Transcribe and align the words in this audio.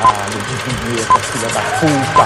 Caralho, 0.00 0.30
de 0.30 0.54
vinheta, 0.86 1.18
filha 1.18 1.48
da 1.48 1.60
puta. 1.80 2.24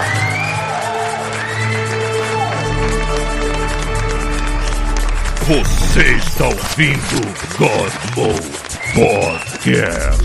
Você 5.49 6.03
está 6.17 6.45
ouvindo 6.49 7.21
Godmo 7.57 8.35
Podcast. 8.95 10.23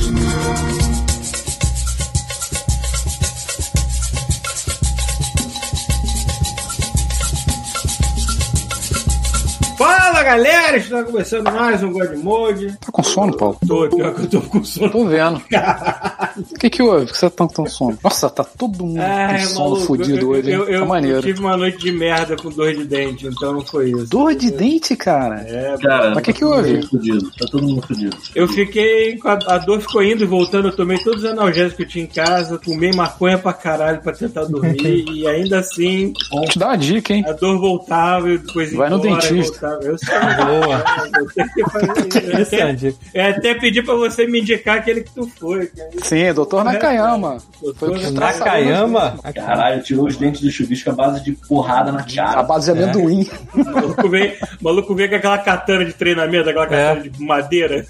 Fala 9.77 10.23
galera, 10.23 10.75
está 10.75 11.03
começando 11.03 11.49
mais 11.51 11.81
um 11.81 11.93
God 11.93 12.17
Mode. 12.17 12.77
Tá 12.79 12.91
com 12.91 13.03
sono, 13.03 13.37
Paulo? 13.37 13.57
Tô, 13.65 13.87
pior 13.87 14.13
que 14.13 14.21
eu 14.21 14.29
tô 14.29 14.41
com 14.41 14.63
sono. 14.65 14.89
Tô 14.89 15.05
vendo. 15.05 15.41
O 16.37 16.59
que 16.59 16.69
que 16.69 16.81
houve? 16.81 17.05
Por 17.05 17.11
que 17.13 17.17
você 17.17 17.29
tá 17.29 17.35
tão, 17.35 17.47
tão 17.47 17.65
sono? 17.67 17.97
Nossa, 18.03 18.29
tá 18.29 18.43
todo 18.43 18.85
mundo 18.85 18.99
Ai, 19.01 19.39
com 19.41 19.47
sono 19.47 19.69
maluco, 19.69 19.85
fudido 19.85 20.19
eu, 20.19 20.29
hoje, 20.29 20.49
hein? 20.49 20.55
eu, 20.55 20.61
eu, 20.61 20.67
tá 20.67 20.73
eu 20.73 20.85
maneiro. 20.85 21.21
tive 21.21 21.39
uma 21.39 21.57
noite 21.57 21.77
de 21.79 21.91
merda 21.91 22.35
com 22.35 22.49
dor 22.49 22.73
de 22.73 22.83
dente, 22.85 23.27
então 23.27 23.53
não 23.53 23.61
foi 23.65 23.91
isso. 23.91 24.07
Dor 24.09 24.35
de 24.35 24.51
dente, 24.51 24.95
cara? 24.95 25.41
É, 25.47 25.75
Cara, 25.81 26.11
Mas 26.15 26.23
que 26.23 26.33
que 26.33 26.39
tá 26.41 26.45
todo 26.45 26.55
houve? 26.57 26.87
Fudido, 26.87 27.31
tá 27.31 27.45
todo 27.51 27.63
mundo 27.67 27.81
fudido. 27.87 28.17
eu 28.35 28.47
fiquei. 28.47 29.17
com 29.17 29.27
A, 29.29 29.33
a 29.47 29.57
dor 29.59 29.81
ficou 29.81 30.03
indo 30.03 30.23
e 30.23 30.27
voltando, 30.27 30.67
eu 30.69 30.75
tomei 30.75 30.97
todos 30.99 31.23
os 31.23 31.29
analgésicos 31.29 31.75
que 31.77 31.83
eu 31.83 31.87
tinha 31.87 32.03
em 32.05 32.07
casa, 32.07 32.59
fumei 32.63 32.91
maconha 32.93 33.37
pra 33.37 33.53
caralho 33.53 34.01
pra 34.01 34.13
tentar 34.13 34.45
dormir, 34.45 35.05
e 35.11 35.27
ainda 35.27 35.59
assim 35.59 36.13
Vou 36.31 36.45
te 36.45 36.57
dar 36.59 36.67
uma 36.67 36.77
dica, 36.77 37.13
hein? 37.13 37.23
a 37.27 37.33
dor 37.33 37.59
voltava 37.59 38.29
e 38.31 38.37
depois 38.37 38.73
Vai 38.73 38.89
no 38.89 38.97
embora, 38.97 39.21
dentista. 39.21 39.69
voltava. 39.69 39.83
Eu 39.85 39.97
sei. 39.97 40.17
Boa. 40.47 40.83
É, 41.15 41.19
eu 41.19 41.27
tenho 41.27 41.53
que 41.53 41.63
fazer 41.71 42.07
isso. 42.07 42.55
Eu 42.55 42.59
é 42.59 42.63
uma 42.63 42.71
até, 42.71 42.87
eu 43.13 43.25
até 43.31 43.53
pedi 43.55 43.81
pra 43.81 43.95
você 43.95 44.25
me 44.27 44.41
indicar 44.41 44.77
aquele 44.77 45.01
que 45.01 45.11
tu 45.13 45.29
foi. 45.39 45.67
cara. 45.67 45.89
Sim, 46.07 46.33
doutor 46.33 46.63
Nakayama. 46.63 47.37
Foi 47.59 47.73
Doutor 47.73 48.13
traçado- 48.13 48.39
Nakayama? 48.45 49.19
Caralho, 49.35 49.83
tirou 49.83 50.05
os 50.07 50.15
dentes 50.17 50.41
do 50.41 50.49
chuvisco 50.51 50.89
à 50.89 50.93
base 50.93 51.23
de 51.23 51.31
porrada 51.33 51.91
na 51.91 51.99
A 52.01 52.03
cara. 52.05 52.43
base 52.43 52.71
de 52.73 52.81
amendoim. 52.83 53.27
O 53.53 53.63
maluco 53.65 54.09
veio, 54.09 54.33
o 54.61 54.63
maluco 54.63 54.95
veio 54.95 55.09
com 55.09 55.15
aquela 55.15 55.37
katana 55.39 55.85
de 55.85 55.93
treinamento, 55.93 56.49
aquela 56.49 56.67
katana 56.67 57.09
de 57.09 57.21
madeira. 57.23 57.85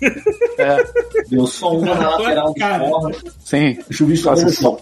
É, 0.58 0.84
Deu 1.30 1.46
só 1.46 1.72
uma 1.78 1.94
na 1.96 2.10
lateral 2.10 2.48
do 2.54 2.56
Cara. 2.60 2.80
porra. 2.86 3.12
sim. 3.44 3.78
O 3.90 3.94
chuvisco 3.94 4.28
Quase 4.28 4.42
começou. 4.44 4.82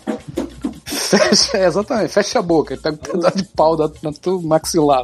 Fecha, 1.10 1.58
é, 1.58 1.66
exatamente, 1.68 2.12
fecha 2.14 2.40
a 2.40 2.42
boca. 2.42 2.76
Pega 2.78 2.96
um 2.96 2.98
pedaço 2.98 3.38
de 3.38 3.44
pau 3.46 3.76
da, 3.78 3.90
na 4.02 4.12
tua 4.12 4.42
maxilar. 4.42 5.04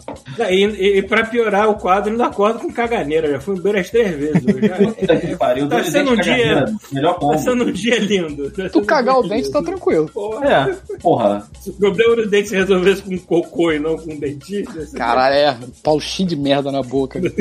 E, 0.49 0.66
e, 0.66 0.97
e 0.97 1.02
pra 1.03 1.25
piorar 1.25 1.69
o 1.69 1.75
quadro, 1.75 2.11
ainda 2.11 2.25
acorda 2.25 2.59
com 2.59 2.71
caganeira. 2.71 3.30
Já 3.31 3.39
fui 3.39 3.55
embora 3.58 3.80
as 3.81 3.89
três 3.89 4.16
vezes. 4.17 4.41
Já- 4.43 5.16
que 5.21 5.35
pariu. 5.35 5.69
Tá 5.69 5.83
sendo 5.83 6.11
um 6.11 6.16
dia- 6.16 6.66
Melhor 6.91 7.19
Tá 7.19 7.38
sendo 7.38 7.66
um 7.66 7.71
dia 7.71 7.99
lindo. 7.99 8.49
Tá 8.52 8.69
Tu 8.69 8.80
um 8.80 8.83
cagar 8.85 9.19
o 9.19 9.21
dente, 9.23 9.35
lindo. 9.47 9.52
tá 9.52 9.61
tranquilo. 9.63 10.09
Porra, 10.13 10.45
É. 10.47 10.95
Porra. 11.02 11.47
Se 11.61 11.69
o 11.69 11.73
problema 11.73 12.15
do 12.15 12.27
dente 12.30 12.49
se 12.49 12.55
resolvesse 12.55 13.02
com 13.03 13.17
cocô 13.19 13.71
e 13.71 13.80
não 13.80 13.97
com 13.97 14.15
dentista, 14.17 14.73
você- 14.86 14.97
Caralho, 14.97 15.36
é. 15.36 15.58
Pau 15.83 15.99
cheio 15.99 16.27
de 16.27 16.36
merda 16.36 16.71
na 16.71 16.81
boca. 16.81 17.19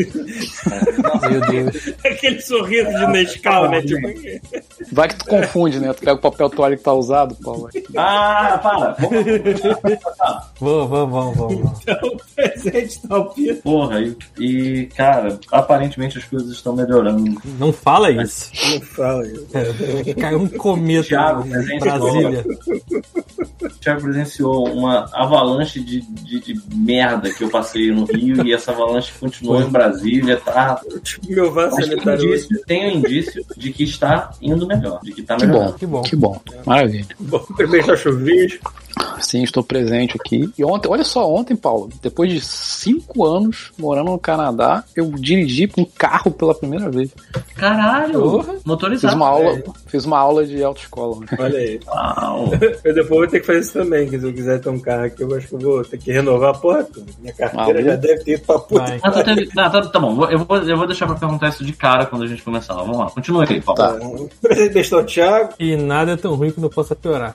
Meu 1.30 1.40
Deus. 1.48 1.92
aquele 2.04 2.40
sorriso 2.40 2.90
de 2.90 3.06
Nescau, 3.08 3.70
né? 3.70 3.80
Tipo, 3.82 4.08
Vai 4.92 5.08
que 5.08 5.16
tu 5.16 5.26
confunde, 5.26 5.78
né? 5.78 5.92
Tu 5.92 6.00
pega 6.00 6.14
o 6.14 6.18
papel 6.18 6.50
toalha 6.50 6.76
que 6.76 6.82
tá 6.82 6.92
usado, 6.92 7.36
Paulo. 7.42 7.68
Ah, 7.96 8.49
para. 8.58 8.96
Vamos. 10.60 10.88
Vamos, 10.88 10.90
vamos, 10.90 11.36
vamos, 11.36 11.36
vamos. 11.36 11.80
o 12.02 12.34
presente 12.34 13.08
tá 13.08 13.18
o 13.18 13.30
pito. 13.30 13.62
Porra, 13.62 14.00
e, 14.00 14.16
e, 14.38 14.86
cara, 14.86 15.38
aparentemente 15.50 16.18
as 16.18 16.24
coisas 16.24 16.50
estão 16.50 16.74
melhorando. 16.74 17.40
Não 17.58 17.72
fala 17.72 18.10
isso. 18.10 18.50
Não 18.70 18.80
fala 18.80 19.26
isso. 19.26 19.46
Caiu 20.18 20.40
um 20.40 20.48
cometa 20.48 21.08
Thiago, 21.08 21.46
em 21.46 21.50
presente 21.50 21.80
Brasília. 21.80 22.44
O 23.62 23.68
Thiago 23.80 24.02
presenciou 24.02 24.68
uma 24.68 25.08
avalanche 25.12 25.80
de, 25.80 26.00
de, 26.00 26.40
de 26.40 26.60
merda 26.74 27.30
que 27.32 27.44
eu 27.44 27.50
passei 27.50 27.90
no 27.90 28.04
Rio 28.04 28.46
e 28.46 28.52
essa 28.52 28.72
avalanche 28.72 29.12
continuou 29.18 29.62
em 29.62 29.68
Brasília, 29.68 30.36
tá? 30.38 30.80
Meu 31.28 31.52
vaso 31.52 31.76
tem 31.76 31.86
sanitário 31.86 32.24
indício, 32.24 32.64
tem 32.66 32.86
um 32.86 32.98
indício 32.98 33.44
de 33.56 33.72
que 33.72 33.84
está 33.84 34.30
indo 34.40 34.66
melhor, 34.66 35.00
de 35.02 35.12
que 35.12 35.20
está 35.20 35.36
Que 35.36 35.46
bom. 35.46 35.72
Que 35.72 35.86
bom. 35.86 36.02
que 36.02 36.16
bom. 36.16 36.40
Maravilha. 36.66 37.06
Bom, 37.18 37.44
primeiro 37.56 37.86
tá 37.86 37.96
Sim, 39.20 39.42
estou 39.42 39.62
presente 39.62 40.16
aqui. 40.18 40.50
E 40.58 40.64
ontem, 40.64 40.88
olha 40.88 41.04
só, 41.04 41.30
ontem, 41.32 41.54
Paulo, 41.54 41.88
depois 42.02 42.30
de 42.30 42.40
cinco 42.40 43.24
anos 43.24 43.70
morando 43.78 44.10
no 44.10 44.18
Canadá, 44.18 44.82
eu 44.96 45.10
dirigi 45.12 45.70
um 45.78 45.84
carro 45.84 46.30
pela 46.30 46.54
primeira 46.54 46.90
vez. 46.90 47.10
Caralho! 47.54 48.42
Fiz 48.42 48.64
Motorizado. 48.64 49.16
uma 49.16 49.28
aula, 49.28 49.62
fiz 49.86 50.04
uma 50.04 50.18
aula 50.18 50.44
de 50.46 50.62
autoescola. 50.62 51.18
Olha 51.38 51.58
aí. 51.58 51.80
Uau. 51.86 52.50
Eu 52.82 52.94
depois 52.94 53.08
vou 53.20 53.26
ter 53.28 53.40
que 53.40 53.46
fazer 53.46 53.60
isso 53.60 53.72
também, 53.74 54.08
que 54.08 54.18
se 54.18 54.26
eu 54.26 54.32
quiser 54.32 54.60
ter 54.60 54.68
um 54.70 54.78
carro 54.80 55.04
aqui, 55.04 55.22
eu 55.22 55.34
acho 55.36 55.48
que 55.48 55.54
eu 55.54 55.58
vou 55.60 55.84
ter 55.84 55.98
que 55.98 56.10
renovar 56.12 56.50
a 56.54 56.58
porra 56.58 56.84
toda. 56.84 57.06
Minha 57.20 57.32
carteira 57.34 57.82
já 57.82 57.96
deve 57.96 58.24
ter 58.24 58.32
ido 58.34 58.44
pra 58.46 58.58
puta. 58.58 58.98
Ah, 59.02 59.10
tá, 59.10 59.22
teve- 59.22 59.48
ah, 59.56 59.70
tá, 59.70 59.82
tá 59.82 60.00
bom, 60.00 60.24
eu 60.30 60.38
vou, 60.44 60.56
eu 60.58 60.76
vou 60.76 60.86
deixar 60.86 61.06
pra 61.06 61.16
perguntar 61.16 61.48
isso 61.50 61.64
de 61.64 61.72
cara 61.72 62.06
quando 62.06 62.22
a 62.24 62.26
gente 62.26 62.42
começar. 62.42 62.74
Vamos 62.74 62.98
lá, 62.98 63.10
continua 63.10 63.44
aí, 63.48 63.60
Paulo. 63.60 63.80
Tá. 63.80 63.98
É 64.00 64.94
o 64.96 65.04
Thiago. 65.04 65.54
E 65.58 65.76
nada 65.76 66.12
é 66.12 66.16
tão 66.16 66.34
ruim 66.34 66.50
que 66.50 66.60
não 66.60 66.68
possa 66.70 66.96
piorar. 66.96 67.34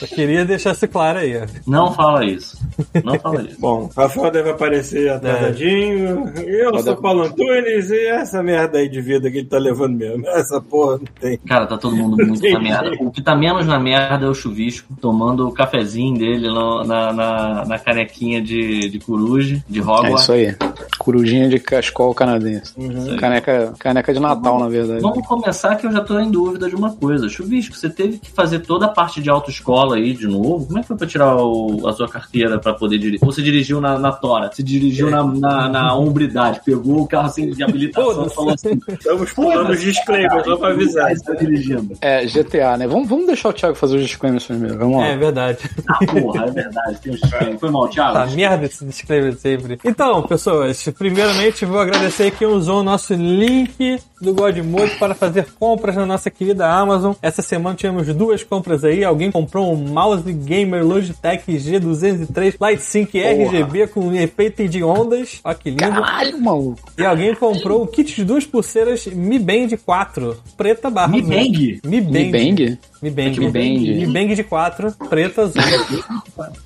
Eu 0.00 0.08
queria 0.08 0.44
deixar 0.44 0.72
isso 0.72 0.86
claro 0.88 1.18
aí. 1.18 1.40
Não 1.66 1.92
fala 1.92 2.24
isso. 2.24 2.58
Não 3.04 3.18
fala 3.18 3.42
isso. 3.42 3.60
Bom, 3.60 3.90
Rafael 3.96 4.30
deve 4.30 4.50
aparecer 4.50 5.10
atrasadinho. 5.10 6.32
Eu 6.46 6.74
sou 6.78 6.84
Pode- 6.94 7.02
Paulo 7.02 7.22
Antunes 7.22 7.90
e 7.90 8.06
essa 8.06 8.42
merda 8.42 8.78
aí 8.78 8.88
de 8.88 9.00
vida 9.00 9.30
que 9.30 9.38
ele 9.38 9.46
tá 9.48 9.58
levando 9.58 9.96
mesmo. 9.96 10.26
Essa 10.28 10.60
porra 10.60 10.98
não 10.98 11.06
tem. 11.20 11.36
Cara, 11.38 11.66
tá 11.66 11.76
todo 11.78 11.96
mundo 11.96 12.16
muito 12.26 12.42
na 12.50 12.60
merda. 12.60 12.92
O 13.00 13.10
que 13.10 13.22
tá 13.22 13.34
menos 13.34 13.66
na 13.66 13.78
merda 13.78 14.26
é 14.26 14.28
o 14.28 14.34
chuvisco, 14.34 14.94
tomando 15.00 15.46
o 15.48 15.52
cafezinho 15.52 16.16
dele 16.18 16.48
no- 16.48 16.84
na, 16.84 17.12
na, 17.12 17.64
na 17.64 17.78
canequinha 17.78 18.40
de, 18.42 18.88
de 18.88 18.98
coruja, 19.00 19.62
de 19.68 19.78
É 19.80 19.82
Hogwarts. 19.82 20.22
isso 20.22 20.32
aí. 20.32 20.56
Corujinha 20.98 21.48
de 21.48 21.58
cascol 21.58 22.14
canadense. 22.14 22.72
Uhum. 22.76 23.16
Caneca, 23.16 23.72
caneca 23.78 24.12
de 24.12 24.20
Natal, 24.20 24.58
na 24.58 24.68
verdade. 24.68 25.00
Vamos 25.00 25.26
começar 25.26 25.76
que 25.76 25.86
eu 25.86 25.92
já 25.92 26.00
tô 26.00 26.18
em 26.18 26.30
dúvida 26.30 26.68
de 26.68 26.74
uma 26.74 26.92
coisa. 26.94 27.28
Chuvisco, 27.28 27.74
você 27.74 27.88
teve 27.88 28.18
que 28.18 28.30
fazer 28.30 28.60
toda 28.60 28.86
a 28.86 28.88
parte 28.88 29.22
de 29.22 29.30
autoescola 29.30 29.87
aí 29.92 30.12
de 30.14 30.26
novo? 30.26 30.66
Como 30.66 30.78
é 30.78 30.82
que 30.82 30.88
foi 30.88 30.96
pra 30.96 31.06
tirar 31.06 31.36
o- 31.36 31.86
a 31.86 31.92
sua 31.92 32.08
carteira 32.08 32.58
pra 32.58 32.74
poder 32.74 32.98
dirigir? 32.98 33.18
Ou 33.22 33.32
você 33.32 33.42
dirigiu 33.42 33.80
na, 33.80 33.98
na 33.98 34.12
tora? 34.12 34.50
Você 34.52 34.62
dirigiu 34.62 35.10
na, 35.10 35.24
na, 35.24 35.68
na 35.68 35.94
hombridade? 35.94 36.60
Pegou 36.64 37.00
o 37.02 37.06
carro 37.06 37.26
assim 37.26 37.50
de 37.50 37.62
habilitação 37.62 38.26
e 38.26 38.30
falou 38.30 38.52
assim: 38.54 38.78
Estamos 38.88 39.32
pulando 39.32 39.70
os 39.70 39.80
disclaimers, 39.80 40.44
só 40.44 40.56
pra 40.56 40.68
avisar. 40.68 41.06
"Aí 41.06 41.16
você 41.16 41.24
tá 41.24 41.34
dirigindo. 41.34 41.94
É, 42.00 42.24
GTA, 42.26 42.76
né? 42.76 42.86
Vamos, 42.86 43.08
vamos 43.08 43.26
deixar 43.26 43.48
o 43.48 43.52
Thiago 43.52 43.74
fazer 43.74 43.96
os 43.96 44.02
disclaimers 44.02 44.44
primeiro. 44.46 44.78
Vamos 44.78 44.98
lá. 44.98 45.06
É 45.08 45.16
verdade. 45.16 45.58
Ah, 45.88 45.98
porra, 46.06 46.44
é 46.46 46.50
verdade. 46.50 46.98
Tem 47.00 47.12
um 47.54 47.58
Foi 47.58 47.70
mal, 47.70 47.88
Thiago? 47.88 48.12
Tá 48.14 48.26
merda 48.26 48.66
esse 48.66 48.84
disclaimer 48.84 49.34
sempre. 49.36 49.78
Então, 49.84 50.22
pessoas, 50.22 50.82
primeiramente 50.96 51.64
vou 51.64 51.78
agradecer 51.80 52.30
quem 52.32 52.46
usou 52.48 52.80
o 52.80 52.82
nosso 52.82 53.14
link 53.14 53.98
do 54.20 54.34
Godmode 54.34 54.96
para 54.98 55.14
fazer 55.14 55.46
compras 55.58 55.94
na 55.96 56.04
nossa 56.06 56.30
querida 56.30 56.68
Amazon. 56.68 57.12
Essa 57.22 57.40
semana 57.42 57.76
tivemos 57.76 58.06
duas 58.14 58.42
compras 58.42 58.84
aí. 58.84 59.04
Alguém 59.04 59.30
comprou 59.30 59.72
um 59.72 59.77
mouse 59.78 60.22
gamer 60.22 60.84
Logitech 60.84 61.44
G203 61.50 62.56
Light 62.60 62.82
Sync 62.82 63.18
RGB 63.18 63.86
com 63.88 64.12
efeito 64.14 64.68
de 64.68 64.82
ondas. 64.82 65.40
Olha 65.44 65.54
que 65.54 65.70
lindo. 65.70 65.82
Caralho, 65.82 66.40
maluco. 66.40 66.92
E 66.98 67.04
alguém 67.04 67.34
comprou 67.34 67.82
o 67.82 67.86
kit 67.86 68.14
de 68.14 68.24
duas 68.24 68.44
pulseiras 68.44 69.06
Mi 69.06 69.38
Band 69.38 69.68
4, 69.84 70.36
preta 70.56 70.90
barra 70.90 71.08
Mi? 71.08 71.22
Mi 71.22 72.00
Band. 72.00 72.12
Mi 72.12 72.30
Bang? 72.30 72.78
Mi 73.00 73.10
Bang. 73.10 73.38
Mi 73.38 73.50
Bang. 73.50 74.06
Mi 74.06 74.06
Bang 74.06 74.34
de 74.34 74.42
4, 74.42 74.92
preta 75.08 75.42
azul. 75.42 75.62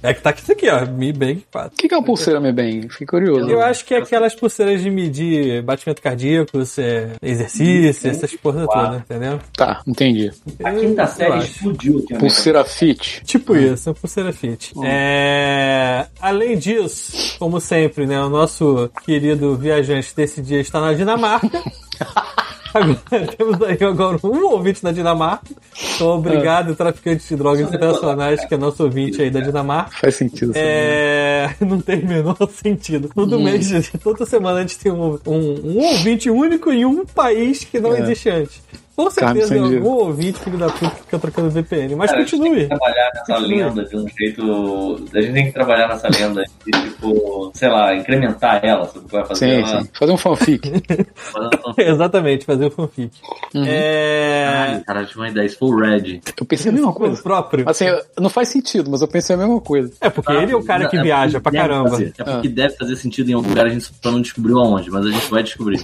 é 0.03 0.15
que 0.15 0.21
tá 0.21 0.31
aqui, 0.31 0.43
isso 0.43 0.53
aqui, 0.53 0.69
ó. 0.69 0.87
Mi 0.87 1.13
Bang 1.13 1.45
4. 1.53 1.73
O 1.73 1.77
que, 1.77 1.89
que 1.89 1.95
é 1.95 1.97
uma 1.97 2.05
pulseira 2.05 2.41
Mi 2.41 2.53
Bang? 2.53 2.89
Fiquei 2.89 3.07
curioso. 3.07 3.51
Eu 3.51 3.61
acho 3.61 3.85
que 3.85 3.95
é 3.95 3.99
aquelas 3.99 4.35
pulseiras 4.35 4.83
de 4.83 4.91
medir 4.91 5.63
batimento 5.63 6.01
cardíaco, 6.01 6.59
é, 6.79 7.11
exercício, 7.23 8.11
essas 8.11 8.35
porra 8.35 8.67
toda, 8.67 8.97
entendeu? 8.97 9.39
Tá, 9.57 9.83
entendi. 9.87 10.31
A 10.65 10.73
quinta 10.73 11.03
Eu 11.03 11.07
série 11.07 11.39
explodiu? 11.39 12.05
Pulseira 12.19 12.65
Fit. 12.65 13.23
Tipo 13.25 13.57
isso, 13.57 13.91
uma 13.91 13.95
pulseira 13.95 14.33
fit. 14.33 14.73
É... 14.85 16.07
Além 16.21 16.57
disso, 16.57 17.37
como 17.39 17.61
sempre, 17.61 18.07
né, 18.07 18.21
o 18.21 18.29
nosso 18.29 18.91
querido 19.05 19.57
viajante 19.57 20.15
desse 20.15 20.41
dia 20.41 20.61
está 20.61 20.81
na 20.81 20.93
Dinamarca. 20.95 21.63
Agora, 22.75 23.27
temos 23.37 23.63
aí 23.63 23.79
agora 23.83 24.19
um 24.25 24.47
ouvinte 24.47 24.83
da 24.83 24.93
Dinamarca. 24.93 25.47
Então, 25.95 26.09
obrigado, 26.09 26.75
traficante 26.75 27.29
de 27.29 27.37
drogas 27.37 27.61
internacionais, 27.69 28.45
que 28.45 28.55
é 28.55 28.57
nosso 28.57 28.83
ouvinte 28.85 29.21
aí 29.21 29.31
da 29.31 29.41
Dinamarca. 29.41 29.97
Faz 30.01 30.15
sentido. 30.17 30.53
É, 30.55 31.55
não 31.61 31.81
tem 31.81 32.01
o 32.01 32.07
menor 32.09 32.37
sentido. 32.51 33.11
Todo 33.15 33.39
mês, 33.39 33.71
toda 34.03 34.25
semana 34.27 34.59
a 34.59 34.63
gente 34.63 34.79
tem 34.79 34.93
um, 34.93 35.19
um, 35.27 35.61
um 35.65 35.79
ouvinte 35.79 36.31
único 36.31 36.71
em 36.73 36.85
um 36.85 37.05
país 37.05 37.65
que 37.65 37.79
não 37.79 37.95
É. 37.95 38.01
existe 38.01 38.31
antes. 38.31 38.63
Com 38.95 39.11
certeza 39.11 39.55
dinheiro. 39.55 39.77
algum 39.87 40.05
ouvinte, 40.05 40.39
filho 40.41 40.59
da 40.59 40.69
puta, 40.69 40.91
que 40.91 41.01
fica 41.03 41.19
trocando 41.19 41.51
VPN. 41.51 41.97
Mas 41.97 42.11
Cara, 42.11 42.23
a 42.23 42.25
gente 42.25 42.31
tem 42.33 42.41
continue. 42.41 42.63
que 42.63 42.69
trabalhar 42.69 43.11
nessa 43.15 43.35
Continue. 43.35 43.63
lenda 43.63 43.85
de 43.85 43.97
um 43.97 44.07
jeito. 44.09 45.05
A 45.15 45.21
gente 45.23 45.33
tem 45.33 45.47
que 45.47 45.53
trabalhar 45.53 45.89
nessa 45.89 46.09
lenda 46.09 46.45
de, 46.67 46.83
tipo, 46.83 47.51
sei 47.55 47.69
lá, 47.69 47.95
incrementar 47.95 48.61
ela. 48.65 48.85
Sabe 48.87 48.99
o 48.99 49.03
que 49.09 49.13
vai 49.13 49.25
fazer? 49.25 49.47
Sim, 49.65 49.71
ela, 49.73 49.81
sim. 49.83 49.89
Fazer 49.95 50.13
um 50.13 50.17
fanfic. 50.19 50.73
Exatamente, 51.79 52.45
fazer 52.45 52.67
o 52.67 52.71
fanfic. 52.71 53.13
Uhum. 53.55 53.65
É. 53.67 54.45
Caralho, 54.53 54.85
cara, 54.85 55.01
eu 55.01 55.07
tive 55.07 55.21
uma 55.21 55.29
ideia. 55.29 55.51
O 55.61 55.77
Red. 55.77 56.21
Eu 56.39 56.47
pensei 56.47 56.71
a 56.71 56.75
mesma 56.75 56.93
coisa. 56.93 57.23
próprio. 57.23 57.69
Assim, 57.69 57.87
não 58.19 58.29
faz 58.31 58.49
sentido, 58.49 58.91
mas 58.91 59.01
eu 59.03 59.09
pensei 59.09 59.35
a 59.35 59.39
mesma 59.39 59.61
coisa. 59.61 59.93
É, 60.01 60.11
porque 60.11 60.33
ele 60.33 60.53
é 60.53 60.57
o 60.57 60.63
cara 60.65 60.89
que 60.89 60.97
É 60.97 61.03
viaja 61.03 61.41
pra 61.41 61.53
caramba. 61.53 61.91
fazer, 61.91 62.13
é 62.19 62.25
porque 62.25 62.49
deve 62.49 62.77
fazer 62.77 62.97
sentido 62.97 63.31
em 63.31 63.35
algum 63.35 63.49
lugar, 63.49 63.67
a 63.67 63.69
gente 63.71 63.85
só 64.03 64.11
não 64.11 64.21
descobriu 64.21 64.59
aonde, 64.59 64.91
mas 64.91 65.07
a 65.07 65.11
gente 65.11 65.31
vai 65.31 65.43
descobrir. 65.43 65.79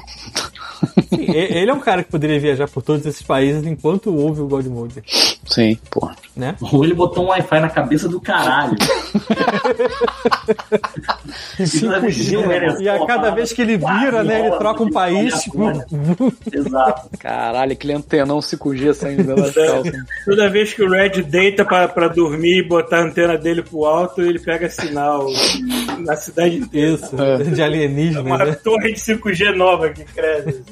Sim, 1.08 1.26
ele 1.30 1.70
é 1.70 1.74
um 1.74 1.80
cara 1.80 2.02
que 2.02 2.10
poderia 2.10 2.38
viajar 2.40 2.68
por 2.68 2.82
todos 2.98 3.06
esses 3.14 3.22
países 3.26 3.64
enquanto 3.66 4.14
ouve 4.14 4.40
o 4.40 4.46
God 4.46 4.66
Mode, 4.66 5.02
Sim, 5.46 5.78
porra. 5.90 6.14
né? 6.36 6.54
Ou 6.72 6.84
ele 6.84 6.94
botou 6.94 7.24
um 7.24 7.28
Wi-Fi 7.28 7.60
na 7.60 7.70
cabeça 7.70 8.08
do 8.08 8.20
caralho. 8.20 8.76
Ser 11.66 12.36
um 12.38 12.46
merecer 12.46 12.80
E 12.82 12.88
a 12.88 13.06
cada 13.06 13.30
vez 13.30 13.52
que 13.52 13.62
ele 13.62 13.76
vira, 13.76 14.22
né, 14.22 14.46
ele 14.46 14.56
troca 14.58 14.82
um 14.82 14.90
país. 14.90 15.34
tipo, 15.42 15.58
Exato. 16.52 17.08
Caralho, 17.18 17.72
aquele 17.72 17.92
antenão 17.94 18.38
5G 18.40 18.92
saindo 18.94 19.34
das 19.34 19.54
calças. 19.54 19.92
Toda 20.24 20.48
vez 20.50 20.72
que 20.72 20.82
o 20.82 20.90
Red 20.90 21.22
deita 21.22 21.64
pra, 21.64 21.88
pra 21.88 22.08
dormir 22.08 22.58
e 22.58 22.62
botar 22.62 22.98
a 22.98 23.02
antena 23.04 23.36
dele 23.36 23.62
pro 23.62 23.84
alto, 23.84 24.20
ele 24.22 24.38
pega 24.38 24.68
sinal 24.70 25.26
na 26.00 26.16
cidade 26.16 26.56
inteira. 26.56 26.88
Isso, 26.94 27.10
É. 27.20 27.38
de 27.38 27.62
alienígena, 27.62 28.22
Uma 28.22 28.38
né? 28.44 28.52
torre 28.62 28.92
de 28.92 29.00
5G 29.00 29.54
nova 29.54 29.88
que 29.90 30.04
cresce. 30.04 30.62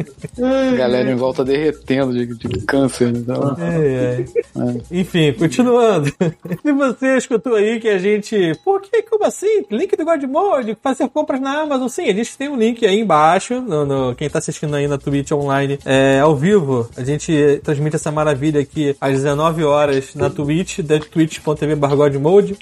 Galera 0.76 1.10
em 1.10 1.14
volta 1.16 1.44
derretendo 1.44 2.12
de, 2.24 2.34
de 2.34 2.60
câncer. 2.64 3.08
Então. 3.08 3.56
É, 3.58 4.24
é. 4.56 4.80
Enfim, 4.90 5.32
continuando. 5.32 6.06
Se 6.62 6.72
você 6.72 7.16
escutou 7.16 7.54
aí 7.56 7.80
que 7.80 7.88
a 7.88 7.98
gente. 7.98 8.52
Por 8.64 8.80
que? 8.80 9.02
Como 9.02 9.24
assim? 9.24 9.64
Link 9.70 9.96
do 9.96 10.04
Godmode, 10.04 10.76
fazer 10.82 11.08
compras 11.08 11.40
na 11.40 11.60
Amazon. 11.62 11.88
Sim, 11.88 12.08
a 12.08 12.14
gente 12.14 12.36
tem 12.38 12.48
um 12.48 12.56
link 12.56 12.84
aí 12.86 13.00
embaixo. 13.00 13.60
No, 13.60 13.84
no- 13.84 14.14
quem 14.14 14.30
tá 14.30 14.38
assistindo 14.38 14.74
aí 14.74 14.86
na 14.88 14.96
Twitch 14.98 15.32
online 15.32 15.78
é, 15.84 16.20
ao 16.20 16.34
vivo. 16.36 16.88
A 16.96 17.02
gente 17.04 17.60
transmite 17.64 17.96
essa 17.96 18.10
maravilha 18.12 18.60
aqui 18.60 18.96
às 19.00 19.12
19 19.12 19.64
horas 19.64 20.14
na 20.14 20.30
Twitch, 20.30 20.78
twitch.tv 21.10 21.74
Godmode. 21.74 22.56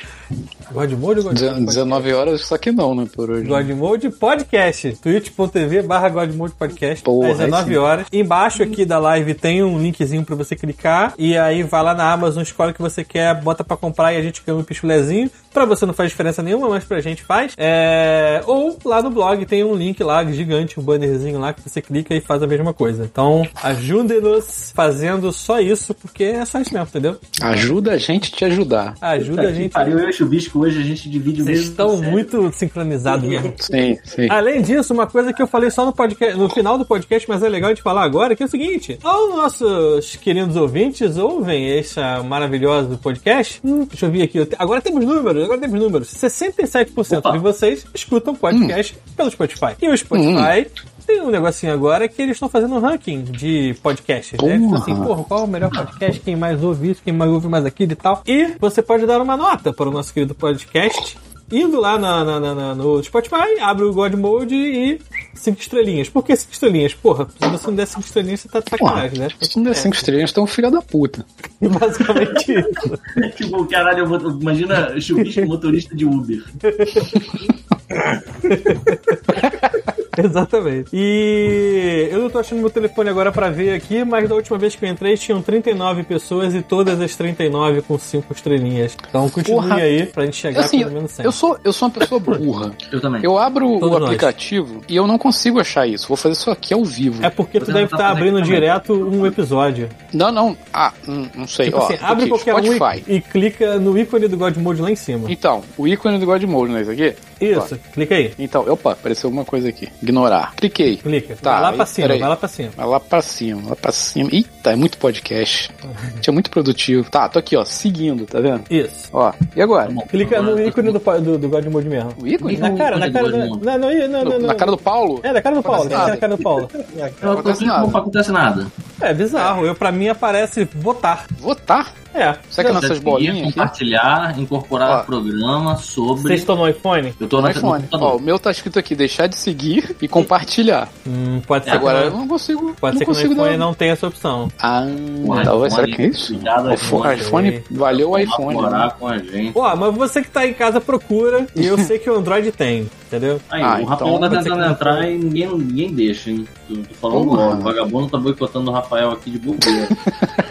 Godmode 0.72 1.18
ou 1.20 1.24
Godmode? 1.26 1.40
Dezen- 1.40 1.64
19 1.64 2.12
horas, 2.12 2.40
só 2.42 2.56
que 2.56 2.72
não, 2.72 2.94
né, 2.94 3.06
por 3.14 3.30
hoje. 3.30 3.46
Godmode 3.46 4.10
Podcast, 4.10 4.96
twitch.tv 5.02 5.82
barra 5.82 6.08
Godmode 6.08 6.54
Podcast, 6.54 7.04
Porra, 7.04 7.30
às 7.32 7.38
19 7.38 7.62
aí 7.68 7.74
sim. 7.74 7.76
horas. 7.76 8.06
Embaixo 8.12 8.62
aqui 8.62 8.84
da 8.84 8.98
live 8.98 9.34
tem 9.44 9.62
um 9.62 9.78
linkzinho 9.78 10.24
pra 10.24 10.34
você 10.34 10.56
clicar 10.56 11.12
e 11.18 11.36
aí 11.36 11.62
vai 11.62 11.82
lá 11.82 11.92
na 11.92 12.10
Amazon, 12.10 12.42
escolhe 12.42 12.70
o 12.70 12.74
que 12.74 12.80
você 12.80 13.04
quer, 13.04 13.38
bota 13.42 13.62
pra 13.62 13.76
comprar 13.76 14.14
e 14.14 14.16
a 14.16 14.22
gente 14.22 14.42
ganha 14.42 14.56
um 14.56 14.64
pichulezinho. 14.64 15.30
Pra 15.54 15.64
você 15.64 15.86
não 15.86 15.94
faz 15.94 16.10
diferença 16.10 16.42
nenhuma, 16.42 16.68
mas 16.68 16.82
pra 16.84 17.00
gente 17.00 17.22
faz. 17.22 17.52
É... 17.56 18.42
Ou 18.44 18.76
lá 18.84 19.00
no 19.00 19.08
blog 19.08 19.46
tem 19.46 19.62
um 19.62 19.74
link 19.74 20.02
lá 20.02 20.24
gigante, 20.24 20.80
um 20.80 20.82
bannerzinho 20.82 21.38
lá 21.38 21.52
que 21.52 21.62
você 21.62 21.80
clica 21.80 22.12
e 22.12 22.20
faz 22.20 22.42
a 22.42 22.46
mesma 22.46 22.74
coisa. 22.74 23.04
Então 23.04 23.46
ajude-nos 23.62 24.72
fazendo 24.74 25.30
só 25.32 25.60
isso, 25.60 25.94
porque 25.94 26.24
é 26.24 26.44
só 26.44 26.60
isso 26.60 26.74
mesmo, 26.74 26.88
entendeu? 26.88 27.16
Ajuda 27.40 27.92
a 27.92 27.98
gente 27.98 28.32
a 28.34 28.36
te 28.36 28.44
ajudar. 28.46 28.94
Ajuda 29.00 29.42
a 29.42 29.52
gente. 29.52 29.70
Pariu, 29.72 29.98
eu 29.98 30.06
e 30.06 30.10
o 30.10 30.12
Chubisco 30.12 30.58
hoje 30.58 30.80
a 30.80 30.84
gente 30.84 31.08
divide 31.08 31.42
o 31.42 31.44
Vocês 31.44 31.58
mesmo. 31.58 31.70
estão 31.70 31.96
sério. 31.96 32.10
muito 32.10 32.52
sincronizados 32.52 33.28
mesmo. 33.28 33.54
Sim, 33.60 33.96
sim. 34.04 34.26
Além 34.28 34.60
disso, 34.60 34.92
uma 34.92 35.06
coisa 35.06 35.32
que 35.32 35.40
eu 35.40 35.46
falei 35.46 35.70
só 35.70 35.84
no 35.86 35.92
podcast, 35.92 36.36
no 36.36 36.48
final 36.48 36.76
do 36.76 36.84
podcast, 36.84 37.28
mas 37.28 37.42
é 37.42 37.48
legal 37.48 37.72
de 37.72 37.80
falar 37.80 38.02
agora, 38.02 38.34
que 38.34 38.42
é 38.42 38.46
o 38.46 38.48
seguinte: 38.48 38.98
os 39.02 39.36
nossos 39.36 40.16
queridos 40.16 40.56
ouvintes 40.56 41.16
ouvem 41.16 41.78
esse 41.78 42.00
maravilhoso 42.26 42.98
podcast. 42.98 43.60
Hum, 43.64 43.84
deixa 43.84 44.06
eu 44.06 44.10
ver 44.10 44.22
aqui. 44.22 44.48
Agora 44.58 44.80
temos 44.80 45.04
números, 45.04 45.43
agora 45.44 45.60
temos 45.60 45.80
números. 45.80 46.08
67% 46.08 47.18
Opa. 47.18 47.32
de 47.32 47.38
vocês 47.38 47.86
escutam 47.94 48.34
podcast 48.34 48.96
pelo 49.16 49.30
Spotify. 49.30 49.74
E 49.80 49.88
o 49.88 49.96
Spotify. 49.96 50.66
Tem 51.06 51.20
um 51.20 51.30
negocinho 51.30 51.70
agora 51.72 52.08
que 52.08 52.22
eles 52.22 52.36
estão 52.36 52.48
fazendo 52.48 52.76
um 52.76 52.80
ranking 52.80 53.24
de 53.24 53.76
podcasts, 53.82 54.40
né? 54.40 54.58
Tipo 54.58 54.74
assim, 54.74 54.94
Porra. 54.94 55.06
porra, 55.06 55.24
qual 55.24 55.40
é 55.40 55.44
o 55.44 55.46
melhor 55.46 55.70
podcast, 55.70 56.18
quem 56.20 56.34
mais 56.34 56.62
ouve 56.64 56.92
isso, 56.92 57.02
quem 57.04 57.12
mais 57.12 57.30
ouve 57.30 57.46
mais 57.46 57.66
aquilo 57.66 57.92
e 57.92 57.96
tal. 57.96 58.22
E 58.26 58.54
você 58.58 58.80
pode 58.80 59.04
dar 59.04 59.20
uma 59.20 59.36
nota 59.36 59.70
para 59.70 59.86
o 59.86 59.92
nosso 59.92 60.14
querido 60.14 60.34
podcast 60.34 61.18
indo 61.50 61.80
lá 61.80 61.98
na- 61.98 62.24
na- 62.24 62.40
na- 62.40 62.54
na- 62.54 62.74
no 62.74 63.02
Spotify, 63.02 63.58
abre 63.60 63.84
o 63.84 63.92
God 63.92 64.14
Mode 64.14 64.54
e 64.54 65.00
cinco 65.34 65.60
estrelinhas. 65.60 66.08
Por 66.08 66.24
que 66.24 66.34
cinco 66.36 66.52
estrelinhas? 66.52 66.94
Porra, 66.94 67.28
se 67.38 67.48
você 67.48 67.66
não 67.68 67.74
der 67.74 67.86
cinco 67.86 68.00
estrelinhas, 68.00 68.40
você 68.40 68.48
tá 68.48 68.60
de 68.60 68.70
sacanagem, 68.70 69.18
né? 69.18 69.28
se 69.40 69.56
não 69.56 69.64
der 69.64 69.74
5 69.74 69.94
estrelas, 69.94 70.30
então 70.30 70.46
filha 70.46 70.70
da 70.70 70.82
puta. 70.82 71.24
É 71.60 71.68
basicamente 71.68 72.52
isso. 72.52 72.98
tipo, 73.36 73.64
caralho, 73.66 74.00
eu 74.00 74.06
vou- 74.06 74.40
imagina 74.40 74.98
Chubisco 75.00 75.46
motorista 75.46 75.94
de 75.94 76.04
Uber. 76.04 76.42
Exatamente. 80.22 80.90
E 80.92 82.08
eu 82.10 82.20
não 82.20 82.30
tô 82.30 82.38
achando 82.38 82.60
meu 82.60 82.70
telefone 82.70 83.10
agora 83.10 83.30
pra 83.32 83.50
ver 83.50 83.74
aqui, 83.74 84.04
mas 84.04 84.28
da 84.28 84.34
última 84.34 84.58
vez 84.58 84.74
que 84.74 84.84
eu 84.84 84.88
entrei 84.88 85.16
tinham 85.16 85.40
39 85.42 86.02
pessoas 86.04 86.54
e 86.54 86.62
todas 86.62 87.00
as 87.00 87.14
39 87.16 87.82
com 87.82 87.98
cinco 87.98 88.32
estrelinhas. 88.32 88.96
Então 89.08 89.28
continue 89.28 89.60
Porra. 89.62 89.76
aí 89.76 90.06
pra 90.06 90.24
gente 90.24 90.36
chegar 90.36 90.60
Assim, 90.60 90.78
pelo 90.80 90.92
menos 90.92 91.10
100. 91.12 91.24
eu 91.24 91.32
sou, 91.32 91.58
eu 91.64 91.72
sou 91.72 91.88
uma 91.88 91.94
pessoa 91.94 92.20
burra. 92.20 92.72
Eu 92.92 93.00
também. 93.00 93.20
Eu 93.24 93.38
abro 93.38 93.66
Todos 93.80 93.88
o 93.88 93.98
nós. 94.00 94.04
aplicativo 94.04 94.80
e 94.88 94.94
eu 94.96 95.06
não 95.06 95.18
consigo 95.18 95.58
achar 95.60 95.86
isso. 95.86 96.06
Vou 96.06 96.16
fazer 96.16 96.34
isso 96.34 96.50
aqui 96.50 96.72
ao 96.74 96.84
vivo. 96.84 97.24
É 97.24 97.30
porque 97.30 97.58
tu 97.58 97.66
Você 97.66 97.72
deve 97.72 97.82
não 97.84 97.88
tá 97.90 97.96
estar 97.96 98.08
fazendo 98.10 98.18
abrindo 98.18 98.34
também. 98.44 98.50
direto 98.60 98.92
um 98.94 99.26
episódio. 99.26 99.88
Não, 100.12 100.30
não. 100.30 100.56
Ah, 100.72 100.92
hum, 101.08 101.26
não 101.34 101.46
sei. 101.48 101.66
Tipo 101.66 101.78
Ó, 101.78 101.84
assim, 101.84 101.96
abre 102.00 102.24
aqui, 102.24 102.28
qualquer 102.28 102.54
um 102.54 102.74
Spotify. 102.74 103.04
e, 103.08 103.14
e 103.16 103.20
clica 103.20 103.78
no 103.78 103.98
ícone 103.98 104.28
do 104.28 104.36
God 104.36 104.56
Mode 104.58 104.80
lá 104.80 104.90
em 104.90 104.96
cima. 104.96 105.30
Então, 105.30 105.62
o 105.76 105.88
ícone 105.88 106.18
do 106.18 106.26
God 106.26 106.42
Mode, 106.44 106.72
não 106.72 106.78
é 106.78 106.82
isso 106.82 106.90
aqui? 106.92 107.14
Isso, 107.40 107.78
clica 107.92 108.14
aí. 108.14 108.32
Então, 108.38 108.64
opa, 108.70 108.92
apareceu 108.92 109.28
alguma 109.28 109.44
coisa 109.44 109.68
aqui. 109.68 109.88
Ignorar. 110.04 110.54
Cliquei. 110.54 110.98
Clica. 110.98 111.34
Tá, 111.36 111.52
vai 111.52 111.62
lá 111.62 111.70
aí, 111.70 111.76
pra 111.76 111.86
cima, 111.86 112.08
vai 112.08 112.18
lá 112.28 112.36
pra 112.36 112.48
cima. 112.48 112.70
Vai 112.76 112.86
lá 112.86 113.00
pra 113.00 113.22
cima, 113.22 113.62
lá 113.70 113.76
pra 113.76 113.92
cima. 113.92 114.28
Eita, 114.30 114.72
é 114.72 114.76
muito 114.76 114.98
podcast. 114.98 115.70
Tinha 116.20 116.32
muito 116.32 116.50
produtivo. 116.50 117.10
Tá, 117.10 117.28
tô 117.28 117.38
aqui, 117.38 117.56
ó, 117.56 117.64
seguindo, 117.64 118.26
tá 118.26 118.40
vendo? 118.40 118.64
Isso. 118.70 119.08
Ó, 119.12 119.32
e 119.56 119.62
agora? 119.62 119.90
Clica 120.08 120.42
no 120.42 120.60
ícone 120.60 120.92
do, 120.92 120.98
do, 120.98 121.38
do 121.38 121.48
God 121.48 121.64
Mode 121.66 121.88
mesmo. 121.88 122.12
O 122.20 122.26
ícone? 122.26 122.56
Na 122.58 122.70
cara, 122.76 122.98
na 122.98 123.10
cara. 123.10 123.28
Não, 123.28 123.48
não, 123.48 123.58
não, 123.58 124.24
não, 124.24 124.24
não. 124.24 124.46
Na 124.46 124.54
cara 124.54 124.70
do 124.70 124.78
Paulo? 124.78 125.20
É, 125.22 125.32
na 125.32 125.40
cara 125.40 125.56
do 125.56 125.62
Paulo. 125.62 125.88
Na 125.88 126.16
cara 126.16 126.36
do 126.36 126.42
Paulo. 126.42 126.70
Eu 127.22 127.32
acontece 127.32 127.64
nada. 127.64 127.86
não 127.86 127.96
acontece 127.96 128.32
nada. 128.32 128.66
É 129.00 129.14
bizarro. 129.14 129.64
Eu, 129.64 129.74
pra 129.74 129.90
mim 129.90 130.08
aparece 130.08 130.68
votar. 130.74 131.26
Votar? 131.38 131.92
É. 132.14 132.36
Será 132.48 132.68
que 132.68 132.74
Não, 132.74 132.80
queria 132.80 133.00
bolinhas 133.00 133.36
aqui? 133.38 133.44
compartilhar, 133.46 134.38
incorporar 134.38 135.00
Ó. 135.00 135.02
programa 135.02 135.76
sobre. 135.76 136.22
Vocês 136.22 136.40
estão 136.40 136.54
no 136.54 136.68
iPhone? 136.68 137.12
Eu 137.18 137.26
tô 137.26 137.38
No 137.38 137.42
no, 137.42 137.50
iPhone. 137.50 137.84
Ó, 137.92 138.16
o 138.16 138.20
meu 138.20 138.38
tá 138.38 138.52
escrito 138.52 138.78
aqui, 138.78 138.94
deixar 138.94 139.26
de 139.26 139.36
seguir 139.36 139.93
e 140.00 140.08
compartilhar. 140.08 140.88
Hum, 141.06 141.40
pode 141.46 141.64
ser 141.64 141.70
Agora 141.72 142.02
que 142.02 142.06
eu 142.08 142.10
não 142.18 142.28
consigo. 142.28 142.74
pode 142.80 142.94
não 142.94 142.98
ser 142.98 143.04
que 143.04 143.10
no 143.10 143.14
consigo 143.16 143.32
iPhone 143.34 143.50
dar. 143.50 143.56
não 143.58 143.74
tenha 143.74 143.92
essa 143.92 144.06
opção. 144.06 144.48
Ah, 144.60 144.84
O 145.24 145.42
talvez. 145.42 145.74
Será 145.74 145.86
que 145.86 146.02
é 146.02 146.06
isso? 146.06 146.34
O 146.34 146.72
iPhone, 146.72 147.14
iPhone. 147.14 147.64
valeu 147.70 148.10
o 148.10 148.18
iPhone. 148.18 148.48
né? 148.48 148.54
Colaborar 148.54 148.90
com 148.98 149.08
a 149.08 149.18
gente. 149.18 149.52
Ó, 149.54 149.76
mas 149.76 149.94
você 149.94 150.22
que 150.22 150.30
tá 150.30 150.46
em 150.46 150.52
casa 150.54 150.80
procura 150.80 151.46
e 151.56 151.66
eu 151.66 151.78
sei 151.78 151.98
que 151.98 152.08
o 152.10 152.16
Android 152.16 152.50
tem, 152.52 152.88
entendeu? 153.06 153.40
Aí, 153.50 153.62
Ah, 153.62 153.78
o 153.80 153.84
Rafael 153.84 154.14
então 154.16 154.28
tá 154.30 154.36
tentando 154.42 154.62
que- 154.64 154.70
entrar 154.70 155.08
e 155.08 155.18
ninguém, 155.18 155.48
ninguém 155.58 155.92
deixa, 155.92 156.30
hein? 156.30 156.46
Tô, 156.68 156.74
tô 156.76 156.94
falando 156.94 157.24
Porra. 157.26 157.44
logo. 157.46 157.56
O 157.56 157.60
vagabundo 157.62 158.08
tá 158.10 158.18
boicotando 158.18 158.70
o 158.70 158.74
Rafael 158.74 159.10
aqui 159.12 159.30
de 159.30 159.38
bobeira. 159.38 159.88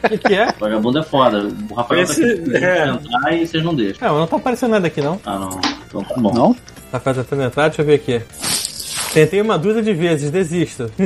O 0.04 0.08
que, 0.10 0.18
que 0.18 0.34
é? 0.34 0.50
O 0.50 0.60
vagabundo 0.60 1.00
é 1.00 1.04
foda. 1.04 1.48
O 1.70 1.74
Rafael 1.74 2.02
Esse- 2.02 2.22
tá 2.22 2.28
aqui 2.28 2.42
tentando 2.52 2.66
é. 2.66 2.90
entrar 2.90 3.34
e 3.36 3.48
vocês 3.48 3.64
não 3.64 3.76
deixam. 3.76 4.08
Não, 4.08 4.20
não 4.20 4.28
tá 4.28 4.36
aparecendo 4.38 4.72
nada 4.72 4.88
aqui 4.88 5.02
não. 5.02 5.20
Ah, 5.26 5.38
não. 5.40 5.60
Então 5.88 6.04
tá 6.04 6.16
bom. 6.18 6.34
Não? 6.34 6.56
Tá 6.92 7.00
tentando 7.00 7.42
entrar, 7.44 7.68
deixa 7.70 7.82
eu 7.82 7.86
ver 7.88 7.96
aqui. 7.96 8.22
Tentei 9.14 9.42
uma 9.42 9.58
dúzia 9.58 9.82
de 9.84 9.94
vezes, 9.94 10.32
desisto. 10.32 10.90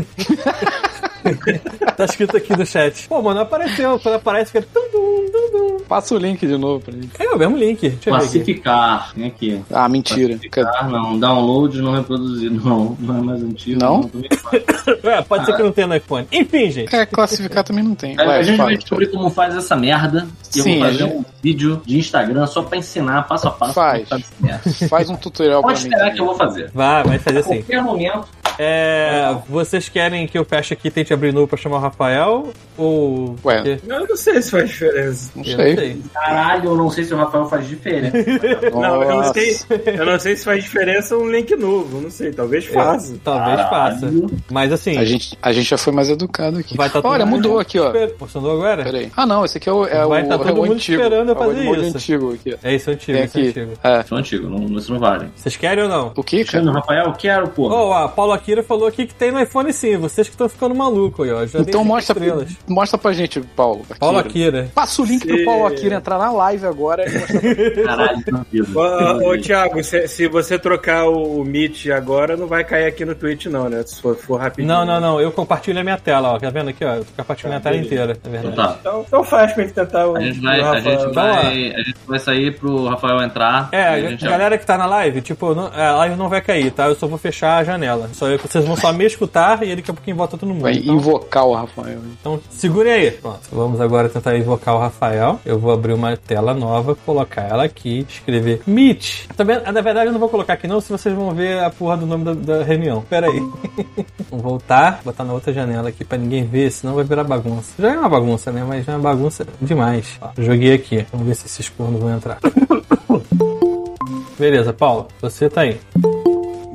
tá 1.98 2.06
escrito 2.06 2.38
aqui 2.38 2.56
no 2.56 2.66
chat. 2.66 3.08
Pô, 3.08 3.22
mano, 3.22 3.42
apareceu. 3.42 4.00
Quando 4.00 4.16
aparece, 4.16 4.52
fica. 4.52 4.66
Tum, 4.74 4.82
tum, 4.92 5.26
tum, 5.32 5.52
tum. 5.52 5.78
Passa 5.88 6.16
o 6.16 6.18
link 6.18 6.46
de 6.46 6.58
novo 6.58 6.84
pra 6.84 6.94
ele. 6.94 7.10
É 7.18 7.30
o 7.30 7.38
mesmo 7.38 7.58
link. 7.58 7.80
Deixa 7.90 8.10
eu. 8.10 8.14
Classificar. 8.14 9.12
Vem 9.16 9.28
aqui. 9.28 9.62
Ah, 9.72 9.88
mentira. 9.88 10.38
Classificar, 10.50 10.90
não. 10.90 11.18
Download 11.20 11.82
não 11.82 11.94
reproduzido. 11.96 12.62
Não, 12.64 12.98
não 13.00 13.18
é 13.18 13.22
mais 13.22 13.44
antigo. 13.44 13.80
Não? 13.80 14.04
também 14.04 14.30
faz. 14.38 14.64
É, 15.04 15.22
pode 15.22 15.46
ser 15.46 15.56
que 15.56 15.64
não 15.64 15.72
tenha 15.72 15.88
no 15.88 15.96
iPhone. 15.96 16.28
Enfim, 16.32 16.72
gente. 16.72 16.94
É, 16.96 17.06
classificar 17.06 17.64
também 17.64 17.84
não 17.84 17.94
tem. 17.96 18.14
É, 18.14 18.26
Vai, 18.26 18.40
a 18.40 18.44
gente 18.44 18.58
fala, 18.58 18.70
vai 18.70 18.78
descobrir 18.78 19.08
como 19.08 19.30
faz 19.30 19.56
essa 19.56 19.76
merda. 19.76 20.28
E 20.56 20.60
eu 20.60 20.64
Sim, 20.64 20.76
vou 20.80 20.84
a 20.84 20.88
fazer 20.92 21.04
gente- 21.04 21.14
um 21.16 21.26
vídeo 21.42 21.82
de 21.86 21.98
Instagram 22.00 22.48
só 22.48 22.62
pra 22.62 22.78
ensinar 22.78 23.24
passo 23.24 23.48
a 23.48 23.52
passo 23.52 23.74
Faz. 23.74 24.08
como 24.08 24.90
faz 24.90 25.10
um 25.10 25.16
tutorial 25.18 25.62
Pode 25.62 25.82
pra 25.82 25.84
mim. 25.84 25.88
esperar 25.90 26.00
também. 26.00 26.16
que 26.16 26.22
eu 26.22 26.26
vou 26.26 26.36
fazer. 26.36 26.72
Vai, 26.74 27.04
vai 27.04 27.20
fazer 27.20 27.38
A 27.38 27.40
assim. 27.42 27.56
qualquer 27.58 27.82
momento, 27.98 28.27
É, 28.60 29.36
vocês 29.48 29.88
querem 29.88 30.25
que 30.27 30.36
eu 30.38 30.44
feche 30.44 30.74
aqui 30.74 30.88
e 30.88 30.92
tente 30.92 31.13
abrir 31.13 31.32
novo 31.32 31.48
pra 31.48 31.58
chamar 31.58 31.77
o 31.77 31.80
Rafael? 31.80 32.51
Ou. 32.75 33.36
Ué. 33.46 33.58
Porque- 33.58 33.80
Eu 33.88 34.08
não 34.08 34.16
sei 34.18 34.42
se 34.42 34.50
faz 34.51 34.70
diferença. 34.70 35.32
Não 35.36 35.44
sei. 35.44 36.01
Caralho, 36.13 36.70
eu 36.72 36.75
não 36.75 36.89
sei 36.89 37.04
se 37.04 37.13
o 37.13 37.18
Rafael 37.18 37.46
faz 37.48 37.68
diferença. 37.68 38.18
Não, 38.74 39.04
eu 39.04 39.16
não 39.22 39.34
sei. 39.34 39.58
Eu 39.86 40.06
não 40.06 40.20
sei 40.20 40.36
se 40.36 40.44
faz 40.46 40.63
diferença 40.63 41.16
um 41.18 41.30
link 41.30 41.56
novo. 41.56 42.01
Não 42.01 42.10
sei, 42.12 42.32
talvez 42.32 42.66
faça. 42.66 43.16
Talvez 43.24 43.62
faça. 43.70 44.00
Caralho. 44.01 44.27
Mas 44.51 44.72
assim. 44.72 44.98
A 44.98 45.06
gente, 45.06 45.38
a 45.42 45.51
gente 45.54 45.70
já 45.70 45.77
foi 45.77 45.94
mais 45.94 46.10
educado 46.10 46.58
aqui. 46.60 46.75
Vai 46.77 46.89
tá 46.89 47.00
Olha, 47.04 47.25
mundo 47.25 47.38
mudou 47.48 47.60
aqui, 47.60 47.80
ó. 47.80 47.92
Funcionou 48.18 48.51
agora? 48.54 48.84
Peraí. 48.84 49.12
Ah, 49.16 49.25
não, 49.25 49.44
esse 49.46 49.58
aqui 49.58 49.70
é 49.70 49.72
o, 49.72 49.86
é 49.86 50.06
Vai 50.06 50.24
o, 50.24 50.27
tá 50.27 50.36
é 50.36 50.38
todo 50.38 50.51
o 50.51 50.56
mundo 50.58 50.74
antigo. 50.74 51.01
esperando 51.01 51.30
eu 51.30 51.36
é 51.36 51.38
o 51.38 51.39
fazer 51.39 51.63
molde 51.63 51.88
isso. 51.88 51.98
antigo 51.98 52.34
aqui. 52.34 52.56
É 52.63 52.75
isso, 52.75 52.92
antigo, 52.92 53.18
Tem 53.18 53.25
isso 53.25 53.38
é 53.38 53.42
aqui. 53.42 53.60
antigo. 53.60 53.72
É. 53.84 54.04
Sou 54.04 54.18
antigo, 54.18 54.50
não, 54.50 54.77
isso 54.77 54.92
não 54.94 55.00
vale. 55.00 55.27
Vocês 55.36 55.56
querem 55.58 55.84
ou 55.84 55.89
não? 55.89 56.12
O 56.16 56.24
que, 56.24 56.44
cara? 56.46 56.63
Chama 56.63 56.72
o 56.72 56.75
Rafael, 56.75 57.13
quero, 57.13 57.48
pô. 57.50 57.70
Ó, 57.88 58.03
a 58.06 58.10
Paulo 58.10 58.34
Akira 58.34 58.62
falou 58.63 58.88
aqui 58.88 59.06
que 59.06 59.13
tem 59.13 59.32
no 59.32 59.39
iPhone 59.39 59.72
sim. 59.74 59.98
Vocês 59.98 60.27
que 60.27 60.34
estão 60.34 60.48
ficando 60.50 60.74
maluco 60.75 61.24
aí, 61.24 61.32
ó. 61.32 61.46
Já 61.46 61.60
Então 61.60 61.84
mostra, 61.84 62.13
estrelas. 62.17 62.50
mostra 62.67 62.98
pra 62.98 63.13
gente, 63.13 63.39
Paulo. 63.56 63.86
Paulo 64.00 64.17
Akira. 64.17 64.60
Akira. 64.62 64.72
Passa 64.74 65.01
o 65.01 65.06
link 65.06 65.25
pro 65.25 65.38
Se- 65.38 65.46
Paulo 65.46 65.65
Akira 65.65 65.96
entrar 65.96 66.17
na 66.17 66.32
live 66.32 66.65
agora 66.65 67.06
mostrar 67.10 67.84
Caralho, 67.86 68.24
tranquilo. 68.24 68.67
Ô, 68.75 69.29
ô, 69.34 69.38
Thiago, 69.41 69.84
se, 69.84 70.08
se 70.08 70.27
você 70.27 70.58
trocar 70.60 71.08
o 71.08 71.44
Meet 71.44 71.88
agora, 71.88 72.36
não 72.38 72.48
vai 72.48 72.63
cair 72.63 72.86
aqui 72.86 73.06
no 73.06 73.15
Twitch, 73.15 73.46
não, 73.48 73.70
né? 73.70 73.84
Se 73.86 74.01
for, 74.01 74.15
for 74.15 74.39
rapidinho. 74.39 74.67
Não, 74.74 74.86
não, 74.86 75.00
não. 75.00 75.22
Eu 75.22 75.32
compartilho 75.32 75.79
a 75.79 75.84
minha 75.84 75.98
tela, 75.98 76.34
ó. 76.34 76.39
Tá 76.39 76.50
vendo 76.50 76.70
aqui, 76.70 76.84
ó? 76.86 76.96
Eu 76.96 77.06
compartilho 77.15 77.48
a 77.48 77.51
minha 77.51 77.62
tela 77.62 77.75
beleza. 77.75 77.94
inteira, 77.96 78.17
Então 78.20 78.32
verdade. 78.32 78.56
tá. 78.56 78.77
Então, 78.79 79.06
então 79.08 79.24
faz 79.24 79.53
pra 79.53 79.63
gente 79.63 79.74
tentar 79.74 80.08
o. 80.08 80.15
A 80.17 80.22
gente 80.22 80.39
vai, 80.41 80.62
a 80.62 80.79
gente 80.79 81.13
vai, 81.13 81.72
a 81.74 81.79
gente 81.84 81.98
vai 82.08 82.20
sair 82.20 82.58
pro 82.58 82.86
Rafael 82.88 83.22
entrar. 83.22 83.70
É, 83.72 83.84
a 83.84 83.91
a 83.91 84.00
gente 84.01 84.25
galera 84.25 84.58
que 84.58 84.65
tá 84.65 84.77
na 84.77 84.86
live, 84.86 85.22
tipo, 85.22 85.53
não- 85.56 85.67
a 85.74 85.96
live 85.96 86.15
não 86.15 86.29
vai 86.29 86.41
cair, 86.41 86.72
tá? 86.72 86.88
Eu 86.88 86.96
só 86.96 87.08
vou 87.08 87.17
fechar 87.17 87.63
janela. 87.68 88.10
Só 88.14 88.28
eu, 88.28 88.40
vocês 88.40 88.66
vão 88.66 88.76
só 88.76 88.92
me 88.92 89.06
escutar 89.06 89.62
e 89.64 89.76
daqui 89.76 89.92
a 89.92 89.94
pouquinho 89.94 90.18
volta 90.18 90.38
todo 90.38 90.50
mundo. 90.50 90.62
Vai 90.64 90.74
Então, 90.78 90.96
invocar 90.96 91.46
o 91.46 91.54
Rafael. 91.54 92.00
então 92.20 92.40
segurem 92.50 92.92
aí. 92.94 93.12
Pronto, 93.12 93.40
vamos 93.52 93.80
agora 93.80 94.10
tentar 94.10 94.36
invocar 94.38 94.76
o 94.76 94.80
Rafael. 94.80 95.40
Eu 95.46 95.60
vou 95.60 95.72
abrir 95.72 95.94
uma 95.94 96.18
tela 96.18 96.54
nova, 96.54 96.96
colocar 96.96 97.44
ela 97.44 97.64
aqui, 97.64 98.06
escrever 98.10 98.62
Meet. 98.66 99.28
Também, 99.36 99.62
na 99.62 99.82
verdade, 99.82 100.08
eu 100.08 100.12
não 100.14 100.20
vou 100.20 100.30
colocar 100.30 100.54
aqui 100.54 100.68
não, 100.68 100.82
se 100.82 100.92
vocês 100.92 101.14
vão 101.14 101.32
ver 101.36 101.60
a 101.64 101.70
porra 101.70 101.98
do 101.98 102.06
nome 102.08 102.24
da, 102.26 102.34
da 102.34 102.64
reunião. 102.64 103.04
Pera 103.10 103.28
aí. 103.28 103.40
Vamos 104.30 104.44
voltar, 104.44 105.02
botar 105.06 105.24
na 105.24 105.34
outra 105.34 105.54
janela 105.54 105.90
aqui 105.90 106.04
pra 106.04 106.18
ninguém 106.18 106.44
ver, 106.46 106.72
senão 106.72 106.96
vai 106.96 107.04
virar 107.04 107.24
bagunça. 107.24 107.74
Já 107.80 107.94
é 107.94 107.98
uma 108.00 108.10
bagunça, 108.10 108.52
né? 108.52 108.66
Mas 108.68 108.86
já 108.86 108.94
é 108.94 108.96
uma 108.96 109.02
bagunça 109.04 109.46
demais. 109.62 110.18
Ó, 110.22 110.30
joguei 110.38 110.74
aqui. 110.74 111.06
Vamos 111.12 111.28
ver 111.28 111.36
se 111.36 111.46
esses 111.46 111.70
cornos 111.70 112.00
vão 112.02 112.14
entrar. 112.16 112.40
Beleza, 114.38 114.72
Paulo, 114.74 115.08
você 115.22 115.50
tá 115.50 115.62
aí. 115.62 115.80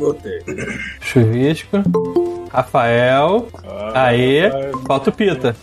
Botei. 0.03 0.41
Chuvisco. 1.01 1.79
Rafael. 2.51 3.49
Aê. 3.95 4.51
Falta 4.87 5.11
o 5.11 5.13
Pita. 5.13 5.57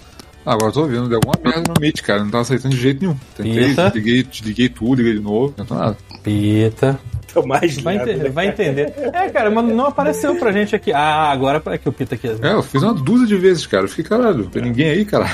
Ah, 0.46 0.53
agora 0.53 0.69
eu 0.69 0.74
tô 0.74 0.86
vendo, 0.86 1.10
deu 1.10 1.19
alguma 1.24 1.36
merda 1.43 1.74
no 1.74 1.79
Meet, 1.79 2.01
cara. 2.01 2.24
Não 2.24 2.31
tava 2.31 2.41
aceitando 2.41 2.74
de 2.74 2.81
jeito 2.81 3.01
nenhum. 3.01 3.15
Tentei, 3.36 4.24
desliguei 4.24 4.69
tudo, 4.69 4.96
liguei 4.96 5.13
de 5.13 5.19
novo. 5.19 5.53
Não 5.58 5.65
tô 5.65 5.75
nada. 5.75 5.98
Pita. 6.24 7.00
Tô 7.33 7.45
mais 7.45 7.77
Vai, 7.77 7.95
entender, 7.95 8.24
né? 8.24 8.29
vai 8.29 8.48
entender. 8.48 8.93
É, 9.13 9.29
cara, 9.29 9.50
mas 9.51 9.65
não 9.65 9.86
apareceu 9.88 10.36
pra 10.36 10.51
gente 10.51 10.75
aqui. 10.75 10.91
Ah, 10.91 11.29
agora 11.31 11.62
é 11.67 11.77
que 11.77 11.88
o 11.88 11.91
Pita 11.91 12.15
aqui. 12.15 12.27
É, 12.41 12.53
eu 12.53 12.63
fiz 12.63 12.81
uma 12.83 12.93
dúzia 12.93 13.27
de 13.27 13.36
vezes, 13.36 13.65
cara. 13.67 13.83
Eu 13.86 13.89
fiquei, 13.89 14.05
caralho, 14.05 14.45
tem 14.48 14.62
ninguém 14.63 14.89
aí, 14.89 15.05
cara. 15.05 15.25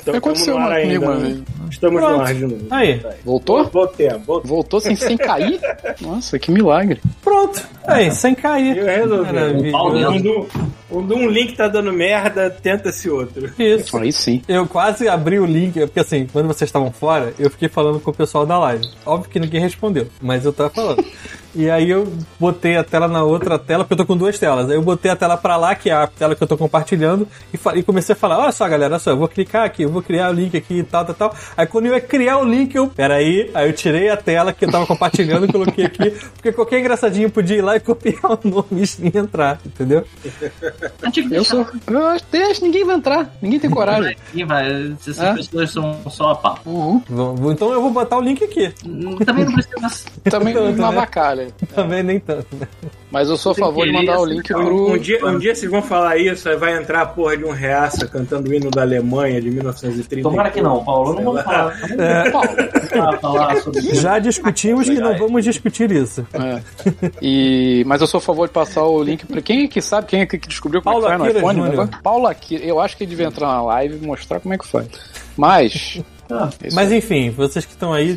Então, 0.00 0.14
Aconteceu 0.14 0.22
estamos 0.22 0.46
no 0.46 0.56
ar 0.58 0.70
uma 0.70 0.80
comigo 0.80 1.10
ainda. 1.10 1.28
né? 1.28 1.42
Estamos 1.70 2.00
Pronto. 2.00 2.16
no 2.16 2.22
ar 2.22 2.34
de 2.34 2.42
novo. 2.46 2.66
Aí, 2.70 3.02
Voltou? 3.24 3.64
Voltei, 3.68 4.08
voltei. 4.24 4.48
Voltou 4.48 4.80
sem, 4.80 4.94
sem 4.96 5.16
cair? 5.16 5.58
Nossa, 6.00 6.38
que 6.38 6.50
milagre. 6.52 7.00
pronto. 7.22 7.66
Aí, 7.86 8.10
sem 8.12 8.34
cair. 8.34 8.76
Eu 8.76 8.86
resolvi. 8.86 9.70
Maravilhoso. 9.72 10.48
Quando 10.88 11.14
um 11.16 11.26
link 11.26 11.56
tá 11.56 11.68
dando 11.68 11.90
merda, 11.92 12.50
tenta-se 12.50 13.08
outro. 13.08 13.50
Isso. 13.58 13.96
Aí 13.96 14.12
sim. 14.12 14.42
Eu 14.46 14.66
quase 14.66 15.08
abri 15.08 15.38
o 15.40 15.46
link, 15.46 15.80
porque 15.80 16.00
assim, 16.00 16.26
quando 16.30 16.46
vocês 16.48 16.68
estavam 16.68 16.92
fora, 16.92 17.32
eu 17.38 17.48
fiquei 17.50 17.68
falando 17.68 17.98
com 17.98 18.10
o 18.10 18.14
pessoal 18.14 18.44
da 18.44 18.58
live. 18.58 18.86
Óbvio 19.06 19.30
que 19.30 19.40
ninguém 19.40 19.60
respondeu, 19.62 20.06
mas 20.20 20.44
eu 20.44 20.52
tava 20.52 20.61
falando. 20.70 21.04
E 21.54 21.70
aí 21.70 21.90
eu 21.90 22.10
botei 22.40 22.76
a 22.76 22.84
tela 22.84 23.06
na 23.06 23.22
outra 23.22 23.58
tela, 23.58 23.84
porque 23.84 23.92
eu 23.94 23.98
tô 23.98 24.06
com 24.06 24.16
duas 24.16 24.38
telas. 24.38 24.70
Aí 24.70 24.76
eu 24.76 24.82
botei 24.82 25.10
a 25.10 25.16
tela 25.16 25.36
pra 25.36 25.56
lá, 25.56 25.74
que 25.74 25.90
é 25.90 25.92
a 25.92 26.06
tela 26.06 26.34
que 26.34 26.42
eu 26.42 26.46
tô 26.46 26.56
compartilhando, 26.56 27.28
e, 27.52 27.78
e 27.78 27.82
comecei 27.82 28.14
a 28.14 28.16
falar: 28.16 28.38
olha 28.38 28.52
só, 28.52 28.68
galera, 28.68 28.94
olha 28.94 28.98
só, 28.98 29.10
eu 29.10 29.16
vou 29.16 29.28
clicar 29.28 29.64
aqui, 29.64 29.82
eu 29.82 29.90
vou 29.90 30.02
criar 30.02 30.30
o 30.30 30.32
link 30.32 30.56
aqui 30.56 30.78
e 30.78 30.82
tal, 30.82 31.04
tal, 31.04 31.14
tal. 31.14 31.36
Aí 31.56 31.66
quando 31.66 31.86
eu 31.86 31.94
ia 31.94 32.00
criar 32.00 32.38
o 32.38 32.44
link, 32.44 32.74
eu. 32.74 32.88
Peraí, 32.88 33.50
aí 33.54 33.68
eu 33.68 33.72
tirei 33.72 34.08
a 34.08 34.16
tela 34.16 34.52
que 34.52 34.64
eu 34.64 34.70
tava 34.70 34.86
compartilhando 34.86 35.46
e 35.46 35.52
coloquei 35.52 35.84
aqui, 35.86 36.10
porque 36.34 36.52
qualquer 36.52 36.80
engraçadinho 36.80 37.30
podia 37.30 37.58
ir 37.58 37.62
lá 37.62 37.76
e 37.76 37.80
copiar 37.80 38.32
o 38.32 38.38
nome 38.48 38.84
e 39.00 39.18
entrar, 39.18 39.60
entendeu? 39.64 40.04
Eu 41.30 41.44
sou. 41.44 41.60
Eu 41.60 42.54
que 42.54 42.62
ninguém 42.62 42.84
vai 42.84 42.96
entrar. 42.96 43.34
Ninguém 43.40 43.58
tem 43.58 43.70
coragem. 43.70 44.16
Aqui 44.28 44.44
vai, 44.44 44.94
essas 45.00 45.18
É? 45.18 45.34
pessoas 45.34 45.70
são 45.70 46.00
só 46.08 46.30
a 46.30 46.34
pau. 46.34 46.58
Uhum. 46.64 47.02
Então 47.52 47.72
eu 47.72 47.82
vou 47.82 47.90
botar 47.90 48.18
o 48.18 48.20
link 48.20 48.42
aqui. 48.42 48.72
Também 49.24 49.44
não 49.44 49.52
precisa. 49.52 50.10
Também 50.30 50.54
Tanto, 50.54 50.80
na 50.80 50.90
né? 50.90 50.96
Vacalha. 51.44 51.68
Também 51.74 52.02
nem 52.02 52.20
tanto, 52.20 52.54
né? 52.56 52.66
Mas 53.10 53.28
eu 53.28 53.36
sou 53.36 53.52
a 53.52 53.54
favor 53.54 53.84
de 53.86 53.92
mandar 53.92 54.18
o 54.20 54.24
assim, 54.24 54.34
link 54.34 54.54
Um, 54.54 54.64
pro. 54.64 54.92
um 54.92 54.98
dia, 54.98 55.26
um 55.26 55.38
dia 55.38 55.54
vocês 55.54 55.70
vão 55.70 55.82
falar 55.82 56.16
isso, 56.16 56.48
aí 56.48 56.56
vai 56.56 56.76
entrar 56.76 57.02
a 57.02 57.06
porra 57.06 57.36
de 57.36 57.44
um 57.44 57.50
reaça 57.50 58.06
cantando 58.06 58.48
o 58.50 58.54
hino 58.54 58.70
da 58.70 58.82
Alemanha 58.82 59.40
de 59.40 59.50
1930. 59.50 60.28
Tomara 60.28 60.50
que 60.50 60.62
não, 60.62 60.82
Paulo. 60.84 61.14
Não 61.14 61.22
vamos 61.24 61.42
falar, 61.42 61.78
É, 61.98 62.30
Paulo. 62.30 62.48
não 62.94 63.04
vamos 63.04 63.20
falar 63.20 63.56
sobre 63.58 63.80
isso. 63.80 63.94
já 64.00 64.18
discutimos 64.18 64.88
que 64.88 64.98
não 64.98 65.16
vamos 65.18 65.44
discutir 65.44 65.90
isso. 65.92 66.26
É. 66.32 66.62
E, 67.20 67.84
mas 67.86 68.00
eu 68.00 68.06
sou 68.06 68.18
a 68.18 68.20
favor 68.22 68.46
de 68.48 68.54
passar 68.54 68.84
o 68.84 69.02
link 69.02 69.26
pra 69.26 69.42
quem 69.42 69.64
é 69.64 69.68
que 69.68 69.82
sabe, 69.82 70.06
quem 70.06 70.20
é 70.22 70.26
que 70.26 70.38
descobriu 70.38 70.80
como 70.82 71.00
Paulo 71.00 71.06
é 71.08 71.12
que 71.16 71.18
faz 71.18 71.34
no 71.34 71.38
iPhone. 71.40 71.60
o 71.60 71.64
negócio? 71.68 72.02
Paulo 72.02 72.26
Akira. 72.26 72.64
Eu 72.64 72.80
acho 72.80 72.96
que 72.96 73.04
ele 73.04 73.10
devia 73.10 73.26
entrar 73.26 73.48
na 73.48 73.62
live 73.62 73.98
e 74.02 74.06
mostrar 74.06 74.40
como 74.40 74.54
é 74.54 74.58
que 74.58 74.66
faz. 74.66 74.86
Mas. 75.36 75.74
isso 75.74 76.04
Mas 76.74 76.90
enfim, 76.92 77.30
vocês 77.30 77.64
que 77.66 77.72
estão 77.72 77.92
aí, 77.92 78.16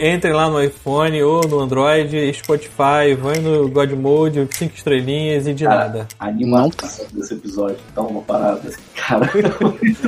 entrem 0.00 0.32
lá 0.32 0.48
no 0.48 0.62
iPhone 0.62 1.22
ou 1.22 1.46
no 1.46 1.60
Android, 1.60 2.32
Spotify, 2.32 3.14
vai 3.20 3.38
no 3.38 3.68
God 3.68 3.92
Mode, 3.92 4.48
5 4.50 4.74
estrelinhas 4.74 5.46
e 5.46 5.52
de 5.52 5.64
nada. 5.64 6.08
A 6.18 6.26
animação 6.26 7.06
desse 7.12 7.34
episódio 7.34 7.76
tá 7.94 8.00
uma 8.00 8.22
parada. 8.22 8.70
Cara, 8.96 9.30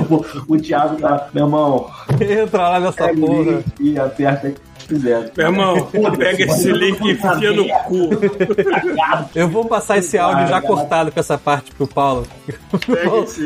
o, 0.09 0.25
o 0.55 0.59
Thiago 0.59 0.97
tá. 0.97 1.29
Meu 1.35 1.45
irmão, 1.45 1.91
Entra 2.21 2.69
lá 2.69 2.81
nessa 2.81 3.13
o 3.13 3.21
porra. 3.21 3.65
e 3.79 3.99
aperta 3.99 4.49
o 4.49 4.72
quiser. 4.93 5.31
Meu 5.37 5.47
irmão, 5.47 5.89
pega 6.19 6.45
esse 6.45 6.73
link 6.73 7.01
e 7.01 7.13
enfia 7.13 7.53
no 7.53 7.69
cu. 7.85 8.11
Eu 9.35 9.49
vou 9.49 9.65
passar 9.65 9.99
esse 9.99 10.19
áudio 10.19 10.47
já 10.49 10.61
cortado 10.61 11.11
com 11.11 11.21
essa 11.21 11.39
parte 11.39 11.73
pro 11.73 11.87
Paulo. 11.87 12.27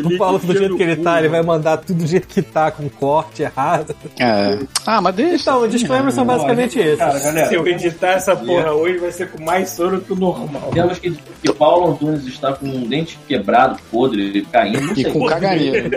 O 0.07 0.19
Paulo, 0.19 0.39
do 0.39 0.57
jeito 0.57 0.77
que 0.77 0.83
ele 0.83 0.97
tá, 0.97 1.19
ele 1.19 1.29
vai 1.29 1.43
mandar 1.43 1.79
tudo 1.79 1.99
do 1.99 2.07
jeito 2.07 2.27
que 2.27 2.41
tá, 2.43 2.71
com 2.71 2.89
corte 2.89 3.43
errado. 3.43 3.95
É. 4.19 4.59
Ah, 4.87 5.01
mas 5.01 5.15
deixa. 5.15 5.43
Então, 5.43 5.63
os 5.63 5.71
disclaimers 5.71 6.15
são 6.15 6.25
basicamente 6.25 6.79
esses. 6.79 6.99
Cara, 6.99 7.19
galera. 7.19 7.49
Se 7.49 7.55
eu 7.55 7.67
editar 7.67 8.13
essa 8.13 8.37
porra 8.37 8.73
hoje, 8.73 8.99
vai 8.99 9.13
ser 9.13 9.31
com 9.31 9.43
mais 9.43 9.71
sono 9.71 10.01
que 10.01 10.13
o 10.13 10.17
normal. 10.17 10.71
Temos 10.73 10.99
que 10.99 11.17
que 11.47 11.51
o 11.51 11.55
Paulo 11.55 11.93
Antunes 11.93 12.27
está 12.27 12.53
com 12.53 12.67
um 12.67 12.87
dente 12.89 13.19
quebrado, 13.29 13.79
podre, 13.91 14.43
caindo. 14.51 14.99
E 14.99 15.05
com 15.05 15.27
caganeira. 15.27 15.91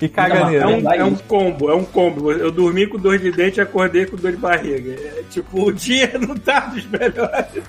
E 0.00 0.08
caganeira. 0.08 0.64
É 0.64 0.66
um, 0.66 0.92
é 0.92 1.04
um 1.04 1.14
combo, 1.14 1.70
é 1.70 1.74
um 1.74 1.84
combo. 1.84 2.32
Eu 2.32 2.50
dormi 2.50 2.86
com 2.86 2.98
dor 2.98 3.18
de 3.18 3.30
dente 3.30 3.58
e 3.58 3.62
acordei 3.62 4.06
com 4.06 4.16
dor 4.16 4.32
de 4.32 4.38
barriga. 4.38 4.63
É, 4.72 5.22
tipo, 5.30 5.68
o 5.68 5.72
dia 5.72 6.12
não 6.18 6.34
tá 6.36 6.60
dos 6.60 6.86
melhores. 6.86 7.62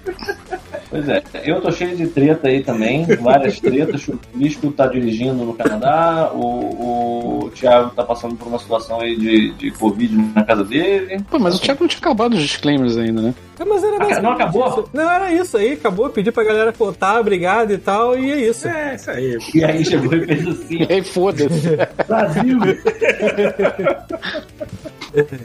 Pois 0.90 1.10
é, 1.10 1.24
eu 1.44 1.62
tô 1.62 1.72
cheio 1.72 1.96
de 1.98 2.08
treta 2.08 2.48
aí 2.48 2.64
também, 2.64 3.06
várias 3.20 3.60
tretas. 3.60 4.08
O 4.08 4.20
Lisco 4.36 4.72
tá 4.72 4.88
dirigindo 4.88 5.44
no 5.44 5.54
Canadá, 5.54 6.32
o, 6.34 7.46
o 7.46 7.50
Thiago 7.50 7.92
tá 7.92 8.04
passando 8.04 8.36
por 8.36 8.48
uma 8.48 8.60
situação 8.60 9.02
aí 9.02 9.18
de, 9.18 9.52
de 9.52 9.72
Covid 9.72 10.16
na 10.34 10.44
casa 10.44 10.64
dele. 10.64 11.22
Pô, 11.30 11.40
mas 11.40 11.56
o 11.56 11.62
Thiago 11.62 11.82
não 11.82 11.88
tinha 11.88 12.00
acabado 12.00 12.34
os 12.34 12.42
disclaimers 12.42 12.98
ainda, 12.98 13.22
né? 13.22 13.34
É, 13.60 13.66
Mas 13.66 13.84
era 13.84 13.98
basicamente 13.98 14.24
não 14.24 14.32
acabou? 14.32 14.68
isso. 14.68 14.90
Não, 14.94 15.12
era 15.12 15.32
isso 15.34 15.58
aí, 15.58 15.74
acabou. 15.74 16.10
Pedi 16.10 16.32
pra 16.32 16.44
galera 16.44 16.72
votar, 16.72 17.20
obrigado 17.20 17.72
e 17.72 17.78
tal, 17.78 18.18
e 18.18 18.32
é 18.32 18.50
isso. 18.50 18.68
É, 18.68 18.96
isso 18.96 19.10
aí. 19.12 19.38
E 19.54 19.64
aí 19.64 19.86
chegou 19.86 20.14
e 20.14 20.26
fez 20.26 20.48
assim: 20.48 20.78
E 20.90 20.94
aí, 20.94 21.04
foda-se. 21.04 21.78
Brasil! 22.08 22.58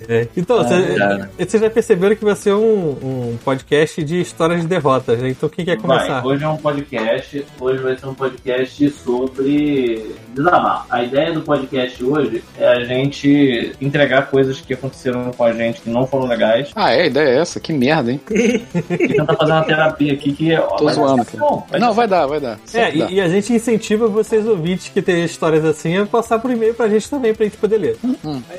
É. 0.09 0.26
Então, 0.37 0.59
Ah, 0.59 0.64
vocês 0.64 1.29
vocês 1.50 1.62
já 1.62 1.71
perceberam 1.71 2.17
que 2.17 2.25
vai 2.25 2.35
ser 2.35 2.52
um, 2.55 2.90
um 3.33 3.38
podcast 3.45 4.02
de 4.02 4.21
histórias 4.21 4.61
de 4.62 4.67
derrotas, 4.67 5.19
né? 5.21 5.29
Então 5.31 5.49
quem 5.49 5.64
quer 5.64 5.76
começar? 5.76 6.21
Vai, 6.21 6.33
hoje 6.33 6.45
é 6.45 6.49
um 6.49 6.57
podcast, 6.57 7.47
hoje 7.61 7.79
vai 7.83 7.97
ser 7.97 8.07
um 8.07 8.14
podcast 8.14 8.90
sobre 8.90 10.17
desabafo. 10.35 10.87
A 10.90 11.05
ideia 11.05 11.33
do 11.33 11.43
podcast 11.43 12.02
hoje 12.05 12.43
é 12.59 12.67
a 12.67 12.81
gente 12.85 13.73
entregar 13.81 14.29
coisas 14.31 14.61
que 14.61 14.75
aconteceram 14.75 15.31
com 15.31 15.45
a 15.45 15.52
gente 15.52 15.81
que 15.83 15.90
não 15.90 16.05
foram 16.07 16.26
legais 16.26 16.71
Ah, 16.75 16.93
é, 16.93 17.02
a 17.02 17.07
ideia 17.07 17.29
é 17.29 17.38
essa. 17.40 17.61
Que 17.61 17.73
merda, 17.73 18.00
hein? 18.09 18.21
e 18.30 19.09
tentar 19.09 19.37
fazer 19.37 19.52
uma 19.52 19.64
terapia 19.64 20.12
aqui 20.12 20.33
que 20.33 20.54
ó, 20.54 20.76
Tô 20.76 20.88
zoando, 20.88 21.25
cara. 21.25 21.38
bom, 21.38 21.66
vai 21.69 21.80
Não, 21.80 21.92
vai 21.92 22.09
dar, 22.09 22.26
vai 22.26 22.40
dar. 22.40 22.59
É, 22.73 22.95
e, 22.95 23.14
e 23.14 23.21
a 23.21 23.28
gente 23.28 23.52
incentiva 23.52 24.09
vocês 24.09 24.47
ouvintes 24.47 24.88
que 24.88 25.02
têm 25.02 25.25
histórias 25.25 25.64
assim 25.64 25.97
a 25.97 26.07
passar 26.07 26.38
por 26.38 26.50
e-mail 26.50 26.75
pra 26.75 26.88
gente 26.88 27.09
também, 27.11 27.35
pra 27.35 27.45
gente 27.45 27.57
poder 27.57 27.78
ler. 27.78 27.97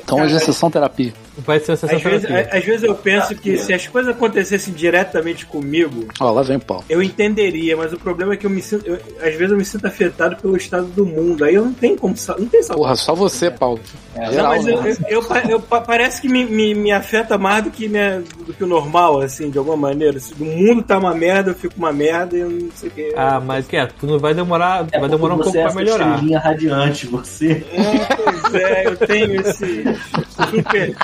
Então 0.04 0.20
hoje 0.20 0.36
é 0.36 0.38
sessão 0.38 0.70
terapia. 0.70 1.12
Vai 1.38 1.58
ser 1.60 1.70
uma 1.70 1.74
Às 1.74 1.80
sensação 1.80 2.10
vezes, 2.10 2.30
às 2.52 2.64
vezes 2.64 2.82
eu 2.82 2.94
penso 2.94 3.34
que 3.34 3.56
se 3.56 3.72
as 3.72 3.86
coisas 3.86 4.14
acontecessem 4.14 4.74
diretamente 4.74 5.46
comigo, 5.46 6.06
Ó, 6.20 6.30
lá 6.30 6.42
vem 6.42 6.58
pau. 6.58 6.84
eu 6.88 7.02
entenderia, 7.02 7.74
mas 7.76 7.92
o 7.92 7.98
problema 7.98 8.34
é 8.34 8.36
que 8.36 8.44
eu 8.44 8.50
me 8.50 8.60
sinto. 8.60 8.86
eu- 8.86 8.98
às 9.20 9.34
vezes 9.34 9.50
eu 9.50 9.56
me 9.56 9.64
sinto 9.64 9.86
afetado 9.86 10.36
pelo 10.36 10.56
estado 10.56 10.86
do 10.88 11.06
mundo. 11.06 11.44
Aí 11.44 11.54
eu 11.54 11.64
não 11.64 11.72
tenho 11.72 11.96
como. 11.96 12.14
Não 12.38 12.46
tem 12.46 12.62
salvação. 12.62 12.76
Porra, 12.76 12.96
só 12.96 13.14
você, 13.14 13.50
Paulo. 13.50 13.80
Não, 14.14 14.30
Geral, 14.32 14.48
mas 14.56 14.66
eu, 14.66 14.82
né? 14.82 14.90
eu- 14.90 15.06
eu 15.08 15.22
pa- 15.22 15.42
eu 15.48 15.60
pa- 15.60 15.80
parece 15.80 16.20
que 16.20 16.28
me, 16.28 16.44
me, 16.44 16.74
me 16.74 16.92
afeta 16.92 17.38
mais 17.38 17.64
do 17.64 17.70
que, 17.70 17.88
né, 17.88 18.22
do 18.46 18.52
que 18.52 18.62
o 18.62 18.66
normal, 18.66 19.20
assim, 19.22 19.48
de 19.48 19.56
alguma 19.56 19.76
maneira. 19.76 20.20
Se 20.20 20.34
o 20.38 20.44
mundo 20.44 20.82
tá 20.82 20.98
uma 20.98 21.14
merda, 21.14 21.50
eu 21.50 21.54
fico 21.54 21.74
uma 21.78 21.92
merda 21.92 22.36
e 22.36 22.40
eu 22.40 22.50
não 22.50 22.68
sei 22.74 22.88
o 22.90 22.92
que. 22.92 23.14
Ah, 23.16 23.40
mas 23.40 23.66
que 23.66 23.76
é, 23.76 23.86
tu 23.86 24.06
não 24.06 24.18
vai 24.18 24.34
demorar, 24.34 24.86
É 24.92 25.00
vai 25.00 25.08
demorar 25.08 25.34
um 25.34 25.38
pouco 25.38 25.52
você 25.52 25.58
é 25.60 25.64
pra 25.64 25.74
melhorar. 25.74 26.10
estrelinha 26.10 26.38
radiante, 26.38 27.06
você. 27.06 27.64
É, 27.72 28.14
pois 28.16 28.54
é, 28.54 28.86
eu 28.86 28.96
tenho 28.98 29.40
esse 29.40 29.82
super. 30.28 30.96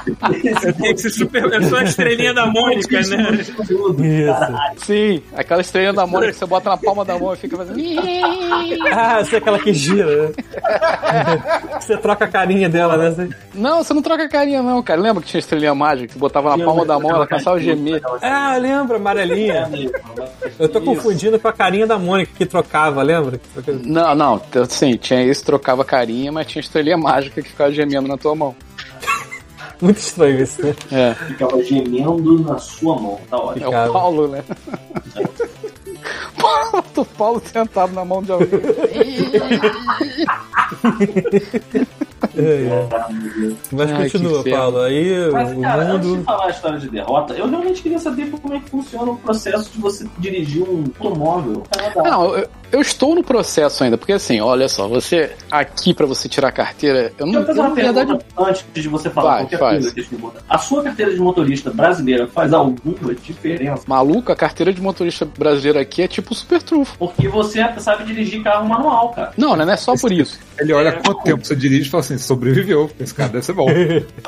Eu 0.62 0.72
tenho 0.75 0.94
esse 0.94 1.10
super. 1.10 1.44
Eu 1.44 1.62
sou 1.64 1.78
a 1.78 1.84
estrelinha 1.84 2.34
da 2.34 2.46
Mônica, 2.46 3.00
né? 3.00 3.38
Isso. 3.40 4.84
Sim, 4.84 5.22
aquela 5.37 5.60
estrela 5.60 5.92
da 5.92 6.06
Mônica 6.06 6.32
que 6.32 6.38
você 6.38 6.46
bota 6.46 6.70
na 6.70 6.76
palma 6.76 7.04
da 7.04 7.18
mão 7.18 7.34
e 7.34 7.37
fica 7.37 7.56
fazendo. 7.56 7.78
Ah, 8.90 9.22
você 9.22 9.37
é 9.37 9.38
aquela 9.38 9.58
que 9.58 9.72
gira, 9.72 10.28
né? 10.28 10.32
você 11.80 11.96
troca 11.96 12.25
a 12.25 12.28
carinha 12.28 12.68
dela, 12.68 12.96
né? 12.96 13.28
Não, 13.54 13.82
você 13.82 13.94
não 13.94 14.02
troca 14.02 14.28
carinha, 14.28 14.62
não, 14.62 14.82
cara. 14.82 15.00
Lembra 15.00 15.22
que 15.22 15.28
tinha 15.28 15.38
estrelinha 15.38 15.75
mágica 15.75 16.08
que 16.08 16.14
você 16.14 16.18
botava 16.18 16.56
na 16.56 16.64
palma 16.64 16.84
da 16.84 16.98
mão, 16.98 17.10
ela 17.10 17.26
começava 17.26 17.56
a 17.56 17.60
gemer. 17.60 18.00
Ah, 18.22 18.56
lembra, 18.56 18.96
amarelinha. 18.96 19.70
Eu 20.58 20.68
tô 20.68 20.80
confundindo 20.80 21.38
com 21.38 21.48
a 21.48 21.52
carinha 21.52 21.87
da 21.87 21.98
Mônica 21.98 22.32
que 22.37 22.46
trocava, 22.46 23.02
lembra? 23.02 23.40
Não, 23.84 24.14
não, 24.14 24.42
sim, 24.68 24.96
tinha 24.96 25.22
esse, 25.22 25.44
trocava 25.44 25.84
carinha, 25.84 26.32
mas 26.32 26.46
tinha 26.46 26.60
estrelinha 26.60 26.96
mágica 26.96 27.42
que 27.42 27.48
ficava 27.48 27.70
gemendo 27.72 28.08
na 28.08 28.16
tua 28.16 28.34
mão. 28.34 28.54
Muito 29.82 29.99
estranho 29.99 30.42
isso, 30.42 30.64
né? 30.64 30.75
É, 30.90 31.14
Ficava 31.14 31.62
gemendo 31.62 32.40
na 32.40 32.58
sua 32.58 32.97
mão, 33.00 33.20
tá 33.30 33.37
ótimo. 33.37 33.73
é 33.73 33.88
o. 33.88 33.92
Paulo, 33.92 34.28
né? 34.28 34.44
o 36.97 37.04
Paulo 37.16 37.42
sentado 37.44 37.92
na 37.92 38.04
mão 38.04 38.23
de 38.23 38.32
alguém. 38.32 38.49
É, 42.37 42.40
é. 42.40 42.88
Mas 43.72 43.90
Ai, 43.90 44.10
continua. 44.10 44.44
Paulo. 44.44 44.80
Aí 44.80 45.30
Mas, 45.32 45.56
o 45.56 45.60
cara, 45.60 45.82
antes 45.82 46.00
de 46.00 46.06
mundo. 46.08 46.25
falar 46.25 46.46
a 46.46 46.50
história 46.50 46.78
de 46.78 46.88
derrota, 46.88 47.34
eu 47.34 47.48
realmente 47.48 47.82
queria 47.82 47.98
saber 47.98 48.30
como 48.30 48.54
é 48.54 48.60
que 48.60 48.70
funciona 48.70 49.10
o 49.10 49.16
processo 49.16 49.70
de 49.72 49.78
você 49.78 50.06
dirigir 50.18 50.62
um 50.62 50.84
automóvel. 50.98 51.62
Não, 51.96 52.37
eu, 52.37 52.48
eu 52.72 52.80
estou 52.80 53.14
no 53.14 53.22
processo 53.22 53.82
ainda, 53.82 53.96
porque 53.96 54.12
assim, 54.12 54.40
olha 54.40 54.68
só, 54.68 54.88
você 54.88 55.32
aqui 55.50 55.94
pra 55.94 56.06
você 56.06 56.28
tirar 56.28 56.48
a 56.48 56.52
carteira, 56.52 57.12
eu 57.18 57.26
não, 57.26 57.44
Deixa 57.44 57.52
eu 57.52 57.54
uma 57.62 57.68
na 57.68 57.75
verdade, 57.75 58.06
pergunta 58.06 58.50
antes 58.50 58.64
de 58.72 58.88
você 58.88 59.10
falar 59.10 59.30
Vai, 59.30 59.40
qualquer 59.42 59.58
faz. 59.58 59.92
coisa 59.92 60.08
que 60.08 60.14
eu 60.14 60.18
botar. 60.18 60.40
A 60.48 60.58
sua 60.58 60.82
carteira 60.82 61.12
de 61.14 61.20
motorista 61.20 61.70
brasileira 61.70 62.26
faz 62.28 62.52
alguma 62.52 63.14
diferença? 63.14 63.84
maluco, 63.87 64.32
a 64.32 64.37
carteira 64.37 64.72
de 64.72 64.80
motorista 64.80 65.25
brasileiro 65.25 65.78
aqui 65.78 66.02
é 66.02 66.08
tipo 66.08 66.34
super 66.34 66.62
trunfo. 66.62 66.96
Porque 66.98 67.28
você 67.28 67.60
sabe 67.78 68.04
dirigir 68.04 68.42
carro 68.42 68.68
manual, 68.68 69.10
cara. 69.10 69.32
Não, 69.37 69.56
né? 69.56 69.64
Não 69.64 69.72
é 69.72 69.76
só 69.76 69.94
por 69.96 70.12
isso. 70.12 70.38
Ele 70.58 70.72
olha 70.72 70.92
quanto 70.92 71.22
tempo 71.22 71.44
você 71.44 71.54
dirige 71.56 71.88
e 71.88 71.90
fala 71.90 72.02
assim, 72.14 72.18
sobreviveu. 72.18 72.90
Esse 72.98 73.14
cara 73.14 73.30
deve 73.30 73.44
ser 73.44 73.52
bom. 73.52 73.68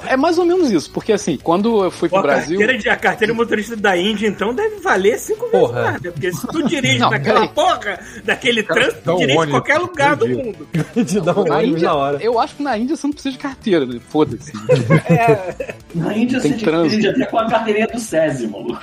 É 0.06 0.16
mais 0.16 0.38
ou 0.38 0.44
menos 0.44 0.70
isso, 0.70 0.90
porque 0.90 1.12
assim, 1.12 1.38
quando 1.42 1.84
eu 1.84 1.90
fui 1.90 2.08
Pô, 2.08 2.20
pro 2.20 2.30
a, 2.30 2.34
Brasil. 2.34 2.58
carteira 2.58 2.82
de, 2.82 2.88
a 2.88 2.96
carteira 2.96 3.32
de 3.32 3.38
motorista 3.38 3.76
da 3.76 3.96
Índia, 3.96 4.26
então, 4.26 4.52
deve 4.54 4.76
valer 4.76 5.18
cinco 5.18 5.42
vezes 5.46 5.60
Porra. 5.60 5.82
mais, 5.82 6.02
né? 6.02 6.10
Porque 6.10 6.32
se 6.32 6.46
tu 6.46 6.62
dirige 6.66 6.98
Não, 6.98 7.10
naquela 7.10 7.46
porra 7.48 8.00
daquele 8.24 8.62
Cara, 8.62 8.80
trânsito, 8.80 9.02
tu 9.04 9.18
dirige 9.18 9.32
em 9.32 9.38
ônibus 9.38 9.60
qualquer 9.60 9.78
lugar 9.78 10.16
do 10.16 10.28
mundo. 10.28 10.66
um 11.36 11.44
Na 11.44 11.62
Índia, 11.62 11.88
na 11.88 11.94
hora. 11.94 12.18
eu 12.20 12.38
acho 12.40 12.56
que 12.56 12.62
na 12.62 12.76
Índia 12.78 12.96
você 12.96 13.06
não 13.06 13.12
precisa 13.12 13.32
de 13.32 13.38
carteira, 13.38 13.86
né? 13.86 14.00
Foda-se. 14.08 14.52
Na 15.94 16.16
Índia 16.16 16.40
Tem 16.40 16.52
você 16.52 16.64
trânsito. 16.64 17.00
dirige 17.00 17.08
até 17.08 17.26
com 17.30 17.38
a 17.38 17.48
carteirinha 17.48 17.86
do 17.88 17.98
SESI, 17.98 18.46
maluco. 18.46 18.80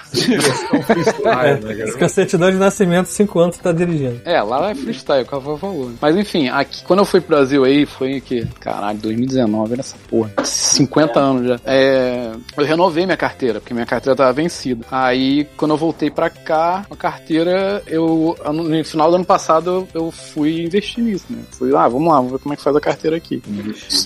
Ai, 1.26 1.60
né, 1.60 1.76
cara? 1.76 1.98
Com 1.98 2.06
a 2.06 2.10
certidão 2.10 2.52
de 2.52 2.58
nascimento, 2.58 3.08
5 3.08 3.40
anos, 3.40 3.58
tu 3.58 3.64
tá 3.64 3.72
dirigindo. 3.72 4.22
É, 4.26 4.42
lá 4.42 4.72
é 4.72 4.76
freestyle, 4.76 5.24
o 5.24 5.26
Cavalo 5.26 5.58
falou. 5.58 5.92
Mas 6.02 6.16
enfim, 6.16 6.50
aqui, 6.50 6.84
quando 6.84 7.00
eu 7.00 7.06
fui 7.06 7.22
pro 7.22 7.36
Brasil 7.38 7.64
aí, 7.64 7.86
foi 7.86 8.20
que, 8.22 8.46
caralho, 8.60 8.87
2019, 8.96 9.74
era 9.74 9.82
essa 9.82 9.98
porra. 10.10 10.32
50 10.44 11.20
anos 11.20 11.48
já. 11.48 11.60
É, 11.66 12.32
eu 12.56 12.66
renovei 12.66 13.06
minha 13.06 13.18
carteira, 13.18 13.60
porque 13.60 13.74
minha 13.74 13.86
carteira 13.86 14.16
tava 14.16 14.34
vencida. 14.34 14.86
Aí, 14.92 15.46
quando 15.58 15.72
eu 15.72 15.78
voltei 15.78 16.10
pra 16.10 16.30
cá, 16.30 16.86
a 16.90 16.96
carteira, 16.96 17.82
eu, 17.88 18.36
no 18.54 18.84
final 18.84 19.10
do 19.10 19.16
ano 19.16 19.26
passado, 19.26 19.88
eu, 19.94 20.12
fui 20.12 20.62
investir 20.62 21.04
nisso, 21.04 21.26
né? 21.30 21.40
Fui 21.52 21.72
lá, 21.72 21.88
vamos 21.88 22.08
lá, 22.08 22.16
vamos 22.16 22.32
ver 22.34 22.40
como 22.40 22.54
é 22.54 22.58
que 22.58 22.64
faz 22.64 22.76
a 22.76 22.82
carteira 22.82 23.18
aqui. 23.18 23.42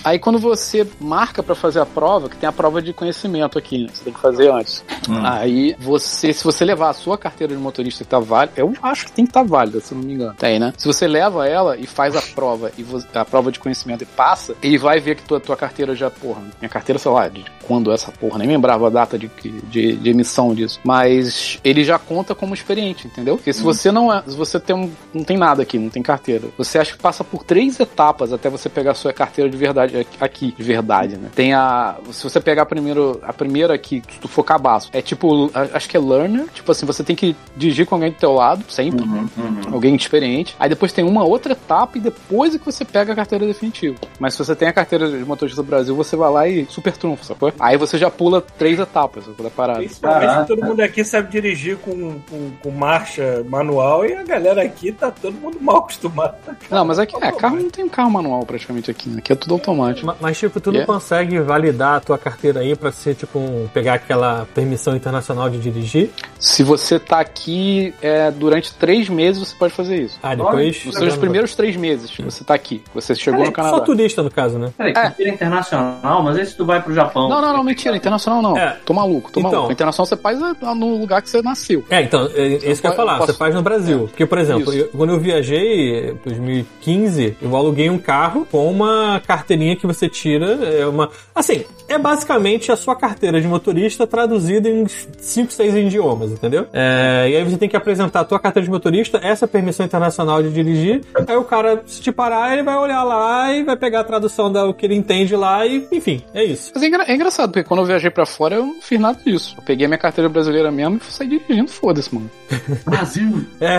Aí, 0.04 0.18
quando 0.18 0.38
você 0.38 0.86
marca 1.00 1.42
pra 1.42 1.54
fazer 1.54 1.80
a 1.80 1.86
prova, 1.86 2.28
que 2.28 2.36
tem 2.36 2.48
a 2.48 2.52
prova 2.52 2.82
de 2.82 2.92
conhecimento 2.92 3.58
aqui, 3.58 3.78
né? 3.78 3.88
Você 3.92 4.04
tem 4.04 4.12
que 4.12 4.20
fazer 4.20 4.50
antes. 4.50 4.84
Aí, 5.24 5.76
você, 5.78 6.32
se 6.32 6.44
você 6.44 6.64
levar 6.64 6.90
a 6.90 6.92
sua 6.92 7.16
carteira 7.16 7.54
de 7.54 7.60
motorista 7.60 8.04
que 8.04 8.10
tá 8.10 8.18
válida, 8.18 8.54
eu 8.56 8.72
acho 8.82 9.06
que 9.06 9.12
tem 9.12 9.24
que 9.24 9.30
estar 9.30 9.42
tá 9.42 9.46
válida, 9.46 9.80
se 9.80 9.92
eu 9.92 9.98
não 9.98 10.04
me 10.04 10.14
engano. 10.14 10.34
Tem, 10.34 10.58
né? 10.58 10.72
Se 10.76 10.86
você 10.86 11.06
leva 11.06 11.46
ela 11.46 11.76
e 11.76 11.86
faz 11.86 12.16
a 12.16 12.22
prova, 12.22 12.72
e 12.76 12.84
a 13.14 13.24
prova 13.24 13.52
de 13.52 13.58
conhecimento 13.58 14.02
e 14.02 14.06
passa, 14.06 14.54
ele 14.62 14.71
vai 14.78 15.00
ver 15.00 15.16
que 15.16 15.22
tua, 15.22 15.40
tua 15.40 15.56
carteira 15.56 15.94
já, 15.94 16.10
porra, 16.10 16.42
minha 16.60 16.68
carteira, 16.68 16.98
sei 16.98 17.10
lá, 17.10 17.28
de 17.28 17.44
quando 17.72 17.90
essa 17.90 18.12
porra, 18.12 18.38
nem 18.38 18.48
lembrava 18.48 18.86
a 18.86 18.90
data 18.90 19.18
de, 19.18 19.28
que- 19.28 19.48
de, 19.70 19.96
de 19.96 20.10
emissão 20.10 20.54
disso. 20.54 20.78
Mas 20.84 21.58
ele 21.64 21.82
já 21.84 21.98
conta 21.98 22.34
como 22.34 22.52
experiente, 22.52 23.06
entendeu? 23.06 23.36
Porque 23.36 23.50
se 23.52 23.62
você 23.62 23.90
não 23.90 24.12
é, 24.12 24.22
se 24.26 24.36
você 24.36 24.60
tem 24.60 24.76
um, 24.76 24.90
não 25.14 25.24
tem 25.24 25.38
nada 25.38 25.62
aqui, 25.62 25.78
não 25.78 25.88
tem 25.88 26.02
carteira, 26.02 26.48
você 26.58 26.78
acha 26.78 26.92
que 26.92 26.98
passa 27.02 27.24
por 27.24 27.42
três 27.44 27.80
etapas 27.80 28.30
até 28.32 28.50
você 28.50 28.68
pegar 28.68 28.90
a 28.90 28.94
sua 28.94 29.12
carteira 29.12 29.48
de 29.50 29.56
verdade 29.56 30.06
aqui, 30.20 30.52
de 30.56 30.62
verdade, 30.62 31.16
né? 31.16 31.30
Tem 31.34 31.54
a, 31.54 31.96
se 32.10 32.22
você 32.22 32.40
pegar 32.40 32.66
primeiro, 32.66 33.18
a 33.22 33.32
primeira 33.32 33.72
aqui, 33.74 34.02
se 34.12 34.20
tu 34.20 34.28
for 34.28 34.42
cabaço, 34.44 34.90
é 34.92 35.00
tipo, 35.00 35.50
acho 35.72 35.88
que 35.88 35.96
é 35.96 36.00
learner, 36.00 36.46
tipo 36.52 36.70
assim, 36.70 36.84
você 36.84 37.02
tem 37.02 37.16
que 37.16 37.34
dirigir 37.56 37.86
com 37.86 37.94
alguém 37.94 38.10
do 38.10 38.16
teu 38.18 38.32
lado, 38.34 38.62
sempre, 38.68 39.02
Uhum, 39.04 39.28
uhum. 39.38 39.60
alguém 39.72 39.94
experiente. 39.96 40.54
Aí 40.60 40.68
depois 40.68 40.92
tem 40.92 41.04
uma 41.04 41.24
outra 41.24 41.52
etapa 41.52 41.96
e 41.96 42.00
depois 42.00 42.54
é 42.54 42.58
que 42.58 42.64
você 42.66 42.84
pega 42.84 43.12
a 43.12 43.16
carteira 43.16 43.46
definitiva. 43.46 43.96
Mas 44.20 44.34
se 44.34 44.44
você 44.44 44.54
tem 44.54 44.68
a 44.68 44.72
carteira 44.72 45.10
de 45.10 45.24
motorista 45.24 45.62
do 45.62 45.66
Brasil, 45.66 45.94
você 45.96 46.14
vai 46.16 46.30
lá 46.30 46.48
e 46.48 46.66
super 46.68 46.96
trunfo, 46.96 47.24
sacou? 47.24 47.52
Aí 47.62 47.76
você 47.76 47.96
já 47.96 48.10
pula 48.10 48.40
três 48.58 48.80
etapas 48.80 49.24
da 49.38 49.48
parada. 49.48 49.78
Principalmente 49.78 50.48
todo 50.48 50.64
mundo 50.64 50.80
aqui 50.80 51.04
sabe 51.04 51.30
dirigir 51.30 51.76
com, 51.76 52.18
com, 52.28 52.50
com 52.60 52.70
marcha 52.72 53.44
manual 53.48 54.04
e 54.04 54.14
a 54.14 54.24
galera 54.24 54.62
aqui 54.62 54.90
tá 54.90 55.12
todo 55.12 55.32
mundo 55.34 55.58
mal 55.60 55.76
acostumado. 55.86 56.34
Não, 56.68 56.84
mas 56.84 56.98
aqui, 56.98 57.14
é, 57.20 57.30
carro 57.30 57.56
não 57.60 57.70
tem 57.70 57.88
carro 57.88 58.10
manual 58.10 58.44
praticamente 58.44 58.90
aqui, 58.90 59.08
né? 59.08 59.18
Aqui 59.18 59.32
é 59.32 59.36
tudo 59.36 59.54
automático. 59.54 60.04
Ma- 60.06 60.16
Mas, 60.20 60.38
tipo, 60.38 60.60
tu 60.60 60.72
não 60.72 60.80
É. 60.80 60.84
consegue 60.86 61.38
validar 61.38 61.98
a 61.98 62.00
tua 62.00 62.18
carteira 62.18 62.60
aí 62.60 62.74
pra 62.74 62.90
ser, 62.90 63.14
tipo, 63.14 63.38
um- 63.38 63.68
pegar 63.72 63.94
aquela 63.94 64.44
permissão 64.54 64.96
internacional 64.96 65.48
de 65.48 65.58
dirigir? 65.60 66.10
Se 66.40 66.64
você 66.64 66.98
tá 66.98 67.20
aqui 67.20 67.94
é, 68.02 68.30
durante 68.32 68.74
três 68.74 69.08
meses, 69.08 69.40
você 69.48 69.54
pode 69.54 69.72
fazer 69.72 70.02
isso. 70.02 70.18
Ah, 70.20 70.34
depois. 70.34 70.84
Nos 70.84 70.96
seus 70.96 71.16
primeiros 71.16 71.54
três 71.54 71.76
meses 71.76 72.10
que 72.10 72.22
você 72.22 72.42
tá 72.42 72.54
aqui. 72.54 72.82
Você 72.94 73.14
chegou 73.14 73.38
Peraí, 73.38 73.50
no 73.50 73.54
Canadá. 73.54 73.76
Só 73.76 73.84
turista, 73.84 74.22
no 74.22 74.30
caso, 74.32 74.58
né? 74.58 74.72
Peraí, 74.76 74.92
carteira 74.92 75.30
internacional, 75.32 76.22
mas 76.24 76.36
aí 76.38 76.46
se 76.46 76.56
tu 76.56 76.64
vai 76.64 76.82
pro 76.82 76.92
Japão. 76.94 77.28
Não, 77.28 77.41
não, 77.42 77.56
não, 77.58 77.64
mentira. 77.64 77.96
Internacional 77.96 78.40
não. 78.42 78.56
É. 78.56 78.78
Tô 78.84 78.94
maluco, 78.94 79.30
tô 79.30 79.40
Então. 79.40 79.52
maluco. 79.52 79.72
Internacional 79.72 80.06
você 80.06 80.16
faz 80.16 80.40
é, 80.40 80.74
no 80.74 80.96
lugar 80.96 81.20
que 81.22 81.28
você 81.28 81.42
nasceu. 81.42 81.84
É, 81.90 82.00
então, 82.02 82.28
é, 82.34 82.40
é 82.54 82.70
isso 82.70 82.80
que 82.80 82.86
eu 82.86 82.90
ia 82.90 82.96
falar. 82.96 83.18
posso- 83.18 83.32
Você 83.32 83.38
faz 83.38 83.54
no 83.54 83.62
Brasil. 83.62 84.08
Porque, 84.08 84.24
por 84.26 84.38
exemplo, 84.38 84.72
eu- 84.72 84.88
quando 84.88 85.10
eu 85.12 85.20
viajei, 85.20 86.10
em 86.10 86.14
2015, 86.24 87.36
eu 87.40 87.56
aluguei 87.56 87.90
um 87.90 87.98
carro 87.98 88.46
com 88.50 88.70
uma 88.70 89.20
carteirinha 89.26 89.76
que 89.76 89.86
você 89.86 90.08
tira. 90.08 90.46
É 90.64 90.86
uma. 90.86 91.10
Assim, 91.34 91.64
é 91.88 91.98
basicamente 91.98 92.70
a 92.72 92.76
sua 92.76 92.94
carteira 92.96 93.40
de 93.40 93.46
motorista 93.48 94.06
traduzida 94.06 94.68
em 94.68 94.86
5, 95.18 95.52
6 95.52 95.74
idiomas, 95.74 96.30
entendeu? 96.32 96.66
É, 96.72 97.28
e 97.30 97.36
aí 97.36 97.44
você 97.44 97.56
tem 97.56 97.68
que 97.68 97.76
apresentar 97.76 98.20
a 98.20 98.24
tua 98.24 98.38
carteira 98.38 98.64
de 98.64 98.70
motorista, 98.70 99.18
essa 99.22 99.46
permissão 99.46 99.84
internacional 99.84 100.42
de 100.42 100.50
dirigir. 100.50 101.02
Aí 101.26 101.36
o 101.36 101.44
cara, 101.44 101.82
se 101.86 102.00
te 102.00 102.12
parar, 102.12 102.52
ele 102.52 102.62
vai 102.62 102.76
olhar 102.76 103.02
lá 103.02 103.52
e 103.52 103.62
vai 103.62 103.76
pegar 103.76 104.00
a 104.00 104.04
tradução 104.04 104.50
do 104.52 104.72
que 104.74 104.86
ele 104.86 104.94
entende 104.94 105.34
lá 105.36 105.66
e, 105.66 105.86
enfim, 105.92 106.22
é 106.34 106.44
isso. 106.44 106.70
Mas 106.74 106.82
é, 106.82 106.86
engra- 106.86 107.04
é 107.06 107.14
engraçado, 107.14 107.31
porque 107.46 107.62
quando 107.64 107.80
eu 107.80 107.86
viajei 107.86 108.10
pra 108.10 108.24
fora, 108.26 108.56
eu 108.56 108.66
não 108.66 108.80
fiz 108.80 108.98
nada 109.00 109.18
disso. 109.24 109.54
Eu 109.58 109.62
peguei 109.62 109.86
minha 109.86 109.98
carteira 109.98 110.28
brasileira 110.28 110.70
mesmo 110.70 110.96
e 110.98 111.12
saí 111.12 111.28
dirigindo, 111.28 111.68
foda-se, 111.70 112.14
mano. 112.14 112.30
Brasil. 112.84 113.44
É, 113.60 113.76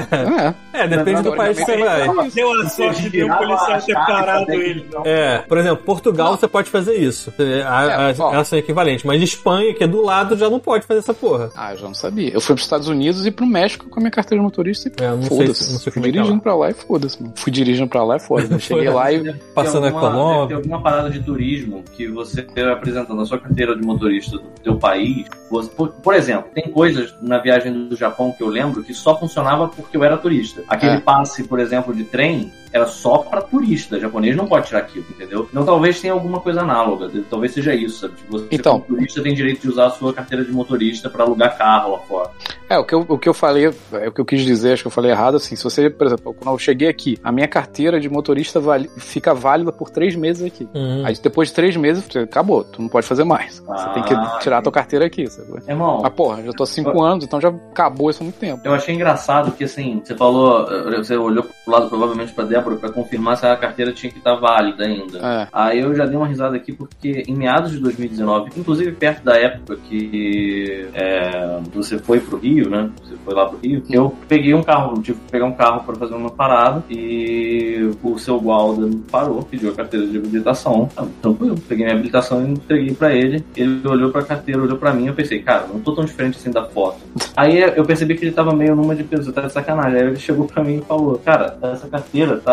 É. 0.74 0.82
é 0.84 0.88
depende 0.88 1.22
do 1.22 1.36
país 1.36 1.58
que 1.58 1.66
você 1.66 1.78
vai. 1.78 2.30
Deu 2.32 2.52
a 2.62 2.70
sorte 2.70 3.10
de 3.10 3.24
um 3.24 3.30
policial 3.30 3.82
ter 3.82 3.94
parado 3.94 4.52
ele. 4.52 4.86
Não. 4.92 5.04
É, 5.06 5.40
por 5.40 5.58
exemplo, 5.58 5.84
Portugal 5.84 6.36
você 6.38 6.48
pode 6.48 6.70
fazer 6.70 6.96
isso. 6.96 7.34
É, 7.40 7.62
a- 7.64 8.10
É, 8.12 8.16
ó. 8.20 8.34
Elas 8.34 8.48
são 8.48 8.58
equivalentes. 8.60 9.04
Mas 9.06 9.22
Espanha, 9.22 9.74
que 9.74 9.84
é 9.84 9.88
do 9.88 10.02
lado, 10.02 10.36
já 10.38 10.50
não 10.50 10.60
pode 10.60 10.86
fazer 10.86 11.00
essa 11.00 11.14
porra. 11.14 11.50
Ah, 11.56 11.74
eu 11.74 11.78
já 11.78 11.88
não 11.88 11.94
sabia. 11.94 12.32
Eu 12.34 12.42
fui 12.42 12.56
pros 12.56 12.66
Estados 12.66 12.88
Unidos 12.88 13.26
e 13.26 13.32
pro 13.32 13.46
México 13.46 13.88
com 13.90 14.00
a 14.00 14.02
minha 14.02 14.12
carteira 14.12 14.40
de 14.40 14.44
motorista 14.46 14.90
e 14.90 15.04
É, 15.04 15.10
não 15.10 15.22
foda-se. 15.24 15.74
não 15.74 15.80
Fui 15.80 15.92
é 15.96 16.00
é 16.00 16.12
dirigindo 16.12 16.36
lá. 16.36 16.42
pra 16.42 16.56
lá 16.56 16.70
e 16.70 16.74
foda-se, 16.74 17.22
mano. 17.22 17.34
Fui 17.38 17.52
dirigindo 17.52 17.88
pra 17.90 18.04
lá 18.04 18.18
e 18.18 18.20
foda-se. 18.20 18.60
Cheguei 18.62 18.90
lá 18.90 19.12
e. 19.12 19.34
Passando 19.54 19.86
a 19.86 19.88
alguma- 19.90 20.04
Tem 20.10 20.12
Colômbia. 20.20 20.56
alguma 20.58 20.82
parada 20.82 21.10
de 21.10 21.20
turismo 21.24 21.84
que 21.96 22.08
você 22.08 22.46
apresentando 22.72 23.22
a 23.22 23.26
sua 23.26 23.38
carteira 23.44 23.76
de 23.76 23.82
motorista 23.86 24.38
do 24.38 24.44
teu 24.64 24.78
país. 24.78 25.28
você- 25.50 25.70
por, 25.70 25.90
por 25.90 26.16
exemplo, 26.16 26.50
tem 26.54 26.72
coisas 26.72 27.14
na 27.22 27.38
viagem 27.38 27.88
do 27.88 27.96
Japão 27.96 28.32
que 28.36 28.42
eu 28.42 28.48
lembro 28.48 28.84
que 28.84 28.94
só 28.94 29.20
funcionava 29.20 29.68
porque 29.68 29.96
eu 29.96 30.04
era 30.04 30.18
turista. 30.18 30.64
Aquele 30.68 30.94
É. 30.96 31.00
passe, 31.00 31.44
por 31.44 31.60
exemplo, 31.60 31.94
de 31.94 32.04
trem, 32.06 32.52
era 32.74 32.86
só 32.88 33.20
pra 33.20 33.42
turista. 33.42 34.00
japonês 34.00 34.36
não 34.36 34.48
pode 34.48 34.68
tirar 34.68 34.80
aquilo, 34.80 35.06
entendeu? 35.10 35.48
Então 35.52 35.64
talvez 35.64 36.02
tenha 36.02 36.12
alguma 36.14 36.40
coisa 36.40 36.62
análoga. 36.62 37.10
Talvez 37.30 37.54
seja 37.54 37.74
isso, 37.76 38.00
sabe? 38.02 38.16
Tipo, 38.16 38.32
você 38.40 38.48
Então. 38.52 38.80
como 38.82 38.96
turista 38.98 39.22
tem 39.22 39.34
direito 39.34 39.62
de 39.62 39.70
usar 39.70 39.86
a 39.86 39.90
sua 39.92 40.14
carteira 40.14 40.44
de 40.44 40.52
motorista 40.52 41.10
pra 41.10 41.24
alugar 41.24 41.58
carro 41.58 41.92
lá 41.94 42.00
fora. 42.00 42.32
É, 42.70 42.78
o 42.78 42.84
que, 42.84 42.96
eu, 42.96 43.06
o 43.08 43.18
que 43.20 43.30
eu 43.30 43.34
falei, 43.34 43.72
é 43.94 44.08
o 44.08 44.12
que 44.12 44.20
eu 44.20 44.26
quis 44.26 44.42
dizer, 44.42 44.74
acho 44.74 44.84
que 44.84 44.88
eu 44.88 44.92
falei 44.92 45.12
errado, 45.12 45.36
assim, 45.36 45.56
se 45.56 45.64
você, 45.64 45.90
por 45.92 46.08
exemplo, 46.08 46.34
quando 46.34 46.54
eu 46.56 46.58
cheguei 46.58 46.88
aqui, 46.88 47.20
a 47.24 47.32
minha 47.32 47.48
carteira 47.48 48.00
de 48.00 48.10
motorista 48.10 48.60
vali- 48.60 48.90
fica 48.98 49.32
válida 49.34 49.72
por 49.72 49.92
três 49.92 50.16
meses 50.16 50.44
aqui. 50.44 50.68
Uhum. 50.74 51.06
Aí 51.06 51.14
depois 51.22 51.50
de 51.50 51.54
três 51.56 51.76
meses, 51.78 52.04
você- 52.04 52.20
acabou, 52.20 52.64
tu 52.64 52.82
não 52.82 52.90
pode 52.90 53.06
fazer 53.06 53.24
mais. 53.26 53.60
você 53.60 53.64
Ah, 53.70 53.90
tem 53.94 54.02
que 54.04 54.16
tirar 54.40 54.58
a 54.58 54.62
tua 54.64 54.72
carteira 54.72 55.06
aqui, 55.06 55.28
sabe? 55.30 55.50
Irmão, 55.68 56.00
Mas 56.02 56.14
porra, 56.14 56.42
já 56.42 56.52
tô 56.52 56.64
há 56.64 56.68
cinco 56.68 57.04
anos, 57.04 57.24
então 57.26 57.40
já 57.40 57.50
acabou 57.50 58.10
isso 58.10 58.22
há 58.22 58.24
muito 58.24 58.40
tempo. 58.40 58.62
Eu 58.66 58.74
achei 58.74 58.96
engraçado 58.96 59.52
que, 59.52 59.66
assim, 59.66 60.02
você 60.04 60.16
falou, 60.16 60.66
eh, 60.72 60.98
você 60.98 61.16
olhou 61.16 61.44
pro 61.44 61.72
lado 61.74 61.90
provavelmente 61.90 62.34
pra 62.34 62.44
Débora 62.44 62.63
pra 62.64 62.90
confirmar 62.90 63.38
se 63.38 63.46
a 63.46 63.56
carteira 63.56 63.92
tinha 63.92 64.12
que 64.12 64.18
estar 64.18 64.36
válida 64.36 64.86
ainda. 64.86 65.18
É. 65.20 65.48
Aí 65.52 65.80
eu 65.80 65.96
já 65.96 66.06
dei 66.06 66.18
uma 66.18 66.28
risada 66.28 66.56
aqui 66.56 66.72
porque 66.74 67.24
em 67.28 67.36
meados 67.36 67.72
de 67.72 67.80
2019, 67.80 68.52
inclusive 68.58 68.92
perto 68.92 69.24
da 69.24 69.36
época 69.38 69.78
que 69.90 70.88
é, 70.94 71.60
você 71.74 71.98
foi 71.98 72.20
pro 72.20 72.38
Rio, 72.38 72.70
né? 72.70 72.90
Você 73.04 73.16
foi 73.24 73.34
lá 73.34 73.46
pro 73.46 73.60
Rio, 73.60 73.84
eu 73.90 74.16
peguei 74.28 74.54
um 74.54 74.64
carro, 74.64 75.02
tive 75.02 75.20
que 75.20 75.32
pegar 75.32 75.46
um 75.46 75.54
carro 75.54 75.84
pra 75.84 75.96
fazer 75.96 76.16
uma 76.16 76.30
parada 76.30 76.84
e 76.90 77.92
o 78.02 78.18
seu 78.18 78.40
Gualda 78.40 78.90
parou, 79.12 79.44
pediu 79.44 79.72
a 79.72 79.76
carteira 79.76 80.06
de 80.08 80.18
habilitação. 80.18 80.90
Ah, 80.98 81.06
Tranquilo, 81.22 81.56
peguei 81.68 81.86
minha 81.86 81.96
habilitação 81.96 82.46
e 82.46 82.52
entreguei 82.52 82.94
pra 82.94 83.14
ele. 83.14 83.44
Ele 83.56 83.86
olhou 83.88 84.12
pra 84.12 84.24
carteira, 84.24 84.62
olhou 84.62 84.78
pra 84.78 84.94
mim, 84.94 85.08
eu 85.08 85.14
pensei, 85.14 85.42
cara, 85.42 85.68
não 85.72 85.80
tô 85.80 85.94
tão 85.94 86.06
diferente 86.06 86.38
assim 86.38 86.52
da 86.52 86.66
foto. 86.66 86.98
Aí 87.36 87.60
eu 87.60 87.86
percebi 87.86 88.16
que 88.16 88.26
ele 88.26 88.32
tava 88.32 88.54
meio 88.54 88.76
numa 88.76 88.96
de 88.96 89.04
peso, 89.04 89.32
tá 89.32 89.42
de 89.42 89.52
sacanagem. 89.52 90.00
Aí 90.00 90.08
ele 90.08 90.16
chegou 90.18 90.46
pra 90.46 90.64
mim 90.64 90.78
e 90.78 90.82
falou: 90.82 91.18
Cara, 91.24 91.58
essa 91.62 91.88
carteira 91.88 92.38
tá 92.38 92.53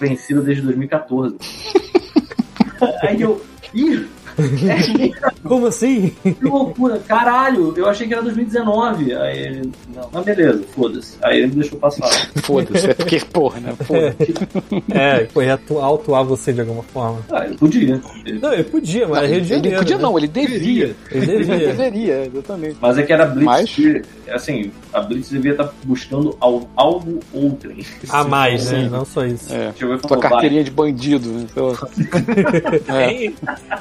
vencida 0.00 0.40
desde 0.40 0.62
2014. 0.62 1.36
Aí 3.02 3.20
eu. 3.20 3.44
Ih! 3.72 4.08
Como 5.44 5.66
assim? 5.66 6.12
Que 6.22 6.36
loucura, 6.44 6.98
caralho, 7.06 7.72
eu 7.76 7.88
achei 7.88 8.06
que 8.06 8.14
era 8.14 8.22
2019. 8.22 9.14
Aí 9.14 9.38
ele, 9.38 9.72
não, 9.94 10.08
mas 10.12 10.24
beleza, 10.24 10.62
foda-se. 10.74 11.16
Aí 11.22 11.38
ele 11.38 11.46
me 11.48 11.54
deixou 11.56 11.78
passar. 11.78 12.08
Foda-se, 12.42 12.90
é 12.90 12.94
porque, 12.94 13.20
porra, 13.32 13.60
né? 13.60 13.74
Foda-se. 13.84 14.34
É, 14.92 15.28
ia 15.44 15.54
atu- 15.54 15.78
autuar 15.78 16.24
você 16.24 16.52
de 16.52 16.60
alguma 16.60 16.82
forma. 16.82 17.20
Ah, 17.30 17.44
ele 17.46 17.56
podia. 17.56 18.00
Ele- 18.24 18.38
Não, 18.38 18.52
ele 18.52 18.64
podia, 18.64 19.06
mas 19.08 19.22
é 19.24 19.26
Rio 19.26 19.34
de 19.34 19.40
ele 19.40 19.54
Janeiro. 19.54 19.78
podia 19.78 19.96
né? 19.96 20.02
não, 20.02 20.18
ele 20.18 20.28
devia. 20.28 20.96
Ele 21.10 21.24
Ele 21.32 21.38
devia. 21.44 21.58
deveria, 21.68 22.26
exatamente. 22.26 22.76
Mas 22.80 22.98
é 22.98 23.02
que 23.02 23.12
era 23.12 23.26
Blitz. 23.26 23.44
Mas- 23.44 23.70
que, 23.74 24.02
assim, 24.30 24.70
a 24.92 25.00
Blitz 25.00 25.28
devia 25.30 25.52
estar 25.52 25.72
buscando 25.84 26.36
al- 26.40 26.68
algo 26.76 27.20
outrem. 27.32 27.84
A 28.08 28.24
mais, 28.24 28.70
né? 28.70 28.84
Sim. 28.84 28.88
Não 28.88 29.04
só 29.04 29.24
isso. 29.26 29.52
É. 29.52 29.72
Tua 30.06 30.18
carteirinha 30.18 30.64
de 30.64 30.70
bandido, 30.70 31.28
né? 31.30 31.46
Lá. 31.54 31.74
É. 32.94 33.06
Nem- 33.06 33.34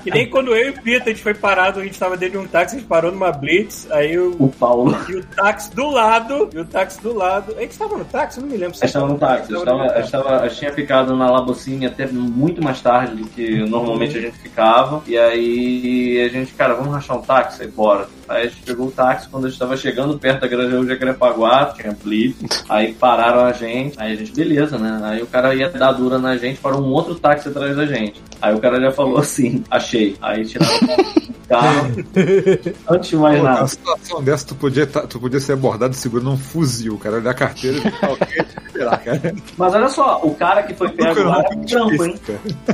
que 0.03 0.11
nem 0.11 0.29
quando 0.29 0.42
eu 0.55 0.67
e 0.67 0.69
o 0.71 0.81
Pita, 0.81 1.05
a 1.09 1.13
gente 1.13 1.23
foi 1.23 1.33
parado, 1.33 1.79
a 1.79 1.83
gente 1.83 1.97
tava 1.99 2.17
dentro 2.17 2.39
de 2.39 2.45
um 2.45 2.47
táxi, 2.47 2.75
a 2.75 2.79
gente 2.79 2.87
parou 2.87 3.11
numa 3.11 3.31
blitz, 3.31 3.87
aí 3.91 4.17
o, 4.17 4.35
O 4.39 4.49
Paulo. 4.49 4.95
e 5.09 5.15
o 5.15 5.23
táxi 5.23 5.73
do 5.75 5.89
lado, 5.89 6.49
e 6.53 6.59
o 6.59 6.65
táxi 6.65 7.01
do 7.01 7.13
lado. 7.13 7.53
A 7.57 7.61
gente 7.61 7.77
tava 7.77 7.97
no 7.97 8.05
táxi? 8.05 8.37
Eu 8.39 8.43
não 8.43 8.49
me 8.51 8.57
lembro. 8.57 8.73
A 8.75 8.77
gente 8.77 8.85
estava 8.85 9.07
no 9.07 9.17
táxi, 9.17 9.53
a 9.53 9.55
gente, 9.55 9.65
tava, 10.11 10.23
tava- 10.29 10.49
tinha 10.49 10.73
ficado 10.73 11.15
na 11.15 11.29
Labocine 11.29 11.85
até 11.85 12.07
muito 12.07 12.61
mais 12.63 12.81
tarde 12.81 13.15
do 13.15 13.27
que 13.29 13.57
normalmente 13.65 14.17
a 14.17 14.21
gente 14.21 14.37
ficava. 14.39 15.01
E 15.07 15.17
aí 15.17 16.21
a 16.25 16.29
gente, 16.29 16.53
cara, 16.53 16.73
vamos 16.73 16.93
rachar 16.93 17.17
um 17.17 17.21
táxi? 17.21 17.61
Aí 17.63 17.67
bora. 17.67 18.07
Aí 18.27 18.43
a 18.43 18.49
gente 18.49 18.61
pegou 18.63 18.87
o 18.87 18.91
táxi 18.91 19.27
quando 19.29 19.45
a 19.45 19.49
gente 19.49 19.59
tava 19.59 19.75
chegando 19.77 20.17
perto 20.17 20.41
da 20.41 20.47
Grajaú 20.47 20.85
Jacarepaguá, 20.87 21.73
tinha 21.75 21.95
blitz. 22.03 22.63
Aí 22.69 22.93
pararam 22.93 23.41
a 23.45 23.51
gente. 23.51 23.99
Aí 23.99 24.13
a 24.13 24.15
gente, 24.15 24.33
beleza, 24.33 24.77
né? 24.77 24.99
Aí 25.03 25.21
o 25.21 25.27
cara 25.27 25.53
ia 25.53 25.69
dar 25.69 25.91
dura 25.91 26.17
na 26.17 26.37
gente 26.37 26.59
para 26.59 26.75
um 26.77 26.85
outro 26.91 27.15
táxi 27.15 27.49
atrás 27.49 27.75
da 27.75 27.85
gente. 27.85 28.21
Aí 28.41 28.53
o 28.53 28.59
cara 28.59 28.79
já 28.79 28.91
falou 28.91 29.17
assim, 29.19 29.63
achei. 29.69 30.15
Aí 30.21 30.32
tiraram 30.45 30.75
o 30.75 31.47
carro. 31.47 31.91
Antes 32.89 33.09
de 33.09 33.15
mais 33.17 33.37
Pô, 33.37 33.43
nada. 33.43 33.57
numa 33.59 33.67
situação 33.67 34.23
dessa, 34.23 34.45
tu 34.47 34.55
podia, 34.55 34.87
tá- 34.87 35.05
tu 35.07 35.19
podia 35.19 35.39
ser 35.39 35.53
abordado 35.53 35.93
segurando 35.95 36.31
um 36.31 36.37
fuzil, 36.37 36.97
cara, 36.97 37.17
olhar 37.17 37.31
a 37.31 37.33
carteira 37.33 37.77
e 37.77 37.81
ficar 37.81 38.11
ok, 38.11 38.27
esperar, 38.67 38.97
cara. 39.03 39.35
Mas 39.57 39.73
olha 39.75 39.89
só, 39.89 40.21
o 40.23 40.33
cara 40.35 40.63
que 40.63 40.73
foi 40.73 40.89
pego 40.89 41.23
lá 41.23 41.39
era 41.45 41.55
um 41.55 41.63
trampo, 41.65 42.03
hein? 42.05 42.15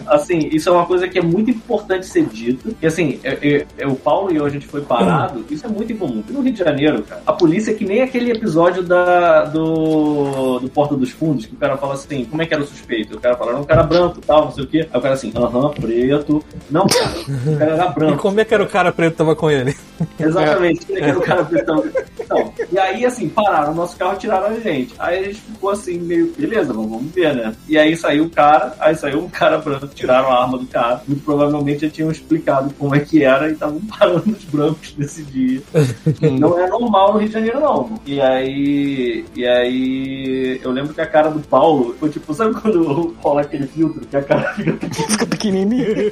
assim, 0.08 0.50
isso 0.52 0.70
é 0.70 0.72
uma 0.72 0.86
coisa 0.86 1.08
que 1.08 1.20
é 1.20 1.22
muito 1.22 1.50
importante 1.52 2.06
ser 2.06 2.26
dito. 2.26 2.76
E 2.82 2.88
assim, 2.88 3.20
eu, 3.24 3.34
eu- 3.42 3.66
eu- 3.78 3.90
o 3.92 3.96
Paulo 3.96 4.32
e 4.32 4.38
eu, 4.38 4.46
a 4.46 4.50
gente 4.50 4.66
foi 4.68 4.82
parado, 4.82 5.44
isso 5.50 5.66
é 5.66 5.70
muito 5.70 5.92
incomum. 5.92 6.24
E 6.30 6.32
no 6.32 6.42
Rio 6.42 6.54
de 6.54 6.60
Janeiro, 6.60 7.04
cara, 7.04 7.22
a 7.26 7.34
polícia 7.34 7.72
é 7.72 7.74
que 7.74 7.86
nem 7.86 8.02
aquele 8.02 8.32
episódio 8.32 8.84
da, 8.84 9.46
do, 9.46 10.60
do 10.60 10.70
Porta 10.70 10.96
dos 10.96 11.10
Fundos, 11.12 11.46
que 11.46 11.54
o 11.54 11.58
cara 11.58 11.76
fala 11.78 11.94
assim, 11.96 12.26
como 12.26 12.42
é 12.42 12.46
que 12.46 12.54
era 12.54 12.64
o 12.64 12.68
suspeito? 12.68 13.18
O 13.18 13.20
cara 13.20 13.36
fala, 13.36 13.52
era 13.52 13.60
um 13.60 13.64
cara 13.66 13.84
branco, 13.84 14.22
tal, 14.26 14.46
não 14.46 14.52
sei 14.52 14.64
o 14.64 14.68
quê. 14.68 14.88
Aí 14.92 15.00
o 15.00 15.02
cara 15.02 15.14
assim, 15.16 15.32
aham, 15.36 15.70
preto. 15.70 16.44
Não, 16.70 16.88
cara, 16.88 17.10
o 17.56 17.58
cara 17.58 17.72
era 17.74 17.86
E 17.86 17.94
branco. 17.94 18.18
como 18.22 18.40
é 18.40 18.46
que 18.46 18.54
era 18.54 18.64
o 18.64 18.68
cara 18.68 18.92
preto 18.92 19.12
que 19.12 19.18
tava 19.18 19.36
com 19.36 19.50
ele? 19.52 19.76
Exatamente, 20.20 20.86
que 20.86 20.94
era 20.98 21.18
o 21.18 21.22
cara 21.22 21.44
pretão. 21.46 21.84
Então, 22.20 22.54
e 22.72 22.78
aí, 22.78 23.06
assim, 23.06 23.28
pararam 23.30 23.72
o 23.72 23.76
nosso 23.76 23.98
carro 23.98 24.16
e 24.16 24.20
tiraram 24.20 24.48
a 24.48 24.60
gente. 24.60 24.94
Aí 25.00 25.20
a 25.20 25.24
gente 25.24 25.42
ficou 25.42 25.72
assim, 25.72 25.98
meio, 25.98 26.32
beleza, 26.38 26.72
vamos, 26.74 26.90
vamos 26.90 27.12
ver, 27.14 27.36
né? 27.36 27.54
E 27.68 27.78
aí 27.78 27.96
saiu 27.98 28.26
o 28.26 28.30
cara, 28.30 28.74
aí 28.80 28.96
saiu 28.96 29.20
um 29.20 29.30
cara 29.30 29.58
branco, 29.58 29.88
tiraram 29.88 30.32
a 30.32 30.44
arma 30.44 30.58
do 30.58 30.66
cara. 30.68 31.02
Muito 31.08 31.24
provavelmente 31.24 31.82
já 31.82 31.90
tinham 31.90 32.12
explicado 32.12 32.74
como 32.78 32.96
é 32.96 33.00
que 33.00 33.24
era 33.24 33.50
e 33.50 33.54
estavam 33.54 33.82
parando 33.98 34.32
os 34.32 34.44
brancos 34.46 34.94
nesse 34.98 35.24
dia. 35.24 35.62
Não 36.40 36.58
é 36.60 36.68
normal 36.68 37.14
no 37.14 37.20
Rio 37.20 37.28
de 37.28 37.34
Janeiro, 37.34 37.60
não. 37.60 38.00
E 38.06 38.22
aí, 38.22 39.26
e 39.36 39.46
aí, 39.46 40.60
eu 40.64 40.72
lembro 40.72 40.94
que 40.94 41.02
a 41.02 41.06
cara 41.06 41.30
do 41.30 41.40
Paulo 41.40 41.96
foi 42.00 42.10
tipo, 42.10 42.34
sabe 42.34 42.54
quando 42.60 43.14
rola 43.22 43.42
aquele 43.42 43.68
filtro 43.68 44.06
que 44.06 44.16
a 44.18 44.22
cara 44.22 44.54
fica 44.54 44.78
Fica 45.10 45.26
pequenininho. 45.26 46.12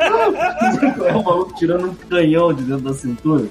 É 0.00 1.14
um 1.14 1.22
maluco 1.22 1.54
tirando 1.54 1.90
um 1.90 1.94
canhão 1.94 2.52
de 2.52 2.62
dentro 2.62 2.84
da 2.84 2.94
cintura? 2.94 3.44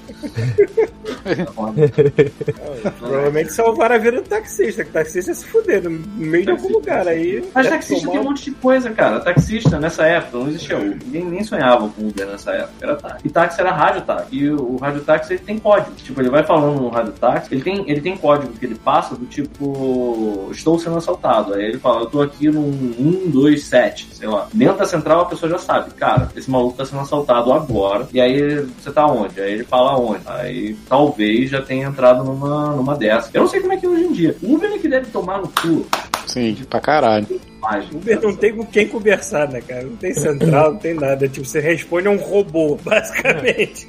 Provavelmente 2.98 3.52
salvaram 3.52 3.94
a 3.94 3.98
vida 3.98 4.22
do 4.22 4.28
taxista, 4.28 4.84
que 4.84 4.90
o 4.90 4.92
taxista 4.92 5.30
ia 5.30 5.34
se 5.34 5.46
fuder 5.46 5.82
no 5.82 5.90
meio 5.90 6.44
de 6.44 6.50
algum 6.50 6.68
lugar 6.68 7.06
aí. 7.06 7.44
Mas 7.54 7.64
deve 7.64 7.76
taxista 7.76 8.00
tomar 8.00 8.12
tem 8.12 8.20
um 8.20 8.24
monte 8.24 8.44
de 8.44 8.50
coisa, 8.52 8.90
cara. 8.90 9.20
Taxista 9.20 9.78
nessa 9.78 10.04
época 10.04 10.38
não 10.38 10.48
existia 10.48 10.76
Uber. 10.78 10.98
Ninguém 11.04 11.24
nem 11.24 11.44
sonhava 11.44 11.88
com 11.88 12.08
Uber 12.08 12.26
nessa 12.26 12.52
época. 12.52 12.74
Era 12.80 12.96
táxi. 12.96 13.26
E 13.26 13.28
táxi 13.30 13.60
era 13.60 13.72
rádio 13.72 14.02
táxi. 14.02 14.28
E 14.32 14.50
o, 14.50 14.74
o 14.74 14.76
rádio 14.76 15.00
táxi 15.02 15.34
ele 15.34 15.42
tem 15.42 15.58
código. 15.58 15.92
Tipo, 15.96 16.20
ele 16.20 16.30
vai 16.30 16.42
falando 16.42 16.80
no 16.80 16.88
rádio 16.88 17.12
táxi, 17.12 17.52
ele 17.52 17.62
tem, 17.62 17.90
ele 17.90 18.00
tem 18.00 18.16
código 18.16 18.52
que 18.52 18.64
ele 18.66 18.74
passa 18.74 19.14
do 19.14 19.26
tipo, 19.26 20.48
estou 20.50 20.78
sendo 20.78 20.96
assaltado. 20.96 21.54
Aí 21.54 21.64
ele 21.64 21.78
fala, 21.78 22.02
eu 22.02 22.06
tô 22.06 22.22
aqui 22.22 22.48
no 22.48 22.72
127, 22.96 24.08
sei 24.12 24.28
lá. 24.28 24.48
Dentro 24.52 24.78
da 24.78 24.86
central 24.86 25.20
a 25.20 25.26
pessoa 25.26 25.50
já 25.50 25.58
sabe, 25.58 25.92
cara, 25.94 26.26
esse 26.40 26.50
maluco 26.50 26.76
tá 26.76 26.84
sendo 26.84 27.00
assaltado 27.02 27.52
agora. 27.52 28.08
E 28.12 28.20
aí 28.20 28.56
você 28.78 28.90
tá 28.90 29.06
onde? 29.06 29.40
Aí 29.40 29.52
ele 29.52 29.64
fala 29.64 29.98
onde? 29.98 30.22
Aí 30.26 30.76
talvez 30.88 31.50
já 31.50 31.62
tenha 31.62 31.88
entrado 31.88 32.24
numa, 32.24 32.74
numa 32.74 32.96
dessa. 32.96 33.30
Eu 33.32 33.42
não 33.42 33.48
sei 33.48 33.60
como 33.60 33.72
é 33.72 33.76
que 33.76 33.86
é 33.86 33.88
hoje 33.88 34.04
em 34.04 34.12
dia. 34.12 34.36
O 34.42 34.54
Uber 34.54 34.72
é 34.72 34.78
que 34.78 34.88
deve 34.88 35.06
tomar 35.10 35.38
no 35.38 35.48
cu. 35.48 35.86
Sim, 36.26 36.56
pra 36.68 36.80
caralho. 36.80 37.26
Mas, 37.60 37.90
Uber 37.90 38.20
não 38.22 38.34
tem 38.34 38.54
com 38.54 38.64
quem 38.64 38.88
conversar, 38.88 39.48
né, 39.48 39.60
cara? 39.60 39.82
Não 39.82 39.96
tem 39.96 40.14
central, 40.14 40.72
não 40.72 40.78
tem 40.78 40.94
nada. 40.94 41.28
Tipo, 41.28 41.44
você 41.46 41.60
responde 41.60 42.08
a 42.08 42.10
um 42.10 42.16
robô, 42.16 42.76
basicamente. 42.82 43.86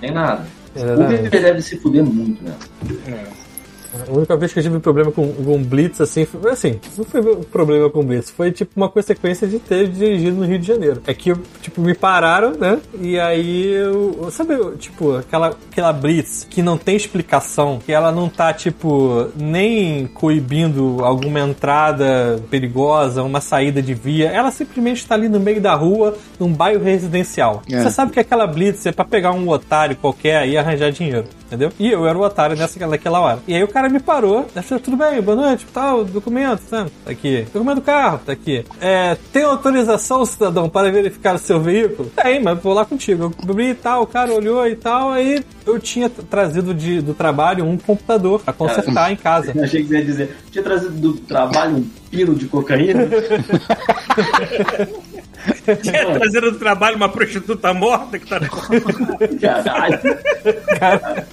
tem 0.00 0.10
nada. 0.10 0.46
É 0.74 0.84
O. 0.84 0.94
Uber 0.94 1.30
deve 1.30 1.62
se 1.62 1.78
fuder 1.78 2.04
muito, 2.04 2.42
né? 2.42 2.54
A 4.08 4.12
única 4.12 4.36
vez 4.36 4.52
que 4.52 4.58
eu 4.58 4.62
tive 4.62 4.78
problema 4.78 5.10
com, 5.10 5.32
com 5.32 5.62
Blitz, 5.62 6.00
assim, 6.00 6.24
foi 6.24 6.50
assim, 6.50 6.78
não 6.96 7.04
foi 7.04 7.20
um 7.20 7.42
problema 7.42 7.90
com 7.90 8.04
Blitz, 8.04 8.30
foi 8.30 8.52
tipo 8.52 8.72
uma 8.76 8.88
consequência 8.88 9.46
de 9.46 9.58
ter 9.58 9.88
dirigido 9.88 10.36
no 10.36 10.46
Rio 10.46 10.58
de 10.58 10.66
Janeiro. 10.66 11.02
É 11.06 11.14
que, 11.14 11.32
tipo, 11.60 11.80
me 11.80 11.94
pararam, 11.94 12.52
né? 12.52 12.78
E 13.00 13.18
aí 13.18 13.66
eu. 13.66 14.28
Sabe, 14.30 14.54
tipo, 14.78 15.16
aquela, 15.16 15.56
aquela 15.70 15.92
Blitz 15.92 16.46
que 16.48 16.62
não 16.62 16.76
tem 16.76 16.96
explicação, 16.96 17.80
que 17.84 17.92
ela 17.92 18.12
não 18.12 18.28
tá, 18.28 18.52
tipo, 18.52 19.28
nem 19.36 20.06
coibindo 20.06 21.04
alguma 21.04 21.40
entrada 21.40 22.40
perigosa, 22.50 23.22
uma 23.22 23.40
saída 23.40 23.82
de 23.82 23.94
via, 23.94 24.28
ela 24.28 24.50
simplesmente 24.50 24.98
está 24.98 25.14
ali 25.14 25.28
no 25.28 25.40
meio 25.40 25.60
da 25.60 25.74
rua, 25.74 26.16
num 26.38 26.52
bairro 26.52 26.82
residencial. 26.82 27.62
É. 27.70 27.82
Você 27.82 27.90
sabe 27.90 28.12
que 28.12 28.20
aquela 28.20 28.46
Blitz 28.46 28.86
é 28.86 28.92
pra 28.92 29.04
pegar 29.04 29.32
um 29.32 29.48
otário 29.48 29.96
qualquer 29.96 30.48
e 30.48 30.56
arranjar 30.56 30.90
dinheiro, 30.90 31.24
entendeu? 31.46 31.72
E 31.78 31.90
eu 31.90 32.06
era 32.06 32.16
o 32.16 32.22
otário 32.22 32.56
nessa, 32.56 32.86
naquela 32.86 33.20
hora. 33.20 33.40
E 33.46 33.54
aí 33.54 33.62
o 33.62 33.68
cara 33.68 33.79
me 33.88 34.00
parou, 34.00 34.46
achou 34.54 34.78
tudo 34.78 34.96
bem, 34.96 35.20
boa 35.20 35.36
noite, 35.36 35.66
tal, 35.72 36.04
documento, 36.04 36.60
tá? 36.68 36.86
Tá 37.04 37.10
aqui. 37.10 37.46
Documento 37.52 37.76
do 37.76 37.82
carro, 37.82 38.20
tá 38.24 38.32
aqui. 38.32 38.64
É, 38.80 39.16
tem 39.32 39.44
autorização, 39.44 40.24
cidadão, 40.24 40.68
para 40.68 40.90
verificar 40.90 41.34
o 41.34 41.38
seu 41.38 41.60
veículo? 41.60 42.10
Tem, 42.22 42.42
mas 42.42 42.60
vou 42.60 42.74
lá 42.74 42.84
contigo. 42.84 43.24
Eu 43.24 43.30
cobri 43.30 43.70
e 43.70 43.74
tal, 43.74 44.02
o 44.02 44.06
cara 44.06 44.32
olhou 44.32 44.66
e 44.66 44.76
tal, 44.76 45.10
aí 45.10 45.44
eu 45.66 45.78
tinha 45.78 46.08
trazido 46.08 46.74
de, 46.74 47.00
do 47.00 47.14
trabalho 47.14 47.64
um 47.64 47.78
computador 47.78 48.40
pra 48.40 48.52
consertar 48.52 49.12
em 49.12 49.16
casa. 49.16 49.52
Eu 49.54 49.64
achei 49.64 49.82
que 49.82 49.88
você 49.88 49.98
ia 49.98 50.04
dizer, 50.04 50.36
tinha 50.50 50.64
trazido 50.64 50.94
do 50.94 51.14
trabalho 51.14 51.76
um 51.76 51.88
pino 52.10 52.34
de 52.34 52.46
cocaína. 52.46 53.08
É, 55.66 55.74
trazendo 56.18 56.52
do 56.52 56.58
trabalho 56.58 56.96
uma 56.96 57.08
prostituta 57.08 57.72
morta 57.74 58.18
que 58.18 58.26
tá. 58.26 58.40
Caralho. 59.40 59.98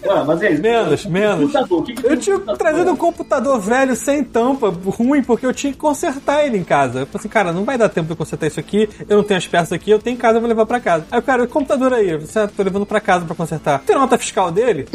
Ué, 0.05 0.23
mas 0.25 0.41
é 0.41 0.51
isso. 0.51 0.61
Menos, 0.61 1.05
menos. 1.05 1.55
O 1.69 1.81
que 1.83 1.93
que 1.93 2.05
Eu 2.05 2.17
tinha 2.17 2.35
computador? 2.35 2.57
trazido 2.57 2.91
um 2.91 2.95
computador 2.95 3.59
velho 3.59 3.95
sem 3.95 4.23
tampa, 4.23 4.69
ruim, 4.85 5.23
porque 5.23 5.45
eu 5.45 5.53
tinha 5.53 5.71
que 5.71 5.79
consertar 5.79 6.45
ele 6.45 6.57
em 6.57 6.63
casa. 6.63 6.99
Eu 6.99 7.05
falei 7.05 7.19
assim, 7.19 7.29
cara, 7.29 7.51
não 7.51 7.63
vai 7.63 7.77
dar 7.77 7.89
tempo 7.89 8.07
de 8.07 8.13
eu 8.13 8.17
consertar 8.17 8.47
isso 8.47 8.59
aqui, 8.59 8.89
eu 9.07 9.17
não 9.17 9.23
tenho 9.23 9.37
as 9.37 9.47
peças 9.47 9.71
aqui, 9.71 9.91
eu 9.91 9.99
tenho 9.99 10.15
em 10.15 10.17
casa, 10.17 10.37
eu 10.37 10.41
vou 10.41 10.49
levar 10.49 10.65
pra 10.65 10.79
casa. 10.79 11.05
Aí 11.11 11.19
o 11.19 11.21
cara, 11.23 11.43
o 11.43 11.47
computador 11.47 11.93
aí, 11.93 12.17
você 12.17 12.47
tô 12.47 12.63
levando 12.63 12.85
pra 12.85 12.99
casa 12.99 13.25
pra 13.25 13.35
consertar. 13.35 13.79
Tem 13.79 13.95
nota 13.95 14.17
fiscal 14.17 14.51
dele? 14.51 14.87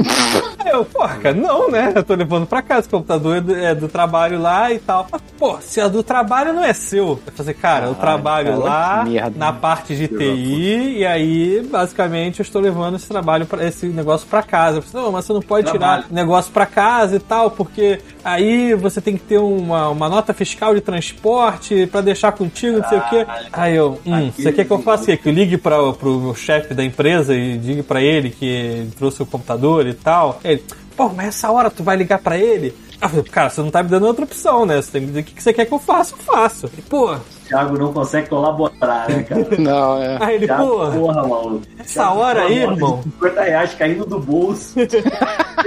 aí 0.59 0.73
eu, 0.73 0.85
porra, 0.85 1.17
cara, 1.17 1.35
não, 1.35 1.71
né? 1.71 1.93
Eu 1.95 2.03
tô 2.03 2.15
levando 2.15 2.47
pra 2.47 2.63
casa, 2.63 2.87
o 2.87 2.91
computador 2.91 3.37
é 3.37 3.41
do, 3.41 3.55
é 3.57 3.75
do 3.75 3.89
trabalho 3.89 4.41
lá 4.41 4.73
e 4.73 4.79
tal. 4.79 5.07
Mas, 5.11 5.21
pô, 5.39 5.59
se 5.61 5.81
é 5.81 5.89
do 5.89 6.03
trabalho 6.03 6.53
não 6.53 6.65
é 6.65 6.73
seu. 6.73 7.21
Eu 7.27 7.33
falei, 7.35 7.55
cara, 7.55 7.87
eu 7.87 7.95
trabalho 7.95 8.51
cara, 8.53 8.65
lá 8.65 9.05
que 9.05 9.19
merda. 9.31 9.39
na 9.39 9.53
parte 9.53 9.95
de 9.97 10.09
TI 10.09 10.99
e 10.99 11.07
aí, 11.07 11.67
basicamente, 11.71 12.41
eu 12.41 12.45
estou 12.45 12.61
levando 12.61 12.97
esse 12.97 13.09
trabalho, 13.09 13.47
pra, 13.47 13.67
esse 13.67 13.87
negócio 13.87 14.27
pra 14.27 14.43
casa. 14.43 14.79
Eu 14.79 14.83
falei, 14.83 15.07
não, 15.07 15.13
mas 15.13 15.25
você 15.25 15.33
não 15.33 15.41
pode 15.43 15.67
Trabalho. 15.71 16.03
tirar 16.05 16.13
negócio 16.15 16.53
pra 16.53 16.67
casa 16.67 17.17
e 17.17 17.21
tal, 17.21 17.51
porque 17.51 18.01
aí 18.25 18.75
você 18.75 19.01
tem 19.01 19.17
que 19.17 19.23
ter 19.25 19.39
uma, 19.39 19.89
uma 19.91 20.09
nota 20.09 20.33
fiscal 20.35 20.75
de 20.75 20.81
transporte 20.81 21.87
pra 21.87 22.01
deixar 22.01 22.33
contigo, 22.33 22.79
não 22.79 22.89
sei 22.89 22.99
o 22.99 23.09
quê. 23.09 23.27
Aí 23.53 23.77
eu, 23.77 24.01
hum, 24.05 24.29
Aqui- 24.29 24.43
você 24.43 24.53
quer 24.53 24.65
que 24.65 24.71
eu 24.71 24.79
faça 24.81 25.05
o 25.05 25.07
quê? 25.07 25.17
Que 25.17 25.29
eu 25.29 25.33
ligue 25.33 25.57
pra, 25.57 25.93
pro 25.93 26.19
meu 26.21 26.35
chefe 26.35 26.75
da 26.75 26.85
empresa 26.85 27.35
e 27.35 27.57
diga 27.59 27.83
pra 27.83 28.01
ele 28.03 28.31
que 28.31 28.47
ele 28.47 28.91
trouxe 28.97 29.23
o 29.23 29.27
computador 29.27 29.87
e 29.87 29.95
tal? 29.95 30.41
Ele, 30.45 30.63
pô, 30.97 31.09
mas 31.11 31.29
essa 31.29 31.51
hora 31.51 31.71
tu 31.71 31.83
vai 31.83 31.97
ligar 31.97 32.19
pra 32.19 32.37
ele? 32.39 32.75
Eu 33.01 33.09
falei, 33.09 33.25
cara, 33.25 33.51
você 33.51 33.61
não 33.61 33.71
tá 33.71 33.83
me 33.83 33.89
dando 33.89 34.07
outra 34.07 34.25
opção, 34.25 34.65
né? 34.65 34.81
Você 34.81 34.93
tem 34.93 35.01
que 35.03 35.07
dizer 35.09 35.21
o 35.21 35.25
que 35.25 35.35
que 35.35 35.43
você 35.43 35.53
quer 35.53 35.65
que 35.67 35.73
eu 35.75 35.79
faça, 35.79 36.15
eu 36.15 36.19
faço. 36.19 36.67
Ele, 36.67 36.83
pô, 36.89 37.13
O 37.13 37.21
Thiago 37.53 37.79
não 37.79 37.93
consegue 37.93 38.29
colaborar, 38.31 39.11
né, 39.11 39.23
cara? 39.25 39.47
Não, 39.61 40.03
é. 40.03 40.19
aí 40.21 40.35
ele, 40.37 40.47
Thiago, 40.47 40.67
pô, 40.67 40.91
porra, 40.91 41.29
maluco. 41.29 41.63
essa 41.79 42.11
hora 42.11 42.45
aí, 42.45 42.63
irmão. 42.63 43.03
50 43.03 43.43
reais 43.43 43.75
caindo 43.75 44.07
do 44.07 44.19
bolso. 44.19 44.75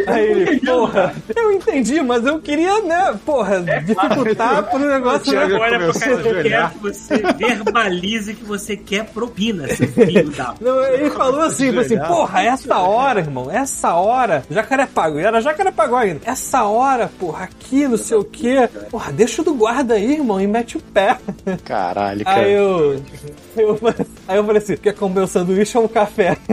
Aí 0.08 0.26
ele, 0.26 0.60
porra, 0.60 1.16
eu 1.34 1.54
entendi, 1.54 2.02
mas 2.02 2.26
eu 2.26 2.40
queria, 2.40 2.82
né, 2.82 3.18
porra, 3.26 3.62
dificultar 3.62 4.64
pro 4.70 4.80
negócio. 4.80 5.32
Thiago 5.32 5.54
Né? 5.54 5.60
Olha, 5.60 5.80
começou 5.80 6.02
porque 6.02 6.10
a 6.10 6.12
eu 6.12 6.24
quero 6.24 6.40
ajoelhar. 6.40 6.72
que 6.74 6.80
você 6.80 7.18
verbalize 7.18 8.34
que 8.34 8.44
você 8.44 8.76
quer 8.76 9.06
propina, 9.06 9.68
seu 9.70 9.88
filho 9.88 10.32
da. 10.32 10.54
Não, 10.60 10.84
ele 10.84 11.10
falou 11.12 11.42
assim, 11.42 11.68
falou 11.68 11.82
assim, 11.82 11.98
porra, 11.98 12.44
essa 12.44 12.78
hora, 12.80 13.20
irmão, 13.22 13.50
essa 13.50 13.94
hora, 13.94 14.44
Jacarepago, 14.50 15.18
era 15.18 15.40
Jacarepago 15.40 15.96
ainda, 15.96 16.22
essa 16.26 16.66
hora, 16.66 17.10
porra, 17.18 17.46
aqui, 17.46 17.88
não 17.88 17.98
sei 17.98 18.18
o 18.18 18.24
quê, 18.26 18.68
porra, 18.92 19.14
deixa 19.14 19.42
o 19.42 19.46
do 19.46 19.54
guarda 19.54 19.94
aí, 19.94 20.14
irmão, 20.14 20.42
e 20.42 20.48
mete 20.48 20.76
o 20.76 20.82
pé. 20.82 21.18
Caralho, 21.76 22.24
cara. 22.24 22.42
Aí 22.42 22.54
eu, 22.54 22.94
eu, 23.58 23.80
aí 24.30 24.38
eu 24.38 24.46
falei 24.46 24.62
assim, 24.62 24.78
quer 24.78 24.94
comer 24.94 25.22
um 25.22 25.28
sanduíche 25.28 25.78
ou 25.78 25.84
um 25.84 25.88
café? 25.90 26.38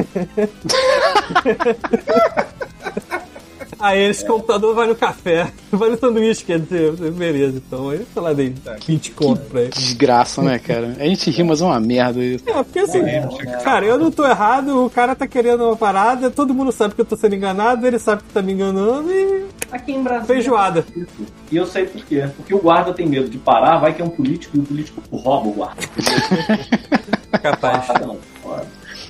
Aí 3.83 4.01
esse 4.05 4.25
computador 4.25 4.77
vai 4.77 4.87
no 4.87 4.95
café, 4.95 5.53
vai 5.73 5.90
no 5.90 5.99
sanduíche, 5.99 6.45
quer 6.45 6.61
dizer, 6.61 6.92
beleza, 6.92 7.61
então. 7.66 7.90
Aí, 7.90 8.07
sei 8.12 8.23
lá, 8.23 8.33
dei 8.33 8.55
20 8.87 9.11
conto 9.11 9.42
pra 9.42 9.62
ele. 9.62 9.71
Desgraça, 9.71 10.40
né, 10.40 10.61
cara? 10.61 10.95
A 11.01 11.05
gente 11.05 11.29
ri, 11.33 11.42
mas 11.42 11.61
é 11.61 11.64
uma 11.64 11.81
merda 11.81 12.21
isso. 12.23 12.49
É, 12.49 12.53
porque 12.62 12.79
assim, 12.79 13.01
cara, 13.64 13.85
eu 13.85 13.99
não 13.99 14.12
tô 14.12 14.25
errado, 14.25 14.85
o 14.87 14.88
cara 14.88 15.16
tá 15.16 15.27
querendo 15.27 15.64
uma 15.64 15.77
parada, 15.77 16.31
todo 16.31 16.55
mundo 16.55 16.71
sabe 16.71 16.95
que 16.95 17.01
eu 17.01 17.05
tô 17.05 17.16
sendo 17.16 17.35
enganado, 17.35 17.85
ele 17.85 17.99
sabe 17.99 18.23
que 18.23 18.33
tá 18.33 18.40
me 18.40 18.53
enganando 18.53 19.11
e 19.11 19.47
Aqui 19.73 19.92
em 19.92 20.03
Brasília. 20.03 20.27
feijoada. 20.27 20.87
E 21.51 21.57
eu 21.57 21.66
sei 21.66 21.85
por 21.87 22.05
quê. 22.05 22.29
Porque 22.37 22.55
o 22.55 22.59
guarda 22.61 22.92
tem 22.92 23.07
medo 23.07 23.29
de 23.29 23.38
parar, 23.38 23.79
vai 23.79 23.92
que 23.92 24.01
é 24.01 24.05
um 24.05 24.11
político 24.11 24.57
e 24.57 24.61
o 24.61 24.62
político 24.62 25.03
rouba 25.11 25.49
o 25.49 25.53
guarda. 25.53 25.83
Capaz. 27.42 27.90
Ah, 27.90 27.99
não. 27.99 28.18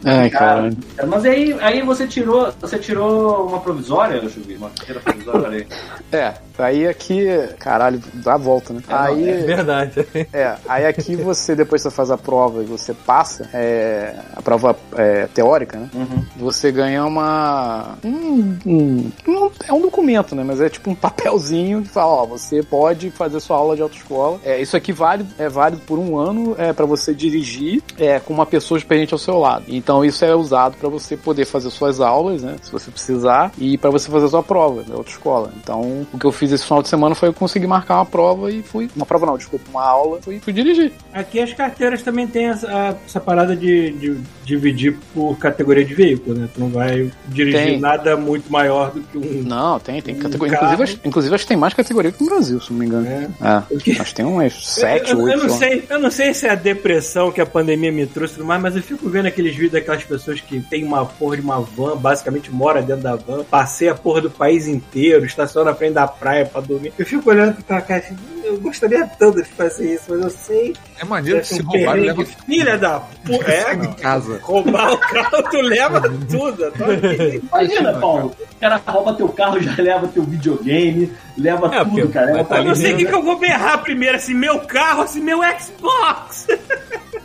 Foda. 0.02 0.20
Ai, 0.20 0.30
caralho. 0.30 0.76
Cara, 0.96 1.08
Mas 1.08 1.24
aí, 1.24 1.56
aí 1.60 1.82
você 1.82 2.06
tirou. 2.06 2.52
Você 2.60 2.78
tirou 2.78 3.46
uma 3.46 3.60
provisória, 3.60 4.20
ver, 4.20 4.56
uma 4.56 4.70
carteira 4.70 5.00
provisória 5.00 5.48
aí. 5.58 5.66
É, 6.10 6.34
aí 6.58 6.86
aqui, 6.86 7.26
caralho, 7.58 8.00
dá 8.14 8.34
a 8.34 8.38
volta, 8.38 8.72
né? 8.72 8.82
É 8.88 8.94
Aí, 8.94 9.24
verdade. 9.44 10.06
é, 10.32 10.54
aí 10.68 10.86
aqui 10.86 11.16
você, 11.16 11.54
depois 11.54 11.82
que 11.82 11.88
você 11.88 11.94
faz 11.94 12.10
a 12.10 12.18
prova 12.18 12.62
e 12.62 12.66
você 12.66 12.92
passa, 12.92 13.48
é, 13.54 14.14
a 14.34 14.42
prova 14.42 14.76
é, 14.96 15.26
teórica, 15.28 15.78
né? 15.78 15.88
Uhum. 15.94 16.24
Você 16.36 16.70
ganha 16.72 17.04
uma. 17.04 17.96
Um, 18.04 18.56
um- 18.66 19.12
um- 19.28 19.50
é 19.66 19.72
um 19.72 19.80
documento, 19.80 20.34
né? 20.34 20.42
Mas 20.44 20.60
é 20.60 20.68
tipo 20.68 20.90
um 20.90 20.94
papelzinho 20.94 21.82
que 21.82 21.88
fala, 21.88 22.12
ó, 22.12 22.26
você 22.26 22.62
pode 22.62 23.10
fazer 23.10 23.40
sua 23.40 23.56
aula 23.56 23.76
de 23.76 23.82
autoescola. 23.82 24.38
É, 24.44 24.60
isso 24.60 24.76
aqui 24.76 24.92
vale, 24.92 25.24
é 25.38 25.48
válido 25.48 25.82
por 25.86 25.98
um 25.98 26.16
ano 26.18 26.54
é, 26.58 26.72
para 26.72 26.86
você 26.86 27.14
dirigir 27.14 27.82
é, 27.98 28.18
com 28.20 28.32
uma 28.34 28.46
pessoa 28.46 28.76
experiente 28.78 29.12
ao 29.14 29.18
seu 29.18 29.38
lado. 29.38 29.64
Então 29.68 29.91
isso 30.05 30.24
é 30.24 30.35
usado 30.35 30.76
para 30.78 30.88
você 30.88 31.16
poder 31.16 31.44
fazer 31.44 31.70
suas 31.70 32.00
aulas, 32.00 32.42
né? 32.42 32.57
Se 32.62 32.70
você 32.70 32.90
precisar, 32.90 33.50
e 33.59 33.76
para 33.76 33.90
você 33.90 34.11
fazer 34.11 34.28
sua 34.28 34.42
prova 34.42 34.83
da 34.83 34.94
autoescola. 34.94 35.52
Então, 35.62 36.07
o 36.12 36.18
que 36.18 36.24
eu 36.24 36.33
fiz 36.33 36.52
esse 36.52 36.64
final 36.64 36.83
de 36.83 36.88
semana 36.88 37.14
foi 37.14 37.28
eu 37.28 37.33
conseguir 37.33 37.66
marcar 37.66 37.96
uma 37.96 38.07
prova 38.07 38.50
e 38.50 38.62
fui. 38.62 38.88
Uma 38.94 39.05
prova 39.07 39.26
não, 39.26 39.37
desculpa, 39.37 39.64
uma 39.70 39.83
aula, 39.85 40.20
fui, 40.22 40.38
fui 40.40 40.52
dirigir. 40.52 40.92
Aqui 41.12 41.40
as 41.40 41.52
carteiras 41.52 42.02
também 42.02 42.26
tem 42.26 42.46
essa, 42.46 42.96
essa 43.07 43.20
parada 43.20 43.55
de, 43.57 43.90
de 43.92 44.16
dividir 44.44 44.96
por 45.14 45.37
categoria 45.38 45.85
de 45.85 45.94
veículo, 45.94 46.37
né? 46.38 46.48
Tu 46.55 46.61
não 46.61 46.68
vai 46.68 47.11
dirigir 47.28 47.61
Tem. 47.64 47.81
nada 47.81 48.16
muito 48.16 48.50
maior 48.52 48.90
do 48.92 49.00
que 49.02 49.18
um. 49.18 49.42
Não, 49.42 49.78
tem, 49.81 50.00
tem 50.00 50.14
Um 50.14 50.18
categoria. 50.18 50.55
carro. 50.59 50.72
Inclusive, 50.72 50.83
acho- 50.98 51.09
inclusive, 51.09 51.35
acho 51.35 51.44
que 51.44 51.48
tem 51.48 51.57
mais 51.57 51.74
categoria 51.74 52.12
que 52.12 52.22
no 52.22 52.28
Brasil, 52.31 52.61
se 52.61 52.72
não 52.72 52.78
me 52.78 52.87
engano. 52.87 53.07
É. 53.07 53.28
É. 53.40 53.61
Porque- 53.68 53.92
Acho 53.92 54.05
que 54.11 54.14
tem 54.14 54.24
umas 54.24 54.52
sete, 54.66 55.12
eu, 55.12 55.18
eu 55.18 55.24
oito. 55.24 55.46
não 55.46 55.48
sei 55.48 55.68
lá. 55.68 55.74
sei, 55.76 55.85
eu 55.90 56.00
não 56.00 56.11
sei 56.11 56.35
se 56.35 56.46
é 56.46 56.50
a 56.50 56.55
depressão 56.55 57.31
que 57.33 57.40
a 57.40 57.46
pandemia 57.46 57.90
me 57.92 58.07
trouxe 58.07 58.40
e 58.40 58.42
mas 58.42 58.76
eu 58.76 58.83
fico 58.83 59.09
vendo 59.09 59.26
aqueles 59.26 59.52
vídeos 59.55 59.74
daquelas 59.83 60.05
pessoas 60.05 60.40
que 60.40 60.61
tem 60.61 60.85
uma 60.85 61.05
porra 61.05 61.37
de 61.37 61.42
uma 61.42 61.61
van, 61.61 61.97
basicamente 61.97 62.51
mora 62.51 62.81
dentro 62.81 63.03
da 63.03 63.16
van, 63.16 63.45
passei 63.45 63.88
a 63.88 63.95
porra 63.95 64.23
do 64.23 64.31
país 64.31 64.66
inteiro, 64.66 65.25
estaciona 65.25 65.71
na 65.71 65.77
frente 65.77 65.95
da 65.95 66.07
praia 66.07 66.47
pra 66.47 66.61
dormir. 66.61 66.92
Eu 66.99 67.05
fico 67.05 67.29
olhando 67.29 67.62
pra 67.64 67.81
cá 67.81 67.97
assim, 67.97 68.16
eu 68.45 68.59
gostaria 68.61 69.07
tanto 69.18 69.42
de 69.42 69.49
fazer 69.49 69.95
isso, 69.95 70.05
mas 70.09 70.21
eu 70.23 70.31
sei. 70.31 70.75
É 70.99 71.05
maneiro 71.05 71.40
que 71.40 71.49
Deve 71.49 71.62
se 71.62 71.62
um 71.62 71.71
roubar, 71.71 71.95
leva 71.97 72.25
Filha 72.25 72.79
da 72.79 73.01
puta. 73.01 73.42
É, 73.53 73.75
em 73.75 73.92
casa. 73.95 74.40
roubar 74.42 74.92
o 74.92 74.99
carro, 74.99 75.42
tu 75.51 75.61
leva 75.61 76.01
tudo. 76.01 76.64
aqui. 76.73 77.42
Imagina, 77.42 77.92
Paulo. 77.95 78.35
O 78.40 78.61
cara 78.61 78.81
rouba 78.87 79.14
teu 79.14 79.29
carro, 79.29 79.61
já 79.61 79.75
leva 79.83 80.09
teu 80.09 80.23
videogame, 80.23 81.12
leva 81.37 81.75
É, 81.75 81.85
tudo, 81.85 82.09
cara. 82.09 82.27
Leva 82.27 82.45
tá 82.45 82.59
Eu 82.59 82.64
não 82.64 82.75
sei 82.75 82.95
o 82.95 82.97
que, 82.97 83.07
que 83.07 83.14
eu 83.14 83.23
vou 83.23 83.38
berrar 83.38 83.83
primeiro, 83.83 84.18
se 84.21 84.33
meu 84.35 84.61
carro 84.61 85.07
se 85.07 85.21
meu 85.21 85.40
Xbox. 85.59 86.47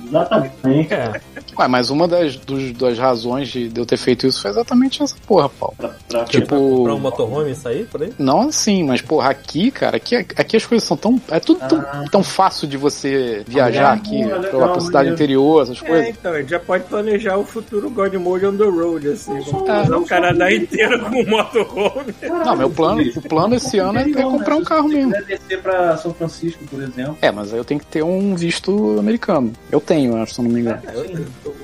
Exatamente. 0.03 0.93
É. 0.93 1.21
Ué, 1.59 1.67
mas 1.67 1.89
uma 1.89 2.07
das, 2.07 2.35
dos- 2.35 2.71
das 2.73 2.97
razões 2.99 3.47
de, 3.49 3.71
eu 3.75 3.85
ter 3.85 3.97
feito 3.97 4.27
isso 4.27 4.41
foi 4.41 4.51
exatamente 4.51 5.01
essa 5.01 5.15
porra, 5.25 5.49
Paulo. 5.49 5.75
Pra, 5.77 5.89
pra, 6.07 6.23
Tipo. 6.25 6.83
Pra 6.83 6.93
um 6.93 6.99
motorhome 6.99 7.51
isso 7.51 7.67
aí, 7.67 7.83
por 7.85 8.03
aí? 8.03 8.13
Não 8.19 8.41
assim, 8.49 8.83
mas 8.83 9.01
porra, 9.01 9.29
aqui, 9.29 9.71
cara, 9.71 9.97
aqui, 9.97 10.15
aqui 10.15 10.57
as 10.57 10.65
coisas 10.65 10.87
são 10.87 10.95
tão. 10.95 11.19
É 11.29 11.39
tudo 11.39 11.59
tão, 11.67 12.05
tão 12.11 12.23
fácil 12.23 12.67
de 12.67 12.77
você 12.77 13.43
viajar 13.47 13.89
Ah, 13.89 13.93
aqui 13.93 14.23
legal, 14.23 14.41
pela 14.41 14.67
pra 14.69 14.81
cidade 14.81 15.09
interior, 15.09 15.63
essas 15.63 15.81
É, 15.81 15.87
coisas. 15.87 16.09
então, 16.09 16.31
a 16.33 16.39
gente 16.41 16.49
já 16.49 16.59
pode 16.59 16.83
planejar 16.85 17.37
o 17.37 17.45
futuro 17.45 17.89
God 17.89 18.13
Mode 18.15 18.45
on 18.45 18.55
the 18.57 18.63
road, 18.65 19.07
assim. 19.09 19.39
Vamos 19.39 19.69
É. 19.89 19.95
o 19.95 20.05
Canadá 20.05 20.51
inteiro 20.53 20.99
com 21.09 21.23
motorhome. 21.25 22.13
Não, 22.21 22.55
meu 22.55 22.69
plano, 22.69 23.01
o 23.15 23.21
plano 23.21 23.55
esse 23.55 23.79
ano 23.79 23.99
é, 23.99 24.03
é 24.09 24.13
comprar 24.23 24.55
um 24.57 24.63
carro 24.63 24.87
mesmo. 24.87 25.11
Se 25.13 25.21
quiser 25.21 25.37
descer 25.39 25.61
pra 25.61 25.97
São 25.97 26.13
Francisco, 26.13 26.63
por 26.69 26.81
exemplo. 26.81 27.17
É, 27.21 27.31
mas 27.31 27.51
aí 27.53 27.59
eu 27.59 27.65
tenho 27.65 27.79
que 27.79 27.85
ter 27.87 28.03
um 28.03 28.35
visto 28.35 28.97
americano. 28.99 29.51
Eu 29.71 29.79
tenho, 29.81 30.13
eu 30.13 30.21
acho, 30.21 30.35
se 30.35 30.39
eu 30.41 30.43
não 30.45 30.51
me 30.51 30.61
engano. 30.61 30.81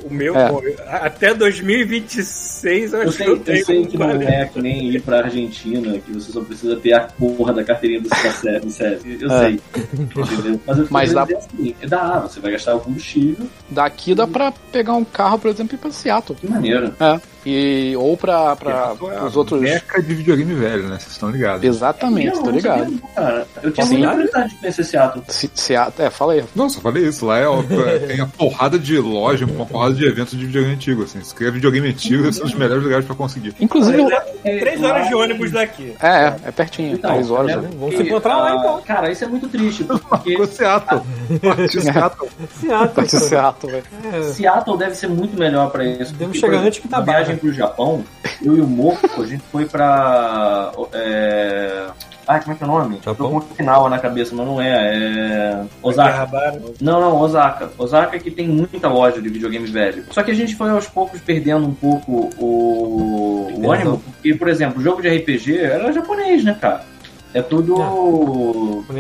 O 0.04 0.14
meu, 0.14 0.36
É. 0.36 0.50
até 0.88 1.34
2026, 1.34 2.94
eu 2.94 3.02
Eu 3.02 3.08
acho 3.10 3.18
sei, 3.18 3.26
que 3.26 3.32
eu 3.32 3.36
eu 3.38 3.44
tenho 3.44 3.66
sei 3.66 3.80
um 3.80 3.86
que 3.86 3.98
não 3.98 4.10
é 4.12 4.46
que 4.46 4.62
nem 4.62 4.90
ir 4.90 5.02
pra 5.02 5.20
Argentina, 5.24 5.98
que 6.00 6.12
você 6.12 6.32
só 6.32 6.42
precisa 6.42 6.76
ter 6.78 6.94
a 6.94 7.02
porra 7.02 7.54
da 7.54 7.64
carteirinha 7.64 8.02
do 8.02 8.10
CSS. 8.10 8.60
do 8.66 8.72
CS. 8.72 9.02
Eu 9.22 9.32
É. 9.32 9.40
sei. 9.40 9.60
Entendeu? 9.94 10.60
Mas, 10.66 10.78
eu 10.80 10.88
Mas 10.90 11.14
dá- 11.14 11.24
assim, 11.24 11.76
dá, 11.88 12.20
você 12.20 12.40
vai 12.40 12.52
gastar 12.52 12.76
o 12.76 12.80
combustível, 12.80 13.48
Daqui 13.70 14.14
dá 14.16 14.28
pra 14.28 14.52
pegar 14.72 14.94
um 14.94 15.04
carro, 15.04 15.40
por 15.40 15.50
exemplo, 15.50 15.74
e 15.74 15.76
ir 15.76 15.80
pra 15.80 15.92
Seattle. 15.92 16.38
que 16.40 16.48
maneiro. 16.48 16.94
É. 17.00 17.20
E, 17.46 17.94
ou 17.98 18.16
pra, 18.16 18.56
pra 18.56 18.94
É 19.14 19.24
os 19.24 19.36
outros. 19.36 19.60
Meca 19.62 20.02
de 20.02 20.14
videogame 20.16 20.54
velho, 20.54 20.84
né? 20.84 20.98
Vocês 21.00 21.12
estão 21.12 21.30
ligados. 21.30 21.64
Exatamente, 21.64 22.36
sabia 22.38 22.52
ligado. 22.52 22.92
não, 22.92 22.98
cara. 23.14 23.48
Eu 23.62 23.72
tinha 23.72 23.86
Sim. 23.86 23.98
muita 23.98 24.12
curiosidade 24.14 24.50
de 24.50 24.56
conhecer 24.56 24.84
Seattle. 24.86 25.24
Se, 25.28 25.52
Seattle, 25.54 26.08
é, 26.08 26.10
fala 26.10 26.34
aí. 26.34 26.44
Não, 26.56 26.70
só 26.70 26.80
falei 26.80 27.06
isso. 27.08 27.26
Lá 27.26 27.40
é, 27.40 27.48
ó, 27.48 27.62
é, 27.62 28.00
tem 28.00 28.22
a 28.22 28.26
porrada 28.26 28.80
de 28.80 28.98
loja, 28.98 29.46
uma 29.46 29.66
porrada 29.66 29.94
de 29.94 30.06
eventos 30.06 30.38
de 30.38 30.46
videogame 30.46 30.76
antigo. 30.76 31.04
Assim. 31.04 31.22
Se 31.22 31.36
quer 31.36 31.52
videogame 31.52 31.90
antigo, 31.90 32.24
esses 32.24 32.38
são 32.38 32.46
os 32.46 32.54
melhores 32.54 32.84
lugares 32.84 33.06
pra 33.06 33.16
conseguir. 33.16 33.54
Inclusive, 33.60 34.04
Três 34.44 34.82
horas 34.84 35.08
de 35.08 35.16
ônibus 35.16 35.52
daqui. 35.52 35.94
é, 36.02 36.08
é, 36.08 36.36
é 36.46 36.52
pertinho, 36.52 36.94
Então, 36.96 37.12
três 37.12 37.30
horas. 37.32 37.56
né, 37.56 37.62
né? 37.64 37.70
Vamos 37.78 37.96
se 37.96 38.04
encontrar 38.04 38.38
lá, 38.38 38.56
então. 38.56 38.82
Cara, 38.84 39.12
isso 39.12 39.24
é 39.24 39.28
muito 39.28 39.48
triste, 39.50 39.84
porque 40.10 40.32
Ficou 40.32 40.48
Seattle. 40.48 41.02
Partiu 41.42 41.82
Seattle. 41.82 42.30
Seattle. 42.60 42.90
Pra 42.94 43.06
Seattle, 43.06 43.72
velho. 43.72 43.84
É. 44.14 44.24
Seattle 44.24 44.78
deve 44.78 44.96
ser 44.96 45.08
muito 45.08 45.38
melhor 45.38 45.70
pra 45.72 45.84
isso. 45.86 46.14
Devemos 46.14 46.38
chegar 46.38 46.60
antes 46.60 46.80
que 46.80 46.88
tá 46.88 47.02
barra. 47.02 47.33
Viagem 47.34 47.38
pro 47.38 47.54
Japão, 47.54 48.04
eu 48.42 48.56
e 48.58 48.62
o 48.62 48.68
Moco, 48.68 49.22
a 49.22 49.26
gente 49.26 49.44
foi 49.52 49.66
pra. 49.66 50.72
É, 50.94 51.88
Ah, 52.28 52.40
como 52.40 52.54
é 52.54 52.56
que 52.56 52.64
é 52.64 52.68
o 52.68 52.70
nome? 52.70 53.00
Japão? 53.04 53.16
Tô 53.16 53.30
com 53.30 53.38
o 53.38 53.56
final 53.56 53.90
na 53.90 54.00
cabeça, 54.00 54.34
mas 54.36 54.46
não 54.48 54.62
é. 54.62 54.96
É. 54.96 55.64
Osaka. 55.82 56.62
Não, 56.80 57.02
não, 57.02 57.18
Osaka. 57.18 57.72
Osaka 57.78 58.18
que 58.20 58.32
tem 58.32 58.48
muita 58.48 58.88
loja 58.88 59.22
de 59.22 59.30
videogame 59.30 59.68
velho. 59.68 60.06
Só 60.12 60.24
que 60.24 60.32
a 60.32 60.36
gente 60.36 60.56
foi 60.56 60.70
aos 60.70 60.88
poucos 60.88 61.20
perdendo 61.20 61.66
um 61.68 61.74
pouco 61.74 62.30
o, 62.38 63.52
o 63.58 63.72
ânimo, 63.72 64.00
porque, 64.00 64.34
por 64.36 64.48
exemplo, 64.48 64.80
o 64.80 64.84
jogo 64.84 65.02
de 65.02 65.10
RPG 65.10 65.58
era 65.58 65.92
japonês, 65.92 66.44
né, 66.44 66.58
cara? 66.60 66.93
É 67.34 67.42
tudo. 67.42 67.76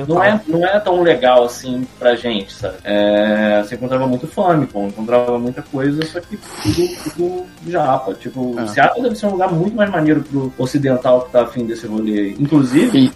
Não 0.07 0.23
é, 0.23 0.41
não 0.47 0.65
é 0.65 0.79
tão 0.79 1.01
legal 1.03 1.45
assim 1.45 1.87
pra 1.99 2.15
gente, 2.15 2.51
sabe? 2.53 2.75
É, 2.83 3.61
você 3.63 3.75
encontrava 3.75 4.07
muito 4.07 4.25
Famicom, 4.27 4.87
encontrava 4.87 5.37
muita 5.37 5.61
coisa, 5.61 6.03
só 6.05 6.19
que 6.19 6.37
tudo, 6.37 6.87
tudo 7.15 7.45
japa. 7.67 8.13
Tipo, 8.15 8.59
É. 8.59 8.67
Seattle 8.67 9.03
deve 9.03 9.15
ser 9.15 9.27
um 9.27 9.31
lugar 9.31 9.51
muito 9.51 9.75
mais 9.75 9.89
maneiro 9.91 10.21
pro 10.21 10.51
ocidental 10.57 11.21
que 11.21 11.31
tá 11.31 11.43
afim 11.43 11.65
desse 11.65 11.85
rolê. 11.85 12.31
Inclusive, 12.39 12.97
E- 12.97 13.11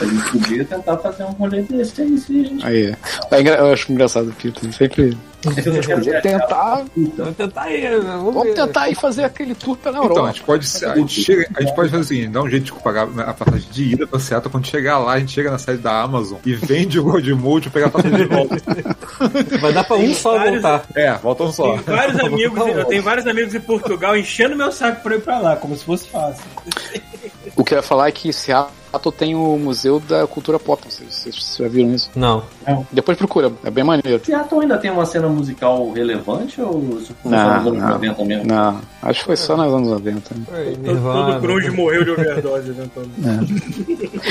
a 0.00 0.04
gente 0.04 0.30
podia 0.30 0.64
tentar 0.64 0.96
fazer 0.98 1.24
um 1.24 1.32
rolê 1.32 1.62
desse 1.62 2.02
aí, 2.02 2.18
se 2.18 2.40
a 2.40 2.44
gente. 2.44 2.66
Aí, 2.66 2.96
é 3.30 3.40
engra- 3.40 3.56
eu 3.56 3.72
acho 3.72 3.92
engraçado 3.92 4.34
Peter. 4.42 4.72
Sempre. 4.72 5.16
Tentar. 6.22 6.84
Vamos 7.16 7.36
tentar 7.36 7.62
aí, 7.62 7.98
vamos, 8.00 8.54
tentar 8.54 8.88
ir 8.88 8.94
fazer 8.94 9.24
aquele 9.24 9.54
tour 9.54 9.76
pela 9.76 9.98
Então, 9.98 10.06
a 10.06 10.12
Europa. 10.12 10.32
gente 10.32 10.42
pode, 10.44 10.66
a 10.86 10.96
gente, 10.96 11.22
chega, 11.22 11.48
a 11.56 11.60
gente 11.62 11.74
pode 11.74 11.90
fazer 11.90 12.02
o 12.02 12.04
seguinte, 12.04 12.28
dá 12.28 12.42
um 12.42 12.48
jeito 12.50 12.64
de 12.64 12.72
pagar 12.82 13.08
a 13.20 13.34
passagem 13.34 13.68
de 13.70 13.84
ida 13.92 14.06
pra 14.06 14.18
Seattle, 14.18 14.50
quando 14.50 14.66
chegar 14.66 14.98
lá, 14.98 15.12
a 15.14 15.18
gente 15.20 15.32
chega 15.32 15.50
na 15.50 15.58
sede 15.58 15.78
da 15.78 16.00
Amazon 16.02 16.38
e 16.44 16.54
vende 16.54 16.98
o 16.98 17.04
Gold 17.04 17.34
Mode 17.34 17.70
pra 17.70 17.72
pegar 17.72 17.86
a 17.86 17.90
passagem 17.90 18.18
de 18.18 18.24
volta. 18.24 18.56
Vai 19.60 19.72
dar 19.72 19.84
pra 19.84 19.96
um 19.96 20.14
só 20.14 20.36
vários- 20.38 20.62
voltar. 20.62 20.84
É, 20.94 21.12
voltam 21.14 21.52
só. 21.52 21.76
Tem 21.78 21.94
vários 21.96 22.20
amigos, 22.24 22.58
eu 22.66 22.84
tenho 22.86 23.02
vários 23.02 23.26
amigos 23.26 23.54
em 23.54 23.60
Portugal 23.60 24.16
enchendo 24.16 24.56
meu 24.56 24.72
saco 24.72 25.02
pra 25.02 25.14
ir 25.16 25.20
pra 25.20 25.38
lá, 25.38 25.56
como 25.56 25.76
se 25.76 25.84
fosse 25.84 26.08
fácil. 26.08 26.44
O 27.56 27.64
que 27.64 27.74
eu 27.74 27.78
ia 27.78 27.82
falar 27.82 28.08
é 28.08 28.12
que 28.12 28.32
Seattle 28.32 28.72
tem 29.12 29.34
o 29.34 29.56
Museu 29.58 30.00
da 30.00 30.26
Cultura 30.26 30.58
Pop. 30.58 30.82
Vocês 30.88 31.56
já 31.56 31.68
viram 31.68 31.94
isso. 31.94 32.10
Não. 32.14 32.42
Depois 32.92 33.16
procura, 33.16 33.52
é 33.64 33.70
bem 33.70 33.84
maneiro. 33.84 34.24
Seattle 34.24 34.60
ainda 34.62 34.78
tem 34.78 34.90
uma 34.90 35.04
cena 35.06 35.28
musical 35.28 35.90
relevante 35.92 36.60
ou 36.60 36.80
foi 37.22 37.30
Não, 37.30 37.58
nos 37.58 37.66
anos 37.68 37.82
não. 37.82 37.88
90 37.90 38.24
mesmo? 38.24 38.46
Não, 38.46 38.80
acho 39.02 39.20
que 39.20 39.26
foi 39.26 39.36
só 39.36 39.56
nos 39.56 39.72
anos 39.72 39.88
90. 39.88 40.34
né? 40.34 40.44
Oi, 40.52 40.64
Todo, 40.74 40.82
Nirvana. 40.82 41.32
todo 41.32 41.40
grunge 41.40 41.70
morreu 41.70 42.04
de 42.04 42.10
overdose 42.10 42.70
eventualmente. 42.70 43.20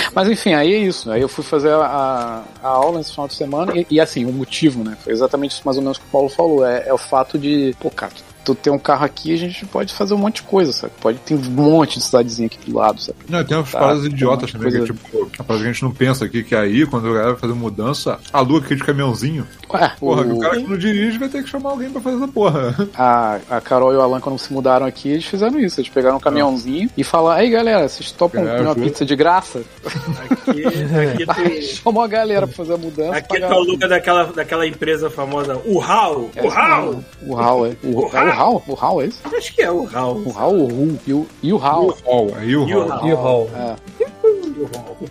Mas 0.13 0.29
enfim, 0.29 0.53
aí 0.53 0.73
é 0.73 0.77
isso. 0.77 1.11
Aí 1.11 1.21
eu 1.21 1.29
fui 1.29 1.43
fazer 1.43 1.71
a, 1.71 2.43
a 2.61 2.67
aula 2.67 2.97
nesse 2.97 3.11
final 3.11 3.27
de 3.27 3.33
semana 3.35 3.73
e, 3.77 3.85
e, 3.89 3.99
assim, 3.99 4.25
o 4.25 4.31
motivo, 4.31 4.83
né? 4.83 4.97
Foi 5.03 5.13
exatamente 5.13 5.51
isso 5.51 5.61
mais 5.65 5.77
ou 5.77 5.83
menos 5.83 5.97
que 5.97 6.05
o 6.05 6.09
Paulo 6.09 6.29
falou. 6.29 6.65
É, 6.65 6.87
é 6.87 6.93
o 6.93 6.97
fato 6.97 7.37
de, 7.37 7.75
pô, 7.79 7.89
cara, 7.89 8.13
tu 8.43 8.53
ter 8.55 8.69
um 8.69 8.79
carro 8.79 9.05
aqui, 9.05 9.33
a 9.33 9.37
gente 9.37 9.65
pode 9.65 9.93
fazer 9.93 10.13
um 10.13 10.17
monte 10.17 10.35
de 10.37 10.43
coisa, 10.43 10.71
sabe? 10.73 10.93
Pode 11.01 11.17
ter 11.19 11.35
um 11.35 11.39
monte 11.39 11.99
de 11.99 12.05
cidadezinha 12.05 12.47
aqui 12.47 12.57
do 12.69 12.77
lado, 12.77 13.01
sabe? 13.01 13.17
Não, 13.29 13.43
tem 13.43 13.57
umas 13.57 13.71
Tá, 13.71 13.79
paradas 13.79 14.03
tem 14.03 14.11
idiotas 14.11 14.51
também, 14.51 14.69
que 14.69 14.75
é 14.75 14.79
coisa- 14.79 14.93
tipo, 14.93 15.29
a 15.39 15.43
parada 15.43 15.63
que 15.63 15.69
a 15.69 15.73
gente 15.73 15.83
não 15.83 15.91
pensa 15.91 16.25
aqui, 16.25 16.43
que 16.43 16.55
aí, 16.55 16.85
quando 16.85 17.07
a 17.07 17.11
galera 17.11 17.31
vai 17.31 17.39
fazer 17.39 17.53
mudança, 17.53 18.19
aluga 18.31 18.65
aquele 18.65 18.81
caminhãozinho. 18.81 19.47
Ué, 19.73 19.91
Porra, 19.99 20.21
o- 20.23 20.35
o 20.37 20.39
cara 20.39 20.57
que 20.57 20.67
não 20.67 20.77
dirige 20.77 21.17
vai 21.17 21.29
ter 21.29 21.43
que 21.43 21.49
chamar 21.49 21.71
alguém 21.71 21.89
pra 21.89 22.01
fazer 22.01 22.17
essa 22.17 22.27
porra. 22.27 22.89
a, 22.95 23.39
a 23.49 23.61
Carol 23.61 23.93
e 23.93 23.95
o 23.97 24.01
Alan, 24.01 24.19
quando 24.19 24.37
se 24.37 24.51
mudaram 24.53 24.85
aqui, 24.85 25.09
eles 25.09 25.25
fizeram 25.25 25.59
isso. 25.59 25.79
Eles 25.79 25.89
pegaram 25.89 26.17
um 26.17 26.19
caminhãozinho 26.19 26.89
e 26.97 27.03
falaram: 27.03 27.39
Aí 27.41 27.49
galera, 27.49 27.87
vocês 27.87 28.11
topam 28.11 28.41
comer 28.45 28.61
uma 28.61 28.75
pizza 28.75 29.05
de 29.05 29.15
graça? 29.15 29.63
Aqui, 29.85 30.63
aqui, 30.65 31.25
tu, 31.71 31.75
Chamou 31.83 32.03
a 32.03 32.07
galera 32.07 32.45
pra 32.47 32.55
fazer 32.55 32.73
a 32.73 32.77
mudança. 32.77 33.15
aqui 33.17 33.39
tu 33.39 33.45
aluga 33.45 33.87
daquela, 33.87 34.25
daquela 34.25 34.67
empresa 34.67 35.09
famosa, 35.09 35.59
o 35.65 35.81
HAL. 35.81 36.29
É 36.35 36.41
O 36.43 36.47
isso 36.47 36.57
HAL! 36.57 36.85
mesmo. 36.85 37.05
O 37.25 37.37
Hal, 37.39 37.65
é. 37.65 37.75
O, 37.83 38.09
O 38.33 38.35
é 38.35 38.37
o 38.37 38.41
Hal? 38.41 38.63
O 38.67 38.77
Hal 38.85 39.01
é 39.01 39.05
isso? 39.05 39.19
Acho 39.23 39.53
que 39.55 39.61
é 39.61 39.71
o 39.71 39.87
HAL. 39.93 40.17
O 40.25 40.33
Hal 40.37 40.55
ou 40.55 40.63
o 40.63 40.67
Ru? 40.67 40.99
E 41.05 41.13
o, 41.13 41.27
e 41.41 41.53
o 41.53 41.57
Hal. 41.57 41.97
Hall, 42.05 42.31
aí 42.37 42.55
o 42.55 42.67
E 42.67 42.75
o 42.75 42.79
Hall. 42.79 42.87
Hall. 42.87 43.07
E 43.07 43.11
o 43.13 43.15
Hall. 43.15 43.49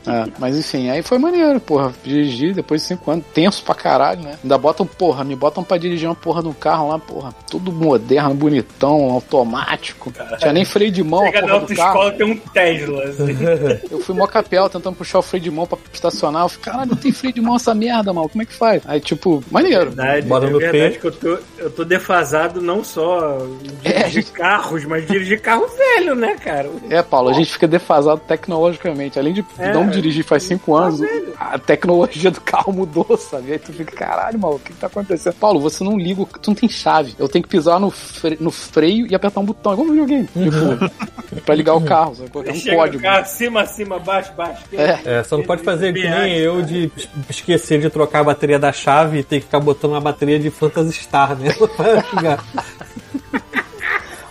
É, 0.07 0.25
mas 0.39 0.57
enfim, 0.57 0.89
aí 0.89 1.03
foi 1.03 1.19
maneiro, 1.19 1.61
porra. 1.61 1.93
Dirigir 2.05 2.55
depois 2.55 2.81
de 2.83 2.89
cinco 2.89 3.11
anos, 3.11 3.25
tenso 3.35 3.63
pra 3.63 3.75
caralho, 3.75 4.23
né? 4.23 4.39
Ainda 4.43 4.57
botam, 4.57 4.87
porra, 4.87 5.25
me 5.25 5.35
botam 5.37 5.63
pra 5.63 5.77
dirigir 5.77 6.09
uma 6.09 6.15
porra 6.15 6.43
um 6.43 6.53
carro 6.53 6.89
lá, 6.89 6.99
porra, 6.99 7.33
tudo 7.51 7.71
moderno, 7.73 8.35
bonitão, 8.35 9.11
automático. 9.11 10.13
Tinha 10.39 10.53
nem 10.53 10.65
freio 10.65 10.91
de 10.91 11.03
mão, 11.03 11.23
a 11.23 11.27
Chega 11.27 11.41
na 11.43 11.47
porra 11.61 11.75
carro. 11.75 12.01
autoescola 12.01 12.13
tem 12.13 12.27
um 12.33 12.37
Tesla. 12.37 13.05
Assim. 13.05 13.37
Eu 13.91 14.01
fui 14.01 14.15
mó 14.15 14.27
capel 14.27 14.69
tentando 14.69 14.97
puxar 14.97 15.19
o 15.19 15.23
freio 15.23 15.43
de 15.43 15.51
mão 15.51 15.67
pra 15.67 15.79
estacionar. 15.93 16.45
Eu 16.45 16.49
falei, 16.49 16.65
caralho, 16.65 16.91
não 16.91 16.97
tem 16.97 17.13
freio 17.13 17.35
de 17.35 17.41
mão 17.41 17.57
essa 17.57 17.75
merda, 17.75 18.13
mal. 18.13 18.29
Como 18.29 18.43
é 18.43 18.47
que 18.47 18.55
faz? 18.55 18.83
Aí, 18.87 19.01
tipo, 19.01 19.43
maneiro. 19.51 19.87
Verdade, 19.91 20.27
Bora 20.27 20.47
é 20.47 20.51
no 20.51 20.59
verdade 20.59 20.95
P. 20.95 20.99
que 21.01 21.07
eu 21.07 21.13
tô, 21.13 21.39
eu 21.63 21.71
tô 21.71 21.85
defasado 21.85 22.61
não 22.61 22.83
só 22.85 23.39
em 23.63 23.89
É, 23.89 23.99
dirigir 24.09 24.33
carros, 24.33 24.85
mas 24.85 25.07
dirigir 25.07 25.41
carro 25.41 25.67
velho, 25.69 26.15
né, 26.15 26.35
cara? 26.37 26.69
É, 26.91 27.03
Paulo, 27.03 27.31
a 27.31 27.33
gente 27.33 27.53
fica 27.53 27.67
defasado 27.69 28.21
tecnologicamente. 28.27 29.19
Além 29.19 29.33
de 29.33 29.45
É. 29.59 29.73
não 29.73 29.89
dirigir 29.89 30.25
faz 30.25 30.43
cinco 30.43 30.75
anos, 30.77 31.01
velho. 31.01 31.33
a 31.39 31.59
tecnologia 31.59 32.31
do 32.31 32.41
carro 32.41 32.73
mudou, 32.73 33.17
sabe? 33.17 33.53
Aí 33.53 33.59
tu 33.59 33.73
fica, 33.73 33.95
caralho, 33.97 34.39
mal, 34.39 34.55
o 34.55 34.59
que, 34.59 34.73
que 34.73 34.79
tá 34.79 34.87
acontecendo? 34.87 35.35
Paulo, 35.35 35.61
você 35.61 35.83
não 35.85 35.99
liga, 35.99 36.23
o- 36.23 36.27
tu 36.27 36.49
não 36.51 36.55
tem 36.55 36.69
chave. 36.69 37.15
Eu 37.19 37.29
tenho 37.29 37.43
que 37.43 37.49
pisar 37.49 37.79
no, 37.81 37.91
fre- 37.91 38.37
no 38.41 38.51
freio 38.51 39.07
e 39.11 39.15
apertar 39.15 39.41
um 39.41 39.45
botão. 39.45 39.73
É 39.73 39.77
como 39.77 39.89
um 39.89 39.93
videogame. 39.93 40.29
Tipo, 40.29 41.43
pra 41.45 41.55
ligar 41.55 41.75
o 41.75 41.81
carro, 41.81 42.15
sabe? 42.15 42.31
É 42.49 42.53
um 42.53 42.55
Chega 42.55 42.77
código. 42.77 43.03
carro, 43.03 43.27
cima, 43.27 43.63
acima, 43.63 43.99
baixo, 43.99 44.33
baixo. 44.35 44.63
É. 44.73 45.01
É, 45.05 45.23
só 45.23 45.37
não 45.37 45.45
pode 45.45 45.63
fazer 45.63 45.93
que 45.93 46.09
nem 46.09 46.37
eu 46.39 46.63
de 46.63 46.91
es- 46.97 47.09
esquecer 47.31 47.81
de 47.81 47.89
trocar 47.91 48.21
a 48.21 48.25
bateria 48.25 48.59
da 48.59 48.73
chave 48.73 49.19
e 49.19 49.23
ter 49.23 49.37
que 49.41 49.47
ficar 49.47 49.61
botando 49.61 49.93
uma 49.93 50.01
bateria 50.01 50.39
de 50.39 50.51
Phantasy 50.51 50.93
Star, 50.93 51.37
né? 51.37 51.52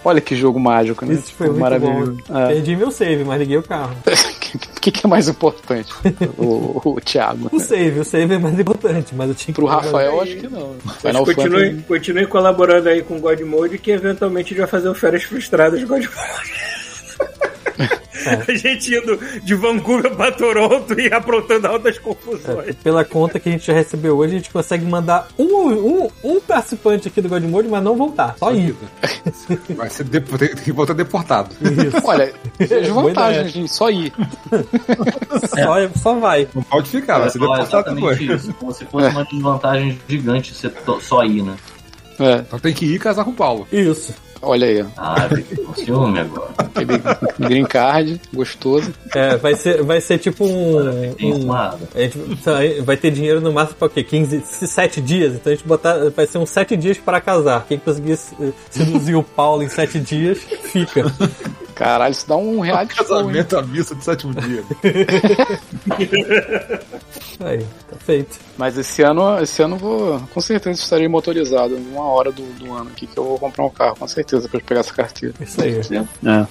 Olha 0.04 0.20
que 0.20 0.36
jogo 0.36 0.60
mágico, 0.60 1.06
né? 1.06 1.14
Isso 1.14 1.32
foi 1.34 1.46
Tipo, 1.48 1.60
muito 1.60 1.60
maravilhoso. 1.60 2.18
bom. 2.28 2.38
É. 2.40 2.48
Perdi 2.48 2.76
meu 2.76 2.90
save, 2.90 3.24
mas 3.24 3.40
liguei 3.40 3.58
o 3.58 3.64
carro. 3.64 3.96
O 4.52 4.82
que, 4.82 4.92
que 4.92 5.06
é 5.06 5.10
mais 5.10 5.28
importante? 5.30 5.94
o, 6.40 6.82
o 6.84 7.00
Thiago. 7.00 7.50
O 7.54 7.60
save, 7.60 8.00
o 8.00 8.04
save 8.04 8.34
é 8.34 8.40
mais 8.40 8.60
importante, 8.60 9.14
mas 9.16 9.30
eu 9.30 9.36
tinha 9.36 9.54
que. 9.54 9.62
Pro 9.62 9.68
Rafael, 9.68 10.20
acho 10.20 10.36
que 10.38 10.48
não. 10.50 10.76
Mas 11.04 11.16
continue, 11.20 11.36
Fantasy- 11.70 11.84
continue 11.88 12.26
colaborando 12.26 12.90
aí 12.90 13.04
com 13.04 13.16
o 13.18 13.20
God 13.20 13.40
Mode 13.42 13.78
que 13.78 13.92
eventualmente 13.92 14.48
a 14.48 14.50
gente 14.50 14.58
vai 14.58 14.68
fazer 14.68 14.90
o 14.90 14.96
Férias 14.96 15.22
Frustradas 15.24 15.80
de 15.80 15.86
God 15.86 16.04
Mode. 17.78 18.02
A 18.48 18.54
gente 18.54 18.94
indo 18.94 19.20
de 19.42 19.56
Vancouver 19.56 20.16
pra 20.16 20.32
Toronto 20.32 21.00
e 21.00 21.12
aprontando 21.12 21.68
altas 21.68 21.98
confusões. 21.98 22.76
Pela 22.76 23.04
conta 23.04 23.40
que 23.40 23.50
a 23.50 23.52
gente 23.52 23.66
já 23.66 23.74
recebeu 23.74 24.18
hoje, 24.18 24.36
a 24.36 24.38
gente 24.38 24.50
consegue 24.52 24.86
mandar 24.86 25.28
um, 25.40 25.46
um, 25.46 26.10
um 26.24 26.40
participante 26.40 27.08
aqui 27.08 27.22
do 27.22 27.30
God 27.30 27.44
Mode, 27.44 27.68
mas 27.68 27.84
não 27.84 27.96
voltar. 27.96 28.36
Só 28.38 28.54
ir. 28.54 28.76
Vai 29.76 29.90
ser 29.90 30.04
de... 30.04 30.20
tem 30.20 30.38
tem 30.38 30.56
que 30.56 30.72
voltar 30.72 30.94
deportado. 30.94 31.50
Olha, 32.04 32.34
vejo 32.60 32.94
vantagem, 32.94 33.48
gente, 33.48 33.74
só 33.74 33.90
ir. 33.90 34.14
Só, 35.50 36.00
só 36.00 36.20
vai. 36.20 36.48
Não 36.54 36.64
pode 36.64 36.90
ficar, 36.90 37.20
vai 37.20 37.30
ser 37.30 37.40
deportado 37.40 37.96
depois. 37.96 38.20
exatamente 38.20 38.46
isso. 38.48 38.54
Como 38.54 38.72
se 38.72 38.86
fosse 38.86 39.08
uma 39.10 39.26
desvantagem 39.26 40.00
gigante 40.08 40.54
você 40.54 40.72
só 41.02 41.24
ir, 41.24 41.42
né? 41.44 41.56
É, 42.20 42.36
Então 42.36 42.60
tem 42.60 42.74
que 42.74 42.86
ir 42.86 43.00
casar 43.00 43.24
com 43.24 43.32
o 43.32 43.36
Paulo. 43.36 43.68
Isso. 43.72 44.14
Olha 44.41 44.67
aí, 44.67 44.82
ó. 44.82 44.86
Ah, 44.97 45.27
eu 45.30 45.38
fiquei 45.38 45.63
com 45.63 45.73
ciúme 45.75 46.19
agora. 46.19 46.49
Aquele 46.58 47.01
green 47.39 47.65
card, 47.65 48.19
gostoso. 48.34 48.93
É, 49.15 49.36
vai 49.38 49.56
ser, 49.56 49.84
vai 49.84 50.01
ser 50.01 50.17
tipo 50.17 50.45
um. 50.45 51.13
Tem 51.15 51.34
um 51.34 51.54
a 51.54 51.75
gente 52.01 52.17
vai 52.82 52.97
ter 52.97 53.12
dinheiro 53.12 53.39
no 53.41 53.51
máximo 53.51 53.77
pra 53.77 53.89
quê? 53.89 54.04
15, 54.04 54.41
7 54.45 55.01
dias? 55.01 55.34
Então 55.36 55.51
a 55.51 55.56
gente 55.56 55.67
botar. 55.67 56.10
Vai 56.10 56.25
ser 56.27 56.38
uns 56.38 56.49
7 56.49 56.75
dias 56.77 56.97
para 56.97 57.19
casar. 57.21 57.65
Quem 57.67 57.77
conseguir 57.77 58.17
se- 58.17 58.36
seduzir 58.69 59.15
o 59.15 59.23
Paulo 59.23 59.63
em 59.63 59.69
7 59.69 59.99
dias, 59.99 60.39
fica. 60.63 61.04
Caralho, 61.82 62.12
isso 62.12 62.28
dá 62.28 62.36
um 62.36 62.60
reality 62.60 62.96
show? 62.96 63.06
Casamento 63.08 63.58
à 63.58 63.62
missa 63.63 63.96
do 63.96 64.04
sétimo 64.04 64.36
dia. 64.36 64.63
Aí, 67.44 67.65
tá 67.89 67.96
feito. 67.98 68.39
Mas 68.56 68.78
esse 68.78 69.02
ano, 69.02 69.41
esse 69.41 69.63
ano 69.63 69.76
eu 69.76 69.80
vou, 69.80 70.22
com 70.32 70.39
certeza 70.41 70.80
estarei 70.80 71.08
motorizado. 71.08 71.76
Uma 71.76 72.04
hora 72.04 72.32
do, 72.32 72.44
do 72.60 72.72
ano 72.72 72.91
aqui 72.91 73.08
que 73.08 73.17
eu 73.17 73.24
vou 73.24 73.39
comprar 73.39 73.65
um 73.65 73.70
carro, 73.70 73.96
com 73.98 74.08
certeza, 74.08 74.48
pra 74.48 74.60
pegar 74.60 74.82
essa 74.82 74.94
carteira. 74.94 75.34
Isso 75.41 75.60
aí. 75.60 75.82
É. 76.24 76.46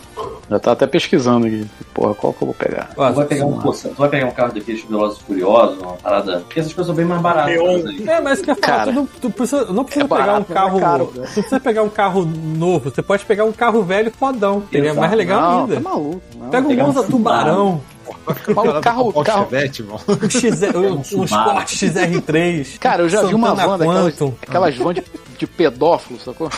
Já 0.50 0.58
tá 0.58 0.72
até 0.72 0.84
pesquisando 0.84 1.46
aqui. 1.46 1.64
Porra, 1.94 2.12
qual 2.14 2.32
que 2.32 2.42
eu 2.42 2.46
vou 2.46 2.54
pegar? 2.54 2.90
Tu 2.92 2.96
vai 2.96 3.26
pegar 3.26 3.46
um, 3.46 3.60
tu 3.60 3.94
vai 3.96 4.08
pegar 4.08 4.26
um 4.26 4.32
carro 4.32 4.52
daqueles 4.52 4.82
Velozes 4.82 5.20
e 5.20 5.22
Furiosos, 5.22 5.78
uma 5.78 5.92
parada. 5.92 6.40
Porque 6.40 6.58
essas 6.58 6.72
coisas 6.72 6.86
são 6.88 6.94
bem 6.96 7.04
mais 7.04 7.22
baratas. 7.22 7.52
Neon. 7.52 7.86
aí. 7.86 8.08
É, 8.08 8.20
mas 8.20 8.40
que 8.40 8.50
eu 8.50 8.56
Cara, 8.56 8.86
tu 8.86 8.92
não, 8.92 9.06
tu 9.06 9.30
precisa, 9.30 9.64
não 9.66 9.84
precisa 9.84 10.04
é 10.04 10.08
pegar 10.08 10.26
barato, 10.26 10.40
um 10.40 10.40
mas 10.40 10.50
é 10.50 10.54
carro. 10.54 10.80
caro, 10.80 11.12
né? 11.14 11.26
tu 11.26 11.32
precisa 11.34 11.60
pegar 11.60 11.82
um 11.84 11.88
carro 11.88 12.24
novo, 12.24 12.90
você 12.90 13.00
pode 13.00 13.24
pegar 13.24 13.44
um 13.44 13.52
carro 13.52 13.82
velho 13.84 14.10
fodão. 14.10 14.62
que 14.62 14.76
É 14.76 14.80
Exato. 14.80 14.98
mais 14.98 15.12
legal 15.20 15.40
não, 15.40 15.60
ainda. 15.60 15.74
tá 15.74 15.80
maluco. 15.80 16.22
Não. 16.36 16.50
Pega 16.50 16.68
um 16.68 16.70
um 16.70 16.76
Monza 16.76 17.02
Tubarão, 17.04 17.80
o 18.16 18.80
carro, 18.80 19.08
o 19.14 19.24
carro, 19.24 19.44
Chevette, 19.44 19.82
um, 19.84 19.94
um, 19.94 21.20
um. 21.20 21.24
Sport 21.24 21.68
XR3. 21.68 22.78
Cara, 22.78 23.02
eu 23.02 23.08
já 23.08 23.22
vi 23.22 23.34
uma 23.34 23.48
Santana 23.48 23.68
van 23.68 23.78
daquelas, 23.78 24.22
aquelas 24.42 24.76
van 24.76 24.94
de, 24.94 25.04
de 25.38 25.46
pedófilo, 25.46 26.18
sacou? 26.20 26.50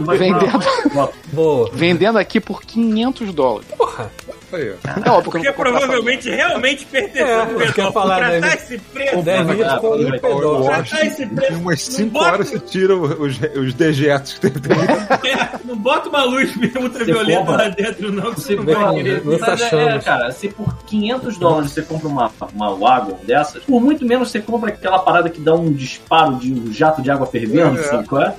Vendendo. 0.00 1.70
Vendendo 1.74 2.18
aqui 2.18 2.40
por 2.40 2.62
500 2.62 3.34
dólares. 3.34 3.68
Porra. 3.76 4.10
Aí. 4.52 4.68
É 4.68 4.72
Porque 4.72 5.00
não 5.08 5.14
vou 5.14 5.22
comprar 5.32 5.52
provavelmente 5.52 6.30
realmente 6.30 6.84
pertenceu 6.86 7.26
É, 7.26 7.46
pessoal. 7.46 7.92
falar, 7.92 8.14
Contratar 8.16 8.40
deve- 8.40 8.56
esse 8.56 8.78
preço. 8.78 9.14
Ah, 9.14 9.80
eu 9.82 10.10
pedal. 10.10 10.42
Eu 10.42 10.62
Já 10.64 10.76
acho 10.76 10.96
tá 10.96 11.06
esse 11.06 11.26
preço. 11.26 11.52
em 11.52 11.56
umas 11.56 11.88
Não 11.88 11.96
5 11.96 12.10
bota- 12.10 12.32
horas 12.32 12.48
você 12.48 12.58
tira 12.58 12.96
os, 12.96 13.40
os 13.56 13.74
dejetos 13.74 14.34
que 14.34 14.40
tem 14.40 14.50
dentro. 14.52 14.70
É, 15.30 15.58
não 15.64 15.76
bota 15.76 16.08
uma 16.08 16.24
luz 16.24 16.50
ultravioleta 16.76 17.50
lá 17.50 17.68
dentro, 17.68 18.12
não, 18.12 18.32
que 18.34 18.40
você 18.40 18.46
Se, 18.48 18.56
não 18.56 18.64
vai 18.64 18.94
querer. 18.94 19.22
mas 19.24 19.42
é, 19.42 19.52
achamos. 19.52 20.04
cara, 20.04 20.30
se 20.32 20.48
por 20.48 20.76
500 20.86 21.38
dólares 21.38 21.70
você 21.72 21.82
compra 21.82 22.08
uma, 22.08 22.30
uma 22.54 22.74
Wagon 22.74 23.18
dessas, 23.24 23.62
por 23.64 23.80
muito 23.80 24.04
menos 24.04 24.30
você 24.30 24.40
compra 24.40 24.70
aquela 24.70 24.98
parada 24.98 25.28
que 25.30 25.40
dá 25.40 25.54
um 25.54 25.72
disparo 25.72 26.36
de 26.36 26.52
um 26.52 26.72
jato 26.72 27.00
de 27.02 27.10
água 27.10 27.26
fervendo, 27.26 27.78
É. 27.78 27.82
sabe 27.84 28.06
qual 28.08 28.22
é? 28.22 28.34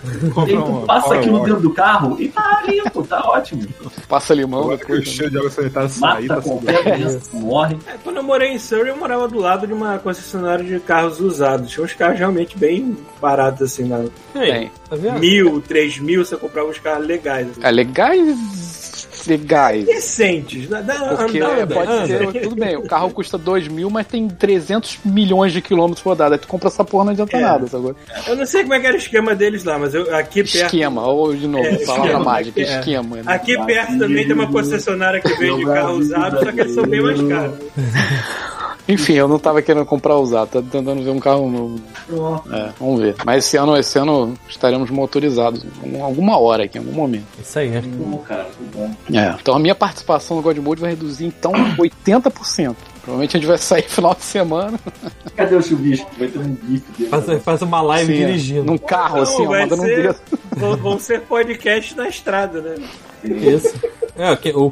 E 0.48 0.56
tu 0.56 0.84
passa 0.86 1.16
aquilo 1.16 1.40
dentro 1.44 1.62
do 1.62 1.72
carro 1.74 2.18
e 2.20 2.28
tá 2.30 2.64
limpo, 2.68 3.04
tá 3.08 3.22
ótimo. 3.26 3.64
Passa 4.10 4.34
limão 4.34 4.68
o 4.68 4.78
depois. 4.78 5.08
cheiro 5.08 5.32
de 5.32 5.38
água 5.38 5.50
sanitária 5.50 5.90
Mata 6.02 6.42
qualquer 6.42 6.84
doença, 6.84 7.22
morre. 7.34 7.78
É, 7.88 7.96
quando 8.04 8.18
eu 8.18 8.24
morei 8.24 8.50
em 8.52 8.60
Surrey, 8.60 8.90
eu 8.90 8.98
morava 8.98 9.28
do 9.28 9.40
lado 9.40 9.68
de 9.68 9.74
uma 9.74 9.98
concessionária 10.00 10.64
de 10.66 10.80
carros 10.80 11.20
usados. 11.20 11.72
Tinha 11.72 11.86
uns 11.86 11.94
carros 11.94 12.20
realmente 12.20 12.58
bem 12.58 12.98
baratos, 13.22 13.62
assim, 13.62 13.84
na 13.86 13.98
Aí, 13.98 14.10
Tem. 14.34 14.72
tá 14.90 14.96
vendo? 14.96 15.20
mil, 15.20 15.62
três 15.62 16.00
mil, 16.00 16.26
você 16.26 16.36
comprava 16.36 16.70
uns 16.70 16.80
carros 16.80 17.06
legais. 17.06 17.50
Assim. 17.52 17.60
É 17.64 17.72
legais. 17.72 18.81
Legais. 19.28 19.86
Decentes. 19.86 20.68
Dá, 20.68 20.82
dá 20.82 20.94
Porque 21.16 21.40
andada. 21.40 21.68
pode 21.74 21.92
anda. 21.92 22.08
ser, 22.08 22.42
tudo 22.42 22.56
bem, 22.56 22.76
o 22.78 22.84
carro 22.88 23.10
custa 23.12 23.38
2 23.38 23.68
mil, 23.68 23.90
mas 23.90 24.08
tem 24.08 24.28
300 24.28 25.00
milhões 25.06 25.52
de 25.54 25.62
quilômetros 25.62 26.04
rodados. 26.04 26.34
Aí 26.34 26.40
tu 26.40 26.48
compra 26.48 26.68
essa 26.68 26.84
porra, 26.84 27.06
não 27.06 27.12
adianta 27.12 27.38
É. 27.38 27.42
nada. 27.42 27.68
Sabe? 27.68 27.94
Eu 28.28 28.36
não 28.36 28.46
sei 28.46 28.62
como 28.64 28.74
é 28.74 28.80
que 28.80 28.88
era 28.88 28.96
o 28.96 29.00
esquema 29.00 29.36
deles 29.36 29.64
lá, 29.64 29.78
mas 29.80 29.94
eu, 29.94 30.04
aqui 30.16 30.44
perto. 30.44 30.66
Esquema, 30.66 31.06
ou 31.08 31.34
de 31.36 31.48
novo, 31.48 31.66
É, 31.66 31.76
palavra 31.86 32.06
esquema. 32.08 32.24
mágica, 32.24 32.62
É. 32.62 32.64
esquema. 32.80 33.16
Né? 33.18 33.24
Aqui 33.26 33.58
perto 33.66 33.98
também 34.00 34.26
tem 34.26 34.34
uma 34.34 34.48
concessionária 34.52 35.20
que 35.22 35.34
vende 35.36 35.66
carro 35.66 35.94
usado, 35.98 36.40
só 36.40 36.52
que 36.52 36.60
eles 36.62 36.74
são 36.74 36.86
bem 36.86 37.02
mais 37.02 37.22
caros. 37.22 37.56
Enfim, 38.92 39.14
eu 39.14 39.28
não 39.28 39.40
tava 39.40 39.62
querendo 39.62 39.86
comprar 39.86 40.18
usado, 40.18 40.50
tava 40.50 40.66
tentando 40.70 41.04
ver 41.04 41.10
um 41.12 41.20
carro 41.20 41.50
novo. 41.50 41.80
Pronto. 42.08 42.54
É, 42.54 42.70
vamos 42.80 43.00
ver. 43.00 43.16
Mas 43.26 43.46
esse 43.46 43.58
ano, 43.58 43.78
esse 43.78 43.98
ano 43.98 44.34
estaremos 44.50 44.90
motorizados. 44.90 45.64
Em 45.84 46.00
alguma 46.02 46.38
hora 46.38 46.64
aqui, 46.66 46.78
em 46.78 46.82
algum 46.82 46.94
momento. 46.94 47.26
Isso 47.42 47.58
aí. 47.60 47.76
é. 47.76 47.82
Bom, 47.82 48.18
cara, 48.20 48.46
que 48.46 48.64
bom. 48.78 48.92
É. 49.14 49.36
Então 49.40 49.56
a 49.56 49.60
minha 49.60 49.76
participação 49.76 50.38
no 50.38 50.44
God 50.44 50.58
Mode 50.58 50.82
vai 50.82 50.90
reduzir 50.92 51.26
então 51.26 51.52
80%. 51.78 52.76
Provavelmente 53.02 53.36
a 53.36 53.40
gente 53.40 53.48
vai 53.48 53.58
sair 53.58 53.84
final 53.84 54.14
de 54.14 54.24
semana. 54.24 54.80
Cadê 55.36 55.56
o 55.56 55.62
chuvisco? 55.64 56.10
Vai 56.20 56.28
ter 56.28 56.38
um 56.38 56.56
gif 56.70 56.84
dele. 56.98 57.10
Faz, 57.10 57.44
faz 57.44 57.62
uma 57.64 57.82
live 57.82 58.14
Sim, 58.14 58.20
dirigindo. 58.26 58.64
Num 58.66 58.78
carro, 58.78 59.16
Não, 59.18 59.24
assim, 59.24 59.46
ó, 59.46 59.50
mandando 59.50 59.82
um 59.82 59.86
ser- 59.86 60.02
dedo. 60.04 60.16
Vão, 60.56 60.78
vão 60.78 61.00
ser 61.00 61.22
podcast 61.22 61.96
na 61.98 62.08
estrada, 62.08 62.62
né? 62.62 62.76
Isso. 63.24 63.74
É, 64.22 64.52
o, 64.56 64.72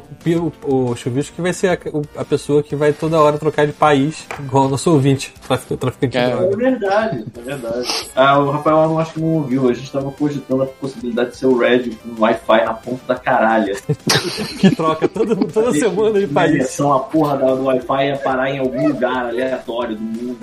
o, 0.64 0.90
o 0.90 0.94
Chuvisco 0.94 1.34
que 1.34 1.42
vai 1.42 1.52
ser 1.52 1.70
a, 1.70 2.20
a 2.20 2.24
pessoa 2.24 2.62
que 2.62 2.76
vai 2.76 2.92
toda 2.92 3.20
hora 3.20 3.36
trocar 3.36 3.66
de 3.66 3.72
país, 3.72 4.24
igual 4.38 4.66
o 4.66 4.68
nosso 4.68 4.92
ouvinte, 4.92 5.34
trafic- 5.56 5.78
traficante 5.78 6.18
É. 6.18 6.24
de 6.24 6.30
droga. 6.36 6.52
É 6.52 6.56
verdade, 6.56 7.24
é 7.36 7.40
verdade. 7.42 7.88
Ah, 8.14 8.38
o 8.38 8.50
Rafael 8.50 8.76
eu 8.82 8.88
não 8.88 8.98
acho 8.98 9.14
que 9.14 9.20
não 9.20 9.28
ouviu. 9.34 9.68
A 9.68 9.72
gente 9.74 9.90
tava 9.90 10.10
cogitando 10.12 10.62
a 10.62 10.66
possibilidade 10.66 11.30
de 11.30 11.36
ser 11.36 11.46
o 11.46 11.58
Red 11.58 11.90
com 12.02 12.22
Wi-Fi 12.22 12.64
na 12.64 12.74
ponta 12.74 13.00
da 13.06 13.14
caralha. 13.16 13.74
Que 14.60 14.70
troca 14.74 15.08
toda, 15.08 15.34
toda 15.36 15.72
semana 15.72 16.20
de 16.20 16.26
Na 16.26 16.32
país. 16.34 16.52
direção, 16.52 16.92
a 16.92 17.00
porra 17.00 17.36
da- 17.38 17.54
do 17.54 17.64
Wi-Fi 17.64 18.06
ia 18.06 18.16
parar 18.18 18.50
em 18.50 18.58
algum 18.58 18.88
lugar 18.88 19.26
aleatório 19.26 19.96
do 19.96 20.02
mundo. 20.02 20.38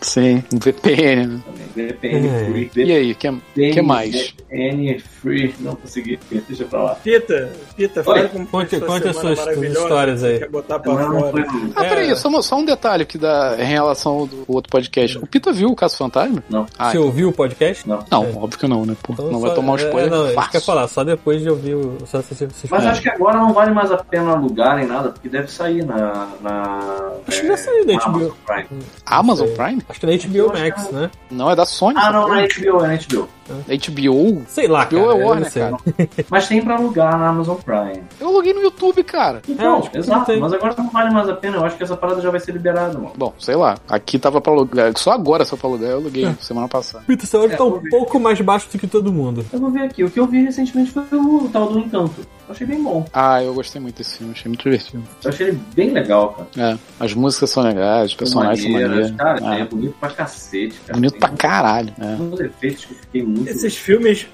Sim, 0.00 0.42
um 0.52 0.58
VPN. 0.58 1.26
Né? 1.26 1.40
Também. 1.44 1.86
VPN 1.88 2.28
É. 2.28 2.44
free. 2.70 2.70
E 2.84 2.92
aí, 2.92 3.14
que, 3.14 3.30
VPN 3.30 3.72
que 3.74 3.82
mais? 3.82 4.12
VPN 4.48 4.98
free. 5.00 5.54
Não 5.60 5.76
consegui. 5.76 6.18
Deixa 6.48 6.64
pra 6.64 6.82
lá. 6.82 6.94
Pita, 6.96 7.50
Pita, 7.76 8.02
fala 8.02 8.28
como 8.28 8.46
conte- 8.46 8.80
conte 8.80 9.08
as 9.08 9.16
suas 9.16 9.38
histórias 9.38 10.24
aí. 10.24 10.38
Quer 10.38 10.48
botar 10.50 10.78
pra 10.78 10.92
não 10.94 11.20
fora. 11.20 11.44
no- 11.44 11.72
Ah, 11.76 11.84
É. 11.84 11.88
peraí, 11.88 12.16
só, 12.16 12.42
só 12.42 12.56
um 12.56 12.64
detalhe 12.64 13.04
que 13.04 13.18
dá 13.18 13.56
em 13.58 13.64
relação 13.64 14.15
ao 14.20 14.26
do 14.26 14.44
outro 14.48 14.70
podcast. 14.70 15.18
O 15.18 15.26
Pita 15.26 15.52
viu 15.52 15.68
o 15.70 15.76
Caso 15.76 15.96
Fantasma? 15.96 16.42
Não. 16.48 16.66
Ah, 16.78 16.90
Você 16.90 16.98
ouviu 16.98 17.28
o 17.28 17.32
podcast? 17.32 17.88
Não. 17.88 18.00
não, 18.10 18.24
É. 18.24 18.32
óbvio 18.36 18.58
que 18.58 18.66
não, 18.66 18.84
né? 18.86 18.96
Pô, 19.02 19.12
Então 19.12 19.26
não 19.30 19.40
só- 19.40 19.46
vai 19.46 19.54
tomar 19.54 19.72
um 19.72 19.76
spoiler. 19.76 20.06
É, 20.12 20.16
não, 20.16 20.28
fácil. 20.34 20.50
que 20.50 20.56
eu 20.56 20.60
ia 20.60 20.64
falar, 20.66 20.88
só 20.88 21.04
depois 21.04 21.42
de 21.42 21.50
ouvir 21.50 21.74
o. 21.74 21.98
Só 22.06 22.20
se 22.22 22.34
você 22.34 22.48
Mas 22.70 22.84
É. 22.84 22.88
acho 22.88 23.02
que 23.02 23.08
agora 23.10 23.38
não 23.38 23.52
vale 23.52 23.72
mais 23.72 23.90
a 23.92 23.96
pena 23.98 24.32
alugar 24.32 24.76
nem 24.76 24.86
nada, 24.86 25.10
porque 25.10 25.28
deve 25.28 25.48
sair 25.50 25.84
na. 25.84 26.28
na 26.40 27.12
Acho 27.26 27.40
que 27.40 27.46
já 27.48 27.56
saiu 27.56 27.86
da 27.86 27.92
HBO. 27.94 28.06
Amazon 28.06 28.30
Prime. 28.46 28.82
Amazon. 29.04 29.48
Prime? 29.48 29.82
Acho 29.88 30.00
que 30.00 30.06
na 30.06 30.12
HBO 30.12 30.52
Max, 30.58 30.90
né? 30.90 31.10
Não, 31.30 31.50
é 31.50 31.56
da 31.56 31.64
Sony. 31.66 31.94
Ah, 31.98 32.12
não, 32.12 32.28
na 32.28 32.42
HBO, 32.42 32.84
é 32.84 32.88
na 32.88 32.96
HBO. 32.96 33.28
HBO? 33.68 34.42
Sei 34.48 34.66
lá, 34.66 34.84
HBO 34.84 35.06
cara. 35.06 35.18
é 35.20 35.24
Warner, 35.24 35.52
cara. 35.52 35.76
Mas 36.30 36.48
tem 36.48 36.62
pra 36.62 36.76
alugar 36.76 37.18
na 37.18 37.28
Amazon 37.28 37.56
Prime. 37.56 38.02
Eu 38.20 38.28
aluguei 38.28 38.52
no 38.52 38.60
YouTube, 38.60 39.02
cara. 39.04 39.40
Então, 39.48 39.80
que 39.82 39.98
exato, 39.98 40.32
mas 40.40 40.52
agora 40.52 40.74
não 40.76 40.90
vale 40.90 41.10
mais 41.10 41.28
a 41.28 41.34
pena. 41.34 41.56
Eu 41.58 41.64
acho 41.64 41.76
que 41.76 41.82
essa 41.84 41.96
parada 41.96 42.20
já 42.20 42.30
vai 42.30 42.40
ser 42.40 42.52
liberada, 42.52 42.94
mano. 42.94 43.12
Bom, 43.16 43.32
sei 43.38 43.54
lá. 43.54 43.76
Aqui 44.06 44.20
tava 44.20 44.40
pra 44.40 44.52
alugar. 44.52 44.92
Só 44.96 45.10
agora 45.10 45.44
só 45.44 45.56
pra 45.56 45.68
alugar. 45.68 45.90
Eu 45.90 45.96
aluguei 45.96 46.32
semana 46.40 46.68
passada. 46.68 47.02
Peter, 47.08 47.26
seu 47.26 47.40
áudio 47.40 47.54
É, 47.54 47.56
tá 47.58 47.64
um 47.64 47.82
pouco 47.90 48.20
mais 48.20 48.40
baixo 48.40 48.68
do 48.72 48.78
que 48.78 48.86
todo 48.86 49.12
mundo. 49.12 49.44
Eu 49.52 49.58
vou 49.58 49.68
ver 49.68 49.80
aqui. 49.82 50.04
O 50.04 50.10
que 50.10 50.20
eu 50.20 50.28
vi 50.28 50.44
recentemente 50.44 50.92
foi 50.92 51.02
o 51.12 51.48
tal 51.52 51.72
do 51.72 51.80
Encanto. 51.80 52.20
Eu 52.48 52.52
achei 52.54 52.64
bem 52.64 52.80
bom. 52.80 53.04
Ah, 53.12 53.42
eu 53.42 53.52
gostei 53.52 53.82
muito 53.82 53.96
desse 53.98 54.18
filme. 54.18 54.32
Achei 54.32 54.48
muito 54.48 54.62
divertido. 54.62 55.02
Eu 55.24 55.30
achei 55.30 55.48
ele 55.48 55.60
bem 55.74 55.90
legal, 55.90 56.46
cara. 56.54 56.72
É, 56.74 56.78
as 57.04 57.12
músicas 57.12 57.50
são 57.50 57.64
legais, 57.64 58.10
os 58.10 58.14
personagens 58.14 58.62
são 58.62 58.70
Maneiras. 58.70 59.10
maneiros. 59.10 59.16
Cara, 59.40 59.56
É, 59.56 59.60
é 59.62 59.64
bonito 59.64 59.96
pra 59.98 60.10
cacete, 60.10 60.76
cara. 60.86 60.94
bonito 61.00 61.18
pra 61.18 61.28
caralho. 61.30 61.92
É. 62.00 62.06
uns 62.22 62.38
efeitos 62.38 62.84
que 62.84 62.92
eu 62.94 62.98
fiquei 62.98 63.22
muito. 63.24 63.48
Esses 63.50 63.76
filmes 63.76 64.28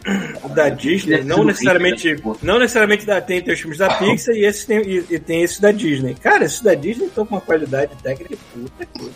da 0.54 0.68
Disney, 0.68 1.24
não 1.24 1.42
necessariamente, 1.44 2.14
pô. 2.16 2.36
não 2.42 2.58
necessariamente 2.58 3.06
da, 3.06 3.18
tem, 3.22 3.40
tem 3.40 3.54
os 3.54 3.60
filmes 3.60 3.78
da 3.78 3.88
Pixar 3.94 4.34
e, 4.34 4.44
esses 4.44 4.66
tem, 4.66 4.82
e, 4.86 5.04
e 5.08 5.18
tem 5.18 5.42
esses 5.42 5.58
da 5.58 5.72
Disney. 5.72 6.14
Cara, 6.22 6.44
esses 6.44 6.60
da 6.60 6.74
Disney 6.74 7.06
estão 7.06 7.24
com 7.24 7.36
uma 7.36 7.40
qualidade 7.40 7.92
técnica 8.02 8.36
puta 8.52 8.84
que 8.84 9.10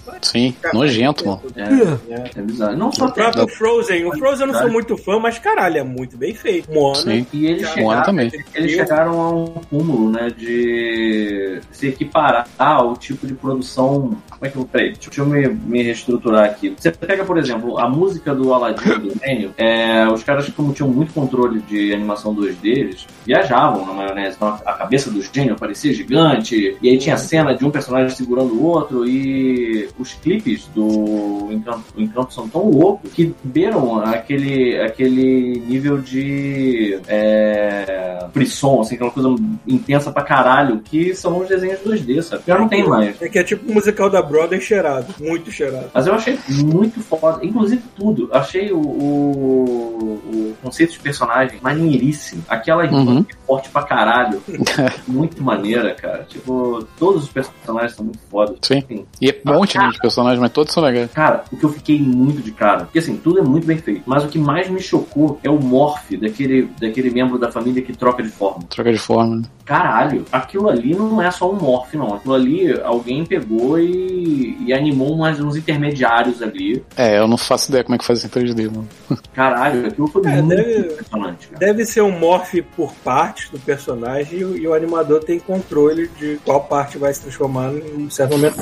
pariu. 0.53 0.71
Sim, 0.73 0.79
nojento, 0.79 1.27
mano. 1.27 1.43
É, 1.57 2.13
É. 2.13 2.31
é 2.37 2.43
bizarro. 2.43 2.77
Não 2.77 2.93
só 2.93 3.07
O 3.07 3.13
próprio 3.13 3.49
Frozen. 3.49 4.05
O 4.07 4.17
Frozen 4.19 4.47
eu 4.47 4.53
não 4.53 4.61
sou 4.61 4.71
muito 4.71 4.97
fã, 4.97 5.19
mas 5.19 5.39
caralho, 5.39 5.79
é 5.79 5.83
muito 5.85 6.17
bem 6.17 6.35
feito. 6.35 6.73
Moana. 6.73 6.97
Sim. 6.97 7.27
E 7.33 7.47
eles 7.47 7.63
Moana 7.63 7.75
chegaram, 7.75 8.03
também. 8.05 8.33
eles 8.55 8.73
chegaram 8.73 9.21
a 9.21 9.31
um 9.33 9.47
cúmulo, 9.47 10.11
né, 10.11 10.31
de 10.37 11.61
se 11.73 11.89
equiparar 11.89 12.47
ao 12.59 12.97
tipo 12.97 13.27
de 13.27 13.35
produção. 13.35 14.17
Como 14.31 14.43
é 14.43 14.49
que 14.49 14.57
eu. 14.57 14.65
Peraí, 14.65 14.93
deixa 14.95 15.21
eu 15.21 15.27
me, 15.27 15.47
me 15.49 15.83
reestruturar 15.83 16.45
aqui. 16.45 16.75
Você 16.77 16.91
pega, 16.91 17.25
por 17.25 17.39
exemplo, 17.39 17.79
a 17.79 17.89
música 17.89 18.35
do 18.35 18.53
Aladdin 18.53 18.99
do 18.99 19.19
Gênio, 19.19 19.55
é, 19.57 20.07
os 20.09 20.23
caras, 20.23 20.49
como 20.51 20.73
tinham 20.73 20.91
muito 20.91 21.13
controle 21.13 21.61
de 21.61 21.93
animação 21.95 22.35
2D, 22.35 22.57
eles 22.65 23.07
viajavam 23.27 23.85
na 23.85 23.93
maionese. 23.93 24.37
Então 24.37 24.49
a 24.65 24.73
cabeça 24.73 25.11
do 25.11 25.21
gênio 25.21 25.57
parecia 25.57 25.93
gigante, 25.93 26.77
e 26.81 26.89
aí 26.89 26.97
tinha 26.97 27.17
cena 27.17 27.55
de 27.55 27.65
um 27.65 27.71
personagem 27.71 28.17
segurando 28.17 28.55
o 28.55 28.65
outro, 28.65 29.07
e 29.07 29.89
os 29.99 30.15
clipes 30.15 30.67
do 30.75 31.49
Encanto, 31.51 31.85
o 31.97 32.01
Encanto 32.01 32.33
são 32.33 32.49
tão 32.49 32.71
loucos 32.71 33.13
que 33.13 33.35
beiram 33.43 33.99
aquele, 33.99 34.81
aquele 34.81 35.63
nível 35.67 35.99
de 35.99 36.99
é, 37.09 38.27
frisson, 38.33 38.81
assim, 38.81 38.95
aquela 38.95 39.11
coisa 39.11 39.35
intensa 39.67 40.13
pra 40.13 40.23
caralho, 40.23 40.81
que 40.81 41.15
são 41.15 41.39
os 41.39 41.49
desenhos 41.49 41.81
2D, 41.81 42.23
sabe? 42.23 42.43
Já 42.47 42.59
não 42.59 42.69
tem 42.69 42.87
mais. 42.87 43.21
É 43.21 43.29
que 43.29 43.39
é 43.39 43.45
tipo 43.45 43.71
um 43.71 43.75
musical 43.75 44.09
da 44.09 44.23
Broadway 44.23 44.61
cheirado. 44.61 45.15
Muito 45.21 45.51
cheirado. 45.51 45.91
Mas 45.93 46.07
eu 46.07 46.15
achei 46.15 46.39
muito 46.49 47.01
foda, 47.01 47.45
inclusive 47.45 47.83
tudo. 47.97 48.29
Achei 48.33 48.71
o, 48.73 48.79
o, 48.79 50.21
o 50.27 50.57
conceito 50.63 50.93
de 50.93 50.99
personagem 51.01 51.59
maneiríssimo. 51.63 52.45
Aquela 52.49 52.85
irmã 52.85 53.16
Uhum. 53.19 53.27
é 53.31 53.47
forte 53.47 53.69
pra 53.71 53.83
caralho. 53.83 54.43
muito 55.07 55.43
maneira, 55.43 55.95
cara. 55.95 56.25
Tipo, 56.29 56.87
todos 56.99 57.25
os 57.25 57.29
personagens 57.31 57.95
são 57.95 58.05
muito 58.05 58.19
fodas. 58.31 58.57
Sim. 58.63 58.79
Enfim. 58.79 59.07
E 59.21 59.29
é 59.31 59.41
um 59.47 59.55
monte 59.55 59.79
de 59.79 59.99
personagens, 59.99 60.41
mas 60.41 60.53
todos 60.53 60.73
são 60.73 60.83
legais. 60.83 61.11
Cara, 61.13 61.45
o 61.53 61.57
que 61.57 61.65
eu 61.65 61.71
fiquei 61.71 61.99
muito 62.01 62.43
de 62.43 62.53
cara, 62.53 62.85
porque 62.85 62.99
assim, 62.99 63.17
tudo 63.17 63.39
é 63.39 63.43
muito 63.43 63.67
bem 63.67 63.79
feito, 63.79 64.03
mas 64.07 64.25
o 64.25 64.29
que 64.29 64.39
mais 64.39 64.69
me 64.69 64.81
chocou 64.81 65.39
é 65.43 65.51
o 65.51 65.59
morph 65.61 66.13
daquele, 66.21 66.69
daquele 66.81 67.11
membro 67.11 67.39
da 67.39 67.51
família 67.51 67.83
que 67.83 67.93
troca 67.93 68.23
de 68.23 68.29
forma. 68.29 68.65
Troca 68.69 68.93
de 68.93 68.99
forma. 68.99 69.37
né? 69.37 69.43
Caralho, 69.65 70.25
aquilo 70.31 70.69
ali 70.69 70.95
não 70.95 71.21
é 71.21 71.31
só 71.31 71.51
um 71.51 71.57
morph, 71.57 71.95
não. 71.95 72.15
Aquilo 72.15 72.35
ali 72.35 72.81
alguém 72.83 73.25
pegou 73.25 73.79
e, 73.79 74.57
e 74.65 74.73
animou 74.73 75.17
mais 75.17 75.41
uns 75.41 75.57
intermediários 75.57 76.41
ali. 76.43 76.85
É, 76.97 77.19
eu 77.19 77.27
não 77.27 77.37
faço 77.37 77.69
ideia 77.71 77.83
como 77.83 77.95
é 77.97 77.99
que 77.99 78.05
faz 78.05 78.25
em 78.25 78.29
3D, 78.29 78.67
mano. 78.71 78.89
Caralho, 79.35 79.87
aquilo 79.87 80.07
foi 80.09 80.23
É, 80.27 80.41
muito 80.43 80.49
deve- 80.57 80.79
impressionante, 80.93 81.49
cara. 81.49 81.59
Deve 81.67 81.85
ser 81.85 82.01
um 82.03 82.17
morph 82.19 82.55
por 82.77 82.93
partes 83.07 83.49
do 83.51 83.59
personagem 83.61 84.41
e, 84.41 84.45
o- 84.45 84.57
e 84.59 84.67
o 84.67 84.75
animador 84.75 85.23
tem 85.23 85.39
controle 85.39 86.09
de 86.19 86.41
qual 86.45 86.61
parte 86.65 86.99
vai 86.99 87.15
se 87.15 87.21
transformar 87.23 87.73
em 87.73 88.05
um 88.07 88.11
certo 88.11 88.33
momento. 88.33 88.57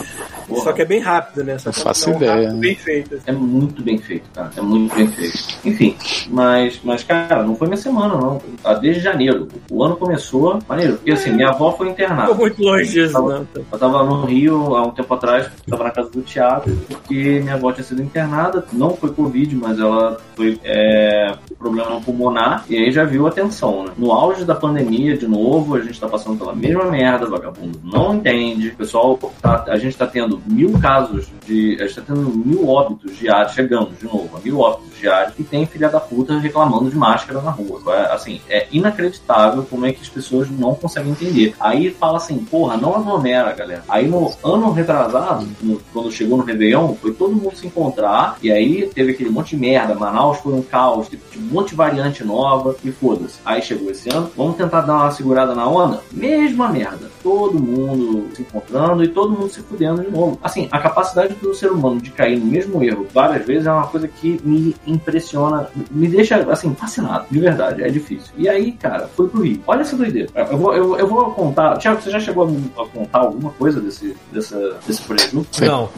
Porra. 0.47 0.63
Só 0.65 0.73
que 0.75 0.83
é 0.83 0.85
bem 0.85 1.01
rápido, 1.01 1.43
né? 1.43 1.57
Só 1.59 1.71
Não 1.71 1.73
que 1.73 1.81
faço 1.81 2.11
é 2.11 2.13
um 2.13 2.17
ideia, 2.17 2.33
rápido 2.35 2.53
né? 2.55 2.61
bem 2.61 2.75
feito. 2.75 3.15
assim. 3.15 3.25
É 3.27 3.33
muito 3.33 3.83
bem 3.83 3.99
feito, 3.99 4.29
cara. 4.35 4.51
É 4.55 4.61
muito 4.61 4.95
bem 4.95 5.09
feito. 5.09 5.39
Enfim, 5.65 5.97
mas, 6.29 6.79
mas 6.85 7.03
cara, 7.03 7.43
não 7.43 7.57
foi 7.57 7.67
minha 7.69 7.79
semana, 7.79 8.15
não. 8.17 8.43
Tá 8.63 8.75
desde 8.75 9.01
janeiro. 9.01 9.49
O 9.71 9.83
ano 9.83 9.97
começou 9.97 10.59
maneiro. 10.69 10.97
Porque 10.97 11.13
assim, 11.13 11.33
minha 11.33 11.49
avó 11.49 11.73
foi 11.73 11.87
Não 11.87 11.93
internada. 11.93 12.29
tô 12.29 12.35
muito 12.35 12.63
longe 12.63 12.91
disso, 12.93 13.15
não. 13.15 13.47
Eu 13.73 13.79
tava 13.79 14.05
no 14.05 14.25
Rio 14.27 14.77
há 14.77 14.83
um 14.87 14.91
tempo 14.91 15.15
atrás, 15.15 15.49
tava 15.69 15.85
na 15.85 15.91
casa 15.91 16.11
do 16.11 16.21
Thiago, 16.21 16.71
porque 16.89 17.41
minha 17.41 17.55
avó 17.55 17.73
tinha 17.73 17.85
sido 17.85 18.03
internada, 18.03 18.67
não 18.73 18.95
foi 18.95 19.11
Covid, 19.13 19.55
mas 19.57 19.79
ela 19.79 20.19
foi 20.37 20.59
é, 20.65 21.33
problema 21.59 22.01
pulmonar, 22.01 22.65
e 22.69 22.77
aí 22.77 22.91
já 22.91 23.05
viu 23.05 23.27
a 23.27 23.31
tensão, 23.31 23.85
né? 23.85 23.93
No 23.97 24.13
auge 24.13 24.34
da 24.43 24.55
pandemia 24.55 25.16
de 25.16 25.28
novo, 25.28 25.76
a 25.76 25.80
gente 25.80 26.01
tá 26.01 26.09
passando 26.09 26.39
pela 26.39 26.55
mesma 26.55 26.85
merda, 26.91 27.26
vagabundo 27.26 27.78
não 27.85 28.14
entende. 28.14 28.70
Pessoal, 28.70 29.16
tá- 29.41 29.66
a 29.68 29.76
gente 29.76 29.97
tá 29.97 30.07
tendo 30.07 30.41
mil 30.47 30.72
casos 30.80 31.28
de. 31.47 31.77
A 31.81 31.87
gente 31.87 31.97
tá 31.97 32.03
tendo 32.07 32.21
mil 32.23 32.69
óbitos 32.69 33.17
diários, 33.17 33.53
chegando 33.55 33.91
de 33.99 34.05
novo, 34.05 34.31
mil 34.43 34.61
óbitos 34.61 34.99
diários, 34.99 35.35
e 35.39 35.43
tem 35.45 35.67
filha 35.67 35.89
da 35.89 36.01
puta 36.01 36.39
reclamando 36.39 36.91
de 36.91 36.97
máscara 36.97 37.41
na 37.41 37.51
rua. 37.51 37.81
É, 37.95 38.15
Assim, 38.15 38.41
é 38.49 38.67
inacreditável 38.73 39.65
como 39.69 39.87
é 39.87 39.93
que 39.93 40.01
as 40.01 40.09
pessoas 40.09 40.49
não 40.51 40.75
conseguem 40.75 41.13
entender. 41.13 41.55
Aí 41.61 41.91
fala 41.91 42.17
assim, 42.19 42.39
porra, 42.39 42.77
não 42.77 42.95
aglomera, 42.95 43.53
galera. 43.53 43.83
Aí 43.89 44.07
no 44.09 44.33
ano 44.43 44.71
retrasado, 44.73 45.47
no- 45.63 45.81
quando 45.93 46.11
chegou 46.13 46.39
no 46.39 46.45
Réveillon, 46.45 46.95
foi 46.95 47.13
todo 47.13 47.35
mundo 47.35 47.57
se 47.57 47.67
encontrar, 47.67 48.37
e 48.43 48.51
aí 48.51 48.89
teve 48.95 49.13
aquele 49.13 49.31
monte 49.31 49.51
de 49.51 49.57
merda. 49.57 49.95
Manaus 49.95 50.39
foi 50.39 50.53
um 50.55 50.63
caos, 50.63 51.09
teve 51.09 51.23
um 51.39 51.43
monte 51.53 51.71
de 51.71 51.75
variante 51.77 52.25
nova, 52.25 52.77
e 52.85 52.91
foda-se. 52.91 53.39
Aí 53.45 53.61
chegou 53.63 53.91
esse 53.91 54.09
ano, 54.15 54.31
vamos 54.37 54.57
tentar 54.57 54.83
dar 54.83 54.95
uma 54.95 55.11
segurada 55.11 55.55
na 55.55 55.67
onda? 55.69 56.01
Mesma 56.13 56.69
merda. 56.69 57.11
Todo 57.23 57.59
mundo 57.59 58.29
se 58.35 58.43
encontrando 58.43 59.03
e 59.03 59.09
todo 59.09 59.33
mundo 59.33 59.49
se 59.49 59.61
fudendo 59.61 60.03
de 60.03 60.11
novo. 60.11 60.39
Assim, 60.43 60.69
a 60.71 60.79
capacidade 60.79 61.34
do 61.41 61.55
ser 61.55 61.70
humano 61.70 62.01
de 62.01 62.11
cair 62.11 62.39
no 62.39 62.47
mesmo 62.47 62.82
erro 62.82 63.07
várias 63.12 63.47
vezes 63.47 63.66
é 63.66 63.72
uma 63.72 63.87
coisa 63.87 64.09
que 64.09 64.41
me 64.45 64.74
impressiona, 64.87 65.68
me 65.91 66.09
deixa, 66.09 66.37
assim, 66.51 66.74
fascinado. 66.74 67.26
De 67.30 67.39
verdade, 67.39 67.82
é 67.82 67.89
difícil. 67.89 68.32
E 68.37 68.49
aí, 68.49 68.72
cara, 68.72 69.09
foi 69.09 69.28
pro 69.28 69.43
Rio. 69.43 69.62
Olha 69.66 69.82
essa 69.82 69.97
doideira. 69.97 70.28
Eu 70.35 70.59
vou, 70.59 70.74
eu, 70.74 70.99
eu 70.99 71.07
vou 71.07 71.30
contar. 71.32 71.76
Tiago, 71.78 72.01
você 72.01 72.11
já 72.11 72.20
chegou 72.20 72.49
a, 72.76 72.82
a 72.82 72.87
contar 72.87 73.18
alguma 73.18 73.51
coisa 73.53 73.80
desse, 73.80 74.16
dessa, 74.32 74.76
desse 74.87 75.03
prejuízo? 75.03 75.47
Não, 75.61 75.89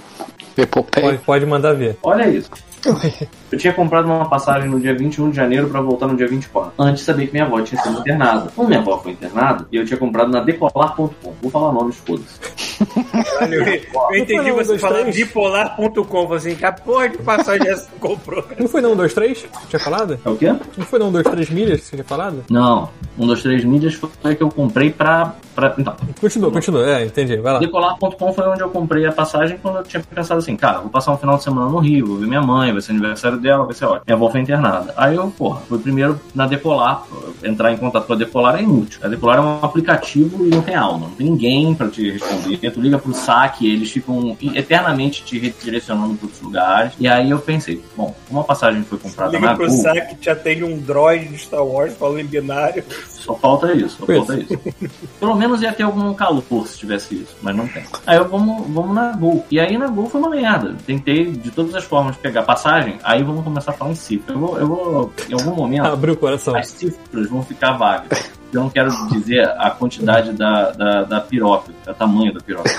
pode, 1.01 1.19
pode 1.19 1.47
mandar 1.47 1.75
ver. 1.75 1.99
Olha 2.03 2.29
isso. 2.29 2.51
Eu 3.53 3.59
tinha 3.59 3.73
comprado 3.73 4.07
uma 4.07 4.29
passagem 4.29 4.69
no 4.69 4.79
dia 4.81 4.95
21 4.97 5.31
de 5.31 5.37
janeiro 5.37 5.69
pra 5.69 5.81
voltar 5.81 6.07
no 6.07 6.17
dia 6.17 6.27
24. 6.27 6.73
Antes 6.79 7.01
de 7.01 7.07
saber 7.07 7.27
que 7.27 7.33
minha 7.33 7.45
avó 7.45 7.61
tinha 7.61 7.81
sido 7.83 7.99
internada. 8.01 8.51
Como 8.55 8.69
minha 8.69 8.81
avó 8.81 8.99
foi 8.99 9.13
internada, 9.13 9.67
eu 9.73 9.85
tinha 9.85 9.99
comprado 9.99 10.31
na 10.31 10.41
decolar.com. 10.41 11.11
Vou 11.43 11.51
falar 11.51 11.73
nomes, 11.73 11.97
foda-se. 11.97 12.39
Eu, 13.51 13.65
eu 13.65 14.17
entendi 14.19 14.51
Não, 14.51 14.57
você 14.57 14.69
dois, 14.69 14.81
falar 14.81 15.01
três. 15.01 15.17
bipolar.com. 15.17 16.05
Falei 16.05 16.37
assim, 16.37 16.55
que 16.55 16.65
a 16.65 16.73
porra 16.73 17.09
de 17.09 17.19
passagem 17.19 17.69
essa 17.69 17.89
que 17.89 17.99
comprou. 17.99 18.45
Não 18.59 18.69
foi 18.69 18.81
não 18.81 18.93
1, 18.93 18.97
2, 18.97 19.15
3? 19.15 19.43
que 19.43 19.67
Tinha 19.69 19.81
falado? 19.81 20.19
É 20.25 20.29
o 20.29 20.37
quê? 20.37 20.55
Não 20.77 20.85
foi 20.85 20.99
não 20.99 21.09
1, 21.09 21.13
2, 21.13 21.27
3 21.29 21.51
milhas 21.51 21.81
que 21.81 21.87
você 21.87 21.97
tinha 21.97 22.05
falado? 22.05 22.45
Não. 22.51 22.89
Um 23.19 23.27
dos 23.27 23.43
três 23.43 23.65
mídias 23.65 23.95
foi 23.95 24.11
a 24.25 24.35
que 24.35 24.43
eu 24.43 24.51
comprei 24.51 24.91
pra. 24.91 25.35
pra 25.55 25.75
então, 25.79 25.97
Continua, 26.21 26.51
continua. 26.51 26.87
É, 26.87 27.05
entendi. 27.07 27.37
Vai 27.39 27.55
lá. 27.55 27.59
Decolar.com 27.61 28.33
foi 28.33 28.47
onde 28.47 28.61
eu 28.61 28.69
comprei 28.69 29.07
a 29.07 29.13
passagem 29.13 29.57
quando 29.63 29.77
eu 29.79 29.83
tinha 29.85 30.03
pensado 30.03 30.39
assim, 30.39 30.55
cara, 30.55 30.81
vou 30.81 30.91
passar 30.91 31.13
um 31.13 31.17
final 31.17 31.39
de 31.39 31.45
semana 31.45 31.71
no 31.71 31.79
Rio, 31.79 32.07
vou 32.07 32.17
ver 32.19 32.27
minha 32.27 32.43
mãe, 32.43 32.75
vai 32.77 32.83
ser 32.83 32.93
aniversário 32.93 33.39
dela, 33.39 33.65
vai 33.65 33.75
ser 33.75 33.85
ótimo. 33.87 34.03
Minha 34.07 34.17
avó 34.17 34.31
foi 34.31 34.41
internada. 34.41 34.95
Aí 34.97 35.17
eu, 35.17 35.31
porra, 35.31 35.61
fui 35.69 35.79
primeiro 35.79 36.21
na 36.35 36.47
Decolar, 36.47 37.05
entrar 37.43 37.73
em 37.73 37.77
contato 37.77 38.07
com 38.07 38.13
a 38.13 38.17
Decolar 38.17 38.57
é 38.57 38.63
inútil. 38.63 39.01
A 39.03 39.09
Decolar 39.09 39.39
é 39.39 39.41
um 39.41 39.59
aplicativo 39.63 40.47
irreal, 40.47 40.99
não 40.99 41.11
tem 41.11 41.27
ninguém 41.29 41.75
pra 41.75 41.89
te 41.89 42.11
responder. 42.11 42.71
Tu 42.71 42.81
liga 42.81 42.99
pro 42.99 43.15
saque, 43.15 43.71
eles 43.71 43.91
ficam 43.91 44.37
eternamente 44.55 45.25
te 45.25 45.39
redirecionando 45.39 46.15
para 46.15 46.27
outros 46.27 46.43
lugares. 46.43 46.93
E 46.99 47.09
aí 47.09 47.31
eu 47.31 47.39
pensei, 47.39 47.83
bom, 47.97 48.15
uma 48.31 48.45
passagem 48.45 48.83
foi 48.83 48.99
comprada 48.99 49.33
Liga 49.33 49.47
na 49.47 49.55
pro 49.55 49.69
Gol, 49.69 49.77
saque, 49.77 50.17
te 50.17 50.31
atende 50.31 50.65
um 50.65 50.79
droid 50.79 51.29
de 51.29 51.39
Star 51.39 51.65
Wars 51.65 51.95
falando 51.97 52.21
em 52.21 52.27
binário. 52.27 52.85
Só 53.09 53.35
falta 53.35 53.73
isso, 53.73 53.97
só 53.99 54.07
falta 54.07 54.39
isso. 54.39 54.59
Pelo 55.19 55.35
menos 55.35 55.61
ia 55.61 55.73
ter 55.73 55.83
algum 55.83 56.15
calor 56.15 56.45
se 56.67 56.79
tivesse 56.79 57.15
isso, 57.15 57.37
mas 57.43 57.57
não 57.57 57.67
tem. 57.67 57.83
Aí 58.07 58.17
eu 58.17 58.29
vamos, 58.29 58.67
vamos 58.69 58.95
na 58.95 59.13
Gol. 59.13 59.45
E 59.51 59.59
aí 59.59 59.77
na 59.77 59.89
Gol 59.89 60.09
foi 60.09 60.21
uma 60.21 60.31
merda. 60.31 60.77
Tentei 60.87 61.33
de 61.33 61.51
todas 61.51 61.75
as 61.75 61.85
formas 61.85 62.17
pegar 62.17 62.43
passagem, 62.63 62.99
aí 63.03 63.23
vamos 63.23 63.45
começar 63.45 63.71
a 63.73 63.75
falar 63.75 63.93
em 63.93 63.95
cifras. 63.95 64.35
Eu 64.35 64.41
vou, 64.41 64.59
eu 64.59 64.67
vou 64.67 65.13
em 65.29 65.33
algum 65.35 65.55
momento, 65.55 65.87
Abriu 65.87 66.15
o 66.15 66.17
coração. 66.17 66.57
as 66.57 66.69
cifras 66.69 67.29
vão 67.29 67.43
ficar 67.43 67.73
vagas. 67.73 68.31
Eu 68.53 68.63
não 68.63 68.71
quero 68.71 68.91
dizer 69.09 69.49
a 69.59 69.71
quantidade 69.71 70.33
da, 70.33 70.71
da, 70.71 71.03
da 71.05 71.21
piroca, 71.21 71.73
o 71.87 71.95
tamanho 71.95 72.33
da 72.33 72.41
piroca. 72.41 72.71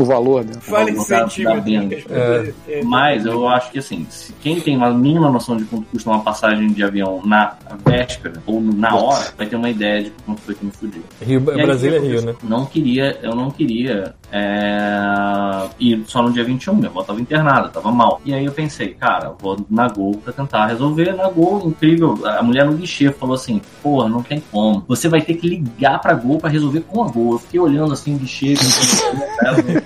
O 0.00 0.04
valor 0.04 0.44
dela. 0.44 0.60
Fala 0.60 0.90
em 0.90 0.98
centímetros. 0.98 2.04
É. 2.10 2.82
Mas 2.82 3.26
eu 3.26 3.46
acho 3.46 3.70
que 3.70 3.78
assim, 3.78 4.06
se 4.08 4.32
quem 4.40 4.60
tem 4.60 4.76
uma 4.76 4.90
mínima 4.90 5.30
noção 5.30 5.56
de 5.56 5.64
quanto 5.64 5.84
custa 5.86 6.08
uma 6.08 6.20
passagem 6.20 6.68
de 6.68 6.82
avião 6.82 7.20
na 7.24 7.54
véspera 7.84 8.42
ou 8.46 8.60
na 8.60 8.94
hora, 8.96 9.32
vai 9.36 9.46
ter 9.46 9.56
uma 9.56 9.68
ideia 9.68 10.04
de 10.04 10.10
quanto 10.24 10.40
foi 10.40 10.54
que 10.54 10.64
me 10.64 10.70
fudiu. 10.70 11.02
Rio, 11.20 11.42
aí, 11.50 11.62
Brasília 11.62 11.98
é 11.98 12.00
Rio, 12.00 12.22
né? 12.22 12.34
Não 12.42 12.64
queria, 12.64 13.18
eu 13.22 13.34
não 13.34 13.50
queria 13.50 14.14
é, 14.32 15.68
ir 15.78 16.02
só 16.06 16.22
no 16.22 16.32
dia 16.32 16.44
21, 16.44 16.74
minha 16.76 16.88
avó 16.88 17.02
tava 17.02 17.20
internada, 17.20 17.68
tava 17.68 17.92
mal. 17.92 18.20
E 18.24 18.32
aí 18.32 18.44
eu 18.44 18.52
pensei, 18.52 18.94
cara, 18.94 19.34
vou 19.38 19.58
na 19.68 19.88
Gol 19.88 20.14
pra 20.24 20.32
tentar 20.32 20.66
resolver. 20.66 21.12
Na 21.14 21.28
Gol, 21.28 21.66
incrível, 21.66 22.18
a 22.24 22.42
mulher 22.42 22.64
no 22.64 22.72
guichê 22.72 23.12
falou 23.12 23.34
assim, 23.34 23.60
porra, 23.82 24.08
não 24.08 24.22
tem 24.22 24.42
como. 24.50 24.84
Você 24.88 25.08
vai 25.08 25.20
ter 25.20 25.34
que 25.34 25.46
ligar 25.46 26.00
pra 26.00 26.14
Gol 26.14 26.38
pra 26.38 26.48
resolver 26.48 26.80
com 26.80 27.02
a 27.02 27.08
Gol. 27.08 27.32
Eu 27.32 27.38
fiquei 27.38 27.60
olhando 27.60 27.92
assim 27.92 28.14
o 28.14 28.18
guichê, 28.18 28.54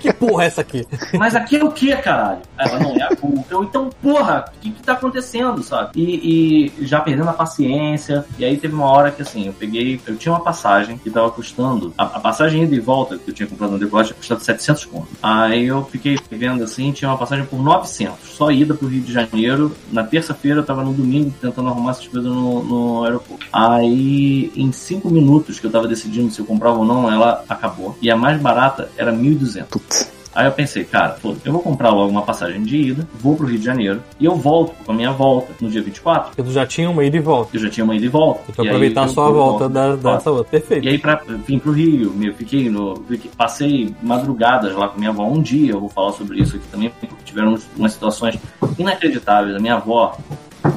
Que 0.05 0.13
porra 0.13 0.43
é 0.43 0.47
essa 0.47 0.61
aqui? 0.61 0.85
mas 1.17 1.35
aqui 1.35 1.57
é 1.57 1.63
o 1.63 1.71
que, 1.71 1.95
caralho? 1.97 2.41
Ela 2.57 2.79
não 2.79 2.95
é 2.95 3.01
a. 3.01 3.09
Eu, 3.49 3.63
então, 3.63 3.89
porra, 4.01 4.45
o 4.55 4.59
que, 4.59 4.69
que 4.69 4.83
tá 4.83 4.93
acontecendo, 4.93 5.63
sabe? 5.63 5.91
E, 5.95 6.71
e 6.79 6.85
já 6.85 7.01
perdendo 7.01 7.29
a 7.29 7.33
paciência. 7.33 8.23
E 8.37 8.45
aí 8.45 8.55
teve 8.57 8.75
uma 8.75 8.85
hora 8.85 9.09
que 9.09 9.23
assim, 9.23 9.47
eu 9.47 9.53
peguei, 9.53 9.99
eu 10.05 10.15
tinha 10.15 10.31
uma 10.31 10.41
passagem 10.41 10.97
que 10.97 11.09
tava 11.09 11.31
custando, 11.31 11.91
a, 11.97 12.03
a 12.03 12.19
passagem 12.19 12.63
ida 12.63 12.75
e 12.75 12.79
volta 12.79 13.17
que 13.17 13.31
eu 13.31 13.33
tinha 13.33 13.47
comprado 13.47 13.71
no 13.71 13.79
decote 13.79 14.09
tinha 14.09 14.17
custado 14.17 14.43
700 14.43 14.85
conto. 14.85 15.07
Aí 15.23 15.65
eu 15.65 15.83
fiquei 15.85 16.19
vendo 16.29 16.63
assim, 16.63 16.91
tinha 16.91 17.09
uma 17.09 17.17
passagem 17.17 17.45
por 17.45 17.61
900, 17.61 18.29
só 18.29 18.51
ida 18.51 18.75
pro 18.75 18.87
Rio 18.87 19.01
de 19.01 19.11
Janeiro. 19.11 19.75
Na 19.91 20.03
terça-feira 20.03 20.59
eu 20.59 20.65
tava 20.65 20.83
no 20.83 20.93
domingo 20.93 21.33
tentando 21.41 21.69
arrumar 21.69 21.91
essas 21.91 22.07
coisas 22.07 22.31
no, 22.31 22.63
no 22.63 23.03
aeroporto. 23.03 23.45
Aí, 23.51 24.51
em 24.55 24.71
5 24.71 25.09
minutos 25.09 25.59
que 25.59 25.65
eu 25.65 25.71
tava 25.71 25.87
decidindo 25.87 26.31
se 26.31 26.39
eu 26.39 26.45
comprava 26.45 26.77
ou 26.77 26.85
não, 26.85 27.11
ela 27.11 27.43
acabou. 27.49 27.97
E 28.01 28.11
a 28.11 28.15
mais 28.15 28.39
barata 28.39 28.89
era 28.97 29.11
1.200. 29.11 29.65
Putz. 29.89 30.15
Aí 30.33 30.45
eu 30.47 30.51
pensei, 30.51 30.83
cara, 30.83 31.13
foda, 31.13 31.37
eu 31.45 31.53
vou 31.53 31.61
comprar 31.61 31.91
logo 31.91 32.11
uma 32.11 32.21
passagem 32.23 32.61
de 32.61 32.75
ida, 32.75 33.07
vou 33.21 33.37
pro 33.37 33.47
Rio 33.47 33.57
de 33.57 33.63
Janeiro 33.63 34.03
e 34.19 34.25
eu 34.25 34.35
volto 34.35 34.73
com 34.83 34.91
a 34.91 34.95
minha 34.95 35.09
volta 35.13 35.53
no 35.61 35.69
dia 35.69 35.81
24. 35.81 36.31
Porque 36.31 36.43
tu 36.43 36.51
já 36.51 36.65
tinha 36.65 36.89
uma 36.89 37.05
ida 37.05 37.15
e 37.15 37.21
volta. 37.21 37.55
Eu 37.55 37.61
já 37.61 37.69
tinha 37.69 37.85
uma 37.85 37.95
ida 37.95 38.05
e 38.05 38.09
volta. 38.09 38.41
Então 38.49 38.65
E 38.65 38.67
aproveitar 38.67 39.07
só 39.07 39.27
a 39.27 39.31
vou- 39.31 39.35
volta 39.51 39.69
da, 39.69 39.95
dessa 39.95 40.31
outra. 40.31 40.43
Perfeito. 40.51 40.83
E 40.85 40.89
aí 40.89 40.97
pra 40.97 41.21
vim 41.47 41.57
pro 41.57 41.71
Rio, 41.71 42.13
eu 42.21 42.33
fiquei 42.33 42.69
no. 42.69 43.01
fiquei- 43.07 43.31
passei 43.37 43.95
madrugadas 44.03 44.75
lá 44.75 44.89
com 44.89 44.99
minha 44.99 45.11
avó 45.11 45.23
um 45.25 45.41
dia, 45.41 45.71
eu 45.71 45.79
vou 45.79 45.87
falar 45.87 46.11
sobre 46.11 46.41
isso 46.41 46.57
aqui 46.57 46.67
também, 46.67 46.89
porque 46.89 47.07
tiveram 47.23 47.57
umas 47.77 47.93
situações 47.93 48.37
inacreditáveis. 48.77 49.55
A 49.55 49.59
minha 49.59 49.75
avó, 49.75 50.17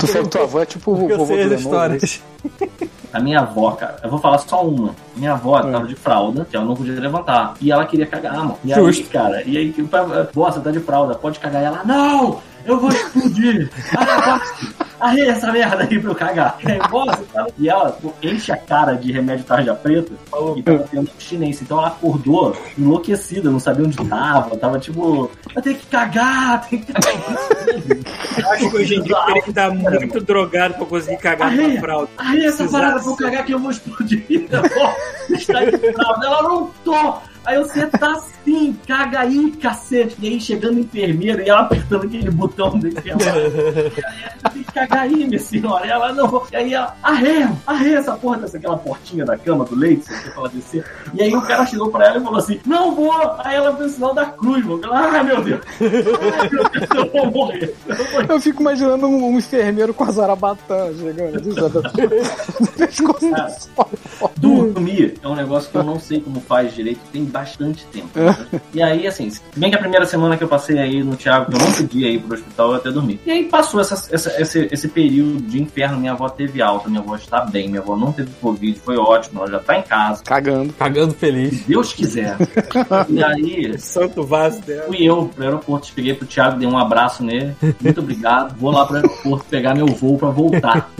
Tu 0.00 0.06
falou 0.08 0.24
que 0.24 0.30
tua 0.30 0.42
avó 0.42 0.60
é 0.62 0.66
tipo 0.66 0.92
o 0.92 1.08
eu 1.10 1.18
vovô 1.18 1.34
sei 1.34 1.42
as 1.42 1.48
do 1.48 1.50
né? 1.54 1.56
histórias. 1.60 2.22
a 3.16 3.20
minha 3.20 3.40
avó, 3.40 3.72
cara, 3.72 3.96
eu 4.02 4.10
vou 4.10 4.18
falar 4.18 4.38
só 4.38 4.62
uma. 4.62 4.94
Minha 5.16 5.32
avó 5.32 5.60
tava 5.60 5.86
de 5.86 5.94
fralda, 5.94 6.46
que 6.48 6.54
ela 6.54 6.64
não 6.64 6.74
podia 6.74 6.98
levantar. 7.00 7.54
E 7.60 7.72
ela 7.72 7.86
queria 7.86 8.06
cagar, 8.06 8.36
mano. 8.36 8.58
E 8.62 8.72
aí, 8.72 8.84
Justo. 8.84 9.08
cara, 9.10 9.42
e 9.42 9.56
aí, 9.56 9.74
vó, 10.32 10.50
você 10.50 10.60
tá 10.60 10.70
de 10.70 10.80
fralda, 10.80 11.14
pode 11.14 11.38
cagar. 11.38 11.62
E 11.62 11.64
ela, 11.64 11.82
não! 11.84 12.40
Eu 12.66 12.80
vou 12.80 12.90
explodir! 12.90 13.70
Ah, 13.96 14.40
Arreia 14.98 15.32
essa 15.32 15.52
merda 15.52 15.82
aí 15.82 15.98
pra 16.00 16.10
eu 16.10 16.14
cagar. 16.14 16.56
E, 16.66 16.72
aí, 16.72 16.78
"Vó, 16.90 17.04
você 17.04 17.22
tá-" 17.32 17.46
e 17.58 17.68
ela 17.68 17.92
pô, 17.92 18.12
enche 18.22 18.50
a 18.50 18.56
cara 18.56 18.94
de 18.94 19.12
remédio 19.12 19.44
tarja 19.44 19.74
preta 19.74 20.10
e 20.56 20.62
tava 20.62 20.78
tendo 20.90 21.10
abstinência. 21.10 21.64
Então 21.64 21.78
ela 21.78 21.88
acordou 21.88 22.56
enlouquecida, 22.78 23.50
não 23.50 23.60
sabia 23.60 23.84
onde 23.86 23.96
tava. 24.08 24.56
Tava 24.56 24.78
tipo, 24.78 25.30
eu 25.54 25.62
tenho 25.62 25.76
que 25.76 25.86
cagar, 25.86 26.66
tenho 26.66 26.82
que 26.82 26.92
cagar. 26.92 27.14
Eu 28.38 28.50
acho 28.52 28.70
que 28.70 28.76
hoje 28.76 28.94
em 28.96 29.02
dia 29.02 29.16
teria 29.26 29.42
que 29.42 29.50
estar 29.50 29.70
muito 29.70 30.20
drogado 30.20 30.74
pra 30.74 30.86
conseguir 30.86 31.18
cagar 31.18 31.48
Arreia. 31.48 31.68
numa 31.68 31.80
fralda. 31.80 32.08
Aí 32.16 32.44
essa 32.46 32.66
parada 32.66 33.00
pra 33.00 33.10
eu 33.10 33.16
cagar 33.16 33.44
que 33.44 33.52
eu 33.52 33.58
vou 33.58 33.70
explodir. 33.70 34.24
Pô, 34.48 35.34
está 35.34 35.62
de 35.64 35.92
fralda. 35.92 36.26
Ela 36.26 36.42
não 36.42 36.70
tô. 36.82 37.14
Aí 37.46 37.58
você 37.58 37.86
tá 37.86 38.12
assim, 38.12 38.76
caga 38.86 39.20
aí, 39.20 39.52
cacete. 39.52 40.16
E 40.20 40.28
aí 40.28 40.40
chegando 40.40 40.78
a 40.78 40.80
enfermeira 40.80 41.42
e 41.42 41.48
ela 41.48 41.60
apertando 41.60 42.04
aquele 42.04 42.30
botão 42.30 42.78
dele. 42.78 42.96
Ela, 43.06 44.50
tem 44.50 44.62
que 44.62 44.72
cagar 44.72 45.02
aí, 45.02 45.26
minha 45.26 45.38
senhora. 45.38 45.86
E 45.86 45.90
ela 45.90 46.12
não. 46.12 46.42
E 46.50 46.56
aí 46.56 46.74
ela, 46.74 46.96
arreia, 47.02 47.52
arreia 47.66 47.98
essa 47.98 48.14
porra 48.14 48.38
dessa 48.38 48.56
aquela 48.56 48.76
portinha 48.76 49.24
da 49.24 49.38
cama 49.38 49.64
do 49.64 49.76
leite, 49.76 50.04
você 50.04 50.30
pra 50.30 50.40
ela 50.40 50.48
descer. 50.48 50.84
E 51.14 51.22
aí 51.22 51.34
o 51.34 51.42
cara 51.42 51.64
chegou 51.66 51.88
pra 51.90 52.06
ela 52.06 52.18
e 52.18 52.22
falou 52.22 52.38
assim: 52.38 52.60
Não 52.66 52.94
vou. 52.94 53.12
Aí 53.38 53.54
ela 53.54 53.76
fez 53.76 53.92
o 53.92 53.94
sinal 53.94 54.14
da 54.14 54.26
cruz, 54.26 54.64
mano. 54.64 54.84
Ela, 54.84 54.98
ai 54.98 55.22
meu 55.22 55.42
Deus. 55.42 55.60
Ai 55.80 56.50
meu 56.50 56.68
Deus, 56.68 56.86
eu 56.94 57.12
vou 57.12 57.30
morrer. 57.30 57.74
Eu 57.86 57.96
vou 57.96 58.12
morrer. 58.12 58.30
Eu 58.30 58.40
fico 58.40 58.60
imaginando 58.60 59.06
um, 59.06 59.34
um 59.34 59.38
enfermeiro 59.38 59.94
com 59.94 60.04
a 60.04 60.10
zarabatã 60.10 60.90
chegando. 60.98 61.46
pescoço. 62.76 63.70
Dormir 64.36 65.18
é 65.22 65.28
um 65.28 65.34
negócio 65.34 65.70
que 65.70 65.76
eu 65.76 65.84
não 65.84 65.98
sei 65.98 66.20
como 66.20 66.40
faz 66.40 66.74
direito 66.74 67.00
tem 67.12 67.24
bastante 67.38 67.84
tempo. 67.86 68.08
E 68.72 68.82
aí, 68.82 69.06
assim, 69.06 69.28
se 69.30 69.40
bem 69.56 69.70
que 69.70 69.76
a 69.76 69.80
primeira 69.80 70.06
semana 70.06 70.36
que 70.36 70.44
eu 70.44 70.48
passei 70.48 70.78
aí 70.78 71.02
no 71.02 71.16
Thiago, 71.16 71.50
que 71.50 71.56
eu 71.56 71.60
não 71.66 71.72
podia 71.72 72.08
ir 72.10 72.20
pro 72.20 72.34
hospital, 72.34 72.70
eu 72.70 72.74
até 72.76 72.90
dormi. 72.90 73.20
E 73.26 73.30
aí 73.30 73.44
passou 73.44 73.80
essa, 73.80 73.94
essa- 74.14 74.40
esse, 74.40 74.68
esse 74.70 74.88
período 74.88 75.40
de 75.42 75.60
inferno, 75.62 75.98
minha 75.98 76.12
avó 76.12 76.28
teve 76.28 76.60
alta, 76.62 76.88
minha 76.88 77.00
avó 77.00 77.16
está 77.16 77.40
bem, 77.44 77.68
minha 77.68 77.80
avó 77.80 77.96
não 77.96 78.12
teve 78.12 78.30
Covid, 78.40 78.78
foi 78.80 78.96
ótimo, 78.96 79.40
ela 79.40 79.50
já 79.50 79.58
tá 79.58 79.78
em 79.78 79.82
casa. 79.82 80.22
Cagando. 80.24 80.72
Cagando 80.74 81.14
feliz. 81.14 81.58
Se 81.58 81.64
Deus 81.68 81.92
quiser. 81.92 82.36
e 83.08 83.22
aí, 83.22 83.78
Santo 83.78 84.22
vaso 84.24 84.60
dela. 84.62 84.84
fui 84.88 85.02
eu 85.04 85.26
pro 85.34 85.44
aeroporto, 85.44 85.86
cheguei 85.88 86.14
pro 86.14 86.26
Thiago, 86.26 86.58
dei 86.58 86.68
um 86.68 86.78
abraço 86.78 87.22
nele. 87.22 87.54
Muito 87.80 88.00
obrigado. 88.00 88.56
Vou 88.58 88.70
lá 88.72 88.84
pro 88.86 88.96
aeroporto 88.96 89.44
pegar 89.50 89.74
meu 89.74 89.86
voo 89.86 90.18
pra 90.18 90.30
voltar. 90.30 90.90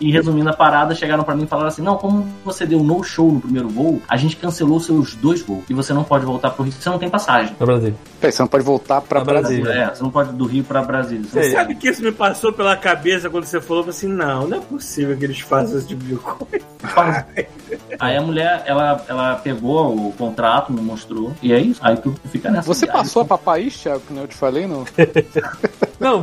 E 0.00 0.10
resumindo 0.10 0.48
a 0.50 0.52
parada, 0.52 0.94
chegaram 0.94 1.24
pra 1.24 1.34
mim 1.34 1.44
e 1.44 1.46
falaram 1.46 1.68
assim: 1.68 1.82
Não, 1.82 1.96
como 1.96 2.26
você 2.44 2.66
deu 2.66 2.82
no 2.82 3.02
show 3.02 3.30
no 3.32 3.40
primeiro 3.40 3.68
voo, 3.68 4.00
a 4.08 4.16
gente 4.16 4.36
cancelou 4.36 4.80
seus 4.80 5.14
dois 5.14 5.40
voos. 5.42 5.59
E 5.68 5.74
você 5.74 5.92
não 5.92 6.04
pode 6.04 6.24
voltar 6.24 6.50
pro 6.50 6.62
Rio, 6.64 6.72
você 6.72 6.88
não 6.88 6.98
tem 6.98 7.08
passagem. 7.10 7.54
No 7.58 7.66
Brasil. 7.66 7.94
Peraí, 8.20 8.32
você 8.32 8.42
não 8.42 8.48
pode 8.48 8.64
voltar 8.64 9.00
pra 9.00 9.20
Pra 9.20 9.32
Brasília. 9.34 9.62
Brasília. 9.64 9.84
É, 9.90 9.94
você 9.94 10.02
não 10.02 10.10
pode 10.10 10.32
do 10.32 10.44
Rio 10.46 10.64
pra 10.64 10.82
Brasília. 10.82 11.24
Você 11.24 11.42
Sei. 11.42 11.52
Sabe 11.52 11.74
que 11.74 11.88
isso 11.88 12.02
me 12.02 12.12
passou 12.12 12.52
pela 12.52 12.76
cabeça 12.76 13.28
quando 13.30 13.44
você 13.44 13.60
falou? 13.60 13.88
Assim, 13.88 14.08
não, 14.08 14.46
não 14.46 14.58
é 14.58 14.60
possível 14.60 15.16
que 15.16 15.24
eles 15.24 15.40
façam 15.40 15.78
esse 15.78 15.88
tipo 15.88 16.04
de 16.04 16.16
coisa. 16.16 17.26
Aí 17.98 18.16
a 18.16 18.22
mulher, 18.22 18.62
ela, 18.66 19.04
ela 19.08 19.36
pegou 19.36 19.94
o 20.08 20.12
contrato, 20.12 20.72
me 20.72 20.80
mostrou. 20.80 21.32
E 21.42 21.52
é 21.52 21.58
isso. 21.60 21.80
Aí 21.82 21.96
tu 21.96 22.14
fica 22.30 22.50
nessa. 22.50 22.66
Você 22.66 22.86
viagem. 22.86 23.02
passou 23.02 23.24
pra 23.24 23.36
país, 23.38 23.76
Thiago, 23.76 24.00
que 24.00 24.12
nem 24.12 24.22
eu 24.22 24.28
te 24.28 24.36
falei, 24.36 24.66
não? 24.66 24.84
Não, 26.00 26.22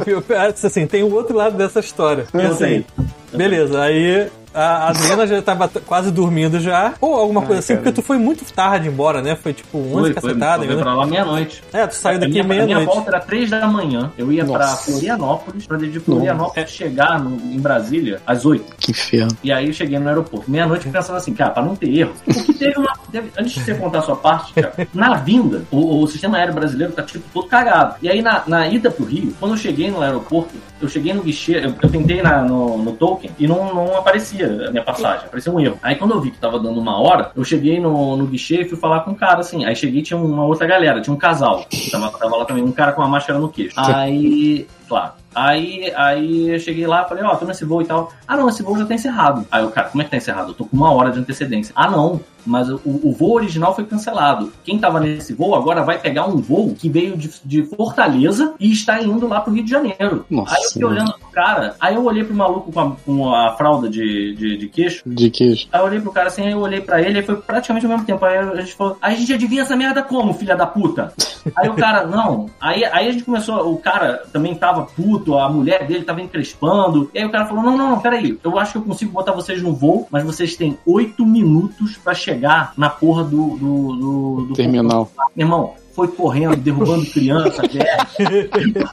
assim, 0.63 0.87
tem 0.87 1.03
o 1.03 1.13
outro 1.13 1.35
lado 1.37 1.55
dessa 1.55 1.79
história. 1.79 2.25
Eu 2.33 2.41
Assim, 2.41 2.55
sei. 2.57 2.85
Beleza, 3.33 3.81
aí 3.81 4.27
a 4.53 4.87
Adriana 4.87 5.27
já 5.27 5.39
tava 5.41 5.67
quase 5.85 6.09
dormindo 6.09 6.59
já. 6.59 6.93
Ou 6.99 7.13
alguma 7.15 7.41
coisa 7.43 7.59
assim, 7.59 7.73
cara. 7.73 7.83
porque 7.83 8.01
tu 8.01 8.03
foi 8.03 8.17
muito 8.17 8.43
tarde 8.53 8.87
embora, 8.87 9.21
né? 9.21 9.35
Foi 9.35 9.53
tipo 9.53 9.77
11 9.77 9.91
Foi, 9.91 10.01
foi, 10.01 10.13
cacetada. 10.13 10.65
foi 10.65 10.75
né? 10.75 10.81
pra 10.81 10.95
lá 10.95 11.05
meia-noite. 11.05 11.61
É, 11.71 11.85
tu 11.85 11.93
saiu 11.93 12.19
daqui 12.19 12.39
a 12.39 12.43
minha 12.43 12.65
meia-noite. 12.65 12.85
volta 12.95 13.09
era 13.11 13.19
três 13.19 13.49
da 13.51 13.67
manhã. 13.67 14.11
Eu 14.17 14.31
ia 14.31 14.43
pra 14.45 14.57
Nossa. 14.59 14.89
Florianópolis, 14.91 15.67
pra 15.67 15.77
de 15.77 15.99
Florianópolis 15.99 16.71
chegar 16.71 17.19
no- 17.19 17.35
em 17.35 17.59
Brasília 17.59 18.19
às 18.25 18.45
oito. 18.45 18.73
Que 18.79 18.91
inferno. 18.91 19.37
E 19.43 19.51
aí 19.51 19.67
eu 19.67 19.73
cheguei 19.73 19.99
no 19.99 20.07
aeroporto, 20.07 20.49
meia-noite, 20.49 20.87
pensando 20.89 21.17
assim, 21.17 21.33
cara, 21.33 21.51
pra 21.51 21.61
não 21.61 21.75
ter 21.75 21.93
erro. 21.95 22.13
Porque 22.25 22.53
teve 22.53 22.79
uma. 22.79 22.93
teve- 23.11 23.29
antes 23.37 23.51
de 23.53 23.59
você 23.63 23.75
contar 23.75 23.99
a 23.99 24.03
sua 24.03 24.15
parte, 24.15 24.53
cara, 24.53 24.73
na 24.93 25.15
vinda, 25.15 25.63
o, 25.69 26.01
o 26.01 26.07
sistema 26.07 26.37
aéreo 26.37 26.55
brasileiro 26.55 26.93
tá 26.93 27.03
tipo 27.03 27.25
todo 27.31 27.47
cagado. 27.47 27.95
E 28.01 28.09
aí 28.09 28.21
na, 28.23 28.41
na 28.47 28.67
ida 28.67 28.89
pro 28.89 29.05
Rio, 29.05 29.33
quando 29.39 29.51
eu 29.51 29.57
cheguei 29.57 29.66
no 29.91 30.01
aeroporto, 30.01 30.53
eu 30.81 30.87
cheguei 30.87 31.13
no 31.13 31.21
guichê, 31.21 31.57
eu, 31.57 31.73
eu 31.81 31.89
tentei 31.89 32.21
na- 32.21 32.41
no, 32.41 32.77
no 32.77 32.91
token 32.93 33.31
e 33.39 33.47
não, 33.47 33.73
não 33.73 33.97
aparecia 33.97 34.67
a 34.67 34.71
minha 34.71 34.83
passagem, 34.83 35.25
apareceu 35.25 35.53
um 35.53 35.59
erro. 35.59 35.77
Aí 35.81 35.95
quando 35.95 36.11
eu 36.11 36.21
vi 36.21 36.31
que 36.31 36.37
tava 36.37 36.59
dando 36.59 36.79
uma 36.79 36.99
hora, 36.99 37.31
eu 37.35 37.43
cheguei 37.43 37.79
no, 37.79 38.15
no 38.17 38.25
guichê 38.25 38.61
e 38.61 38.65
fui 38.65 38.77
falar 38.77 39.01
com 39.01 39.11
um 39.11 39.15
cara 39.15 39.39
assim. 39.39 39.65
Aí 39.65 39.75
cheguei 39.75 39.99
e 39.99 40.03
tinha 40.03 40.17
uma 40.19 40.45
outra 40.45 40.65
galera, 40.67 41.01
tinha 41.01 41.13
um 41.13 41.17
casal. 41.17 41.65
Tava, 41.91 42.09
tava 42.17 42.35
lá 42.37 42.45
também, 42.45 42.63
um 42.63 42.71
cara 42.71 42.91
com 42.91 43.01
uma 43.01 43.07
máscara 43.09 43.39
no 43.39 43.49
queixo. 43.49 43.73
Aí, 43.95 44.67
claro. 44.87 45.13
Aí, 45.35 45.91
aí 45.95 46.49
eu 46.49 46.59
cheguei 46.59 46.87
lá, 46.87 47.05
falei, 47.05 47.23
ó, 47.23 47.35
tô 47.35 47.45
nesse 47.45 47.63
voo 47.63 47.81
e 47.81 47.85
tal. 47.85 48.11
Ah, 48.27 48.35
não, 48.35 48.49
esse 48.49 48.63
voo 48.63 48.77
já 48.77 48.85
tá 48.85 48.95
encerrado. 48.95 49.45
Aí 49.51 49.63
o 49.63 49.69
cara, 49.69 49.89
como 49.89 50.01
é 50.01 50.05
que 50.05 50.11
tá 50.11 50.17
encerrado? 50.17 50.49
Eu 50.49 50.55
tô 50.55 50.65
com 50.65 50.75
uma 50.75 50.91
hora 50.91 51.11
de 51.11 51.19
antecedência. 51.19 51.71
Ah, 51.75 51.89
não, 51.89 52.19
mas 52.47 52.69
o, 52.69 52.79
o 52.85 53.11
voo 53.11 53.35
original 53.35 53.75
foi 53.75 53.85
cancelado. 53.85 54.51
Quem 54.63 54.79
tava 54.79 54.99
nesse 54.99 55.33
voo 55.33 55.53
agora 55.53 55.83
vai 55.83 55.99
pegar 55.99 56.25
um 56.25 56.37
voo 56.37 56.73
que 56.73 56.89
veio 56.89 57.17
de, 57.17 57.29
de 57.43 57.63
Fortaleza 57.63 58.55
e 58.59 58.71
está 58.71 59.01
indo 59.01 59.27
lá 59.27 59.41
pro 59.41 59.53
Rio 59.53 59.63
de 59.63 59.69
Janeiro. 59.69 60.25
Nossa 60.29 60.55
aí 60.55 60.63
eu 60.63 60.69
fiquei 60.69 60.85
olhando 60.85 61.13
pro 61.13 61.29
cara, 61.29 61.75
aí 61.79 61.95
eu 61.95 62.05
olhei 62.05 62.23
pro 62.23 62.33
maluco 62.33 62.71
com 62.71 62.79
a, 62.79 62.95
com 63.05 63.35
a 63.35 63.55
fralda 63.55 63.89
de, 63.89 64.33
de, 64.33 64.57
de 64.57 64.67
queixo. 64.69 65.03
De 65.05 65.29
queijo. 65.29 65.67
Aí 65.71 65.79
eu 65.79 65.85
olhei 65.85 65.99
pro 65.99 66.11
cara 66.11 66.27
assim, 66.27 66.43
aí 66.43 66.51
eu 66.53 66.59
olhei 66.59 66.81
pra 66.81 67.01
ele, 67.01 67.19
e 67.19 67.23
foi 67.23 67.35
praticamente 67.35 67.85
ao 67.85 67.91
mesmo 67.91 68.05
tempo. 68.05 68.23
Aí 68.25 68.37
a 68.37 68.55
gente 68.55 68.73
falou, 68.73 68.97
a 69.01 69.11
gente 69.11 69.33
adivinha 69.33 69.61
essa 69.61 69.75
merda 69.75 70.01
como, 70.01 70.33
filha 70.33 70.55
da 70.55 70.65
puta? 70.65 71.13
Aí 71.55 71.69
o 71.69 71.75
cara, 71.75 72.05
não. 72.05 72.47
Aí, 72.59 72.83
aí 72.83 73.07
a 73.07 73.11
gente 73.11 73.23
começou, 73.23 73.71
o 73.71 73.77
cara 73.77 74.23
também 74.33 74.53
tava 74.53 74.76
puto, 74.85 75.37
a 75.37 75.49
mulher 75.49 75.85
dele 75.87 76.03
tava 76.03 76.21
encrespando. 76.21 77.09
E 77.13 77.19
aí 77.19 77.25
o 77.25 77.31
cara 77.31 77.45
falou, 77.45 77.63
não, 77.63 77.77
não, 77.77 77.89
não, 77.91 77.99
peraí, 77.99 78.37
eu 78.43 78.57
acho 78.57 78.73
que 78.73 78.77
eu 78.77 78.83
consigo 78.83 79.11
botar 79.11 79.31
vocês 79.31 79.61
no 79.61 79.73
voo, 79.73 80.07
mas 80.11 80.23
vocês 80.23 80.55
têm 80.55 80.77
oito 80.85 81.25
minutos 81.25 81.97
pra 81.97 82.13
chegar 82.13 82.73
na 82.77 82.89
porra 82.89 83.23
do... 83.23 83.57
do, 83.57 83.95
do, 83.95 84.45
do 84.47 84.53
Terminal. 84.53 85.09
Irmão, 85.35 85.73
foi 85.93 86.07
correndo, 86.07 86.55
derrubando 86.57 87.05
criança, 87.07 87.63
velho. 87.67 88.89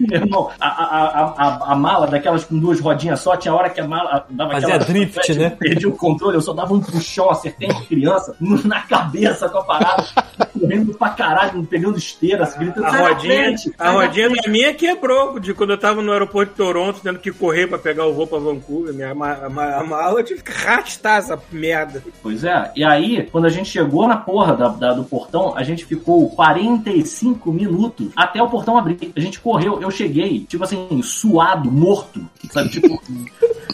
Meu 0.00 0.20
irmão, 0.20 0.50
a, 0.60 0.68
a, 0.68 0.84
a, 0.84 1.24
a, 1.68 1.72
a 1.72 1.76
mala 1.76 2.06
daquelas 2.06 2.44
com 2.44 2.58
duas 2.58 2.80
rodinhas 2.80 3.20
só, 3.20 3.36
tinha 3.36 3.54
hora 3.54 3.70
que 3.70 3.80
a 3.80 3.86
mala 3.86 4.26
dava 4.30 4.52
Fazia 4.52 4.68
aquela. 4.76 4.84
drift, 4.84 5.20
tipo, 5.22 5.38
né? 5.40 5.50
Perdi 5.50 5.86
o 5.86 5.92
controle, 5.92 6.36
eu 6.36 6.40
só 6.42 6.52
dava 6.52 6.74
um 6.74 6.80
puxão, 6.80 7.30
acertei 7.30 7.68
uma 7.70 7.82
criança 7.84 8.36
na 8.40 8.80
cabeça 8.82 9.48
com 9.48 9.58
a 9.58 9.64
parada, 9.64 10.04
correndo 10.58 10.94
pra 10.94 11.10
caralho, 11.10 11.64
pegando 11.64 11.96
esteira, 11.98 12.44
assim, 12.44 12.58
gritando. 12.60 12.86
A 12.86 12.90
"Sai 12.90 13.02
da 13.02 13.08
rodinha, 13.08 13.34
frente, 13.44 13.74
a 13.78 13.90
rodinha 13.90 14.30
frente." 14.30 14.44
da 14.46 14.50
minha 14.50 14.74
quebrou 14.74 15.38
de 15.40 15.54
quando 15.54 15.70
eu 15.70 15.78
tava 15.78 16.02
no 16.02 16.12
aeroporto 16.12 16.50
de 16.52 16.56
Toronto, 16.56 17.00
tendo 17.02 17.18
que 17.18 17.30
correr 17.32 17.66
pra 17.66 17.78
pegar 17.78 18.06
o 18.06 18.12
voo 18.14 18.26
pra 18.26 18.38
Vancouver. 18.38 18.92
Minha 18.94 19.10
a 19.12 19.14
mala 19.84 20.20
eu 20.20 20.24
tive 20.24 20.42
que 20.42 20.50
arrastar 20.52 21.18
essa 21.18 21.38
merda. 21.52 22.02
Pois 22.22 22.44
é, 22.44 22.70
e 22.76 22.84
aí, 22.84 23.28
quando 23.30 23.46
a 23.46 23.50
gente 23.50 23.68
chegou 23.68 24.06
na 24.08 24.16
porra 24.16 24.54
da, 24.56 24.68
da- 24.68 24.92
do 24.92 25.04
portão, 25.04 25.56
a 25.56 25.62
gente 25.62 25.84
ficou 25.84 26.28
45 26.30 27.52
minutos 27.52 28.08
até 28.16 28.42
o 28.42 28.48
portão 28.48 28.76
abrir. 28.78 29.12
A 29.16 29.20
gente 29.20 29.40
correu, 29.40 29.69
eu 29.80 29.90
cheguei, 29.90 30.40
tipo 30.48 30.64
assim, 30.64 31.02
suado, 31.02 31.70
morto, 31.70 32.20
sabe? 32.50 32.70
Tipo. 32.70 33.00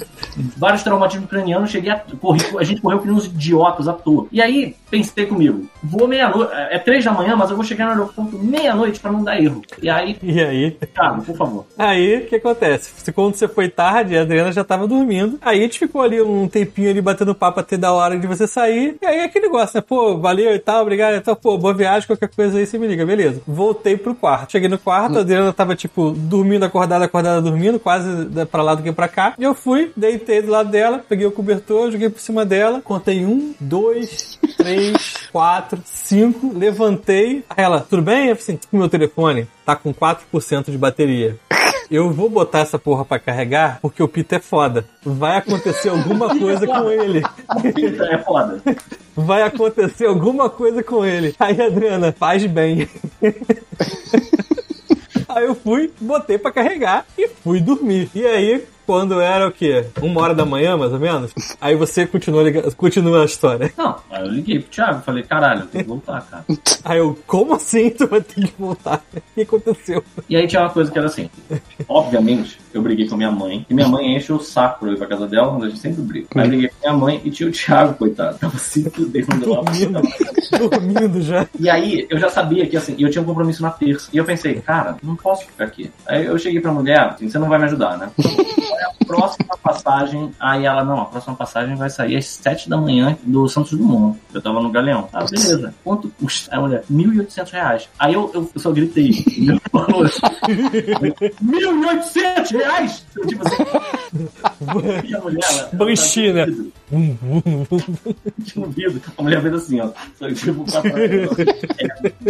Vários 0.57 0.83
traumatismos 0.83 1.31
cranianos, 1.31 1.71
cheguei 1.71 1.91
a, 1.91 1.97
corri, 2.21 2.41
a 2.59 2.65
gente 2.65 2.83
correu 2.83 2.99
que 2.99 3.11
uns 3.11 3.25
idiotas 3.25 3.89
à 3.89 3.95
toa. 3.95 4.27
E 4.31 4.43
aí, 4.43 4.77
pensei 4.91 5.25
comigo, 5.25 5.67
vou 5.83 6.07
meia-noite, 6.07 6.53
é 6.53 6.79
três 6.79 7.03
da 7.03 7.11
manhã, 7.13 7.35
mas 7.35 7.49
eu 7.49 7.57
vou 7.57 7.65
chegar 7.65 7.87
no 7.87 7.93
aeroporto 8.03 8.39
meia-noite 8.39 9.01
pra 9.01 9.11
não 9.11 9.25
dar 9.25 9.41
erro. 9.41 9.63
E 9.81 9.89
aí, 9.89 10.17
E 10.23 10.39
aí? 10.43 10.77
cara, 10.93 11.15
por 11.19 11.35
favor. 11.37 11.65
Aí, 11.79 12.19
o 12.19 12.27
que 12.27 12.37
acontece? 12.37 13.11
Quando 13.13 13.35
você 13.35 13.49
foi 13.49 13.69
tarde, 13.71 14.17
a 14.17 14.23
Adriana 14.23 14.53
já 14.53 14.63
tava 14.63 14.87
dormindo. 14.87 15.39
Aí 15.41 15.59
a 15.59 15.63
gente 15.63 15.79
ficou 15.79 16.03
ali 16.03 16.21
um 16.21 16.47
tempinho 16.49 16.91
ali 16.91 17.01
batendo 17.01 17.35
papo 17.35 17.61
até 17.61 17.79
da 17.79 17.93
hora 17.93 18.19
de 18.19 18.27
você 18.27 18.47
sair. 18.47 18.97
E 19.01 19.07
aí 19.07 19.21
aquele 19.21 19.47
negócio, 19.47 19.77
né? 19.79 19.81
Pô, 19.87 20.19
valeu 20.19 20.55
e 20.55 20.59
tal, 20.59 20.83
obrigado. 20.83 21.15
Então, 21.15 21.35
pô, 21.35 21.57
boa 21.57 21.73
viagem, 21.73 22.07
qualquer 22.07 22.29
coisa 22.29 22.59
aí 22.59 22.67
você 22.67 22.79
me 22.79 22.87
liga, 22.87 23.07
beleza. 23.07 23.41
Voltei 23.47 23.97
pro 23.97 24.15
quarto. 24.15 24.53
Cheguei 24.53 24.69
no 24.69 24.79
quarto, 24.79 25.17
a 25.17 25.21
Adriana 25.23 25.53
tava, 25.53 25.75
tipo, 25.75 25.86
dormindo, 26.17 26.65
acordada, 26.65 27.05
acordada, 27.05 27.43
dormindo, 27.43 27.79
quase 27.79 28.27
pra 28.51 28.63
lá 28.63 28.75
do 28.75 28.83
que 28.83 28.93
pra 28.93 29.09
cá. 29.09 29.35
E 29.39 29.45
eu 29.45 29.55
fui, 29.55 29.93
deitei 29.97 30.43
do 30.43 30.51
lado 30.51 30.71
dela, 30.71 31.05
peguei 31.09 31.27
o 31.27 31.33
cobertor, 31.33 31.91
joguei 31.91 32.09
por 32.09 32.21
cima 32.21 32.45
dela, 32.45 32.81
contei 32.83 33.25
um, 33.25 33.55
dois, 33.61 34.39
três, 34.57 35.29
quatro, 35.33 35.81
cinco, 35.85 36.53
levantei. 36.57 37.45
Aí 37.51 37.65
ela, 37.65 37.81
tudo 37.81 38.03
bem? 38.03 38.29
Eu 38.29 38.37
falei 38.37 38.57
assim, 38.57 38.59
o 38.73 38.77
meu 38.77 38.89
telefone 38.89 39.47
tá 39.65 39.75
com 39.77 39.93
4% 39.93 40.71
de 40.71 40.79
bateria. 40.79 41.37
Eu 41.91 42.11
vou 42.11 42.29
botar 42.29 42.61
essa 42.61 42.79
porra 42.79 43.05
pra 43.05 43.19
carregar 43.19 43.79
porque 43.81 44.03
o 44.03 44.09
Pita 44.09 44.37
é 44.37 44.41
foda. 44.41 44.85
Vai 45.05 45.39
acontecer 45.39 45.89
alguma 45.89 46.35
coisa 46.39 46.67
com 46.67 46.91
ele. 46.91 47.23
É 48.11 48.19
foda. 48.19 48.61
Vai 49.19 49.43
acontecer 49.43 50.05
alguma 50.05 50.51
coisa 50.51 50.83
com 50.83 51.03
ele. 51.03 51.35
Aí, 51.39 51.59
Adriana, 51.59 52.13
faz 52.13 52.45
bem. 52.45 52.87
Aí 55.37 55.45
eu 55.45 55.55
fui, 55.55 55.93
botei 56.01 56.39
pra 56.39 56.51
carregar 56.51 57.05
e 57.19 57.29
fui 57.29 57.61
dormir. 57.61 58.09
E 58.15 58.25
aí, 58.25 58.65
quando 58.87 59.21
era 59.21 59.47
o 59.49 59.53
quê? 59.53 59.87
Uma 60.01 60.23
hora 60.23 60.35
da 60.35 60.45
manhã, 60.47 60.77
mais 60.77 60.93
ou 60.93 61.01
menos? 61.01 61.33
Aí 61.61 61.75
você 61.75 62.07
continua, 62.07 62.43
liga- 62.43 62.71
continua 62.77 63.23
a 63.23 63.25
história. 63.25 63.73
Não, 63.77 63.97
aí 64.11 64.23
eu 64.25 64.29
liguei 64.31 64.61
pro 64.61 64.71
Thiago, 64.71 65.03
falei, 65.03 65.23
caralho, 65.25 65.63
eu 65.63 65.67
tenho 65.67 65.85
que 65.85 65.91
voltar, 65.91 66.21
cara. 66.31 66.45
Aí 66.85 66.99
eu, 66.99 67.19
como 67.27 67.53
assim 67.55 67.91
tu 67.91 68.07
vai 68.07 68.21
ter 68.21 68.47
que 68.47 68.53
voltar? 68.59 69.03
O 69.17 69.21
que 69.37 69.43
aconteceu? 69.43 70.03
E 70.31 70.37
aí 70.37 70.47
tinha 70.47 70.63
uma 70.63 70.71
coisa 70.71 70.91
que 70.91 70.97
era 70.97 71.09
assim. 71.09 71.29
Obviamente, 71.89 72.59
eu 72.73 72.81
briguei 72.81 73.07
com 73.09 73.17
minha 73.17 73.31
mãe. 73.31 73.67
E 73.69 73.75
minha 73.75 73.87
mãe 73.89 74.17
enche 74.17 74.33
o 74.33 74.39
saco 74.39 74.81
pra 74.81 74.89
eu 74.89 74.95
ir 74.95 74.97
pra 74.97 75.07
casa 75.07 75.27
dela, 75.27 75.53
mas 75.53 75.65
a 75.65 75.69
gente 75.69 75.79
sempre 75.81 76.01
briga. 76.03 76.27
Aí 76.35 76.43
eu 76.45 76.49
briguei 76.49 76.69
com 76.69 76.75
minha 76.81 76.93
mãe 76.97 77.21
e 77.25 77.31
tinha 77.31 77.49
o 77.49 77.53
Thiago, 77.53 77.95
coitado. 77.95 78.39
Tava 78.39 78.57
se 78.59 78.89
fudendo 78.89 79.51
lá. 79.51 79.61
Dormindo, 79.63 80.01
dormindo 80.71 81.21
já. 81.23 81.47
E 81.59 81.69
aí, 81.69 82.07
eu 82.09 82.19
já 82.19 82.31
sabia 82.31 82.67
que 82.67 82.77
assim, 82.77 82.95
eu 82.99 83.11
tinha 83.11 83.21
um 83.21 83.27
compromisso 83.27 83.63
na 83.63 83.71
terça. 83.71 84.09
E 84.13 84.17
eu 84.17 84.25
pensei, 84.25 84.55
cara, 84.61 84.97
não 85.03 85.17
posso 85.17 85.45
ficar 85.45 85.65
aqui. 85.65 85.91
Aí 86.07 86.25
eu 86.25 86.39
cheguei 86.39 86.61
pra 86.61 86.73
mulher, 86.73 87.01
assim, 87.01 87.29
você 87.29 87.39
não 87.39 87.49
vai 87.49 87.59
me 87.59 87.65
ajudar, 87.67 87.99
né? 87.99 88.11
Qual 88.77 88.79
é 88.79 88.85
a 88.85 88.93
próxima 89.07 89.57
passagem? 89.63 90.31
Aí 90.39 90.65
ela, 90.65 90.85
não, 90.85 91.01
a 91.01 91.07
próxima 91.07 91.35
passagem 91.35 91.75
vai 91.77 91.89
sair 91.89 92.17
às 92.17 92.27
7 92.27 92.69
da 92.69 92.77
manhã 92.77 93.17
do 93.23 93.49
Santos 93.49 93.79
Dumont. 93.79 94.19
Eu 94.33 94.43
tava 94.43 94.61
no 94.61 94.71
Galeão. 94.71 95.09
Ah, 95.13 95.25
beleza. 95.25 95.75
Quanto 95.83 96.09
custa? 96.21 96.53
Aí 96.53 96.59
a 96.59 96.63
mulher, 96.63 96.85
1.800 96.91 97.51
reais. 97.51 97.89
Aí 97.99 98.15
eu, 98.15 98.31
eu, 98.35 98.51
eu 98.55 98.61
só 98.61 98.71
gritei. 98.73 99.25
Meu 99.39 99.59
valor. 99.73 100.09
1.800 100.09 102.51
reais? 102.53 103.05
Eu, 103.17 103.27
tipo 103.27 103.47
assim. 103.47 103.57
E 105.05 105.15
a 105.15 105.21
mulher, 105.21 105.45
ela. 105.51 105.69
Banshee, 105.73 106.33
né? 106.33 106.47
Tinha. 108.45 108.67
A 109.17 109.23
mulher 109.23 109.41
fez 109.43 109.55
assim, 109.55 109.81
ó. 109.81 109.91
Só 110.19 110.29
tipo, 110.33 110.65
pra 110.65 110.83
trás. 110.83 110.99
É. 111.79 111.87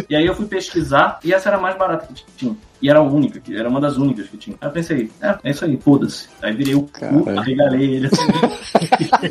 E 0.09 0.17
aí 0.17 0.27
eu 0.27 0.35
fui 0.35 0.47
pesquisar 0.47 1.21
e 1.25 1.33
essa 1.33 1.49
era 1.49 1.59
a 1.59 1.61
mais 1.61 1.77
barata 1.77 2.09
que 2.13 2.25
tinha. 2.37 2.57
E 2.83 2.91
era 2.91 2.99
a 2.99 3.03
única, 3.03 3.41
que 3.41 3.57
era 3.57 3.69
uma 3.69 3.81
das 3.81 3.97
únicas 3.97 4.27
que 4.29 4.37
tinha. 4.37 4.57
Aí 4.61 4.69
eu 4.69 4.73
pensei, 4.73 5.11
é, 5.23 5.39
é 5.45 5.51
isso 5.51 5.65
aí, 5.65 5.77
foda-se. 5.79 6.29
Aí 6.43 6.53
virei 6.55 6.75
o 6.75 6.83
cu, 6.83 7.31
arregalei 7.39 7.95
ele 7.97 8.09
assim. 8.09 8.27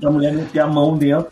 pra 0.00 0.10
mulher 0.10 0.32
meter 0.32 0.60
a 0.60 0.66
mão 0.66 0.96
dentro. 0.96 1.28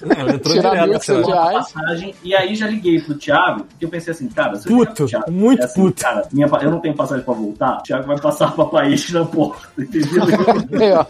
Ela 0.00 0.34
entrou 0.34 0.54
Tirar 0.54 0.86
direto, 0.86 1.26
reais. 1.26 1.72
passagem, 1.72 2.14
e 2.22 2.32
aí 2.34 2.54
já 2.54 2.68
liguei 2.68 3.00
pro 3.00 3.16
Thiago, 3.16 3.64
porque 3.64 3.84
eu 3.84 3.88
pensei 3.88 4.12
assim, 4.12 4.28
cara, 4.28 4.54
se 4.56 4.68
ligar 4.68 4.86
Puto, 4.86 5.06
Thiago, 5.06 5.30
muito 5.32 5.60
é 5.60 5.64
assim, 5.64 5.82
puto. 5.82 6.00
Cara, 6.02 6.22
minha 6.32 6.46
eu 6.62 6.70
não 6.70 6.78
tenho 6.80 6.94
passagem 6.94 7.24
pra 7.24 7.34
voltar, 7.34 7.78
o 7.78 7.82
Thiago 7.82 8.06
vai 8.06 8.18
passar 8.20 8.50
pra 8.54 8.64
país 8.66 9.10
na 9.12 9.24
porta, 9.24 9.66
entendeu? 9.76 10.22
É, 10.72 11.06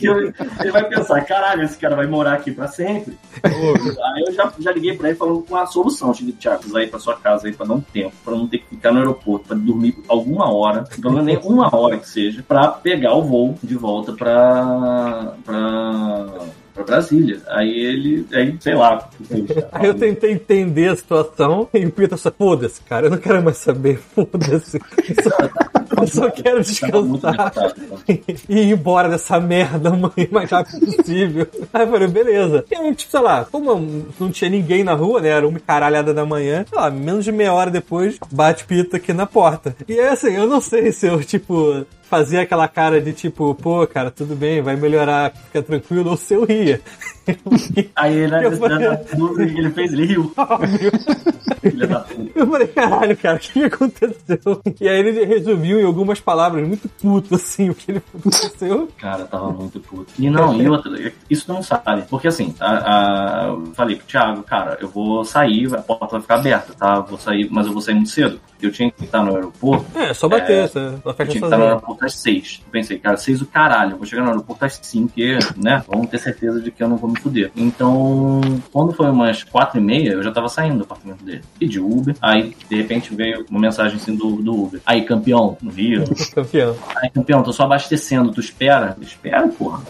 eu- 0.00 0.32
ele 0.60 0.70
vai 0.70 0.84
pensar, 0.88 1.20
caralho, 1.24 1.64
esse 1.64 1.76
cara 1.76 1.96
vai 1.96 2.06
morar 2.06 2.34
aqui 2.34 2.52
pra 2.52 2.68
sempre. 2.68 3.18
aí 3.42 4.22
eu 4.28 4.32
já, 4.32 4.52
já 4.60 4.72
liguei 4.72 4.96
pra 4.96 5.08
ele 5.08 5.18
falando 5.18 5.42
com 5.42 5.56
a 5.56 5.66
solução. 5.66 6.08
Eu 6.08 6.14
cheguei, 6.14 6.32
Thiago, 6.34 6.58
precisa 6.60 6.82
ir 6.82 6.88
pra 6.88 7.00
sua 7.00 7.16
casa 7.16 7.48
aí 7.48 7.52
pra 7.52 7.66
dar 7.66 7.74
um 7.74 7.80
tempo, 7.80 8.12
pra 8.24 8.34
não 8.36 8.46
ter 8.46 8.58
que 8.58 8.76
ficar 8.80 8.92
no 8.92 8.98
aeroporto, 8.98 9.48
pra 9.48 9.56
dormir 9.56 9.96
alguma 10.08 10.50
hora, 10.52 10.84
pelo 11.00 11.12
menos 11.12 11.26
nem 11.26 11.38
uma 11.44 11.74
hora 11.76 11.98
que 11.98 12.08
seja, 12.08 12.42
pra 12.46 12.68
pegar 12.68 13.14
o 13.14 13.22
voo 13.22 13.58
de 13.62 13.76
volta 13.76 14.12
pra. 14.14 15.34
pra. 15.44 16.59
Pra 16.84 16.96
Brasília. 16.96 17.40
Aí 17.48 17.70
ele. 17.70 18.26
Aí, 18.32 18.56
sei 18.60 18.74
lá. 18.74 19.08
Aí 19.72 19.86
eu 19.86 19.94
tentei 19.94 20.32
entender 20.32 20.88
a 20.88 20.96
situação 20.96 21.68
e 21.74 21.84
o 21.86 21.90
Peter 21.90 22.18
só, 22.18 22.30
foda-se, 22.30 22.80
cara, 22.82 23.06
eu 23.06 23.10
não 23.10 23.18
quero 23.18 23.42
mais 23.42 23.56
saber, 23.58 23.98
foda-se. 24.14 24.78
Eu 25.98 26.06
só- 26.06 26.30
quero 26.30 26.60
descansar 26.62 27.52
e 28.48 28.58
ir 28.60 28.70
embora 28.72 29.08
dessa 29.08 29.38
merda 29.40 29.90
mãe, 29.90 30.28
o 30.30 30.34
mais 30.34 30.50
rápido 30.50 30.86
possível. 30.96 31.46
Aí 31.72 31.82
eu 31.82 31.90
falei, 31.90 32.08
beleza. 32.08 32.64
E 32.70 32.74
aí, 32.74 32.94
tipo, 32.94 33.10
sei 33.10 33.20
lá, 33.20 33.44
como 33.50 34.06
não 34.18 34.30
tinha 34.30 34.48
ninguém 34.50 34.84
na 34.84 34.94
rua, 34.94 35.20
né? 35.20 35.28
Era 35.28 35.46
uma 35.46 35.58
caralhada 35.60 36.14
da 36.14 36.24
manhã, 36.24 36.64
sei 36.68 36.78
lá, 36.78 36.90
menos 36.90 37.24
de 37.24 37.32
meia 37.32 37.52
hora 37.52 37.70
depois, 37.70 38.18
bate 38.30 38.64
Pita 38.64 38.96
aqui 38.98 39.12
na 39.12 39.26
porta. 39.26 39.74
E 39.88 39.98
aí, 39.98 40.08
assim, 40.08 40.32
eu 40.32 40.46
não 40.46 40.60
sei 40.60 40.92
se 40.92 41.06
eu, 41.06 41.22
tipo, 41.24 41.84
fazia 42.10 42.42
aquela 42.42 42.66
cara 42.66 43.00
de 43.00 43.12
tipo, 43.12 43.54
pô, 43.54 43.86
cara, 43.86 44.10
tudo 44.10 44.34
bem, 44.34 44.60
vai 44.60 44.74
melhorar, 44.74 45.32
fica 45.32 45.62
tranquilo, 45.62 46.10
ou 46.10 46.16
se 46.16 46.34
eu 46.34 46.44
ria. 46.44 46.82
Aí 47.96 48.14
ele, 48.16 48.46
Eu 48.46 48.52
falei- 48.56 48.88
ele 49.58 49.70
fez, 49.70 49.92
ele 49.92 50.06
riu. 50.06 50.32
Filha 51.60 51.86
da 51.86 52.00
puta. 52.00 52.30
Eu 52.34 52.46
falei, 52.46 52.66
caralho, 52.68 53.16
cara, 53.16 53.36
o 53.36 53.40
que 53.40 53.64
aconteceu? 53.64 54.62
E 54.80 54.88
aí 54.88 54.98
ele 54.98 55.24
resumiu 55.26 55.80
em 55.80 55.84
algumas 55.84 56.20
palavras 56.20 56.66
muito 56.66 56.88
puto, 56.88 57.34
assim, 57.34 57.68
o 57.70 57.74
que 57.74 57.90
ele 57.92 58.02
aconteceu. 58.14 58.88
Cara, 58.98 59.24
tava 59.24 59.50
muito 59.52 59.78
puto. 59.80 60.12
E 60.18 60.30
não, 60.30 60.54
e 60.54 60.68
outra, 60.68 60.90
isso 61.28 61.52
não 61.52 61.62
sabe. 61.62 62.02
Porque 62.08 62.28
assim, 62.28 62.54
a, 62.60 62.66
a- 62.66 63.46
eu 63.48 63.66
falei 63.74 63.96
pro 63.96 64.06
Thiago, 64.06 64.42
cara, 64.42 64.78
eu 64.80 64.88
vou 64.88 65.24
sair, 65.24 65.74
a 65.74 65.82
porta 65.82 66.06
vai 66.12 66.20
ficar 66.22 66.34
aberta, 66.36 66.72
tá? 66.74 67.00
Vou 67.00 67.18
sair, 67.18 67.48
mas 67.50 67.66
eu 67.66 67.72
vou 67.72 67.82
sair 67.82 67.94
muito 67.94 68.10
cedo. 68.10 68.40
Eu 68.62 68.70
tinha 68.70 68.90
que 68.90 69.04
estar 69.04 69.22
no 69.22 69.34
aeroporto. 69.34 69.86
É, 69.98 70.12
só 70.12 70.28
bater, 70.28 70.52
É, 70.52 70.64
essa, 70.64 70.78
ela 70.78 71.00
Eu 71.04 71.14
fecha 71.14 71.30
tinha 71.30 71.40
que 71.40 71.46
estar 71.46 71.56
no 71.56 71.64
aeroporto 71.64 72.04
às 72.04 72.14
seis. 72.14 72.60
Eu 72.66 72.70
pensei, 72.70 72.98
cara, 72.98 73.16
seis 73.16 73.40
o 73.40 73.46
caralho. 73.46 73.92
Eu 73.92 73.96
vou 73.96 74.06
chegar 74.06 74.22
no 74.22 74.28
aeroporto 74.28 74.64
às 74.66 74.78
cinco, 74.82 75.14
né? 75.56 75.82
Vamos 75.88 76.08
ter 76.10 76.18
certeza 76.18 76.60
de 76.60 76.70
que 76.70 76.82
eu 76.82 76.88
não 76.88 76.96
vou 76.98 77.10
me 77.10 77.18
fuder. 77.20 77.50
Então, 77.54 78.40
quando 78.72 78.92
foi 78.92 79.10
umas 79.10 79.44
quatro 79.44 79.78
e 79.78 79.82
meia, 79.82 80.12
eu 80.12 80.22
já 80.22 80.30
tava 80.30 80.48
saindo 80.48 80.78
do 80.78 80.84
apartamento 80.84 81.24
dele. 81.24 81.42
Pedi 81.58 81.78
Uber. 81.78 82.14
Aí, 82.20 82.56
de 82.68 82.76
repente, 82.76 83.14
veio 83.14 83.44
uma 83.50 83.60
mensagem 83.60 83.96
assim 83.96 84.14
do, 84.14 84.36
do 84.36 84.64
Uber. 84.64 84.80
Aí, 84.84 85.02
campeão, 85.02 85.56
no 85.60 85.70
Rio. 85.70 86.04
Campeão. 86.34 86.76
Aí, 86.96 87.10
campeão, 87.10 87.42
tô 87.42 87.52
só 87.52 87.64
abastecendo. 87.64 88.32
Tu 88.32 88.40
espera? 88.40 88.96
Espera, 89.00 89.46
porra. 89.48 89.82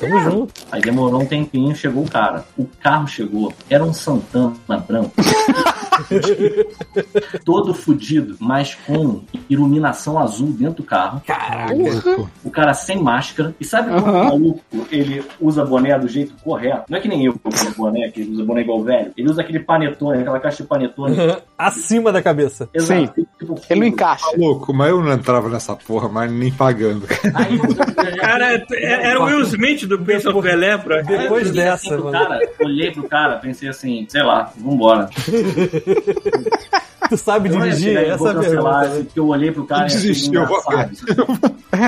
Tamo 0.00 0.20
junto. 0.20 0.52
Aí 0.70 0.80
demorou 0.80 1.22
um 1.22 1.26
tempinho, 1.26 1.74
chegou 1.74 2.04
o 2.04 2.10
cara. 2.10 2.44
O 2.56 2.66
carro 2.80 3.06
chegou, 3.06 3.52
era 3.70 3.84
um 3.84 3.92
Santana 3.92 4.54
branco. 4.86 5.12
Todo 7.44 7.74
fudido, 7.74 8.36
mas 8.40 8.74
com 8.86 9.22
iluminação 9.48 10.18
azul 10.18 10.48
dentro 10.52 10.76
do 10.76 10.82
carro. 10.84 11.20
Porra. 11.26 12.30
O 12.44 12.50
cara 12.50 12.74
sem 12.74 13.00
máscara. 13.02 13.54
E 13.60 13.64
sabe 13.64 13.90
como 13.92 14.06
o 14.06 14.08
Aham. 14.08 14.24
maluco 14.24 14.60
ele 14.90 15.24
usa 15.40 15.64
boné 15.64 15.98
do 15.98 16.08
jeito 16.08 16.34
correto? 16.42 16.84
Não 16.88 16.98
é 16.98 17.00
que 17.00 17.08
nem 17.08 17.24
eu 17.26 17.34
que 17.34 17.48
uso 17.48 17.74
boné, 17.76 18.10
que 18.10 18.20
ele 18.20 18.32
usa 18.32 18.44
boné 18.44 18.60
igual 18.62 18.82
velho. 18.82 19.12
Ele 19.16 19.30
usa 19.30 19.42
aquele 19.42 19.60
panetone, 19.60 20.20
aquela 20.20 20.40
caixa 20.40 20.62
de 20.62 20.68
panetone. 20.68 21.16
Acima 21.56 22.10
da 22.12 22.22
cabeça. 22.22 22.68
Sim. 22.78 23.08
Tipo, 23.38 23.60
Ele 23.70 23.80
não 23.80 23.86
encaixa. 23.86 24.24
Tá 24.30 24.36
louco, 24.36 24.72
mas 24.72 24.90
eu 24.90 25.02
não 25.02 25.12
entrava 25.12 25.48
nessa 25.48 25.74
porra, 25.76 26.08
mas 26.08 26.30
nem 26.30 26.52
pagando. 26.52 27.06
Aí, 27.34 27.58
Cara, 28.18 28.54
é- 28.54 28.64
era 29.10 29.20
o 29.20 29.24
Will 29.24 29.40
Smith 29.42 29.84
do 29.86 29.98
Prince 29.98 30.26
of 30.28 30.40
pra 30.82 31.02
Depois 31.02 31.50
dessa, 31.50 31.94
assim 31.94 32.02
mano. 32.02 32.12
cara, 32.12 32.40
olhei 32.60 32.90
pro 32.90 33.08
cara, 33.08 33.36
pensei 33.36 33.68
assim, 33.68 34.06
sei 34.08 34.22
lá, 34.22 34.50
vambora. 34.56 35.08
Tu 37.08 37.18
sabe 37.18 37.50
Eu 37.50 37.60
dirigir? 37.60 37.92
e 37.92 38.04
Essa 38.06 38.16
vou 38.16 38.28
é 38.28 38.30
a 38.30 38.34
cancelar, 38.34 38.84
assim, 38.86 39.04
porque 39.04 39.20
eu 39.20 39.26
olhei 39.28 39.52
pro 39.52 39.66
cara 39.66 39.82
e 39.82 39.86
achei 39.86 40.00
Desistiu, 40.00 40.42
engraçado. 40.42 40.90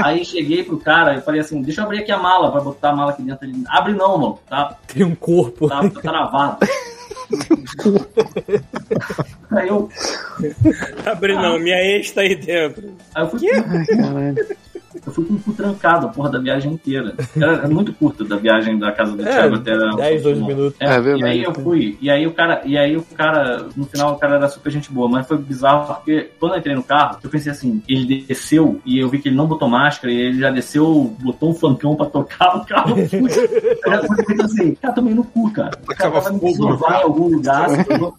Aí 0.04 0.24
cheguei 0.26 0.62
pro 0.62 0.76
cara 0.78 1.14
e 1.16 1.20
falei 1.22 1.40
assim, 1.40 1.62
deixa 1.62 1.80
eu 1.80 1.84
abrir 1.86 2.00
aqui 2.00 2.12
a 2.12 2.18
mala, 2.18 2.52
pra 2.52 2.60
botar 2.60 2.90
a 2.90 2.96
mala 2.96 3.12
aqui 3.12 3.22
dentro. 3.22 3.46
Ele, 3.46 3.64
abre 3.68 3.94
não, 3.94 4.18
mano, 4.18 4.38
tá, 4.48 4.76
Tem 4.86 5.04
um 5.04 5.14
corpo. 5.14 5.68
tá, 5.68 5.88
tá 5.88 6.00
travado. 6.02 6.58
aí 9.50 9.68
eu, 9.68 9.88
Abre 11.06 11.34
não, 11.34 11.58
minha 11.58 11.82
ex 11.82 12.10
tá 12.12 12.20
aí 12.20 12.36
dentro. 12.36 12.92
aí 13.14 13.22
eu 13.24 13.30
fui, 13.30 13.40
eu 15.04 15.12
fui 15.12 15.24
com 15.24 15.34
o 15.34 15.38
cu 15.40 15.52
trancado 15.52 16.06
a 16.06 16.08
porra 16.08 16.30
da 16.30 16.38
viagem 16.38 16.72
inteira. 16.72 17.14
Era, 17.36 17.52
era 17.54 17.68
muito 17.68 17.92
curta 17.92 18.24
da 18.24 18.36
viagem 18.36 18.78
da 18.78 18.92
casa 18.92 19.12
do 19.16 19.26
É, 19.26 19.30
Thiago 19.32 19.56
até 19.56 19.74
o 19.76 19.96
10, 19.96 20.22
12 20.22 20.40
Porto 20.40 20.54
minutos. 20.56 20.80
É, 20.80 20.84
É 20.86 21.00
verdade. 21.00 21.22
e 21.22 21.24
aí 21.26 21.42
eu 21.44 21.54
fui, 21.54 21.98
e 22.00 22.10
aí 22.10 22.26
o 22.26 22.32
cara, 22.32 22.62
e 22.64 22.76
aí 22.78 22.96
o 22.96 23.02
cara, 23.02 23.66
no 23.76 23.84
final 23.86 24.12
o 24.14 24.16
cara 24.18 24.36
era 24.36 24.48
super 24.48 24.70
gente 24.70 24.90
boa, 24.92 25.08
mas 25.08 25.26
foi 25.26 25.38
bizarro 25.38 25.94
porque 25.94 26.30
quando 26.38 26.52
eu 26.52 26.58
entrei 26.58 26.74
no 26.74 26.82
carro, 26.82 27.18
eu 27.22 27.30
pensei 27.30 27.50
assim, 27.52 27.82
ele 27.88 28.24
desceu 28.26 28.80
e 28.84 28.98
eu 28.98 29.08
vi 29.08 29.18
que 29.18 29.28
ele 29.28 29.36
não 29.36 29.46
botou 29.46 29.68
máscara 29.68 30.12
e 30.12 30.16
ele 30.16 30.40
já 30.40 30.50
desceu, 30.50 31.14
botou 31.20 31.50
um 31.50 31.54
funkão 31.54 31.94
pra 31.96 32.06
tocar 32.06 32.56
o 32.56 32.64
carro. 32.64 32.98
Eu 32.98 33.08
fui. 33.08 33.20
Eu 33.20 34.24
fui 34.24 34.42
assim, 34.42 34.74
cara, 34.76 34.94
tomei 34.94 35.14
no 35.14 35.24
cu, 35.24 35.50
cara. 35.52 35.70
O 35.82 35.94
cara 35.94 36.20
vai 36.20 36.32
me 36.32 36.38
em 36.52 37.02
algum 37.02 37.28
lugar. 37.28 37.68
vou- 37.98 38.14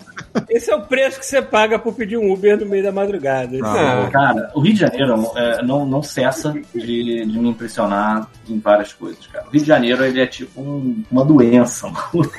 Esse 0.50 0.72
é 0.72 0.76
o 0.76 0.82
preço 0.82 1.20
que 1.20 1.26
você 1.26 1.42
paga 1.42 1.80
por 1.80 1.94
pedir 1.94 2.18
um 2.18 2.32
Uber 2.32 2.60
no 2.60 2.66
meio 2.66 2.84
da 2.84 2.92
madrugada. 2.92 3.58
Ah, 3.64 4.08
Cara, 4.12 4.52
o 4.54 4.60
Rio 4.60 4.74
de 4.74 4.80
Janeiro 4.80 5.32
é, 5.36 5.62
não, 5.64 5.86
não 5.86 6.02
cessa 6.04 6.54
de, 6.74 7.26
de 7.26 7.40
me 7.40 7.50
impressionar 7.50 8.30
em 8.48 8.60
várias 8.60 8.94
coisas, 8.94 9.26
cara. 9.28 9.46
O 9.48 9.52
Rio 9.52 9.62
de 9.62 9.68
Janeiro, 9.68 10.04
ele 10.06 10.20
é 10.22 10.28
tipo 10.28 10.62
um- 10.62 11.04
uma 11.12 11.24
doença, 11.26 11.88
mano. 11.90 12.32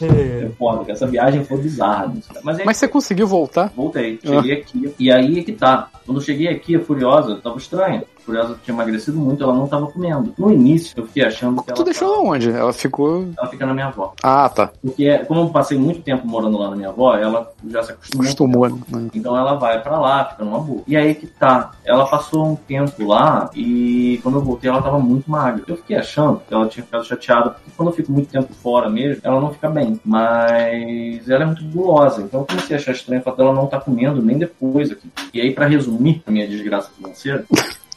É 0.00 0.48
foda, 0.58 0.78
cara. 0.80 0.92
essa 0.92 1.06
viagem 1.06 1.44
foi 1.44 1.58
bizarra. 1.58 2.08
né. 2.08 2.20
Mas, 2.42 2.58
aí, 2.58 2.64
Mas 2.66 2.76
você 2.76 2.88
conseguiu 2.88 3.26
voltar? 3.26 3.72
voltei, 3.74 4.18
cheguei 4.24 4.52
aqui. 4.52 4.94
E 4.98 5.10
aí 5.12 5.38
é 5.40 5.42
que 5.42 5.52
tá. 5.52 5.88
Quando 6.04 6.18
eu 6.18 6.24
cheguei 6.24 6.48
aqui, 6.48 6.78
Furiosa 6.78 7.36
tava 7.36 7.56
estranha. 7.58 8.04
A 8.26 8.26
Furiosa 8.26 8.58
tinha 8.64 8.74
emagrecido 8.74 9.18
muito, 9.18 9.42
ela 9.44 9.54
não 9.54 9.68
tava 9.68 9.86
comendo. 9.86 10.34
No 10.36 10.52
início, 10.52 10.94
eu 10.96 11.06
fiquei 11.06 11.24
achando 11.24 11.62
que 11.62 11.70
ela, 11.70 11.76
Tu 11.76 11.84
deixou 11.84 12.12
ela 12.12 12.22
onde? 12.24 12.50
Ela 12.50 12.72
ficou. 12.72 13.28
ela 13.38 13.48
fica 13.48 13.64
na 13.64 13.72
minha 13.72 13.86
avó. 13.86 14.12
Ah, 14.22 14.48
tá. 14.48 14.72
Porque, 14.82 15.18
como 15.20 15.42
eu 15.42 15.48
passei 15.50 15.78
muito 15.78 16.02
tempo 16.02 16.26
morando 16.26 16.58
lá 16.58 16.70
na 16.70 16.76
minha 16.76 16.88
avó, 16.88 17.14
ela 17.16 17.48
já 17.68 17.82
se 17.84 17.92
acostumou. 17.92 18.64
Acostumou, 18.64 18.68
né? 18.68 19.10
Então 19.14 19.36
ela 19.36 19.54
vai 19.54 19.80
pra 19.80 19.98
lá, 20.00 20.24
fica 20.24 20.44
numa 20.44 20.58
boa. 20.58 20.82
E 20.88 20.96
aí 20.96 21.14
que 21.14 21.26
tá. 21.26 21.72
Ela 21.84 22.04
passou 22.06 22.46
um 22.46 22.56
tempo 22.56 23.04
lá 23.06 23.48
e 23.54 24.18
quando 24.22 24.38
eu 24.38 24.42
voltei 24.42 24.68
ela 24.68 24.82
tava 24.82 24.98
muito 24.98 25.30
magra. 25.30 25.62
Eu 25.68 25.76
fiquei 25.76 25.96
achando 25.96 26.40
que 26.46 26.52
ela 26.52 26.66
tinha 26.66 26.84
ficado 26.84 27.04
chateada, 27.04 27.50
porque 27.50 27.70
quando 27.76 27.90
eu 27.90 27.94
fico 27.94 28.10
muito 28.10 28.28
tempo 28.28 28.52
fora 28.54 28.90
mesmo, 28.90 29.20
ela 29.22 29.40
não 29.40 29.52
fica 29.52 29.68
bem. 29.70 30.00
Mas 30.04 31.28
ela 31.28 31.44
é 31.44 31.46
muito 31.46 31.64
gulosa. 31.66 32.22
Então 32.22 32.40
eu 32.40 32.46
comecei 32.46 32.76
a 32.76 32.78
achar 32.80 32.92
estranho 32.92 33.20
o 33.20 33.24
fato 33.24 33.36
dela 33.36 33.52
não 33.54 33.66
estar 33.66 33.80
comendo 33.80 34.20
nem 34.20 34.36
depois 34.38 34.90
aqui. 34.90 35.10
E 35.32 35.40
aí, 35.40 35.52
pra 35.54 35.66
resumir 35.66 36.22
a 36.26 36.30
minha 36.30 36.48
desgraça 36.48 36.90
financeira. 36.96 37.44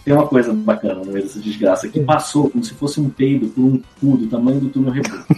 Tem 0.09 0.17
uma 0.17 0.25
coisa 0.25 0.51
bacana 0.51 0.95
no 0.95 1.05
meio 1.11 1.21
dessa 1.21 1.39
desgraça, 1.39 1.87
que 1.87 1.99
passou 1.99 2.49
como 2.49 2.63
se 2.63 2.73
fosse 2.73 2.99
um 2.99 3.07
peido 3.11 3.45
por 3.49 3.61
um 3.61 3.79
cu 4.01 4.17
do 4.17 4.25
tamanho 4.25 4.59
do 4.59 4.67
túnel 4.69 4.91
Rebelo. 4.91 5.23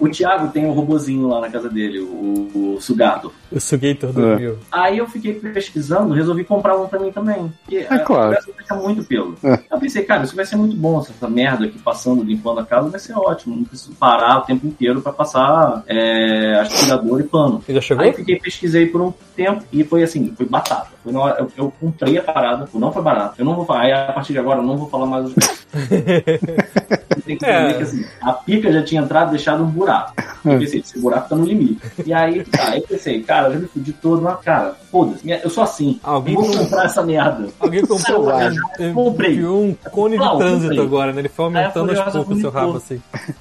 O 0.00 0.08
Thiago 0.08 0.48
tem 0.48 0.66
um 0.66 0.72
robozinho 0.72 1.28
lá 1.28 1.40
na 1.40 1.48
casa 1.48 1.68
dele, 1.68 2.00
o, 2.00 2.74
o 2.74 2.80
Sugato. 2.80 3.32
o 3.52 3.60
Sugator 3.60 4.12
do 4.12 4.26
É. 4.26 4.36
Rio. 4.36 4.58
Aí 4.70 4.98
eu 4.98 5.06
fiquei 5.06 5.32
pesquisando, 5.34 6.12
resolvi 6.12 6.42
comprar 6.42 6.76
um 6.76 6.88
pra 6.88 6.98
mim 6.98 7.12
também. 7.12 7.52
Porque 7.62 7.86
É 7.88 7.98
claro. 8.00 8.36
a 8.68 8.74
muito 8.74 9.04
pelo. 9.04 9.36
É. 9.44 9.60
Eu 9.70 9.78
pensei, 9.78 10.02
cara, 10.02 10.24
isso 10.24 10.34
vai 10.34 10.44
ser 10.44 10.56
muito 10.56 10.74
bom. 10.74 10.98
Essa 11.00 11.28
merda 11.28 11.66
aqui 11.66 11.78
passando, 11.78 12.24
limpando 12.24 12.58
a 12.58 12.66
casa, 12.66 12.88
vai 12.88 12.98
ser 12.98 13.16
ótimo. 13.16 13.54
Não 13.54 13.62
preciso 13.62 13.92
parar 13.94 14.38
o 14.38 14.40
tempo 14.42 14.66
inteiro 14.66 15.00
pra 15.00 15.12
passar 15.12 15.84
é, 15.86 16.58
aspirador 16.58 17.20
e 17.20 17.22
pano. 17.24 17.62
Já 17.68 17.80
chegou? 17.80 18.02
Aí 18.02 18.10
eu 18.10 18.14
fiquei, 18.14 18.36
pesquisei 18.40 18.86
por 18.86 19.00
um 19.00 19.12
tempo 19.36 19.62
e 19.72 19.84
foi 19.84 20.02
assim, 20.02 20.34
foi 20.36 20.46
batata. 20.46 20.93
Na 21.12 21.30
eu, 21.38 21.50
eu 21.56 21.72
comprei 21.80 22.18
a 22.18 22.22
parada, 22.22 22.68
não 22.74 22.92
foi 22.92 23.02
barato. 23.02 23.34
Eu 23.38 23.44
não 23.44 23.54
vou 23.54 23.64
falar, 23.64 23.80
aí 23.82 23.92
a 23.92 24.12
partir 24.12 24.32
de 24.32 24.38
agora 24.38 24.60
eu 24.60 24.64
não 24.64 24.76
vou 24.76 24.88
falar 24.88 25.06
mais 25.06 25.26
os 25.26 25.34
Tem 27.24 27.38
que 27.38 27.44
entender 27.46 27.70
É. 27.70 27.74
que 27.74 27.82
assim, 27.82 28.04
a 28.20 28.32
pica 28.32 28.70
já 28.72 28.82
tinha 28.82 29.00
entrado 29.00 29.28
e 29.28 29.30
deixado 29.30 29.62
um 29.62 29.66
buraco. 29.66 30.12
Eu 30.44 30.58
pensei, 30.58 30.80
esse 30.80 30.98
buraco 31.00 31.28
tá 31.30 31.36
no 31.36 31.44
limite. 31.46 31.80
E 32.04 32.12
aí, 32.12 32.44
tá, 32.44 32.68
aí 32.70 32.80
eu 32.80 32.86
pensei, 32.86 33.22
cara, 33.22 33.48
eu 33.48 33.52
já 33.54 33.58
me 33.60 33.66
fudi 33.66 33.92
todo, 33.94 34.20
mas 34.20 34.38
cara, 34.40 34.74
foda-se, 34.90 35.30
eu 35.30 35.48
sou 35.48 35.64
assim. 35.64 35.98
Alguém 36.02 36.34
vou 36.34 36.44
com- 36.44 36.58
comprar 36.58 36.84
essa 36.84 37.02
merda. 37.02 37.48
Alguém 37.58 37.80
comprou 37.86 38.26
Cara, 38.26 38.52
ele 38.78 38.92
comprei. 38.92 39.44
um 39.44 39.74
cone 39.90 40.18
de 40.18 40.36
trânsito 40.36 40.80
agora, 40.82 41.12
né? 41.12 41.20
Ele 41.20 41.28
foi 41.30 41.44
aumentando 41.46 41.92
as 41.92 42.12
poucas 42.12 42.36
o 42.36 42.40
seu 42.40 42.50
rabo 42.50 42.76
assim. 42.76 43.00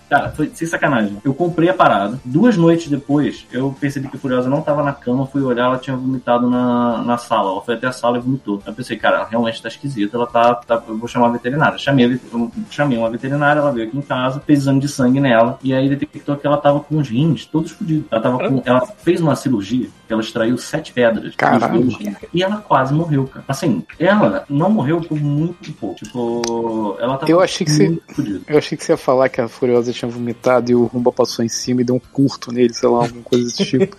Cara, 0.09 0.29
foi 0.31 0.49
sem 0.53 0.67
sacanagem. 0.67 1.17
Eu 1.25 1.33
comprei 1.33 1.67
a 1.69 1.73
parada. 1.73 2.17
Duas 2.23 2.55
noites 2.55 2.87
depois, 2.89 3.45
eu 3.51 3.75
percebi 3.79 4.07
que 4.07 4.15
a 4.15 4.19
Furiosa 4.19 4.49
não 4.49 4.61
tava 4.61 4.81
na 4.81 4.93
cama. 4.93 5.25
Fui 5.27 5.41
olhar, 5.41 5.65
ela 5.65 5.77
tinha 5.77 5.95
vomitado 5.97 6.49
na, 6.49 7.01
na 7.03 7.17
sala 7.17 7.51
Ela 7.53 7.61
foi 7.61 7.75
até 7.75 7.87
a 7.87 7.91
sala 7.91 8.17
e 8.17 8.21
vomitou. 8.21 8.61
Eu 8.65 8.73
pensei, 8.73 8.97
cara, 8.97 9.17
ela 9.17 9.27
realmente 9.27 9.61
tá 9.61 9.67
esquisita, 9.67 10.17
ela 10.17 10.27
tá, 10.27 10.55
tá- 10.55 10.83
Eu 10.87 10.97
vou 10.97 11.07
chamar 11.07 11.27
a 11.27 11.31
veterinária. 11.31 11.77
Chamei, 11.77 12.05
a 12.05 12.71
chamei 12.71 12.97
uma 12.97 13.09
veterinária, 13.09 13.59
ela 13.59 13.71
veio 13.71 13.87
aqui 13.87 13.97
em 13.97 14.01
casa, 14.01 14.39
fez 14.45 14.59
exame 14.59 14.79
de 14.79 14.87
sangue 14.87 15.19
nela, 15.19 15.57
e 15.63 15.73
aí 15.73 15.87
detectou 15.89 16.35
que 16.35 16.45
ela 16.45 16.57
tava 16.57 16.79
com 16.79 16.97
os 16.97 17.07
rins 17.09 17.45
todos 17.45 17.71
fodidos. 17.71 18.05
Ela 18.11 18.21
tava 18.21 18.37
com. 18.49 18.61
Ela 18.65 18.81
fez 18.85 19.21
uma 19.21 19.35
cirurgia 19.35 19.87
ela 20.13 20.21
extraiu 20.21 20.57
sete 20.57 20.93
pedras. 20.93 21.35
Caralho. 21.35 21.87
E 22.33 22.41
ela 22.43 22.57
quase 22.57 22.93
morreu, 22.93 23.25
cara. 23.27 23.43
Assim, 23.47 23.83
ela 23.99 24.45
não 24.49 24.69
morreu 24.69 25.01
por 25.01 25.19
muito 25.19 25.71
pouco. 25.73 25.95
Tipo, 25.95 26.97
ela 26.99 27.17
tava 27.17 27.31
Eu 27.31 27.41
achei 27.41 27.65
que 27.65 27.71
você- 27.71 27.89
muito 27.89 28.03
fodida. 28.15 28.41
Eu 28.47 28.57
achei 28.57 28.77
que 28.77 28.83
você 28.83 28.93
ia 28.93 28.97
falar 28.97 29.29
que 29.29 29.41
a 29.41 29.47
Furiosa 29.47 29.91
tinha 29.91 30.09
vomitado 30.09 30.71
e 30.71 30.75
o 30.75 30.85
Rumba 30.85 31.11
passou 31.11 31.43
em 31.43 31.49
cima 31.49 31.81
e 31.81 31.83
deu 31.83 31.95
um 31.95 31.99
curto 32.11 32.51
nele, 32.51 32.73
sei 32.73 32.89
lá, 32.89 32.99
alguma 32.99 33.23
coisa 33.23 33.45
desse 33.45 33.65
tipo. 33.65 33.97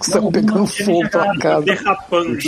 Você 0.00 0.12
tá 0.12 0.30
pegando 0.30 0.66
fogo 0.66 1.10
pela 1.10 1.24
chegado. 1.34 1.38
casa. 1.38 1.64
Derrapando. 1.64 2.38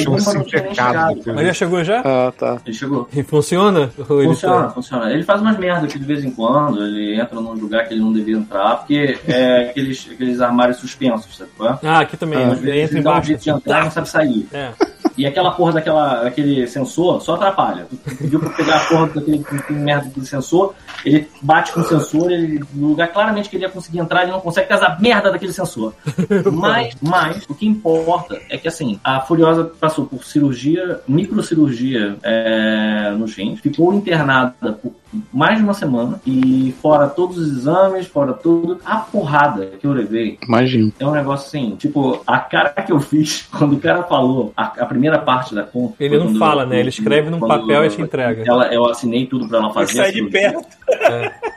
Mas 1.35 1.47
já 1.47 1.53
chegou 1.53 1.85
já? 1.85 2.01
Ah, 2.05 2.33
tá. 2.37 2.61
Ele 2.64 2.75
chegou. 2.75 3.09
E 3.12 3.23
funciona? 3.23 3.91
Ou 4.09 4.20
ele 4.20 4.29
Funciona, 4.29 4.62
tá- 4.64 4.70
funciona. 4.70 5.11
Ele 5.12 5.23
faz 5.23 5.41
umas 5.41 5.59
merdas 5.59 5.93
que 5.93 5.99
de 5.99 6.05
vez 6.05 6.25
em 6.25 6.31
quando, 6.31 6.83
ele 6.85 7.20
entra 7.20 7.41
num 7.41 7.53
lugar 7.55 7.87
que 7.87 7.95
ele 7.95 8.01
não 8.01 8.12
devia 8.12 8.37
entrar, 8.37 8.77
porque 8.79 9.18
é 9.27 9.68
aqueles, 9.70 10.09
aqueles 10.11 10.41
armários 10.41 10.79
suspensos, 10.79 11.37
sabe? 11.37 11.51
é? 11.61 11.87
Ah, 11.87 12.01
aqui 12.01 12.16
também. 12.16 12.39
Ele 12.41 12.51
vezes 12.51 12.62
entra 12.71 12.97
ele 12.97 13.03
dá 13.03 13.11
um 13.11 13.13
embaixo. 13.15 13.29
jeito 13.29 13.43
de 13.43 13.51
entrar 13.51 13.81
e 13.81 13.85
não 13.85 13.91
sabe 13.91 14.09
sair. 14.09 14.49
É. 14.53 14.73
E 15.17 15.27
aquela 15.27 15.51
porra 15.51 15.73
daquela, 15.73 16.23
daquele 16.25 16.67
sensor 16.67 17.21
só 17.21 17.35
atrapalha. 17.35 17.87
Tu 17.89 18.17
pediu 18.17 18.41
pra 18.41 18.51
pegar 18.51 18.77
a 18.77 18.85
porra 18.87 19.07
daquele, 19.09 19.45
merda 19.71 20.07
daquele 20.07 20.27
sensor, 20.27 20.75
ele 21.05 21.29
bate 21.43 21.73
com 21.73 21.81
o 21.81 21.85
sensor, 21.85 22.31
ele, 22.31 22.65
no 22.73 22.89
lugar 22.89 23.09
claramente 23.09 23.49
que 23.49 23.57
ele 23.57 23.65
ia 23.65 23.71
conseguir 23.71 23.99
entrar, 23.99 24.23
ele 24.23 24.33
não 24.33 24.41
consegue 24.41 24.69
casar 24.69 24.93
a 24.93 25.01
merda 25.01 25.31
daquele 25.31 25.53
sensor. 25.53 25.93
Mas, 26.53 26.95
mas, 27.01 27.45
o 27.49 27.55
que 27.55 27.67
importa 27.67 28.41
é 28.49 28.57
que 28.57 28.69
assim, 28.69 28.99
a 29.03 29.21
Furiosa 29.21 29.65
passou 29.65 30.07
por 30.07 30.25
cirurgia, 30.25 31.01
microcirurgia 31.07 32.17
é, 32.23 33.11
nos 33.17 33.35
rins, 33.35 33.61
ficou 33.61 33.93
internada 33.93 34.73
por 34.73 34.93
mais 35.33 35.59
de 35.59 35.65
uma 35.65 35.75
semana 35.75 36.21
e 36.27 36.75
fora 36.81 37.07
todos 37.09 37.37
os 37.39 37.49
exames, 37.59 38.07
fora 38.07 38.33
tudo, 38.33 38.79
a 38.85 38.97
porrada 38.97 39.67
que 39.79 39.87
eu 39.87 39.93
levei 39.93 40.39
Imagino. 40.47 40.93
é 40.99 41.07
um 41.07 41.11
negócio 41.13 41.47
assim, 41.49 41.77
tipo, 41.77 42.23
a 42.27 42.39
cara 42.39 42.71
que 42.71 42.93
eu 42.93 42.99
fiz 43.01 43.47
quando 43.53 43.75
o 43.75 43.79
cara 43.81 44.03
falou 44.05 44.53
a, 44.57 44.65
a 44.65 44.87
primeira 44.87 45.19
parte 45.19 45.55
da 45.55 45.63
conta. 45.65 45.95
Ele 46.01 46.17
não 46.19 46.35
fala, 46.37 46.63
eu- 46.63 46.67
né? 46.69 46.81
Ele 46.81 46.89
escreve 46.89 47.29
num 47.31 47.39
papel 47.41 47.85
e 47.85 47.89
te 47.91 48.01
entrega. 48.01 48.43
Ela, 48.47 48.73
eu 48.73 48.87
assinei 48.87 49.27
tudo 49.27 49.47
pra 49.49 49.59
ela 49.59 49.73
fazer. 49.73 49.93
sai 49.95 50.05
a 50.09 50.09
de 50.09 50.15
cirurgia. 50.15 50.53
perto. 50.53 50.67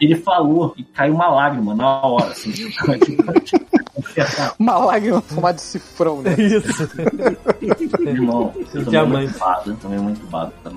Ele 0.01 0.15
falou 0.15 0.73
e 0.77 0.83
caiu 0.83 1.13
uma 1.13 1.27
lágrima 1.29 1.73
na 1.73 2.01
hora, 2.05 2.27
assim. 2.31 2.51
Uma 4.59 4.77
lágrima 4.77 5.21
tomar 5.21 5.51
de 5.53 5.61
cifrão, 5.61 6.21
né? 6.21 6.35
Isso. 6.37 6.87
Irmão, 8.05 8.53
eu 8.73 8.83
Diamante. 8.83 9.23
muito 9.27 9.39
bada, 9.39 9.77
tomei 9.81 9.99
muito 9.99 10.25
bada 10.27 10.53
da 10.63 10.71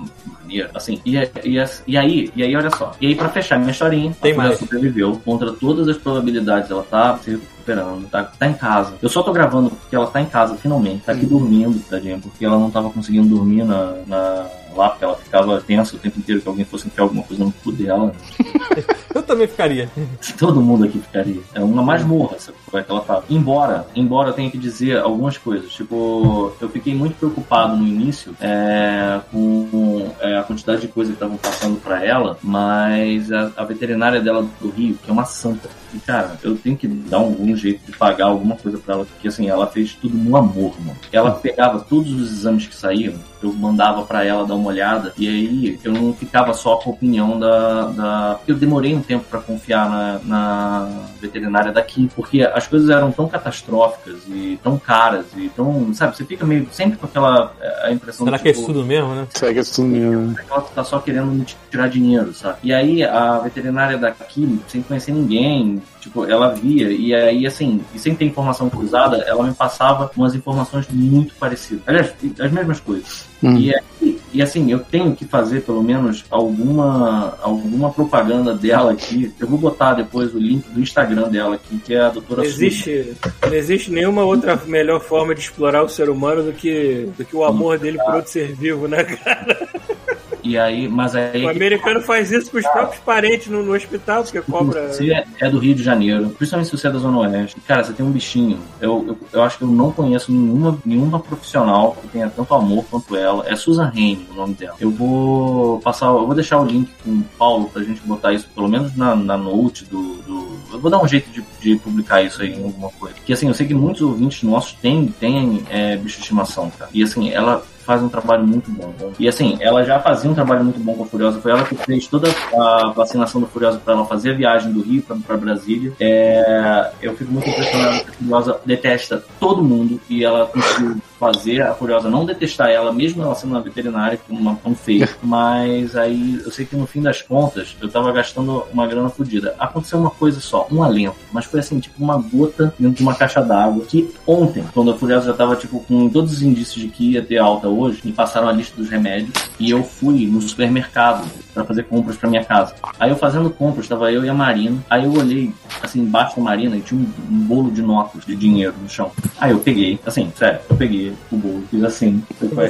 Assim, 0.73 0.99
e, 1.05 1.15
e, 1.17 1.57
e 1.87 1.97
aí, 1.97 2.31
e 2.35 2.43
aí, 2.43 2.55
olha 2.55 2.69
só. 2.71 2.91
E 2.99 3.07
aí, 3.07 3.15
pra 3.15 3.29
fechar 3.29 3.57
minha 3.59 3.71
historinha, 3.71 4.15
Tem 4.21 4.33
mais. 4.33 4.57
sobreviveu 4.59 5.19
contra 5.23 5.51
todas 5.53 5.87
as 5.87 5.97
probabilidades. 5.97 6.69
Ela 6.71 6.83
tá 6.83 7.17
se 7.17 7.31
recuperando, 7.31 8.07
tá, 8.09 8.23
tá 8.23 8.47
em 8.47 8.53
casa. 8.53 8.93
Eu 9.01 9.09
só 9.09 9.21
tô 9.21 9.31
gravando 9.31 9.69
porque 9.69 9.95
ela 9.95 10.07
tá 10.07 10.21
em 10.21 10.25
casa, 10.25 10.55
finalmente. 10.55 11.03
Tá 11.05 11.11
aqui 11.11 11.25
dormindo, 11.25 11.79
tadinha, 11.89 12.17
porque 12.17 12.43
ela 12.45 12.57
não 12.57 12.71
tava 12.71 12.89
conseguindo 12.89 13.27
dormir 13.29 13.63
na, 13.63 13.93
na- 14.07 14.45
lá, 14.79 14.89
porque 14.89 15.03
ela 15.03 15.15
ficava 15.15 15.61
tensa 15.61 15.95
o 15.95 15.99
tempo 15.99 16.19
inteiro 16.19 16.41
que 16.41 16.47
alguém 16.47 16.65
fosse 16.65 16.87
enfiar 16.87 17.03
alguma 17.03 17.23
coisa 17.23 17.43
no 17.43 17.51
cu 17.51 17.71
dela. 17.71 18.13
Eu 19.13 19.23
também 19.23 19.47
ficaria. 19.47 19.89
Todo 20.37 20.61
mundo 20.61 20.85
aqui 20.85 20.99
ficaria. 20.99 21.41
É 21.53 21.59
uma 21.59 21.83
masmorra 21.83 22.37
essa 22.37 22.53
coisa 22.65 22.85
que 22.85 22.91
ela 22.91 23.01
tava. 23.01 23.23
Embora, 23.29 23.87
embora 23.95 24.29
eu 24.29 24.33
tenha 24.33 24.49
que 24.49 24.57
dizer 24.57 24.99
algumas 24.99 25.37
coisas. 25.37 25.71
Tipo, 25.71 26.53
eu 26.61 26.69
fiquei 26.69 26.93
muito 26.93 27.15
preocupado 27.15 27.75
no 27.75 27.87
início 27.87 28.35
é, 28.39 29.19
com 29.31 30.11
é, 30.19 30.37
a 30.37 30.43
quantidade 30.43 30.81
de 30.81 30.87
coisa 30.87 31.11
que 31.11 31.15
estavam 31.15 31.37
passando 31.37 31.81
pra 31.81 32.05
ela, 32.05 32.37
mas 32.41 33.31
a, 33.31 33.51
a 33.57 33.63
veterinária 33.63 34.21
dela 34.21 34.47
do 34.61 34.69
Rio, 34.69 34.97
que 35.03 35.09
é 35.09 35.13
uma 35.13 35.25
santa. 35.25 35.69
E, 35.93 35.99
cara, 35.99 36.37
eu 36.43 36.55
tenho 36.55 36.77
que 36.77 36.87
dar 36.87 37.17
algum 37.17 37.55
jeito 37.55 37.85
de 37.85 37.97
pagar 37.97 38.25
alguma 38.25 38.55
coisa 38.55 38.77
pra 38.77 38.95
ela, 38.95 39.05
porque 39.05 39.27
assim, 39.27 39.47
ela 39.47 39.67
fez 39.67 39.93
tudo 39.93 40.17
no 40.17 40.35
amor, 40.35 40.73
mano. 40.79 40.97
Ela 41.11 41.31
pegava 41.31 41.79
todos 41.79 42.11
os 42.11 42.31
exames 42.31 42.67
que 42.67 42.75
saíam, 42.75 43.15
eu 43.41 43.53
mandava 43.53 44.03
pra 44.03 44.23
ela 44.25 44.45
dar 44.45 44.55
uma 44.55 44.67
olhada, 44.67 45.13
e 45.17 45.27
aí 45.27 45.79
eu 45.83 45.91
não 45.93 46.13
ficava 46.13 46.53
só 46.53 46.75
com 46.77 46.89
a 46.89 46.93
opinião 46.93 47.39
da. 47.39 47.83
da... 47.87 48.39
Eu 48.47 48.55
demorei 48.55 48.93
um 48.93 49.01
tempo 49.01 49.25
pra 49.29 49.39
confiar 49.39 49.89
na, 49.89 50.19
na 50.25 50.89
veterinária 51.21 51.71
daqui, 51.71 52.09
porque 52.15 52.41
as 52.41 52.67
coisas 52.67 52.89
eram 52.89 53.11
tão 53.11 53.27
catastróficas 53.27 54.19
e 54.27 54.59
tão 54.61 54.77
caras 54.77 55.25
e 55.37 55.49
tão. 55.49 55.93
Sabe, 55.93 56.17
você 56.17 56.25
fica 56.25 56.45
meio 56.45 56.67
sempre 56.71 56.97
com 56.97 57.05
aquela 57.05 57.53
eh, 57.61 57.87
a 57.87 57.91
impressão 57.91 58.25
Será 58.25 58.37
de, 58.37 58.43
que 58.43 58.49
é 58.49 58.51
tipo, 58.51 58.63
isso 58.63 58.73
tudo 58.73 58.85
mesmo, 58.85 59.15
né? 59.15 59.27
Segue 59.31 59.59
isso 59.59 59.75
tudo 59.75 59.87
mesmo. 59.87 60.35
ela 60.49 60.61
tá 60.61 60.83
só 60.83 60.99
querendo 60.99 61.27
me 61.27 61.45
tirar 61.69 61.87
dinheiro, 61.87 62.33
sabe? 62.33 62.57
E 62.63 62.73
aí 62.73 63.03
a 63.03 63.39
veterinária 63.39 63.97
daqui, 63.97 64.59
sem 64.67 64.81
conhecer 64.81 65.11
ninguém, 65.11 65.78
tipo, 65.99 66.25
ela 66.25 66.49
via, 66.53 66.89
e 66.91 67.13
aí 67.13 67.45
assim, 67.45 67.81
e 67.93 67.99
sem 67.99 68.15
ter 68.15 68.25
informação 68.25 68.69
cruzada, 68.69 69.17
ela 69.27 69.43
me 69.43 69.53
passava 69.53 70.09
umas 70.15 70.35
informações 70.35 70.87
muito 70.89 71.33
parecidas. 71.35 71.83
Aliás, 71.87 72.13
as 72.39 72.51
mesmas 72.51 72.79
coisas. 72.79 73.25
Hum. 73.43 73.57
E, 73.57 73.73
aí- 73.73 74.19
e 74.33 74.41
assim, 74.41 74.71
eu 74.71 74.79
tenho 74.79 75.15
que 75.15 75.25
fazer 75.25 75.61
pelo 75.61 75.81
menos 75.81 76.23
alguma, 76.29 77.37
alguma 77.41 77.91
propaganda 77.91 78.53
dela 78.53 78.91
aqui. 78.91 79.33
Eu 79.39 79.47
vou 79.47 79.57
botar 79.57 79.93
depois 79.95 80.33
o 80.35 80.37
link 80.39 80.67
do 80.69 80.79
Instagram 80.81 81.29
dela 81.29 81.55
aqui, 81.55 81.77
que 81.79 81.93
é 81.93 82.01
a 82.01 82.09
doutora 82.09 82.41
Não 82.41 82.47
existe, 82.49 83.13
não 83.43 83.53
existe 83.53 83.91
nenhuma 83.91 84.23
outra 84.23 84.59
melhor 84.67 84.99
forma 85.01 85.33
de 85.33 85.41
explorar 85.41 85.83
o 85.83 85.89
ser 85.89 86.09
humano 86.09 86.43
do 86.43 86.53
que, 86.53 87.09
do 87.17 87.25
que 87.25 87.35
o 87.35 87.43
amor 87.43 87.79
dele 87.79 87.97
por 87.97 88.15
outro 88.15 88.31
ser 88.31 88.53
vivo, 88.53 88.87
né, 88.87 89.03
cara? 89.03 89.67
E 90.43 90.57
aí, 90.57 90.87
mas 90.87 91.15
aí. 91.15 91.45
O 91.45 91.49
americano 91.49 92.01
faz 92.01 92.31
isso 92.31 92.51
com 92.51 92.57
os 92.57 92.67
próprios 92.67 93.01
parentes 93.01 93.47
no, 93.47 93.63
no 93.63 93.73
hospital, 93.73 94.23
porque 94.23 94.41
cobra. 94.41 94.87
Você 94.93 95.11
é- 95.11 95.25
é 95.39 95.49
do 95.49 95.59
Rio 95.59 95.75
de 95.75 95.83
Janeiro, 95.83 96.29
principalmente 96.29 96.69
se 96.69 96.77
você 96.77 96.87
é 96.87 96.91
da 96.91 96.99
Zona 96.99 97.17
Oeste. 97.19 97.59
Cara, 97.67 97.83
você 97.83 97.93
tem 97.93 98.05
um 98.05 98.11
bichinho. 98.11 98.59
Eu, 98.79 99.05
eu, 99.07 99.17
eu 99.33 99.41
acho 99.43 99.57
que 99.57 99.63
eu 99.63 99.67
não 99.67 99.91
conheço 99.91 100.31
nenhuma, 100.31 100.77
nenhuma 100.85 101.19
profissional 101.19 101.97
que 102.01 102.07
tenha 102.07 102.29
tanto 102.29 102.53
amor 102.53 102.85
quanto 102.89 103.15
ela. 103.15 103.43
É 103.47 103.55
Susan 103.55 103.85
Raine 103.85 104.27
o 104.31 104.35
nome 104.35 104.53
dela. 104.53 104.75
Eu 104.79 104.91
vou 104.91 105.79
passar, 105.79 106.07
eu 106.07 106.25
vou 106.25 106.35
deixar 106.35 106.59
o 106.59 106.65
link 106.65 106.89
com 107.03 107.11
o 107.11 107.23
Paulo 107.37 107.69
pra 107.69 107.83
gente 107.83 108.01
botar 108.01 108.33
isso, 108.33 108.47
pelo 108.53 108.67
menos 108.67 108.95
na, 108.95 109.15
na 109.15 109.37
note 109.37 109.85
do, 109.85 110.15
do- 110.23 110.49
Eu 110.71 110.79
vou 110.79 110.89
dar 110.91 111.01
um 111.03 111.07
jeito 111.07 111.29
de, 111.31 111.43
de 111.59 111.75
publicar 111.77 112.21
isso 112.21 112.41
aí 112.41 112.53
em 112.53 112.63
alguma 112.63 112.89
coisa. 112.91 113.15
Porque 113.15 113.33
assim, 113.33 113.47
eu 113.47 113.53
sei 113.53 113.67
que 113.67 113.73
muitos 113.73 114.01
ouvintes 114.01 114.43
nossos 114.43 114.73
têm, 114.73 115.07
têm 115.19 115.63
é, 115.69 115.95
bicho 115.97 116.17
de 116.17 116.21
estimação, 116.23 116.71
cara. 116.77 116.89
E 116.93 117.03
assim, 117.03 117.29
ela 117.31 117.63
faz 117.89 118.03
um 118.03 118.07
trabalho 118.07 118.45
muito 118.45 118.69
bom. 118.69 118.93
E 119.17 119.27
assim, 119.27 119.57
ela 119.59 119.83
já 119.83 119.99
fazia 119.99 120.29
um 120.29 120.35
trabalho 120.35 120.63
muito 120.63 120.79
bom 120.79 120.93
com 120.93 121.01
a 121.01 121.05
Furiosa. 121.07 121.41
Foi 121.41 121.51
ela 121.51 121.63
que 121.63 121.73
fez 121.73 122.05
toda 122.05 122.29
a 122.53 122.93
vacinação 122.95 123.41
da 123.41 123.47
Furiosa 123.47 123.81
para 123.83 123.95
ela 123.95 124.05
fazer 124.05 124.29
a 124.29 124.33
viagem 124.35 124.71
do 124.71 124.83
Rio 124.83 125.01
para 125.01 125.35
Brasília. 125.35 125.91
É, 125.99 126.91
eu 127.01 127.15
fico 127.15 127.31
muito 127.33 127.49
impressionado 127.49 128.03
que 128.03 128.11
a 128.11 128.13
Furiosa 128.13 128.61
detesta 128.63 129.23
todo 129.39 129.63
mundo 129.63 129.99
e 130.07 130.23
ela 130.23 130.45
conseguiu 130.45 130.97
fazer 131.19 131.61
a 131.61 131.73
Furiosa 131.73 132.09
não 132.09 132.25
detestar 132.25 132.69
ela, 132.69 132.93
mesmo 132.93 133.21
ela 133.21 133.35
sendo 133.35 133.51
uma 133.51 133.61
veterinária 133.61 134.19
uma 134.29 134.55
tão 134.55 134.73
feia. 134.73 135.09
Mas 135.21 135.95
aí 135.95 136.41
eu 136.43 136.51
sei 136.51 136.65
que 136.65 136.75
no 136.75 136.87
fim 136.87 137.01
das 137.01 137.21
contas 137.21 137.75
eu 137.81 137.89
tava 137.89 138.11
gastando 138.11 138.63
uma 138.71 138.87
grana 138.87 139.09
fodida. 139.09 139.55
Aconteceu 139.59 139.99
uma 139.99 140.09
coisa 140.09 140.39
só, 140.39 140.67
um 140.71 140.83
alento, 140.83 141.17
mas 141.31 141.45
foi 141.45 141.59
assim, 141.59 141.79
tipo 141.79 142.01
uma 142.01 142.17
gota 142.17 142.73
dentro 142.79 142.97
de 142.97 143.03
uma 143.03 143.15
caixa 143.15 143.41
d'água. 143.41 143.83
Que 143.85 144.13
ontem, 144.25 144.63
quando 144.73 144.91
a 144.91 144.97
Furiosa 144.97 145.27
já 145.27 145.33
tava 145.33 145.55
tipo 145.55 145.79
com 145.81 146.09
todos 146.09 146.33
os 146.33 146.41
indícios 146.41 146.81
de 146.81 146.87
que 146.89 147.11
ia 147.11 147.21
ter 147.21 147.37
alta 147.37 147.67
hoje, 147.67 148.01
me 148.03 148.11
passaram 148.11 148.47
a 148.47 148.51
lista 148.51 148.75
dos 148.77 148.89
remédios 148.89 149.33
e 149.59 149.69
eu 149.69 149.83
fui 149.83 150.25
no 150.25 150.41
supermercado 150.41 151.25
para 151.59 151.65
fazer 151.65 151.83
compras 151.83 152.15
para 152.17 152.29
minha 152.29 152.43
casa. 152.43 152.73
Aí 152.99 153.09
eu 153.09 153.15
fazendo 153.15 153.49
compras, 153.49 153.87
tava 153.87 154.11
eu 154.11 154.23
e 154.23 154.29
a 154.29 154.33
Marina. 154.33 154.77
Aí 154.89 155.03
eu 155.03 155.13
olhei 155.13 155.51
assim 155.81 156.01
embaixo 156.01 156.35
da 156.37 156.41
Marina 156.41 156.77
e 156.77 156.81
tinha 156.81 156.99
um, 156.99 157.03
um 157.33 157.39
bolo 157.41 157.71
de 157.71 157.81
notas 157.81 158.25
de 158.25 158.35
dinheiro 158.35 158.73
no 158.81 158.89
chão. 158.89 159.11
Aí 159.39 159.51
eu 159.51 159.59
peguei, 159.59 159.99
assim, 160.05 160.31
sério, 160.35 160.59
eu 160.69 160.75
peguei 160.75 161.13
o 161.31 161.37
bolo, 161.37 161.63
fiz 161.69 161.83
assim, 161.83 162.23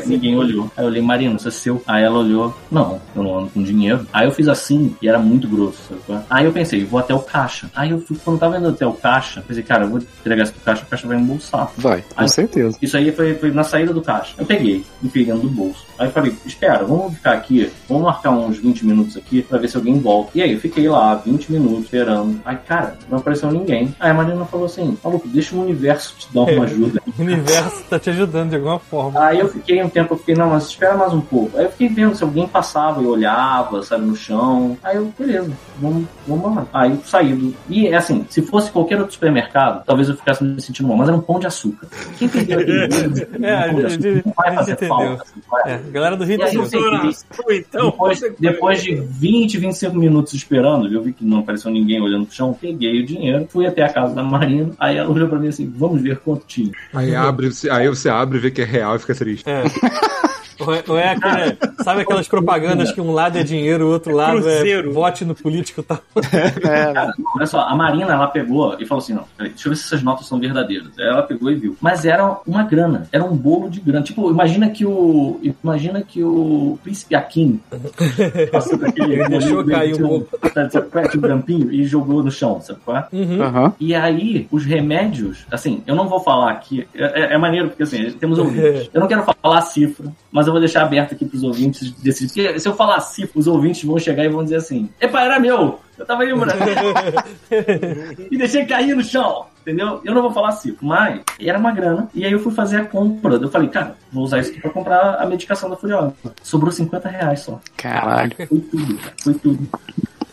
ninguém 0.05 0.35
olhou. 0.37 0.71
Aí 0.75 0.83
eu 0.83 0.87
olhei, 0.87 1.01
Marina, 1.01 1.35
isso 1.35 1.47
é 1.47 1.51
seu? 1.51 1.81
Aí 1.87 2.03
ela 2.03 2.19
olhou, 2.19 2.55
não, 2.71 2.99
eu 3.15 3.23
não 3.23 3.39
ando 3.39 3.49
com 3.49 3.63
dinheiro. 3.63 4.05
Aí 4.11 4.25
eu 4.27 4.31
fiz 4.31 4.47
assim 4.47 4.95
e 5.01 5.07
era 5.07 5.19
muito 5.19 5.47
grosso. 5.47 5.77
sabe 6.07 6.19
é? 6.19 6.23
Aí 6.29 6.45
eu 6.45 6.51
pensei, 6.51 6.83
vou 6.83 6.99
até 6.99 7.13
o 7.13 7.19
caixa. 7.19 7.69
Aí 7.75 7.91
eu 7.91 7.99
fui, 8.01 8.17
quando 8.23 8.39
tava 8.39 8.57
indo 8.57 8.69
até 8.69 8.85
o 8.85 8.93
caixa, 8.93 9.43
pensei, 9.47 9.63
cara, 9.63 9.83
eu 9.85 9.89
vou 9.89 9.99
entregar 9.99 10.43
isso 10.43 10.53
pro 10.53 10.61
caixa, 10.61 10.83
o 10.83 10.87
caixa 10.87 11.07
vai 11.07 11.17
embolsar. 11.17 11.71
Vai, 11.77 12.01
com 12.01 12.21
Aí- 12.21 12.29
certeza. 12.29 12.77
Isso 12.81 12.97
aí 12.97 13.11
foi, 13.11 13.35
foi 13.35 13.51
na 13.51 13.63
saída 13.63 13.93
do 13.93 14.01
caixa. 14.01 14.33
Eu 14.37 14.45
peguei, 14.45 14.83
enfiei 15.03 15.25
dentro 15.25 15.41
do 15.41 15.49
bolso. 15.49 15.88
Aí 15.99 16.07
eu 16.07 16.11
falei, 16.11 16.35
espera, 16.45 16.83
vamos 16.83 17.13
ficar 17.13 17.33
aqui, 17.33 17.71
vamos 17.87 18.03
marcar 18.03 18.31
uns 18.31 18.57
20 18.57 18.79
20 18.79 18.85
minutos 18.85 19.17
aqui 19.17 19.41
pra 19.41 19.57
ver 19.57 19.67
se 19.67 19.77
alguém 19.77 19.99
volta. 19.99 20.31
E 20.35 20.41
aí 20.41 20.53
eu 20.53 20.59
fiquei 20.59 20.87
lá 20.87 21.15
20 21.15 21.51
minutos 21.51 21.85
esperando. 21.85 22.39
Aí, 22.45 22.55
cara, 22.57 22.97
não 23.09 23.17
apareceu 23.17 23.51
ninguém. 23.51 23.93
Aí 23.99 24.11
a 24.11 24.13
Marina 24.13 24.45
falou 24.45 24.65
assim: 24.65 24.97
maluco, 25.03 25.27
deixa 25.27 25.55
o 25.55 25.61
universo 25.61 26.15
te 26.17 26.33
dar 26.33 26.41
uma 26.41 26.63
ajuda. 26.65 27.01
O 27.17 27.21
universo 27.21 27.83
tá 27.89 27.99
te 27.99 28.09
ajudando 28.09 28.49
de 28.49 28.55
alguma 28.55 28.79
forma. 28.79 29.19
Aí 29.19 29.39
eu 29.39 29.49
fiquei 29.49 29.83
um 29.83 29.89
tempo, 29.89 30.13
eu 30.13 30.17
fiquei, 30.17 30.35
não, 30.35 30.49
mas 30.49 30.67
espera 30.67 30.95
mais 30.95 31.13
um 31.13 31.21
pouco. 31.21 31.57
Aí 31.57 31.65
eu 31.65 31.71
fiquei 31.71 31.89
vendo 31.89 32.15
se 32.15 32.23
alguém 32.23 32.47
passava 32.47 33.01
e 33.01 33.05
olhava, 33.05 33.81
sabe, 33.83 34.05
no 34.05 34.15
chão. 34.15 34.77
Aí 34.83 34.95
eu, 34.95 35.11
beleza, 35.17 35.51
vamos, 35.79 36.05
vamos 36.27 36.55
lá. 36.55 36.67
Aí 36.73 36.91
eu 36.91 37.01
saí 37.03 37.33
do. 37.33 37.55
E 37.67 37.87
é 37.87 37.95
assim, 37.95 38.25
se 38.29 38.41
fosse 38.41 38.71
qualquer 38.71 38.97
outro 38.97 39.13
supermercado, 39.13 39.83
talvez 39.85 40.09
eu 40.09 40.15
ficasse 40.15 40.43
me 40.43 40.61
sentindo 40.61 40.87
mal, 40.87 40.97
mas 40.97 41.07
era 41.07 41.17
um 41.17 41.21
pão 41.21 41.39
de 41.39 41.47
açúcar. 41.47 41.87
Quem 42.17 42.27
entendeu 42.27 42.59
aquele 42.59 42.79
É, 43.45 43.67
um 43.67 43.71
pão 43.71 43.79
de 43.79 43.85
açúcar? 43.85 44.21
Não 44.25 44.33
vai 44.35 44.55
fazer 44.55 44.87
falta. 44.87 45.23
assim, 45.23 45.41
vai. 45.49 45.73
É, 45.73 45.81
galera 45.89 46.15
do 46.15 46.23
Rio 46.23 46.39
E 46.39 46.43
aí 46.43 46.51
de 46.51 46.69
que 46.69 47.53
Então, 47.53 47.91
depois, 47.91 48.21
depois 48.39 48.83
de 48.83 48.95
20, 48.95 49.57
25 49.57 49.95
minutos 49.97 50.33
esperando, 50.33 50.91
eu 50.91 51.01
vi 51.01 51.13
que 51.13 51.23
não 51.25 51.39
apareceu 51.39 51.71
ninguém 51.71 52.01
olhando 52.01 52.25
pro 52.25 52.35
chão, 52.35 52.57
peguei 52.59 53.01
o 53.01 53.05
dinheiro, 53.05 53.47
fui 53.49 53.65
até 53.65 53.83
a 53.83 53.91
casa 53.91 54.13
da 54.13 54.23
Marina, 54.23 54.71
aí 54.79 54.97
ela 54.97 55.09
olhou 55.09 55.27
pra 55.27 55.39
mim 55.39 55.47
assim, 55.47 55.71
vamos 55.75 56.01
ver 56.01 56.19
quanto 56.19 56.45
tinha. 56.45 56.71
Aí, 56.93 57.15
abre, 57.15 57.49
aí 57.71 57.87
você 57.87 58.09
abre 58.09 58.37
e 58.37 58.41
vê 58.41 58.51
que 58.51 58.61
é 58.61 58.65
real 58.65 58.95
e 58.95 58.99
fica 58.99 59.15
triste. 59.15 59.49
É. 59.49 59.63
Ou 60.59 60.73
é, 60.73 60.83
ou 60.87 60.97
é 60.97 61.09
aquele, 61.11 61.57
sabe 61.83 62.01
aquelas 62.01 62.27
propagandas 62.27 62.91
que 62.91 62.99
um 62.99 63.11
lado 63.11 63.37
é 63.37 63.43
dinheiro, 63.43 63.87
o 63.87 63.91
outro 63.91 64.13
lado 64.13 64.41
Cruzeiro. 64.41 64.89
é 64.89 64.93
vote 64.93 65.25
no 65.25 65.35
político 65.35 65.81
e 65.81 65.83
tal? 65.83 65.99
É, 66.69 66.93
Cara, 66.93 67.13
olha 67.35 67.45
só, 67.47 67.61
a 67.61 67.75
Marina, 67.75 68.13
ela 68.13 68.27
pegou 68.27 68.75
e 68.79 68.85
falou 68.85 69.01
assim, 69.01 69.13
não, 69.13 69.23
peraí, 69.35 69.51
deixa 69.51 69.67
eu 69.67 69.71
ver 69.71 69.75
se 69.77 69.85
essas 69.85 70.03
notas 70.03 70.27
são 70.27 70.39
verdadeiras. 70.39 70.91
Ela 70.97 71.23
pegou 71.23 71.49
e 71.49 71.55
viu. 71.55 71.75
Mas 71.81 72.05
era 72.05 72.37
uma 72.45 72.63
grana, 72.63 73.07
era 73.11 73.23
um 73.23 73.35
bolo 73.35 73.69
de 73.69 73.79
grana. 73.79 74.03
Tipo, 74.03 74.29
imagina 74.29 74.69
que 74.69 74.85
o, 74.85 75.39
imagina 75.63 76.01
que 76.01 76.23
o 76.23 76.77
príncipe 76.83 77.15
Akin 77.15 77.59
passou 78.51 78.77
daquele 78.77 79.15
Ele 79.15 79.29
deixou 79.29 79.63
bolinho 79.63 79.77
cair 79.77 80.03
um 80.03 80.25
é? 80.55 81.17
Um 81.17 81.21
grampinho 81.21 81.71
e 81.71 81.83
jogou 81.85 82.23
no 82.23 82.31
chão, 82.31 82.61
sabe 82.61 82.79
qual 82.85 82.97
é? 82.97 83.07
Uhum. 83.11 83.41
aham. 83.41 83.73
E 83.79 83.95
aí, 83.95 84.47
os 84.51 84.65
remédios, 84.65 85.45
assim, 85.51 85.81
eu 85.87 85.95
não 85.95 86.07
vou 86.07 86.19
falar 86.19 86.51
aqui, 86.51 86.87
é, 86.93 87.33
é 87.33 87.37
maneiro 87.37 87.69
porque 87.69 87.83
assim, 87.83 88.11
temos 88.11 88.37
ouvintes. 88.37 88.89
Eu 88.93 89.01
não 89.01 89.07
quero 89.07 89.23
falar 89.23 89.59
a 89.59 89.61
cifra, 89.61 90.11
mas 90.31 90.47
eu 90.49 90.53
vou 90.53 90.59
deixar 90.59 90.83
aberto 90.83 91.13
aqui 91.13 91.25
pros 91.25 91.43
ouvintes 91.43 91.91
decidir. 91.91 92.43
Porque 92.43 92.59
se 92.59 92.67
eu 92.67 92.75
falar 92.75 92.97
a 92.97 93.01
cifra, 93.01 93.39
os 93.39 93.47
ouvintes 93.47 93.83
vão 93.83 93.97
chegar 93.97 94.25
e 94.25 94.29
vão 94.29 94.43
dizer 94.43 94.57
assim: 94.57 94.89
Epa, 94.99 95.21
era 95.21 95.39
meu! 95.39 95.79
Eu 95.97 96.05
tava 96.05 96.23
aí, 96.23 96.33
mano. 96.33 96.51
e 98.31 98.37
deixei 98.37 98.65
cair 98.65 98.95
no 98.95 99.03
chão. 99.03 99.45
Entendeu? 99.61 99.99
Eu 100.03 100.13
não 100.15 100.21
vou 100.21 100.31
falar 100.31 100.49
a 100.49 100.53
cifra, 100.53 100.77
mas 100.81 101.21
era 101.39 101.59
uma 101.59 101.71
grana. 101.71 102.07
E 102.15 102.25
aí 102.25 102.31
eu 102.31 102.39
fui 102.39 102.53
fazer 102.53 102.77
a 102.77 102.85
compra. 102.85 103.35
Eu 103.35 103.49
falei, 103.49 103.67
cara, 103.69 103.95
vou 104.11 104.23
usar 104.23 104.39
isso 104.39 104.51
aqui 104.51 104.61
pra 104.61 104.71
comprar 104.71 105.15
a 105.15 105.25
medicação 105.25 105.69
da 105.69 105.75
Furiosa. 105.75 106.13
Sobrou 106.41 106.71
50 106.71 107.09
reais 107.09 107.41
só. 107.41 107.59
Caralho. 107.75 108.33
Foi 108.47 108.59
tudo, 108.59 108.97
cara. 108.97 109.13
Foi 109.21 109.33
tudo. 109.33 109.67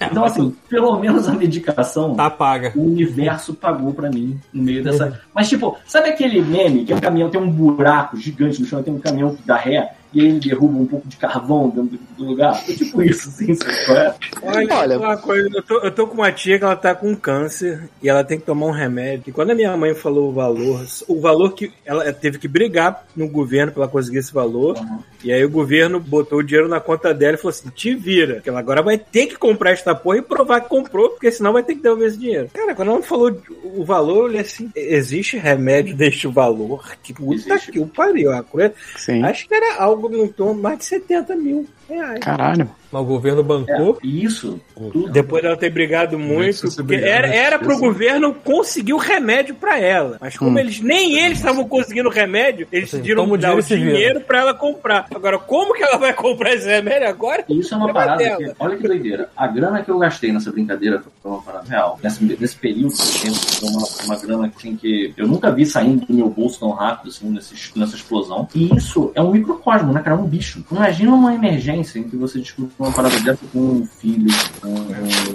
Então, 0.00 0.24
assim, 0.24 0.54
pelo 0.68 0.98
menos 0.98 1.26
a 1.26 1.32
medicação 1.32 2.14
Tá 2.14 2.28
paga. 2.28 2.70
o 2.76 2.82
universo 2.84 3.54
pagou 3.54 3.94
pra 3.94 4.10
mim 4.10 4.38
no 4.52 4.62
meio 4.62 4.84
dessa. 4.84 5.20
Mas, 5.34 5.48
tipo, 5.48 5.76
sabe 5.86 6.10
aquele 6.10 6.42
meme 6.42 6.84
que 6.84 6.92
o 6.92 7.00
caminhão 7.00 7.30
tem 7.30 7.40
um 7.40 7.50
buraco 7.50 8.16
gigante 8.16 8.60
no 8.60 8.66
chão, 8.66 8.82
tem 8.82 8.92
um 8.94 9.00
caminhão 9.00 9.34
que 9.34 9.42
dá 9.46 9.56
ré, 9.56 9.94
e 10.12 10.20
aí 10.20 10.26
ele 10.28 10.40
derruba 10.40 10.78
um 10.78 10.86
pouco 10.86 11.06
de 11.08 11.16
carvão 11.16 11.68
dentro 11.68 11.98
do 12.16 12.24
lugar? 12.24 12.62
É 12.68 12.72
tipo 12.72 13.02
isso, 13.02 13.28
assim, 13.28 13.54
sabe 13.54 13.74
qual 13.84 13.98
é? 13.98 14.14
Olha, 14.42 14.74
Olha- 14.74 14.98
uma 14.98 15.16
coisa, 15.16 15.48
eu 15.54 15.62
tô, 15.62 15.78
eu 15.80 15.90
tô 15.90 16.06
com 16.06 16.14
uma 16.14 16.32
tia 16.32 16.58
que 16.58 16.64
ela 16.64 16.76
tá 16.76 16.94
com 16.94 17.14
câncer 17.14 17.88
e 18.02 18.08
ela 18.08 18.24
tem 18.24 18.38
que 18.38 18.46
tomar 18.46 18.66
um 18.66 18.70
remédio. 18.70 19.24
E 19.28 19.32
quando 19.32 19.50
a 19.50 19.54
minha 19.54 19.76
mãe 19.76 19.94
falou 19.94 20.30
o 20.30 20.32
valor, 20.32 20.84
o 21.08 21.20
valor 21.20 21.52
que 21.54 21.70
ela 21.84 22.12
teve 22.12 22.38
que 22.38 22.48
brigar 22.48 23.04
no 23.14 23.28
governo 23.28 23.72
pra 23.72 23.82
ela 23.84 23.90
conseguir 23.92 24.18
esse 24.18 24.32
valor, 24.32 24.76
e 25.24 25.32
aí 25.32 25.44
o 25.44 25.50
governo 25.50 25.98
botou 26.00 26.38
o 26.38 26.42
dinheiro 26.42 26.68
na 26.68 26.80
conta 26.80 27.12
dela 27.12 27.34
e 27.34 27.36
falou 27.38 27.50
assim: 27.50 27.68
te 27.70 27.94
vira, 27.94 28.40
que 28.40 28.48
ela 28.48 28.58
agora 28.60 28.82
vai 28.82 28.96
ter 28.98 29.26
que 29.26 29.36
comprar 29.36 29.70
esta 29.72 29.94
porra 29.94 30.18
e 30.18 30.22
provar 30.22 30.60
que 30.60 30.68
comprou, 30.68 31.10
porque 31.10 31.30
senão 31.30 31.52
vai 31.52 31.62
ter 31.62 31.74
que 31.74 31.82
devolver 31.82 32.08
esse 32.08 32.18
dinheiro. 32.18 32.48
Cara, 32.54 32.74
quando 32.74 32.90
ela 32.92 33.02
falou 33.02 33.36
o 33.64 33.84
valor, 33.84 34.16
eu 34.16 34.24
olhei 34.24 34.40
assim: 34.40 34.70
existe 34.74 35.36
remédio 35.36 35.94
deste 35.96 36.26
valor? 36.26 36.84
Que 37.02 37.12
puta 37.12 37.34
Existe. 37.34 37.72
que 37.72 37.78
o 37.78 37.86
pariu. 37.86 38.32
A 38.32 38.42
coisa, 38.42 38.72
Sim. 38.96 39.22
acho 39.22 39.46
que 39.48 39.54
era 39.54 39.76
algo 39.82 39.95
em 40.24 40.28
torno 40.28 40.54
de 40.54 40.60
mais 40.60 40.78
de 40.78 40.84
70 40.84 41.36
mil 41.36 41.66
reais. 41.88 42.20
Caralho. 42.20 42.70
Mas 42.92 43.02
o 43.02 43.04
governo 43.04 43.42
bancou. 43.42 43.98
E 44.02 44.24
isso, 44.24 44.60
tudo. 44.76 45.08
Depois 45.10 45.42
dela 45.42 45.56
ter 45.56 45.70
brigado 45.70 46.16
muito, 46.18 46.50
Isso, 46.50 46.70
você 46.70 46.76
porque 46.82 46.96
brigar, 46.98 47.18
era, 47.18 47.26
né? 47.28 47.36
era 47.36 47.58
pro 47.58 47.72
Isso. 47.72 47.80
governo 47.80 48.32
conseguir 48.32 48.92
o 48.92 48.96
remédio 48.96 49.56
pra 49.56 49.78
ela. 49.78 50.18
Mas 50.20 50.36
como 50.38 50.52
Hum. 50.52 50.58
eles 50.58 50.80
nem 50.80 51.18
eles 51.18 51.38
estavam 51.38 51.66
conseguindo 51.68 52.08
o 52.08 52.12
remédio, 52.12 52.68
eles 52.70 52.88
Assim, 52.88 52.98
decidiram 52.98 53.28
o 53.28 53.36
dar 53.36 53.56
o 53.56 53.62
dinheiro 53.62 54.20
pra 54.20 54.38
ela 54.38 54.54
comprar. 54.54 55.06
Agora, 55.12 55.36
como 55.36 55.74
que 55.74 55.82
ela 55.82 55.98
vai 55.98 56.12
comprar 56.14 56.54
esse 56.54 56.66
remédio 56.68 57.08
agora? 57.08 57.44
E 57.48 57.58
isso 57.58 57.74
é 57.74 57.76
uma 57.76 57.86
Problema 57.86 58.16
parada 58.16 58.24
dela. 58.38 58.54
que, 58.54 58.56
olha 58.64 58.76
que 58.76 58.86
doideira. 58.86 59.28
A 59.36 59.46
grana 59.48 59.82
que 59.82 59.90
eu 59.90 59.98
gastei 59.98 60.30
nessa 60.32 60.52
brincadeira 60.52 61.02
foi 61.20 61.32
uma 61.32 61.42
parada 61.42 61.68
real. 61.68 61.98
Nesse, 62.02 62.24
nesse 62.24 62.56
período 62.56 62.94
de 62.94 63.20
tempo, 63.20 63.34
foi 63.36 63.68
uma, 63.68 63.86
uma 64.04 64.16
grana 64.16 64.48
que, 64.48 64.56
assim, 64.58 64.76
que 64.76 65.12
eu 65.16 65.26
nunca 65.26 65.50
vi 65.50 65.66
saindo 65.66 66.06
do 66.06 66.14
meu 66.14 66.28
bolso 66.30 66.60
tão 66.60 66.70
rápido, 66.70 67.08
assim, 67.08 67.28
nesse, 67.30 67.54
nessa 67.76 67.96
explosão. 67.96 68.48
E 68.54 68.74
isso 68.76 69.10
é 69.14 69.20
um 69.20 69.32
microcosmo, 69.32 69.92
né, 69.92 70.00
cara? 70.00 70.16
É 70.16 70.18
um 70.20 70.24
bicho. 70.26 70.64
Imagina 70.70 71.12
uma 71.12 71.34
emergência 71.34 71.75
em 71.80 72.02
que 72.04 72.16
você 72.16 72.38
descobre 72.38 72.70
uma 72.78 72.92
parada 72.92 73.18
dessa 73.20 73.40
com 73.52 73.58
um 73.58 73.86
filho, 73.86 74.32
com 74.60 74.68
um, 74.68 75.34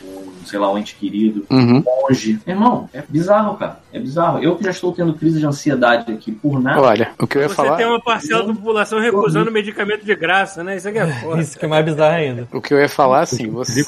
com, 0.00 0.46
sei 0.46 0.58
lá, 0.58 0.72
um 0.72 0.78
ente 0.78 0.94
querido, 0.96 1.44
Uhum. 1.50 1.82
longe. 2.08 2.38
Irmão, 2.46 2.88
é 2.92 3.02
bizarro, 3.08 3.56
cara. 3.56 3.80
É 3.92 3.98
bizarro. 3.98 4.38
Eu 4.42 4.56
que 4.56 4.64
já 4.64 4.70
estou 4.70 4.92
tendo 4.92 5.12
crise 5.14 5.38
de 5.38 5.46
ansiedade 5.46 6.10
aqui 6.12 6.32
por 6.32 6.60
nada. 6.60 6.80
Olha, 6.80 7.10
o 7.18 7.26
que 7.26 7.36
eu 7.38 7.42
ia 7.42 7.48
Você 7.48 7.54
falar. 7.54 7.76
tem 7.76 7.86
uma 7.86 8.00
parcela 8.00 8.46
da 8.46 8.52
população 8.54 8.98
recusando 9.00 9.50
medicamento 9.50 10.04
de 10.04 10.14
graça, 10.14 10.64
né? 10.64 10.76
Isso 10.76 10.88
aqui 10.88 10.98
é 10.98 11.06
foda. 11.20 11.42
Isso 11.42 11.58
que 11.58 11.64
é 11.64 11.68
mais 11.68 11.84
bizarro 11.84 12.14
ainda. 12.16 12.48
O 12.52 12.60
que 12.60 12.72
eu 12.74 12.78
ia 12.80 12.88
falar 12.88 13.20
assim, 13.20 13.48
você, 13.50 13.84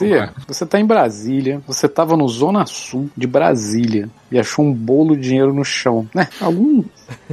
você 0.47 0.67
tá 0.67 0.79
em 0.79 0.85
Brasília, 0.87 1.61
você 1.67 1.89
tava 1.89 2.17
no 2.17 2.29
Zona 2.29 2.67
Sul 2.67 3.09
de 3.17 3.27
Brasília 3.27 4.09
e 4.33 4.39
achou 4.39 4.65
um 4.65 4.73
bolo 4.73 5.15
de 5.15 5.29
dinheiro 5.29 5.53
no 5.53 5.65
chão, 5.65 6.09
né? 6.15 6.27
Algum 6.41 6.83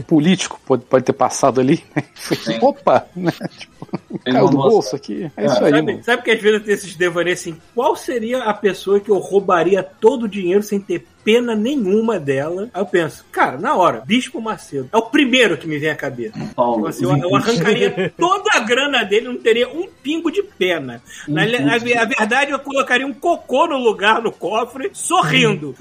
político 0.05 0.59
pode, 0.65 0.83
pode 0.83 1.05
ter 1.05 1.13
passado 1.13 1.61
ali, 1.61 1.81
né? 1.95 2.03
Foi, 2.13 2.35
Sim. 2.35 2.59
opa, 2.61 3.07
né? 3.15 3.31
Tipo, 3.57 4.19
caiu 4.25 4.49
do 4.49 4.57
bolso 4.57 4.97
aqui. 4.97 5.31
É 5.37 5.45
isso 5.45 5.63
aí, 5.63 5.71
Sabe, 5.71 5.81
mano. 5.81 6.03
sabe 6.03 6.23
que 6.23 6.31
às 6.31 6.41
vezes 6.41 6.63
tem 6.63 6.73
esses 6.73 6.95
devaneios 6.95 7.39
assim? 7.39 7.57
Qual 7.73 7.95
seria 7.95 8.43
a 8.43 8.53
pessoa 8.53 8.99
que 8.99 9.09
eu 9.09 9.17
roubaria 9.17 9.81
todo 9.81 10.23
o 10.23 10.27
dinheiro 10.27 10.61
sem 10.61 10.79
ter 10.79 11.07
pena 11.29 11.53
nenhuma 11.55 12.19
dela? 12.19 12.69
Aí 12.73 12.81
eu 12.81 12.85
penso, 12.87 13.23
cara, 13.31 13.55
na 13.57 13.75
hora, 13.75 14.01
Bispo 14.03 14.41
Macedo. 14.41 14.89
É 14.91 14.97
o 14.97 15.03
primeiro 15.03 15.57
que 15.57 15.67
me 15.67 15.77
vem 15.77 15.91
à 15.91 15.95
cabeça. 15.95 16.33
Paulo, 16.55 16.87
Assim, 16.87 17.03
eu, 17.03 17.15
eu 17.17 17.35
arrancaria 17.35 18.11
toda 18.17 18.49
a 18.55 18.59
grana 18.61 19.03
dele, 19.03 19.27
não 19.27 19.37
teria 19.37 19.67
um 19.69 19.87
pingo 20.01 20.31
de 20.31 20.41
pena. 20.41 21.01
Na, 21.27 21.43
a, 21.43 21.75
a 21.75 22.05
verdade, 22.05 22.51
eu 22.51 22.57
colocaria 22.59 23.05
um 23.05 23.13
cocô 23.13 23.67
no 23.67 23.77
lugar, 23.77 24.23
no 24.23 24.31
cofre, 24.31 24.89
sorrindo. 24.93 25.75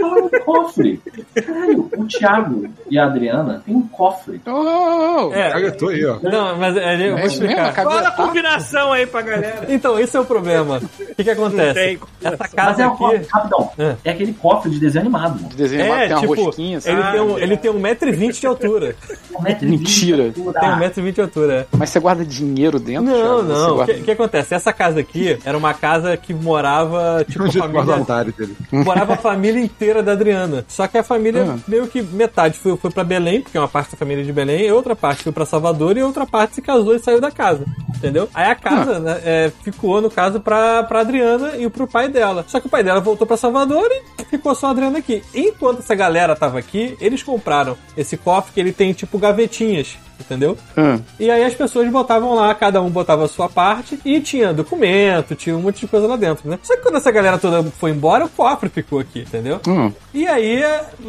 Olha 0.00 0.24
um 0.24 0.28
cofre. 0.44 1.00
Caralho, 1.34 1.90
o 1.98 2.06
Thiago 2.06 2.66
e 2.90 2.98
a 2.98 3.04
Adriana 3.04 3.62
tem 3.66 3.74
um 3.74 3.86
cofre. 3.86 4.40
Oh, 4.46 5.30
É. 5.34 5.50
Caguetou 5.50 5.90
aí, 5.90 6.04
ó. 6.06 6.18
Não, 6.22 6.56
mas 6.56 6.76
é, 6.78 7.08
eu 7.08 7.10
vou 7.10 7.18
É 7.18 7.26
explicar. 7.26 7.74
Fala 7.74 8.08
a 8.08 8.10
combinação 8.12 8.92
aí 8.92 9.06
pra 9.06 9.20
galera. 9.20 9.66
Então, 9.68 9.98
esse 9.98 10.16
é 10.16 10.20
o 10.20 10.24
problema. 10.24 10.78
O 10.78 11.14
que, 11.14 11.24
que 11.24 11.30
acontece? 11.30 11.98
Essa 12.22 12.36
Mas 12.38 12.52
casa 12.54 12.82
é 12.84 12.86
um 12.86 12.96
cofre, 12.96 13.16
aqui. 13.18 13.28
rapidão. 13.30 13.70
É. 13.78 13.96
É 14.04 14.10
aquele 14.12 14.32
cofre 14.32 14.70
de 14.70 14.80
desenho 14.94 15.04
animado. 15.06 15.48
De 15.48 15.56
desenho 15.56 15.82
É, 15.82 15.84
animado, 15.84 16.06
tem 16.06 16.16
uma 16.16 16.20
tipo, 16.36 16.44
rosquinha, 16.46 16.78
assim. 16.78 16.90
ele, 16.90 17.02
Ah, 17.02 17.12
tem 17.12 17.20
um, 17.20 17.38
ele 17.38 17.56
tem 17.56 17.70
1,20m 17.72 18.40
de 18.40 18.46
altura. 18.46 18.96
Um 19.38 19.42
metro 19.42 19.66
e 19.66 19.70
Mentira. 19.70 20.24
vinte 20.24 20.34
de 20.34 20.40
altura. 20.40 20.60
Tem 20.60 20.70
1,20m 20.70 21.12
de 21.12 21.20
altura, 21.20 21.54
é. 21.54 21.66
Mas 21.76 21.90
você 21.90 22.00
guarda 22.00 22.24
dinheiro 22.24 22.78
dentro? 22.78 23.04
Não, 23.04 23.42
não. 23.42 23.72
O 23.72 23.74
guarda- 23.76 23.94
que, 23.94 24.02
que 24.02 24.10
acontece? 24.10 24.54
Essa 24.54 24.72
casa 24.72 25.00
aqui 25.00 25.38
era 25.44 25.56
uma 25.58 25.74
casa 25.74 26.16
que 26.16 26.32
morava, 26.32 27.24
tipo, 27.28 27.44
a 27.44 27.50
família, 27.52 28.24
dele. 28.38 28.56
morava 28.72 29.14
a 29.14 29.16
família 29.16 29.60
inteira 29.62 30.02
da 30.02 30.12
Adriana. 30.12 30.64
Só 30.68 30.86
que 30.86 30.96
a 30.98 31.02
família, 31.02 31.44
Ah. 31.50 31.58
meio 31.66 31.86
que 31.88 32.02
metade 32.02 32.58
foi, 32.58 32.76
foi 32.76 32.90
pra 32.90 33.04
Belém, 33.04 33.40
porque 33.40 33.58
uma 33.58 33.68
parte 33.68 33.92
da 33.92 33.96
família 33.96 34.22
é 34.22 34.24
de 34.24 34.32
Belém, 34.32 34.66
e 34.66 34.72
outra 34.72 34.94
parte 34.94 35.22
foi 35.22 35.32
pra 35.32 35.44
Salvador, 35.44 35.96
e 35.96 36.02
outra 36.02 36.26
parte 36.26 36.54
se 36.56 36.62
casou 36.62 36.94
e 36.94 36.98
saiu 36.98 37.20
da 37.20 37.30
casa. 37.30 37.64
Entendeu? 37.96 38.28
Aí 38.34 38.50
a 38.50 38.54
casa 38.54 38.98
né, 38.98 39.20
é, 39.24 39.52
ficou, 39.62 40.00
no 40.00 40.10
caso, 40.10 40.38
pra, 40.40 40.82
pra 40.84 41.00
Adriana 41.00 41.56
e 41.56 41.68
pro 41.70 41.86
pai 41.86 42.08
dela. 42.08 42.44
Só 42.48 42.60
que 42.60 42.66
o 42.66 42.70
pai 42.70 42.82
dela 42.82 43.00
voltou 43.00 43.26
pra 43.26 43.36
Salvador 43.36 43.88
e 44.20 44.24
ficou 44.24 44.54
só 44.54 44.68
a 44.74 44.86
Adriana 44.86 44.98
aqui. 44.98 45.22
Enquanto 45.34 45.78
essa 45.78 45.94
galera 45.94 46.34
tava 46.34 46.58
aqui, 46.58 46.96
eles 47.00 47.22
compraram 47.22 47.76
esse 47.96 48.16
cofre 48.16 48.52
que 48.52 48.60
ele 48.60 48.72
tem, 48.72 48.92
tipo, 48.92 49.18
gavetinhas. 49.18 49.96
Entendeu? 50.20 50.56
Hum. 50.76 51.00
E 51.18 51.30
aí 51.30 51.44
as 51.44 51.54
pessoas 51.54 51.88
botavam 51.90 52.34
lá, 52.34 52.54
cada 52.54 52.80
um 52.80 52.90
botava 52.90 53.24
a 53.24 53.28
sua 53.28 53.48
parte, 53.48 53.98
e 54.04 54.20
tinha 54.20 54.52
documento, 54.52 55.34
tinha 55.34 55.56
um 55.56 55.60
monte 55.60 55.80
de 55.80 55.86
coisa 55.86 56.06
lá 56.06 56.16
dentro, 56.16 56.48
né? 56.48 56.58
Só 56.62 56.76
que 56.76 56.82
quando 56.82 56.96
essa 56.96 57.10
galera 57.10 57.38
toda 57.38 57.62
foi 57.70 57.90
embora, 57.90 58.24
o 58.24 58.28
cofre 58.28 58.68
ficou 58.68 58.98
aqui, 59.00 59.20
entendeu? 59.20 59.60
Hum. 59.66 59.92
E 60.12 60.26
aí, 60.26 60.62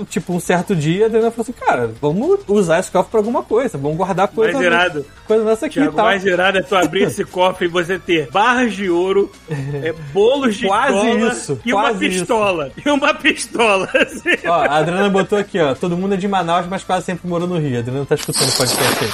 tipo, 0.10 0.34
um 0.34 0.40
certo 0.40 0.76
dia, 0.76 1.04
a 1.04 1.08
Adriana 1.08 1.32
falou 1.32 1.44
assim, 1.44 1.54
cara, 1.54 1.92
vamos 2.02 2.40
usar 2.48 2.80
esse 2.80 2.92
cofre 2.92 3.12
pra 3.12 3.20
alguma 3.20 3.44
coisa, 3.44 3.78
vamos 3.78 3.98
guardar 3.98 4.28
coisa, 4.28 4.54
Mais 4.54 4.66
irado. 4.66 5.06
coisa 5.28 5.44
nessa 5.44 5.66
aqui 5.68 5.80
e 5.80 5.82
Tiago, 5.84 5.96
tal. 5.96 6.06
mais 6.06 6.26
irado 6.26 6.58
é 6.58 6.62
tu 6.62 6.76
abrir 6.76 7.04
esse 7.04 7.24
cofre 7.26 7.66
e 7.66 7.70
você 7.70 8.00
ter 8.00 8.30
barras 8.32 8.74
de 8.74 8.90
ouro, 8.90 9.32
é, 9.50 9.94
bolos 10.14 10.56
de 10.56 10.68
Quase 10.68 10.94
cola 10.94 11.32
isso, 11.32 11.60
e 11.66 11.74
uma 11.74 11.82
quase 11.84 12.10
pistola. 12.10 12.72
E 12.86 12.90
uma 12.90 13.14
pistola. 13.14 13.90
assim. 13.96 14.48
Ó, 14.48 14.54
a 14.54 14.78
Adriana 14.78 15.10
botou 15.10 15.38
aqui, 15.38 15.60
ó, 15.60 15.74
todo 15.76 15.96
mundo 15.98 16.14
é 16.16 16.18
de 16.18 16.28
Manaus, 16.28 16.66
mas 16.68 16.84
quase 16.84 17.06
sempre 17.06 17.28
morou 17.28 17.48
no 17.48 17.58
Rio. 17.58 17.78
A 17.78 17.80
Adriana 17.80 18.06
tá 18.06 18.16
escutando 18.16 18.50
o 18.50 18.58
podcast 18.58 18.95
aí. 19.04 19.12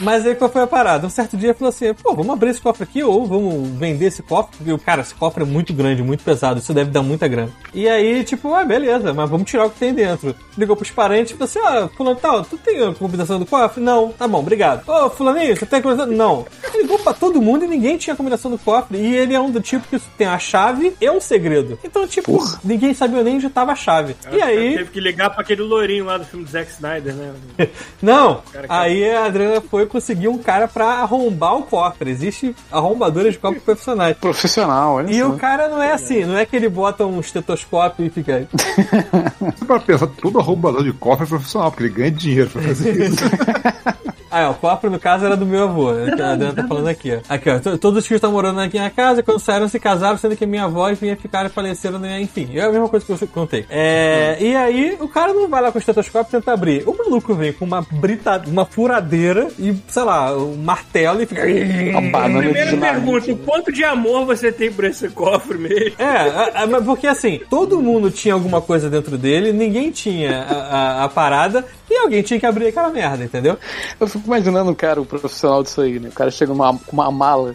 Mas 0.00 0.26
aí 0.26 0.34
qual 0.34 0.50
foi 0.50 0.62
a 0.62 0.66
parada? 0.66 1.06
Um 1.06 1.10
certo 1.10 1.36
dia 1.36 1.54
falou 1.54 1.68
assim: 1.68 1.92
pô, 1.94 2.14
vamos 2.14 2.32
abrir 2.32 2.50
esse 2.50 2.60
cofre 2.60 2.84
aqui 2.84 3.02
ou 3.02 3.26
vamos 3.26 3.68
vender 3.78 4.06
esse 4.06 4.22
cofre? 4.22 4.56
Porque, 4.56 4.84
cara, 4.84 5.02
esse 5.02 5.14
cofre 5.14 5.42
é 5.42 5.46
muito 5.46 5.72
grande, 5.72 6.02
muito 6.02 6.24
pesado, 6.24 6.58
isso 6.58 6.74
deve 6.74 6.90
dar 6.90 7.02
muita 7.02 7.28
grana. 7.28 7.50
E 7.72 7.88
aí, 7.88 8.24
tipo, 8.24 8.54
ah, 8.54 8.64
beleza, 8.64 9.12
mas 9.12 9.30
vamos 9.30 9.48
tirar 9.48 9.66
o 9.66 9.70
que 9.70 9.78
tem 9.78 9.94
dentro. 9.94 10.34
Ligou 10.56 10.76
pros 10.76 10.90
parentes 10.90 11.32
e 11.32 11.36
falou 11.36 11.44
assim: 11.44 11.60
ah, 11.60 11.88
fulano 11.96 12.16
tal, 12.16 12.44
tu 12.44 12.56
tem 12.58 12.82
a 12.86 12.94
combinação 12.94 13.38
do 13.38 13.46
cofre? 13.46 13.82
Não, 13.82 14.10
tá 14.10 14.26
bom, 14.26 14.40
obrigado. 14.40 14.88
Ô, 14.88 15.10
fulaninho, 15.10 15.56
você 15.56 15.66
tem 15.66 15.78
a 15.78 15.82
combinação? 15.82 16.12
Não. 16.12 16.46
Ele 16.64 16.82
ligou 16.82 16.98
pra 16.98 17.12
todo 17.12 17.40
mundo 17.40 17.64
e 17.64 17.68
ninguém 17.68 17.96
tinha 17.96 18.14
a 18.14 18.16
combinação 18.16 18.50
do 18.50 18.58
cofre. 18.58 18.98
E 18.98 19.14
ele 19.14 19.34
é 19.34 19.40
um 19.40 19.50
do 19.50 19.60
tipo 19.60 19.86
que 19.88 19.98
tem 20.16 20.26
a 20.26 20.38
chave 20.38 20.94
e 21.00 21.10
um 21.10 21.20
segredo. 21.20 21.78
Então, 21.84 22.06
tipo, 22.06 22.38
ninguém 22.64 22.94
sabia 22.94 23.22
nem 23.22 23.36
onde 23.36 23.48
tava 23.48 23.72
a 23.72 23.76
chave. 23.76 24.16
E 24.30 24.40
aí. 24.42 24.76
Teve 24.76 24.90
que 24.90 25.00
ligar 25.00 25.30
pra 25.30 25.42
aquele 25.42 25.62
lourinho 25.62 26.04
lá 26.04 26.18
do 26.18 26.24
filme 26.24 26.44
do 26.44 26.50
Zack 26.50 26.70
Snyder, 26.70 27.14
né? 27.14 27.32
Não, 28.00 28.42
Cara, 28.52 28.66
aí 28.68 29.10
a 29.10 29.28
Adriana 29.32 29.60
foi 29.60 29.86
conseguir 29.86 30.28
um 30.28 30.38
cara 30.38 30.68
pra 30.68 30.86
arrombar 31.00 31.56
o 31.56 31.62
cofre. 31.62 32.10
Existe 32.10 32.54
arrombadores 32.70 33.32
de 33.32 33.38
cofre 33.38 33.60
profissionais. 33.60 34.16
Profissional, 34.16 34.94
olha 34.96 35.10
E 35.10 35.18
só. 35.18 35.28
o 35.30 35.36
cara 35.36 35.68
não 35.68 35.82
é 35.82 35.92
assim, 35.92 36.24
não 36.24 36.36
é 36.36 36.44
que 36.46 36.54
ele 36.54 36.68
bota 36.68 37.04
um 37.06 37.18
estetoscópio 37.20 38.04
e 38.06 38.10
fica. 38.10 38.46
Você 38.52 39.64
para 39.66 39.80
pensar, 39.80 40.06
todo 40.06 40.38
arrombador 40.38 40.84
de 40.84 40.92
cofre 40.92 41.24
é 41.24 41.28
profissional, 41.28 41.70
porque 41.70 41.84
ele 41.84 41.94
ganha 41.94 42.10
dinheiro 42.10 42.50
pra 42.50 42.62
fazer 42.62 43.08
isso. 43.10 43.16
Ah, 44.32 44.40
é, 44.40 44.48
o 44.48 44.54
cofre 44.54 44.88
no 44.90 44.98
caso 44.98 45.24
era 45.26 45.36
do 45.36 45.44
meu 45.46 45.64
avô. 45.64 45.92
É 45.96 46.04
o 46.10 46.16
que 46.16 46.22
A 46.22 46.32
Adriana 46.32 46.54
tá 46.54 46.66
falando 46.66 46.88
aqui, 46.88 47.12
ó. 47.14 47.20
Aqui, 47.34 47.50
ó. 47.50 47.58
to- 47.58 47.78
Todos 47.78 47.98
os 47.98 48.06
filhos 48.06 48.18
estão 48.18 48.32
morando 48.32 48.60
aqui 48.60 48.78
na 48.78 48.90
casa, 48.90 49.22
quando 49.22 49.38
saíram 49.40 49.68
se 49.68 49.78
casaram, 49.78 50.16
sendo 50.16 50.36
que 50.36 50.46
minha 50.46 50.64
avó 50.64 50.88
e 50.90 50.96
minha 51.00 51.16
ficaram 51.16 51.48
e 51.48 51.52
faleceram, 51.52 51.98
né? 51.98 52.20
Enfim, 52.20 52.48
é 52.54 52.62
a 52.62 52.70
mesma 52.70 52.88
coisa 52.88 53.04
que 53.04 53.12
eu 53.12 53.28
contei. 53.28 53.66
É, 53.68 54.36
e 54.40 54.56
aí, 54.56 54.96
o 55.00 55.08
cara 55.08 55.32
não 55.34 55.48
vai 55.48 55.60
lá 55.62 55.70
com 55.70 55.78
o 55.78 55.80
estetoscópio 55.80 56.30
e 56.30 56.40
tenta 56.40 56.52
abrir. 56.52 56.82
O 56.88 56.96
maluco 56.96 57.34
vem 57.34 57.52
com 57.52 57.64
uma 57.64 57.82
brita, 57.90 58.42
uma 58.46 58.64
furadeira 58.64 59.48
e, 59.58 59.74
sei 59.88 60.02
lá, 60.02 60.34
um 60.36 60.56
martelo 60.56 61.20
e 61.22 61.26
fica. 61.26 61.42
Primeira 61.42 62.76
pergunta: 62.76 63.32
o 63.32 63.36
quanto 63.38 63.72
de 63.72 63.84
amor 63.84 64.24
você 64.26 64.50
tem 64.52 64.72
por 64.72 64.84
esse 64.84 65.08
cofre 65.10 65.58
mesmo? 65.58 65.94
É, 65.98 66.04
a- 66.06 66.62
a- 66.62 66.66
mas 66.66 66.84
porque 66.84 67.06
assim, 67.06 67.40
todo 67.50 67.80
mundo 67.82 68.10
tinha 68.10 68.34
alguma 68.34 68.60
coisa 68.60 68.88
dentro 68.88 69.18
dele, 69.18 69.52
ninguém 69.52 69.90
tinha 69.90 70.42
a, 70.42 70.54
a- 70.54 71.04
a 71.04 71.08
parada 71.08 71.64
e 71.90 71.96
alguém 71.98 72.22
tinha 72.22 72.38
que 72.40 72.46
abrir 72.46 72.68
aquela 72.68 72.88
merda, 72.90 73.24
entendeu? 73.24 73.58
Eu 74.00 74.06
fico 74.06 74.21
imaginando 74.24 74.70
o 74.70 74.76
cara, 74.76 75.00
o 75.00 75.06
profissional 75.06 75.62
disso 75.62 75.80
aí, 75.80 75.98
né? 75.98 76.08
O 76.08 76.12
cara 76.12 76.30
chega 76.30 76.52
com 76.54 76.92
uma 76.92 77.10
mala. 77.10 77.54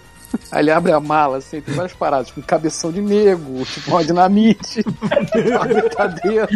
Aí 0.51 0.61
ele 0.63 0.71
abre 0.71 0.91
a 0.91 0.99
mala, 0.99 1.37
assim, 1.37 1.61
tem 1.61 1.73
várias 1.75 1.93
paradas, 1.93 2.27
tipo 2.27 2.39
um 2.39 2.43
cabeção 2.43 2.91
de 2.91 3.01
nego, 3.01 3.63
tipo 3.65 3.91
uma 3.91 4.03
dinamite, 4.03 4.83
uma 5.51 5.65
britadeira. 5.65 6.47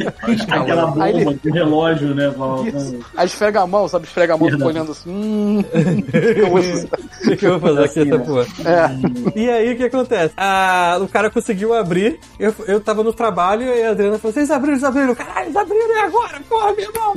Aquela 0.49 0.88
bomba, 0.88 1.03
Aí 1.03 1.15
ele- 1.22 1.39
o 1.45 1.53
relógio, 1.53 2.15
né? 2.15 2.28
Isso. 2.30 2.36
com- 2.38 2.99
Aí 3.17 3.26
esfrega 3.26 3.61
a 3.61 3.67
mão, 3.67 3.88
sabe? 3.88 4.05
Esfrega 4.05 4.34
a 4.34 4.38
mão, 4.38 4.47
fica 4.49 4.57
Verdade. 4.57 4.78
olhando 4.78 4.91
assim. 4.91 5.09
Hum, 5.09 5.63
usar. 6.53 7.34
O 7.34 7.38
que 7.38 7.45
eu 7.45 7.59
vou 7.59 7.76
fazer 7.76 7.86
aqui 8.01 8.09
essa 8.11 8.19
porra? 8.19 8.45
é. 8.65 9.39
E 9.39 9.49
aí 9.49 9.74
o 9.74 9.78
que 9.78 9.84
acontece? 9.86 10.34
Ah, 10.38 10.97
o 11.01 11.07
cara 11.07 11.30
conseguiu 11.30 11.74
abrir, 11.74 12.19
eu, 12.39 12.53
eu 12.67 12.80
tava 12.80 13.03
no 13.03 13.13
trabalho 13.13 13.63
e 13.63 13.84
a 13.84 13.91
Adriana 13.91 14.17
falou: 14.17 14.34
vocês 14.34 14.49
abriram, 14.51 14.74
eles 14.74 14.84
abriram, 14.84 15.15
caralho, 15.15 15.45
eles 15.45 15.55
abriram 15.55 15.95
e 15.95 15.99
agora? 15.99 16.39
Porra, 16.49 16.74
meu 16.74 16.89
irmão, 16.89 17.13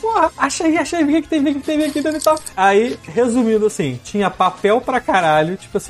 porra, 0.00 0.30
achei, 0.36 0.76
achei, 0.76 1.04
vem 1.04 1.22
que 1.22 1.28
tem, 1.28 1.42
vem 1.42 1.54
que 1.54 1.60
tem, 1.60 1.78
vem 1.78 1.86
aqui 1.88 2.00
dentro 2.00 2.18
e 2.18 2.22
tal. 2.22 2.38
Aí, 2.56 2.98
resumindo 3.04 3.66
assim, 3.66 3.98
tinha 4.04 4.30
papel 4.30 4.80
pra 4.80 5.00
caralho, 5.00 5.56
tipo 5.56 5.76
assim, 5.78 5.87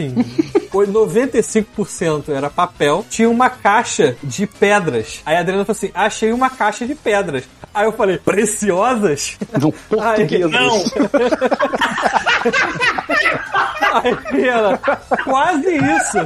foi 0.70 0.86
95% 0.86 2.28
era 2.28 2.50
papel, 2.50 3.04
tinha 3.08 3.28
uma 3.28 3.50
caixa 3.50 4.16
de 4.22 4.46
pedras. 4.46 5.20
Aí 5.24 5.36
a 5.36 5.40
Adriana 5.40 5.64
falou 5.64 5.76
assim: 5.76 5.90
achei 5.94 6.32
uma 6.32 6.50
caixa 6.50 6.86
de 6.86 6.94
pedras. 6.94 7.44
Aí 7.74 7.84
eu 7.84 7.92
falei, 7.92 8.18
preciosas? 8.18 9.38
No 9.60 9.72
português. 9.72 10.50
Não, 10.50 10.82
Aí 13.92 14.46
ela, 14.46 14.78
quase 15.24 15.76
isso. 15.76 16.18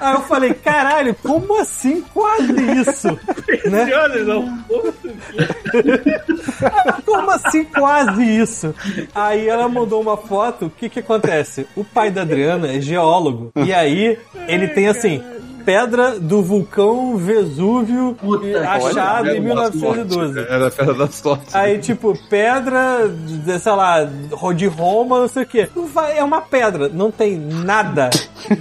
Aí 0.00 0.14
eu 0.14 0.20
falei, 0.22 0.54
caralho, 0.54 1.14
como 1.14 1.60
assim 1.60 2.02
quase 2.12 2.52
isso? 2.80 3.08
né? 3.70 3.84
senhora, 3.86 4.22
não. 4.24 4.64
Como 7.04 7.30
assim 7.30 7.64
quase 7.64 8.22
isso? 8.22 8.74
Aí 9.14 9.48
ela 9.48 9.68
mandou 9.68 10.00
uma 10.00 10.16
foto, 10.16 10.66
o 10.66 10.70
que 10.70 10.88
que 10.88 11.00
acontece? 11.00 11.66
O 11.74 11.84
pai 11.84 12.10
da 12.10 12.22
Adriana 12.22 12.72
é 12.72 12.80
geólogo, 12.80 13.15
e 13.56 13.72
aí 13.72 14.18
ele 14.48 14.68
tem 14.68 14.88
assim... 14.88 15.22
Pedra 15.66 16.20
do 16.20 16.44
vulcão 16.44 17.16
Vesúvio 17.16 18.16
Puta 18.20 18.60
achado 18.60 19.26
Olha, 19.26 19.36
em 19.36 19.40
1912. 19.40 20.38
Era 20.38 20.68
a 20.68 20.70
pedra 20.70 20.94
da 20.94 21.08
sorte. 21.08 21.46
Aí, 21.52 21.78
tipo, 21.78 22.16
pedra, 22.30 23.08
de, 23.08 23.58
sei 23.58 23.72
lá, 23.72 24.04
de 24.54 24.66
Roma, 24.68 25.18
não 25.18 25.26
sei 25.26 25.42
o 25.42 25.46
quê. 25.46 25.68
É 26.16 26.22
uma 26.22 26.40
pedra, 26.40 26.88
não 26.88 27.10
tem 27.10 27.36
nada. 27.36 28.10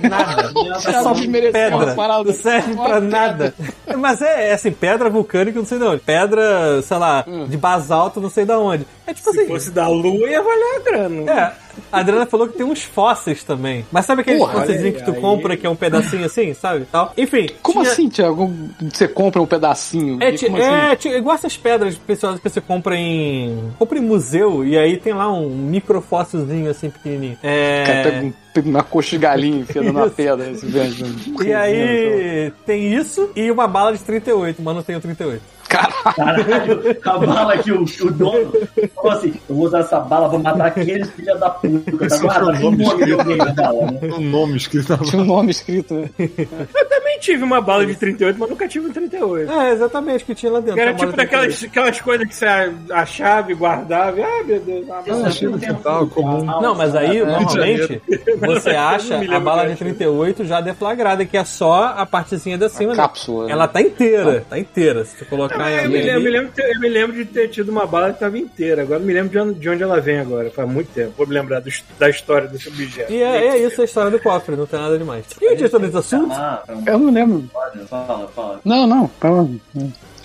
Nada. 0.02 0.52
É 0.84 1.04
só 1.04 1.14
pedra. 1.14 1.96
Não 2.24 2.34
serve 2.34 2.74
Uma 2.74 2.86
pra 2.86 2.94
pedra. 3.02 3.10
nada. 3.10 3.54
Mas 4.00 4.20
é, 4.24 4.50
é 4.50 4.54
assim, 4.54 4.72
pedra 4.72 5.08
vulcânica, 5.08 5.60
não 5.60 5.66
sei 5.66 5.78
de 5.78 5.84
onde. 5.86 6.02
Pedra, 6.02 6.82
sei 6.82 6.98
lá, 6.98 7.24
de 7.48 7.56
basalto, 7.56 8.20
não 8.20 8.32
sei 8.32 8.46
de 8.46 8.54
onde. 8.54 8.88
É 9.06 9.14
tipo 9.14 9.32
Se 9.32 9.42
assim. 9.42 9.48
fosse 9.48 9.70
da 9.70 9.88
lua, 9.88 10.28
ia 10.28 10.42
valer 10.42 10.76
a 10.76 10.80
grana. 10.80 11.32
É, 11.32 11.54
a 11.92 12.00
Adriana 12.00 12.26
falou 12.26 12.48
que 12.48 12.58
tem 12.58 12.66
uns 12.66 12.84
fósseis 12.84 13.44
também. 13.44 13.86
Mas 13.92 14.06
sabe 14.06 14.22
aqueles 14.22 14.40
fósseis 14.42 14.82
que 14.96 15.04
tu 15.04 15.12
aí- 15.12 15.22
compra 15.22 15.56
que 15.58 15.66
é 15.66 15.70
um 15.70 15.76
pedacinho 15.76 16.26
assim, 16.26 16.54
sabe? 16.54 16.86
Tal. 16.92 17.14
Enfim. 17.18 17.48
Como 17.62 17.82
tinha- 17.82 17.92
assim, 17.92 18.10
Thiago? 18.10 18.52
Você 18.92 19.08
compra 19.08 19.42
um 19.42 19.46
pedacinho? 19.46 20.18
é, 20.22 20.32
ti- 20.32 20.46
como 20.46 20.58
assim? 20.58 21.10
é, 21.10 21.18
igual 21.18 21.36
essas 21.36 21.56
pedras 21.58 21.96
preciosas 21.98 22.40
que 22.40 22.50
você 22.50 22.62
compra 22.62 22.96
em. 22.98 23.72
compra 23.78 23.98
em 23.98 24.02
museu 24.02 24.66
e 24.66 24.78
aí 24.78 24.98
tem 24.98 25.14
lá 25.14 25.32
um 25.32 25.50
microfóssilzinho 25.50 26.70
assim 26.70 26.90
pequenininho. 26.90 27.38
É. 27.44 27.84
Cara 27.86 28.04
pega 28.04 28.26
um- 28.26 28.70
uma 28.70 28.84
coxa 28.84 29.12
de 29.12 29.18
galinha 29.18 29.60
enfiando 29.60 29.92
na 29.92 30.10
pedra. 30.10 30.50
Esse. 30.50 30.66
E 31.46 31.54
aí 31.54 32.52
tem 32.66 32.94
isso 32.94 33.30
e 33.36 33.52
uma 33.52 33.68
bala 33.68 33.92
de 33.94 34.00
38, 34.00 34.62
mas 34.62 34.76
não 34.76 34.82
tenho 34.84 35.00
38. 35.02 35.42
Caralho, 35.68 36.98
a 37.04 37.18
bala 37.18 37.58
que 37.58 37.72
o, 37.72 37.84
o 37.84 38.12
dono 38.12 38.52
falou 38.96 39.12
assim: 39.12 39.34
eu 39.50 39.56
vou 39.56 39.66
usar 39.66 39.80
essa 39.80 40.00
bala, 40.00 40.28
vou 40.28 40.40
matar 40.40 40.68
aqueles 40.68 41.10
filha 41.12 41.36
da 41.36 41.50
puta. 41.50 42.08
Tá 42.08 42.18
guardado 42.18 42.68
o 42.68 42.72
nome 42.72 43.06
de 43.06 43.12
alguém 43.14 43.38
na 43.38 43.54
bala, 43.54 43.92
né? 43.92 44.00
Um 44.04 44.22
nome 44.22 44.58
escrito 44.58 44.90
na 44.90 44.98
Tinha 45.00 45.22
um 45.22 45.26
nome 45.26 45.52
escrito, 45.52 45.94
né? 45.94 46.10
Eu 46.20 46.90
também 46.90 47.20
tive 47.20 47.44
uma 47.44 47.62
bala 47.62 47.86
de 47.86 47.96
38, 47.96 48.40
mas 48.40 48.50
nunca 48.50 48.68
tive 48.68 48.88
um 48.88 48.92
38. 48.94 49.52
É, 49.52 49.72
exatamente, 49.72 50.26
que 50.26 50.36
tinha 50.36 50.52
lá 50.52 50.60
dentro. 50.60 50.80
Era 50.80 50.92
uma 50.92 50.98
bala 50.98 51.12
tipo 51.12 51.22
de 51.22 51.28
38. 51.28 51.50
daquelas 51.50 51.64
aquelas 51.64 52.02
coisas 52.02 52.28
que 52.28 52.36
você 52.36 52.46
achava 52.92 53.52
e 53.52 53.56
guardava. 53.56 54.18
Ai, 54.22 54.44
meu 54.44 54.60
Deus. 54.60 54.90
Ah, 54.90 55.04
Eu 55.06 55.26
achei 55.26 55.48
no 55.48 55.60
quintal 55.60 56.08
comum. 56.08 56.44
Não, 56.44 56.76
mas 56.76 56.96
aí, 56.96 57.20
normalmente, 57.26 58.02
você 58.40 58.72
acha 58.72 59.16
a 59.36 59.40
bala 59.40 59.68
de 59.68 59.76
38 59.76 60.46
já 60.46 60.62
deflagrada, 60.62 61.26
que 61.26 61.38
é 61.38 61.44
só 61.44 61.94
a 61.98 62.06
partezinha 62.06 62.58
da 62.58 62.70
cima. 62.70 62.92
né? 62.92 62.96
cápsula, 62.98 63.46
né? 63.46 63.52
Ela 63.52 63.68
tá 63.68 63.82
inteira, 63.82 64.46
tá 64.50 64.58
inteira. 64.60 65.06
Se 65.06 65.16
tu 65.18 65.26
colocar 65.26 65.55
Eu 65.84 65.90
me, 65.90 66.02
lembro, 66.02 66.10
eu, 66.12 66.22
me 66.22 66.30
lembro, 66.30 66.50
de 66.50 66.56
ter- 66.56 66.76
eu 66.76 66.80
me 66.80 66.90
lembro 66.90 67.16
de 67.16 67.26
ter 67.26 67.48
tido 67.50 67.70
uma 67.70 67.86
bala 67.86 68.14
que 68.14 68.20
tava 68.20 68.38
inteira. 68.38 68.82
Agora 68.84 69.00
eu 69.00 69.06
me 69.06 69.14
lembro 69.14 69.30
de 69.32 69.40
onde, 69.40 69.60
de 69.60 69.70
onde 69.70 69.84
ela 69.84 70.00
vem 70.02 70.20
agora. 70.20 70.50
Faz 70.52 70.70
muito 70.70 70.92
tempo. 70.94 71.14
Vou 71.18 71.28
me 71.28 71.34
lembrar 71.34 71.60
do- 71.62 71.70
da 72.00 72.10
história 72.10 72.48
desse 72.48 72.68
objeto. 72.70 73.12
E 73.12 73.22
é, 73.22 73.48
é 73.48 73.58
isso 73.60 73.82
a 73.82 73.86
história 73.86 74.12
do 74.12 74.20
cofre, 74.20 74.56
não 74.56 74.66
tem 74.66 74.80
nada 74.80 74.98
demais. 74.98 75.26
E 75.42 75.46
a 75.48 75.50
gente 75.52 75.64
entrou 75.66 75.82
nesse 75.82 75.98
assunto? 75.98 76.34
Ah, 76.34 76.64
um- 76.70 76.84
Eu 76.88 77.00
não 77.00 77.12
lembro. 77.12 77.50
Fala, 77.90 78.28
fala. 78.36 78.60
Não, 78.66 78.86
não. 78.88 79.08
Fala. 79.20 79.48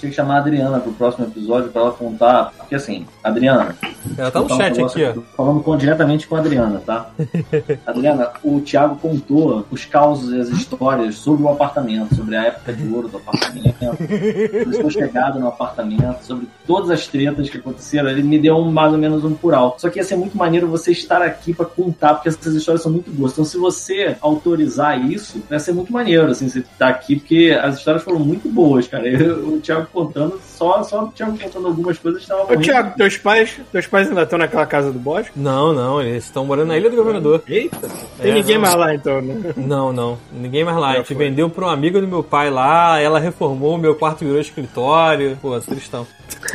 Tinha 0.01 0.11
que 0.11 0.17
chamar 0.17 0.37
a 0.37 0.39
Adriana 0.39 0.81
pro 0.81 0.93
próximo 0.93 1.27
episódio 1.27 1.71
pra 1.71 1.83
ela 1.83 1.93
contar. 1.93 2.53
Porque 2.57 2.75
assim, 2.75 3.07
Adriana. 3.23 3.77
Ela 4.17 4.31
tá 4.31 4.41
no 4.41 4.47
um 4.47 4.49
chat 4.49 4.81
aqui, 4.83 5.05
ó. 5.05 5.21
Falando 5.37 5.63
com- 5.63 5.77
diretamente 5.77 6.27
com 6.27 6.37
a 6.37 6.39
Adriana, 6.39 6.81
tá? 6.85 7.11
Adriana, 7.87 8.31
o 8.43 8.61
Thiago 8.61 8.97
contou 8.97 9.67
os 9.71 9.85
causos 9.85 10.33
e 10.33 10.41
as 10.41 10.49
histórias 10.49 11.17
sobre 11.17 11.43
o 11.45 11.49
apartamento, 11.51 12.15
sobre 12.15 12.35
a 12.37 12.45
época 12.45 12.73
de 12.73 12.89
ouro 12.93 13.09
do 13.09 13.19
apartamento, 13.19 13.77
sobre 13.79 14.77
sua 14.81 14.91
chegada 14.91 15.39
no 15.39 15.49
apartamento, 15.49 16.23
sobre 16.25 16.49
todas 16.67 16.91
as 16.91 17.07
tretas 17.07 17.51
que 17.51 17.59
aconteceram. 17.59 18.09
Ele 18.09 18.23
me 18.23 18.39
deu 18.39 18.57
um- 18.57 18.71
mais 18.73 18.93
ou 18.93 18.99
menos 18.99 19.23
um 19.25 19.37
alto. 19.55 19.81
Só 19.83 19.91
que 19.91 19.99
ia 19.99 20.05
ser 20.05 20.17
muito 20.17 20.37
maneiro 20.37 20.67
você 20.69 20.93
estar 20.93 21.21
aqui 21.23 21.53
pra 21.53 21.67
contar, 21.67 22.15
porque 22.15 22.29
essas 22.31 22.55
histórias 22.55 22.83
são 22.83 22.93
muito 22.93 23.11
boas. 23.11 23.33
Então, 23.33 23.45
se 23.45 23.59
você 23.59 24.17
autorizar 24.21 24.99
isso, 25.11 25.43
vai 25.49 25.59
ser 25.61 25.73
muito 25.73 25.93
maneiro, 25.93 26.27
assim, 26.31 26.49
você 26.49 26.61
estar 26.61 26.89
aqui, 26.89 27.17
porque 27.17 27.59
as 27.63 27.77
histórias 27.77 28.03
foram 28.03 28.19
muito 28.21 28.49
boas, 28.49 28.87
cara. 28.89 29.07
Eu- 29.11 29.51
o 29.55 29.61
Thiago 29.61 29.87
contando, 29.93 30.41
só, 30.45 30.83
só 30.83 31.05
o 31.05 31.09
Thiago 31.13 31.39
contando 31.39 31.67
algumas 31.69 31.99
coisas 31.99 32.23
estava 32.23 32.53
Ô, 32.53 32.57
Thiago, 32.57 32.97
teus 32.97 33.17
pais, 33.17 33.61
teus 33.73 33.87
pais 33.87 34.09
ainda 34.09 34.23
estão 34.23 34.39
naquela 34.39 34.67
casa 34.67 34.93
do 34.93 34.99
bosque? 34.99 35.33
Não, 35.37 35.73
não, 35.73 36.01
eles 36.03 36.25
estão 36.25 36.45
morando 36.45 36.69
na 36.69 36.77
Ilha 36.79 36.91
do 36.91 36.97
Governador. 36.97 37.43
Eita! 37.49 37.89
Tem 38.21 38.31
É, 38.31 38.35
ninguém 38.35 38.55
não. 38.57 38.63
mais 38.63 38.75
lá 38.75 38.95
então, 38.95 39.21
né? 39.21 39.53
Não, 39.57 39.93
não. 39.93 40.19
Ninguém 40.33 40.65
mais 40.65 40.77
lá. 40.77 40.91
A 40.91 40.97
gente 40.97 41.15
foi. 41.15 41.17
vendeu 41.17 41.49
pra 41.51 41.67
uma 41.67 41.73
amiga 41.73 42.01
do 42.01 42.07
meu 42.09 42.23
pai 42.23 42.51
lá, 42.51 43.01
ela 43.01 43.19
reformou, 43.19 43.77
meu 43.79 43.95
quarto 43.95 44.25
virou 44.25 44.41
escritório. 44.41 45.37
Pô, 45.41 45.59
tristão. 45.61 46.07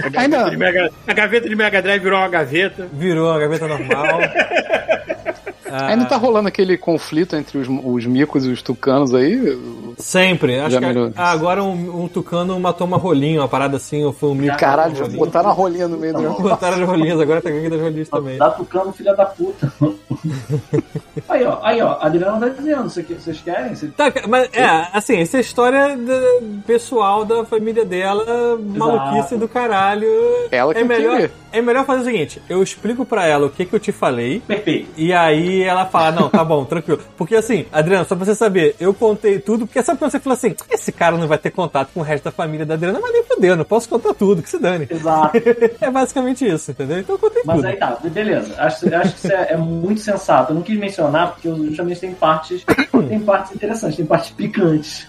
A 0.04 0.10
gaveta, 0.10 0.50
de 0.50 0.58
Mega, 0.58 0.92
a 1.08 1.14
gaveta 1.14 1.50
de 1.50 1.56
Mega 1.56 1.82
Drive 1.82 2.02
virou 2.02 2.20
uma 2.20 2.28
gaveta. 2.28 2.88
Virou 2.94 3.32
a 3.32 3.40
gaveta 3.40 3.68
normal. 3.68 4.20
Ah, 5.70 5.88
Ainda 5.88 6.05
tá 6.05 6.16
rolando 6.18 6.47
aquele 6.47 6.78
conflito 6.78 7.36
entre 7.36 7.57
os, 7.57 7.68
os 7.70 8.05
micos 8.05 8.45
e 8.45 8.49
os 8.49 8.61
tucanos 8.61 9.13
aí. 9.13 9.57
Sempre. 9.97 10.59
Acho 10.59 10.72
Já 10.72 10.80
que 10.80 10.86
melhorou. 10.86 11.13
ah, 11.16 11.32
agora 11.32 11.63
um, 11.63 12.03
um 12.03 12.07
tucano 12.07 12.59
matou 12.59 12.86
uma 12.86 12.97
rolinha, 12.97 13.41
uma 13.41 13.47
parada 13.47 13.78
assim, 13.78 14.03
ou 14.03 14.11
foi 14.13 14.30
um 14.30 14.36
mico. 14.36 14.57
Caralho, 14.57 14.95
já 14.95 15.01
rolinha. 15.03 15.20
botaram 15.20 15.49
a 15.49 15.53
rolinha 15.53 15.88
no 15.88 15.97
meio 15.97 16.13
do. 16.13 16.22
Botaram 16.41 16.82
as 16.84 16.88
rolinhas, 16.88 17.20
agora 17.20 17.41
tá 17.41 17.49
gangue 17.49 17.70
das 17.70 17.82
rolinhas 17.82 18.09
também. 18.09 18.38
Dá 18.38 18.49
tucano, 18.51 18.91
filha 18.93 19.16
da 19.16 19.26
puta. 19.26 19.72
aí, 21.30 21.43
ó, 21.45 21.57
aí, 21.63 21.82
ó, 21.82 21.93
a 21.93 22.05
Adriana 22.05 22.39
tá 22.39 22.49
dizendo, 22.49 22.84
"Vocês 22.84 23.05
que- 23.05 23.13
vocês 23.16 23.41
querem? 23.41 23.76
Vocês- 23.76 23.91
Tá, 23.95 24.11
mas 24.28 24.49
é, 24.53 24.88
assim, 24.93 25.18
essa 25.18 25.38
é 25.38 25.39
a 25.39 25.41
história 25.41 25.97
da- 25.97 26.41
pessoal 26.66 27.26
da 27.26 27.45
família 27.45 27.86
dela, 27.86 28.57
maluquice 28.59 29.36
do 29.38 29.47
caralho. 29.47 30.07
Ela 30.51 30.74
que 30.74 30.80
é 30.82 30.84
melhor, 30.84 31.30
é 31.51 31.61
melhor 31.61 31.86
fazer 31.86 32.01
o 32.01 32.05
seguinte: 32.05 32.41
eu 32.49 32.61
explico 32.61 33.05
pra 33.05 33.26
ela 33.26 33.47
o 33.47 33.49
que, 33.49 33.66
que 33.66 33.74
eu 33.74 33.80
te 33.80 33.91
falei. 33.91 34.41
Perfeito. 34.45 34.89
E 34.97 35.13
aí 35.13 35.55
ela 35.62 35.86
fala, 35.86 36.12
não, 36.12 36.30
tá 36.30 36.43
bom, 36.43 36.66
tranquilo. 36.66 37.01
Porque 37.18 37.36
assim, 37.36 37.66
Adriana, 37.72 38.06
só 38.06 38.16
pra 38.16 38.26
você 38.26 38.36
saber, 38.36 38.76
eu 38.80 38.93
contei 38.93 39.39
tudo, 39.39 39.66
porque 39.66 39.82
sabe 39.84 39.99
quando 39.99 40.12
você 40.12 40.20
fala 40.20 40.36
assim, 40.36 40.56
esse 40.72 40.91
cara 40.91 41.18
não 41.18 41.28
vai 41.28 41.38
ter 41.38 41.51
contato 41.51 41.89
com 41.93 41.99
o 41.99 42.03
resto 42.03 42.26
da 42.26 42.32
família 42.32 42.66
da 42.66 42.74
Adriana, 42.76 42.99
mas 43.01 43.12
nem 43.12 43.24
fudeu, 43.24 43.56
não 43.56 43.66
posso 43.66 43.89
contar 43.89 44.14
tudo, 44.14 44.41
que 44.41 44.49
se 44.49 44.58
dane. 44.60 44.88
Exato. 44.89 45.36
É 45.82 45.91
basicamente 45.91 46.45
isso, 46.47 46.72
entendeu? 46.72 46.99
Então 46.99 47.16
eu 47.16 47.20
contei 47.20 47.43
Mas 47.45 47.58
tudo. 47.58 47.66
aí 47.68 47.76
tá, 47.76 47.97
beleza. 48.03 48.56
Acho, 48.58 48.93
acho 48.95 49.12
que 49.14 49.18
isso 49.20 49.32
é, 49.32 49.51
é 49.51 49.58
muito 49.58 49.99
sensato. 50.01 50.51
Eu 50.51 50.56
não 50.56 50.62
quis 50.62 50.78
mencionar 50.78 51.32
porque 51.32 51.49
justamente 51.49 51.99
tem 51.99 52.14
partes, 52.14 52.64
tem 53.10 53.20
partes 53.20 53.56
interessantes, 53.56 53.97
tem 53.97 54.06
partes 54.06 54.30
picantes. 54.32 55.08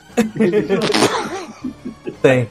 Tem. 2.23 2.49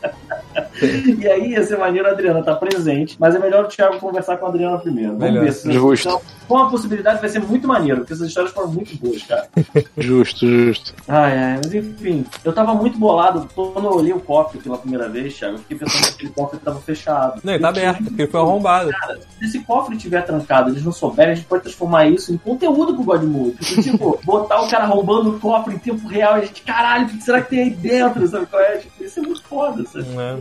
E 1.25 1.27
aí 1.27 1.51
ia 1.51 1.63
ser 1.63 1.77
maneiro 1.77 2.07
a 2.07 2.11
Adriana 2.11 2.39
estar 2.39 2.55
presente, 2.55 3.15
mas 3.19 3.33
é 3.33 3.39
melhor 3.39 3.65
o 3.65 3.67
Thiago 3.67 3.99
conversar 3.99 4.37
com 4.37 4.45
a 4.45 4.49
Adriana 4.49 4.77
primeiro. 4.77 5.11
Vamos 5.11 5.25
Melhor. 5.25 5.45
ver 5.45 5.53
se 5.53 5.71
Justo. 5.71 6.07
Então, 6.07 6.21
com 6.47 6.57
a 6.57 6.69
possibilidade 6.69 7.19
vai 7.19 7.29
ser 7.29 7.39
muito 7.39 7.67
maneiro, 7.67 8.01
porque 8.01 8.13
essas 8.13 8.27
histórias 8.27 8.53
foram 8.53 8.67
muito 8.67 8.95
boas, 8.97 9.23
cara. 9.23 9.47
Justo, 9.97 10.45
justo. 10.45 10.93
Ai, 11.07 11.37
ai, 11.37 11.59
mas 11.63 11.73
enfim, 11.73 12.25
eu 12.43 12.53
tava 12.53 12.73
muito 12.75 12.97
bolado 12.97 13.47
quando 13.55 13.85
eu 13.85 13.93
olhei 13.93 14.13
o 14.13 14.19
cofre 14.19 14.59
pela 14.59 14.77
primeira 14.77 15.09
vez, 15.09 15.35
Thiago. 15.35 15.55
Eu 15.55 15.59
fiquei 15.59 15.77
pensando 15.77 16.03
que 16.03 16.13
aquele 16.13 16.29
cofre 16.31 16.59
tava 16.59 16.79
fechado. 16.81 17.41
Não, 17.43 17.53
ele 17.53 17.61
tá 17.61 17.69
aberto, 17.69 18.03
porque 18.03 18.21
ele 18.23 18.31
foi 18.31 18.39
arrombado. 18.39 18.91
Cara, 18.91 19.19
se 19.39 19.45
esse 19.45 19.59
cofre 19.59 19.95
estiver 19.95 20.21
trancado, 20.23 20.69
eles 20.69 20.83
não 20.83 20.91
souberem, 20.91 21.33
a 21.33 21.35
gente 21.35 21.47
pode 21.47 21.63
transformar 21.63 22.07
isso 22.07 22.33
em 22.33 22.37
conteúdo 22.37 22.93
pro 22.93 23.03
Godmode. 23.03 23.57
Tipo, 23.81 24.19
botar 24.23 24.61
o 24.61 24.69
cara 24.69 24.85
roubando 24.85 25.31
o 25.31 25.39
cofre 25.39 25.75
em 25.75 25.79
tempo 25.79 26.07
real 26.07 26.37
e 26.37 26.41
a 26.41 26.45
gente, 26.45 26.61
caralho, 26.61 27.05
o 27.05 27.09
que 27.09 27.21
será 27.21 27.41
que 27.41 27.49
tem 27.49 27.59
aí 27.63 27.69
dentro? 27.71 28.27
Sabe 28.27 28.45
qual 28.45 28.61
é? 28.61 28.77
Tipo, 28.77 29.03
isso 29.03 29.19
é 29.19 29.23
muito 29.23 29.43
foda, 29.43 29.83
sabe? 29.85 30.05
Né? 30.09 30.37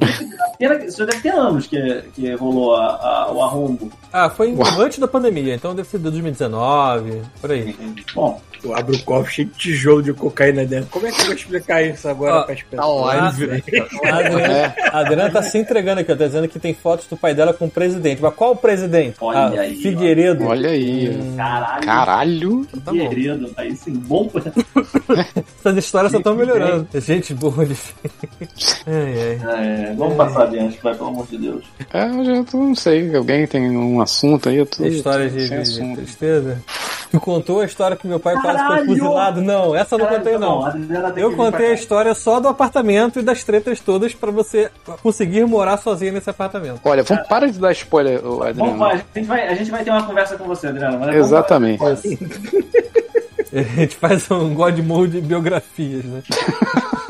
Pena 0.59 0.77
que 0.77 0.87
isso 0.87 0.99
já 0.99 1.05
deve 1.07 1.21
ter 1.21 1.31
anos 1.33 1.67
que, 1.67 2.03
que 2.15 2.33
rolou 2.35 2.77
a- 2.77 2.97
a- 3.27 3.33
o 3.33 3.43
arrombo. 3.43 3.91
Ah, 4.13 4.31
foi 4.31 4.51
em- 4.51 4.57
antes 4.79 4.99
da 4.99 5.09
pandemia, 5.09 5.55
então 5.55 5.75
deve 5.75 5.89
ser 5.89 5.99
de 5.99 6.05
2019, 6.05 7.23
por 7.41 7.51
aí. 7.51 7.77
Bom, 8.15 8.41
Eu 8.65 8.75
abro 8.77 8.97
o 8.97 9.03
cofre 9.03 9.33
cheio 9.35 9.49
de 9.49 9.55
tijolo 9.59 10.03
de 10.03 10.13
cocaína 10.13 10.65
dentro. 10.65 10.89
Como 10.91 11.07
é 11.07 11.13
que 11.13 11.21
eu 11.21 11.27
vou 11.27 11.35
explicar 11.35 11.83
isso 11.83 12.09
agora 12.09 12.37
Ó, 12.37 12.43
para 12.45 12.55
as 12.55 12.61
Tá 12.61 12.67
pessoas? 12.71 12.89
online, 12.89 13.47
velho. 13.47 13.87
A 14.05 14.17
Adriana, 14.19 14.75
a 14.93 14.99
Adriana 15.01 15.31
tá 15.31 15.43
se 15.43 15.59
entregando 15.59 16.01
aqui, 16.01 16.13
ó, 16.13 16.17
tá 16.17 16.27
dizendo 16.27 16.49
que 16.49 16.59
tem 16.59 16.73
fotos 16.75 17.07
do 17.07 17.17
pai 17.17 17.35
dela 17.35 17.53
com 17.53 17.67
o 17.67 17.71
presidente. 17.71 18.23
Mas 18.23 18.35
qual 18.35 18.53
o 18.53 18.57
presidente? 18.57 19.17
Olha 19.21 19.39
Ah, 19.39 19.61
aí, 19.61 19.77
ó. 19.79 19.83
Figueiredo. 19.83 20.45
Olha 20.47 20.71
aí. 20.71 21.11
Hum, 21.11 21.37
caralho. 21.37 21.85
Caralho. 21.85 22.67
tá 22.85 22.93
bom. 22.93 23.09
Querido, 23.09 23.51
aí 23.57 23.77
sim, 23.77 23.93
bom. 23.95 24.31
Essas 25.61 25.77
histórias 25.77 26.13
só 26.13 26.19
estão 26.19 26.35
melhorando. 26.35 26.87
Gente 26.95 27.35
boa 27.35 27.65
de 27.67 27.77
ai, 28.87 29.39
ai. 29.45 29.91
É, 29.91 29.95
vamos 29.97 30.17
passar 30.17 30.45
adiante, 30.45 30.79
vai, 30.83 30.95
pelo 30.95 31.09
amor 31.09 31.27
de 31.27 31.39
Deus. 31.39 31.65
É, 31.93 32.05
eu 32.09 32.25
já 32.25 32.45
tô, 32.45 32.59
não 32.59 32.75
sei. 32.75 33.15
Alguém 33.15 33.47
tem 33.47 33.77
um 33.77 34.01
assunto 34.01 34.49
aí? 34.49 34.57
Eu 34.57 34.67
tô, 34.67 34.85
História 34.85 35.29
de, 35.29 35.49
de- 35.49 35.95
tristeza. 35.97 36.63
Tu 37.11 37.21
contou 37.21 37.61
a 37.61 37.65
história 37.65 37.97
que 37.97 38.07
meu 38.09 38.19
pai 38.19 38.35
quase 38.41 38.54
foi 38.59 38.69
Caralho! 38.69 38.87
fuzilado? 38.87 39.43
Não, 39.43 39.75
essa 39.77 39.95
eu 39.95 39.99
não 39.99 40.07
contei, 40.07 40.33
Caralho, 40.39 40.63
tá 40.63 41.09
não. 41.11 41.19
Eu 41.19 41.37
contei 41.37 41.67
a 41.71 41.75
história 41.75 42.15
só 42.15 42.41
do 42.41 42.49
apartamento 42.49 43.19
e 43.19 43.23
das 43.23 43.43
tretas 43.45 43.81
todas 43.81 44.15
pra 44.15 44.31
você 44.31 44.71
conseguir 45.03 45.45
morar 45.47 45.77
sozinha 45.79 46.13
nesse 46.13 46.29
apartamento. 46.31 46.81
Olha, 46.85 47.03
vamos 47.03 47.27
para 47.29 47.51
de 47.51 47.59
dar 47.59 47.73
spoiler, 47.73 48.21
Vamos, 48.23 48.47
Adriano. 48.47 48.79
vai, 48.79 48.95
a, 48.97 49.19
gente 49.19 49.27
vai, 49.27 49.49
a 49.49 49.55
gente 49.55 49.71
vai 49.71 49.85
ter 49.85 49.91
uma 49.91 50.03
conversa 50.05 50.37
com 50.37 50.45
você, 50.45 50.69
Adriana. 50.69 50.97
mas 50.99 51.07
vamos- 51.09 51.27
Exatamente. 51.27 51.83
A 53.55 53.63
gente 53.63 53.95
faz 53.97 54.29
um 54.33 54.53
God 54.53 54.77
Mode 54.81 55.13
de 55.13 55.21
biografias, 55.21 56.05
né? 56.05 56.23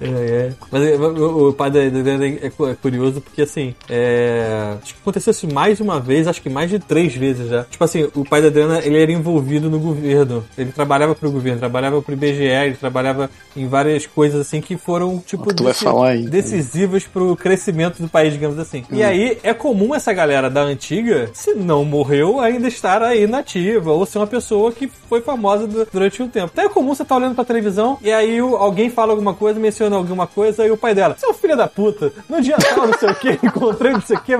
É, 0.00 0.04
é. 0.06 0.52
Mas 0.70 0.82
é, 0.82 0.96
o, 0.96 1.48
o 1.48 1.52
pai 1.52 1.70
da 1.70 1.80
Adriana 1.82 2.26
é, 2.26 2.50
cu- 2.50 2.68
é 2.68 2.74
curioso 2.74 3.20
porque, 3.20 3.42
assim, 3.42 3.74
é... 3.88 4.76
acho 4.82 4.94
que 4.94 5.00
aconteceu 5.00 5.30
isso 5.30 5.52
mais 5.52 5.76
de 5.76 5.82
uma 5.82 5.98
vez, 6.00 6.26
acho 6.28 6.40
que 6.40 6.48
mais 6.50 6.70
de 6.70 6.78
três 6.78 7.14
vezes 7.14 7.48
já. 7.48 7.64
Tipo 7.64 7.82
assim, 7.84 8.08
o 8.14 8.24
pai 8.24 8.40
da 8.40 8.48
Adriana, 8.48 8.80
ele 8.84 9.00
era 9.00 9.10
envolvido 9.12 9.68
no 9.70 9.78
governo. 9.78 10.44
Ele 10.56 10.70
trabalhava 10.72 11.14
pro 11.14 11.30
governo, 11.30 11.58
trabalhava 11.58 12.00
pro 12.02 12.12
IBGE, 12.14 12.42
ele 12.44 12.76
trabalhava 12.76 13.30
em 13.56 13.66
várias 13.66 14.06
coisas, 14.06 14.40
assim, 14.40 14.60
que 14.60 14.76
foram, 14.76 15.18
tipo, 15.18 15.48
que 15.48 15.54
tu 15.54 15.64
vai 15.64 15.74
falar 15.74 16.10
aí. 16.10 16.26
decisivas 16.28 17.04
pro 17.04 17.34
crescimento 17.36 18.00
do 18.00 18.08
país, 18.08 18.32
digamos 18.32 18.58
assim. 18.58 18.84
E 18.90 19.02
aí, 19.02 19.38
é 19.42 19.52
comum 19.52 19.94
essa 19.94 20.12
galera 20.12 20.48
da 20.48 20.62
antiga, 20.62 21.30
se 21.32 21.54
não 21.54 21.84
morreu, 21.84 22.40
ainda 22.40 22.68
estar 22.68 23.02
aí 23.02 23.26
nativa, 23.26 23.90
ou 23.92 24.06
ser 24.06 24.18
uma 24.18 24.26
pessoa 24.26 24.70
que 24.72 24.88
foi 25.08 25.20
famosa 25.20 25.66
du- 25.66 25.86
durante 25.92 26.22
um 26.22 26.28
tempo. 26.28 26.50
Então 26.52 26.64
é 26.64 26.68
comum 26.68 26.94
você 26.94 27.02
estar 27.02 27.16
olhando 27.16 27.34
pra 27.34 27.44
televisão 27.44 27.98
e 28.02 28.12
aí 28.18 28.38
alguém 28.38 28.90
fala 28.90 29.12
alguma 29.12 29.34
coisa, 29.34 29.58
menciona 29.58 29.96
alguma 29.96 30.26
coisa, 30.26 30.66
e 30.66 30.70
o 30.70 30.76
pai 30.76 30.94
dela, 30.94 31.16
seu 31.18 31.32
filho 31.34 31.56
da 31.56 31.66
puta, 31.66 32.12
no 32.28 32.40
dia 32.40 32.56
tal, 32.56 32.86
não 32.86 32.98
sei 32.98 33.10
o 33.10 33.14
que, 33.14 33.38
encontrei 33.46 33.92
não 33.92 34.00
sei 34.00 34.16
o 34.16 34.20
que, 34.20 34.32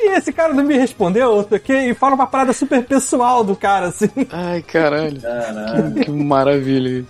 e 0.00 0.08
esse 0.16 0.32
cara 0.32 0.52
não 0.54 0.64
me 0.64 0.76
respondeu, 0.76 1.36
não 1.36 1.48
sei 1.48 1.58
o 1.58 1.60
que, 1.60 1.72
e 1.72 1.94
fala 1.94 2.14
uma 2.14 2.26
parada 2.26 2.52
super 2.52 2.84
pessoal 2.84 3.44
do 3.44 3.54
cara, 3.54 3.88
assim. 3.88 4.10
Ai, 4.30 4.62
caralho. 4.62 5.20
Caralho. 5.20 5.94
Que 5.94 6.10
maravilha. 6.10 7.04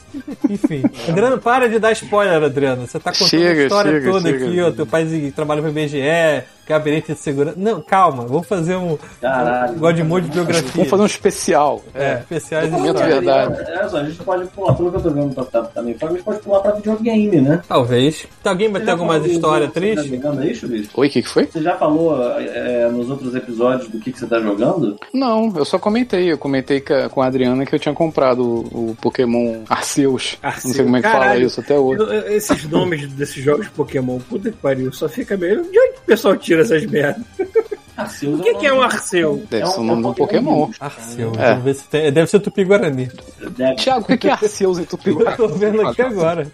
Enfim. 0.48 0.82
Adriano, 1.08 1.38
para 1.38 1.68
de 1.68 1.78
dar 1.78 1.92
spoiler, 1.92 2.42
Adriano. 2.42 2.86
Você 2.86 2.98
tá 2.98 3.12
contando 3.12 3.28
Chega, 3.28 3.62
a 3.62 3.64
história 3.64 3.92
chega, 3.92 4.10
toda 4.10 4.30
chega. 4.30 4.46
aqui, 4.46 4.62
ó. 4.62 4.70
Teu 4.72 4.86
pai 4.86 5.32
trabalha 5.34 5.62
pro 5.62 5.70
IBGE, 5.70 6.44
gabinete 6.66 7.12
de 7.12 7.18
segurança. 7.18 7.56
Não, 7.58 7.80
calma, 7.80 8.26
vamos 8.26 8.46
fazer 8.46 8.76
um 8.76 8.98
Caralho. 9.20 9.74
Godmode 9.74 10.26
de 10.26 10.32
biografia. 10.32 10.70
Vamos 10.74 10.90
fazer 10.90 11.02
um 11.02 11.06
especial. 11.06 11.82
É, 11.94 12.14
especiais 12.20 12.70
de 12.70 12.92
verdade. 12.92 13.60
É, 13.70 13.88
só, 13.88 13.98
a 13.98 14.04
gente 14.04 14.22
pode 14.22 14.46
pular, 14.48 14.74
pelo 14.74 14.90
que 14.90 14.96
eu 14.96 15.02
tô 15.02 15.10
vendo 15.10 15.34
pra, 15.34 15.44
pra, 15.44 15.57
também, 15.66 15.97
a 16.01 16.06
gente 16.06 16.22
pode 16.22 16.40
pular 16.40 16.60
pra 16.60 16.72
videogame, 16.72 17.40
né? 17.40 17.62
Talvez. 17.68 18.26
Alguém 18.44 18.70
vai 18.70 18.80
ter 18.82 18.90
alguma 18.93 19.18
história 19.18 19.66
Você 19.66 19.72
triste? 19.74 19.97
tá 20.10 20.16
jogando 20.16 20.40
aí, 20.40 20.55
Chuvisco? 20.55 21.01
Oi, 21.01 21.06
o 21.06 21.10
que, 21.10 21.22
que 21.22 21.28
foi? 21.28 21.47
Você 21.47 21.60
já 21.62 21.76
falou 21.76 22.16
é, 22.39 22.89
nos 22.90 23.10
outros 23.10 23.35
episódios 23.35 23.89
do 23.89 23.98
que, 23.98 24.12
que 24.12 24.18
você 24.18 24.26
tá 24.26 24.40
jogando? 24.40 24.98
Não, 25.12 25.52
eu 25.56 25.64
só 25.64 25.78
comentei. 25.78 26.32
Eu 26.32 26.39
comentei 26.39 26.82
com 27.10 27.20
a 27.22 27.26
Adriana 27.26 27.66
que 27.66 27.74
eu 27.74 27.78
tinha 27.78 27.94
comprado 27.94 28.43
o, 28.43 28.90
o 28.90 28.97
Pokémon 29.01 29.62
Arceus. 29.68 30.39
Não 30.43 30.72
sei 30.72 30.85
como 30.85 30.97
é 30.97 31.02
que 31.02 31.09
fala 31.09 31.24
Caralho. 31.24 31.47
isso 31.47 31.60
até 31.60 31.78
hoje. 31.78 32.01
Eu- 32.02 32.32
Esses 32.32 32.64
nomes 32.68 33.06
desses 33.12 33.43
jogos 33.44 33.66
de 33.66 33.72
Pokémon, 33.72 34.18
puta 34.18 34.51
que 34.51 34.56
pariu, 34.56 34.93
só 34.93 35.09
fica 35.09 35.36
meio. 35.36 35.62
De 35.62 35.78
onde 35.78 35.98
o 35.98 36.06
pessoal 36.06 36.36
tira 36.36 36.62
essas 36.62 36.85
merdas? 36.86 37.22
Arceus 37.98 38.40
O 38.40 38.42
que, 38.42 38.54
que 38.54 38.66
é 38.66 38.72
um 38.72 38.80
Arceu? 38.80 39.42
Deve 39.50 39.62
É 39.64 39.66
um- 39.66 39.70
ser 39.72 39.80
o 39.80 39.82
nome 39.84 39.98
é 40.00 40.02
do 40.02 40.08
um 40.08 40.14
Pokémon. 40.14 40.66
bicho. 40.66 40.78
Arceus. 40.84 41.36
É. 41.38 41.48
Vamos 41.50 41.64
ver 41.64 41.74
se 41.74 41.84
tem. 41.88 42.12
Deve 42.12 42.26
ser 42.30 42.40
Tupi-Guarani. 42.40 43.10
Deve- 43.56 43.74
Tiago, 43.76 44.06
o 44.12 44.16
que 44.18 44.28
é 44.28 44.30
Arceus 44.32 44.78
em 44.78 44.84
Tupi? 44.84 45.10
Eu 45.10 45.36
tô 45.36 45.48
vendo 45.48 45.86
aqui 45.86 46.02
agora. 46.02 46.46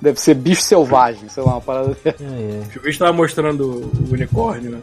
Deve 0.00 0.20
ser 0.20 0.34
bicho 0.34 0.62
selvagem, 0.62 1.28
sei 1.28 1.42
lá, 1.42 1.52
uma 1.52 1.60
parada. 1.60 1.96
Ai, 2.04 2.14
ai. 2.20 2.62
O 2.68 2.82
juiz 2.82 2.98
tava 2.98 3.12
mostrando 3.12 3.90
o 3.92 4.12
unicórnio, 4.12 4.70
né? 4.72 4.78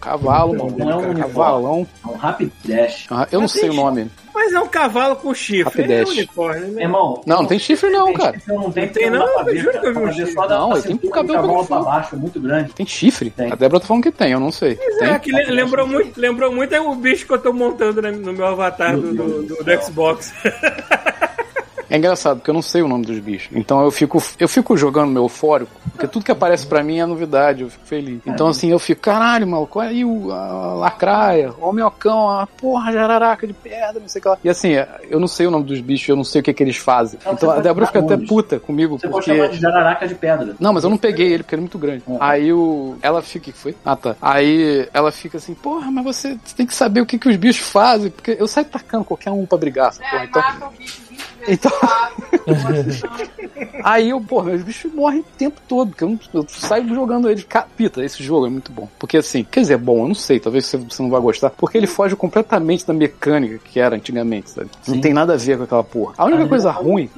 Cavalo, 0.00 0.54
mano. 0.56 0.74
não 0.78 0.90
é 0.90 0.96
um 1.08 1.14
Cavalão. 1.14 1.86
É 2.04 2.08
um 2.08 2.14
Rapid 2.16 2.50
Dash. 2.64 3.06
Ah, 3.10 3.26
eu 3.32 3.40
não 3.40 3.48
sei 3.48 3.70
o 3.70 3.74
nome. 3.74 4.10
Mas 4.34 4.52
é 4.52 4.60
um 4.60 4.68
cavalo 4.68 5.16
com 5.16 5.32
chifre. 5.32 5.82
Ele 5.82 5.92
é 5.94 5.96
um 5.96 5.98
Rapidash. 6.00 6.16
unicórnio, 6.18 6.68
né? 6.68 6.82
Irmão, 6.82 7.22
Não, 7.26 7.36
não 7.38 7.46
tem 7.46 7.58
chifre 7.58 7.88
não, 7.88 8.12
cara. 8.12 8.40
Não 8.46 8.70
tem, 8.70 8.86
Não 8.86 8.92
tem, 8.92 9.10
não, 9.10 9.48
eu 9.48 9.56
juro 9.56 9.80
que 9.80 9.86
eu 9.86 9.92
vi 9.94 9.98
um 10.00 10.12
chifre. 10.12 10.34
Não, 10.34 10.72
ele 10.72 10.82
tem 10.82 10.92
cintura 10.92 11.12
cabelo 11.14 11.42
cavalo 11.48 11.66
pra 11.66 11.78
baixo, 11.80 12.16
muito 12.16 12.38
grande. 12.40 12.72
Tem 12.74 12.86
chifre? 12.86 13.30
Tem. 13.30 13.50
A 13.50 13.54
Débora 13.54 13.80
tá 13.80 13.86
falando 13.86 14.02
que 14.02 14.12
tem, 14.12 14.32
eu 14.32 14.40
não 14.40 14.52
sei. 14.52 14.78
É, 14.80 14.98
Tem? 14.98 15.18
que 15.20 15.32
le- 15.32 15.50
lembrou 15.50 15.86
muito, 15.86 16.20
lembrou 16.20 16.52
muito 16.52 16.74
é 16.74 16.80
o 16.80 16.94
bicho 16.94 17.26
que 17.26 17.32
eu 17.32 17.38
tô 17.38 17.52
montando 17.52 18.02
no 18.02 18.32
meu 18.34 18.46
avatar 18.46 18.94
do, 18.94 19.14
do, 19.14 19.42
do- 19.42 19.64
do 19.64 19.82
Xbox. 19.82 20.34
É 21.88 21.96
engraçado, 21.96 22.38
porque 22.38 22.50
eu 22.50 22.54
não 22.54 22.62
sei 22.62 22.82
o 22.82 22.88
nome 22.88 23.04
dos 23.06 23.18
bichos. 23.18 23.50
Então 23.54 23.82
eu 23.82 23.90
fico, 23.90 24.22
eu 24.38 24.48
fico 24.48 24.76
jogando 24.76 25.10
meu 25.10 25.24
eufórico, 25.24 25.70
porque 25.92 26.06
tudo 26.06 26.24
que 26.24 26.32
aparece 26.32 26.66
pra 26.66 26.82
mim 26.82 26.98
é 26.98 27.06
novidade, 27.06 27.62
eu 27.62 27.70
fico 27.70 27.86
feliz. 27.86 28.20
Então 28.26 28.48
assim, 28.48 28.70
eu 28.70 28.78
fico, 28.78 29.00
caralho, 29.00 29.46
maluco, 29.46 29.78
olha 29.78 29.90
aí 29.90 30.04
o, 30.04 30.32
a 30.32 30.74
lacraia, 30.74 31.52
o 31.60 31.72
minhocão, 31.72 32.28
a 32.28 32.46
porra, 32.46 32.92
jararaca 32.92 33.46
de 33.46 33.52
pedra, 33.52 34.00
não 34.00 34.08
sei 34.08 34.18
o 34.20 34.22
que 34.22 34.28
lá. 34.28 34.38
E 34.44 34.48
assim, 34.48 34.72
eu 35.08 35.20
não 35.20 35.28
sei 35.28 35.46
o 35.46 35.50
nome 35.50 35.64
dos 35.64 35.80
bichos, 35.80 36.08
eu 36.08 36.16
não 36.16 36.24
sei 36.24 36.40
o 36.40 36.44
que, 36.44 36.52
que 36.52 36.62
eles 36.62 36.76
fazem. 36.76 37.18
Não, 37.24 37.32
Então 37.32 37.50
você 37.50 37.58
a 37.58 37.62
Débora 37.62 37.86
fica 37.86 38.02
dar 38.02 38.14
até 38.14 38.26
puta 38.26 38.58
comigo, 38.58 38.98
Você 38.98 39.08
pode 39.08 39.26
chamar 39.26 39.38
porque. 39.40 39.56
de 39.56 39.62
jararaca 39.62 40.08
de 40.08 40.14
pedra. 40.14 40.56
Não, 40.58 40.72
mas 40.72 40.84
eu 40.84 40.90
não 40.90 40.98
peguei 40.98 41.32
ele 41.32 41.42
porque 41.42 41.54
ele 41.54 41.60
é 41.60 41.64
muito 41.64 41.78
grande. 41.78 42.02
É. 42.08 42.16
Aí 42.20 42.52
o. 42.52 42.96
Ela 43.02 43.22
fica. 43.22 43.36
O 43.36 43.52
que 43.52 43.52
foi? 43.52 43.76
Ah, 43.84 43.94
tá. 43.94 44.16
Aí 44.20 44.88
ela 44.92 45.12
fica 45.12 45.36
assim, 45.36 45.54
porra, 45.54 45.90
mas 45.90 46.04
você 46.04 46.38
tem 46.56 46.66
que 46.66 46.74
saber 46.74 47.00
o 47.02 47.06
que, 47.06 47.18
que 47.18 47.28
os 47.28 47.36
bichos 47.36 47.68
fazem. 47.68 48.10
Porque 48.10 48.34
eu 48.38 48.48
saio 48.48 48.66
tacando 48.66 49.04
qualquer 49.04 49.30
um 49.30 49.44
pra 49.46 49.58
brigar, 49.58 49.92
É, 50.00 50.10
porra. 50.10 50.24
Então, 50.24 50.42
mata 50.42 50.66
o 50.66 50.70
bicho 50.70 51.02
20 51.02 51.05
Então. 51.48 51.72
Aí 53.82 54.10
eu, 54.10 54.20
porra, 54.20 54.46
meus 54.50 54.62
bichos 54.62 54.92
morrem 54.92 55.20
o 55.20 55.24
tempo 55.38 55.60
todo, 55.68 55.88
porque 55.90 56.04
eu, 56.04 56.08
não, 56.10 56.18
eu 56.34 56.44
saio 56.48 56.88
jogando 56.88 57.30
eles. 57.30 57.44
Capita, 57.44 58.04
esse 58.04 58.22
jogo 58.22 58.46
é 58.46 58.50
muito 58.50 58.72
bom. 58.72 58.88
Porque 58.98 59.18
assim, 59.18 59.44
quer 59.44 59.60
dizer, 59.60 59.78
bom, 59.78 60.02
eu 60.02 60.08
não 60.08 60.14
sei, 60.14 60.40
talvez 60.40 60.66
você, 60.66 60.76
você 60.76 61.02
não 61.02 61.10
vai 61.10 61.20
gostar, 61.20 61.50
porque 61.50 61.78
ele 61.78 61.86
foge 61.86 62.16
completamente 62.16 62.86
da 62.86 62.92
mecânica 62.92 63.60
que 63.64 63.78
era 63.78 63.94
antigamente, 63.96 64.50
sabe? 64.50 64.68
Não 64.86 64.94
Sim. 64.96 65.00
tem 65.00 65.12
nada 65.12 65.34
a 65.34 65.36
ver 65.36 65.56
com 65.56 65.64
aquela 65.64 65.84
porra. 65.84 66.14
A 66.18 66.24
única 66.24 66.46
coisa 66.46 66.70
ruim. 66.70 67.08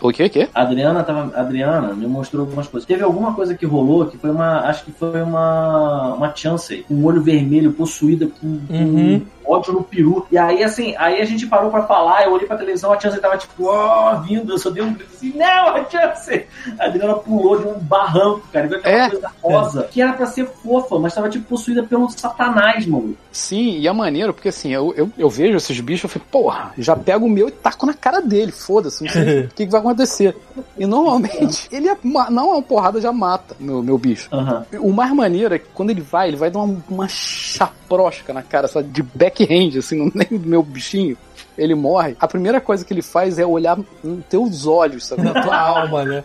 O 0.00 0.12
que 0.12 0.28
que 0.28 0.40
é? 0.42 0.48
A 0.54 0.62
Adriana 0.62 1.02
tava. 1.02 1.36
Adriana 1.38 1.94
me 1.94 2.06
mostrou 2.06 2.44
algumas 2.44 2.68
coisas. 2.68 2.86
Teve 2.86 3.02
alguma 3.02 3.34
coisa 3.34 3.54
que 3.54 3.66
rolou 3.66 4.06
que 4.06 4.16
foi 4.18 4.30
uma. 4.30 4.60
Acho 4.60 4.84
que 4.84 4.92
foi 4.92 5.20
uma. 5.22 6.14
Uma 6.14 6.34
Chansey, 6.34 6.84
com 6.86 6.94
um 6.94 7.04
olho 7.04 7.22
vermelho, 7.22 7.72
possuída 7.72 8.26
com, 8.26 8.60
com 8.66 8.76
Uhum. 8.76 9.22
ódio 9.46 9.72
no 9.72 9.82
peru. 9.82 10.26
E 10.30 10.38
aí, 10.38 10.62
assim, 10.62 10.94
aí 10.98 11.20
a 11.20 11.24
gente 11.24 11.46
parou 11.46 11.70
pra 11.70 11.82
falar, 11.82 12.24
eu 12.24 12.32
olhei 12.32 12.46
pra 12.46 12.56
televisão, 12.56 12.92
a 12.92 13.00
Tava 13.20 13.36
tipo, 13.38 13.64
ó, 13.66 14.16
vindo, 14.20 14.52
eu 14.52 14.58
só 14.58 14.70
dei 14.70 14.82
um 14.82 14.92
grito 14.94 15.10
assim, 15.14 15.32
não, 15.36 15.68
a 15.76 15.84
Chansey! 15.88 16.46
A 16.78 16.84
Adriana 16.86 17.14
pulou 17.14 17.58
de 17.58 17.66
um 17.66 17.78
barranco, 17.78 18.42
cara, 18.52 18.66
e 18.66 18.68
viu 18.68 18.78
aquela 18.78 18.96
É. 19.06 19.10
coisa 19.10 19.30
rosa, 19.42 19.82
que 19.84 20.00
era 20.02 20.12
pra 20.12 20.26
ser 20.26 20.46
fofa, 20.46 20.98
mas 20.98 21.14
tava 21.14 21.28
tipo 21.28 21.46
possuída 21.46 21.82
pelo 21.82 22.08
satanás, 22.10 22.86
mano. 22.86 23.16
Sim, 23.32 23.78
e 23.78 23.86
é 23.86 23.92
maneiro, 23.92 24.32
porque 24.34 24.48
assim, 24.48 24.72
eu, 24.72 24.92
eu, 24.96 25.10
eu 25.16 25.28
vejo 25.30 25.56
esses 25.56 25.78
bichos, 25.80 26.04
eu 26.04 26.08
fico, 26.10 26.24
porra, 26.30 26.72
já 26.78 26.96
pego 26.96 27.26
o 27.26 27.30
meu 27.30 27.48
e 27.48 27.52
taco 27.52 27.86
na 27.86 27.94
cara 27.94 28.20
dele, 28.20 28.52
foda-se, 28.52 29.04
não 29.04 29.10
sei 29.10 29.40
o 29.44 29.48
que, 29.48 29.66
que 29.66 29.72
vai 29.72 29.80
acontecer. 29.80 30.36
E 30.78 30.86
normalmente, 30.86 31.68
ele 31.72 31.88
é, 31.88 31.96
não 32.02 32.50
é 32.50 32.54
uma 32.54 32.62
porrada, 32.62 33.00
já 33.00 33.12
mata 33.12 33.54
meu, 33.60 33.82
meu 33.82 33.98
bicho. 33.98 34.28
Aham. 34.32 34.64
O 34.80 34.92
mais 34.92 35.12
maneiro 35.12 35.54
é 35.54 35.58
que 35.58 35.66
quando 35.74 35.90
ele 35.90 36.00
vai, 36.00 36.28
ele 36.28 36.36
vai 36.36 36.50
dar 36.50 36.60
uma, 36.60 36.82
uma 36.88 37.08
chaprosca 37.08 38.32
na 38.32 38.42
cara, 38.42 38.68
só 38.68 38.80
de 38.80 39.02
backhand, 39.02 39.78
assim, 39.78 39.96
no 39.96 40.10
meio 40.14 40.38
do 40.38 40.48
meu 40.48 40.62
bichinho. 40.62 41.16
Ele 41.56 41.74
morre. 41.74 42.16
A 42.20 42.28
primeira 42.28 42.60
coisa 42.60 42.84
que 42.84 42.92
ele 42.92 43.02
faz 43.02 43.38
é 43.38 43.46
olhar 43.46 43.78
nos 44.02 44.24
teus 44.26 44.66
olhos, 44.66 45.06
sabe? 45.06 45.22
Na 45.22 45.40
tua 45.42 45.56
alma, 45.56 46.04
né? 46.04 46.24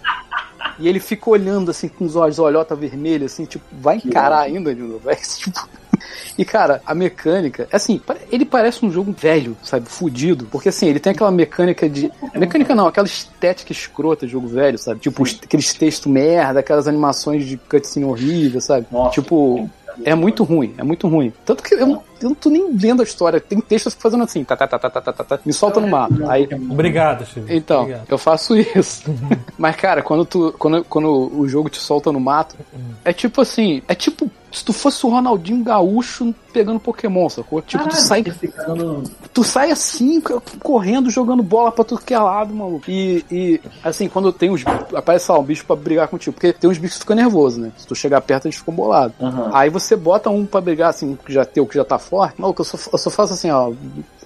E 0.79 0.87
ele 0.87 0.99
fica 0.99 1.29
olhando 1.29 1.71
assim 1.71 1.87
com 1.87 2.05
os 2.05 2.15
olhos, 2.15 2.39
olhota 2.39 2.75
vermelha, 2.75 3.25
assim, 3.25 3.45
tipo, 3.45 3.63
vai 3.71 3.97
encarar 3.97 4.39
ainda 4.41 4.73
de 4.73 4.81
novo. 4.81 5.01
Tipo... 5.37 5.67
E 6.37 6.43
cara, 6.43 6.81
a 6.85 6.95
mecânica, 6.95 7.67
assim, 7.71 8.01
ele 8.31 8.43
parece 8.45 8.83
um 8.83 8.91
jogo 8.91 9.13
velho, 9.15 9.55
sabe, 9.61 9.87
fudido, 9.87 10.47
porque 10.49 10.69
assim, 10.69 10.87
ele 10.87 10.99
tem 10.99 11.11
aquela 11.11 11.29
mecânica 11.29 11.87
de. 11.87 12.11
Mecânica 12.33 12.73
não, 12.73 12.87
aquela 12.87 13.05
estética 13.05 13.71
escrota 13.71 14.25
de 14.25 14.31
jogo 14.31 14.47
velho, 14.47 14.77
sabe? 14.79 14.99
Tipo, 15.01 15.21
os- 15.21 15.37
aqueles 15.43 15.73
textos 15.73 16.11
merda, 16.11 16.61
aquelas 16.61 16.87
animações 16.87 17.45
de 17.45 17.57
cutscene 17.57 18.05
horrível, 18.05 18.59
sabe? 18.61 18.87
Nossa. 18.91 19.11
Tipo, 19.11 19.69
é 20.03 20.15
muito 20.15 20.43
ruim, 20.43 20.73
é 20.77 20.83
muito 20.83 21.07
ruim. 21.07 21.31
Tanto 21.45 21.61
que 21.61 21.75
eu, 21.75 22.01
eu 22.21 22.29
não 22.29 22.35
tô 22.35 22.49
nem 22.49 22.75
vendo 22.75 23.01
a 23.01 23.03
história. 23.03 23.39
Tem 23.39 23.59
textos 23.59 23.93
fazendo 23.93 24.23
assim, 24.23 24.43
tá, 24.43 24.55
tá, 24.55 24.67
tá, 24.67 24.79
tá, 24.79 24.89
tá, 24.89 25.01
tá, 25.01 25.11
tá, 25.11 25.23
tá 25.23 25.39
me 25.45 25.53
solta 25.53 25.79
no 25.79 25.87
mato 25.87 26.29
Aí, 26.29 26.47
Obrigado, 26.69 27.25
filho. 27.25 27.45
Então, 27.49 27.81
Obrigado. 27.81 28.05
eu 28.09 28.17
faço 28.17 28.55
isso. 28.57 29.03
Mas, 29.57 29.75
cara, 29.75 30.01
quando, 30.01 30.25
tu, 30.25 30.55
quando, 30.57 30.83
quando 30.85 31.31
o 31.37 31.47
jogo 31.47 31.69
te 31.69 31.77
solta 31.77 32.11
no 32.11 32.19
mato, 32.19 32.55
é 33.03 33.13
tipo 33.13 33.41
assim, 33.41 33.81
é 33.87 33.95
tipo 33.95 34.29
se 34.51 34.65
tu 34.65 34.73
fosse 34.73 35.05
o 35.05 35.09
Ronaldinho 35.09 35.63
Gaúcho 35.63 36.35
pegando 36.51 36.79
Pokémon, 36.79 37.29
sacou? 37.29 37.61
Tipo, 37.61 37.87
tu 37.87 37.95
sai. 37.95 38.21
Ficando... 38.21 39.03
Tu 39.33 39.43
sai 39.45 39.71
assim, 39.71 40.21
correndo, 40.61 41.09
jogando 41.09 41.41
bola 41.41 41.71
pra 41.71 41.85
tudo 41.85 42.01
que 42.01 42.13
é 42.13 42.19
lado, 42.19 42.53
maluco. 42.53 42.83
E, 42.89 43.23
e 43.31 43.61
assim, 43.81 44.09
quando 44.09 44.33
tem 44.33 44.49
uns. 44.49 44.65
Aparece 44.93 45.31
lá 45.31 45.39
um 45.39 45.43
bicho 45.43 45.65
pra 45.65 45.75
brigar 45.75 46.09
contigo. 46.09 46.33
Porque 46.33 46.51
tem 46.51 46.69
uns 46.69 46.77
bichos 46.77 46.97
que 46.97 47.03
ficam 47.03 47.15
nervosos, 47.15 47.59
né? 47.59 47.71
Se 47.77 47.87
tu 47.87 47.95
chegar 47.95 48.19
perto, 48.19 48.45
eles 48.45 48.57
ficam 48.57 48.73
bolados. 48.73 49.15
Uhum. 49.21 49.55
Aí 49.55 49.69
você 49.69 49.95
bota 49.95 50.29
um 50.29 50.45
pra 50.45 50.59
brigar, 50.59 50.89
assim, 50.89 51.17
que 51.25 51.31
já 51.31 51.45
teu, 51.45 51.65
que 51.65 51.75
já 51.75 51.85
tá 51.85 51.97
forte. 52.11 52.39
Maluco, 52.39 52.61
eu 52.61 52.65
só, 52.65 52.77
eu 52.91 52.97
só 52.97 53.09
faço 53.09 53.33
assim, 53.33 53.49
ó. 53.49 53.71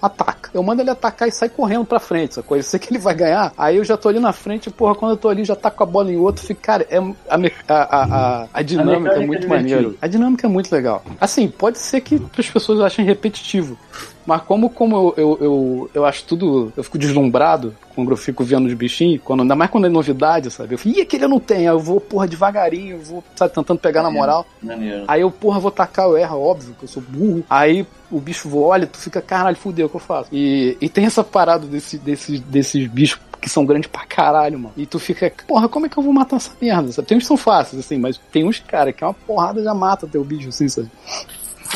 Ataca. 0.01 0.49
Eu 0.53 0.63
mando 0.63 0.81
ele 0.81 0.89
atacar 0.89 1.27
e 1.27 1.31
sai 1.31 1.49
correndo 1.49 1.85
pra 1.85 1.99
frente, 1.99 2.35
sacou? 2.35 2.57
Eu 2.57 2.63
sei 2.63 2.79
que 2.79 2.91
ele 2.91 2.99
vai 2.99 3.13
ganhar. 3.13 3.53
Aí 3.57 3.77
eu 3.77 3.83
já 3.83 3.97
tô 3.97 4.09
ali 4.09 4.19
na 4.19 4.33
frente, 4.33 4.69
porra, 4.69 4.95
quando 4.95 5.11
eu 5.11 5.17
tô 5.17 5.29
ali, 5.29 5.43
já 5.43 5.55
tá 5.55 5.71
com 5.71 5.83
a 5.83 5.85
bola 5.85 6.11
em 6.11 6.17
outro. 6.17 6.45
Fica, 6.45 6.61
cara, 6.61 6.87
é, 6.89 6.97
a, 6.97 7.35
a, 7.67 8.03
a, 8.03 8.47
a, 8.53 8.61
dinâmica 8.61 9.15
é 9.15 9.25
muito 9.25 9.45
é 9.45 9.49
maneiro. 9.49 9.97
A 10.01 10.07
dinâmica 10.07 10.47
é 10.47 10.49
muito 10.49 10.71
legal. 10.71 11.03
Assim, 11.19 11.47
pode 11.47 11.79
ser 11.79 12.01
que 12.01 12.21
as 12.37 12.49
pessoas 12.49 12.79
achem 12.81 13.05
repetitivo. 13.05 13.77
Mas 14.25 14.41
como, 14.41 14.69
como 14.69 14.95
eu, 14.95 15.13
eu, 15.17 15.37
eu, 15.39 15.91
eu 15.93 16.05
acho 16.05 16.23
tudo. 16.25 16.73
Eu 16.75 16.83
fico 16.83 16.97
deslumbrado 16.97 17.75
quando 17.93 18.11
eu 18.11 18.17
fico 18.17 18.43
vendo 18.43 18.65
os 18.65 18.73
bichinhos, 18.73 19.21
quando, 19.23 19.41
ainda 19.41 19.55
mais 19.55 19.69
quando 19.69 19.85
é 19.85 19.89
novidade, 19.89 20.49
sabe? 20.49 20.73
Eu 20.73 20.79
fico, 20.79 20.97
ih, 20.97 21.01
aquele 21.01 21.25
eu 21.25 21.29
não 21.29 21.39
tem. 21.39 21.59
Aí 21.59 21.65
eu 21.65 21.79
vou, 21.79 22.01
porra, 22.01 22.27
devagarinho, 22.27 22.95
eu 22.95 22.99
vou, 22.99 23.23
sabe, 23.35 23.53
tentando 23.53 23.79
pegar 23.79 24.01
na 24.01 24.09
moral. 24.09 24.45
Maneiro. 24.61 25.05
Aí 25.07 25.21
eu, 25.21 25.29
porra, 25.29 25.59
vou 25.59 25.71
tacar, 25.71 26.07
eu 26.07 26.17
erro, 26.17 26.41
óbvio, 26.41 26.75
que 26.77 26.85
eu 26.85 26.89
sou 26.89 27.03
burro. 27.07 27.43
Aí 27.49 27.85
o 28.11 28.19
bicho 28.19 28.55
olha, 28.57 28.87
tu 28.87 28.97
fica, 28.97 29.21
caralho, 29.21 29.55
fudeu, 29.55 29.87
o 29.87 29.89
que 29.89 29.95
eu 29.95 29.99
faço? 29.99 30.29
E, 30.31 30.77
e 30.79 30.89
tem 30.89 31.05
essa 31.05 31.23
parada 31.23 31.65
desse, 31.65 31.97
desse, 31.97 32.39
desses 32.39 32.87
bichos 32.87 33.19
que 33.41 33.49
são 33.49 33.65
grandes 33.65 33.89
pra 33.89 34.05
caralho, 34.05 34.57
mano. 34.57 34.73
E 34.75 34.85
tu 34.85 34.97
fica, 34.97 35.31
porra, 35.47 35.69
como 35.69 35.85
é 35.85 35.89
que 35.89 35.97
eu 35.97 36.03
vou 36.03 36.11
matar 36.11 36.37
essa 36.37 36.51
merda? 36.59 36.91
Sabe? 36.91 37.07
Tem 37.07 37.17
uns 37.17 37.23
que 37.23 37.27
são 37.27 37.37
fáceis, 37.37 37.85
assim, 37.85 37.97
mas 37.97 38.19
tem 38.31 38.43
uns, 38.43 38.59
cara, 38.59 38.91
que 38.91 39.03
é 39.03 39.07
uma 39.07 39.13
porrada 39.13 39.63
já 39.63 39.73
mata 39.73 40.07
teu 40.07 40.23
bicho, 40.23 40.49
assim, 40.49 40.67
sabe? 40.67 40.89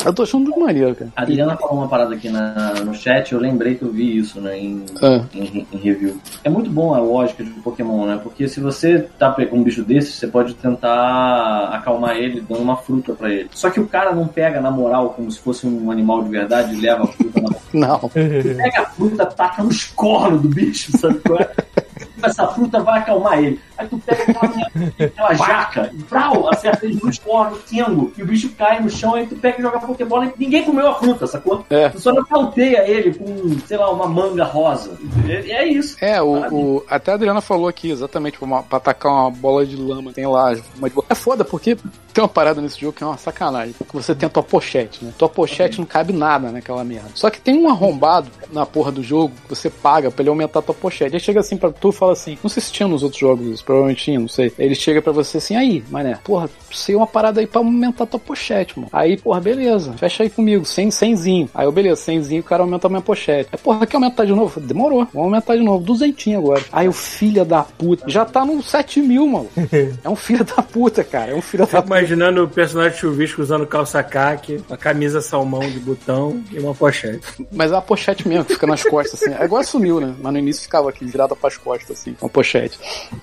Eu 0.04 0.12
tô 0.14 0.22
achando 0.22 0.44
muito 0.44 0.60
maneiro, 0.60 0.94
cara. 0.94 1.10
A 1.16 1.22
Adriana 1.22 1.56
falou 1.56 1.78
uma 1.78 1.88
parada 1.88 2.14
aqui 2.14 2.28
na, 2.28 2.74
no 2.84 2.94
chat, 2.94 3.32
eu 3.32 3.40
lembrei 3.40 3.74
que 3.74 3.82
eu 3.82 3.90
vi 3.90 4.16
isso, 4.18 4.40
né, 4.40 4.58
em, 4.58 4.84
Ah. 5.02 5.22
em, 5.34 5.66
em 5.72 5.76
review. 5.78 6.18
É 6.44 6.48
muito 6.48 6.70
bom 6.70 6.94
a 6.94 6.98
lógica 6.98 7.42
de 7.44 7.50
Pokémon, 7.50 8.06
né? 8.06 8.18
Porque 8.22 8.48
se 8.48 8.60
você 8.60 9.06
tá 9.18 9.30
com 9.30 9.56
um 9.56 9.62
bicho 9.62 9.82
desse, 9.82 10.12
você 10.12 10.26
pode 10.26 10.54
tentar 10.54 11.70
acalmar 11.72 12.16
ele 12.16 12.40
dando 12.40 12.62
uma 12.62 12.76
fruta 12.76 13.12
pra 13.12 13.30
ele. 13.30 13.48
Só 13.52 13.70
que 13.70 13.80
o 13.80 13.86
cara 13.86 14.14
não 14.14 14.26
pega 14.26 14.60
na 14.60 14.70
moral 14.70 15.10
como 15.10 15.30
se 15.30 15.38
fosse 15.38 15.66
um 15.66 15.90
animal 15.90 16.22
de 16.22 16.30
verdade 16.30 16.74
e 16.74 16.80
leva 16.80 17.04
a 17.04 17.06
fruta 17.06 17.40
na 17.40 17.50
mão. 17.50 17.60
Não. 17.72 18.10
Ele 18.14 18.54
pega 18.54 18.80
a 18.82 18.86
fruta, 18.86 19.26
taca 19.26 19.62
nos 19.62 19.84
cornos 19.84 20.42
do 20.42 20.48
bicho, 20.48 20.96
sabe 20.98 21.18
qual 21.20 21.38
é? 21.40 21.50
Essa 22.22 22.46
fruta 22.48 22.80
vai 22.80 22.98
acalmar 23.00 23.38
ele. 23.38 23.58
Aí 23.80 23.88
tu 23.88 23.98
pega 23.98 24.22
aquela, 24.24 24.66
aquela 25.00 25.34
jaca, 25.34 25.90
e 25.92 25.96
brau, 26.02 26.48
acerta 26.52 26.84
ele 26.86 26.98
nos 27.02 27.18
cornos, 27.18 27.58
quengo, 27.68 28.12
e 28.16 28.22
o 28.22 28.26
bicho 28.26 28.50
cai 28.50 28.80
no 28.80 28.90
chão, 28.90 29.14
aí 29.14 29.26
tu 29.26 29.34
pega 29.36 29.58
e 29.58 29.62
joga 29.62 29.78
Pokébola 29.80 30.26
e 30.26 30.32
ninguém 30.38 30.62
comeu 30.64 30.86
a 30.88 30.94
fruta, 30.96 31.26
sacou? 31.26 31.64
É. 31.70 31.88
Tu 31.88 31.98
só 32.00 32.12
nocauteia 32.12 32.86
ele 32.88 33.14
com, 33.14 33.58
sei 33.66 33.76
lá, 33.78 33.90
uma 33.90 34.06
manga 34.06 34.44
rosa. 34.44 34.98
E 35.26 35.50
é 35.50 35.66
isso. 35.66 35.96
É, 36.00 36.20
o, 36.20 36.54
o- 36.54 36.84
até 36.88 37.12
a 37.12 37.14
Adriana 37.14 37.40
falou 37.40 37.68
aqui, 37.68 37.90
exatamente, 37.90 38.36
pra, 38.38 38.46
uma, 38.46 38.62
pra 38.62 38.76
atacar 38.76 39.10
uma 39.12 39.30
bola 39.30 39.64
de 39.64 39.76
lama, 39.76 40.12
tem 40.12 40.26
lá. 40.26 40.54
Uma 40.76 40.90
de. 40.90 40.96
É 41.08 41.14
foda, 41.14 41.44
porque 41.44 41.76
tem 42.12 42.22
uma 42.22 42.28
parada 42.28 42.60
nesse 42.60 42.78
jogo 42.80 42.92
que 42.92 43.02
é 43.02 43.06
uma 43.06 43.16
sacanagem. 43.16 43.74
Que 43.88 43.94
você 43.94 44.14
tem 44.14 44.26
a 44.26 44.30
tua 44.30 44.42
pochete, 44.42 45.04
né? 45.04 45.12
Tua 45.16 45.28
pochete 45.28 45.78
não 45.78 45.86
cabe 45.86 46.12
nada 46.12 46.50
naquela 46.50 46.84
merda. 46.84 47.08
Só 47.14 47.30
que 47.30 47.40
tem 47.40 47.56
um 47.56 47.68
arrombado 47.70 48.28
na 48.52 48.66
porra 48.66 48.92
do 48.92 49.02
jogo 49.02 49.32
que 49.48 49.54
você 49.54 49.70
paga 49.70 50.10
pra 50.10 50.22
ele 50.22 50.28
aumentar 50.30 50.58
a 50.58 50.62
tua 50.62 50.74
pochete. 50.74 51.14
Aí 51.16 51.20
chega 51.20 51.40
assim 51.40 51.56
pra 51.56 51.70
tu 51.70 51.88
e 51.90 51.92
fala 51.92 52.12
assim: 52.12 52.36
Não 52.42 52.50
sei 52.50 52.62
se 52.62 52.72
tinha 52.72 52.88
nos 52.88 53.02
outros 53.02 53.20
jogos 53.20 53.46
isso, 53.46 53.64
provavelmente 53.70 54.04
tinha, 54.04 54.18
não 54.18 54.26
sei. 54.26 54.52
Ele 54.58 54.74
chega 54.74 55.00
pra 55.00 55.12
você 55.12 55.38
assim: 55.38 55.54
Aí, 55.54 55.84
mané, 55.88 56.18
porra, 56.24 56.50
sei 56.72 56.96
uma 56.96 57.06
parada 57.06 57.40
aí 57.40 57.46
pra 57.46 57.60
aumentar 57.60 58.04
a 58.04 58.06
tua 58.06 58.18
pochete, 58.18 58.76
mano. 58.76 58.90
Aí, 58.92 59.16
porra, 59.16 59.40
beleza, 59.40 59.92
fecha 59.92 60.24
aí 60.24 60.30
comigo, 60.30 60.64
100, 60.64 60.88
100zinho. 60.88 61.48
Aí 61.54 61.64
eu, 61.64 61.72
beleza, 61.72 62.02
100zinho, 62.02 62.40
o 62.40 62.44
cara 62.44 62.62
aumenta 62.64 62.88
a 62.88 62.90
minha 62.90 63.00
pochete. 63.00 63.48
Aí, 63.52 63.58
porra, 63.58 63.86
quer 63.86 63.96
aumentar 63.96 64.24
de 64.24 64.32
novo? 64.32 64.60
Demorou, 64.60 65.06
vamos 65.12 65.28
aumentar 65.28 65.56
de 65.56 65.62
novo, 65.62 65.84
duzentinho 65.84 66.38
agora. 66.38 66.64
Aí 66.72 66.88
o 66.88 66.92
filho 66.92 67.44
da 67.44 67.62
puta, 67.62 68.04
já 68.08 68.24
tá 68.24 68.44
no 68.44 68.60
7 68.60 69.00
mil, 69.00 69.26
mano. 69.26 69.48
É 70.02 70.08
um 70.08 70.16
filho 70.16 70.44
da 70.44 70.62
puta, 70.62 71.04
cara, 71.04 71.32
é 71.32 71.34
um 71.34 71.42
filho 71.42 71.66
da 71.66 71.82
puta. 71.82 71.86
imaginando 71.86 72.44
o 72.44 72.48
personagem 72.48 72.98
chuvisco 72.98 73.42
usando 73.42 73.66
calça 73.66 74.02
caque, 74.02 74.62
uma 74.68 74.76
camisa 74.76 75.20
salmão 75.20 75.60
de 75.60 75.78
botão 75.78 76.42
e 76.50 76.58
uma 76.58 76.74
pochete. 76.74 77.20
Mas 77.52 77.72
é 77.72 77.76
a 77.76 77.80
pochete 77.80 78.26
mesmo, 78.26 78.44
que 78.44 78.54
fica 78.54 78.66
nas 78.66 78.82
costas, 78.82 79.22
assim. 79.22 79.34
Agora 79.34 79.64
sumiu, 79.64 80.00
né? 80.00 80.14
Mas 80.20 80.32
no 80.32 80.38
início 80.38 80.62
ficava 80.62 80.88
aqui, 80.88 81.04
virada 81.04 81.36
pras 81.36 81.56
costas, 81.56 81.98
assim, 81.98 82.16
uma 82.20 82.28
pochete. 82.28 82.78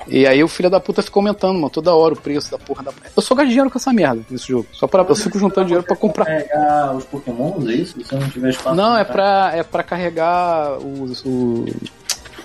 E 0.08 0.26
aí 0.26 0.37
o 0.44 0.48
filho 0.48 0.70
da 0.70 0.80
puta 0.80 1.02
fica 1.02 1.20
aumentando, 1.20 1.54
mano, 1.54 1.70
toda 1.70 1.94
hora 1.94 2.14
o 2.14 2.18
preço 2.18 2.50
da 2.52 2.58
porra 2.58 2.84
da. 2.84 2.92
Eu 3.16 3.22
só 3.22 3.36
gasto 3.36 3.50
dinheiro 3.50 3.70
com 3.70 3.78
essa 3.78 3.94
merda 3.94 4.22
nesse 4.30 4.48
jogo. 4.48 4.68
Só 4.72 4.88
para 4.88 5.04
Eu 5.04 5.16
fico 5.16 5.38
juntando 5.38 5.68
dinheiro 5.68 5.86
pra 5.86 5.96
comprar. 5.96 6.26
Pegar 6.26 6.96
os 6.96 7.06
Pokémons, 7.06 7.68
é 7.68 7.74
isso? 7.74 8.04
Se 8.04 8.16
não 8.16 8.30
tiver 8.30 8.50
espaço. 8.50 8.76
Não, 8.76 8.98
é 8.98 9.04
pra 9.04 9.18
pra, 9.28 9.52
é 9.56 9.64
pra 9.64 9.84
carregar 9.84 10.78
os. 10.78 11.24
O... 11.26 11.66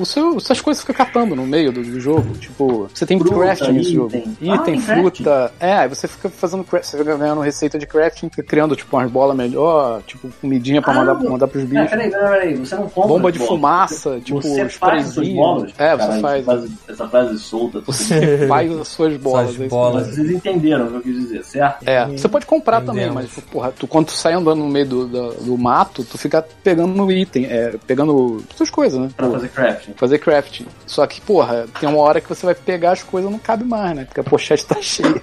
Seu, 0.05 0.37
essas 0.37 0.61
coisas 0.61 0.83
fica 0.83 0.95
catando 0.95 1.35
no 1.37 1.47
meio 1.47 1.73
do, 1.73 1.83
do 1.83 2.01
jogo. 2.01 2.35
Tipo, 2.39 2.89
você 2.93 3.05
tem 3.07 3.19
Fruta, 3.19 3.35
crafting 3.37 3.73
nesse 3.73 3.93
jogo. 3.95 4.17
item. 4.17 4.53
Ah, 4.53 4.59
tem 4.59 4.81
fruta. 4.81 5.53
É, 5.61 5.73
aí 5.75 5.89
você 5.89 6.07
fica 6.09 6.29
fazendo 6.29 6.65
crafting, 6.65 6.91
você 6.91 6.99
fica 6.99 7.17
ganhando 7.17 7.41
receita 7.41 7.79
de 7.79 7.87
crafting, 7.87 8.29
fica 8.31 8.43
criando, 8.43 8.75
tipo, 8.77 8.97
umas 8.97 9.11
bolas 9.11 9.37
melhor, 9.37 10.03
tipo, 10.03 10.29
comidinha 10.41 10.81
pra 10.83 10.93
Ah, 10.93 10.97
mandar, 10.97 11.15
não. 11.15 11.31
mandar 11.33 11.49
pros 11.49 11.63
Ah, 11.65 11.67
bichos. 11.67 11.91
peraí, 11.91 12.11
peraí, 12.11 12.29
peraí. 12.31 12.55
Você 12.57 12.75
não 12.75 12.89
compra. 12.89 13.09
Bomba 13.09 13.29
as 13.29 13.33
de 13.33 13.39
bolas. 13.39 13.55
fumaça, 13.55 14.21
tipo, 14.21 14.41
você 14.43 14.69
faz 14.69 15.13
prezinhos. 15.15 15.35
bolas? 15.37 15.73
É, 15.79 15.97
você 15.97 16.21
Caralho, 16.21 16.45
faz. 16.45 16.71
Essa 16.89 17.09
frase, 17.09 17.39
solta. 17.39 17.81
Você 17.87 18.47
faz 18.49 18.73
as 18.79 18.89
suas 18.89 19.17
bolas. 19.17 19.51
Suas 19.55 19.61
é 19.63 19.69
bolas. 19.69 20.07
Vocês 20.09 20.31
entenderam 20.31 20.87
o 20.87 20.89
que 20.91 20.95
eu 20.97 21.01
quis 21.03 21.17
dizer, 21.21 21.45
certo? 21.45 21.89
É, 21.89 22.07
você 22.07 22.29
pode 22.29 22.47
comprar 22.47 22.81
também, 22.83 23.11
mas, 23.11 23.29
porra, 23.51 23.73
tu, 23.73 23.87
quando 23.87 24.07
tu 24.07 24.13
sai 24.13 24.33
andando 24.35 24.59
no 24.59 24.69
meio 24.69 24.87
do, 24.87 25.07
do, 25.07 25.35
do 25.35 25.59
mato, 25.59 26.05
tu 26.05 26.19
fica 26.19 26.45
pegando 26.63 26.93
no 26.95 27.11
item, 27.11 27.47
é, 27.47 27.75
pegando 27.87 28.43
essas 28.55 28.71
coisas, 28.71 28.99
né? 29.01 29.09
Pra 29.17 29.29
fazer 29.31 29.49
crafting. 29.49 29.92
Fazer 29.97 30.19
crafting. 30.19 30.67
Só 30.87 31.07
que, 31.07 31.21
porra, 31.21 31.67
tem 31.81 31.89
uma 31.89 31.99
hora 31.99 32.21
que 32.21 32.29
você 32.29 32.45
vai 32.47 32.55
pegar 32.55 32.93
as 32.93 33.03
coisas 33.03 33.31
não 33.31 33.39
cabe 33.39 33.65
mais, 33.65 33.95
né? 33.97 34.05
Porque 34.05 34.21
a 34.21 34.25
pochete 34.25 34.67
tá 34.67 34.77
cheia. 34.83 35.23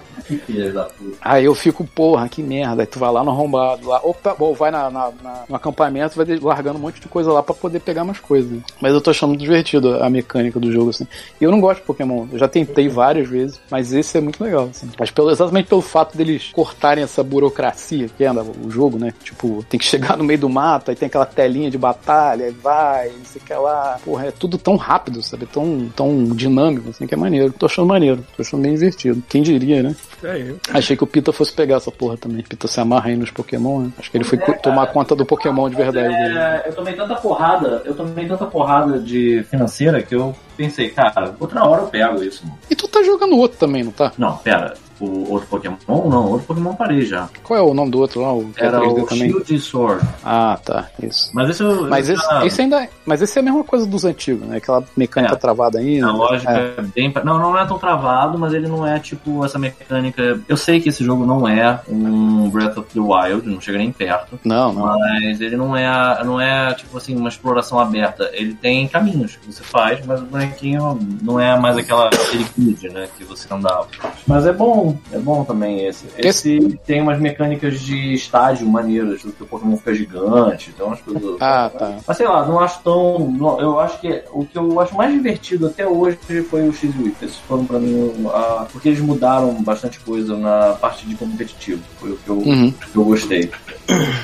Aí 1.22 1.46
eu 1.46 1.56
fico, 1.56 1.84
porra, 1.84 2.30
que 2.30 2.42
merda. 2.44 2.84
Aí 2.84 2.88
tu 2.88 3.00
vai 3.00 3.12
lá 3.12 3.24
no 3.24 3.32
arrombado, 3.32 3.88
lá, 3.88 4.00
opa, 4.04 4.36
bom, 4.38 4.54
vai 4.54 4.70
na, 4.72 4.90
na- 4.90 5.12
na- 5.24 5.44
no 5.50 5.56
acampamento, 5.56 6.16
vai 6.16 6.38
largando 6.40 6.78
um 6.78 6.82
monte 6.82 7.00
de 7.02 7.08
coisa 7.08 7.32
lá 7.32 7.42
pra 7.42 7.56
poder 7.56 7.80
pegar 7.80 8.04
mais 8.04 8.20
coisas. 8.20 8.60
Mas 8.80 8.94
eu 8.94 9.02
tô 9.02 9.10
achando 9.10 9.30
muito 9.30 9.42
divertido 9.42 10.02
a 10.04 10.10
mecânica 10.10 10.60
do 10.60 10.72
jogo, 10.72 10.90
assim. 10.92 11.08
E 11.40 11.44
eu 11.44 11.52
não 11.52 11.60
gosto 11.60 11.80
de 11.82 11.86
Pokémon. 11.88 12.28
Eu 12.32 12.38
já 12.40 12.48
tentei 12.48 12.88
várias 12.88 13.28
vezes, 13.28 13.60
mas 13.72 13.92
esse 13.92 14.18
é 14.18 14.22
muito 14.22 14.44
legal, 14.44 14.70
assim. 14.72 14.90
Mas 15.00 15.10
pelo, 15.12 15.32
exatamente 15.32 15.68
pelo 15.68 15.82
fato 15.82 16.16
deles 16.18 16.50
cortarem 16.54 17.04
essa 17.04 17.24
burocracia 17.24 18.08
que 18.16 18.24
anda 18.24 18.44
o 18.44 18.70
jogo, 18.70 18.98
né? 19.00 19.14
Tipo, 19.24 19.64
tem 19.70 19.80
que 19.80 19.86
chegar 19.86 20.16
no 20.18 20.24
meio 20.24 20.40
do 20.40 20.50
mato, 20.50 20.90
aí 20.92 20.96
tem 20.96 21.08
aquela 21.08 21.26
telinha 21.26 21.72
de 21.72 21.78
batalha, 21.78 22.46
aí 22.46 22.52
vai, 22.52 23.10
não 23.10 23.26
sei 23.26 23.42
o 23.42 23.46
que 23.46 23.54
lá. 23.54 24.00
Porra, 24.04 24.28
é 24.28 24.32
tudo 24.32 24.49
tão 24.58 24.76
rápido, 24.76 25.22
sabe? 25.22 25.46
Tão, 25.46 25.90
tão 25.96 26.26
dinâmico, 26.30 26.90
assim, 26.90 27.06
que 27.08 27.14
é 27.14 27.18
maneiro. 27.18 27.54
Tô 27.54 27.66
achando 27.66 27.88
maneiro. 27.88 28.26
Tô 28.36 28.42
achando 28.42 28.62
bem 28.62 28.74
divertido. 28.74 29.22
Quem 29.30 29.42
diria, 29.42 29.84
né? 29.84 29.96
Aí. 30.24 30.56
Achei 30.74 30.98
que 30.98 31.04
o 31.04 31.08
Pita 31.08 31.32
fosse 31.32 31.54
pegar 31.54 31.76
essa 31.78 31.92
porra 31.92 32.18
também. 32.18 32.44
Pita 32.44 32.68
se 32.68 32.80
amarra 32.80 33.10
aí 33.10 33.16
nos 33.16 33.32
Pokémon, 33.32 33.82
né? 33.84 33.92
Acho 34.00 34.10
que 34.12 34.18
ele 34.18 34.24
foi 34.24 34.38
co- 34.38 34.54
tomar 34.54 34.88
conta 34.88 35.16
do 35.16 35.26
Pokémon 35.26 35.70
de 35.70 35.76
verdade. 35.76 36.14
É, 36.38 36.64
eu 36.68 36.74
tomei 36.74 36.94
tanta 36.94 37.16
porrada, 37.16 37.82
eu 37.86 37.94
tomei 37.96 38.28
tanta 38.28 38.46
porrada 38.46 39.00
de 39.00 39.44
financeira 39.50 40.02
que 40.02 40.16
eu 40.16 40.36
pensei, 40.58 40.90
cara, 40.90 41.36
outra 41.40 41.64
hora 41.66 41.84
eu 41.84 41.88
pego 41.88 42.24
isso. 42.24 42.46
mano. 42.46 42.58
E 42.70 42.76
tu 42.76 42.88
tá 42.88 43.02
jogando 43.04 43.38
outro 43.38 43.58
também, 43.58 43.84
não 43.84 43.92
tá? 43.92 44.12
Não, 44.18 44.38
pera, 44.38 44.74
o 45.00 45.32
outro 45.32 45.48
Pokémon? 45.48 45.76
Não, 45.88 46.28
outro 46.30 46.48
Pokémon 46.48 46.74
parei 46.76 47.06
já. 47.06 47.30
Qual 47.44 47.58
é 47.60 47.62
o 47.62 47.74
nome 47.74 47.92
do 47.92 48.00
outro 48.00 48.22
lá? 48.22 48.34
O 48.34 48.50
é 48.58 48.66
Era 48.66 48.80
3D 48.80 49.04
o 49.04 49.08
Shield 49.16 49.56
e 49.56 49.60
Sword. 49.60 50.06
Ah, 50.24 50.60
tá. 50.64 50.88
Isso. 51.02 51.30
Mas 51.34 51.50
esse 51.50 51.64
eu. 51.64 51.88
Mas 51.90 52.10
eu 52.10 52.16
esse, 52.16 52.26
já- 52.26 52.46
esse 52.46 52.62
ainda. 52.62 52.88
Mas 53.06 53.22
esse 53.22 53.38
é 53.38 53.42
a 53.42 53.44
mesma 53.46 53.64
coisa 53.64 53.86
dos 53.86 54.06
antigos, 54.06 54.48
né? 54.48 54.58
Aquela 54.58 54.84
mecânica 54.96 55.34
É. 55.34 55.38
travada 55.38 55.80
ainda. 55.80 56.08
A 56.08 56.12
lógica 56.12 56.52
É. 56.52 56.74
é 56.78 56.82
bem. 56.82 57.14
Não, 57.24 57.38
não 57.40 57.58
é 57.58 57.66
tão 57.66 57.78
travado, 57.80 58.38
mas 58.38 58.54
ele 58.54 58.68
não 58.68 58.86
é 58.86 59.00
tipo 59.00 59.44
essa 59.46 59.58
mecânica. 59.58 60.40
Eu 60.48 60.58
sei 60.58 60.80
que 60.80 60.90
esse 60.90 61.04
jogo 61.04 61.26
não 61.26 61.48
é 61.48 61.80
um 61.88 62.50
Breath 62.50 62.78
of 62.78 62.88
the 62.94 63.00
Wild, 63.00 63.48
não 63.50 63.60
chega 63.62 63.78
nem 63.78 63.92
perto. 63.92 64.40
Não, 64.44 64.74
não. 64.74 65.00
Mas 65.00 65.42
ele 65.42 65.56
não 65.58 65.76
é, 65.76 66.24
não 66.24 66.40
é 66.40 66.74
tipo 66.74 66.98
assim, 66.98 67.16
uma 67.16 67.30
exploração 67.30 67.80
aberta. 67.80 68.30
Ele 68.34 68.54
tem 68.54 68.88
caminhos 68.88 69.36
que 69.38 69.52
você 69.52 69.64
faz, 69.64 70.06
mas 70.06 70.22
o 70.22 70.26
bonequinho 70.26 71.00
não 71.22 71.40
é 71.40 71.58
mais 71.60 71.78
aquela 71.78 72.08
aquele 72.08 72.46
grid, 72.58 72.90
né? 72.90 73.08
Que 73.18 73.24
você 73.24 73.52
andava. 73.54 73.88
Mas 74.28 74.46
é 74.46 74.54
bom, 74.54 74.89
é 75.12 75.18
bom 75.18 75.44
também 75.44 75.86
esse. 75.86 76.06
Esse 76.18 76.80
tem 76.86 77.02
umas 77.02 77.20
mecânicas 77.20 77.80
de 77.80 78.14
estágio 78.14 78.68
maneiras, 78.68 79.22
do 79.24 79.32
que 79.32 79.44
o 79.44 79.46
Pokémon 79.46 79.78
fica 79.78 79.94
gigante, 79.94 80.72
então 80.74 80.88
umas 80.88 81.02
coisas. 81.02 81.38
Ah, 81.42 81.70
tá. 81.78 81.98
Mas 82.08 82.18
sei 82.18 82.28
lá, 82.28 82.46
não 82.46 82.60
acho 82.60 82.80
tão. 82.84 83.20
não- 83.20 83.60
eu 83.60 83.80
acho 83.80 84.00
que 84.00 84.24
o 84.32 84.46
que 84.46 84.58
eu 84.58 84.80
acho 84.80 84.96
mais 84.96 85.12
divertido 85.14 85.68
até 85.68 85.88
hoje 85.88 86.18
foi 86.50 86.68
o 86.68 86.74
X-Wii. 86.74 87.16
Esses 87.22 87.38
foram 87.48 87.66
pra 87.66 87.80
mim. 87.80 88.12
a- 88.34 88.68
porque 88.72 88.90
eles 88.90 89.00
mudaram 89.00 89.54
bastante 89.64 90.00
coisa 90.00 90.36
na 90.38 90.74
parte 90.80 91.06
de 91.08 91.16
competitivo. 91.16 91.82
Foi 92.00 92.12
o 92.12 92.18
que 92.18 92.30
eu, 92.30 92.38
Uhum. 92.38 92.72
que 92.72 92.96
eu 92.96 93.04
gostei. 93.04 93.50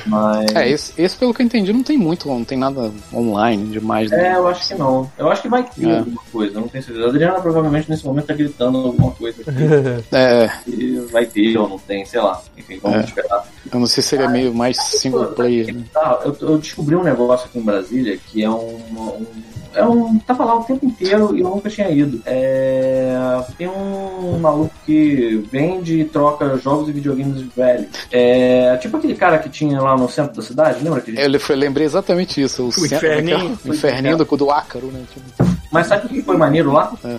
Mas. 0.06 0.54
É, 0.54 0.68
esse, 0.70 0.92
esse, 1.00 1.16
pelo 1.16 1.34
que 1.34 1.42
eu 1.42 1.46
entendi, 1.46 1.72
não 1.72 1.82
tem 1.82 1.98
muito, 1.98 2.28
não 2.28 2.44
tem 2.44 2.56
nada 2.58 2.90
online 3.12 3.64
demais. 3.66 4.10
né? 4.10 4.32
É, 4.32 4.36
eu 4.36 4.46
acho 4.48 4.68
que 4.68 4.74
não. 4.74 5.10
Eu 5.18 5.30
acho 5.30 5.42
que 5.42 5.48
vai 5.48 5.62
ter 5.64 5.88
É. 5.88 5.98
alguma 5.98 6.20
coisa, 6.32 6.60
não 6.60 6.68
tenho 6.68 6.84
certeza. 6.84 7.06
A 7.06 7.08
Adriana 7.10 7.40
provavelmente 7.40 7.90
nesse 7.90 8.04
momento 8.04 8.26
tá 8.26 8.34
gritando 8.34 8.78
alguma 8.78 9.10
coisa 9.12 9.40
aqui. 9.42 9.50
É, 10.12 10.50
e 10.66 10.96
vai 11.10 11.26
ter 11.26 11.56
ou 11.58 11.68
não 11.68 11.78
tem, 11.78 12.04
sei 12.04 12.20
lá. 12.20 12.40
Enfim, 12.56 12.78
vamos 12.82 12.98
É. 12.98 13.04
esperar. 13.04 13.44
eu 13.72 13.80
não 13.80 13.86
sei 13.86 14.02
se 14.02 14.08
seria 14.10 14.28
meio 14.28 14.54
mais 14.54 14.76
single 14.76 15.26
player. 15.26 15.74
Né? 15.74 15.84
Tá, 15.92 16.20
eu, 16.24 16.36
eu 16.40 16.58
descobri 16.58 16.94
um 16.96 17.02
negócio 17.02 17.46
aqui 17.46 17.58
em 17.58 17.62
Brasília 17.62 18.16
que 18.16 18.42
é 18.42 18.50
um. 18.50 18.76
um 18.92 19.26
é 19.74 19.84
um. 19.84 20.18
Tava 20.20 20.42
lá 20.46 20.58
o 20.58 20.64
tempo 20.64 20.86
inteiro 20.86 21.36
e 21.36 21.40
eu 21.40 21.50
nunca 21.50 21.68
tinha 21.68 21.90
ido. 21.90 22.22
É, 22.24 23.14
tem 23.58 23.68
um 23.68 24.38
maluco 24.40 24.72
que 24.86 25.46
vende 25.52 26.00
e 26.00 26.04
troca 26.06 26.56
jogos 26.56 26.88
e 26.88 26.92
videogames 26.92 27.42
velhos. 27.54 27.86
É, 28.10 28.76
tipo 28.78 28.96
aquele 28.96 29.14
cara 29.14 29.38
que 29.38 29.50
tinha 29.50 29.78
lá 29.80 29.94
no 29.94 30.08
centro 30.08 30.34
da 30.36 30.42
cidade, 30.42 30.82
lembra 30.82 31.02
que 31.02 31.10
Ele 31.10 31.38
foi, 31.38 31.56
lembrei 31.56 31.84
exatamente 31.86 32.40
isso. 32.40 32.66
O, 32.66 32.72
centro- 32.72 32.96
inferninho. 32.96 33.58
O 33.66 33.68
inferninho 33.74 34.16
do, 34.16 34.24
do 34.24 34.50
ácaro, 34.50 34.86
né? 34.86 35.02
Tipo, 35.12 35.55
Mas 35.70 35.86
sabe 35.86 36.06
o 36.06 36.08
que 36.08 36.22
foi 36.22 36.36
maneiro 36.36 36.72
lá? 36.72 36.92
É. 37.04 37.16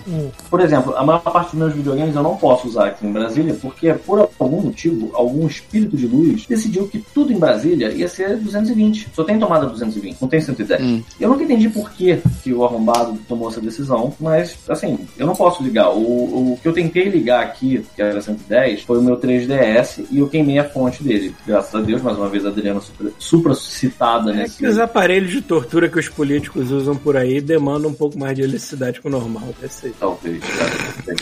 Por 0.50 0.60
exemplo, 0.60 0.94
a 0.96 1.04
maior 1.04 1.20
parte 1.20 1.50
dos 1.50 1.58
meus 1.58 1.74
videogames 1.74 2.14
eu 2.14 2.22
não 2.22 2.36
posso 2.36 2.68
usar 2.68 2.86
aqui 2.86 3.06
em 3.06 3.12
Brasília, 3.12 3.54
porque 3.60 3.92
por 3.92 4.28
algum 4.38 4.60
motivo, 4.62 5.10
algum 5.14 5.46
espírito 5.46 5.96
de 5.96 6.06
luz 6.06 6.46
decidiu 6.46 6.88
que 6.88 6.98
tudo 7.14 7.32
em 7.32 7.38
Brasília 7.38 7.90
ia 7.90 8.08
ser 8.08 8.36
220. 8.36 9.08
Só 9.14 9.24
tem 9.24 9.38
tomada 9.38 9.66
220, 9.66 10.20
não 10.20 10.28
tem 10.28 10.40
110. 10.40 10.82
Hum. 10.82 11.02
Eu 11.20 11.28
nunca 11.28 11.44
entendi 11.44 11.68
por 11.68 11.90
que, 11.90 12.18
que 12.42 12.52
o 12.52 12.64
arrombado 12.64 13.18
tomou 13.28 13.48
essa 13.48 13.60
decisão, 13.60 14.12
mas 14.20 14.56
assim, 14.68 14.98
eu 15.18 15.26
não 15.26 15.34
posso 15.34 15.62
ligar. 15.62 15.90
O, 15.90 16.52
o 16.52 16.58
que 16.60 16.68
eu 16.68 16.72
tentei 16.72 17.08
ligar 17.08 17.42
aqui, 17.42 17.84
que 17.94 18.02
era 18.02 18.20
110, 18.20 18.82
foi 18.82 18.98
o 18.98 19.02
meu 19.02 19.16
3DS 19.16 20.04
e 20.10 20.18
eu 20.18 20.28
queimei 20.28 20.58
a 20.58 20.64
fonte 20.64 21.02
dele. 21.02 21.34
Graças 21.46 21.74
a 21.74 21.80
Deus, 21.80 22.02
mais 22.02 22.16
uma 22.16 22.28
vez 22.28 22.44
a 22.44 22.48
Adriana 22.48 22.80
supra, 22.80 23.10
supra-citada 23.18 24.30
É 24.32 24.36
nesse. 24.36 24.58
que 24.58 24.66
os 24.66 24.78
aparelhos 24.78 25.30
de 25.30 25.40
tortura 25.40 25.88
que 25.88 25.98
os 25.98 26.08
políticos 26.08 26.70
usam 26.70 26.94
por 26.96 27.16
aí 27.16 27.40
demandam 27.40 27.90
um 27.90 27.94
pouco 27.94 28.18
mais 28.18 28.37
de 28.38 28.44
eletricidade 28.44 29.00
que 29.00 29.08
o 29.08 29.10
normal. 29.10 29.54
Deve 29.60 29.72
ser. 29.72 29.92
Talvez. 29.98 30.42
cara. 30.44 31.16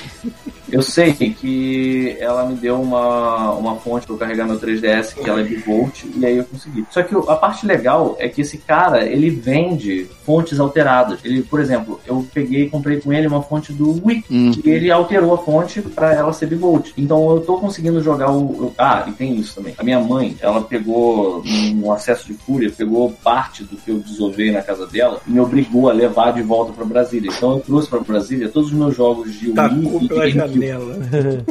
Eu 0.70 0.82
sei 0.82 1.12
que 1.12 2.16
ela 2.18 2.44
me 2.46 2.54
deu 2.54 2.80
uma, 2.80 3.52
uma 3.52 3.76
fonte 3.76 4.06
para 4.06 4.14
eu 4.14 4.18
carregar 4.18 4.46
meu 4.46 4.58
3DS, 4.58 5.14
que 5.14 5.28
ela 5.28 5.40
é 5.40 5.44
de 5.44 5.56
volt, 5.56 6.04
e 6.16 6.24
aí 6.26 6.36
eu 6.36 6.44
consegui. 6.44 6.84
Só 6.90 7.02
que 7.02 7.14
a 7.14 7.36
parte 7.36 7.66
legal 7.66 8.16
é 8.18 8.28
que 8.28 8.40
esse 8.40 8.58
cara, 8.58 9.04
ele 9.04 9.30
vende 9.30 10.06
fontes 10.24 10.58
alteradas. 10.58 11.20
Ele, 11.24 11.42
por 11.42 11.60
exemplo, 11.60 12.00
eu 12.06 12.26
peguei 12.32 12.64
e 12.64 12.70
comprei 12.70 13.00
com 13.00 13.12
ele 13.12 13.26
uma 13.26 13.42
fonte 13.42 13.72
do 13.72 14.00
Wii, 14.04 14.24
Hum. 14.30 14.50
e 14.64 14.70
ele 14.70 14.90
alterou 14.90 15.34
a 15.34 15.38
fonte 15.38 15.80
para 15.82 16.12
ela 16.12 16.32
ser 16.32 16.46
bivolt. 16.46 16.90
Então 16.96 17.30
eu 17.30 17.40
tô 17.40 17.58
conseguindo 17.58 18.02
jogar 18.02 18.30
o. 18.32 18.72
Ah, 18.78 19.04
e 19.06 19.12
tem 19.12 19.36
isso 19.36 19.54
também. 19.54 19.74
A 19.78 19.84
minha 19.84 20.00
mãe, 20.00 20.36
ela 20.40 20.60
pegou 20.62 21.42
um 21.46 21.92
acesso 21.92 22.26
de 22.26 22.34
fúria, 22.34 22.72
pegou 22.76 23.12
parte 23.22 23.62
do 23.62 23.76
que 23.76 23.90
eu 23.90 23.98
desovei 23.98 24.50
na 24.50 24.62
casa 24.62 24.86
dela 24.86 25.20
e 25.26 25.30
me 25.30 25.38
obrigou 25.40 25.88
a 25.88 25.92
levar 25.92 26.32
de 26.32 26.42
volta 26.42 26.72
para 26.72 26.84
Brasília. 26.84 27.30
Então 27.34 27.52
eu 27.52 27.60
trouxe 27.60 27.88
para 27.88 28.00
Brasília 28.00 28.48
todos 28.48 28.70
os 28.70 28.74
meus 28.76 28.96
jogos 28.96 29.32
de 29.38 29.46
Wii 29.46 29.54
Tacou 29.54 30.02
e 30.02 30.08
pela 30.08 30.28
Janela. 30.66 30.96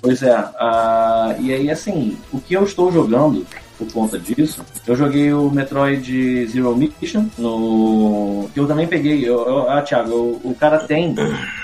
Pois 0.00 0.22
é. 0.22 0.30
ah, 0.32 1.34
e 1.40 1.52
aí, 1.52 1.70
assim, 1.70 2.16
o 2.32 2.38
que 2.40 2.54
eu 2.54 2.64
estou 2.64 2.92
jogando 2.92 3.46
por 3.78 3.90
conta 3.92 4.18
disso, 4.18 4.62
eu 4.86 4.94
joguei 4.94 5.32
o 5.32 5.50
Metroid 5.50 6.46
Zero 6.46 6.76
Mission 6.76 7.24
no. 7.38 8.48
que 8.52 8.60
eu 8.60 8.66
também 8.66 8.86
peguei. 8.86 9.26
Eu, 9.26 9.46
eu- 9.46 9.70
ah, 9.70 9.82
Thiago, 9.82 10.14
o, 10.14 10.50
o 10.50 10.54
cara 10.54 10.78
tem 10.80 11.14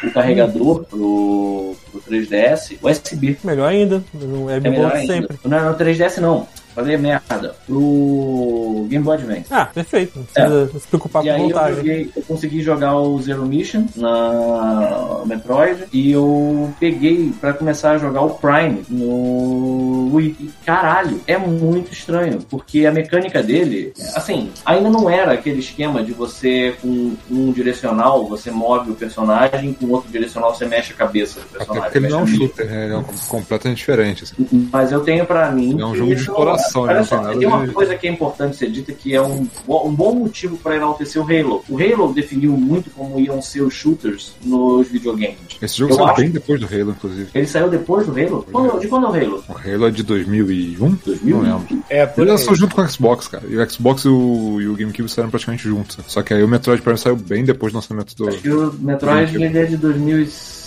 o 0.03 0.11
carregador 0.13 0.85
pro, 0.85 1.77
pro 1.93 2.01
3DS 2.11 2.79
USB. 2.83 3.37
Melhor 3.45 3.69
ainda, 3.69 4.03
É 4.15 4.25
Web 4.25 4.71
melhor 4.71 4.93
ainda. 4.93 5.13
sempre. 5.15 5.37
Não, 5.45 5.71
no 5.73 5.77
3DS 5.79 6.19
não. 6.19 6.47
Falei 6.75 6.97
merda. 6.97 7.55
Pro 7.67 8.87
Game 8.89 9.05
Boy 9.05 9.17
Advance. 9.17 9.47
Ah, 9.51 9.67
perfeito. 9.67 10.19
Não 10.19 10.25
precisa 10.25 10.79
se 10.81 10.87
preocupar 10.89 11.25
E 11.25 11.29
com 11.29 11.33
aí 11.35 11.41
eu, 11.41 11.49
voltagem. 11.49 11.77
joguei, 11.77 12.11
eu 12.17 12.23
consegui 12.23 12.63
jogar 12.63 12.97
o 12.97 13.21
Zero 13.21 13.45
Mission 13.47 13.85
na 13.97 15.23
Metroid 15.27 15.85
e 15.93 16.13
eu 16.13 16.73
peguei 16.79 17.33
pra 17.41 17.53
começar 17.53 17.93
a 17.93 17.99
jogar 17.99 18.23
o 18.23 18.31
Prime 18.31 18.83
no 18.89 20.15
Wii. 20.15 20.37
E, 20.41 20.51
caralho, 20.65 21.21
é 21.27 21.37
muito 21.37 21.93
estranho, 21.93 22.39
porque 22.49 22.87
a 22.87 22.93
mecânica 22.93 23.43
dele, 23.43 23.93
assim, 24.15 24.51
ainda 24.65 24.89
não 24.91 25.09
era 25.09 25.33
aquele 25.33 25.61
esquema 25.61 26.03
de 26.03 26.13
você 26.13 26.75
com 26.81 27.15
um 27.31 27.53
direcional 27.53 28.27
você 28.27 28.51
move 28.51 28.91
o 28.91 28.95
personagem, 28.95 29.73
com 29.75 29.89
outro 29.91 30.11
direcional 30.11 30.55
você 30.55 30.67
mexe 30.67 30.93
a 30.93 30.97
cabeça 30.97 31.41
do 31.41 31.47
Até 31.47 31.59
personagem. 31.59 31.83
porque 31.83 31.99
ele 31.99 32.09
não 32.09 32.21
é 32.21 32.23
um 32.23 32.27
shooter, 32.27 32.67
né? 32.71 32.85
Ele 32.85 32.95
é 32.95 32.97
um 32.99 33.05
completamente 33.29 33.79
diferente. 33.79 34.25
assim. 34.25 34.69
mas 34.73 34.93
eu 34.93 35.01
tenho 35.01 35.25
pra 35.27 35.51
mim. 35.51 35.81
É 35.81 35.85
um 35.85 35.95
jogo 35.95 36.15
de 36.15 36.21
isso- 36.23 36.33
exploração, 36.67 37.19
Olha 37.21 37.33
só, 37.33 37.39
tem 37.39 37.47
uma 37.49 37.67
coisa 37.69 37.95
que 37.97 38.07
é 38.09 38.11
importante 38.11 38.57
ser 38.57 38.71
dita 38.71 38.93
que 38.93 39.15
é 39.15 39.23
um, 39.23 39.47
um 39.69 39.95
bom 39.95 40.15
motivo 40.15 40.57
pra 40.57 40.77
enaltecer 40.77 41.21
o 41.23 41.25
Halo. 41.25 41.65
O 41.69 41.77
Halo 41.79 42.13
definiu 42.13 42.53
muito 42.53 42.91
como 42.91 43.19
iam 43.21 43.41
ser 43.43 43.63
os 43.63 43.75
shooters 43.75 44.35
nos 44.45 44.89
videogames. 44.89 45.37
Esse 45.61 45.79
jogo 45.79 45.93
Eu 45.93 45.97
saiu 45.97 46.09
acho- 46.09 46.21
bem 46.21 46.31
depois 46.31 46.61
do 46.61 46.67
Halo, 46.67 46.91
inclusive. 46.91 47.29
Ele 47.35 47.47
saiu 47.47 47.69
depois 47.69 48.07
do 48.07 48.13
Halo? 48.13 48.47
Quando- 48.51 48.81
de 48.81 48.89
quando 48.89 49.07
é 49.07 49.09
o 49.09 49.13
Halo? 49.15 49.45
O 49.49 49.53
Halo 49.53 49.87
é 49.87 49.91
de 49.91 50.03
2001? 50.03 50.99
2000? 51.05 51.37
Não 51.37 51.43
lembro. 51.59 51.85
É, 51.89 52.07
por 52.07 52.23
Ele 52.23 52.31
lançou 52.31 52.55
junto 52.55 52.75
com 52.75 52.83
o 52.83 52.89
Xbox, 52.89 53.29
cara. 53.29 53.45
E 53.49 53.57
o 53.57 53.71
Xbox 53.71 54.05
e 54.05 54.09
o, 54.09 54.61
e 54.61 54.69
o 54.69 54.75
GameCube 54.75 55.09
saíram 55.09 55.31
praticamente 55.31 55.65
juntos. 55.65 55.99
Só 56.07 56.23
que 56.23 56.35
aí 56.35 56.43
o 56.43 56.49
Metroid 56.49 56.83
Prime 56.83 56.99
saiu 56.99 57.17
bem 57.17 57.45
depois 57.45 57.73
do 57.73 57.77
lançamento 57.77 58.15
do. 58.17 58.29
Acho 58.29 58.39
que 58.39 58.51
o 58.51 58.73
Metroid 58.81 59.35
ele 59.37 59.59
é 59.59 59.65
de 59.65 59.77
2006, 59.77 60.60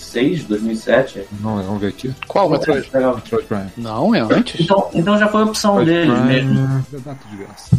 2007. 0.48 1.28
Não, 1.42 1.62
vamos 1.64 1.82
ver 1.82 1.88
aqui. 1.88 2.14
Qual 2.28 2.50
Metroid? 2.50 2.90
Legal. 2.94 3.16
Metroid 3.16 3.46
Prime. 3.46 3.70
Não, 3.78 4.16
é 4.16 4.20
antes. 4.20 4.60
Então, 4.60 4.90
então 4.94 5.18
já 5.18 5.28
foi 5.28 5.42
a 5.42 5.46
opção 5.46 5.76
Metroid 5.78 6.08
deles 6.08 6.26
mesmo. 6.26 6.68
Prime. 6.68 6.84
Da 6.92 7.12
data 7.12 7.28
de 7.30 7.38
graça. 7.38 7.78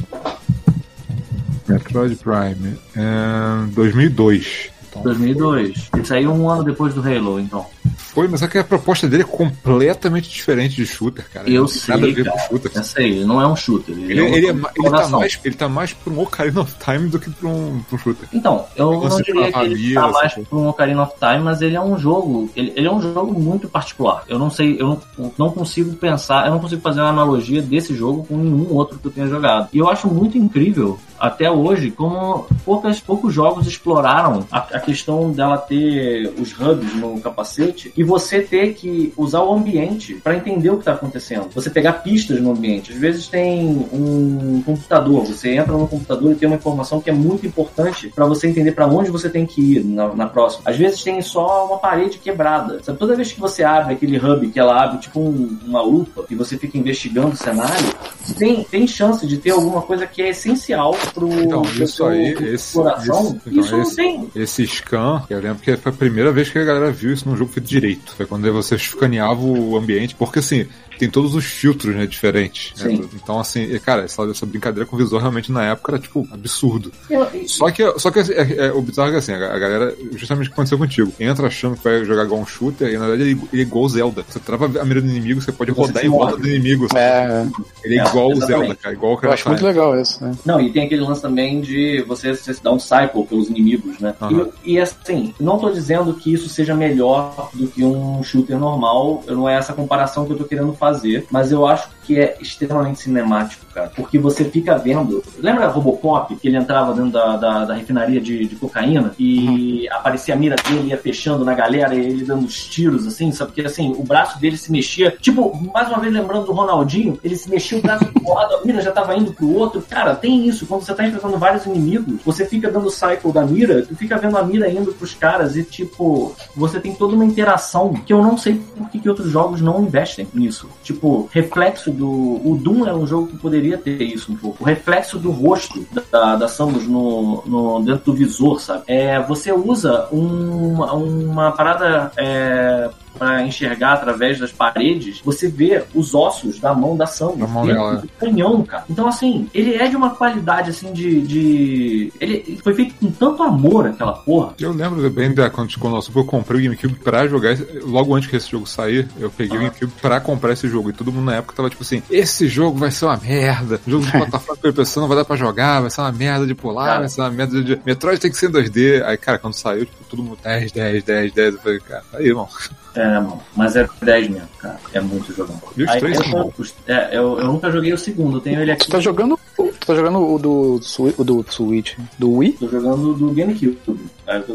Metroid 1.69 2.17
Prime. 2.17 2.79
É, 2.97 3.67
2002. 3.73 4.71
Então, 4.89 5.03
2002. 5.03 5.91
Ele 5.95 6.05
saiu 6.05 6.33
um 6.33 6.49
ano 6.49 6.65
depois 6.65 6.95
do 6.95 7.01
Halo, 7.01 7.41
então. 7.41 7.67
Foi, 7.97 8.29
mas 8.29 8.45
que 8.47 8.59
a 8.59 8.65
proposta 8.65 9.09
dele 9.09 9.23
é 9.23 9.27
completamente 9.27 10.29
diferente 10.29 10.77
de 10.77 10.87
shooter, 10.87 11.25
cara. 11.33 11.49
Eu 11.49 11.63
Não 11.63 11.69
tem 11.69 11.81
nada 11.89 11.99
a 11.99 12.05
sei, 12.05 12.15
ver 12.15 12.25
cara. 12.25 12.37
com 12.37 12.49
shooter. 12.49 12.73
Eu 12.75 12.85
sei, 12.85 13.11
ele 13.11 13.25
não 13.25 13.41
é 13.41 13.47
um 13.47 13.57
shooter. 13.57 13.95
Ele, 13.95 14.13
Ele, 14.13 14.21
é, 14.21 14.37
ele, 14.37 14.47
é, 14.47 14.51
ele, 14.51 14.91
tá 14.91 15.09
mais, 15.09 15.41
ele 15.45 15.55
tá 15.55 15.69
mais 15.69 15.93
pra 15.93 16.13
um 16.13 16.21
Ocarina 16.21 16.61
of 16.61 16.75
Time 16.79 17.09
do 17.09 17.19
que 17.19 17.31
pra 17.31 17.49
um, 17.49 17.83
pra 17.89 17.97
um 17.97 17.99
shooter. 17.99 18.29
Então, 18.33 18.67
eu 18.77 18.93
não 18.93 19.17
de 19.17 19.25
diria 19.25 19.53
que 19.53 19.59
ele 19.59 19.95
tá 19.95 20.09
mais 20.09 20.35
para 20.35 20.59
um 20.59 20.69
Ocarina 20.69 21.03
of 21.03 21.13
Time, 21.19 21.43
mas 21.43 21.63
ele 21.63 21.77
é 21.77 21.81
um 21.81 21.99
jogo, 21.99 22.51
ele, 22.55 22.73
ele 22.77 22.87
é 22.87 22.93
um 22.93 23.01
jogo 23.01 23.39
muito 23.39 23.69
particular. 23.69 24.25
Eu 24.29 24.39
não 24.39 24.51
sei, 24.51 24.77
eu 24.81 25.01
não, 25.19 25.33
não 25.39 25.51
consigo 25.51 25.95
pensar, 25.95 26.47
eu 26.47 26.53
não 26.53 26.61
consigo 26.61 26.81
fazer 26.81 27.01
uma 27.01 27.11
analogia 27.11 27.63
desse 27.63 27.95
jogo 27.95 28.25
com 28.25 28.37
nenhum 28.37 28.73
outro 28.73 28.99
que 28.99 29.07
eu 29.07 29.13
tenha 29.13 29.27
jogado. 29.27 29.69
E 29.73 29.79
eu 29.79 29.89
acho 29.89 30.09
muito 30.09 30.39
incrível 30.39 30.99
até 31.19 31.51
hoje 31.51 31.91
como 31.91 32.47
poucas, 32.65 33.01
poucos 33.01 33.33
jogos 33.33 33.67
exploraram 33.67 34.47
a, 34.51 34.59
a 34.59 34.81
questão 34.81 35.31
dela 35.33 35.57
ter 35.59 36.33
os 36.39 36.53
hubs 36.59 36.95
no 36.95 37.21
capacete 37.21 37.93
e 37.97 38.03
você 38.03 38.41
ter 38.41 38.75
que 38.75 39.13
usar 39.17 39.41
o 39.43 39.53
ambiente 39.53 40.15
para 40.15 40.37
entender 40.37 40.71
o 40.71 40.75
que 40.75 40.81
está 40.81 40.93
acontecendo. 40.93 41.49
Você 41.55 41.71
pegar 41.71 41.95
pistas 41.95 42.41
no 42.41 42.53
ambiente. 42.53 42.93
Às 42.93 42.99
vezes 42.99 43.29
tem 43.29 43.87
um 43.93 44.63
computador, 44.65 45.25
você 45.25 45.55
entra 45.55 45.73
no 45.73 45.87
computador 45.89 46.33
e 46.33 46.35
tem 46.35 46.47
uma 46.49 46.57
informação 46.57 47.01
que 47.01 47.11
é 47.11 47.13
muito 47.13 47.47
importante 47.47 48.09
para 48.15 48.27
você 48.27 48.49
entender 48.49 48.73
para 48.73 48.87
onde 48.87 49.11
você 49.11 49.29
tem 49.29 49.47
que 49.47 49.77
ir 49.77 49.85
na, 49.85 50.15
na 50.15 50.27
próxima. 50.27 50.63
Às 50.67 50.77
vezes 50.77 51.03
tem 51.03 51.21
só 51.23 51.67
uma 51.67 51.79
parede 51.79 52.19
quebrada. 52.19 52.83
Sabe, 52.83 52.99
toda 52.99 53.17
vez 53.17 53.33
que 53.33 53.41
você 53.41 53.63
abre 53.65 53.95
aquele 53.95 54.19
hub 54.19 54.49
que 54.49 54.59
ela 54.59 54.83
abre 54.83 54.99
tipo 54.99 55.21
um- 55.21 55.59
uma 55.67 55.83
lupa 55.83 56.25
e 56.31 56.35
você 56.35 56.57
fica 56.57 56.77
investigando 56.79 57.29
o 57.29 57.37
cenário, 57.37 57.95
tem, 58.39 58.63
tem 58.65 58.87
chance 58.87 59.27
de 59.27 59.39
ter 59.39 59.51
alguma 59.51 59.83
coisa 59.83 60.07
que 60.07 60.23
é 60.23 60.31
essencial 60.31 60.97
pro 61.13 61.33
Então, 61.33 61.63
isso 61.81 62.05
aí, 62.05 62.33
esse- 62.33 62.45
exploração. 62.55 63.23
esse- 63.27 63.37
então, 63.51 63.61
isso 63.63 63.73
não 63.73 63.83
esse- 63.83 63.97
tem. 63.97 64.31
Esse 64.35 64.67
scan, 64.67 65.23
eu 65.31 65.41
lembro 65.41 65.63
que 65.63 65.77
foi 65.77 65.93
a 65.93 65.95
primeira 65.95 66.33
vez 66.33 66.49
que 66.49 66.59
a 66.59 66.65
galera 66.65 66.91
viu 66.91 67.13
isso 67.13 67.29
num 67.29 67.37
jogo 67.37 67.53
feito 67.53 67.67
direito. 67.67 68.15
Foi 68.17 68.27
quando 68.27 68.51
você 68.53 68.75
escaneava 68.77 69.41
o 69.43 69.77
ambiente, 69.77 70.15
porque 70.15 70.39
assim, 70.39 70.67
tem 70.99 71.09
todos 71.11 71.35
os 71.35 71.45
filtros, 71.45 71.95
né, 71.95 72.07
diferentes. 72.07 72.73
né? 72.83 72.93
Então, 73.15 73.39
assim, 73.39 73.67
cara, 73.81 74.03
essa, 74.03 74.23
essa 74.25 74.47
brincadeira 74.47 74.87
com 74.89 74.97
o 74.97 74.99
visual 74.99 75.21
realmente 75.21 75.51
na 75.53 75.65
época 75.65 75.93
era, 75.93 75.99
tipo, 76.01 76.27
absurdo. 76.31 76.91
Eu- 77.11 77.27
Só 77.47 77.71
que, 77.71 77.99
só 77.99 78.11
que 78.11 78.21
é, 78.21 78.67
é, 78.67 78.73
o 78.73 78.81
bizarro 78.83 79.09
é 79.09 79.13
que 79.13 79.19
assim, 79.19 79.33
a, 79.33 79.55
a 79.55 79.59
galera, 79.59 79.95
justamente 80.13 80.47
o 80.47 80.49
que 80.51 80.55
aconteceu 80.55 80.79
contigo, 80.79 81.13
entra 81.19 81.47
achando 81.47 81.77
que 81.77 81.85
vai 81.85 82.05
jogar 82.05 82.25
igual 82.25 82.41
um 82.41 82.47
shooter, 82.47 82.89
e 82.93 82.99
na 82.99 83.07
verdade 83.07 83.31
ele, 83.31 83.41
ele 83.53 83.63
é 83.63 83.65
igual 83.65 83.85
o 83.85 83.89
Zelda. 83.89 84.25
Você 84.29 84.39
trava 84.39 84.67
a 84.67 84.85
mira 84.85 85.01
do 85.01 85.09
inimigo, 85.09 85.41
você 85.41 85.53
pode 85.53 85.71
Você 85.73 85.81
rodar 85.81 86.05
em 86.05 86.09
volta 86.09 86.37
do 86.37 86.49
inimigo. 86.49 86.87
sabe? 86.89 87.01
É, 87.01 87.47
Ele 87.85 87.99
é, 87.99 88.03
É, 88.03 88.07
igual 88.09 88.31
o. 88.33 88.37
Zelda, 88.45 88.75
cara, 88.75 88.95
igual 88.95 89.15
o 89.15 89.19
eu 89.25 89.33
acho 89.33 89.49
muito 89.49 89.65
legal 89.65 89.99
isso, 90.01 90.23
né? 90.25 90.33
Não, 90.45 90.61
e 90.61 90.71
tem 90.73 90.85
aquele 90.85 91.01
lance 91.03 91.23
também 91.23 91.61
de 91.61 92.03
você, 92.07 92.35
você 92.35 92.55
dar 92.63 92.73
um 92.73 92.79
cycle 92.79 93.25
pelos 93.27 93.49
inimigos, 93.49 93.99
né? 93.99 94.15
Aham. 94.21 94.49
E, 94.65 94.75
e 94.75 94.81
assim, 94.81 95.35
não 95.41 95.59
tô 95.59 95.71
dizendo 95.71 96.13
que 96.15 96.33
isso 96.33 96.49
seja 96.49 96.75
melhor 96.75 97.51
do 97.55 97.67
que 97.69 97.83
um 97.85 98.23
shooter 98.23 98.59
normal, 98.59 99.23
não 99.29 99.49
é 99.49 99.57
essa 99.57 99.73
comparação 99.73 100.25
que 100.27 100.33
eu 100.33 100.37
tô 100.37 100.45
querendo 100.45 100.73
fazer, 100.75 100.84
mas 101.31 101.53
eu 101.53 101.67
acho 101.67 101.89
que 102.05 102.19
é 102.19 102.37
extremamente 102.41 103.01
cinemático, 103.01 103.65
cara. 103.73 103.91
Porque 103.95 104.19
você 104.19 104.45
fica 104.45 104.77
vendo. 104.77 105.23
Lembra 105.39 105.69
Robocop, 105.69 106.35
que 106.37 106.49
ele 106.49 106.57
entrava 106.57 106.93
dentro 106.95 107.11
da, 107.11 107.37
da, 107.37 107.65
da 107.65 107.75
refinaria 107.75 108.21
de, 108.21 108.47
de 108.47 108.57
cocaína 108.57 109.13
e 109.19 109.89
aparecia 109.89 110.35
a 110.35 110.37
mira 110.37 110.57
dele, 110.57 110.89
ia 110.89 110.99
fechando 110.99 111.45
na 111.45 111.55
galera 111.55 111.95
e 111.95 112.01
ele 112.01 112.25
dando 112.25 112.47
os 112.47 112.67
tiros, 112.67 113.07
assim, 113.07 113.33
sabe? 113.33 113.53
Porque 113.53 113.67
assim, 113.67 113.95
o 113.97 114.03
braço 114.03 114.39
dele 114.39 114.57
se 114.57 114.71
mexia. 114.71 115.17
Tipo, 115.21 115.55
mais 115.73 115.89
uma 115.89 115.99
vez 115.99 116.13
lembrando 116.13 116.47
do 116.47 116.53
Ronaldinho, 116.53 117.19
ele 117.25 117.37
se 117.37 117.49
mexia 117.49 117.79
o 117.79 117.83
braço 117.83 118.05
pro 118.07 118.35
lado, 118.35 118.55
a 118.55 118.65
mira 118.65 118.81
já 118.81 118.93
tava 118.93 119.17
indo 119.17 119.33
pro 119.33 119.53
outro. 119.55 119.83
Cara, 119.89 120.15
tem 120.15 120.47
isso. 120.47 120.67
Quando 120.67 120.83
você 120.83 120.95
tá 120.95 121.07
enfrentando 121.07 121.39
vários 121.39 121.67
inimigos, 121.67 122.21
você 122.25 122.45
fica 122.45 122.71
dando 122.71 122.87
o 122.87 122.91
cycle 122.91 123.33
da 123.33 123.45
mira, 123.45 123.83
tu 123.83 123.97
fica 123.97 124.19
vendo 124.19 124.37
a 124.37 124.43
mira 124.43 124.69
indo 124.69 124.93
pros 124.93 125.15
caras 125.15 125.57
e, 125.57 125.65
tipo, 125.65 126.35
você 126.55 126.81
tem 126.81 126.95
toda 126.95 127.15
uma 127.15 127.25
interação 127.25 127.93
que 127.93 128.13
eu 128.13 128.23
não 128.23 128.37
sei 128.37 128.61
por 128.77 128.89
que, 128.91 128.99
que 128.99 129.09
outros 129.09 129.31
jogos 129.31 129.61
não 129.61 129.83
investem 129.83 130.27
nisso. 130.35 130.69
Tipo, 130.83 131.29
reflexo 131.33 131.94
do. 131.95 132.09
O 132.09 132.59
Doom 132.61 132.87
é 132.87 132.95
um 132.95 133.07
jogo 133.07 133.29
que 133.29 133.37
poderia 133.37 133.79
ter 133.79 134.03
isso 134.03 134.33
um 134.33 134.37
pouco. 134.37 134.63
O 134.63 134.67
reflexo 134.67 135.19
do 135.19 135.31
rosto 135.31 135.87
da, 136.11 136.37
da 136.37 136.49
Samus 136.49 136.87
no, 136.87 137.43
no, 137.47 137.83
dentro 137.83 138.13
do 138.13 138.15
visor, 138.15 138.61
sabe? 138.61 138.85
É, 138.87 139.21
você 139.21 139.53
usa 139.53 140.09
uma, 140.11 140.93
uma 140.93 141.53
parada. 141.53 142.13
É, 142.17 142.91
para 143.19 143.43
enxergar 143.43 143.95
através 143.95 144.39
das 144.39 144.53
paredes, 144.53 145.21
você 145.25 145.49
vê 145.49 145.85
os 145.95 146.15
ossos 146.15 146.59
da 146.59 146.75
mão 146.75 146.97
da 146.97 147.07
Samus 147.07 147.39
Da 147.39 147.47
mão 147.47 147.67
dela. 147.67 147.97
do 147.97 148.09
canhão, 148.19 148.63
cara. 148.63 148.85
Então, 148.89 149.07
assim, 149.07 149.49
ele 149.55 149.75
é 149.75 149.89
de 149.89 149.97
uma 149.97 150.11
qualidade, 150.11 150.71
assim, 150.71 150.93
de... 150.93 151.21
de... 151.23 152.13
Ele 152.21 152.59
foi 152.63 152.75
feito 152.75 152.95
com 152.95 153.11
tanto 153.11 153.43
amor, 153.43 153.87
aquela 153.87 154.13
porra. 154.13 154.55
Eu 154.59 154.73
lembro 154.73 155.09
bem 155.11 155.33
da 155.33 155.51
quando, 155.51 155.79
quando 155.79 155.97
eu 156.15 156.25
comprei 156.25 156.61
o 156.61 156.63
GameCube 156.65 156.95
pra 156.97 157.27
jogar, 157.27 157.57
logo 157.83 158.15
antes 158.15 158.29
que 158.29 158.37
esse 158.37 158.51
jogo 158.51 158.67
sair, 158.67 159.09
eu 159.19 159.31
peguei 159.31 159.57
o 159.57 159.61
GameCube 159.61 159.93
pra 160.01 160.21
comprar 160.21 160.53
esse 160.53 160.69
jogo. 160.69 160.91
E 160.91 160.93
todo 160.93 161.13
mundo 161.13 161.27
na 161.27 161.37
época 161.37 161.55
tava 161.55 161.71
tipo 161.71 161.83
assim: 161.83 162.03
esse 162.11 162.49
jogo 162.49 162.79
vai 162.79 162.91
ser 162.91 163.05
uma 163.07 163.17
merda. 163.17 163.81
Jogo 163.87 164.05
de 164.05 164.11
plataforma 164.13 164.63
de 164.63 164.73
pessoa 164.73 165.03
não 165.03 165.09
vai 165.09 165.17
dar 165.19 165.25
pra 165.25 165.37
jogar, 165.37 165.81
vai 165.81 165.91
ser 165.91 166.01
uma 166.01 166.13
merda 166.13 166.47
de 166.47 166.55
pular, 166.55 166.87
Cara. 166.87 166.99
vai 167.01 167.09
ser 167.09 167.21
uma 167.21 167.31
merda 167.31 167.63
de. 167.63 167.81
Metroid 167.85 168.21
tem 168.21 168.31
que 168.31 168.37
ser 168.37 168.49
em 168.51 168.53
2D. 168.53 169.03
Aí, 169.05 169.17
cara, 169.17 169.39
quando 169.39 169.55
saiu, 169.55 169.87
tipo, 169.87 170.05
todo 170.05 170.23
mundo 170.23 170.39
10, 170.43 170.73
10, 170.73 171.03
10, 171.05 171.33
10. 171.33 171.55
Eu 171.55 171.61
falei, 171.61 171.81
cara, 171.81 172.05
aí, 172.15 172.27
irmão. 172.27 172.49
É, 172.95 173.05
mano, 173.15 173.41
mas 173.57 173.75
é 173.77 173.89
10 174.03 174.29
mesmo, 174.29 174.49
cara. 174.59 174.79
É 174.93 175.01
muito 175.01 175.33
jogão. 175.35 175.61
E 175.77 175.83
os 175.83 175.91
Aí, 175.91 175.99
três 176.01 176.19
eu, 176.33 176.53
os- 176.57 176.75
é, 176.87 177.09
eu, 177.17 177.39
eu 177.41 177.45
nunca 177.47 177.71
joguei 177.71 177.93
o 177.93 177.99
segundo, 177.99 178.37
eu 178.37 178.41
tenho 178.41 178.61
ele 178.61 178.71
aqui. 178.71 178.87
Tu 178.87 178.93
tá 178.93 179.01
jogando, 179.01 179.39
tu 179.57 179.73
tá 179.87 179.95
jogando 179.97 180.19
o 180.21 180.39
do, 180.39 180.81
o 181.19 181.25
do 181.25 181.45
Switch, 181.51 181.95
do 182.19 182.31
Wii? 182.35 182.53
Tô 182.53 182.69
jogando 182.69 183.15
do 183.15 183.33
GameCube. 183.33 183.79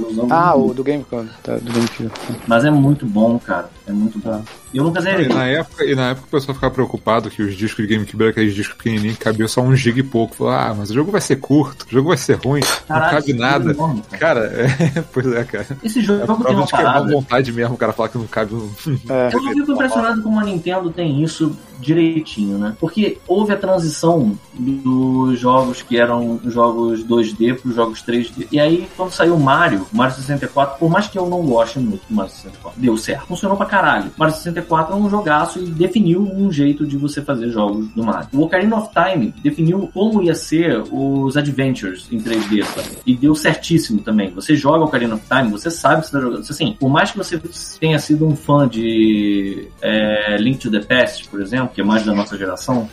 Usando 0.09 0.31
Ah, 0.33 0.53
do- 0.53 0.65
o 0.67 0.73
do 0.73 0.83
GameCube, 0.83 1.29
tá, 1.43 1.55
do 1.57 1.71
GameCube. 1.71 2.11
Mas 2.47 2.65
é 2.65 2.71
muito 2.71 3.05
bom, 3.05 3.37
cara. 3.37 3.69
É 3.87 3.91
muito 3.91 4.17
bom. 4.19 4.41
E 4.73 4.77
eu 4.77 4.83
nunca 4.83 4.99
zerei. 5.01 5.27
na, 5.27 5.45
época, 5.47 5.83
e 5.85 5.95
na 5.95 6.09
época 6.09 6.27
o 6.27 6.31
pessoal 6.31 6.55
ficava 6.55 6.73
preocupado 6.73 7.29
que 7.29 7.41
os 7.43 7.55
discos 7.55 7.87
de 7.87 7.93
GameCube 7.95 8.23
eram 8.23 8.31
aqueles 8.31 8.53
discos 8.55 8.75
pequenininhos 8.77 9.17
que 9.17 9.23
cabiam 9.23 9.47
só 9.47 9.61
um 9.61 9.75
giga 9.75 9.99
e 9.99 10.03
pouco. 10.03 10.35
Falou, 10.35 10.53
ah, 10.53 10.75
mas 10.77 10.89
o 10.89 10.93
jogo 10.93 11.11
vai 11.11 11.21
ser 11.21 11.35
curto, 11.37 11.85
o 11.87 11.91
jogo 11.91 12.09
vai 12.09 12.17
ser 12.17 12.33
ruim, 12.43 12.61
Caralho, 12.87 13.05
não 13.05 13.19
cabe 13.19 13.31
é 13.31 13.35
nada. 13.35 13.71
enorme, 13.71 14.03
cara. 14.11 14.19
Cara, 14.19 14.45
é, 14.99 15.01
pois 15.13 15.27
é, 15.27 15.43
cara. 15.43 15.67
Esse 15.83 15.99
É 15.99 16.01
jogo 16.03 16.19
tem 16.25 16.35
prova 16.35 16.51
uma 16.51 16.65
de 16.65 16.69
que 16.71 16.75
é 16.75 16.83
má 16.83 16.93
parada. 16.93 17.11
vontade 17.11 17.51
mesmo 17.51 17.75
o 17.75 17.77
cara 17.77 17.93
falar 17.93 18.09
que 18.09 18.17
não 18.17 18.27
cabe 18.27 18.55
um. 18.55 18.69
É. 19.09 19.29
Eu 19.33 19.41
não 19.41 19.53
fico 19.53 19.71
impressionado 19.73 20.21
como 20.21 20.39
a 20.39 20.43
Nintendo 20.43 20.89
tem 20.91 21.23
isso 21.23 21.55
direitinho, 21.79 22.57
né? 22.57 22.75
Porque 22.79 23.17
houve 23.27 23.53
a 23.53 23.57
transição 23.57 24.37
dos 24.53 25.39
jogos 25.39 25.81
que 25.81 25.97
eram 25.97 26.39
jogos 26.45 27.03
2D 27.03 27.59
para 27.59 27.69
os 27.69 27.75
jogos 27.75 28.03
3D. 28.03 28.47
E 28.51 28.59
aí, 28.59 28.87
quando 28.95 29.11
saiu 29.11 29.37
Mario, 29.37 29.87
Mario 29.91 30.15
64, 30.15 30.77
por 30.77 30.89
mais 30.89 31.07
que 31.07 31.17
eu 31.17 31.27
não 31.27 31.41
goste 31.43 31.79
muito 31.79 32.01
do 32.07 32.15
Mario 32.15 32.31
64, 32.31 32.79
deu 32.79 32.97
certo. 32.97 33.27
Funcionou 33.27 33.57
pra 33.57 33.65
caralho. 33.65 34.11
Mario 34.17 34.35
64 34.35 34.93
é 34.93 34.97
um 34.97 35.09
jogaço 35.09 35.59
e 35.59 35.65
definiu 35.65 36.21
um 36.21 36.51
jeito 36.51 36.85
de 36.85 36.97
você 36.97 37.21
fazer 37.21 37.49
jogos 37.49 37.87
do 37.89 38.03
Mario. 38.03 38.29
O 38.33 38.41
Ocarina 38.41 38.77
of 38.77 38.89
Time 38.93 39.33
definiu 39.41 39.89
como 39.93 40.21
ia 40.21 40.35
ser 40.35 40.83
os 40.91 41.37
Adventures 41.37 42.07
em 42.11 42.19
3D, 42.19 42.63
sabe? 42.63 42.97
E 43.05 43.15
deu 43.15 43.33
certíssimo 43.35 44.01
também. 44.01 44.29
Você 44.31 44.55
joga 44.55 44.83
Ocarina 44.83 45.15
of 45.15 45.23
Time, 45.27 45.51
você 45.51 45.71
sabe 45.71 46.01
que 46.01 46.07
você 46.07 46.13
tá 46.13 46.21
jogando. 46.21 46.41
Assim, 46.41 46.75
por 46.79 46.89
mais 46.89 47.11
que 47.11 47.17
você 47.17 47.39
tenha 47.79 47.99
sido 47.99 48.27
um 48.27 48.35
fã 48.35 48.67
de 48.67 49.67
é, 49.81 50.37
Link 50.37 50.59
to 50.59 50.71
the 50.71 50.79
Past, 50.79 51.27
por 51.29 51.41
exemplo, 51.41 51.68
que 51.73 51.81
é 51.81 51.83
mais 51.83 52.05
da 52.05 52.13
nossa 52.13 52.37
geração, 52.37 52.89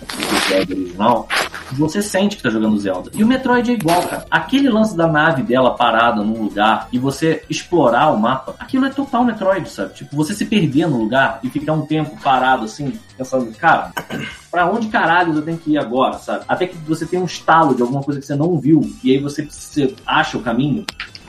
Zelda 0.48 0.74
original, 0.74 1.28
você 1.72 2.02
sente 2.02 2.36
que 2.36 2.42
tá 2.42 2.50
jogando 2.50 2.78
Zelda. 2.78 3.10
E 3.14 3.22
o 3.22 3.26
Metroid 3.26 3.70
é 3.70 3.74
igual, 3.74 4.02
cara. 4.02 4.26
Aquele 4.30 4.68
lance 4.68 4.96
da 4.96 5.06
nave 5.06 5.42
dela 5.42 5.74
parada 5.74 6.22
num 6.22 6.42
lugar 6.42 6.88
e 6.92 6.98
você 6.98 7.42
explorar 7.48 8.12
o 8.12 8.18
mapa, 8.18 8.54
aquilo 8.58 8.86
é 8.86 8.90
total 8.90 9.24
Metroid, 9.24 9.68
sabe? 9.68 9.94
Tipo, 9.94 10.16
você 10.16 10.34
se 10.34 10.44
perder 10.44 10.86
no 10.86 10.98
lugar 10.98 11.40
e 11.42 11.50
ficar 11.50 11.72
um 11.72 11.86
tempo 11.86 12.16
parado 12.22 12.64
assim, 12.64 12.98
pensando, 13.16 13.52
cara, 13.56 13.92
pra 14.50 14.70
onde 14.70 14.88
caralho 14.88 15.34
eu 15.34 15.42
tenho 15.42 15.58
que 15.58 15.72
ir 15.72 15.78
agora, 15.78 16.18
sabe? 16.18 16.44
Até 16.48 16.66
que 16.66 16.76
você 16.78 17.04
tem 17.06 17.20
um 17.20 17.24
estalo 17.24 17.74
de 17.74 17.82
alguma 17.82 18.02
coisa 18.02 18.20
que 18.20 18.26
você 18.26 18.36
não 18.36 18.58
viu 18.58 18.80
e 19.02 19.12
aí 19.12 19.18
você, 19.18 19.44
você 19.44 19.94
acha 20.06 20.38
o 20.38 20.42
caminho. 20.42 20.84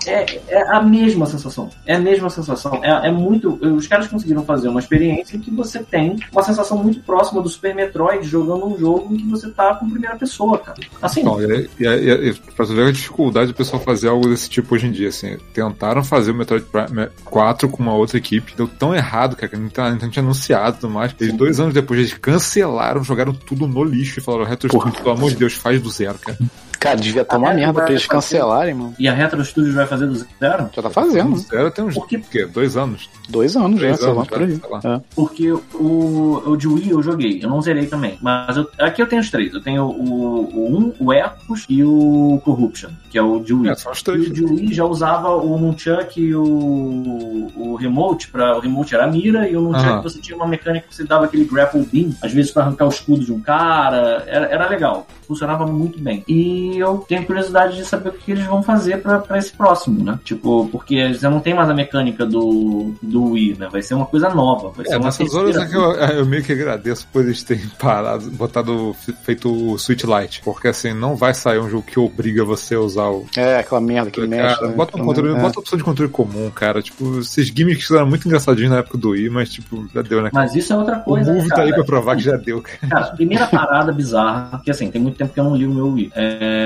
É, 0.07 0.41
é 0.47 0.61
a 0.69 0.81
mesma 0.81 1.25
sensação. 1.25 1.69
É 1.85 1.95
a 1.95 1.99
mesma 1.99 2.29
sensação. 2.29 2.83
É, 2.83 3.07
é 3.07 3.11
muito. 3.11 3.59
Os 3.61 3.87
caras 3.87 4.07
conseguiram 4.07 4.43
fazer 4.43 4.69
uma 4.69 4.79
experiência 4.79 5.37
em 5.37 5.39
que 5.39 5.51
você 5.51 5.79
tem 5.79 6.17
uma 6.31 6.43
sensação 6.43 6.77
muito 6.77 6.99
próxima 7.01 7.41
do 7.41 7.49
Super 7.49 7.75
Metroid 7.75 8.27
jogando 8.27 8.65
um 8.67 8.77
jogo 8.77 9.13
em 9.13 9.17
que 9.17 9.27
você 9.27 9.49
tá 9.49 9.75
com 9.75 9.89
primeira 9.89 10.15
pessoa, 10.15 10.57
cara. 10.57 10.77
Assim, 11.01 11.21
Então, 11.21 11.41
e, 11.41 11.69
e, 11.79 11.85
e, 11.85 12.29
e 12.29 12.33
pra 12.33 12.65
você 12.65 12.73
ver 12.73 12.87
a 12.87 12.91
dificuldade 12.91 13.47
do 13.51 13.55
pessoal 13.55 13.81
fazer 13.81 14.09
algo 14.09 14.27
desse 14.27 14.49
tipo 14.49 14.75
hoje 14.75 14.87
em 14.87 14.91
dia, 14.91 15.09
assim, 15.09 15.37
tentaram 15.53 16.03
fazer 16.03 16.31
o 16.31 16.35
Metroid 16.35 16.65
Prime 16.65 17.07
4 17.25 17.69
com 17.69 17.81
uma 17.81 17.93
outra 17.93 18.17
equipe, 18.17 18.53
deu 18.55 18.67
tão 18.67 18.95
errado, 18.95 19.35
cara, 19.35 19.49
que 19.49 19.55
a 19.55 19.59
Nintendo 19.59 20.09
tinha 20.09 20.23
anunciado 20.23 20.77
e 20.77 20.79
tudo 20.81 20.93
mais. 20.93 21.13
Eles, 21.19 21.33
dois 21.35 21.59
anos 21.59 21.73
depois, 21.73 21.99
eles 21.99 22.13
cancelaram, 22.13 23.03
jogaram 23.03 23.33
tudo 23.33 23.67
no 23.67 23.83
lixo 23.83 24.19
e 24.19 24.23
falaram, 24.23 24.45
Retro 24.45 24.69
Studio, 24.69 25.01
pelo 25.01 25.11
amor 25.11 25.29
de 25.31 25.37
Deus, 25.37 25.53
faz 25.53 25.81
do 25.81 25.89
zero, 25.89 26.17
cara. 26.19 26.37
Cara, 26.79 26.95
devia 26.95 27.21
estar 27.23 27.37
uma 27.37 27.49
Ah, 27.49 27.53
merda 27.53 27.73
pra 27.73 27.89
eles 27.89 28.03
fazer. 28.03 28.13
cancelarem, 28.15 28.73
mano. 28.73 28.93
E 28.99 29.07
a 29.07 29.13
Retro 29.13 29.43
Studios 29.43 29.73
vai 29.75 29.85
fazer 29.87 30.05
do 30.07 30.15
zero? 30.15 30.69
Já 30.73 30.81
tá 30.81 30.89
fazendo, 30.89 31.31
né? 31.31 31.37
Zero 31.49 31.71
tem 31.71 31.85
uns 31.85 31.93
Por 31.95 32.07
quê? 32.07 32.17
o 32.17 32.21
quê? 32.21 32.45
dois 32.45 32.77
anos. 32.77 33.09
Dois 33.29 33.55
anos 33.57 33.79
já, 33.81 33.93
sei 33.95 34.07
lá, 34.13 34.25
por 34.25 34.41
aí. 34.41 34.61
É. 34.85 35.01
Porque 35.15 35.51
o, 35.51 36.43
o 36.45 36.55
de 36.55 36.67
Wii 36.67 36.89
eu 36.91 37.01
joguei, 37.03 37.39
eu 37.43 37.49
não 37.49 37.61
zerei 37.61 37.87
também. 37.87 38.17
Mas 38.21 38.55
eu- 38.55 38.69
aqui 38.79 39.01
eu 39.01 39.07
tenho 39.07 39.21
os 39.21 39.29
três. 39.29 39.53
Eu 39.53 39.61
tenho 39.61 39.83
o, 39.83 40.43
o 40.45 40.77
1, 40.77 40.93
o 40.99 41.13
Ecos 41.13 41.65
e 41.67 41.83
o 41.83 42.41
Corruption, 42.45 42.89
que 43.09 43.17
é 43.17 43.21
o 43.21 43.39
de 43.39 43.53
Wii. 43.53 43.69
É, 43.69 43.75
são 43.75 43.91
os 43.91 43.99
E 43.99 44.03
três. 44.03 44.27
o 44.27 44.33
de 44.33 44.45
Wii 44.45 44.73
já 44.73 44.85
usava 44.85 45.35
o 45.35 45.57
Nunchuck 45.57 46.21
e 46.21 46.33
o, 46.35 47.51
o 47.55 47.75
Remote, 47.75 48.29
pra, 48.29 48.55
o 48.57 48.59
Remote 48.59 48.93
era 48.95 49.05
a 49.05 49.07
mira, 49.07 49.49
e 49.49 49.55
o 49.57 49.61
Nunchuck 49.61 49.85
Aham. 49.87 50.01
você 50.01 50.19
tinha 50.19 50.35
uma 50.35 50.47
mecânica 50.47 50.87
que 50.87 50.95
você 50.95 51.03
dava 51.03 51.25
aquele 51.25 51.43
grapple 51.45 51.85
beam, 51.91 52.11
às 52.21 52.31
vezes 52.31 52.51
pra 52.51 52.63
arrancar 52.63 52.85
o 52.85 52.89
escudo 52.89 53.23
de 53.25 53.33
um 53.33 53.39
cara, 53.41 54.23
era, 54.27 54.45
era 54.47 54.69
legal, 54.69 55.05
funcionava 55.27 55.65
muito 55.65 55.99
bem. 55.99 56.23
E 56.27 56.66
eu 56.75 57.05
tenho 57.07 57.25
curiosidade 57.25 57.77
de 57.77 57.85
saber 57.85 58.09
o 58.09 58.13
que 58.13 58.31
eles 58.31 58.45
vão 58.45 58.61
fazer 58.61 59.01
pra, 59.01 59.19
pra 59.19 59.37
esse 59.37 59.51
próximo, 59.51 60.03
né? 60.03 60.19
Tipo, 60.23 60.67
porque 60.71 61.13
você 61.13 61.29
não 61.29 61.39
tem 61.39 61.53
mais 61.53 61.69
a 61.69 61.73
mecânica 61.73 62.25
do, 62.25 62.93
do 63.01 63.31
Wii, 63.31 63.57
né? 63.59 63.69
Vai 63.71 63.81
ser 63.81 63.93
uma 63.93 64.05
coisa 64.05 64.29
nova, 64.29 64.69
vai 64.69 64.85
ser 64.85 64.93
É, 64.93 64.97
uma 64.97 65.05
nessas 65.05 65.33
horas 65.33 65.55
é 65.55 65.65
que 65.65 65.75
eu, 65.75 65.91
eu 65.93 66.25
meio 66.25 66.43
que 66.43 66.51
agradeço 66.51 67.07
por 67.11 67.23
eles 67.23 67.43
terem 67.43 67.67
parado, 67.79 68.29
botado, 68.31 68.95
feito 69.23 69.51
o 69.51 69.77
Switch 69.77 70.03
Lite. 70.03 70.41
Porque 70.43 70.67
assim, 70.67 70.93
não 70.93 71.15
vai 71.15 71.33
sair 71.33 71.59
um 71.59 71.69
jogo 71.69 71.83
que 71.83 71.99
obriga 71.99 72.43
você 72.43 72.75
a 72.75 72.79
usar 72.79 73.09
o. 73.09 73.25
É, 73.35 73.59
aquela 73.59 73.81
merda 73.81 74.11
que 74.11 74.25
mexe. 74.25 74.55
Cara, 74.55 74.67
né? 74.67 74.73
bota 74.75 74.97
um 74.97 75.05
controle, 75.05 75.29
merda. 75.29 75.47
bota 75.47 75.59
a 75.59 75.61
opção 75.61 75.77
de 75.77 75.83
controle 75.83 76.11
comum, 76.11 76.49
cara. 76.49 76.81
Tipo, 76.81 77.19
esses 77.19 77.47
gimmicks 77.47 77.89
eram 77.91 78.07
muito 78.07 78.27
engraçadinhos 78.27 78.71
na 78.71 78.79
época 78.79 78.97
do 78.97 79.09
Wii, 79.09 79.29
mas 79.29 79.49
tipo, 79.49 79.87
já 79.93 80.01
deu, 80.01 80.21
né? 80.21 80.29
Mas 80.33 80.55
isso 80.55 80.73
é 80.73 80.77
outra 80.77 80.97
o 80.97 81.03
coisa. 81.03 81.31
Move 81.31 81.49
tá 81.49 81.55
cara. 81.55 81.67
aí 81.67 81.73
pra 81.73 81.83
provar 81.83 82.15
que 82.15 82.23
já 82.23 82.37
deu, 82.37 82.61
cara. 82.61 82.77
Cara, 82.89 83.15
primeira 83.15 83.47
parada 83.47 83.91
bizarra, 83.91 84.61
que 84.63 84.71
assim, 84.71 84.89
tem 84.89 85.01
muito 85.01 85.17
tempo 85.17 85.33
que 85.33 85.39
eu 85.39 85.43
não 85.43 85.55
ligo 85.55 85.71
o 85.71 85.75
meu 85.75 85.91
Wii. 85.93 86.11
É, 86.15 86.56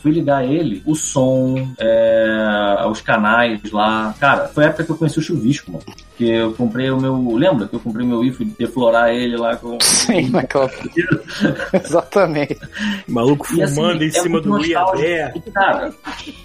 Fui 0.00 0.10
ligar 0.12 0.44
ele, 0.44 0.82
o 0.84 0.94
som, 0.94 1.68
é, 1.78 2.84
os 2.90 3.00
canais 3.00 3.60
lá. 3.70 4.14
Cara, 4.20 4.48
foi 4.48 4.64
a 4.64 4.66
época 4.68 4.84
que 4.84 4.90
eu 4.90 4.96
conheci 4.96 5.18
o 5.18 5.22
chuvisco, 5.22 5.72
mano. 5.72 5.84
Que 6.16 6.28
eu 6.30 6.52
comprei 6.52 6.90
o 6.90 7.00
meu. 7.00 7.34
Lembra 7.34 7.66
que 7.66 7.74
eu 7.74 7.80
comprei 7.80 8.06
meu 8.06 8.20
Wii, 8.20 8.32
fui 8.32 8.46
deflorar 8.58 9.10
ele 9.10 9.36
lá 9.36 9.56
com. 9.56 9.78
Sim, 9.80 10.28
naquela. 10.30 10.70
Exatamente. 11.72 12.56
Maluco 13.08 13.44
assim, 13.46 13.66
fumando 13.74 14.02
em 14.04 14.08
é 14.08 14.10
cima 14.10 14.40
do. 14.40 14.64
E, 14.64 14.74
cara, 15.52 15.92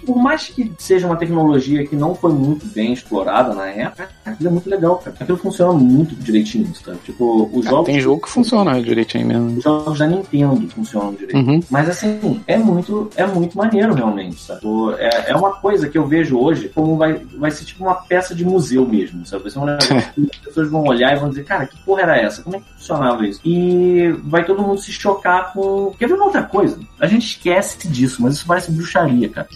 por 0.04 0.16
mais 0.16 0.48
que 0.48 0.72
seja 0.78 1.06
uma 1.06 1.16
tecnologia 1.16 1.86
que 1.86 1.94
não 1.94 2.14
foi 2.14 2.32
muito 2.32 2.66
bem 2.66 2.92
explorada 2.92 3.54
na 3.54 3.66
época, 3.68 4.08
aquilo 4.24 4.48
é 4.48 4.52
muito 4.52 4.68
legal, 4.68 4.96
cara. 4.98 5.16
Aquilo 5.20 5.38
funciona 5.38 5.72
muito 5.72 6.14
direitinho, 6.16 6.72
sabe? 6.74 6.98
Tipo, 7.04 7.48
os 7.52 7.66
Ah, 7.66 7.70
jogos. 7.70 7.86
tem 7.86 8.00
jogo 8.00 8.22
que 8.22 8.28
funciona 8.30 8.80
direitinho 8.82 9.26
mesmo. 9.26 9.58
Os 9.58 9.62
jogos 9.62 9.98
da 9.98 10.06
Nintendo 10.06 10.68
funcionam 10.70 11.12
direito. 11.14 11.36
Uhum. 11.36 11.60
Mas 11.70 11.88
assim, 11.88 12.39
é 12.46 12.56
muito, 12.56 13.10
é 13.16 13.26
muito 13.26 13.56
maneiro 13.56 13.94
realmente, 13.94 14.40
sabe? 14.40 14.60
É, 14.98 15.30
é 15.30 15.36
uma 15.36 15.52
coisa 15.52 15.88
que 15.88 15.98
eu 15.98 16.06
vejo 16.06 16.38
hoje 16.38 16.68
como 16.68 16.96
vai, 16.96 17.14
vai 17.36 17.50
ser 17.50 17.64
tipo 17.64 17.84
uma 17.84 17.94
peça 17.94 18.34
de 18.34 18.44
museu 18.44 18.86
mesmo, 18.86 19.24
sabe? 19.26 19.44
Vai 19.44 19.52
ser 19.52 19.58
um 19.58 19.64
negócio 19.64 19.96
que 20.14 20.30
as 20.32 20.36
pessoas 20.38 20.70
vão 20.70 20.84
olhar 20.84 21.16
e 21.16 21.20
vão 21.20 21.28
dizer, 21.28 21.44
cara, 21.44 21.66
que 21.66 21.76
porra 21.84 22.02
era 22.02 22.16
essa? 22.16 22.42
Como 22.42 22.56
é 22.56 22.60
que 22.60 22.72
funcionava 22.74 23.26
isso? 23.26 23.40
E 23.44 24.12
vai 24.24 24.44
todo 24.44 24.62
mundo 24.62 24.80
se 24.80 24.92
chocar 24.92 25.52
com. 25.52 25.92
Quer 25.98 26.08
ver 26.08 26.14
uma 26.14 26.26
outra 26.26 26.42
coisa? 26.42 26.78
A 26.98 27.06
gente 27.06 27.26
esquece 27.26 27.88
disso, 27.88 28.22
mas 28.22 28.34
isso 28.34 28.46
parece 28.46 28.70
bruxaria, 28.70 29.28
cara. 29.28 29.48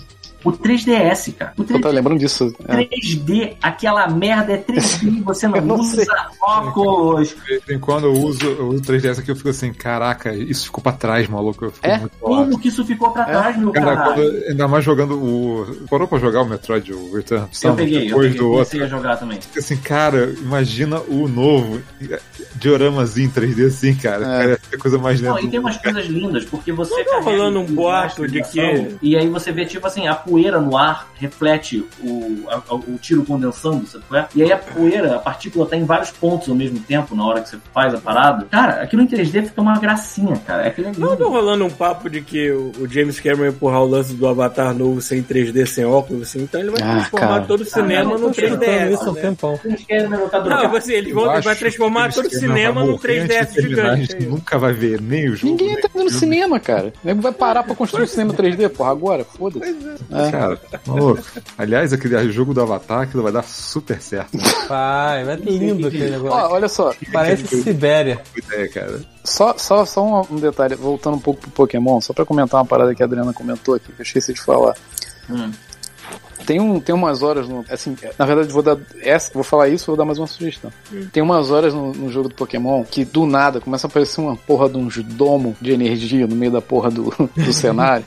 O 0.45 0.53
3DS, 0.53 1.33
cara. 1.35 1.53
O 1.57 1.63
Eu 1.63 1.67
tô 1.67 1.75
3DS, 1.89 1.93
lembrando 1.93 2.19
disso. 2.19 2.55
É. 2.69 2.77
3D, 2.85 3.55
aquela 3.63 4.07
merda 4.09 4.53
é 4.53 4.59
3D, 4.59 5.23
você 5.25 5.49
não, 5.49 5.61
não 5.63 5.77
usa 5.81 5.97
sei. 6.05 6.07
óculos. 6.43 7.29
De 7.31 7.35
vez 7.47 7.63
em 7.71 7.79
quando 7.79 8.05
eu 8.07 8.13
uso, 8.13 8.45
eu 8.45 8.69
uso 8.69 8.83
3DS 8.83 9.19
aqui, 9.21 9.31
eu 9.31 9.37
fico 9.37 9.49
assim, 9.49 9.73
caraca, 9.73 10.35
isso 10.35 10.67
ficou 10.67 10.83
pra 10.83 10.93
trás, 10.93 11.29
maluco. 11.29 11.65
Eu 11.65 11.71
fico 11.73 11.87
É? 11.87 12.01
Como 12.21 12.59
que 12.59 12.69
isso 12.69 12.85
ficou 12.85 13.11
pra 13.11 13.25
trás, 13.25 13.57
meu 13.57 13.73
Cara, 13.73 13.97
caralho? 13.97 14.15
quando, 14.15 14.45
ainda 14.49 14.69
mais 14.69 14.85
jogando 14.85 15.15
o. 15.19 15.87
Parou 15.89 16.07
pra 16.07 16.19
jogar 16.19 16.43
o 16.43 16.49
Metroid, 16.49 16.93
o 16.93 17.15
Return 17.15 17.45
of 17.45 17.53
Eu 17.55 17.59
Samus, 17.59 17.77
peguei, 17.77 17.97
eu 18.03 18.07
depois 18.09 18.27
peguei, 18.27 18.39
do 18.41 18.51
outro. 18.51 18.85
a 18.85 18.87
jogar 18.87 19.17
também. 19.17 19.41
Fica 19.41 19.61
assim, 19.61 19.77
cara, 19.77 20.35
imagina 20.43 21.01
o 21.09 21.27
novo 21.29 21.81
dioramazinho 22.57 23.31
3D 23.31 23.67
assim, 23.67 23.95
cara. 23.95 24.25
É. 24.25 24.39
Parece 24.45 24.75
a 24.75 24.79
coisa 24.79 24.99
mais 24.99 25.21
Não, 25.21 25.35
lenta. 25.35 25.47
e 25.47 25.51
tem 25.51 25.61
umas 25.61 25.77
coisas 25.77 26.07
lindas, 26.07 26.45
porque 26.45 26.73
você. 26.73 26.95
Não 26.95 27.05
tá 27.05 27.21
rolando 27.21 27.61
um 27.61 27.65
o 27.65 27.69
boato 27.69 28.27
de 28.29 28.43
que- 28.43 28.97
E 29.03 29.17
aí 29.17 29.29
você 29.29 29.53
vê, 29.53 29.65
tipo 29.65 29.87
assim, 29.87 30.07
a 30.07 30.15
poeira 30.35 30.61
no 30.61 30.77
ar 30.77 31.09
reflete 31.15 31.85
o, 32.03 32.45
a- 32.49 32.75
o 32.75 32.99
tiro 33.01 33.25
condensando, 33.25 33.87
sabe 33.87 34.05
qual 34.09 34.21
é? 34.21 34.29
E 34.35 34.43
aí 34.43 34.53
a 34.53 34.57
poeira, 34.59 35.15
a 35.17 35.19
partícula 35.19 35.65
tá 35.67 35.77
em 35.77 35.85
vários 35.85 36.11
pontos 36.11 36.49
ao 36.49 36.55
mesmo 36.55 36.79
tempo 36.81 37.15
na 37.15 37.25
hora 37.25 37.41
que 37.41 37.49
você 37.51 37.57
faz 37.73 37.95
a 37.95 37.99
parada. 37.99 38.47
Cara, 38.51 38.83
aquilo 38.83 39.03
em 39.03 39.07
3D 39.07 39.47
fica 39.47 39.61
uma 39.61 39.79
gracinha, 39.79 40.37
cara. 40.47 40.67
Aquilo 40.67 40.89
é 40.89 40.93
Não 40.99 41.09
tá 41.09 41.15
lindo. 41.15 41.29
rolando 41.29 41.65
um 41.65 41.71
papo 41.71 42.09
de 42.11 42.21
que 42.21 42.51
o 42.51 42.73
o 42.81 42.89
James 42.89 43.21
Cameron 43.21 43.45
ia 43.45 43.49
empurrar 43.51 43.83
o 43.83 43.87
lance 43.87 44.15
do 44.15 44.27
Avatar 44.27 44.75
novo 44.75 45.01
sem 45.01 45.23
3D, 45.23 45.65
sem 45.67 45.85
óculos, 45.85 46.23
assim, 46.23 46.43
então 46.43 46.61
ele 46.61 46.71
vai 46.71 46.83
Ah, 46.83 46.95
transformar 46.97 47.29
cara. 47.29 47.45
todo 47.45 47.61
o 47.61 47.65
cinema 47.65 48.13
eu 48.13 48.19
no 48.19 48.27
tô 48.29 48.35
chutando 48.35 48.59
3DS. 48.59 48.93
isso 48.95 49.11
um 49.11 49.13
né? 49.13 49.21
tempão. 49.21 49.61
Eles 49.65 50.09
Não, 50.11 50.29
droga. 50.43 50.69
você, 50.69 50.95
ele, 50.95 51.11
Eu 51.11 51.15
vão- 51.15 51.41
vai 51.41 51.55
transformar 51.57 52.13
todo 52.13 52.25
o 52.25 52.29
eles 52.29 52.41
cinema 52.41 52.83
antes 52.83 53.01
3DS 53.01 53.49
de 53.49 53.55
terminar, 53.55 53.87
A 53.93 53.97
gigante. 53.97 54.13
gente 54.13 54.27
nunca 54.27 54.59
vai 54.59 54.73
ver 54.73 55.01
nem 55.01 55.29
o 55.31 55.37
jogo. 55.37 55.53
Ninguém 55.53 55.75
o 55.77 55.81
no 55.83 55.89
filme. 55.91 56.11
cinema, 56.11 56.59
cara. 56.61 56.93
O 57.03 57.07
nego 57.07 57.21
vai 57.23 57.33
parar 57.33 57.63
pra 57.63 57.75
construir 57.75 58.05
o 58.05 58.09
cinema 58.09 58.33
3D, 58.35 58.69
porra, 58.71 58.91
agora, 58.91 59.25
foda-se. 59.25 59.77
É. 60.13 60.24
Cara, 60.31 60.61
maluco. 60.87 61.23
Aliás, 61.59 61.93
aquele 61.93 62.31
jogo 62.31 62.55
do 62.55 62.61
Avatar, 62.61 63.03
aquilo 63.03 63.23
vai 63.23 63.33
dar 63.33 63.45
super 63.45 64.01
certo. 64.01 64.37
Vai, 64.69 65.25
vai 65.25 65.37
lindo 65.37 65.89
aquele 65.89 66.11
negócio. 66.11 66.37
Ó, 66.37 66.53
olha 66.53 66.69
só, 66.69 66.95
Parece 67.13 67.63
Sibéria. 67.63 68.21
Ideia, 68.37 68.69
cara. 68.69 69.01
só, 69.23 69.57
só, 69.57 69.85
só 69.85 70.05
um, 70.05 70.37
um 70.37 70.39
detalhe, 70.39 70.75
voltando 70.75 71.17
um 71.17 71.21
pouco 71.21 71.41
pro 71.41 71.51
Pokémon, 71.51 72.01
só 72.01 72.13
pra 72.13 72.25
comentar 72.25 72.61
uma 72.61 72.67
parada 72.67 72.95
que 72.95 73.03
a 73.03 73.07
Adriana 73.07 73.33
comentou 73.33 73.75
aqui, 73.75 73.93
que 73.93 74.01
eu 74.01 74.05
esqueci 74.05 74.33
de 74.33 74.41
falar. 74.41 74.75
Hum. 75.29 75.51
Tem, 76.47 76.61
um, 76.61 76.81
tem 76.81 76.95
umas 76.95 77.23
horas, 77.23 77.49
no, 77.49 77.65
assim, 77.71 77.97
na 78.19 78.25
verdade 78.25 78.53
vou 78.53 78.63
dar 78.63 78.79
essa, 79.01 79.31
vou 79.33 79.45
falar 79.45 79.69
isso, 79.69 79.87
vou 79.87 79.97
dar 79.97 80.05
mais 80.05 80.19
uma 80.19 80.27
sugestão. 80.27 80.73
Tem 81.13 81.23
umas 81.23 81.51
horas 81.51 81.73
no, 81.73 81.93
no 81.93 82.11
jogo 82.11 82.29
do 82.29 82.35
Pokémon 82.35 82.85
que 82.85 83.05
do 83.05 83.27
nada 83.27 83.61
começa 83.61 83.87
a 83.87 83.89
aparecer 83.89 84.21
uma 84.21 84.37
porra 84.37 84.69
de 84.69 84.77
um 84.77 84.89
domo 85.03 85.57
de 85.61 85.73
energia 85.73 86.27
no 86.27 86.37
meio 86.37 86.53
da 86.53 86.61
porra 86.61 86.91
do, 86.91 87.13
do 87.35 87.53
cenário 87.53 88.05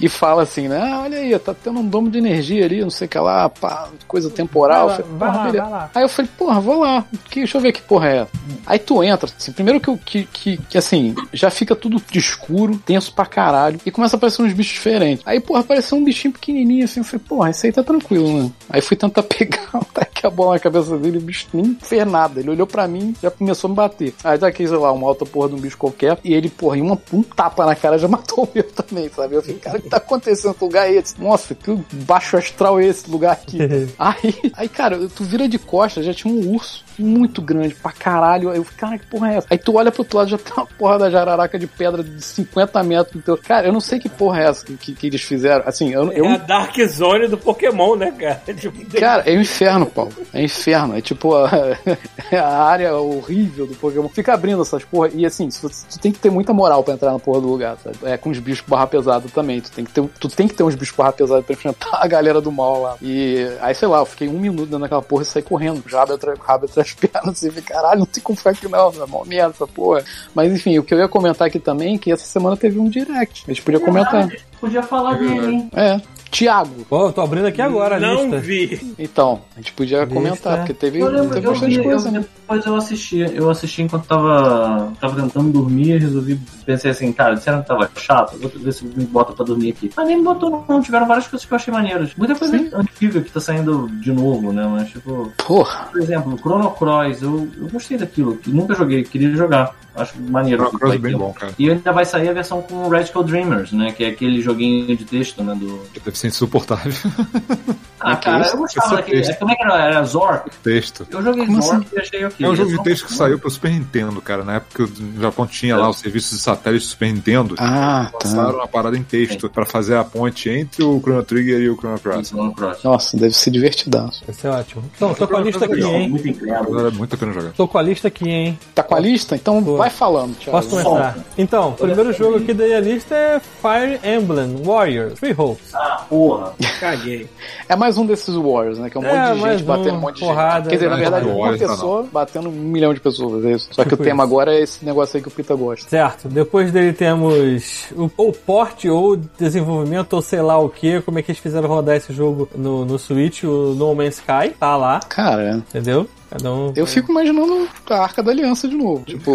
e 0.00 0.08
fala 0.08 0.42
assim, 0.42 0.68
né? 0.68 0.80
Ah, 0.80 1.02
olha 1.02 1.18
aí, 1.18 1.38
tá 1.38 1.54
tendo 1.54 1.80
um 1.80 1.86
domo 1.86 2.10
de 2.10 2.18
energia 2.18 2.64
ali, 2.64 2.80
não 2.80 2.90
sei 2.90 3.06
o 3.06 3.10
que 3.10 3.18
lá, 3.18 3.48
pá, 3.48 3.88
coisa 4.06 4.30
temporal. 4.30 4.88
Vai 4.88 4.98
lá, 4.98 5.02
falei, 5.02 5.18
vai 5.18 5.28
lá, 5.28 5.44
beleza. 5.44 5.62
vai 5.62 5.70
lá. 5.70 5.90
Aí 5.94 6.02
eu 6.02 6.08
falei, 6.08 6.30
porra, 6.36 6.60
vou 6.60 6.80
lá, 6.80 7.04
que, 7.30 7.40
deixa 7.40 7.56
eu 7.56 7.60
ver 7.62 7.72
que 7.72 7.82
porra 7.82 8.08
é. 8.08 8.26
Aí 8.66 8.78
tu 8.78 9.02
entra, 9.02 9.30
assim, 9.36 9.52
primeiro 9.52 9.80
que, 9.80 9.96
que, 9.98 10.24
que, 10.24 10.56
que 10.56 10.78
assim, 10.78 11.14
já 11.32 11.50
fica 11.50 11.74
tudo 11.74 12.00
escuro, 12.14 12.78
tenso 12.84 13.12
pra 13.12 13.26
caralho, 13.26 13.80
e 13.84 13.90
começa 13.90 14.16
a 14.16 14.18
aparecer 14.18 14.42
uns 14.42 14.52
bichos 14.52 14.74
diferentes. 14.74 15.22
Aí, 15.26 15.40
porra, 15.40 15.60
apareceu 15.60 15.96
um 15.98 16.04
bichinho 16.04 16.32
pequenininho 16.32 16.84
assim, 16.84 17.00
eu 17.00 17.04
falei, 17.04 17.24
porra, 17.26 17.45
esse 17.50 17.66
aí 17.66 17.72
tá 17.72 17.82
tranquilo, 17.82 18.42
né? 18.42 18.52
Aí 18.68 18.80
fui 18.80 18.96
tentar 18.96 19.22
pegar, 19.24 19.70
taquei 19.92 20.28
a 20.28 20.30
bola 20.30 20.54
na 20.54 20.58
cabeça 20.58 20.96
dele, 20.98 21.18
o 21.18 21.20
bicho 21.20 21.48
nem 21.52 21.76
fez 21.80 22.06
nada. 22.06 22.40
Ele 22.40 22.50
olhou 22.50 22.66
pra 22.66 22.86
mim 22.88 23.14
já 23.22 23.30
começou 23.30 23.68
a 23.68 23.70
me 23.70 23.76
bater. 23.76 24.14
Aí 24.24 24.38
taquei, 24.38 24.66
sei 24.66 24.76
lá, 24.76 24.92
uma 24.92 25.06
alta 25.06 25.24
porra 25.24 25.48
de 25.48 25.54
um 25.54 25.58
bicho 25.58 25.76
qualquer, 25.76 26.18
e 26.24 26.34
ele, 26.34 26.48
porra, 26.48 26.78
em 26.78 26.82
uma, 26.82 26.98
um 27.12 27.22
tapa 27.22 27.66
na 27.66 27.74
cara 27.74 27.98
já 27.98 28.08
matou 28.08 28.44
o 28.44 28.48
meu 28.54 28.64
também, 28.64 29.08
sabe? 29.08 29.34
Eu 29.34 29.42
falei, 29.42 29.58
cara, 29.58 29.78
o 29.78 29.82
que 29.82 29.88
tá 29.88 29.96
acontecendo 29.98 30.52
nesse 30.52 30.64
lugar 30.64 30.82
aí? 30.82 31.02
Nossa, 31.18 31.54
que 31.54 31.78
baixo 31.92 32.36
astral 32.36 32.80
é 32.80 32.86
esse 32.86 33.10
lugar 33.10 33.32
aqui? 33.32 33.58
Aí, 33.98 34.52
aí, 34.54 34.68
cara, 34.68 35.08
tu 35.08 35.24
vira 35.24 35.48
de 35.48 35.58
costas, 35.58 36.04
já 36.04 36.12
tinha 36.12 36.32
um 36.32 36.54
urso 36.54 36.85
muito 36.98 37.42
grande 37.42 37.74
pra 37.74 37.92
caralho. 37.92 38.50
Aí 38.50 38.56
eu 38.56 38.64
falei, 38.64 38.78
cara, 38.78 38.98
que 38.98 39.06
porra 39.06 39.32
é 39.32 39.36
essa? 39.36 39.46
Aí 39.50 39.58
tu 39.58 39.76
olha 39.76 39.90
pro 39.90 40.02
outro 40.02 40.18
lado, 40.18 40.30
já 40.30 40.38
tem 40.38 40.52
uma 40.54 40.66
porra 40.66 40.98
da 40.98 41.10
jararaca 41.10 41.58
de 41.58 41.66
pedra 41.66 42.02
de 42.02 42.22
50 42.22 42.82
metros. 42.82 43.16
Então, 43.16 43.36
cara, 43.36 43.66
eu 43.66 43.72
não 43.72 43.80
sei 43.80 43.98
que 43.98 44.08
porra 44.08 44.40
é 44.40 44.48
essa 44.48 44.64
que, 44.64 44.76
que, 44.76 44.94
que 44.94 45.06
eles 45.06 45.22
fizeram. 45.22 45.64
Assim, 45.66 45.92
eu, 45.92 46.10
eu 46.12 46.24
É 46.24 46.34
a 46.34 46.36
Dark 46.36 46.76
Zone 46.86 47.28
do 47.28 47.38
Pokémon, 47.38 47.96
né, 47.96 48.10
cara? 48.12 48.42
Tipo, 48.56 48.98
Cara, 48.98 49.22
é 49.26 49.36
o 49.36 49.40
inferno, 49.40 49.86
Paulo. 49.86 50.12
É 50.32 50.42
inferno. 50.42 50.96
É 50.96 51.00
tipo 51.00 51.34
a, 51.34 51.50
a 52.32 52.64
área 52.64 52.96
horrível 52.96 53.66
do 53.66 53.74
Pokémon. 53.74 54.08
Fica 54.08 54.32
abrindo 54.34 54.62
essas 54.62 54.84
porra. 54.84 55.10
E 55.12 55.26
assim, 55.26 55.48
tu 55.48 55.98
tem 55.98 56.10
que 56.10 56.18
ter 56.18 56.30
muita 56.30 56.52
moral 56.52 56.82
pra 56.82 56.94
entrar 56.94 57.12
na 57.12 57.18
porra 57.18 57.40
do 57.40 57.48
lugar, 57.48 57.76
sabe? 57.82 57.98
É 58.02 58.16
com 58.16 58.30
os 58.30 58.38
bichos 58.38 58.64
barra 58.66 58.86
pesado 58.86 59.28
também. 59.28 59.60
Tu 59.60 59.70
tem 59.70 59.84
que 59.84 59.92
ter, 59.92 60.02
tu 60.20 60.28
tem 60.28 60.48
que 60.48 60.54
ter 60.54 60.62
uns 60.62 60.74
bichos 60.74 60.96
barra 60.96 61.12
pesado 61.12 61.42
pra 61.42 61.52
enfrentar 61.52 61.90
a 62.02 62.06
galera 62.06 62.40
do 62.40 62.50
mal 62.50 62.80
lá. 62.80 62.96
E 63.02 63.46
aí, 63.60 63.74
sei 63.74 63.88
lá, 63.88 63.98
eu 63.98 64.06
fiquei 64.06 64.28
um 64.28 64.38
minuto 64.38 64.64
dentro 64.64 64.80
daquela 64.80 65.02
porra 65.02 65.22
e 65.22 65.26
saí 65.26 65.42
correndo. 65.42 65.82
Rabo 65.86 66.14
atrás, 66.14 66.38
rabo 66.38 66.64
atrás 66.66 66.85
das 66.86 66.94
pernas. 66.94 67.36
Assim, 67.36 67.48
falei, 67.48 67.64
caralho, 67.64 67.98
não 68.00 68.06
tem 68.06 68.22
como 68.22 68.36
ficar 68.36 68.50
aqui 68.50 68.68
não. 68.68 68.90
É 68.90 69.06
mó 69.06 69.24
merda 69.24 69.50
essa 69.54 69.66
porra. 69.66 70.04
Mas 70.34 70.52
enfim, 70.52 70.78
o 70.78 70.84
que 70.84 70.94
eu 70.94 70.98
ia 70.98 71.08
comentar 71.08 71.48
aqui 71.48 71.58
também 71.58 71.96
é 71.96 71.98
que 71.98 72.12
essa 72.12 72.24
semana 72.24 72.56
teve 72.56 72.78
um 72.78 72.88
direct. 72.88 73.44
A 73.46 73.52
gente 73.52 73.62
podia 73.62 73.80
comentar. 73.80 74.28
Podia 74.60 74.82
falar 74.82 75.14
dele, 75.14 75.46
hein? 75.46 75.70
É. 75.74 76.00
Tiago. 76.30 76.84
Pô, 76.88 77.06
eu 77.06 77.12
tô 77.12 77.20
abrindo 77.22 77.46
aqui 77.46 77.62
agora 77.62 77.96
a 77.96 78.00
não 78.00 78.22
lista. 78.24 78.38
vi. 78.38 78.94
Então, 78.98 79.40
a 79.56 79.60
gente 79.60 79.72
podia 79.72 80.00
Lista. 80.00 80.14
comentar, 80.14 80.58
porque 80.58 80.74
teve, 80.74 81.00
Eu 81.00 81.08
lembro, 81.08 81.34
teve 81.34 81.46
eu 81.46 81.50
bastante 81.52 81.76
vi, 81.78 81.82
coisa, 81.82 82.08
eu, 82.08 82.12
né? 82.12 82.18
depois 82.20 82.66
eu 82.66 82.76
assisti, 82.76 83.18
eu 83.34 83.50
assisti 83.50 83.82
enquanto 83.82 84.06
tava, 84.06 84.92
tava 85.00 85.20
tentando 85.22 85.50
dormir, 85.50 85.98
resolvi, 85.98 86.38
pensei 86.64 86.90
assim, 86.90 87.12
cara, 87.12 87.36
será 87.38 87.62
que 87.62 87.68
tava 87.68 87.90
chato? 87.96 88.36
Vou 88.38 88.50
ver 88.54 88.72
se 88.72 88.84
me 88.84 89.04
bota 89.04 89.32
pra 89.32 89.44
dormir 89.44 89.70
aqui. 89.70 89.90
Mas 89.96 90.06
nem 90.06 90.18
me 90.18 90.24
botou 90.24 90.64
não, 90.68 90.82
tiveram 90.82 91.06
várias 91.06 91.26
coisas 91.26 91.46
que 91.46 91.52
eu 91.52 91.56
achei 91.56 91.72
maneiras. 91.72 92.10
Muita 92.16 92.34
coisa 92.34 92.56
antiga 92.74 93.20
que 93.22 93.30
tá 93.32 93.40
saindo 93.40 93.88
de 94.00 94.12
novo, 94.12 94.52
né, 94.52 94.66
mas 94.70 94.90
tipo, 94.90 95.32
Porra. 95.46 95.88
por 95.90 96.00
exemplo, 96.00 96.34
o 96.34 96.38
Chrono 96.38 96.70
Cross, 96.72 97.22
eu, 97.22 97.48
eu 97.58 97.68
gostei 97.68 97.96
daquilo, 97.96 98.36
que 98.36 98.50
nunca 98.50 98.74
joguei, 98.74 99.02
queria 99.04 99.34
jogar. 99.34 99.74
Acho 99.96 100.20
maneiro. 100.20 100.70
Que 100.70 100.78
Cross 100.78 100.94
é 100.94 100.98
bem 100.98 101.12
ter. 101.12 101.18
bom, 101.18 101.32
cara. 101.32 101.52
E 101.58 101.70
ainda 101.70 101.92
vai 101.92 102.04
sair 102.04 102.28
a 102.28 102.32
versão 102.32 102.62
com 102.62 102.88
Radical 102.88 103.24
Dreamers, 103.24 103.72
né? 103.72 103.92
Que 103.92 104.04
é 104.04 104.08
aquele 104.08 104.40
joguinho 104.40 104.96
de 104.96 105.04
texto, 105.04 105.42
né? 105.42 105.54
Do... 105.54 105.80
Deve 106.04 106.18
ser 106.18 106.28
insuportável. 106.28 106.92
Ah, 108.06 108.16
cara, 108.16 108.46
eu 108.48 108.56
gostava 108.56 108.96
daquele. 108.96 109.22
texto. 109.22 109.38
Como 109.38 109.50
é 109.50 109.56
que 109.56 109.62
era? 109.62 109.84
Era 109.84 110.04
Zork? 110.04 110.50
Texto. 110.62 111.06
Eu 111.10 111.22
joguei 111.22 111.46
Como 111.46 111.60
Zork 111.62 111.86
e 111.92 111.98
achei 111.98 112.24
ok. 112.24 112.46
É 112.46 112.48
um 112.50 112.56
jogo 112.56 112.70
de 112.70 112.82
texto 112.84 113.06
que 113.06 113.14
saiu 113.14 113.38
pro 113.38 113.50
Super 113.50 113.70
Nintendo, 113.72 114.20
cara. 114.22 114.44
Na 114.44 114.54
época 114.56 114.86
que 114.86 114.92
o 115.02 115.20
Japão 115.20 115.46
tinha 115.46 115.76
lá 115.76 115.88
os 115.88 115.98
serviços 115.98 116.38
de 116.38 116.42
satélite 116.44 116.84
do 116.84 116.88
Super 116.88 117.12
Nintendo. 117.12 117.54
Ah, 117.58 118.08
tá. 118.12 118.18
Passaram 118.18 118.54
uma 118.56 118.68
parada 118.68 118.96
em 118.96 119.02
texto 119.02 119.48
pra 119.50 119.66
fazer 119.66 119.96
a 119.96 120.04
ponte 120.04 120.48
entre 120.48 120.84
o 120.84 121.00
Chrono 121.00 121.22
Trigger 121.22 121.60
e 121.60 121.68
o 121.68 121.76
Chrono 121.76 121.98
Cross. 121.98 122.28
Chrono 122.28 122.52
Cross. 122.54 122.82
Nossa, 122.84 123.16
deve 123.16 123.34
ser 123.34 123.50
divertidaço. 123.50 124.22
Vai 124.24 124.34
ser 124.34 124.48
ótimo. 124.48 124.84
Então, 124.96 125.14
tô 125.14 125.26
com 125.26 125.36
a 125.36 125.40
lista 125.40 125.64
aqui, 125.64 125.82
hein? 125.82 126.08
Muito 126.08 126.28
incrível. 126.28 126.64
Vale 126.70 126.90
muito 126.96 127.14
a 127.14 127.18
pena 127.18 127.32
jogar. 127.32 127.52
Tô 127.52 127.66
com 127.66 127.78
a 127.78 127.82
lista 127.82 128.08
aqui, 128.08 128.28
hein? 128.28 128.58
Tá 128.74 128.82
com 128.82 128.94
a 128.94 129.00
lista? 129.00 129.34
Então 129.34 129.60
vai 129.76 129.90
falando, 129.90 130.36
Thiago. 130.36 130.52
Posso 130.58 130.68
começar? 130.70 131.18
Então, 131.36 131.70
o 131.70 131.72
primeiro 131.72 132.12
jogo 132.12 132.36
aqui 132.38 132.54
da 132.54 132.80
lista 132.80 133.14
é 133.14 133.40
Fire 133.40 133.98
Emblem 134.04 134.62
Warriors 134.64 135.18
Free 135.18 135.34
Hopes. 135.36 135.74
Ah, 135.74 136.04
porra. 136.08 136.52
Caguei. 136.80 137.28
É 137.68 137.74
mais 137.74 137.95
um 137.96 138.06
desses 138.06 138.34
Warriors, 138.34 138.78
né? 138.78 138.90
Que 138.90 138.96
é 138.98 139.00
um 139.00 139.04
É, 139.04 139.28
monte 139.28 139.34
de 139.36 139.40
mais 139.42 139.58
gente 139.58 139.66
batendo 139.66 139.92
um, 139.92 139.96
um 139.96 140.00
monte 140.00 140.14
de 140.14 140.20
porrada, 140.20 140.56
gente. 140.58 140.68
Quer 140.70 140.74
dizer, 140.76 140.84
na 140.90 140.96
mais 140.96 141.02
verdade, 141.02 141.26
um. 141.26 141.34
uma 141.36 141.40
Warriors, 141.50 141.70
pessoa 141.70 142.06
batendo 142.12 142.48
um 142.48 142.52
milhão 142.52 142.94
de 142.94 143.00
pessoas, 143.00 143.44
é 143.44 143.52
isso. 143.52 143.68
Só 143.72 143.82
que 143.84 143.90
Tipo 143.90 144.02
o 144.02 144.04
tema 144.04 144.24
isso. 144.24 144.32
agora 144.32 144.54
é 144.54 144.60
esse 144.62 144.84
negócio 144.84 145.16
aí 145.16 145.22
que 145.22 145.28
o 145.28 145.30
Pita 145.30 145.54
gosta. 145.54 145.88
Certo, 145.88 146.28
depois 146.28 146.70
dele 146.72 146.92
temos 146.92 147.86
o, 147.96 148.10
ou 148.16 148.32
porte 148.32 148.88
ou 148.88 149.16
desenvolvimento 149.16 150.12
ou 150.14 150.22
sei 150.22 150.40
lá 150.42 150.58
o 150.58 150.68
que, 150.68 151.00
como 151.02 151.18
é 151.18 151.22
que 151.22 151.30
eles 151.30 151.40
fizeram 151.40 151.68
rodar 151.68 151.96
esse 151.96 152.12
jogo 152.12 152.48
no, 152.54 152.84
no 152.84 152.98
Switch, 152.98 153.44
o 153.44 153.74
No 153.76 153.94
Man's 153.94 154.16
Sky, 154.16 154.50
tá 154.58 154.76
lá, 154.76 155.00
Cara, 155.08 155.56
entendeu? 155.68 156.06
Cada 156.30 156.52
um. 156.52 156.72
eu 156.74 156.86
fico 156.86 157.12
imaginando 157.12 157.68
a 157.88 157.98
Arca 157.98 158.22
da 158.22 158.32
Aliança 158.32 158.66
de 158.68 158.74
novo. 158.76 159.04
Tipo, 159.04 159.30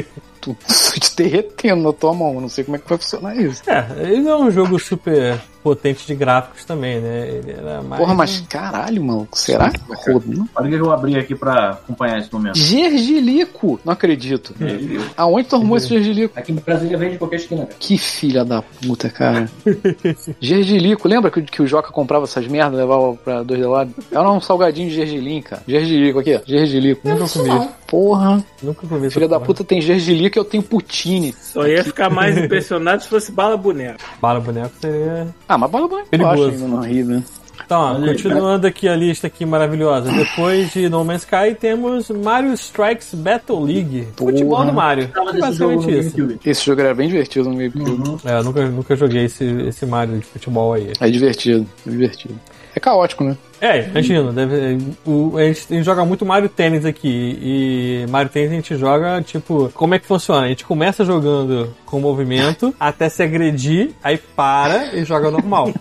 tu 0.40 0.56
te 0.98 1.16
derretendo 1.16 1.82
na 1.82 1.92
tua 1.92 2.14
mão. 2.14 2.40
Não 2.40 2.48
sei 2.48 2.64
como 2.64 2.76
é 2.76 2.80
que 2.80 2.88
vai 2.88 2.98
funcionar 2.98 3.36
isso. 3.36 3.62
É, 3.68 3.86
ele 4.02 4.20
não 4.20 4.32
é 4.32 4.36
um 4.36 4.50
jogo 4.50 4.78
super 4.78 5.38
potente 5.62 6.06
de 6.06 6.14
gráficos 6.14 6.64
também, 6.64 7.00
né? 7.00 7.28
Ele 7.28 7.52
era 7.52 7.82
mais. 7.82 8.00
Porra, 8.00 8.14
mas 8.14 8.40
caralho, 8.48 9.02
mano. 9.04 9.28
Será? 9.32 9.70
Rodando. 9.88 10.48
Olha 10.54 10.66
o 10.66 10.70
que 10.70 10.76
eu 10.76 10.92
abri 10.92 11.18
aqui 11.18 11.34
pra 11.34 11.70
acompanhar 11.70 12.18
esse 12.18 12.32
momento. 12.32 12.56
Gergilico! 12.58 13.78
Não 13.84 13.92
acredito. 13.92 14.54
Aonde 15.16 15.48
tu 15.48 15.56
arrumou 15.56 15.76
esse 15.76 15.88
gergilico? 15.88 16.38
Aqui 16.38 16.52
no 16.52 16.60
Brasil 16.60 16.98
vende 16.98 17.14
em 17.14 17.18
qualquer 17.18 17.36
esquina, 17.36 17.66
cara. 17.66 17.76
Que 17.78 17.98
filha 17.98 18.44
da 18.44 18.62
puta, 18.62 19.08
cara. 19.10 19.50
gergilico, 20.40 21.06
lembra 21.06 21.30
que, 21.30 21.42
que 21.42 21.62
o 21.62 21.66
Joca 21.66 21.92
comprava 21.92 22.24
essas 22.24 22.46
merdas 22.46 22.74
e 22.74 22.82
levava 22.82 23.14
pra 23.14 23.42
dois 23.42 23.60
lados? 23.60 23.94
Era 24.10 24.30
um 24.30 24.40
salgadinho 24.40 24.88
de 24.88 24.94
gergelim, 24.94 25.42
cara. 25.42 25.62
Gergilico 25.66 26.20
aqui, 26.20 26.34
ó. 26.36 26.40
Gergilico. 26.46 27.08
Nunca 27.08 27.28
comi. 27.28 27.68
Porra. 27.90 28.42
Nunca 28.62 28.86
comi. 28.86 29.06
essa 29.06 29.14
Filha 29.14 29.28
da 29.28 29.36
porra. 29.36 29.46
puta 29.46 29.64
tem 29.64 29.80
gergilico 29.82 30.38
e 30.38 30.40
eu 30.40 30.44
tenho 30.44 30.62
putine. 30.62 31.34
Só 31.38 31.66
ia 31.66 31.82
ficar 31.84 32.08
mais 32.08 32.38
impressionado 32.38 33.02
se 33.02 33.08
fosse 33.08 33.32
bala 33.32 33.56
boneco. 33.56 33.98
Bala 34.22 34.40
boneco 34.40 34.70
seria. 34.80 35.26
Ah, 35.48 35.58
mas 35.58 35.70
bala 35.70 35.88
branca 35.88 36.06
Perigoso. 36.08 36.48
ainda 36.50 36.66
no 36.68 36.80
Rio, 36.82 37.06
né? 37.06 37.24
Então, 37.64 38.00
continuando 38.04 38.66
aqui 38.66 38.88
a 38.88 38.96
lista 38.96 39.26
aqui 39.28 39.44
maravilhosa. 39.46 40.10
Depois 40.10 40.72
de 40.72 40.88
No 40.88 41.04
Man's 41.04 41.22
Sky, 41.22 41.54
temos 41.58 42.10
Mario 42.10 42.52
Strikes 42.54 43.14
Battle 43.14 43.62
League. 43.62 44.08
Futebol 44.16 44.64
do 44.64 44.72
Mario. 44.72 45.08
Jogo 45.14 45.40
Basicamente 45.40 45.86
no 45.86 46.00
isso. 46.00 46.38
Esse 46.44 46.64
jogo 46.66 46.80
era 46.80 46.94
bem 46.94 47.08
divertido 47.08 47.48
no 47.48 47.56
GameCube. 47.56 48.20
É, 48.24 48.38
eu 48.38 48.42
nunca, 48.44 48.66
nunca 48.66 48.96
joguei 48.96 49.26
esse, 49.26 49.44
esse 49.68 49.86
Mario 49.86 50.18
de 50.18 50.24
futebol 50.24 50.72
aí. 50.72 50.92
É 51.00 51.08
divertido, 51.08 51.64
é 51.86 51.90
divertido. 51.90 52.34
É 52.74 52.80
caótico, 52.80 53.22
né? 53.22 53.36
É, 53.60 53.88
imagina, 53.88 54.32
deve, 54.32 54.78
o, 55.04 55.36
a, 55.36 55.44
gente, 55.44 55.66
a 55.70 55.74
gente 55.74 55.84
joga 55.84 56.04
muito 56.04 56.24
Mario 56.24 56.48
Tênis 56.48 56.84
aqui. 56.84 57.38
E 57.40 58.06
Mario 58.08 58.30
Tênis 58.30 58.50
a 58.50 58.54
gente 58.54 58.76
joga, 58.76 59.20
tipo, 59.22 59.70
como 59.74 59.94
é 59.94 59.98
que 59.98 60.06
funciona? 60.06 60.46
A 60.46 60.48
gente 60.48 60.64
começa 60.64 61.04
jogando 61.04 61.74
com 61.84 62.00
movimento 62.00 62.74
até 62.80 63.08
se 63.08 63.22
agredir, 63.22 63.90
aí 64.02 64.16
para 64.16 64.94
e 64.96 65.04
joga 65.04 65.30
normal. 65.30 65.72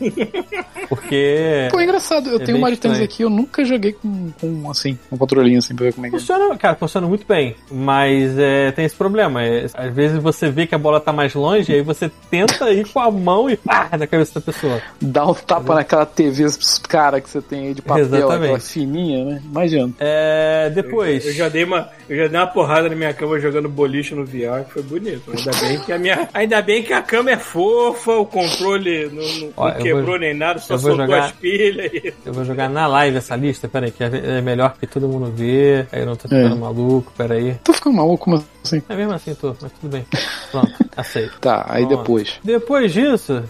Porque. 0.89 1.68
Pô, 1.72 1.80
é 1.80 1.84
engraçado. 1.84 2.30
Eu 2.30 2.41
É 2.41 2.45
tenho 2.45 2.57
o 2.57 2.61
Mario 2.61 2.77
Tennis 2.77 2.99
aqui, 2.99 3.23
eu 3.23 3.30
nunca 3.30 3.64
joguei 3.64 3.93
com, 3.93 4.31
com 4.39 4.69
assim, 4.69 4.97
um 5.11 5.18
controlinho 5.18 5.60
assim 5.60 5.76
pra 5.76 5.85
ver 5.85 5.93
como 5.93 6.07
é 6.07 6.10
que 6.10 6.15
é. 6.15 6.19
Funciona, 6.19 6.57
cara, 6.57 6.76
funciona 6.76 7.07
muito 7.07 7.26
bem, 7.27 7.56
mas 7.72 8.38
é, 8.38 8.72
tem 8.72 8.85
esse 8.85 8.95
problema. 8.95 9.43
é, 9.43 9.65
às 9.73 9.93
vezes 9.93 10.22
você 10.22 10.49
vê 10.49 10.68
que 10.68 10.76
a 10.76 10.77
bola 10.77 10.99
tá 10.99 11.14
mais 11.14 11.34
longe, 11.34 11.72
aí 11.72 11.81
você 11.81 12.11
tenta 12.30 12.72
ir 12.72 12.88
com 12.88 12.99
a 12.99 13.11
mão 13.11 13.49
e 13.49 13.56
pá, 13.56 13.89
na 13.97 14.07
cabeça 14.07 14.39
da 14.39 14.41
pessoa. 14.41 14.81
Dá 14.99 15.26
um 15.26 15.34
tapa 15.34 15.76
naquela 15.76 16.06
TV 16.06 16.45
cara 16.88 17.22
que 17.22 17.30
você 17.30 17.41
tem 17.41 17.68
aí 17.69 17.73
de 17.75 17.81
papel, 17.81 18.03
Exatamente. 18.05 18.43
aquela 18.43 18.59
fininha, 18.59 19.25
né? 19.25 19.41
Imagina. 19.45 19.93
É, 19.99 20.69
depois. 20.73 21.25
Eu 21.25 21.33
já 21.33 21.49
dei 21.49 21.63
uma, 21.63 21.89
eu 22.09 22.17
já 22.17 22.27
dei 22.27 22.39
uma 22.39 22.47
porrada 22.47 22.89
na 22.89 22.95
minha 22.95 23.13
cama 23.13 23.39
jogando 23.39 23.69
boliche 23.69 24.13
no 24.15 24.25
VR, 24.25 24.63
que 24.67 24.73
foi 24.73 24.83
bonito. 24.83 25.31
Ainda 25.35 25.51
bem 25.59 25.79
que 25.79 25.91
a 25.93 25.97
minha, 25.99 26.29
ainda 26.33 26.61
bem 26.61 26.83
que 26.83 26.93
a 26.93 27.01
cama 27.01 27.31
é 27.31 27.37
fofa, 27.37 28.11
o 28.13 28.25
controle 28.25 29.05
não, 29.11 29.23
não- 29.39 29.53
Ó, 29.57 29.67
não 29.69 29.75
eu 29.75 29.81
quebrou 29.83 30.05
vou- 30.05 30.19
nem 30.19 30.33
nada, 30.33 30.59
só 30.59 30.73
eu 30.73 30.79
vou 30.79 30.89
soltou 30.91 31.05
jogar- 31.07 31.25
as 31.25 31.31
pilhas. 31.33 31.91
E... 31.93 32.13
Eu 32.25 32.33
vou 32.33 32.43
jogar 32.45 32.69
na 32.69 32.87
live 32.87 33.17
essa 33.17 33.35
lista, 33.35 33.67
peraí, 33.67 33.91
que 33.91 34.03
é 34.03 34.09
é 34.09 34.41
melhor 34.41 34.75
que 34.79 34.85
todo 34.87 35.07
mundo 35.07 35.31
vê. 35.35 35.85
Aí 35.91 36.01
eu 36.01 36.05
não 36.05 36.15
tô 36.15 36.23
ficando 36.27 36.55
É. 36.55 36.57
maluco, 36.59 37.11
peraí. 37.17 37.55
Tô 37.63 37.71
ficando 37.73 37.95
maluco, 37.95 38.25
como 38.25 38.43
assim? 38.63 38.81
É 38.89 38.95
mesmo 38.95 39.13
assim, 39.13 39.33
tô, 39.35 39.55
mas 39.61 39.71
tudo 39.79 39.91
bem. 39.91 40.05
Pronto, 40.51 40.71
aceito. 40.97 41.39
Tá, 41.39 41.65
aí 41.69 41.83
lá. 41.83 41.89
depois. 41.89 42.39
Depois 42.43 42.91
disso, 42.91 43.43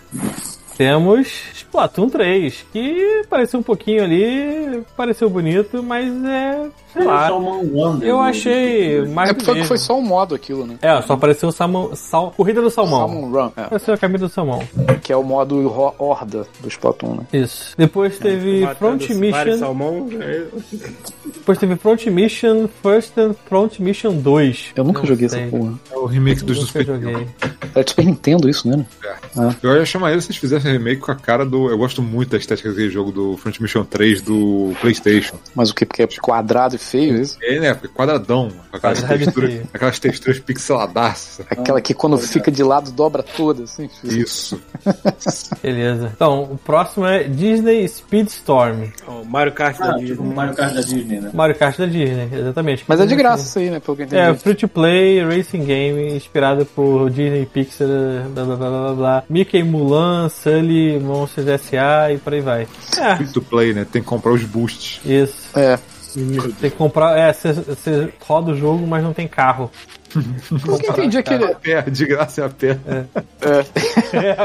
temos 0.83 1.27
Splatoon 1.53 2.07
3, 2.07 2.65
que 2.71 3.23
pareceu 3.29 3.59
um 3.59 3.63
pouquinho 3.63 4.01
ali, 4.01 4.81
pareceu 4.95 5.29
bonito, 5.29 5.83
mas 5.83 6.07
é, 6.23 6.67
sei 6.93 7.03
lá. 7.03 7.29
Eu 7.29 8.15
do- 8.15 8.17
achei 8.21 9.05
mais 9.07 9.31
É 9.31 9.33
porque 9.33 9.51
mesmo. 9.51 9.67
foi 9.67 9.77
só 9.77 9.99
um 9.99 10.01
modo 10.01 10.33
aquilo, 10.33 10.65
né? 10.65 10.75
É, 10.81 11.01
só 11.01 11.13
apareceu 11.13 11.49
o 11.49 11.51
salmão, 11.51 11.93
sal, 11.97 12.33
Corrida 12.37 12.61
do 12.61 12.69
Salmão. 12.69 12.99
Salmon 13.09 13.29
Run, 13.29 13.51
é, 13.57 13.61
Apareceu 13.63 13.93
a 13.93 13.97
camisa 13.97 14.27
do 14.27 14.31
Salmão. 14.31 14.63
que 15.03 15.11
é 15.11 15.17
o 15.17 15.23
modo 15.23 15.69
horda 15.99 16.47
do 16.61 16.69
Splatoon, 16.69 17.15
né? 17.15 17.23
Isso. 17.33 17.73
Depois 17.77 18.17
teve 18.17 18.65
Front 18.75 19.01
Matando 19.01 19.31
vários 19.31 19.55
Mission. 19.55 19.57
salmão, 19.59 20.05
né? 20.05 20.45
Depois 21.25 21.57
teve 21.59 21.75
Front 21.75 22.05
Mission 22.07 22.69
First 22.81 23.17
and 23.17 23.35
Front 23.49 23.79
Mission 23.79 24.13
2. 24.13 24.67
Eu 24.77 24.85
nunca 24.85 24.99
Não 24.99 25.05
joguei 25.07 25.27
sei. 25.27 25.41
essa 25.41 25.51
porra. 25.51 25.73
É 25.91 25.97
o 25.97 26.05
remake 26.05 26.41
dos 26.43 26.57
do 26.57 26.65
Super 26.65 26.85
joguei. 26.85 27.13
Nintendo. 27.15 27.31
É 27.75 27.83
Super 27.85 28.05
Nintendo 28.05 28.49
isso, 28.49 28.65
né? 28.65 28.85
Eu 29.61 29.75
ia 29.75 29.85
chamar 29.85 30.13
ele 30.13 30.21
se 30.21 30.27
eles 30.27 30.37
fizessem 30.37 30.68
remake 30.71 31.01
com 31.01 31.11
a 31.11 31.15
cara 31.15 31.45
do. 31.45 31.69
Eu 31.69 31.77
gosto 31.77 32.01
muito 32.01 32.29
da 32.31 32.37
estética 32.37 32.69
daquele 32.69 32.89
jogo 32.89 33.11
do 33.11 33.37
Front 33.37 33.59
Mission 33.59 33.83
3 33.83 34.21
do 34.21 34.73
PlayStation. 34.81 35.37
Mas 35.55 35.69
o 35.69 35.75
que? 35.75 35.85
Porque 35.85 36.03
é 36.03 36.07
quadrado 36.21 36.75
e 36.75 36.77
feio 36.77 37.21
isso? 37.21 37.37
É, 37.41 37.59
né? 37.59 37.73
Porque 37.73 37.87
quadradão, 37.87 38.49
aquelas 38.71 39.01
texturas, 39.03 39.61
aquelas 39.73 39.99
texturas 39.99 40.39
pixeladaças. 40.39 41.45
Aquela 41.49 41.81
que 41.81 41.93
quando 41.93 42.17
fica 42.17 42.51
de 42.51 42.63
lado 42.63 42.91
dobra 42.91 43.23
toda, 43.23 43.63
assim. 43.63 43.89
Isso. 44.03 44.59
Beleza. 45.61 46.11
Então, 46.15 46.43
o 46.43 46.57
próximo 46.57 47.05
é 47.05 47.23
Disney 47.23 47.87
Speedstorm. 47.87 48.85
Ó, 49.07 49.23
Mario 49.23 49.53
Kart 49.53 49.77
da 49.77 49.85
Ah, 49.85 49.91
Disney. 49.93 50.07
tipo 50.09 50.23
Mario 50.23 50.55
Kart 50.55 50.73
da 50.73 50.81
Disney, 50.81 51.19
né? 51.21 51.31
Mario 51.33 51.55
Kart 51.55 51.77
da 51.77 51.85
Disney, 51.85 52.29
exatamente. 52.31 52.83
Mas 52.87 52.99
é 52.99 53.05
de 53.05 53.15
graça 53.15 53.43
isso 53.45 53.59
aí, 53.59 53.69
né? 53.69 53.79
Pelo 53.79 53.95
que 53.97 54.03
eu 54.03 54.05
entendi. 54.07 54.21
É, 54.21 54.33
free 54.35 54.55
to 54.55 54.67
play 54.67 55.23
racing 55.23 55.63
game 55.65 56.13
inspirado 56.15 56.65
por 56.65 57.09
Disney 57.09 57.45
Pixar, 57.45 57.87
blá 58.33 58.43
blá 58.45 58.55
blá 58.55 58.69
blá 58.69 58.93
blá. 58.93 59.23
Mickey 59.29 59.63
Mulan, 59.63 60.29
Sully, 60.59 60.99
Monsters 60.99 61.47
S.A. 61.47 62.11
e 62.13 62.17
por 62.17 62.33
aí 62.33 62.41
vai. 62.41 62.67
É, 62.97 63.15
Free 63.15 63.27
to 63.27 63.41
play, 63.41 63.73
né? 63.73 63.85
Tem 63.89 64.01
que 64.01 64.07
comprar 64.07 64.31
os 64.33 64.43
boosts. 64.43 64.99
isso. 65.05 65.57
É. 65.57 65.77
Tem 66.59 66.71
que 66.71 66.77
comprar. 66.77 67.17
É, 67.17 67.31
você 67.31 68.11
roda 68.25 68.51
o 68.51 68.55
jogo, 68.57 68.85
mas 68.87 69.03
não 69.03 69.13
tem 69.13 69.27
carro. 69.27 69.69
Pelo 70.09 70.79
que 70.79 70.87
eu 70.87 70.93
entendi 70.93 71.17
aquele. 71.17 71.45
A 71.45 71.55
pé, 71.55 71.81
de 71.83 72.05
graça 72.05 72.41
é 72.41 72.45
a 72.45 72.49
pé. 72.49 72.79
É. 73.41 73.63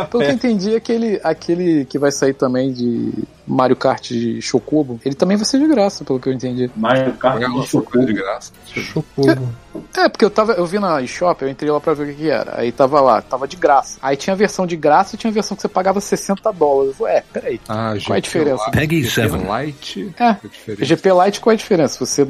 Pelo 0.07 0.23
que 0.23 0.31
eu 0.31 0.35
entendi, 0.35 0.77
aquele, 0.77 1.21
aquele 1.23 1.85
que 1.87 1.99
vai 1.99 2.13
sair 2.13 2.35
também 2.35 2.73
de 2.73 3.13
Mario 3.47 3.77
Kart 3.77 4.09
de 4.09 4.41
Chocobo, 4.41 5.01
ele 5.05 5.15
também 5.15 5.37
vai 5.37 5.47
ser 5.47 5.59
de 5.59 5.67
graça, 5.67 6.05
pelo 6.05 6.21
que 6.21 6.29
eu 6.29 6.33
entendi. 6.33 6.71
Mario 6.77 7.13
Kart 7.15 7.41
de 7.41 7.81
coisa 7.83 8.07
de 8.07 8.13
graça. 8.13 8.53
Chocobo. 8.67 9.49
É, 9.97 10.09
porque 10.09 10.25
eu 10.25 10.31
tava, 10.31 10.53
eu 10.53 10.67
vi 10.67 10.79
na 10.79 11.03
eShop, 11.03 11.43
eu 11.43 11.49
entrei 11.49 11.71
lá 11.71 11.81
pra 11.81 11.95
ver 11.95 12.05
o 12.05 12.07
que, 12.07 12.15
que 12.15 12.31
era. 12.31 12.61
Aí 12.61 12.71
tava 12.71 13.01
lá, 13.01 13.21
tava 13.21 13.49
de 13.49 13.57
graça. 13.57 13.99
Aí 14.01 14.17
tinha 14.17 14.35
a 14.35 14.37
versão 14.37 14.67
de 14.67 14.77
graça 14.77 15.15
e 15.15 15.19
tinha 15.19 15.31
a 15.31 15.35
versão 15.35 15.57
que 15.57 15.63
você 15.63 15.69
pagava 15.69 16.01
60 16.01 16.53
dólares. 16.53 16.91
Eu 16.91 16.95
falei, 16.95 17.17
é, 17.17 17.25
peraí. 17.33 17.61
Ah, 17.69 17.95
Qual 18.05 18.15
é 18.15 18.19
a 18.19 18.21
diferença? 18.21 18.65
GP 18.73 19.05
7. 19.05 19.37
Light. 19.45 20.15
É. 20.19 20.37
É. 20.81 20.85
GP 20.85 21.09
Lite, 21.25 21.41
qual 21.41 21.53
é 21.53 21.55
a 21.55 21.59
diferença? 21.59 22.05
Você 22.05 22.27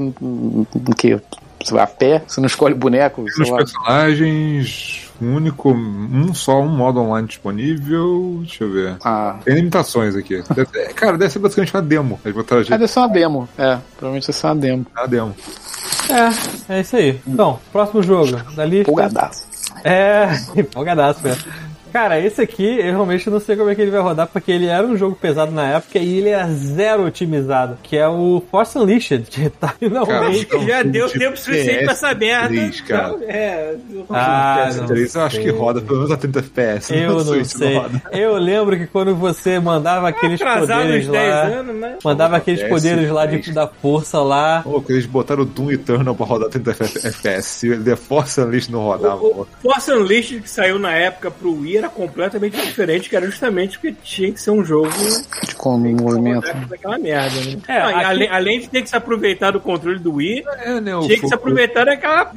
que? 0.96 1.20
Você 1.64 1.74
vai 1.74 1.82
a 1.82 1.86
pé? 1.86 2.22
Você 2.26 2.40
não 2.40 2.46
escolhe 2.46 2.74
boneco? 2.74 3.24
Lá. 3.50 3.56
personagens, 3.56 5.10
único, 5.20 5.70
um 5.72 6.32
só, 6.34 6.60
um 6.60 6.68
modo 6.68 7.00
online 7.00 7.26
disponível. 7.28 8.38
Deixa 8.40 8.64
eu 8.64 8.72
ver. 8.72 8.96
Ah. 9.04 9.36
Tem 9.44 9.54
limitações 9.54 10.14
aqui. 10.16 10.42
Deve- 10.54 10.68
é, 10.78 10.92
cara, 10.92 11.16
deve 11.18 11.32
ser 11.32 11.38
basicamente 11.38 11.74
uma 11.74 11.82
demo. 11.82 12.20
Eles 12.24 12.36
botaram 12.36 12.58
a 12.58 12.60
Ah, 12.60 12.64
gente 12.64 12.78
deve 12.78 12.88
ser 12.88 12.98
uma 13.00 13.08
demo. 13.08 13.48
É, 13.58 13.78
provavelmente 13.96 14.26
deve 14.26 14.38
ser 14.38 14.46
uma 14.46 14.56
demo. 14.56 14.86
na 14.94 15.06
demo. 15.06 15.34
É, 16.68 16.74
é 16.74 16.80
isso 16.80 16.96
aí. 16.96 17.20
Então, 17.26 17.58
próximo 17.72 18.02
jogo 18.02 18.36
da 18.54 18.64
lista. 18.64 18.90
Empolgadaço. 18.90 19.44
É, 19.82 20.28
empolgadaço, 20.60 21.20
né? 21.26 21.36
Cara, 21.94 22.18
esse 22.18 22.42
aqui 22.42 22.80
eu 22.80 22.86
realmente 22.90 23.30
não 23.30 23.38
sei 23.38 23.54
como 23.56 23.70
é 23.70 23.74
que 23.76 23.80
ele 23.80 23.92
vai 23.92 24.00
rodar, 24.00 24.26
porque 24.26 24.50
ele 24.50 24.66
era 24.66 24.84
um 24.84 24.96
jogo 24.96 25.14
pesado 25.14 25.52
na 25.52 25.64
época 25.76 25.96
e 26.00 26.18
ele 26.18 26.30
era 26.30 26.48
zero 26.48 27.06
otimizado, 27.06 27.78
que 27.84 27.96
é 27.96 28.08
o 28.08 28.42
Force 28.50 28.76
Unleashed, 28.76 29.26
que 29.30 29.48
tá 29.48 29.68
finalmente. 29.78 30.44
Cara, 30.46 30.64
Já 30.66 30.82
deu 30.82 31.06
de 31.06 31.12
tempo 31.16 31.36
suficiente 31.36 31.84
pra 31.84 31.92
essa 31.92 32.12
merda. 32.12 32.52
PS3, 32.52 32.82
cara. 32.84 33.08
Então, 33.14 33.20
é, 33.28 33.74
Ah, 34.10 34.70
não 34.76 34.86
PS3 34.88 35.14
eu 35.14 35.22
acho 35.22 35.40
que 35.40 35.50
roda 35.50 35.80
pelo 35.80 35.98
menos 35.98 36.10
a 36.10 36.16
30 36.16 36.38
FPS. 36.40 36.92
Eu 36.96 37.12
não 37.12 37.20
Switch 37.20 37.46
sei. 37.46 37.80
Eu 38.10 38.34
lembro 38.38 38.76
que 38.76 38.88
quando 38.88 39.14
você 39.14 39.60
mandava 39.60 40.08
aqueles 40.08 40.42
atrasado 40.42 40.82
poderes 40.82 41.06
uns 41.06 41.12
10 41.12 41.30
lá. 41.32 41.42
anos, 41.42 41.76
né? 41.76 41.96
Mandava 42.02 42.36
aqueles 42.38 42.60
PS3. 42.60 42.68
poderes 42.70 43.10
lá 43.12 43.26
de, 43.26 43.52
da 43.52 43.68
força 43.68 44.18
lá. 44.20 44.62
Pô, 44.64 44.82
que 44.82 44.92
eles 44.92 45.06
botaram 45.06 45.42
o 45.42 45.46
Doom 45.46 45.70
Eternal 45.70 46.14
pra 46.16 46.26
rodar 46.26 46.48
30 46.48 46.70
FPS. 46.72 47.42
Se 47.46 47.70
o 47.70 47.80
The 47.84 47.94
Force 47.94 48.40
Unleashed 48.40 48.72
não 48.72 48.80
rodava, 48.80 49.14
O 49.24 49.30
pô. 49.32 49.46
Force 49.62 49.92
Unleashed 49.92 50.40
que 50.40 50.50
saiu 50.50 50.76
na 50.80 50.92
época 50.92 51.30
pro 51.30 51.52
Wii 51.60 51.83
era 51.84 51.88
completamente 51.92 52.56
diferente, 52.60 53.08
que 53.08 53.16
era 53.16 53.26
justamente 53.26 53.78
porque 53.78 53.94
tinha 54.02 54.32
que 54.32 54.40
ser 54.40 54.50
um 54.50 54.64
jogo 54.64 54.88
De 55.46 55.54
como 55.54 55.88
movimento. 55.90 56.46
daquela 56.68 56.98
merda, 56.98 57.36
né? 57.40 57.56
É, 57.68 57.78
Não, 57.80 57.88
aqui- 57.88 58.04
além, 58.04 58.28
além 58.28 58.60
de 58.60 58.68
ter 58.68 58.82
que 58.82 58.88
se 58.88 58.96
aproveitar 58.96 59.50
do 59.50 59.60
controle 59.60 59.98
do 59.98 60.14
Wii, 60.14 60.44
É, 60.64 60.80
né, 60.80 60.96
o 60.96 61.02
tinha 61.06 61.18
que 61.20 61.28
se 61.28 61.34
aproveitar 61.34 61.84
daquela 61.84 62.30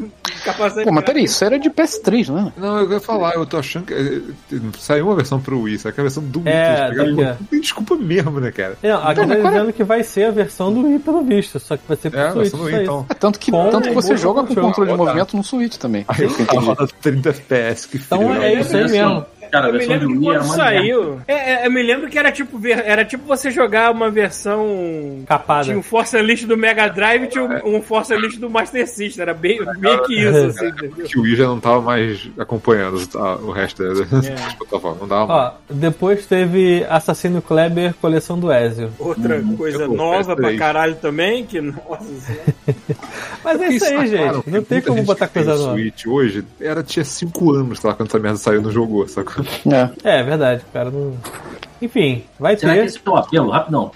capacidade. 0.44 0.86
Pô, 0.88 0.92
mas 0.94 1.04
peraí, 1.06 1.24
isso 1.24 1.44
era 1.44 1.58
de 1.58 1.70
PS3, 1.70 2.28
não 2.30 2.40
é? 2.48 2.54
Não, 2.58 2.80
eu 2.82 2.92
ia 2.92 3.00
falar, 3.00 3.34
eu 3.36 3.46
tô 3.46 3.58
achando 3.58 3.86
que 3.86 3.94
eh, 3.94 4.22
eh, 4.54 4.60
saiu 4.78 5.08
uma 5.08 5.16
versão 5.16 5.40
pro 5.40 5.62
Wii, 5.62 5.80
só 5.80 5.92
que 5.92 6.00
a 6.00 6.04
versão 6.04 6.24
do 6.24 6.40
Wii 6.40 6.50
É, 6.50 6.64
que 6.66 6.70
eles 6.82 6.90
pegaram, 6.90 7.16
daqui, 7.16 7.38
não 7.42 7.48
tem 7.48 7.62
desculpa 7.62 7.96
mesmo, 7.96 8.40
né, 8.40 8.52
cara? 8.52 8.78
Não, 8.84 9.08
aqui 9.08 9.28
tá 9.28 9.34
é- 9.34 9.42
dizendo 9.44 9.74
que 9.74 9.84
vai 9.84 10.04
ser 10.04 10.26
a 10.26 10.32
versão 10.32 10.74
do 10.74 10.86
Wii, 10.88 11.00
pelo 11.00 11.22
visto. 11.24 11.60
Só 11.60 11.78
que 11.78 11.84
vai 11.88 11.98
ser 11.98 12.10
pro 12.10 12.20
É, 12.20 12.32
Switch. 12.32 12.54
Wii, 12.54 12.76
então. 12.84 13.06
É 13.10 13.14
tanto 13.14 13.40
que, 13.40 13.52
Com 13.52 13.70
tanto 13.70 13.88
que 13.90 13.96
você 13.96 14.14
o 14.14 14.18
joga 14.18 14.42
com 14.42 14.48
controle. 14.48 14.68
controle 14.68 14.92
de 14.92 14.98
movimento 14.98 15.38
no 15.38 15.44
Switch 15.44 15.76
também. 15.78 16.06
Aí 16.08 16.24
eu 16.24 16.60
roda 16.62 16.88
30 17.02 17.30
FPS, 17.30 17.88
que 17.88 17.98
Então 17.98 18.34
é 18.36 18.40
né? 18.40 18.54
isso 18.62 18.76
aí 18.78 18.84
mesmo. 18.90 19.26
Cara, 19.52 19.66
a 19.68 19.70
Eu 19.70 19.74
me 19.74 19.80
versão 19.80 20.00
que 20.00 20.18
Wii 20.18 20.30
era 20.30 20.44
saiu. 20.44 21.22
É, 21.28 21.34
é, 21.34 21.66
eu 21.68 21.72
me 21.72 21.82
lembro 21.84 22.10
que 22.10 22.18
era 22.18 22.32
tipo, 22.32 22.58
ver- 22.58 22.84
era 22.86 23.04
tipo 23.06 23.26
você 23.26 23.50
jogar 23.52 23.92
uma 23.92 24.10
versão. 24.10 25.24
Capada. 25.28 25.66
Tinha 25.66 25.78
um 25.78 25.84
Force 25.84 26.16
Unleashed 26.18 26.48
do 26.48 26.58
Mega 26.58 26.88
Drive 26.88 27.24
e 27.24 27.28
tinha 27.28 27.44
um, 27.44 27.78
um 27.78 27.82
Force 27.82 28.14
Unleashed 28.14 28.40
do 28.40 28.50
Master 28.50 28.88
System. 28.88 29.22
Era 29.22 29.34
bem, 29.34 29.60
meio 29.80 30.04
que 30.04 30.16
isso, 30.22 30.38
assim, 30.38 30.68
entendeu? 30.68 31.06
Que 31.06 31.20
o 31.20 31.22
Wii 31.24 31.36
já 31.36 31.46
não 31.46 31.60
tava 31.60 31.82
mais 31.82 32.30
acompanhando 32.38 33.06
tá, 33.08 33.36
o 33.36 33.52
resto 33.52 33.84
da 33.84 34.02
É. 34.04 34.06
das 34.36 34.54
plataformas. 34.54 35.00
Não 35.02 35.08
dava 35.08 35.34
Ó, 35.34 35.52
depois 35.70 36.26
teve 36.26 36.86
Assassino 36.90 37.42
Kleber, 37.42 37.94
coleção 38.02 38.40
do 38.40 38.52
Ezio. 38.52 38.92
Outra 39.00 39.42
coisa 39.58 39.84
eu 39.84 39.94
nova 39.94 40.36
pra 40.36 40.50
PS3. 40.50 40.58
caralho 40.58 40.96
também, 40.96 41.46
que, 41.46 41.60
nossa. 41.62 42.38
Mas 43.48 43.62
é 43.62 43.70
isso 43.70 43.86
aí, 43.86 44.08
gente. 44.08 44.50
Não 44.50 44.62
tem 44.62 44.82
como 44.82 45.02
botar 45.04 45.28
que 45.28 45.36
coisa 45.36 45.56
nova. 45.56 45.72
Switch 45.72 46.06
hoje 46.06 46.44
era, 46.60 46.84
tinha 46.84 47.06
5 47.06 47.54
anos, 47.54 47.80
sei 47.80 47.90
lá, 47.90 47.96
quando 47.96 48.10
essa 48.10 48.20
merda 48.20 48.38
saiu 48.38 48.62
no 48.62 48.70
jogo, 48.72 49.08
sacou? 49.08 49.46
É. 49.66 49.90
É, 50.04 50.20
é 50.20 50.24
verdade, 50.24 50.64
cara. 50.74 50.92
Não... 50.92 51.14
Enfim, 51.82 52.24
vai 52.38 52.58
Será 52.58 52.74
que 52.74 52.80
ter. 52.80 52.86
esse 52.86 53.00
é 53.06 53.10
o 53.10 53.16
apelo? 53.16 53.50
Rapidão. 53.50 53.92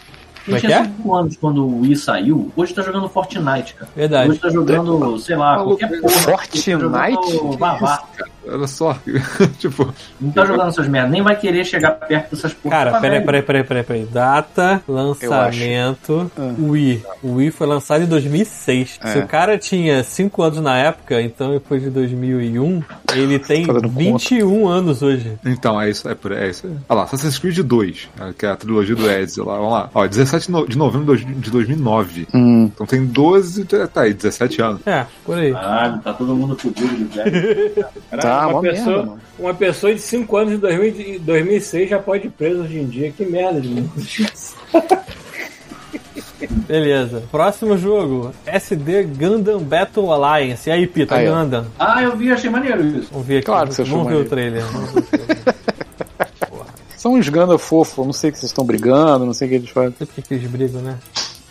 Como 0.45 0.57
é 0.57 0.59
que 0.59 0.67
tinha 0.67 0.79
é? 0.79 0.83
5 0.85 1.15
anos 1.15 1.37
quando 1.37 1.65
o 1.65 1.81
Wii 1.81 1.95
saiu, 1.97 2.51
hoje 2.55 2.73
tá 2.73 2.81
jogando 2.81 3.09
Fortnite, 3.09 3.75
cara. 3.75 3.91
Verdade. 3.95 4.29
Hoje 4.29 4.39
tá 4.39 4.49
jogando, 4.49 5.19
sei 5.19 5.35
lá, 5.35 5.63
qualquer 5.63 5.99
porra. 5.99 6.13
Fortnite? 6.13 7.57
Tá. 7.59 7.97
Era 8.45 8.65
só, 8.67 8.97
tipo, 9.59 9.93
Não 10.19 10.31
tá 10.31 10.45
jogando 10.45 10.69
essas 10.69 10.87
merdas, 10.87 11.11
nem 11.11 11.21
vai 11.21 11.35
querer 11.35 11.63
chegar 11.65 11.91
perto 11.91 12.31
dessas 12.35 12.53
porra. 12.53 12.75
Cara, 12.75 12.91
Tá 12.91 12.99
peraí, 12.99 13.21
peraí, 13.21 13.41
peraí, 13.41 13.63
peraí, 13.63 13.83
peraí. 13.83 14.05
Data, 14.05 14.81
lançamento. 14.87 16.31
Wii. 16.59 17.03
O 17.23 17.33
Wii 17.35 17.51
foi 17.51 17.67
lançado 17.67 18.03
em 18.03 18.07
2006. 18.07 18.99
É. 19.03 19.07
Se 19.07 19.19
o 19.19 19.27
cara 19.27 19.57
tinha 19.57 20.03
5 20.03 20.41
anos 20.43 20.59
na 20.61 20.77
época, 20.77 21.21
então 21.21 21.51
depois 21.51 21.81
de 21.81 21.89
2001, 21.89 22.81
ele 23.13 23.37
tem 23.39 23.65
conta. 23.65 23.87
21 23.87 24.67
anos 24.67 25.01
hoje. 25.01 25.33
Então, 25.45 25.79
é 25.79 25.89
isso, 25.89 26.07
é, 26.09 26.15
por- 26.15 26.31
é 26.31 26.49
isso 26.49 26.67
aí. 26.67 26.73
Olha 26.89 26.97
lá, 26.99 27.03
Assassin's 27.03 27.37
Creed 27.37 27.59
2, 27.59 28.09
né, 28.19 28.33
que 28.37 28.45
é 28.45 28.49
a 28.49 28.55
trilogia 28.55 28.95
do 28.95 29.09
Ezio 29.09 29.45
lá, 29.45 29.55
vamos 29.57 29.71
lá. 29.73 29.89
Ó, 29.93 30.07
17 30.07 30.51
no- 30.51 30.67
de 30.67 30.77
novembro 30.77 31.15
de 31.15 31.25
dois- 31.25 31.41
de 31.41 31.51
2009. 31.51 32.27
Hum. 32.33 32.69
Então 32.73 32.85
tem 32.85 33.05
12, 33.05 33.65
tá 33.65 34.01
aí, 34.01 34.13
17 34.13 34.61
anos. 34.61 34.81
É, 34.85 35.05
por 35.25 35.37
aí. 35.37 35.51
Caralho, 35.53 35.99
tá 35.99 36.13
todo 36.13 36.35
mundo 36.35 36.55
fudido 36.57 36.95
de 36.95 37.03
velho. 37.05 37.85
Tá, 38.21 38.30
uma, 38.37 38.47
uma 38.47 38.61
pessoa, 38.61 38.95
merda, 38.95 39.09
mano. 39.09 39.21
uma 39.39 39.53
pessoa 39.53 39.93
de 39.93 40.01
5 40.01 40.37
anos 40.37 40.53
em 40.53 40.57
2000 40.57 40.91
de 40.91 41.19
2006 41.19 41.89
já 41.89 41.99
pode 41.99 42.27
ir 42.27 42.29
preso 42.31 42.61
hoje 42.61 42.79
em 42.79 42.85
dia. 42.87 43.11
Que 43.11 43.25
merda 43.25 43.61
de 43.61 43.67
mundo. 43.69 43.91
Beleza. 46.67 47.23
Próximo 47.31 47.77
jogo: 47.77 48.31
SD 48.45 49.03
Gundam 49.03 49.59
Battle 49.59 50.11
Alliance. 50.11 50.69
E 50.69 50.71
aí, 50.71 50.87
Pita, 50.87 51.15
Aí, 51.15 51.27
ó. 51.27 51.35
Gundam. 51.35 51.65
Ah, 51.77 52.01
eu 52.01 52.15
vi, 52.15 52.31
achei 52.31 52.49
maneiro 52.49 52.85
isso. 52.85 53.09
Vamos 53.11 53.27
ver 53.27 53.37
aqui. 53.37 53.45
Claro 53.45 53.69
que 53.69 53.75
você 53.75 53.81
achou 53.83 53.97
Vamos 53.97 54.13
ver 54.13 54.25
o 54.25 54.29
trailer. 54.29 54.63
Vamos 54.71 54.91
ver 54.91 54.99
o 54.99 55.01
trailer. 55.03 55.55
São 56.97 57.13
uns 57.15 57.27
ganda 57.29 57.57
fofo, 57.57 58.05
não 58.05 58.13
sei 58.13 58.29
o 58.29 58.33
que 58.33 58.39
vocês 58.39 58.51
estão 58.51 58.63
brigando, 58.63 59.25
não 59.25 59.33
sei 59.33 59.47
o 59.47 59.49
que 59.49 59.55
eles 59.55 59.69
fazem. 59.71 59.89
Não 59.89 59.97
sei 59.97 60.05
por 60.05 60.13
que 60.15 60.21
que 60.21 60.33
eles 60.35 60.49
brigam, 60.49 60.81
né? 60.81 60.97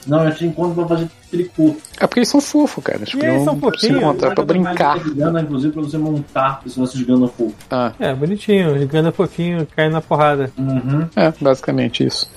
Não, 0.07 0.25
eu 0.25 0.35
te 0.35 0.47
encontro 0.47 0.75
pra 0.75 0.97
fazer 0.97 1.09
tricô. 1.31 1.77
É 1.99 2.07
porque 2.07 2.21
eles 2.21 2.29
são 2.29 2.41
fofos, 2.41 2.83
cara. 2.83 3.03
Acho 3.03 3.17
E 3.17 3.21
que 3.21 3.27
eles 3.27 3.45
são 3.45 3.59
fofinhos, 3.59 3.97
encontrar 3.99 4.35
pra 4.35 4.45
brincar. 4.45 4.99
Gana, 5.15 5.43
inclusive, 5.43 5.73
pra 5.73 5.83
você 5.83 5.99
montar 5.99 6.63
se 6.67 6.79
você 6.79 6.99
jogando 6.99 7.29
fogo. 7.29 7.55
Ah, 7.71 7.93
É, 8.01 8.15
bonitinho. 8.15 8.87
Gundam 8.89 9.13
fofinho, 9.13 9.67
caindo 9.77 9.93
na 9.93 10.01
porrada. 10.01 10.51
Uhum. 10.59 11.07
é, 11.15 11.33
basicamente 11.41 12.05
isso. 12.07 12.31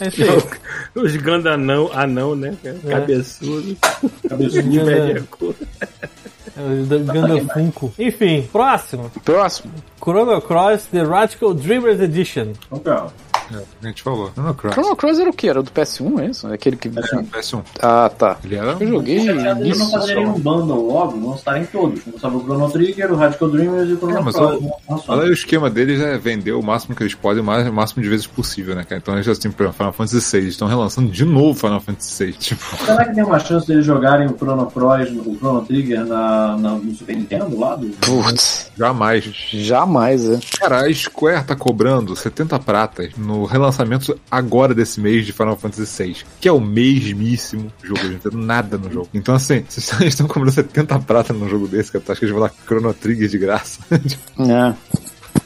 É 0.00 0.08
isso 0.08 0.22
aí. 0.22 0.42
Os 1.02 1.14
Ganda 1.16 1.52
anão, 1.52 1.90
anão, 1.92 2.34
né? 2.34 2.54
É. 2.64 2.72
Cabeçudo. 2.90 3.76
Cabeçudo. 4.28 4.62
Gundam- 4.68 4.84
Pede 4.86 5.18
a 5.18 5.22
cor. 5.30 5.54
é, 6.56 6.62
os 6.80 6.88
da- 6.88 6.96
Gundam 6.98 7.48
Funko. 7.48 7.92
Enfim, 7.98 8.48
próximo. 8.50 9.10
Próximo. 9.24 9.72
Chrono 10.00 10.40
Cross 10.40 10.84
The 10.92 11.02
Radical 11.02 11.54
Dreamers 11.54 12.00
Edition. 12.00 12.52
Cara, 12.84 13.08
É, 13.52 13.62
a 13.82 13.86
gente 13.88 14.02
falou. 14.02 14.30
Não, 14.36 14.54
Cross. 14.54 14.74
Chrono 14.74 14.94
Cross 14.96 15.18
era 15.18 15.28
o 15.28 15.32
que? 15.32 15.48
Era 15.48 15.60
do 15.60 15.70
PS1, 15.72 16.20
é 16.20 16.26
isso? 16.26 16.46
É 16.48 16.54
Aquele 16.54 16.76
que. 16.76 16.88
PS1. 16.88 17.62
Ah, 17.82 18.08
tá. 18.16 18.36
Ele 18.44 18.54
era. 18.54 18.76
Eu 18.78 18.86
joguei 18.88 19.28
eles 19.28 19.78
não 19.78 19.90
fazerem 19.90 20.24
um 20.26 20.34
bundle 20.38 20.86
logo, 20.86 21.16
não 21.16 21.34
estarem 21.34 21.64
todos. 21.66 22.00
Não 22.06 22.16
sabe 22.18 22.36
o 22.36 22.40
Chrono 22.42 22.70
Trigger, 22.70 23.12
o 23.12 23.16
Radical 23.16 23.48
Dreamers 23.50 23.88
e 23.90 23.92
o 23.94 23.96
Chrono 23.98 24.18
É, 24.18 24.22
mas 24.22 24.34
Cross. 24.36 24.60
o-. 24.62 25.02
Olha 25.08 25.22
aí, 25.24 25.30
o 25.30 25.32
esquema 25.32 25.68
deles 25.68 26.00
é 26.00 26.16
vender 26.16 26.52
o 26.52 26.62
máximo 26.62 26.94
que 26.94 27.02
eles 27.02 27.14
podem, 27.14 27.42
o 27.42 27.72
máximo 27.72 28.02
de 28.02 28.08
vezes 28.08 28.26
possível, 28.26 28.76
né, 28.76 28.84
cara? 28.84 29.00
Então 29.02 29.14
eles 29.14 29.26
assim, 29.26 29.50
por 29.50 29.64
exemplo, 29.64 29.76
Final 29.78 29.92
Fantasy 29.92 30.30
VI, 30.30 30.36
eles 30.44 30.54
estão 30.54 30.68
relançando 30.68 31.10
de 31.10 31.24
novo 31.24 31.58
Final 31.58 31.80
Fantasy 31.80 32.24
VI. 32.26 32.32
Tipo, 32.34 32.62
Será 32.86 33.04
que 33.04 33.14
tem 33.16 33.24
uma 33.24 33.38
chance 33.40 33.66
deles 33.66 33.84
jogarem 33.84 34.28
o 34.28 34.36
Chrono 34.36 34.70
Cross, 34.70 35.10
o 35.26 35.34
Chrono 35.36 35.62
Trigger 35.62 36.04
na, 36.06 36.56
na- 36.56 36.70
no 36.76 36.94
Super 36.94 37.16
Nintendo 37.16 37.58
lá? 37.58 37.74
Do... 37.74 37.88
Putz, 38.00 38.70
jamais. 38.78 39.24
jamais, 39.24 39.89
é. 40.24 40.38
Cara, 40.58 40.86
a 40.86 40.94
Square 40.94 41.44
tá 41.44 41.56
cobrando 41.56 42.14
70 42.14 42.58
pratas 42.60 43.12
no 43.16 43.44
relançamento 43.44 44.18
agora 44.30 44.74
desse 44.74 45.00
mês 45.00 45.26
de 45.26 45.32
Final 45.32 45.56
Fantasy 45.56 46.04
VI, 46.04 46.16
que 46.40 46.48
é 46.48 46.52
o 46.52 46.60
mesmíssimo 46.60 47.72
jogo, 47.82 48.00
gente 48.00 48.24
não 48.24 48.30
tem 48.30 48.40
nada 48.40 48.78
no 48.78 48.90
jogo. 48.90 49.08
Então, 49.14 49.34
assim, 49.34 49.64
eles 49.74 49.92
estão 50.02 50.26
cobrando 50.26 50.52
70 50.52 50.98
pratas 51.00 51.36
num 51.36 51.48
jogo 51.48 51.66
desse, 51.66 51.90
cara, 51.92 52.04
tu 52.04 52.12
acha 52.12 52.18
que 52.18 52.24
eles 52.26 52.34
vão 52.34 52.42
dar 52.42 52.54
Chrono 52.66 52.92
Trigger 52.94 53.28
de 53.28 53.38
graça? 53.38 53.80
É. 54.40 54.74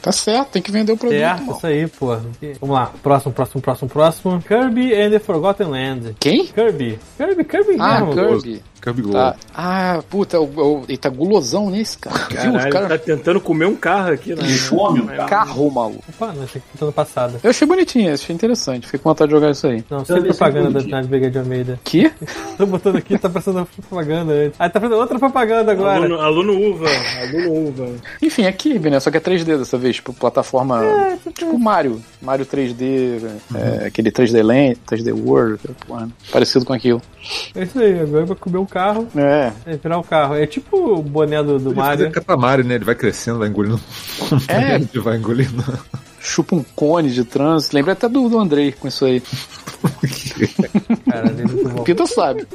Tá 0.05 0.11
certo, 0.11 0.51
tem 0.51 0.61
que 0.61 0.71
vender 0.71 0.91
o 0.91 0.97
produto. 0.97 1.17
Certo, 1.17 1.39
irmão. 1.41 1.57
isso 1.57 1.65
aí, 1.65 1.87
pô. 1.87 2.15
Vamos 2.61 2.75
lá. 2.75 2.91
Próximo, 3.01 3.33
próximo, 3.33 3.59
próximo, 3.59 3.89
próximo. 3.89 4.39
Kirby 4.47 4.93
and 4.93 5.09
the 5.09 5.17
Forgotten 5.17 5.65
Land. 5.69 6.15
Quem? 6.19 6.45
Kirby. 6.45 6.99
Kirby, 7.17 7.43
Kirby 7.43 7.75
Ah, 7.79 8.01
mesmo. 8.01 8.13
Kirby. 8.13 8.63
Kirby. 8.85 9.11
Tá. 9.11 9.35
Ah, 9.51 10.03
puta, 10.07 10.39
o, 10.39 10.43
o, 10.43 10.83
ele 10.87 10.97
tá 10.97 11.09
gulosão 11.09 11.71
nesse, 11.71 11.97
cara. 11.97 12.15
Viu? 12.29 12.37
Os 12.37 12.43
Caralho, 12.65 12.71
caras. 12.71 12.89
tá 12.89 12.97
tentando 12.99 13.41
comer 13.41 13.65
um 13.65 13.75
carro 13.75 14.11
aqui, 14.11 14.35
né? 14.35 14.43
Fome, 14.47 14.99
o 15.01 15.07
cara. 15.07 15.25
Carro, 15.25 15.71
maluco. 15.71 16.03
Opa, 16.07 16.33
não, 16.33 16.43
esse 16.43 16.59
aqui 16.59 16.67
tá 16.77 16.85
no 16.85 16.91
passado. 16.91 17.39
Eu 17.41 17.49
achei 17.49 17.67
bonitinho, 17.67 18.13
achei 18.13 18.35
interessante. 18.35 18.85
Fiquei 18.85 18.99
com 18.99 19.09
vontade 19.09 19.29
de 19.29 19.35
jogar 19.35 19.49
isso 19.49 19.65
aí. 19.65 19.83
Não, 19.89 20.05
sem 20.05 20.15
Também 20.17 20.31
propaganda 20.31 20.83
da 20.83 21.01
Nath 21.01 21.31
de 21.31 21.39
Almeida. 21.39 21.79
Que? 21.83 22.11
Tô 22.57 22.65
botando 22.67 22.97
aqui, 22.97 23.17
tá 23.17 23.27
passando 23.27 23.65
propaganda 23.65 24.31
antes. 24.33 24.61
Aí 24.61 24.69
tá 24.69 24.79
fazendo 24.79 24.99
outra 24.99 25.17
propaganda 25.17 25.71
agora. 25.71 25.95
Aluno, 25.95 26.21
aluno 26.21 26.53
uva, 26.69 26.85
aluno 27.21 27.69
uva. 27.69 27.89
Enfim, 28.21 28.43
é 28.43 28.51
Kirby, 28.51 28.91
né? 28.91 28.99
Só 28.99 29.09
que 29.09 29.17
é 29.17 29.19
3D 29.19 29.57
dessa 29.57 29.79
vez, 29.79 29.94
tipo, 29.95 30.13
plataforma. 30.13 30.81
tipo 31.33 31.57
Mario. 31.57 32.01
Mario 32.21 32.45
3D, 32.45 33.21
é, 33.53 33.85
aquele 33.85 34.11
3D 34.11 34.41
Land, 34.43 34.77
3D 34.87 35.13
World, 35.13 35.59
porra, 35.87 36.09
parecido 36.31 36.65
com 36.65 36.73
aquilo. 36.73 37.01
É 37.55 37.63
isso 37.63 37.79
aí, 37.79 37.99
agora 37.99 38.25
vai 38.25 38.37
comer 38.37 38.57
um 38.57 38.65
carro. 38.65 39.07
É. 39.15 39.51
É, 39.65 39.77
virar 39.77 39.97
o 39.97 40.03
carro. 40.03 40.35
É 40.35 40.45
tipo 40.45 40.77
o 40.77 41.01
boné 41.01 41.41
do, 41.41 41.59
do 41.59 41.75
Mario. 41.75 42.07
a 42.07 42.11
Katamari, 42.11 42.63
né? 42.63 42.75
Ele 42.75 42.85
vai 42.85 42.95
crescendo, 42.95 43.39
vai 43.39 43.49
engolindo. 43.49 43.79
É. 44.47 44.75
Ele 44.93 45.01
vai 45.01 45.17
engolindo. 45.17 45.63
Chupa 46.19 46.55
um 46.55 46.63
cone 46.75 47.09
de 47.11 47.23
trânsito. 47.23 47.75
Lembra 47.75 47.93
até 47.93 48.09
do, 48.09 48.27
do 48.27 48.39
Andrei 48.39 48.71
com 48.71 48.87
isso 48.87 49.05
aí. 49.05 49.21
Cara, 51.09 51.29
é 51.29 51.31
muito 51.31 51.69
bom. 51.69 51.81
O 51.81 51.83
Pita 51.83 52.05
sabe. 52.07 52.47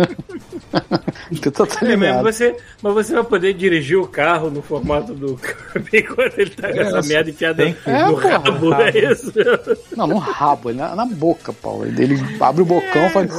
É 1.82 1.96
mesmo, 1.96 2.22
você, 2.22 2.56
mas 2.82 2.94
você 2.94 3.14
vai 3.14 3.24
poder 3.24 3.54
dirigir 3.54 3.96
o 3.98 4.06
carro 4.06 4.50
no 4.50 4.60
formato 4.62 5.14
do 5.14 5.36
Kirby 5.36 5.98
enquanto 5.98 6.38
ele 6.38 6.50
tá 6.50 6.72
com 6.72 6.80
essa 6.80 7.02
merda 7.08 7.30
enfiada 7.30 7.64
no 7.64 7.70
É, 7.70 8.04
porra, 8.04 8.30
rabo, 8.30 8.70
rabo. 8.70 8.82
é 8.82 9.12
isso? 9.12 9.32
Não, 9.96 10.06
no 10.06 10.18
rabo, 10.18 10.72
na, 10.72 10.94
na 10.96 11.06
boca, 11.06 11.52
Paulo. 11.52 11.86
Ele 11.86 12.16
abre 12.40 12.62
o 12.62 12.64
bocão 12.64 13.06
e 13.06 13.10
faz. 13.10 13.30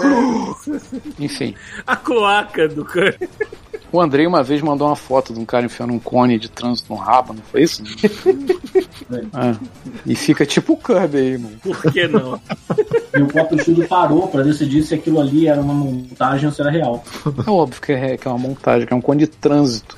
Enfim. 1.20 1.54
A 1.86 1.96
cloaca 1.96 2.68
do 2.68 2.86
Kirby. 2.86 3.28
O 3.92 4.00
Andrei 4.00 4.26
uma 4.26 4.42
vez 4.42 4.62
mandou 4.62 4.88
uma 4.88 4.96
foto 4.96 5.34
de 5.34 5.40
um 5.40 5.44
cara 5.46 5.66
enfiando 5.66 5.92
um 5.92 6.00
cone 6.00 6.40
de 6.40 6.50
trânsito 6.50 6.94
no 6.94 6.98
rabo, 6.98 7.34
não 7.34 7.42
foi 7.44 7.64
isso? 7.64 7.84
É. 9.12 9.56
E 10.06 10.16
fica 10.16 10.46
tipo 10.46 10.74
o 10.74 10.78
Kirby 10.78 11.18
aí, 11.18 11.38
mano. 11.38 11.58
Por 11.62 11.82
que 11.92 12.08
não? 12.08 12.40
E 13.14 13.22
o 13.22 13.28
próprio 13.28 13.60
estudo 13.60 13.86
parou 13.88 14.30
pra 14.30 14.44
decidir 14.44 14.84
se 14.84 14.96
aquilo 14.96 15.20
ali 15.20 15.48
era 15.48 15.60
uma 15.60 15.74
montagem 15.74 16.48
se 16.52 16.62
era 16.62 16.70
real. 16.70 17.04
É 17.46 17.50
óbvio 17.50 17.82
que 17.82 17.92
é, 17.92 18.18
que 18.18 18.28
é 18.28 18.32
uma 18.32 18.38
montagem, 18.38 18.88
que 18.88 18.94
é 18.94 18.96
um 18.96 19.02
cone 19.02 19.20
de 19.20 19.28
trânsito. 19.28 19.98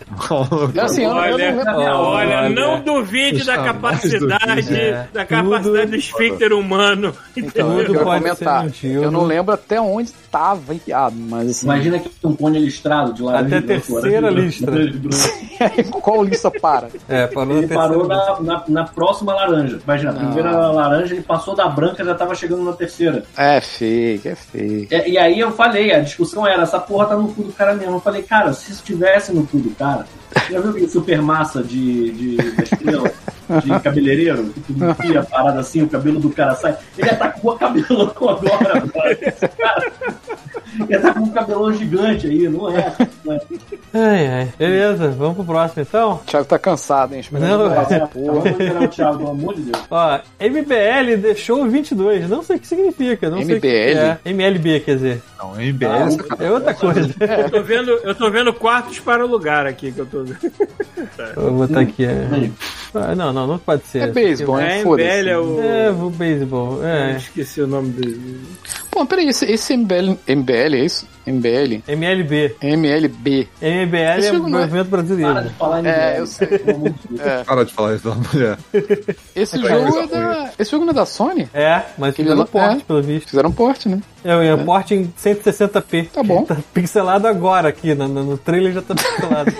É 0.75 0.81
assim, 0.81 1.03
eu 1.03 1.09
Olha, 1.09 1.51
não 1.51 1.73
olha, 1.73 1.95
Olha, 1.95 2.49
não 2.49 2.81
duvide 2.81 3.39
da 3.39 3.55
jamais 3.55 3.71
capacidade, 3.73 4.61
duvide. 4.61 4.79
É. 4.79 5.07
da 5.13 5.25
capacidade 5.25 5.91
do 5.91 5.95
esfíncter 5.95 6.53
humano. 6.53 7.13
Então, 7.35 7.79
eu 7.79 7.85
Tudo 7.85 7.93
quero 7.93 8.05
pode 8.05 8.23
comentar. 8.23 8.65
Eu 8.83 9.11
não 9.11 9.23
lembro 9.25 9.53
até 9.53 9.79
onde 9.79 10.11
tava 10.31 10.73
enfiado, 10.73 11.15
mas 11.15 11.49
assim. 11.49 11.65
Imagina 11.65 11.99
que 11.99 12.09
um 12.23 12.35
cone 12.35 12.59
listrado 12.59 13.13
de 13.13 13.21
laranja. 13.21 13.45
Até 13.45 13.57
a 13.57 13.61
branco, 13.61 13.93
terceira 13.93 14.21
laranja 14.29 14.41
e 14.41 14.45
listra. 14.45 14.71
branco, 14.71 14.93
laranja 15.03 15.73
e 15.77 15.83
branco. 15.83 16.01
qual 16.01 16.23
lista 16.23 16.51
para? 16.51 16.87
É, 17.07 17.27
parou 17.27 17.57
Ele 17.57 17.67
na 17.67 17.75
parou 17.75 18.07
na, 18.07 18.39
na, 18.41 18.63
na 18.67 18.83
próxima 18.85 19.33
laranja. 19.33 19.79
Imagina, 19.83 20.11
a 20.11 20.13
primeira 20.13 20.51
laranja, 20.71 21.13
ele 21.13 21.23
passou 21.23 21.55
da 21.55 21.67
branca 21.67 22.03
já 22.03 22.15
tava 22.15 22.35
chegando 22.35 22.63
na 22.63 22.73
terceira. 22.73 23.23
É 23.37 23.61
fake, 23.61 24.27
é 24.27 24.35
fake. 24.35 24.87
E, 24.91 25.11
e 25.11 25.17
aí 25.17 25.39
eu 25.39 25.51
falei, 25.51 25.93
a 25.93 25.99
discussão 25.99 26.42
era, 26.47 26.63
essa 26.63 26.79
porra 26.79 27.07
tá 27.07 27.15
no 27.15 27.33
cu 27.33 27.43
do 27.43 27.53
cara 27.53 27.73
mesmo. 27.73 27.95
Eu 27.95 27.99
falei, 27.99 28.23
cara, 28.23 28.53
se 28.53 28.71
estivesse 28.71 29.33
no 29.33 29.45
cu 29.45 29.57
do 29.57 29.71
cara, 29.75 30.05
já 30.49 30.59
viu 30.59 30.71
aquele 30.71 30.89
super 30.89 31.21
massa 31.21 31.63
de, 31.63 32.11
de 32.11 32.37
da 32.37 32.63
estrela, 32.63 33.11
de 33.63 33.79
cabeleireiro, 33.79 34.45
que 34.49 34.73
tu 34.73 34.73
enfia 34.73 35.19
a 35.19 35.23
parada 35.23 35.59
assim, 35.59 35.81
o 35.81 35.89
cabelo 35.89 36.19
do 36.19 36.29
cara 36.29 36.55
sai. 36.55 36.77
Ele 36.97 37.09
atacou 37.09 37.51
a 37.51 37.57
cabelão 37.57 38.13
agora, 38.19 38.87
cara, 38.87 40.17
ele 40.79 40.99
tá 40.99 41.13
com 41.13 41.19
um 41.21 41.29
cabelão 41.31 41.73
gigante 41.73 42.27
aí, 42.27 42.47
não 42.49 42.69
é? 42.69 42.93
Não 43.23 43.33
é. 43.33 43.39
Ai, 43.93 44.27
ai. 44.27 44.53
Beleza, 44.57 45.09
vamos 45.09 45.35
pro 45.35 45.45
próximo 45.45 45.81
então? 45.81 46.13
O 46.13 46.17
Thiago 46.19 46.45
tá 46.45 46.57
cansado, 46.59 47.13
hein? 47.13 47.23
Não, 47.31 47.65
ele 47.65 47.73
É, 47.73 47.79
essa 47.81 48.07
porra. 48.07 48.41
Vamos 48.51 48.83
o 48.83 48.87
Thiago, 48.87 49.17
pelo 49.17 49.29
amor 49.31 49.55
de 49.55 49.61
Deus. 49.61 49.83
Ó, 49.89 50.19
MBL 50.39 51.17
deixou 51.21 51.67
22. 51.69 52.29
Não 52.29 52.43
sei 52.43 52.55
o 52.55 52.59
que 52.59 52.67
significa. 52.67 53.29
Não 53.29 53.43
sei 53.43 53.55
MBL? 53.55 53.67
é. 53.67 54.17
MLB, 54.25 54.79
quer 54.81 54.95
dizer. 54.95 55.21
Não, 55.39 55.59
MBS, 55.59 56.17
É 56.39 56.51
outra 56.51 56.73
coisa. 56.73 57.13
Eu 57.43 57.49
tô 57.49 57.61
vendo, 57.61 57.91
eu 58.03 58.15
tô 58.15 58.29
vendo 58.31 58.53
quartos 58.53 58.99
para 58.99 59.25
o 59.25 59.27
lugar 59.29 59.65
aqui 59.65 59.91
que 59.91 59.99
eu 59.99 60.05
tô 60.05 60.23
vendo. 60.23 60.39
Vou 61.35 61.51
botar 61.51 61.81
aqui. 61.81 62.05
É... 62.05 62.27
Ah, 62.95 63.15
não, 63.15 63.33
não, 63.33 63.47
não 63.47 63.57
pode 63.57 63.85
ser. 63.87 64.03
É 64.03 64.07
beisebol, 64.07 64.59
É? 64.59 64.79
MBL 64.79 64.83
Foda-se. 64.83 65.29
é 65.29 65.37
o. 65.37 65.61
É, 65.61 65.89
o 65.91 66.09
beisebol. 66.11 66.83
É. 66.85 67.17
Esqueci 67.17 67.61
o 67.61 67.67
nome 67.67 67.89
dele. 67.89 68.39
Pô, 68.91 69.03
peraí, 69.05 69.27
esse, 69.29 69.45
esse 69.51 69.75
MBL, 69.75 70.15
MBL 70.27 70.62
é 70.63 70.85
isso? 70.85 71.07
MBL? 71.25 71.81
MLB. 71.87 72.55
MLB. 72.61 73.47
MBL 73.61 73.97
é 73.97 74.31
não 74.31 74.47
é- 74.47 74.61
movimento 74.61 74.89
Para 74.89 75.01
brasileiro. 75.01 75.41
de 75.43 75.49
falar 75.55 75.81
em 75.83 75.87
É, 75.87 75.91
MBL, 76.11 76.19
eu 76.19 76.27
sei. 76.27 76.47
É. 77.19 77.43
para 77.43 77.65
de 77.65 77.73
falar 77.73 77.95
isso 77.95 78.09
da 78.09 78.15
mulher. 78.15 78.57
Esse 79.35 79.57
jogo 79.57 79.97
é 79.99 80.07
da. 80.07 80.51
Esse 80.59 80.71
jogo 80.71 80.85
não 80.85 80.91
é 80.91 80.95
da 80.95 81.05
Sony? 81.05 81.49
É, 81.53 81.81
mas 81.97 82.15
fizeram 82.15 82.37
lá- 82.39 82.45
porte, 82.45 82.81
é. 82.81 82.85
pelo 82.85 83.01
visto. 83.01 83.29
Fizeram 83.29 83.51
porte, 83.51 83.89
né? 83.89 83.99
É, 84.23 84.53
o 84.53 84.65
porte 84.65 84.93
em 84.93 85.13
160p. 85.21 86.09
Tá 86.09 86.23
bom. 86.23 86.43
Tá 86.45 86.57
pixelado 86.73 87.27
agora 87.27 87.69
aqui, 87.69 87.93
no, 87.93 88.07
no 88.07 88.37
trailer 88.37 88.73
já 88.73 88.81
tá 88.81 88.95
pixelado. 88.95 89.53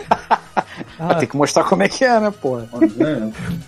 Mas 1.00 1.18
tem 1.20 1.28
que 1.28 1.36
mostrar 1.38 1.64
como 1.66 1.84
é 1.84 1.90
que 1.90 2.04
é, 2.06 2.20
né, 2.20 2.32
porra? 2.32 2.68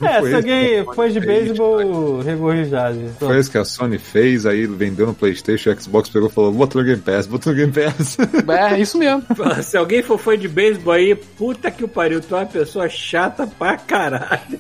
É, 0.02 0.20
foi 0.20 0.30
se 0.30 0.36
alguém 0.36 0.86
que 0.86 0.96
fã 0.96 1.10
de 1.10 1.20
beisebol, 1.20 2.22
regorrijade. 2.22 3.10
Foi 3.20 3.40
isso 3.40 3.52
que 3.52 3.58
a 3.58 3.66
Sony 3.66 3.98
fez, 3.98 4.46
aí 4.46 4.66
vendeu 4.66 5.08
no 5.08 5.14
Playstation, 5.14 5.72
o 5.72 5.82
Xbox 5.82 6.10
pegou 6.10 6.30
e 6.30 6.32
falou, 6.32 6.52
bota 6.52 6.80
no 6.80 6.86
Game 6.86 7.02
Pass, 7.02 7.28
bota 7.28 7.50
no 7.50 7.56
Game 7.56 7.72
Pass. 7.72 8.18
É, 8.56 8.80
isso 8.80 8.98
mesmo. 8.98 9.24
Se 9.64 9.76
alguém 9.76 10.02
for 10.02 10.18
fã 10.18 10.38
de 10.38 10.48
beisebol 10.48 10.94
aí, 10.94 11.14
puta 11.14 11.70
que 11.70 11.84
o 11.84 11.88
pariu, 11.88 12.22
tu 12.22 12.36
é 12.36 12.40
uma 12.40 12.46
pessoa 12.46 12.88
chata 12.88 13.46
pra 13.46 13.76
caralho. 13.78 14.60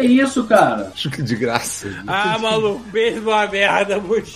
Que 0.00 0.06
isso, 0.06 0.44
cara? 0.44 0.90
Acho 0.94 1.10
que 1.10 1.22
de 1.22 1.34
graça. 1.36 1.88
Ah, 2.06 2.38
maluco, 2.38 2.82
é 2.94 3.18
uma 3.18 3.46
merda, 3.46 3.98
muito 3.98 4.28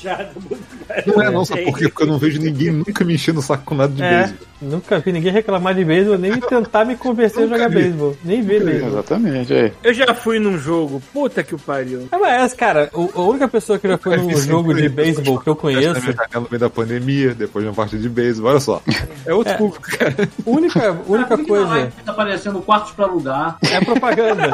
Não 1.06 1.22
é 1.22 1.30
não, 1.30 1.44
sabe 1.44 1.64
por 1.64 1.78
quê? 1.78 1.88
Porque 1.90 2.02
eu 2.02 2.06
não 2.06 2.18
vejo 2.18 2.40
ninguém 2.40 2.70
nunca 2.70 3.04
me 3.04 3.14
enchendo 3.14 3.40
o 3.40 3.42
saco 3.42 3.64
com 3.64 3.74
nada 3.74 3.92
de 3.92 4.02
É, 4.02 4.10
beisebol. 4.20 4.46
nunca 4.62 4.98
vi 4.98 5.12
ninguém 5.12 5.32
reclamar 5.32 5.74
de 5.74 5.84
beisebol, 5.84 6.18
nem 6.18 6.32
tentar 6.40 6.84
me 6.84 6.96
convencer 6.96 7.44
a 7.44 7.46
jogar 7.46 7.68
vi. 7.68 7.74
beisebol. 7.76 8.16
Nem 8.24 8.42
ver 8.42 8.64
beisebol. 8.64 8.88
Exatamente, 8.88 9.52
é. 9.54 9.72
Eu 9.82 9.92
já 9.94 10.14
fui 10.14 10.38
num 10.38 10.58
jogo, 10.58 11.02
puta 11.12 11.42
que 11.42 11.54
o 11.54 11.58
pariu. 11.58 12.08
É, 12.10 12.16
mas, 12.16 12.54
cara, 12.54 12.88
o- 12.94 13.10
a 13.14 13.20
única 13.22 13.46
pessoa 13.48 13.78
que 13.78 13.86
já 13.88 13.98
foi 13.98 14.16
num 14.16 14.36
jogo 14.36 14.72
de 14.74 14.88
beisebol 14.88 15.38
que 15.40 15.48
eu 15.48 15.52
Essa 15.52 15.60
conheço, 15.60 16.00
no 16.34 16.40
meio 16.50 16.58
da 16.58 16.70
pandemia, 16.70 17.34
depois 17.34 17.64
de 17.64 17.68
uma 17.68 17.74
partida 17.74 18.00
de 18.02 18.08
beisebol, 18.08 18.50
olha 18.50 18.60
só. 18.60 18.82
É 19.26 19.34
outro 19.34 19.54
público, 19.56 19.86
cara. 19.98 20.14
única, 20.46 20.96
única 21.06 21.36
na 21.36 21.44
coisa 21.44 21.92
Tá 22.04 22.12
aparecendo 22.12 22.60
quartos 22.60 22.92
pra 22.92 23.04
alugar, 23.04 23.58
é 23.62 23.80
propaganda. 23.84 24.50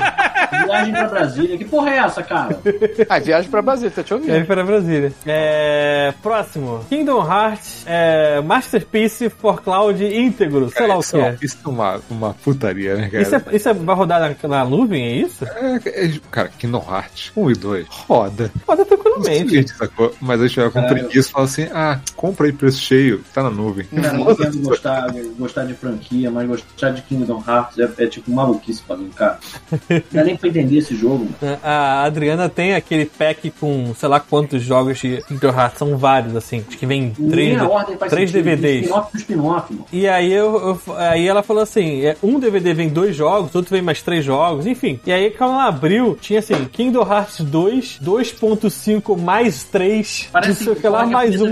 viagem 0.67 0.93
pra 0.99 1.09
Brasília. 1.09 1.59
Que 1.59 1.65
porra 1.65 1.91
é 1.91 1.97
essa, 1.99 2.23
cara? 2.23 2.59
Ah, 3.09 3.19
viagem 3.19 3.51
pra 3.51 3.63
Brasília, 3.63 3.91
tá 3.91 4.03
te 4.03 4.13
É 4.13 4.17
ouvindo? 4.17 4.47
para 4.47 4.65
Brasília. 4.65 5.13
É, 5.25 6.13
próximo. 6.23 6.85
Kingdom 6.89 7.25
Hearts 7.25 7.83
é, 7.87 8.41
Masterpiece 8.41 9.29
for 9.31 9.63
Cloud 9.63 10.03
íntegro. 10.05 10.71
Sei 10.71 10.87
lá 10.87 10.97
o 10.97 11.01
que 11.03 11.17
é, 11.17 11.21
é. 11.21 11.37
isso 11.41 11.59
é 11.65 11.69
uma, 11.69 12.01
uma 12.11 12.35
putaria, 12.35 12.97
né, 12.97 13.09
cara? 13.09 13.23
Isso, 13.23 13.35
é, 13.35 13.43
isso 13.53 13.69
é- 13.69 13.75
vai 13.75 13.95
rodar 13.97 14.21
na, 14.43 14.49
na 14.49 14.65
nuvem, 14.65 15.05
é 15.05 15.13
isso? 15.17 15.45
É, 15.45 15.77
é, 15.87 16.13
cara, 16.31 16.49
Kingdom 16.59 16.85
Hearts 16.89 17.33
1 17.37 17.51
e 17.51 17.55
2, 17.55 17.87
roda. 17.89 18.51
Roda 18.67 18.79
Não 18.83 18.87
tranquilamente. 18.87 19.49
gente, 19.55 19.73
sacou? 19.75 20.15
Mas 20.21 20.41
aí 20.43 20.49
chega 20.49 20.71
com 20.71 20.83
preguiça 20.87 21.29
e 21.29 21.33
fala 21.33 21.45
assim: 21.45 21.69
ah, 21.73 22.01
compra 22.17 22.47
aí 22.47 22.53
preço 22.53 22.81
cheio, 22.81 23.23
tá 23.33 23.43
na 23.43 23.51
nuvem. 23.51 23.87
Cara, 23.87 24.17
eu 24.19 24.31
entendo 24.33 24.59
gostar, 24.63 25.07
gostar 25.39 25.65
de 25.65 25.75
franquia, 25.75 26.31
mas 26.31 26.47
gostar 26.49 26.91
de 26.91 27.03
Kingdom 27.03 27.43
Hearts 27.47 27.79
é, 27.79 28.05
é 28.05 28.07
tipo 28.07 28.31
maluquice 28.31 28.83
pra 28.83 28.97
mim, 28.97 29.11
cara. 29.15 29.39
Não 29.89 30.03
dá 30.13 30.25
nem 30.25 30.37
pra 30.37 30.49
entender 30.49 30.79
esse 30.87 30.97
jogo. 30.97 31.29
mano. 31.41 31.59
A 31.63 32.03
Adriana 32.05 32.49
tem 32.49 32.75
aquele 32.75 33.07
pack 33.07 33.51
com 33.51 33.95
sei 33.95 34.09
lá 34.09 34.21
quantos 34.21 34.63
jogos 34.63 34.99
de 34.99 35.23
Kingdom 35.29 35.49
Hearts, 35.49 35.79
são 35.79 35.97
vários, 35.97 36.35
assim. 36.37 36.65
Acho 36.67 36.79
que 36.79 36.87
vem 36.87 37.11
três, 37.31 37.59
três. 38.09 38.33
DVDs. 38.33 38.89
Spin-off 39.15 39.73
mano. 39.73 39.87
E 39.93 40.07
aí, 40.09 40.33
eu, 40.33 40.81
eu- 40.87 40.97
aí 40.97 41.27
ela 41.27 41.43
falou 41.43 41.63
assim: 41.63 42.05
é, 42.05 42.17
um 42.23 42.39
DVD 42.39 42.73
vem 42.75 42.89
dois 42.89 43.15
jogos, 43.17 43.55
outro 43.55 43.71
vem 43.73 43.83
mais 43.83 44.03
três 44.03 44.25
jogos, 44.25 44.67
enfim. 44.67 44.99
E 45.07 45.13
aí, 45.13 45.31
quando 45.31 45.53
ela 45.55 45.67
abriu, 45.69 46.17
tinha 46.21 46.39
assim: 46.39 46.55
Kingdom 46.73 47.03
Hearts 47.03 47.41
2, 47.41 48.01
2.5 48.03 49.17
mais 49.19 49.65
3, 49.65 50.29
não 50.35 50.55
sei 50.55 50.73
o 50.73 50.77
que 50.77 50.89
lá, 50.89 51.07
mais 51.07 51.41
um. 51.41 51.47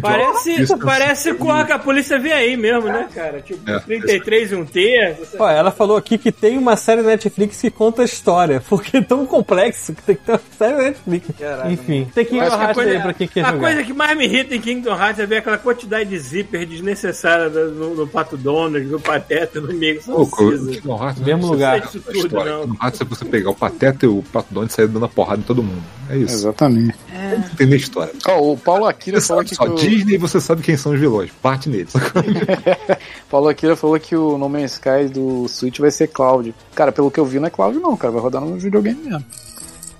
Parece, 0.00 0.64
Drop, 0.64 0.84
parece 0.84 1.34
com 1.34 1.50
a 1.50 1.64
que 1.64 1.72
a 1.72 1.78
polícia 1.78 2.18
vem 2.18 2.32
aí 2.32 2.56
mesmo, 2.56 2.86
né, 2.88 3.08
cara? 3.14 3.40
Tipo, 3.40 3.68
É. 3.70 3.78
33 3.80 4.52
e 4.52 4.54
um 4.54 4.64
terço. 4.64 5.36
Ó, 5.38 5.48
ela 5.48 5.70
falou 5.70 5.96
aqui 5.96 6.18
que 6.18 6.30
tem 6.32 6.58
uma 6.58 6.76
série 6.76 7.02
da 7.02 7.08
Netflix 7.10 7.60
que 7.60 7.70
conta 7.70 8.02
a 8.02 8.04
história, 8.04 8.51
porque 8.60 8.98
é 8.98 9.02
tão 9.02 9.26
complexo 9.26 9.94
que 9.94 10.02
tem 10.02 10.16
que 10.16 10.22
ter 10.22 10.32
uma 10.32 10.40
série 10.58 10.76
da 10.76 10.82
Netflix. 10.82 11.28
Enfim, 11.70 12.10
tem 12.14 12.24
que 12.24 12.40
a 12.40 12.44
Hearts 12.44 12.68
aí 12.68 12.74
coisa, 12.74 13.00
pra 13.00 13.14
quem 13.14 13.28
quer 13.28 13.44
a 13.44 13.52
jogar. 13.52 13.60
coisa 13.60 13.84
que 13.84 13.92
mais 13.92 14.16
me 14.16 14.24
irrita 14.24 14.54
em 14.54 14.60
Kingdom 14.60 14.94
Hearts 14.94 15.18
é 15.18 15.26
ver 15.26 15.36
aquela 15.38 15.58
quantidade 15.58 16.10
de 16.10 16.18
zíper 16.18 16.66
desnecessária 16.66 17.48
no, 17.48 17.94
no 17.94 18.06
Pato 18.06 18.36
Donald, 18.36 18.84
no 18.86 19.00
Pateta, 19.00 19.60
no. 19.60 19.68
Não 19.72 20.26
Pô, 20.26 20.36
precisa. 20.36 20.72
Kingdom 20.72 21.04
Hearts 21.04 21.22
Mesmo 21.22 21.46
lugar. 21.46 21.78
Isso 21.78 21.92
ser 21.92 22.00
tudo, 22.00 22.16
história. 22.26 22.52
não. 22.52 22.62
Kingdom 22.62 22.84
Hearts 22.84 23.00
é 23.00 23.04
você 23.04 23.24
pegar 23.24 23.50
o 23.50 23.54
Pateta 23.54 24.06
e 24.06 24.08
o 24.08 24.22
Pato 24.32 24.52
Donald 24.52 24.72
e 24.72 24.76
sair 24.76 24.88
dando 24.88 25.04
a 25.04 25.08
porrada 25.08 25.40
em 25.40 25.44
todo 25.44 25.62
mundo. 25.62 25.82
É 26.10 26.16
isso. 26.16 26.34
Exatamente. 26.34 26.94
Não 27.10 27.38
entender 27.38 27.76
história. 27.76 28.12
Ó, 28.26 28.52
o 28.52 28.56
Paulo 28.58 28.86
Akira 28.86 29.20
Você 29.20 29.28
falou 29.28 29.42
sabe 29.44 29.46
aqui 29.46 29.54
só 29.54 29.64
que 29.64 29.86
o... 29.86 29.90
Disney 29.90 30.18
você 30.18 30.40
sabe 30.40 30.62
quem 30.62 30.76
são 30.76 30.92
os 30.92 31.00
vilões. 31.00 31.30
Bate 31.42 31.68
neles. 31.68 31.92
Paulo 33.30 33.48
Akira 33.48 33.76
falou 33.76 33.98
que 33.98 34.14
o 34.14 34.36
No 34.36 34.48
Man's 34.48 34.72
Sky 34.72 35.08
do 35.12 35.48
Switch 35.48 35.78
vai 35.78 35.90
ser 35.90 36.08
cloud. 36.08 36.54
Cara, 36.74 36.92
pelo 36.92 37.10
que 37.10 37.18
eu 37.18 37.24
vi, 37.24 37.38
não 37.38 37.46
é 37.46 37.50
cloud 37.50 37.78
não, 37.78 37.96
cara. 37.96 38.12
Vai 38.12 38.22
rodar 38.22 38.41
no 38.46 38.56
videogame 38.56 39.00
mesmo. 39.04 39.24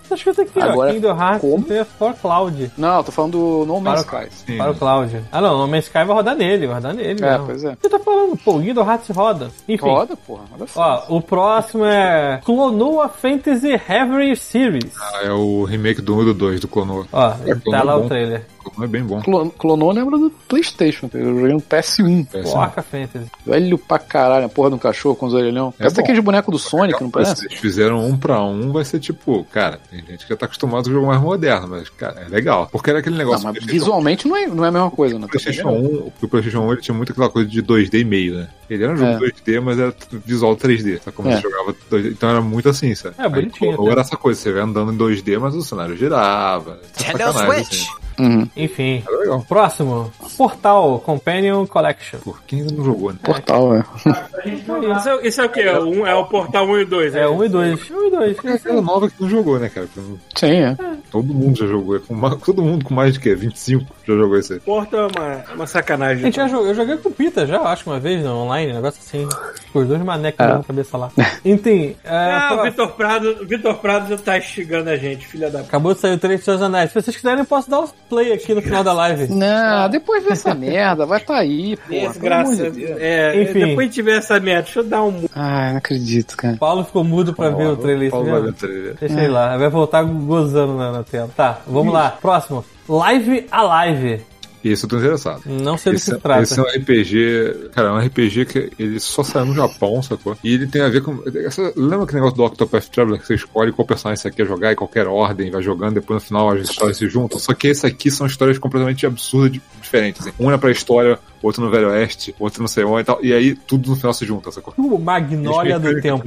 Tá 0.08 0.16
escrito 0.16 0.42
aqui, 0.42 0.58
ó. 0.58 0.62
Agora, 0.64 0.92
Kingdom 0.92 1.16
Hearts 1.18 1.40
como? 1.40 1.64
for 1.98 2.12
Cloud. 2.14 2.70
Não, 2.76 2.96
eu 2.98 3.04
tô 3.04 3.12
falando 3.12 3.32
do 3.32 3.64
No 3.66 3.80
Man's 3.80 4.04
Para- 4.04 4.24
Sky. 4.26 4.34
Sim. 4.44 4.58
Para 4.58 4.70
o 4.72 4.74
Cloud. 4.74 5.20
Ah, 5.32 5.40
não, 5.40 5.56
No 5.58 5.66
Man's 5.68 5.84
Sky 5.86 6.04
vai 6.04 6.08
rodar 6.08 6.36
nele, 6.36 6.66
vai 6.66 6.74
rodar 6.76 6.92
nele. 6.92 7.24
É, 7.24 7.30
mesmo. 7.30 7.46
pois 7.46 7.64
é. 7.64 7.72
O 7.72 7.76
que 7.76 7.82
você 7.84 7.88
tá 7.88 7.98
falando? 7.98 8.36
Pô, 8.36 8.56
o 8.56 8.60
Kingdom 8.60 8.82
Hearts 8.90 9.08
roda. 9.16 9.50
Enfim. 9.66 9.86
Roda, 9.86 10.14
porra. 10.16 10.42
Roda 10.50 10.66
Ó, 10.76 11.16
o 11.16 11.20
próximo 11.22 11.86
é 11.86 12.40
Clonoa 12.44 13.08
Fantasy 13.08 13.68
Heavy 13.88 14.36
Series. 14.36 14.92
Ah, 15.00 15.20
é 15.24 15.32
o 15.32 15.64
remake 15.64 16.02
do 16.02 16.14
1 16.16 16.22
e 16.22 16.24
do 16.26 16.34
2 16.34 16.60
do 16.60 16.68
Clonoa. 16.68 17.06
Ó, 17.10 17.28
É, 17.46 17.54
tá 17.54 17.60
Clonoa 17.62 17.82
lá 17.84 17.92
é 17.92 17.96
o 17.96 18.00
bom. 18.02 18.08
trailer. 18.08 18.46
Clonoa 18.62 18.84
é 18.84 18.88
bem 18.88 19.02
bom. 19.02 19.20
Clon- 19.22 19.50
Clonou 19.50 19.92
lembra 19.92 20.18
do 20.18 20.30
Playstation. 20.48 21.08
Eu 21.12 21.34
joguei 21.40 21.52
no 21.54 21.60
PS1. 21.60 22.26
É, 22.32 22.42
sim. 22.44 22.52
Porca 22.52 22.82
Fantasy. 22.82 23.26
Velho 23.46 23.78
pra 23.78 23.98
caralho, 23.98 24.46
a 24.46 24.48
porra 24.48 24.70
de 24.70 24.74
um 24.76 24.78
cachorro 24.78 25.14
com 25.16 25.26
os 25.26 25.34
orelhão. 25.34 25.68
É 25.76 25.78
Parece 25.78 25.96
bom. 25.96 26.02
aquele 26.02 26.20
boneco 26.20 26.50
do 26.50 26.58
Sonic, 26.58 27.00
não 27.00 27.08
Se 27.08 27.12
parece? 27.12 27.46
eles 27.46 27.58
fizeram 27.58 28.04
um 28.06 28.16
pra 28.16 28.42
um, 28.42 28.72
vai 28.72 28.84
ser 28.84 29.00
tipo, 29.00 29.44
cara, 29.52 29.80
tem 29.90 30.00
gente 30.06 30.24
que 30.24 30.28
já 30.30 30.36
tá 30.36 30.46
acostumado 30.46 30.84
com 30.84 30.90
o 30.90 30.92
jogo 30.92 31.06
mais 31.06 31.20
moderno, 31.20 31.68
mas, 31.68 31.88
cara, 31.90 32.22
é 32.26 32.28
legal. 32.28 32.68
Porque 32.70 32.90
era 32.90 33.00
aquele 33.00 33.16
Não, 33.16 33.24
negócio. 33.24 33.44
mas 33.44 33.52
PlayStation 33.54 33.78
visualmente 33.84 34.26
não 34.28 34.36
é, 34.36 34.46
não 34.46 34.64
é 34.64 34.68
a 34.68 34.72
mesma 34.72 34.90
coisa, 34.90 35.18
né? 35.18 35.26
O 35.26 35.28
PlayStation 35.28 35.68
1, 35.70 36.10
porque 36.10 36.26
o 36.26 36.28
PlayStation 36.28 36.60
1 36.60 36.72
ele 36.72 36.80
tinha 36.80 36.94
muito 36.94 37.12
aquela 37.12 37.28
coisa 37.30 37.48
de 37.48 37.62
2D 37.62 38.00
e 38.00 38.04
meio, 38.04 38.34
né? 38.36 38.48
Ele 38.70 38.84
era 38.84 38.92
um 38.92 38.96
jogo 38.96 39.10
É. 39.10 39.18
2D, 39.18 39.60
mas 39.60 39.78
era 39.78 39.94
visual 40.24 40.56
3D. 40.56 40.98
Sabe 41.02 41.16
como 41.16 41.28
É. 41.28 41.36
você 41.36 41.42
jogava 41.42 41.74
2D? 41.90 42.10
Então 42.12 42.30
era 42.30 42.40
muito 42.40 42.68
assim, 42.68 42.94
sabe? 42.94 43.14
É, 43.18 43.28
bonitinho 43.28 43.78
Ou 43.78 43.90
era 43.90 44.00
essa 44.00 44.16
coisa, 44.16 44.40
você 44.40 44.50
vai 44.52 44.62
andando 44.62 44.92
em 44.92 44.96
2D, 44.96 45.38
mas 45.38 45.54
o 45.54 45.62
cenário 45.62 45.96
girava. 45.96 46.78
Sacanagem, 46.94 47.50
assim. 47.60 47.86
Uhum. 48.18 48.48
Enfim. 48.56 49.02
É. 49.08 49.38
Próximo. 49.48 50.12
Portal 50.36 50.98
Companion 51.00 51.66
Collection. 51.66 52.18
Por 52.20 52.42
quem 52.42 52.60
ainda 52.60 52.74
não 52.74 52.84
jogou, 52.84 53.12
né? 53.12 53.18
Portal, 53.22 53.74
é. 53.76 53.84
Isso 54.44 55.08
é, 55.08 55.26
isso 55.28 55.40
é 55.40 55.44
o 55.44 55.48
quê? 55.48 55.60
É 55.60 55.78
o, 55.78 55.84
um- 55.84 56.06
é 56.06 56.14
o 56.14 56.24
portal 56.24 56.66
1 56.66 56.78
e 56.80 56.84
2. 56.84 57.14
É 57.14 57.28
1 57.28 57.44
e 57.44 57.48
2. 57.48 57.90
1 57.90 58.06
e 58.06 58.10
2. 58.10 58.44
É 58.44 58.52
aquela 58.54 58.82
nova 58.82 59.08
que 59.08 59.20
não 59.22 59.28
jogou, 59.28 59.58
né, 59.58 59.68
cara? 59.68 59.86
Sim, 60.34 60.46
é. 60.60 60.76
Todo 61.10 61.32
mundo 61.32 61.56
já 61.58 61.66
jogou. 61.66 61.96
É 61.96 61.98
com 62.00 62.30
Todo 62.38 62.62
mundo 62.62 62.84
com 62.84 62.92
mais 62.94 63.14
de 63.14 63.20
quê? 63.20 63.34
25 63.34 63.84
já 64.06 64.14
jogou 64.14 64.38
isso 64.38 64.52
aí. 64.54 64.60
Portal 64.60 65.08
é 65.08 65.18
uma, 65.18 65.44
uma 65.54 65.66
sacanagem. 65.66 66.24
gente 66.24 66.48
jogou, 66.50 66.66
eu 66.66 66.74
joguei 66.74 66.96
com 66.96 67.08
o 67.08 67.12
Pita 67.12 67.46
já, 67.46 67.60
acho 67.62 67.84
que 67.84 67.90
uma 67.90 68.00
vez, 68.00 68.22
no 68.24 68.36
online, 68.36 68.72
um 68.72 68.76
negócio 68.76 69.00
assim. 69.00 69.28
Com 69.72 69.78
os 69.80 69.88
dois 69.88 70.02
manecos 70.02 70.44
É. 70.44 70.52
na 70.52 70.62
cabeça 70.62 70.96
lá. 70.98 71.10
Enfim, 71.44 71.96
é, 72.04 72.10
Ah, 72.32 72.48
o 72.52 72.54
pro- 72.56 72.64
Vitor 72.64 72.88
Prado, 72.92 73.46
Vitor 73.46 73.74
Prado 73.78 74.08
já 74.08 74.18
tá 74.18 74.38
instigando 74.38 74.90
a 74.90 74.96
gente, 74.96 75.26
filha 75.26 75.50
da 75.50 75.60
acabou 75.60 75.94
de 75.94 76.00
sair 76.00 76.14
o 76.14 76.18
trailer 76.18 76.38
de 76.38 76.44
Seus 76.44 76.60
Anéis. 76.60 76.90
Se 76.90 77.00
vocês 77.00 77.16
quiserem, 77.16 77.38
eu 77.40 77.44
posso 77.46 77.70
dar 77.70 77.80
o 77.80 77.88
play 78.08 78.32
aqui 78.32 78.54
no 78.54 78.60
final 78.62 78.84
da 78.84 78.92
live. 78.92 79.32
Não, 79.32 79.88
depois 79.88 80.24
dessa 80.24 80.54
merda, 80.54 81.06
vai 81.06 81.20
tá 81.20 81.36
aí, 81.38 81.76
pô. 81.76 81.88
Desgraça. 81.90 82.70
É, 82.98 83.42
Enfim. 83.42 83.66
Depois 83.66 83.88
de 83.88 83.94
tiver 83.94 84.18
essa 84.18 84.38
merda, 84.38 84.62
deixa 84.62 84.80
eu 84.80 84.84
dar 84.84 85.02
um. 85.02 85.24
Ai, 85.34 85.70
não 85.70 85.78
acredito, 85.78 86.36
cara. 86.36 86.54
O 86.54 86.58
Paulo 86.58 86.84
ficou 86.84 87.02
mudo 87.04 87.32
pra 87.32 87.48
ver 87.50 87.66
o 87.68 87.76
trailer. 87.76 88.10
Paulo 88.10 88.30
vai 88.30 88.42
ver 88.42 88.48
o 88.48 88.52
trailer. 88.52 88.94
Deixa 89.00 89.18
ele 89.20 89.28
lá, 89.28 89.56
vai 89.56 89.68
voltar 89.70 90.02
gozando 90.02 90.74
na, 90.76 90.92
na 90.92 91.02
tela. 91.02 91.30
Tá, 91.34 91.60
vamos 91.66 91.92
lá. 91.94 92.10
Próximo. 92.20 92.64
Live 92.88 93.46
Alive. 93.50 94.20
Esse 94.64 94.84
eu 94.84 94.88
tô 94.88 94.96
interessado. 94.98 95.42
Não 95.44 95.76
sei 95.76 95.90
do 95.92 95.96
que 95.96 96.02
Esse, 96.02 96.12
se 96.12 96.18
trata. 96.20 96.42
esse 96.42 96.56
é 96.56 96.62
um 96.62 96.66
RPG, 96.66 97.70
cara, 97.74 97.88
é 97.88 97.90
um 97.90 97.98
RPG 97.98 98.44
que 98.46 98.70
ele 98.78 99.00
só 99.00 99.24
saiu 99.24 99.46
no 99.46 99.54
Japão, 99.56 100.00
sacou? 100.04 100.36
E 100.44 100.54
ele 100.54 100.68
tem 100.68 100.82
a 100.82 100.88
ver 100.88 101.02
com. 101.02 101.18
essa- 101.44 101.72
lembra 101.74 102.04
aquele 102.04 102.18
negócio 102.20 102.36
do 102.36 102.44
Octopath 102.44 102.84
Traveler 102.86 103.20
que 103.20 103.26
você 103.26 103.34
escolhe 103.34 103.72
qual 103.72 103.84
personagem 103.84 104.22
você 104.22 104.30
quer 104.30 104.46
jogar 104.46 104.72
em 104.72 104.76
qualquer 104.76 105.08
ordem, 105.08 105.50
vai 105.50 105.60
jogando, 105.64 105.94
depois 105.94 106.22
no 106.22 106.26
final 106.28 106.48
as 106.50 106.60
histórias 106.60 106.96
se 106.96 107.08
juntam? 107.08 107.40
Só 107.40 107.52
que 107.54 107.66
esse 107.66 107.84
aqui 107.84 108.08
são 108.08 108.24
histórias 108.24 108.56
completamente 108.56 109.04
absurdas, 109.04 109.50
di- 109.50 109.62
diferentes. 109.80 110.20
Assim. 110.24 110.32
Um 110.38 110.48
é 110.52 110.56
pra 110.56 110.70
história, 110.70 111.18
outro 111.42 111.60
no 111.60 111.68
Velho 111.68 111.88
Oeste, 111.88 112.32
outro 112.38 112.60
não 112.60 112.68
sei 112.68 112.84
onde 112.84 113.00
e 113.00 113.04
tal. 113.04 113.18
E 113.20 113.32
aí 113.32 113.56
tudo 113.56 113.90
no 113.90 113.96
final 113.96 114.14
se 114.14 114.24
junta, 114.24 114.52
sacou? 114.52 114.72
O 114.78 114.96
Magnólia 114.96 115.76
do 115.80 116.00
Tempo. 116.00 116.22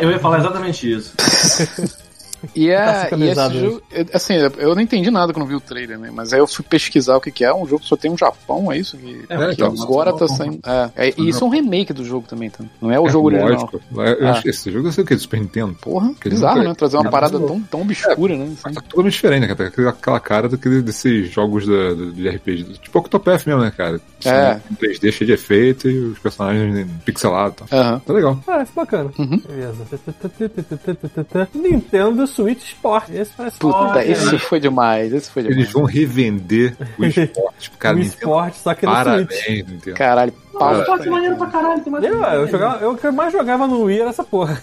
Eu 0.00 0.10
ia 0.10 0.18
falar 0.18 0.38
exatamente 0.38 0.90
isso. 0.90 1.12
E, 2.54 2.68
Tá 2.74 2.74
é, 2.74 2.96
e 2.98 3.02
sincronizado 3.04 3.54
esse 3.54 3.64
jogo, 3.64 3.82
eu- 3.92 4.06
assim, 4.12 4.34
eu 4.58 4.74
não 4.74 4.82
entendi 4.82 5.10
nada 5.10 5.32
quando 5.32 5.46
vi 5.46 5.54
o 5.54 5.60
trailer, 5.60 5.98
né? 5.98 6.10
Mas 6.12 6.32
aí 6.32 6.40
eu 6.40 6.46
fui 6.46 6.64
pesquisar 6.64 7.16
o 7.16 7.20
que, 7.20 7.30
que 7.30 7.44
é. 7.44 7.54
Um 7.54 7.66
jogo 7.66 7.82
que 7.82 7.88
só 7.88 7.96
tem 7.96 8.10
no 8.10 8.16
Japão, 8.18 8.70
é 8.72 8.78
isso? 8.78 8.96
Que, 8.96 9.24
É, 9.28 9.36
que 9.48 9.52
então, 9.54 9.74
agora 9.82 10.12
tá 10.12 10.26
saindo. 10.28 10.58
É, 10.64 11.08
é, 11.08 11.14
e 11.16 11.28
isso 11.28 11.44
é 11.44 11.46
um 11.46 11.50
remake 11.50 11.92
do 11.92 12.04
jogo 12.04 12.26
também, 12.28 12.50
tá? 12.50 12.64
Não 12.80 12.90
é 12.90 12.98
o 13.00 13.08
jogo 13.08 13.28
original. 13.28 13.50
Lógico. 13.50 13.80
Eu 13.96 14.28
Ah. 14.28 14.30
acho 14.32 14.42
que 14.42 14.50
esse 14.50 14.70
jogo 14.70 14.88
eu 14.88 14.92
sei 14.92 15.04
o 15.04 15.06
que 15.06 15.12
é 15.12 15.16
do 15.16 15.22
Super 15.22 15.40
Nintendo. 15.40 15.74
Porra, 15.80 16.12
Que 16.20 16.28
bizarro, 16.28 16.62
né? 16.62 16.74
Trazer 16.74 16.96
uma 16.96 17.08
É, 17.08 17.10
parada 17.10 17.38
tão, 17.38 17.60
tão 17.62 17.82
obscura, 17.82 18.36
né? 18.36 18.52
Mas 18.64 18.74
tá 18.74 18.80
totalmente 18.82 19.12
diferente, 19.14 19.40
né, 19.46 19.54
cara? 19.54 19.68
Aquela- 19.68 19.90
Aquela 19.90 20.20
cara 20.20 20.48
daquele, 20.48 20.82
desses 20.82 21.30
jogos 21.30 21.66
da- 21.66 21.94
do- 21.94 22.12
de 22.12 22.28
RPG. 22.28 22.64
Tipo 22.82 22.98
Octopath 22.98 23.46
mesmo, 23.46 23.62
né, 23.62 23.70
cara? 23.76 24.00
É. 24.24 24.58
Em 24.70 24.74
3D 24.74 25.12
cheio 25.12 25.26
de 25.28 25.32
efeito 25.34 25.88
e 25.88 25.98
os 25.98 26.18
personagens 26.18 26.86
pixelados 27.04 27.56
e 27.66 27.68
tal. 27.70 27.78
Aham. 27.80 27.98
Tá 28.00 28.12
legal. 28.12 28.38
Parece 28.44 28.72
bacana. 28.74 29.10
Uhum. 29.18 29.38
Beleza. 29.46 29.84
Nintendo 31.54 32.26
Switch 32.34 32.62
Sport. 32.64 33.10
Esse 33.10 33.32
parece 33.36 33.58
Puta, 33.58 33.76
Olha, 33.76 34.04
esse 34.06 34.38
foi 34.38 34.60
demais, 34.60 35.12
esse 35.12 35.30
foi 35.30 35.42
demais. 35.42 35.58
Eles 35.60 35.72
vão 35.72 35.84
revender 35.84 36.76
o 36.98 37.04
esporte. 37.06 37.70
Cara, 37.78 37.94
Nintendo, 37.96 38.14
esporte, 38.14 38.58
só 38.58 38.74
que 38.74 38.86
no 38.86 38.92
parabéns, 38.92 39.44
Switch. 39.44 39.94
Caralho, 39.96 40.32
pau. 40.58 40.84
Pô, 40.84 40.98
que 40.98 41.10
maneiro 41.10 41.36
pra 41.36 41.46
caralho. 41.48 41.80
Tem 41.82 41.92
mais 41.92 42.04
Eu, 42.04 42.22
eu, 42.22 42.46
jogava, 42.48 42.78
eu 42.84 42.90
o 42.92 42.96
que 42.96 43.06
eu 43.06 43.12
mais 43.12 43.32
jogava 43.32 43.66
no 43.66 43.82
Wii 43.82 44.00
era 44.00 44.10
essa 44.10 44.24
porra. 44.24 44.60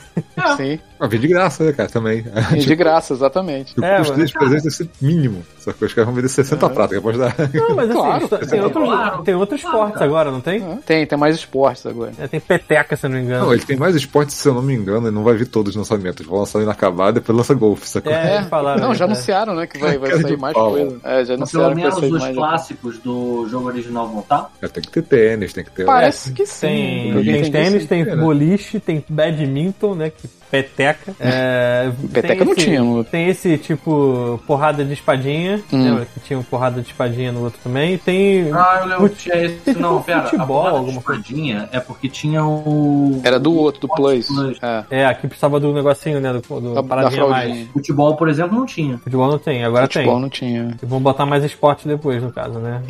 Sim, 0.57 0.79
Ah, 0.99 1.07
vem 1.07 1.19
de 1.19 1.27
graça, 1.27 1.63
né, 1.63 1.71
cara, 1.73 1.89
também. 1.89 2.25
e 2.55 2.59
de 2.59 2.75
graça, 2.75 3.13
exatamente. 3.13 3.79
O 3.79 3.83
É, 3.83 3.97
custo 3.97 4.09
mas- 4.13 4.17
deles 4.17 4.31
presente 4.33 4.63
deve 4.63 4.75
ser 4.75 4.89
mínimo. 5.01 5.43
Só 5.59 5.71
que 5.73 5.85
os 5.85 5.93
caras 5.93 6.07
vão 6.07 6.15
vender 6.15 6.29
60 6.29 6.69
prata, 6.69 6.95
que 6.95 7.01
pode 7.01 7.17
dar. 7.19 7.35
Não, 7.53 7.75
mas 7.75 7.89
assim, 7.89 7.99
Claro. 7.99 8.27
tem, 8.47 8.61
outros, 8.61 8.85
Claro. 8.85 9.23
tem 9.23 9.35
outros 9.35 9.63
esportes 9.63 10.01
agora, 10.01 10.31
não 10.31 10.41
tem? 10.41 10.61
Tem, 10.77 11.05
tem 11.05 11.17
mais 11.17 11.35
esportes 11.35 11.85
agora. 11.85 12.11
É, 12.17 12.27
tem 12.27 12.39
peteca, 12.39 12.95
se 12.95 13.05
eu 13.05 13.09
não 13.11 13.17
me 13.17 13.23
engano. 13.23 13.45
Não, 13.45 13.53
ele 13.53 13.63
tem 13.63 13.77
mais 13.77 13.95
esportes, 13.95 14.35
se 14.35 14.47
eu 14.47 14.53
não 14.55 14.61
me 14.63 14.73
engano, 14.73 15.07
ele 15.07 15.15
não 15.15 15.23
vai 15.23 15.35
vir 15.35 15.45
todos 15.47 15.71
os 15.71 15.75
lançamentos. 15.75 16.25
Vão 16.25 16.39
lançar 16.39 16.61
inacabado 16.61 17.11
e 17.17 17.21
depois 17.21 17.37
lança 17.37 17.53
golfe, 17.53 17.87
sacou? 17.87 18.11
É, 18.11 18.37
eles 18.37 18.47
falaram. 18.49 18.81
Não, 18.81 18.95
já 18.95 19.05
é. 19.05 19.07
anunciaram, 19.07 19.53
né? 19.53 19.67
Que 19.67 19.77
vai, 19.77 19.97
vai 19.99 20.19
sair 20.19 20.37
mais 20.37 20.53
pau. 20.53 20.71
coisa. 20.71 20.99
É, 21.03 21.25
já 21.25 21.37
Mas 21.37 21.51
pelo 21.51 21.65
anunciaram 21.65 21.99
vai 21.99 22.09
menos 22.09 22.27
os 22.29 22.35
clássicos 22.35 22.97
do 22.99 23.47
jogo 23.47 23.67
original 23.67 24.07
vão 24.07 24.21
estar. 24.21 24.49
É, 24.61 24.67
Tem 24.67 24.81
que 24.81 24.89
ter 24.89 25.03
tênis, 25.03 25.53
tem 25.53 25.63
que 25.63 25.71
ter. 25.71 25.80
Parece 25.85 26.31
que 26.33 26.45
sim. 26.45 26.67
Tem, 26.67 27.11
tem 27.13 27.19
entendi 27.19 27.51
tênis, 27.51 27.85
tem 27.85 28.01
É, 28.01 28.15
boliche, 28.15 28.79
tem 28.79 29.03
badminton, 29.07 29.95
né? 29.95 30.09
Que 30.09 30.27
peteca. 30.51 31.15
É, 31.19 31.89
Peteca 32.13 32.35
tem 32.35 32.45
não 32.45 32.53
esse- 32.53 32.65
tinha 32.65 32.81
no 32.83 32.97
outro. 32.97 33.11
Tem 33.11 33.27
esse 33.29 33.57
tipo 33.57 34.39
porrada 34.45 34.83
de 34.83 34.93
espadinha. 34.93 35.61
Hum. 35.71 35.83
Lembra 35.83 36.05
que 36.05 36.19
tinha 36.19 36.37
um 36.37 36.43
porrada 36.43 36.81
de 36.81 36.87
espadinha 36.87 37.31
no 37.31 37.43
outro 37.43 37.59
também? 37.63 37.97
Tem. 37.97 38.51
Ah, 38.53 38.79
eu 38.81 38.87
lembro 38.87 39.09
que 39.09 39.15
tinha 39.15 39.35
esse. 39.37 39.55
Tem 39.57 39.75
Não, 39.75 39.93
tipo 39.95 40.03
pera. 40.05 40.19
A 40.19 40.23
futebol, 40.27 40.63
de 40.63 40.69
alguma 40.77 41.01
coisa. 41.01 41.21
espadinha 41.21 41.69
é 41.71 41.79
porque 41.79 42.09
tinha 42.09 42.43
o. 42.45 43.21
Era 43.23 43.39
do 43.39 43.53
outro, 43.55 43.81
do 43.81 43.87
Plus. 43.87 44.27
Plus. 44.27 44.57
É, 44.61 44.83
É, 44.91 45.05
aqui 45.05 45.27
precisava 45.27 45.59
do 45.59 45.71
negocinho, 45.73 46.19
né? 46.19 46.33
Do, 46.33 46.41
do 46.41 46.69
da, 46.73 46.81
da 46.81 46.83
paradinha 46.87 47.25
mais. 47.27 47.43
fraldinha. 47.45 47.67
Futebol, 47.73 48.15
por 48.15 48.27
exemplo, 48.29 48.57
não 48.57 48.65
tinha. 48.65 48.97
Futebol 48.97 49.27
não 49.29 49.37
tem, 49.39 49.63
agora 49.63 49.83
Futebol 49.87 50.13
tem. 50.13 50.21
não 50.21 50.29
tinha. 50.29 50.77
E 50.81 50.85
vão 50.85 50.99
botar 50.99 51.25
mais 51.25 51.43
esporte 51.43 51.87
depois, 51.87 52.21
no 52.21 52.31
caso, 52.31 52.59
né? 52.59 52.81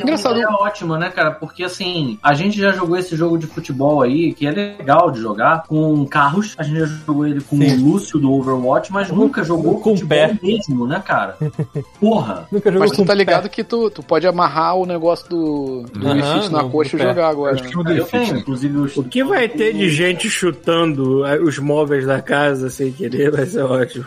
Engraçado. 0.00 0.40
É 0.40 0.46
ótima, 0.46 0.98
né, 0.98 1.08
cara? 1.10 1.30
Porque 1.32 1.64
assim, 1.64 2.18
a 2.22 2.34
gente 2.34 2.58
já 2.58 2.72
jogou 2.72 2.96
esse 2.96 3.16
jogo 3.16 3.38
de 3.38 3.46
futebol 3.46 4.02
aí, 4.02 4.32
que 4.32 4.46
é 4.46 4.50
legal 4.50 5.10
de 5.10 5.20
jogar, 5.20 5.64
com 5.66 6.04
carros. 6.06 6.54
A 6.58 6.62
gente 6.62 6.78
já 6.78 6.86
jogou 7.06 7.26
ele 7.26 7.40
com 7.40 7.56
Sim. 7.56 7.72
o 7.74 7.84
Lúcio 7.92 8.18
do 8.18 8.32
Overwatch, 8.32 8.92
mas 8.92 9.10
nunca 9.10 9.42
jogou 9.42 9.80
com 9.80 9.90
futebol 9.96 10.08
pé. 10.08 10.38
mesmo, 10.42 10.86
né, 10.86 11.02
cara? 11.04 11.36
Porra! 12.00 12.46
Nunca 12.50 12.70
jogou 12.70 12.80
Mas 12.86 12.90
tu 12.92 12.96
com 12.98 13.04
tá 13.04 13.12
pé. 13.12 13.18
ligado 13.18 13.48
que 13.48 13.62
tu, 13.64 13.90
tu 13.90 14.02
pode 14.02 14.26
amarrar 14.26 14.76
o 14.76 14.86
negócio 14.86 15.28
do, 15.28 15.82
do 15.92 16.06
Aham, 16.06 16.14
Wii 16.14 16.22
Fit 16.42 16.52
na 16.52 16.64
coxa 16.64 16.96
e 16.96 16.98
pé. 16.98 17.04
jogar 17.08 17.28
agora. 17.28 17.54
Acho 17.54 17.64
que 17.68 17.78
o 17.78 17.88
Eu 17.88 18.04
tenho, 18.06 18.36
inclusive, 18.38 18.76
os... 18.78 18.96
O 18.96 19.04
que 19.04 19.22
vai 19.24 19.48
ter 19.48 19.72
de 19.74 19.90
gente 19.90 20.28
chutando 20.30 21.24
ah, 21.24 21.36
os 21.42 21.58
móveis 21.58 22.06
da 22.06 22.20
casa 22.20 22.70
sem 22.70 22.92
querer 22.92 23.30
vai 23.30 23.46
ser 23.46 23.62
ótimo. 23.62 24.04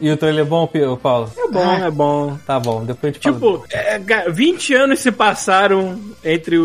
E 0.00 0.10
o 0.10 0.16
trailer 0.16 0.44
é 0.44 0.48
bom, 0.48 0.68
Paulo? 1.00 1.30
É 1.36 1.48
bom, 1.48 1.72
é 1.74 1.90
bom. 1.90 2.38
Tá 2.46 2.58
bom, 2.60 2.84
depois 2.84 3.10
a 3.12 3.14
gente 3.14 3.22
fala. 3.22 3.34
Tipo, 3.34 3.64
é, 3.70 3.98
ga- 3.98 4.28
20 4.28 4.74
anos 4.74 5.00
se 5.00 5.10
passaram 5.12 5.98
entre 6.24 6.58
o, 6.58 6.64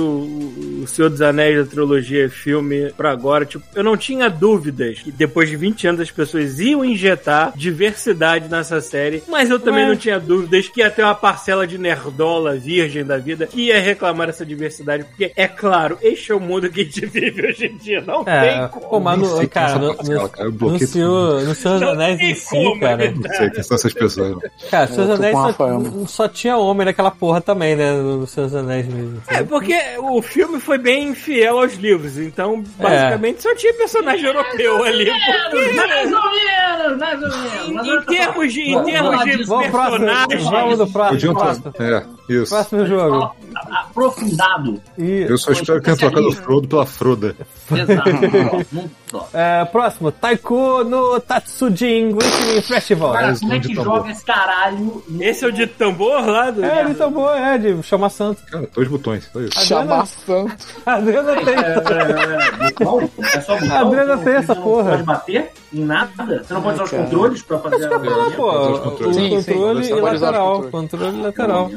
o 0.83 0.87
Senhor 0.87 1.09
dos 1.09 1.21
Anéis 1.21 1.57
da 1.57 1.65
trilogia 1.65 2.29
filme 2.29 2.91
pra 2.95 3.11
agora. 3.11 3.45
Tipo, 3.45 3.63
eu 3.75 3.83
não 3.83 3.95
tinha 3.97 4.29
dúvidas 4.29 4.99
que 4.99 5.11
depois 5.11 5.49
de 5.49 5.55
20 5.55 5.87
anos 5.87 6.01
as 6.01 6.11
pessoas 6.11 6.59
iam 6.59 6.83
injetar 6.85 7.53
diversidade 7.55 8.47
nessa 8.49 8.79
série, 8.81 9.23
mas 9.27 9.49
eu 9.49 9.59
também 9.59 9.83
Ué. 9.83 9.89
não 9.89 9.95
tinha 9.95 10.19
dúvidas 10.19 10.67
que 10.67 10.81
ia 10.81 10.89
ter 10.91 11.03
uma 11.03 11.15
parcela 11.15 11.65
de 11.67 11.77
nerdola 11.77 12.55
virgem 12.55 13.03
da 13.03 13.17
vida 13.17 13.47
que 13.47 13.67
ia 13.67 13.79
reclamar 13.81 14.27
dessa 14.27 14.45
diversidade, 14.45 15.03
porque 15.05 15.31
é 15.35 15.47
claro, 15.47 15.97
este 16.01 16.31
é 16.31 16.35
o 16.35 16.39
mundo 16.39 16.69
que 16.69 16.81
a 16.81 16.83
gente 16.83 17.05
vive 17.05 17.47
hoje 17.47 17.65
em 17.65 17.77
dia. 17.77 18.01
Não 18.01 18.23
É, 18.27 18.41
tem 18.59 18.67
como. 18.69 18.89
pô, 18.89 18.99
mas 18.99 19.19
no, 19.19 19.41
é 19.41 19.47
cara, 19.47 19.65
essa 19.71 19.79
no, 19.79 19.87
no, 19.87 20.29
cara, 20.29 20.49
no, 20.49 20.79
Senhor, 20.79 21.41
no 21.43 21.55
Senhor 21.55 21.73
dos 21.73 21.81
Não 21.81 21.89
Anéis 21.89 22.19
em 22.21 22.35
si, 22.35 22.49
como 22.49 22.79
cara. 22.79 23.05
evitar. 23.05 23.29
Não 23.29 23.35
sei 23.37 23.49
quem 23.49 23.63
são 23.63 23.75
essas 23.75 23.93
pessoas. 23.93 24.35
né? 24.37 24.49
Cara, 24.69 24.87
Senhor 24.87 25.07
dos 25.07 25.15
Anéis 25.19 25.37
só, 25.37 26.05
só 26.07 26.27
tinha 26.27 26.57
homem 26.57 26.85
naquela 26.85 27.11
porra 27.11 27.41
também, 27.41 27.75
né? 27.75 27.91
No 27.93 28.25
Senhor 28.27 28.47
dos 28.47 28.55
Anéis 28.55 28.87
mesmo. 28.87 29.21
É, 29.27 29.43
porque 29.43 29.75
o 29.99 30.21
filme 30.21 30.59
foi 30.59 30.72
bem 30.77 31.13
fiel 31.13 31.59
aos 31.59 31.73
livros, 31.75 32.17
então 32.17 32.63
basicamente 32.77 33.41
só 33.43 33.53
tinha 33.55 33.73
personagem 33.73 34.25
europeu 34.25 34.83
ali. 34.83 35.11
Porque, 35.51 35.73
Mais 35.73 36.11
ou 36.11 36.31
menos, 36.31 36.97
mais 36.99 37.21
ou 37.21 37.29
menos. 37.29 37.87
em, 37.87 38.01
termos 38.05 38.53
de, 38.53 38.61
em 38.61 38.73
Vamos 38.73 38.91
termos 38.91 39.11
falar 39.11 39.23
de 39.25 39.37
disso. 39.37 39.49
Vamos 39.49 40.43
vamos 40.43 40.77
do 40.77 40.87
próximo. 40.87 41.73
É, 41.79 42.05
isso. 42.29 42.49
Próximo 42.53 42.85
jogo. 42.85 43.35
Aprofundado. 43.71 44.81
E, 44.97 45.25
Eu 45.29 45.37
só 45.37 45.51
espero 45.51 45.79
que 45.79 45.85
tenha 45.85 45.97
trocado 45.97 46.27
o 46.27 46.31
Frodo 46.33 46.67
pela 46.67 46.85
Froda. 46.85 47.35
Exato. 47.71 48.93
É, 49.31 49.63
próximo, 49.65 50.11
Taiko 50.11 50.83
no 50.83 51.19
Tatsujin 51.19 52.13
Listening 52.13 52.61
Festival. 52.63 53.13
Cara, 53.13 53.35
como 53.39 53.53
é 53.53 53.59
de 53.59 53.67
que 53.67 53.75
tambor. 53.75 53.97
joga 53.97 54.11
esse 54.11 54.25
caralho? 54.25 55.03
Esse 55.19 55.45
é 55.45 55.47
o 55.47 55.51
de 55.51 55.67
tambor 55.67 56.25
lá 56.25 56.49
do. 56.49 56.65
É, 56.65 56.81
ele 56.81 56.95
tomou, 56.95 57.31
é, 57.31 57.55
de 57.59 57.83
chamar 57.83 58.09
santo. 58.09 58.41
Cara, 58.49 58.67
dois 58.73 58.87
botões. 58.87 59.29
Chamar 59.51 60.07
santo. 60.07 60.62
A 60.85 60.93
Adriana 60.95 61.35
tem. 61.35 61.55
É, 61.55 62.71
botão? 62.71 63.09
É 63.33 63.41
só 63.41 63.57
botão? 63.57 63.75
A 63.75 63.79
Adriana 63.81 64.17
Você 64.17 64.23
tem 64.25 64.33
essa 64.33 64.55
porra. 64.55 64.89
pode 64.91 65.03
bater 65.03 65.51
em 65.73 65.79
nada? 65.85 66.43
Você 66.43 66.53
não 66.53 66.61
pode 66.61 66.75
usar 66.75 66.83
os 66.83 66.91
cara. 66.91 67.03
controles 67.03 67.41
pra 67.41 67.59
fazer 67.59 67.93
a... 67.93 67.99
Pô. 67.99 69.13
Sim, 69.13 69.41
sim, 69.41 69.53
controle 69.53 69.83
você 69.83 69.91
e 69.93 70.01
lateral. 70.01 70.63
Controle 70.63 71.17
e 71.17 71.21
lateral. 71.21 71.71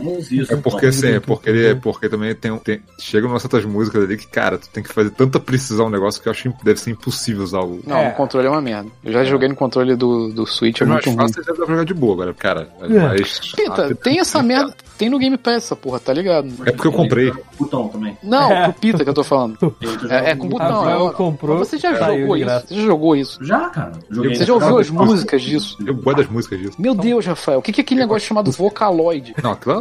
É 0.50 0.56
porque 0.56 0.86
assim, 0.86 1.08
é 1.12 1.20
porque 1.20 1.48
ele 1.50 1.66
é 1.68 1.74
porque 1.74 2.08
também 2.08 2.34
tem, 2.34 2.50
um- 2.50 2.58
tem 2.58 2.80
chega 2.98 3.26
umas 3.26 3.42
certas 3.42 3.64
músicas 3.64 4.04
ali 4.04 4.16
que, 4.16 4.26
cara, 4.26 4.58
tu 4.58 4.68
tem 4.70 4.82
que 4.82 4.92
fazer 4.92 5.10
tanta 5.10 5.38
precisão 5.40 5.86
no 5.86 5.92
negócio 5.92 6.20
que 6.20 6.28
eu 6.28 6.32
acho 6.32 6.50
que 6.52 6.64
deve 6.64 6.80
ser 6.80 6.90
impossível 6.90 7.42
usar 7.44 7.60
o. 7.60 7.80
Não, 7.86 7.96
É. 7.96 8.08
o 8.08 8.12
controle 8.14 8.46
é 8.46 8.50
uma 8.50 8.60
merda. 8.60 8.90
Eu 9.04 9.12
já 9.12 9.24
joguei 9.24 9.48
no 9.48 9.54
controle 9.56 9.94
do, 9.96 10.28
do 10.28 10.46
Switch, 10.46 10.80
é 10.80 10.84
É 10.84 10.86
muito 10.86 11.06
ruim. 11.06 11.16
fácil 11.16 11.44
pra 11.44 11.54
jogar 11.66 11.84
de 11.84 11.94
boa 11.94 12.14
agora, 12.14 12.34
cara. 12.34 12.68
É 12.82 12.86
É. 12.86 13.00
mais 13.00 13.38
Pita, 13.54 13.94
tem 13.94 14.20
essa 14.20 14.42
merda. 14.42 14.74
Tem 14.96 15.08
no 15.08 15.18
Game 15.18 15.36
Pass 15.36 15.56
essa 15.56 15.76
porra, 15.76 15.98
tá 16.00 16.12
ligado? 16.12 16.48
É 16.64 16.72
porque 16.72 16.88
eu 16.88 16.92
comprei. 16.92 17.32
Botão 17.58 17.88
também. 17.88 18.16
Não, 18.22 18.50
É. 18.50 18.64
pro 18.64 18.72
Pita 18.74 19.04
que 19.04 19.10
eu 19.10 19.14
tô 19.14 19.24
falando. 19.24 19.56
É, 20.10 20.30
é 20.30 20.36
com 20.36 20.48
botão. 20.48 20.66
Rafael 20.80 21.08
é- 21.08 21.12
comprou, 21.12 21.58
Você 21.58 21.78
já 21.78 21.94
jogou 21.94 22.36
isso? 22.36 22.60
Você 22.68 22.74
já 22.74 22.82
jogou 22.82 23.16
isso? 23.16 23.44
Já, 23.44 23.68
cara. 23.70 23.92
Joguei 24.10 24.34
Você 24.34 24.44
já 24.44 24.54
ouviu 24.54 24.78
as 24.78 24.90
músicas 24.90 25.42
disso? 25.42 25.76
Eu 25.84 25.94
gosto 25.94 26.18
das 26.18 26.28
músicas 26.28 26.58
disso. 26.58 26.72
Meu 26.78 26.94
Deus, 26.94 27.24
Rafael, 27.26 27.58
o 27.58 27.62
que 27.62 27.72
que 27.72 27.80
é 27.80 27.82
aquele 27.82 28.00
negócio 28.00 28.26
chamado 28.28 28.50
Vocaloid? 28.52 29.34
Não, 29.42 29.52
aquilo 29.52 29.80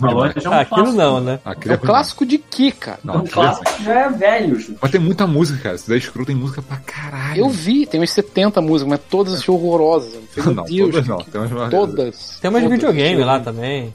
Falou, 0.00 0.28
já 0.36 0.42
é 0.42 0.48
um 0.48 0.52
Ah, 0.52 0.60
aquilo 0.60 0.92
não, 0.92 1.20
né? 1.20 1.38
É 1.44 1.50
Aquilo 1.50 1.74
é 1.74 1.76
um 1.76 1.80
clássico 1.80 2.26
de 2.26 2.38
quê, 2.38 2.72
cara? 2.72 2.98
Não, 3.04 3.20
é 3.20 3.28
clássico 3.28 3.82
já 3.82 3.92
é 4.00 4.08
velho. 4.10 4.58
Mas 4.80 4.90
tem 4.90 5.00
muita 5.00 5.26
música, 5.26 5.58
cara. 5.62 5.78
Se 5.78 5.88
der 5.88 6.00
Screw 6.00 6.24
tem 6.26 6.34
música 6.36 6.62
pra 6.62 6.76
caralho. 6.78 7.38
Eu 7.40 7.48
vi, 7.48 7.86
tem 7.86 8.00
umas 8.00 8.10
70 8.10 8.60
músicas, 8.60 8.90
mas 8.90 9.00
todas 9.08 9.34
assim, 9.34 9.50
horrorosas. 9.50 10.14
Meu 10.36 10.54
Não, 10.54 10.64
Deus, 10.64 10.90
todas 10.90 11.06
não. 11.08 11.18
Tem 11.18 11.40
umas 11.40 11.70
todas. 11.70 12.38
Tem 12.40 12.50
umas 12.50 12.64
videogame 12.64 13.22
lá 13.24 13.40
também. 13.40 13.94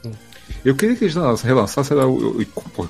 Eu 0.66 0.74
queria 0.74 0.96
que 0.96 1.04
eles 1.04 1.14
lan- 1.14 1.36
relançassem 1.36 1.96
o- 1.96 2.42
e 2.42 2.44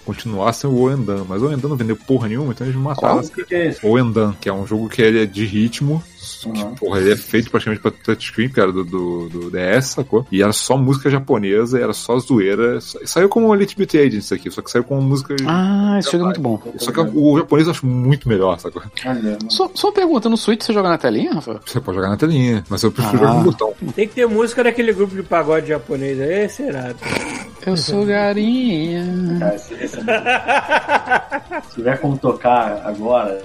continuassem 0.05 0.69
o 0.70 0.78
Oendan, 0.81 1.24
mas 1.28 1.43
o 1.43 1.47
Oendan 1.48 1.69
não 1.69 1.77
vendeu 1.77 1.94
porra 1.94 2.27
nenhuma, 2.27 2.53
então 2.53 2.66
eles 2.66 2.74
mataram. 2.77 3.23
Que, 3.28 3.55
é 3.55 3.69
isso? 3.69 3.86
O 3.86 3.90
Oendan, 3.90 4.35
que 4.40 4.48
é 4.48 4.53
um 4.53 4.66
jogo 4.66 4.89
que 4.89 5.03
é 5.03 5.27
de 5.27 5.44
ritmo, 5.44 6.03
que, 6.40 6.48
Uhum. 6.62 6.74
porra, 6.74 7.00
ele 7.00 7.12
é 7.12 7.16
feito 7.16 7.50
praticamente 7.50 7.82
pra 7.82 7.90
touchscreen, 7.90 8.48
que 8.48 8.60
era 8.60 8.70
do, 8.72 8.84
do, 8.84 9.28
do 9.28 9.50
DS, 9.50 9.86
sacou? 9.94 10.26
E 10.30 10.42
era 10.42 10.52
só 10.52 10.76
música 10.76 11.08
japonesa, 11.10 11.78
era 11.80 11.92
só 11.92 12.18
zoeira. 12.18 12.80
Sa- 12.80 12.98
Saiu 13.04 13.28
como 13.28 13.54
Elite 13.54 13.76
Beat 13.76 13.94
Agents 13.94 14.30
aqui, 14.32 14.50
só 14.50 14.60
que 14.62 14.70
saiu 14.70 14.84
com 14.84 15.00
música. 15.00 15.34
Ah, 15.46 15.98
jogo 16.02 16.16
é 16.16 16.24
muito 16.26 16.40
bom. 16.40 16.60
Só 16.78 16.92
que 16.92 17.00
o 17.00 17.38
japonês 17.38 17.66
eu 17.66 17.72
acho 17.72 17.86
muito 17.86 18.28
melhor, 18.28 18.58
sacou? 18.58 18.82
Olha, 19.04 19.38
Só, 19.48 19.70
só 19.74 19.88
uma 19.88 19.94
pergunta, 19.94 20.28
no 20.28 20.36
Switch 20.36 20.62
você 20.62 20.72
joga 20.72 20.88
na 20.88 20.98
telinha, 20.98 21.32
Rafael? 21.34 21.60
Você 21.64 21.80
pode 21.80 21.96
jogar 21.96 22.10
na 22.10 22.16
telinha, 22.16 22.64
mas 22.68 22.82
eu 22.82 22.90
prefiro 22.92 23.16
Ah. 23.16 23.18
jogar 23.20 23.34
no 23.34 23.44
botão. 23.44 23.72
Tem 23.94 24.06
que 24.08 24.14
ter 24.14 24.26
música 24.26 24.62
daquele 24.64 24.92
grupo 24.92 25.14
de 25.14 25.22
pagode 25.22 25.68
japonês 25.68 26.20
aí, 26.20 26.48
será? 26.48 26.92
Eu 27.66 27.76
sou 27.76 28.04
garinha. 28.06 29.38
cara, 29.40 29.54
esse- 29.56 29.74
Se 31.68 31.74
tiver 31.74 31.98
como 31.98 32.16
tocar 32.18 32.80
agora, 32.84 33.42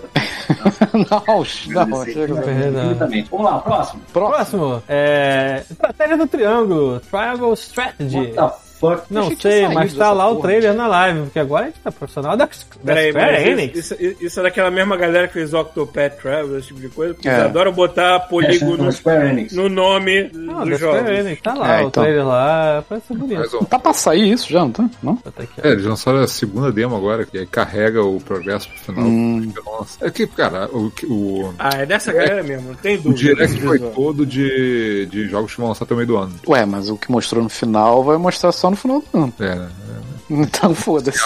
não, 0.93 1.03
não, 1.27 1.43
agradecer 1.85 2.11
chega. 2.27 2.35
Infinitamente. 2.83 3.29
Vamos 3.31 3.45
lá, 3.45 3.59
próximo. 3.59 4.01
Próximo. 4.11 4.31
Próximo, 4.31 4.83
é. 4.87 5.63
Estratégia 5.69 6.17
do 6.17 6.27
Triângulo, 6.27 6.99
Triangle 6.99 7.53
Strategy. 7.53 8.17
What 8.17 8.33
the 8.33 8.70
fuck? 8.81 9.03
Não 9.09 9.35
sei, 9.37 9.67
mas 9.69 9.93
tá 9.93 10.11
lá 10.11 10.29
o 10.29 10.41
trailer 10.41 10.73
na 10.73 10.87
live, 10.87 11.21
porque 11.21 11.39
agora 11.39 11.63
a 11.63 11.67
gente 11.67 11.79
tá 11.79 11.91
profissional 11.91 12.35
da, 12.35 12.49
Square 12.51 13.49
Enix. 13.49 13.77
isso, 13.77 13.95
isso, 13.99 14.15
isso 14.23 14.39
é 14.39 14.43
daquela 14.43 14.69
mesma 14.71 14.97
galera 14.97 15.27
que 15.27 15.33
fez 15.35 15.53
Octopath 15.53 16.17
Travel, 16.21 16.57
esse 16.57 16.67
tipo 16.67 16.79
de 16.79 16.89
coisa, 16.89 17.13
porque 17.13 17.29
É. 17.29 17.33
eles 17.33 17.45
adoram 17.45 17.71
botar 17.71 18.15
É, 18.15 18.19
polígono 18.19 18.89
Enix. 19.29 19.53
no 19.53 19.69
nome 19.69 20.29
Não, 20.33 20.59
da 20.59 20.65
dos 20.65 20.79
Square. 20.79 21.15
Enix, 21.15 21.41
tá 21.41 21.53
lá, 21.53 21.75
É, 21.79 21.83
o 21.83 21.87
então. 21.87 22.03
trailer 22.03 22.27
lá, 22.27 22.83
parece 22.89 23.07
ser 23.07 23.13
bonito. 23.15 23.39
Mas, 23.39 23.53
ó, 23.53 23.59
Tá 23.63 23.79
pra 23.79 23.93
sair 23.93 24.31
isso 24.33 24.51
já, 24.51 24.59
não 24.61 24.71
tá? 24.71 24.89
Não? 25.01 25.15
Tá 25.15 25.31
aqui. 25.37 25.61
É, 25.63 25.69
eles 25.69 25.85
lançaram 25.85 26.19
a 26.19 26.27
segunda 26.27 26.71
demo 26.71 26.95
agora, 26.95 27.25
que 27.25 27.37
aí 27.37 27.45
carrega 27.45 28.03
o 28.03 28.19
progresso 28.19 28.67
pro 28.69 28.77
final. 28.79 29.05
Hum. 29.05 29.53
Nossa. 29.65 30.05
É 30.05 30.09
que, 30.11 30.25
cara, 30.27 30.67
o, 30.71 30.91
o, 31.05 31.53
Ah, 31.59 31.69
é 31.77 31.85
dessa 31.85 32.11
galera 32.11 32.41
mesmo, 32.43 32.69
não 32.69 32.75
tem 32.75 32.95
o 32.97 33.01
dúvida. 33.01 33.19
Direct 33.35 33.53
desse 33.53 33.65
foi 33.67 33.79
todo 33.79 34.25
de, 34.25 35.05
de 35.07 35.27
jogos 35.27 35.53
que 35.53 35.59
vão 35.59 35.69
lançar 35.69 35.85
até 35.85 35.93
o 35.93 35.97
meio 35.97 36.07
do 36.07 36.17
ano. 36.17 36.33
Ué, 36.47 36.65
mas 36.65 36.89
o 36.89 36.97
que 36.97 37.11
mostrou 37.11 37.43
no 37.43 37.49
final 37.49 38.03
vai 38.03 38.17
mostrar 38.17 38.51
só 38.51 38.70
no 38.71 38.75
final 38.77 39.01
do 39.13 39.17
ano. 39.17 39.33
É, 39.39 39.55
né? 39.55 39.69
Então 40.33 40.73
foda-se. 40.73 41.19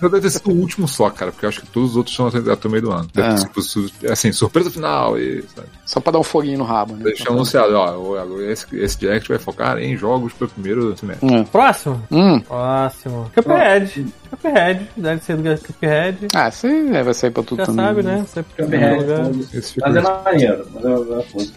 Deve 0.00 0.20
ter 0.20 0.30
sido 0.30 0.48
o 0.50 0.54
último 0.54 0.86
só, 0.86 1.10
cara, 1.10 1.32
porque 1.32 1.44
eu 1.44 1.48
acho 1.48 1.60
que 1.60 1.66
todos 1.66 1.90
os 1.90 1.96
outros 1.96 2.14
são 2.14 2.28
até 2.28 2.68
o 2.68 2.70
meio 2.70 2.82
do 2.84 2.92
ano. 2.92 3.08
Deve 3.12 3.28
ter 3.28 3.34
É. 3.58 3.62
sido, 3.62 3.90
assim, 4.12 4.30
surpresa 4.30 4.70
final 4.70 5.18
e. 5.18 5.42
Sabe? 5.54 5.66
Só 5.84 5.98
pra 5.98 6.12
dar 6.12 6.20
um 6.20 6.22
foguinho 6.22 6.58
no 6.58 6.64
rabo, 6.64 6.94
né? 6.94 7.10
Tinham 7.12 7.32
anunciado, 7.34 7.74
ó, 7.74 7.96
o- 7.98 8.40
esse, 8.42 8.64
esse 8.76 8.96
Direct 8.96 9.28
vai 9.28 9.38
focar 9.38 9.78
em 9.78 9.96
jogos 9.96 10.32
pro 10.34 10.46
primeiro 10.48 10.96
semestre. 10.96 11.28
Hum. 11.28 11.44
Próximo? 11.44 12.00
Hum. 12.12 12.38
Próximo. 12.40 13.28
Cuphead. 13.34 14.06
Cuphead. 14.30 14.88
Deve 14.96 15.22
ser 15.24 15.36
do 15.36 15.42
Cuphead. 15.60 16.28
Ah, 16.32 16.50
aí 16.62 17.02
vai 17.02 17.14
sair 17.14 17.30
pra 17.32 17.42
tudo 17.42 17.58
Já 17.58 17.66
também. 17.66 17.84
sabe, 17.86 18.02
né? 18.04 18.24
Sempre 18.32 18.52
em 18.52 18.66
Cuphead, 18.66 19.48
Mas 19.80 19.96
é 19.96 20.00
maneiro. 20.00 20.66
Mas 20.72 20.84
eu, 20.84 20.90
eu, 21.12 21.22
foda-se. 21.24 21.52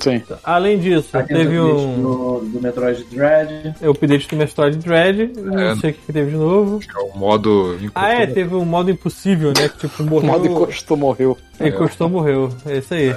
Sim. 0.00 0.22
Além 0.44 0.78
disso, 0.78 1.16
aqui 1.16 1.32
teve 1.34 1.58
o 1.58 1.76
um. 1.78 2.02
do, 2.02 2.38
do 2.40 2.60
Metroid 2.62 3.04
Dread. 3.10 3.74
O 3.82 3.90
update 3.90 4.28
do 4.28 4.36
Metroid 4.36 4.76
Dread. 4.78 5.32
Não 5.36 5.58
É. 5.58 5.76
sei 5.76 5.90
o 5.90 5.94
que 5.94 6.12
teve 6.12 6.30
de 6.30 6.36
novo. 6.36 6.80
é 6.94 6.98
o 7.00 7.18
modo. 7.18 7.78
Ah, 7.94 8.10
é, 8.12 8.26
teve 8.26 8.54
um 8.54 8.64
modo 8.64 8.90
impossível, 8.90 9.48
né? 9.56 9.68
Que 9.68 9.88
tipo, 9.88 10.02
O 10.02 10.06
morreu. 10.06 10.30
modo 10.32 10.46
encostou, 10.46 10.96
morreu. 10.96 11.38
Encostou, 11.60 12.08
morreu. 12.08 12.50
É 12.66 12.76
isso 12.78 12.92
aí. 12.94 13.16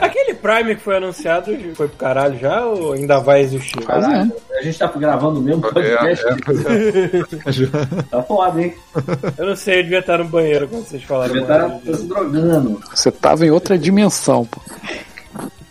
Aquele 0.00 0.34
Prime 0.34 0.74
que 0.74 0.80
foi 0.82 0.96
anunciado 0.96 1.52
foi 1.74 1.88
pro 1.88 1.96
caralho 1.98 2.38
já 2.38 2.64
ou 2.64 2.94
ainda 2.94 3.18
vai 3.20 3.42
existir? 3.42 3.78
É. 3.88 4.58
A 4.58 4.62
gente 4.62 4.78
tá 4.78 4.86
gravando 4.96 5.40
o 5.40 5.42
mesmo 5.42 5.64
É, 5.66 5.70
podcast. 5.70 6.24
é, 6.26 6.30
é. 6.30 8.02
Tá 8.10 8.22
foda, 8.22 8.62
hein? 8.62 8.74
Eu 9.38 9.46
não 9.46 9.56
sei, 9.56 9.80
eu 9.80 9.82
devia 9.84 9.98
estar 10.00 10.18
no 10.18 10.24
banheiro 10.24 10.66
quando 10.68 10.84
vocês 10.86 11.02
falaram. 11.02 11.44
Tá, 11.46 11.68
mal 11.68 11.80
tá 11.84 11.94
se 11.94 12.06
drogando. 12.06 12.80
Você 12.94 13.10
tava 13.12 13.46
em 13.46 13.50
outra 13.50 13.78
dimensão, 13.78 14.44
pô. 14.46 14.60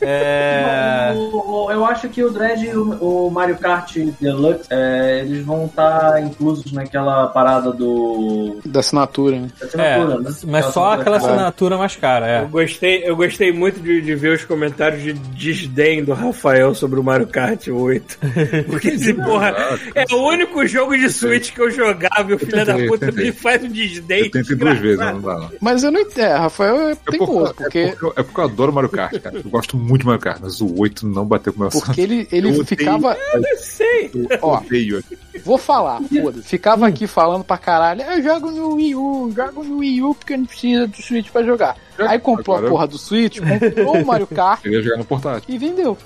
É. 0.00 1.14
Eu 1.70 1.84
acho 1.84 2.08
que 2.08 2.22
o 2.22 2.30
Dread 2.30 2.64
e 2.66 2.76
o, 2.76 3.30
Mario 3.30 3.56
Kart 3.58 3.96
Deluxe, 4.20 4.64
é, 4.70 5.20
eles 5.20 5.44
vão 5.44 5.66
estar 5.66 6.22
inclusos 6.22 6.72
naquela 6.72 7.26
parada 7.28 7.72
do. 7.72 8.58
Da 8.64 8.80
assinatura, 8.80 9.40
né? 9.40 9.48
da 9.60 9.64
É, 9.82 9.94
assinatura, 9.94 10.18
né? 10.20 10.36
mas 10.46 10.66
só 10.66 10.92
aquela 10.92 11.16
assinatura. 11.16 11.76
mais 11.78 11.96
cara, 11.96 12.26
Eu 12.40 12.44
é. 12.44 12.48
gostei, 12.48 13.02
eu 13.08 13.16
gostei 13.16 13.52
muito 13.52 13.80
de, 13.80 14.00
de 14.00 14.14
ver 14.14 14.34
os 14.34 14.44
comentários 14.44 15.02
de 15.02 15.12
desdém 15.12 16.04
do 16.04 16.12
Rafael 16.12 16.74
sobre 16.74 16.98
o 17.00 17.02
Mario 17.04 17.26
Kart 17.26 17.68
8. 17.68 18.18
Porque 18.70 18.88
esse 18.88 19.14
porra 19.14 19.54
é 19.94 20.04
o 20.14 20.26
único 20.28 20.66
jogo 20.66 20.96
de 20.96 21.10
Switch 21.10 21.52
que 21.52 21.60
eu 21.60 21.70
jogava 21.70 22.30
e 22.30 22.34
o 22.34 22.38
filho 22.38 22.64
da 22.64 22.76
puta 22.86 23.10
me 23.12 23.32
faz 23.32 23.62
um 23.64 23.68
desdém. 23.68 24.24
Eu 24.24 24.30
tentei 24.30 24.56
duas 24.56 24.78
vezes, 24.78 24.98
mas 24.98 25.14
não 25.14 25.20
dá, 25.20 25.34
não. 25.38 25.50
Mas 25.60 25.82
eu 25.82 25.90
não 25.90 26.00
entendo. 26.00 26.16
É, 26.26 26.34
Rafael 26.36 26.76
é 26.88 26.92
É 26.92 26.96
teimoso, 27.10 27.54
porque, 27.54 27.62
porque, 27.64 27.78
é, 27.78 27.88
porque, 27.90 28.04
eu- 28.04 28.12
é 28.16 28.22
porque 28.22 28.40
eu 28.40 28.44
adoro 28.44 28.72
Mario 28.72 28.88
Kart, 28.90 29.18
cara. 29.20 29.36
Eu 29.36 29.50
gosto 29.50 29.76
muito 29.76 29.85
de 29.98 30.04
Mario 30.06 30.20
Kart, 30.20 30.38
mas 30.40 30.60
o 30.60 30.74
8 30.80 31.06
não 31.06 31.24
bateu 31.26 31.52
com 31.52 31.58
o 31.58 31.62
meu 31.62 31.70
porque 31.70 32.00
ele, 32.00 32.26
ele 32.32 32.46
Eu 32.48 32.50
odeio- 32.52 32.64
ficava. 32.66 33.16
Eu 33.34 33.42
sei. 33.58 34.10
Ó, 34.42 34.56
odeio. 34.58 35.02
vou 35.44 35.58
falar, 35.58 36.00
foda 36.02 36.42
Ficava 36.42 36.86
aqui 36.86 37.06
falando 37.06 37.44
pra 37.44 37.58
caralho. 37.58 38.02
Eu 38.02 38.22
jogo 38.22 38.50
no 38.50 38.74
Wii 38.74 38.94
U, 38.94 39.32
jogo 39.36 39.62
no 39.64 39.78
Wii 39.78 40.02
U 40.02 40.14
porque 40.14 40.36
não 40.36 40.46
precisa 40.46 40.86
do 40.86 40.96
Switch 41.02 41.30
pra 41.30 41.42
jogar. 41.42 41.76
Aí 41.98 42.18
comprou 42.18 42.56
Agora 42.56 42.68
a 42.68 42.70
porra 42.70 42.86
do 42.86 42.98
Switch, 42.98 43.38
comprou 43.40 44.02
o 44.02 44.06
Mario 44.06 44.26
Kart 44.34 44.64
Eu 44.64 44.72
ia 44.72 44.82
jogar 44.82 44.98
no 44.98 45.04
portátil. 45.04 45.54
e 45.54 45.58
vendeu. 45.58 45.96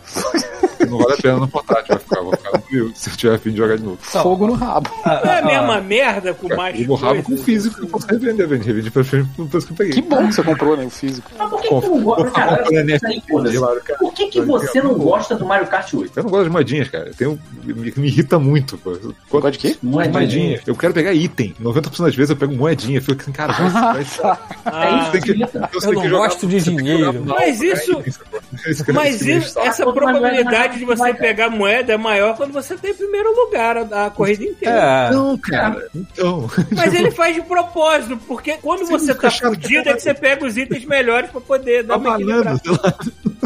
Não 0.89 0.99
vale 0.99 1.13
a 1.15 1.17
pena 1.17 1.37
no 1.39 1.49
portátil, 1.49 1.87
vai 1.95 1.99
ficar, 1.99 2.21
vou 2.23 2.33
ficar 2.37 2.51
no 2.53 2.63
Wii, 2.85 2.93
se 2.95 3.11
eu 3.11 3.17
tiver 3.17 3.35
afim 3.35 3.51
de 3.51 3.57
jogar 3.59 3.77
de 3.77 3.83
novo. 3.85 3.99
Fogo 4.01 4.47
no 4.47 4.55
rabo. 4.55 4.91
Não 5.05 5.33
é 5.33 5.39
a 5.39 5.43
mesma 5.45 5.81
merda 5.81 6.35
com 6.35 6.49
mais 6.57 6.79
eu 6.81 6.87
borrava 6.87 7.17
com 7.17 7.23
coisas? 7.23 7.45
físico 7.45 7.77
que 7.77 7.83
eu 7.85 7.89
posso 7.89 8.07
revender, 8.07 8.47
velho. 8.49 8.63
Revende 8.63 8.91
pra 8.91 9.05
frente 9.05 9.29
pro 9.37 9.47
preço 9.47 9.67
que 9.67 9.73
eu 9.73 9.77
peguei. 9.77 9.93
Que 9.95 10.03
bom 10.03 10.27
que 10.27 10.35
você 10.35 10.43
comprou, 10.43 10.77
né? 10.77 10.85
O 10.85 10.91
físico. 10.91 11.31
Mas 11.39 11.49
por 11.51 11.61
que, 11.61 11.69
que 11.69 11.81
tu 11.81 11.89
não 11.91 12.03
gosta? 12.03 12.31
Cara. 12.31 13.99
Por 13.99 14.13
que, 14.15 14.27
que 14.29 14.41
você 14.41 14.83
não 14.83 14.95
gosta 14.95 15.35
do 15.37 15.45
Mario 15.47 15.67
Kart 15.67 15.93
8? 15.93 16.13
Eu 16.17 16.23
não 16.23 16.31
gosto 16.31 16.45
de 16.45 16.51
moedinhas, 16.51 16.89
cara. 16.89 17.11
Tenho, 17.17 17.39
me, 17.65 17.75
me 17.97 18.07
irrita 18.09 18.39
muito. 18.39 18.77
Pô. 18.79 18.97
Gosta 19.31 19.51
de 19.53 19.59
quê? 19.59 19.77
Moedinha. 19.83 20.61
Eu 20.67 20.75
quero 20.75 20.93
pegar 20.95 21.13
item. 21.13 21.55
90% 21.63 22.03
das 22.05 22.15
vezes 22.15 22.31
eu 22.31 22.37
pego 22.37 22.55
moedinha. 22.55 22.99
Eu 22.99 23.03
fico 23.03 23.21
assim, 23.21 23.33
cara, 23.33 23.53
vai, 23.55 23.71
vai, 23.71 24.03
É 24.03 25.03
isso 25.03 25.11
tem 25.13 25.21
que 25.21 25.31
Eu 25.31 25.93
não 25.93 26.05
jogar- 26.05 26.19
gosto 26.19 26.47
de 26.47 26.61
dinheiro. 26.61 27.25
Mas 27.27 27.59
cara. 27.59 27.73
isso- 27.73 28.03
Mas 28.93 29.21
isso, 29.23 29.59
essa 29.61 29.85
vai 29.85 29.95
probabilidade 30.71 30.79
de 30.79 30.85
você 30.85 31.03
vai, 31.03 31.15
pegar 31.15 31.51
moeda 31.51 31.93
é 31.93 31.97
maior 31.97 32.37
quando 32.37 32.53
você 32.53 32.77
tá 32.77 32.89
em 32.89 32.95
primeiro 32.95 33.35
lugar 33.35 33.77
a, 33.77 34.07
a 34.07 34.11
corrida 34.11 34.45
inteira. 34.45 34.77
É. 34.77 35.11
Não, 35.11 35.37
cara. 35.39 35.89
Então. 35.95 36.49
Mas 36.75 36.95
ele 36.95 37.11
faz 37.11 37.35
de 37.35 37.43
propósito, 37.43 38.17
porque 38.27 38.55
quando 38.59 38.87
Sim, 38.87 38.93
você 38.93 39.15
tá 39.15 39.31
fudido 39.31 39.89
é 39.89 39.95
que 39.95 40.01
você 40.01 40.15
pega 40.15 40.45
os 40.45 40.57
itens 40.57 40.85
melhores 40.85 41.31
pra 41.31 41.41
poder 41.41 41.83
dar 41.83 41.99
Tá 41.99 42.01
uma 42.01 42.17
lá. 42.19 42.61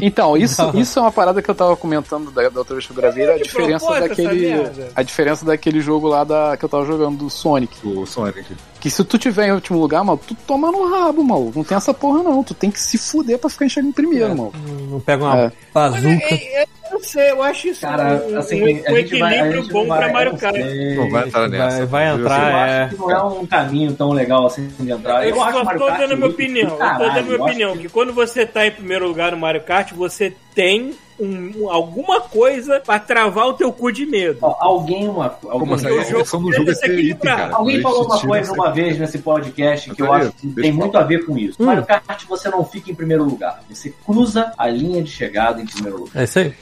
Então, 0.02 0.36
isso, 0.36 0.62
isso 0.76 0.98
é 0.98 1.02
uma 1.02 1.12
parada 1.12 1.40
que 1.40 1.48
eu 1.50 1.54
tava 1.54 1.76
comentando 1.76 2.30
da, 2.30 2.48
da 2.48 2.58
outra 2.60 2.74
vez 2.74 2.86
que 2.86 2.92
eu 2.92 2.96
gravei, 2.96 3.30
a 3.30 3.36
de 3.36 3.44
diferença 3.44 4.00
daquele. 4.00 4.52
A 4.94 5.02
diferença 5.02 5.44
daquele 5.44 5.80
jogo 5.80 6.08
lá 6.08 6.24
da, 6.24 6.56
que 6.56 6.64
eu 6.64 6.68
tava 6.68 6.84
jogando, 6.84 7.18
do 7.18 7.30
Sonic. 7.30 7.74
O 7.86 8.04
Sonic. 8.04 8.44
Que 8.80 8.90
se 8.90 9.02
tu 9.04 9.16
tiver 9.16 9.48
em 9.48 9.52
último 9.52 9.78
lugar, 9.80 10.04
mano, 10.04 10.20
tu 10.26 10.34
toma 10.46 10.70
no 10.70 10.90
rabo, 10.90 11.22
mano. 11.24 11.52
Não 11.54 11.64
tem 11.64 11.76
essa 11.76 11.94
porra, 11.94 12.22
não. 12.22 12.42
Tu 12.44 12.52
tem 12.52 12.70
que 12.70 12.78
se 12.80 12.98
fuder 12.98 13.38
pra 13.38 13.48
ficar 13.48 13.64
enxergando 13.64 13.90
em 13.90 13.94
primeiro, 13.94 14.28
mano. 14.36 14.52
Não 14.90 15.00
pega 15.00 15.24
uma 15.24 15.38
É. 15.38 15.52
Bazuca. 15.72 16.08
é- 16.08 16.62
é- 16.62 16.66
não 16.94 17.02
sei, 17.02 17.30
eu 17.30 17.42
acho 17.42 17.68
isso 17.68 17.80
Cara, 17.80 18.24
um, 18.28 18.38
assim, 18.38 18.62
um- 18.62 18.78
um 18.78 18.82
vai, 18.82 19.00
equilíbrio 19.00 19.62
gente 19.62 19.72
bom 19.72 19.86
vai, 19.86 19.98
pra 19.98 20.12
Mario 20.12 20.36
Kart. 20.36 20.56
Não 20.56 21.10
vai 21.10 21.26
entrar 21.28 21.40
Vai- 21.40 21.48
nessa. 21.58 21.86
vai 21.86 22.10
Eu 22.10 22.14
entrar. 22.18 22.40
Eu 22.50 22.56
é. 22.56 22.82
acho 22.84 22.94
que 22.94 23.00
não 23.00 23.10
é 23.10 23.22
um 23.22 23.46
caminho 23.46 23.92
tão 23.94 24.12
legal 24.12 24.46
assim 24.46 24.68
de 24.78 24.90
entrar. 24.90 25.24
Eu, 25.28 25.34
Eu, 25.36 25.42
acho 25.42 25.58
só 25.58 25.64
Mario 25.64 25.80
tô 25.80 25.86
Kart 25.86 26.00
dando 26.00 26.12
a 26.12 26.16
minha 26.16 26.28
opinião. 26.30 26.68
eu 26.70 26.76
tô 26.78 27.14
dando 27.14 27.24
minha 27.26 27.42
opinião. 27.42 27.76
Que 27.76 27.88
quando 27.88 28.12
você 28.12 28.46
tá 28.46 28.66
em 28.66 28.70
primeiro 28.70 29.06
lugar 29.06 29.32
no 29.32 29.38
Mario 29.38 29.62
Kart, 29.62 29.92
você 29.92 30.34
tem 30.54 30.94
um- 31.18 31.52
um- 31.64 31.70
alguma 31.70 32.20
coisa 32.20 32.80
pra 32.84 32.98
travar 32.98 33.46
o 33.46 33.54
teu 33.54 33.72
cu 33.72 33.92
de 33.92 34.04
medo. 34.04 34.38
Ó, 34.42 34.56
Alguém 34.60 35.08
uma. 35.08 35.36
Alguém, 35.48 35.74
A 35.74 35.76
jogo 36.04 36.50
do 36.50 36.52
jogo 36.52 36.70
é 36.70 36.74
ser 36.74 36.98
item, 36.98 37.16
cara. 37.16 37.54
Alguém 37.54 37.80
falou 37.80 38.04
uma 38.04 38.16
tiram 38.16 38.28
coisa 38.30 38.52
uma 38.52 38.72
vez 38.72 38.98
nesse 38.98 39.18
podcast 39.18 39.90
que 39.94 40.02
eu 40.02 40.12
acho 40.12 40.32
que 40.32 40.48
tem 40.48 40.72
muito 40.72 40.92
falar. 40.92 41.04
a 41.04 41.06
ver 41.06 41.24
com 41.24 41.38
isso. 41.38 41.62
Mario 41.62 41.84
Kart 41.86 42.24
você 42.28 42.48
não 42.48 42.64
fica 42.64 42.90
em 42.90 42.94
primeiro 42.94 43.22
lugar. 43.24 43.60
Você 43.70 43.94
cruza 44.04 44.52
a 44.58 44.66
linha 44.68 45.02
de 45.02 45.10
chegada 45.10 45.60
em 45.62 45.66
primeiro 45.66 45.98
lugar. 46.00 46.20
É 46.20 46.24
isso 46.24 46.38
aí. 46.40 46.52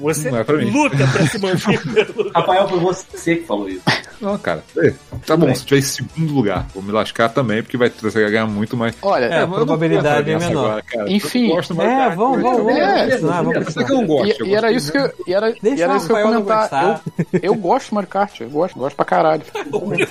Você 0.00 0.30
Não 0.30 0.38
é 0.38 0.44
pra 0.44 0.56
mim. 0.56 0.70
luta 0.70 0.96
pra 0.96 1.26
se 1.26 1.38
manter 1.38 1.80
lugar. 2.16 2.32
Rafael, 2.34 2.68
foi 2.68 2.78
você 2.80 3.36
que 3.36 3.46
falou 3.46 3.68
isso. 3.68 3.82
Não, 4.20 4.38
cara. 4.38 4.62
Ei, 4.76 4.94
Tá 5.26 5.36
bom, 5.36 5.54
se 5.54 5.64
tiver 5.64 5.80
em 5.80 5.82
segundo 5.82 6.32
lugar, 6.34 6.66
vou 6.74 6.82
me 6.82 6.92
lascar 6.92 7.28
também, 7.28 7.62
porque 7.62 7.76
vai, 7.76 7.90
você 7.90 8.22
vai 8.22 8.30
ganhar 8.30 8.46
muito 8.46 8.76
mais. 8.76 8.94
Olha, 9.02 9.26
É, 9.26 9.42
a 9.42 9.46
probabilidade 9.46 10.30
é 10.30 10.38
menor. 10.38 10.82
cara. 10.82 11.10
Enfim. 11.10 11.48
Gosto 11.48 11.80
É, 11.80 12.14
vamos, 12.14 12.40
vamos, 12.42 12.58
vamos. 12.58 12.76
É, 12.76 13.18
vamos 13.18 13.76
é 13.76 13.84
que 13.84 13.92
eu 13.92 13.96
não 13.96 14.06
gosto. 14.06 14.26
E, 14.28 14.36
eu 14.40 14.46
e 14.46 14.54
era 14.54 14.72
isso 14.72 14.92
que 14.92 14.98
eu, 14.98 15.12
e 15.26 15.34
era, 15.34 15.50
e 15.50 15.82
era 15.82 15.96
isso 15.96 16.06
que 16.06 16.12
eu 16.12 16.18
ia 16.18 16.24
comentar. 16.24 17.02
Eu, 17.32 17.40
eu 17.42 17.54
gosto 17.54 17.88
de 17.88 17.94
Mario 17.94 18.10
Kart, 18.10 18.40
eu 18.40 18.50
gosto, 18.50 18.78
gosto 18.78 18.96
pra 18.96 19.04
caralho. 19.04 19.42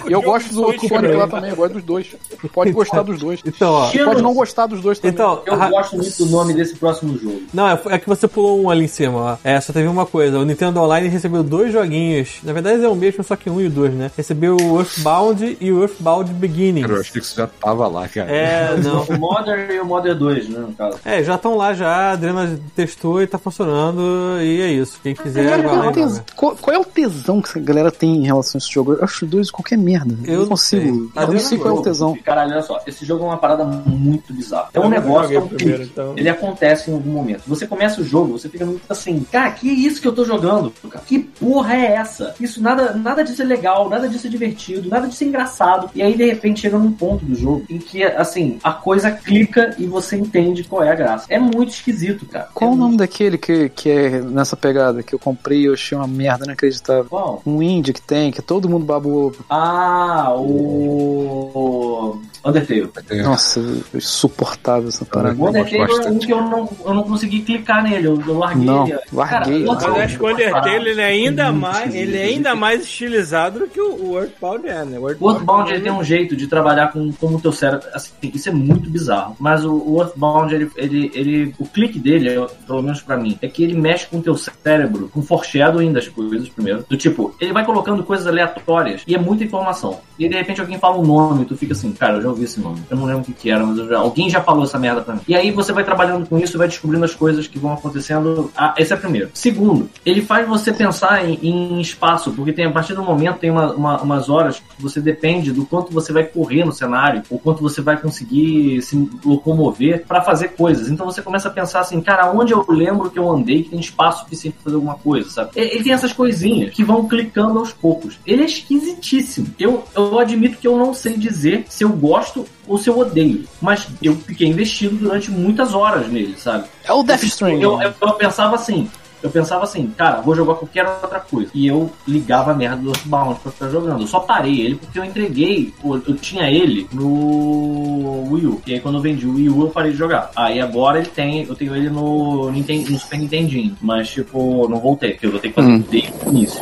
E 0.08 0.12
eu 0.12 0.22
gosto 0.22 0.54
do 0.54 0.64
outro 0.64 0.88
Sonic 0.88 1.14
lá 1.14 1.28
também, 1.28 1.50
eu 1.50 1.56
gosto 1.56 1.74
dos 1.74 1.84
dois. 1.84 2.16
Pode 2.54 2.72
gostar 2.72 3.02
dos 3.04 3.20
dois. 3.20 3.40
Então, 3.46 3.72
ó. 3.74 3.92
Pode 3.92 4.22
não 4.22 4.34
gostar 4.34 4.66
dos 4.68 4.82
dois 4.82 5.00
também. 5.00 5.14
Então, 5.14 5.42
Eu 5.46 5.58
gosto 5.70 5.96
muito 5.96 6.18
do 6.18 6.26
nome 6.28 6.54
desse 6.54 6.76
próximo 6.76 7.18
jogo. 7.18 7.42
Não, 7.54 7.68
é, 7.70 7.80
é 7.90 7.98
que 8.00 8.08
você 8.08 8.28
pulou 8.28 8.62
um 8.62 8.70
ali 8.70 8.86
em 8.86 8.88
cima, 8.88 9.18
ó. 9.18 9.38
É, 9.44 9.60
só 9.64 9.74
teve 9.74 9.88
uma 9.88 10.06
coisa. 10.06 10.40
O 10.40 10.46
Nintendo 10.46 10.80
Online 10.82 11.08
recebeu 11.08 11.44
dois 11.44 11.72
joguinhos. 11.72 12.38
Na 12.44 12.54
verdade 12.54 12.84
é 12.84 12.88
o 12.88 12.96
mesmo, 12.96 13.24
só 13.24 13.36
que 13.36 13.50
um 13.50 13.60
e 13.62 13.68
o 13.68 13.70
dois, 13.70 13.94
né? 13.94 14.12
Recebeu 14.16 14.58
o 14.58 14.80
Earthbound 14.80 15.58
e 15.60 15.72
o 15.72 15.82
Earthbound 15.82 16.32
Beginnings. 16.34 16.82
Cara, 16.86 16.94
eu 16.98 17.02
achei 17.02 17.14
que 17.14 17.20
isso 17.28 17.36
já 17.36 17.48
tava 17.48 17.88
lá, 17.88 18.08
cara. 18.08 18.32
É, 18.32 18.78
não. 18.78 19.04
O 19.04 19.18
Modern 19.20 19.72
e 19.72 19.80
o 19.80 19.86
Modern 19.86 20.18
2, 20.18 20.50
né, 20.50 20.60
no 20.60 20.74
caso. 20.74 21.00
É, 21.06 21.24
já 21.24 21.36
estão 21.36 21.56
lá 21.56 21.74
já, 21.74 21.88
a 21.90 22.12
Adriana 22.14 22.60
testou 22.76 23.22
e 23.22 23.28
tá 23.28 23.38
funcionando, 23.38 24.02
e 24.42 24.62
é 24.62 24.72
isso. 24.72 25.00
Quem 25.02 25.14
quiser, 25.16 25.48
vai 25.50 25.64
Qual, 25.64 25.76
lá. 25.78 25.86
é 25.86 25.90
o 25.90 25.92
tes- 25.92 26.24
qual- 26.36 26.56
qual 26.56 26.76
é 26.76 26.80
o 26.80 26.86
tesão 26.86 27.42
que 27.42 27.50
essa 27.50 27.60
galera 27.60 27.92
tem 27.92 28.18
em 28.18 28.26
relação 28.26 28.58
a 28.58 28.60
esse 28.60 28.72
jogo? 28.72 28.94
Eu 28.94 29.04
acho 29.04 29.26
dois 29.26 29.50
qualquer 29.52 29.78
merda. 29.78 30.16
Eu, 30.26 30.34
Eu 30.34 30.40
não 30.42 30.50
não 30.54 30.58
sei. 30.58 30.80
consigo. 30.82 31.12
Eu 31.16 31.28
não 31.34 31.40
sei 31.40 31.58
qual 31.58 31.76
é 31.76 31.80
o 31.80 31.82
tesão. 31.82 32.18
Caralho, 32.24 32.52
olha 32.54 32.62
só, 32.62 32.80
esse 32.86 33.06
jogo 33.06 33.24
é 33.24 33.28
uma 33.28 33.38
parada 33.38 33.64
muito 33.64 34.34
bizarra. 34.34 34.70
É 34.74 34.80
um 34.80 34.84
Eu 34.86 34.90
negócio, 34.90 35.36
é 35.36 35.40
um 35.40 35.48
primeiro, 35.48 35.80
clique. 35.80 35.92
então. 35.94 36.14
Ele 36.16 36.30
acontece 36.30 36.92
em 36.92 36.94
algum 36.94 37.12
momento. 37.12 37.44
Você 37.48 37.66
começa 37.68 38.02
o 38.02 38.04
jogo, 38.04 38.38
você 38.38 38.50
fica 38.50 38.66
muito 38.66 38.82
assim, 38.90 39.26
cara, 39.32 39.52
que 39.54 39.68
isso 39.68 40.02
que 40.02 40.08
eu 40.08 40.14
tô 40.14 40.26
jogando? 40.26 40.74
Cara? 40.90 41.04
Que 41.06 41.20
porra 41.20 41.76
é 41.76 41.94
essa? 41.96 42.36
Isso 42.40 42.62
nada, 42.62 42.94
nada 42.94 43.24
disso 43.24 43.42
é 43.42 43.46
legal, 43.46 43.90
nada 43.90 44.08
disso 44.08 44.28
é 44.28 44.30
divertido, 44.30 44.90
nada 44.90 45.08
disso 45.08 45.24
é 45.24 45.28
engraçado. 45.28 45.90
E 45.96 46.02
aí, 46.02 46.16
de 46.16 46.26
repente, 46.26 46.62
chega 46.62 46.78
num 46.78 46.92
ponto 46.92 47.26
do 47.26 47.36
jogo 47.36 47.66
em 47.70 47.78
que, 47.78 48.04
assim, 48.04 48.60
a 48.64 48.72
coisa 48.72 49.12
clica 49.12 49.76
e 49.78 49.86
você 49.86 50.18
entende 50.18 50.64
qual 50.64 50.84
é 50.84 50.92
a 50.92 50.96
graça. 50.96 51.26
É 51.30 51.40
muito 51.40 51.70
esquisito, 51.70 52.26
cara. 52.26 52.50
Qual 52.54 52.72
é 52.72 52.74
o 52.74 52.78
nome 52.78 52.98
daquele 52.98 53.38
que, 53.38 53.70
que 53.70 53.90
é 53.90 54.22
nessa 54.22 54.56
pegada 54.56 55.04
que 55.04 55.14
eu 55.14 55.20
comprei 55.20 55.62
e 55.62 55.66
eu 55.66 55.74
achei 55.74 55.98
uma 55.98 56.08
merda 56.08 56.46
inacreditável? 56.46 57.06
Qual? 57.06 57.42
Um 57.46 57.62
indie 57.62 57.94
que 57.94 58.02
tem, 58.02 58.32
que 58.32 58.42
todo 58.42 58.70
mundo 58.70 58.84
ovo. 58.94 59.46
Ah, 59.50 60.34
o. 60.36 62.22
Undertale. 62.46 62.90
Nossa, 63.24 63.60
insuportável 63.94 64.90
essa 64.90 65.06
parada. 65.06 65.36
O 65.42 65.48
Undertale 65.48 66.06
é 66.06 66.10
um 66.10 66.20
que 66.20 66.32
eu 66.32 66.42
não, 66.42 66.70
eu 66.86 66.94
não 66.94 67.04
consegui 67.04 67.42
clicar 67.42 67.84
nele, 67.84 68.08
eu, 68.08 68.22
eu 68.26 68.38
larguei. 68.38 68.66
Não, 68.66 68.88
ele. 68.88 69.00
larguei. 69.12 69.66
Cara, 69.66 69.88
Mas 69.92 70.02
acho 70.04 70.18
que 70.18 70.24
o 70.24 70.30
Undertale 70.30 70.90
ele 70.90 71.02
é 71.02 71.06
ainda 71.06 71.52
mais, 71.52 71.96
ele 71.96 72.18
é 72.18 72.24
ainda 72.26 72.56
mais 72.56 72.84
estilizado 72.84 73.60
do 73.60 73.68
que 73.68 73.80
o 73.82 74.20
Earthbound 74.20 74.68
é, 74.68 74.86
né? 74.86 75.00
O 75.00 75.10
Earthbound 75.10 75.72
ele 75.72 75.82
tem 75.82 75.92
um 75.92 76.04
jeito 76.04 76.36
de 76.36 76.48
trabalhar 76.48 76.92
com 76.92 77.12
como 77.14 77.38
o 77.38 77.42
teu 77.42 77.52
cérebro. 77.52 77.88
Assim, 77.94 78.12
isso 78.34 78.50
é 78.50 78.52
muito 78.52 78.90
bizarro. 78.90 79.36
Mas 79.40 79.64
o, 79.64 79.74
o 79.74 80.02
Earthbound, 80.02 80.54
ele, 80.54 80.70
ele, 80.76 81.12
ele- 81.14 81.56
o 81.58 81.66
clique 81.66 81.98
dele, 82.00 82.30
é, 82.30 82.48
pelo 82.68 82.82
menos 82.82 83.02
pra 83.02 83.18
mim, 83.18 83.38
é 83.42 83.48
que 83.48 83.64
ele 83.64 83.74
mexe 83.74 84.06
com 84.08 84.18
o 84.18 84.22
teu 84.22 84.36
cérebro, 84.36 85.10
com 85.14 85.22
foreshadowing 85.22 85.92
das 85.94 86.08
coisas, 86.08 86.50
primeiro. 86.50 86.86
Do 86.90 86.98
tipo, 86.98 87.36
ele 87.40 87.54
vai 87.54 87.66
colocando 87.66 88.04
coisas 88.04 88.28
aleatórias 88.28 89.02
e 89.08 89.16
é 89.16 89.18
muita 89.18 89.44
informação. 89.44 90.00
E 90.20 90.28
de 90.28 90.36
repente 90.36 90.62
alguém 90.62 90.78
fala 90.78 90.98
um 90.98 91.06
nome 91.06 91.44
e 91.44 91.46
tu 91.46 91.56
fica 91.58 91.74
assim, 91.74 91.92
cara, 91.94 92.18
eu 92.18 92.22
já 92.22 92.33
ouvi 92.34 92.44
esse 92.46 92.60
nome. 92.60 92.80
Eu 92.90 92.98
não 92.98 93.06
lembro 93.06 93.22
o 93.22 93.26
que, 93.26 93.34
que 93.34 93.50
era, 93.50 93.66
mas 93.66 93.78
já- 93.88 93.98
alguém 94.00 94.30
já 94.30 94.42
falou 94.42 94.64
essa 94.64 94.78
merda 94.80 95.02
pra 95.02 95.16
mim. 95.16 95.22
E 95.28 95.36
aí 95.36 95.52
você 95.52 95.72
vai 95.72 95.84
trabalhando 95.84 96.28
com 96.28 96.38
isso 96.38 96.58
vai 96.58 96.68
descobrindo 96.68 97.06
as 97.06 97.16
coisas 97.16 97.48
que 97.48 97.58
vão 97.60 97.74
acontecendo. 97.74 98.52
Ah, 98.56 98.74
esse 98.78 98.92
é 98.94 98.96
o 98.96 99.00
primeiro. 99.00 99.30
Segundo, 99.34 99.90
ele 100.06 100.22
faz 100.22 100.48
você 100.48 100.72
pensar 100.72 101.28
em, 101.28 101.40
em 101.42 101.82
espaço, 101.82 102.32
porque 102.32 102.54
tem 102.54 102.66
a 102.66 102.72
partir 102.72 102.94
do 102.94 103.04
momento 103.04 103.38
tem 103.40 103.50
uma- 103.52 103.74
uma- 103.74 104.02
umas 104.02 104.30
horas 104.30 104.58
que 104.60 104.82
você 104.82 105.00
depende 105.02 105.52
do 105.52 105.66
quanto 105.66 105.92
você 105.94 106.12
vai 106.14 106.24
correr 106.24 106.64
no 106.66 106.72
cenário, 106.72 107.24
ou 107.30 107.40
quanto 107.40 107.62
você 107.62 107.82
vai 107.82 107.98
conseguir 107.98 108.82
se 108.82 108.96
locomover 109.26 110.06
pra 110.08 110.22
fazer 110.22 110.50
coisas. 110.50 110.90
Então 110.90 111.06
você 111.06 111.22
começa 111.22 111.48
a 111.48 111.52
pensar 111.52 111.82
assim, 111.82 112.00
cara, 112.02 112.32
onde 112.32 112.54
eu 112.54 112.66
lembro 112.70 113.10
que 113.10 113.20
eu 113.20 113.30
andei 113.30 113.64
que 113.64 113.70
tem 113.72 113.80
espaço 113.80 114.24
suficiente 114.24 114.56
pra 114.56 114.64
fazer 114.66 114.76
alguma 114.76 114.96
coisa, 114.96 115.30
sabe? 115.30 115.50
Ele 115.56 115.74
ele 115.74 115.84
tem 115.84 115.94
essas 115.94 116.14
coisinhas 116.14 116.72
que 116.74 116.84
vão 116.84 117.08
clicando 117.08 117.58
aos 117.60 117.74
poucos. 117.74 118.20
Ele 118.28 118.44
é 118.44 118.46
esquisitíssimo. 118.46 119.48
Eu, 119.60 119.84
eu 119.96 120.20
admito 120.20 120.58
que 120.58 120.68
eu 120.68 120.78
não 120.78 120.94
sei 120.94 121.18
dizer 121.18 121.66
se 121.68 121.84
eu 121.84 121.90
gosto 121.90 122.23
ou 122.68 122.78
se 122.78 122.90
eu 122.90 122.98
odeio, 122.98 123.46
mas 123.62 123.88
eu 124.02 124.16
fiquei 124.16 124.48
investido 124.48 124.96
durante 124.96 125.32
muitas 125.32 125.74
horas 125.74 126.08
nele, 126.08 126.36
sabe? 126.38 126.68
É 126.84 126.92
o 126.92 127.04
Death 127.04 127.24
Stranding. 127.24 127.62
Eu, 127.62 127.82
eu, 127.82 127.94
eu 128.02 128.14
pensava 128.14 128.56
assim, 128.56 128.90
eu 129.24 129.30
pensava 129.32 129.64
assim, 129.64 129.88
cara, 129.98 130.22
vou 130.22 130.36
jogar 130.36 130.56
qualquer 130.56 130.86
outra 131.02 131.20
coisa. 131.20 131.50
E 131.56 131.66
eu 131.66 131.90
ligava 132.08 132.52
a 132.52 132.54
merda 132.54 132.78
do 132.78 132.90
Earthbound 132.90 133.40
pra 133.42 133.52
ficar 133.52 133.70
jogando. 133.70 134.02
Eu 134.02 134.08
só 134.08 134.20
parei 134.20 134.62
ele 134.62 134.76
porque 134.76 135.00
eu 135.00 135.04
entreguei, 135.06 135.74
eu 135.84 136.16
tinha 136.16 136.50
ele 136.52 136.88
no 136.92 138.32
Wii 138.32 138.46
U. 138.48 138.62
E 138.68 138.74
aí 138.74 138.80
quando 138.80 138.96
eu 138.96 139.02
vendi 139.02 139.26
o 139.26 139.36
Wii 139.36 139.50
U, 139.50 139.62
eu 139.64 139.70
parei 139.70 139.92
de 139.92 139.98
jogar. 139.98 140.30
Aí 140.36 140.60
agora 140.60 141.00
ele 141.00 141.08
tem, 141.08 141.44
eu 141.46 141.56
tenho 141.56 141.76
ele 141.76 141.90
no, 141.90 142.52
Nintendo, 142.52 142.92
no 142.92 143.00
Super 143.00 143.20
Nintendinho. 143.20 143.76
Mas 143.82 144.10
tipo, 144.10 144.68
não 144.70 144.80
voltei, 144.80 145.12
porque 145.12 145.26
eu 145.28 145.32
vou 145.32 145.40
ter 145.40 145.50
que 145.50 145.56
fazer 145.56 145.64
Hum. 145.72 145.84
desde 145.90 146.12
o 146.26 146.30
início. 146.30 146.62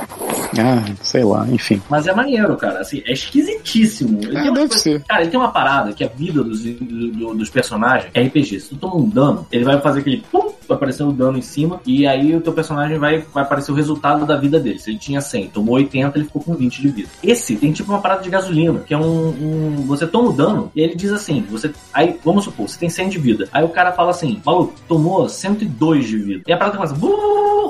Ah, 0.59 0.83
sei 1.01 1.23
lá, 1.23 1.47
enfim. 1.49 1.81
Mas 1.89 2.07
é 2.07 2.13
maneiro, 2.13 2.55
cara. 2.57 2.79
Assim, 2.81 3.01
é 3.05 3.13
esquisitíssimo. 3.13 4.19
Ele 4.21 4.37
É, 4.37 4.41
tem 4.41 4.49
uma 4.49 4.53
deve 4.55 4.67
coisa- 4.69 4.83
ser. 4.83 5.03
Cara, 5.03 5.21
ele 5.21 5.31
tem 5.31 5.39
uma 5.39 5.51
parada 5.51 5.93
que 5.93 6.03
a 6.03 6.07
vida 6.07 6.43
dos, 6.43 6.61
do- 6.63 7.11
do- 7.11 7.33
dos 7.35 7.49
personagens 7.49 8.11
é 8.13 8.21
RPG. 8.21 8.59
Se 8.59 8.69
tu 8.69 8.75
toma 8.75 8.95
um 8.97 9.07
dano, 9.09 9.47
ele 9.51 9.63
vai 9.63 9.79
fazer 9.79 10.01
aquele 10.01 10.23
pum, 10.31 10.51
vai 10.71 10.77
aparecer 10.77 11.03
o 11.03 11.11
dano 11.11 11.37
em 11.37 11.41
cima, 11.41 11.79
e 11.85 12.05
aí 12.07 12.35
o 12.35 12.41
teu 12.41 12.53
personagem 12.53 12.97
vai, 12.97 13.19
vai 13.33 13.43
aparecer 13.43 13.71
o 13.71 13.75
resultado 13.75 14.25
da 14.25 14.35
vida 14.37 14.59
dele. 14.59 14.79
Se 14.79 14.89
ele 14.91 14.99
tinha 14.99 15.21
100, 15.21 15.49
tomou 15.49 15.75
80, 15.75 16.17
ele 16.17 16.25
ficou 16.25 16.41
com 16.41 16.53
20 16.55 16.81
de 16.81 16.87
vida. 16.89 17.09
Esse 17.23 17.55
tem 17.55 17.71
tipo 17.71 17.91
uma 17.91 18.01
parada 18.01 18.21
de 18.23 18.29
gasolina, 18.29 18.79
que 18.79 18.93
é 18.93 18.97
um. 18.97 19.29
um- 19.29 19.85
você 19.87 20.05
toma 20.07 20.29
o 20.29 20.33
dano, 20.33 20.71
e 20.75 20.81
ele 20.81 20.95
diz 20.95 21.11
assim: 21.11 21.41
você. 21.49 21.71
Aí, 21.93 22.19
vamos 22.23 22.43
supor, 22.45 22.67
você 22.69 22.77
tem 22.79 22.89
100 22.89 23.09
de 23.09 23.17
vida. 23.19 23.47
Aí 23.51 23.63
o 23.63 23.69
cara 23.69 23.91
fala 23.91 24.11
assim: 24.11 24.41
maluco, 24.45 24.73
tomou 24.87 25.27
102 25.27 26.07
de 26.07 26.17
vida. 26.17 26.43
E 26.47 26.53
a 26.53 26.57
parada 26.57 26.77
começa. 26.77 26.95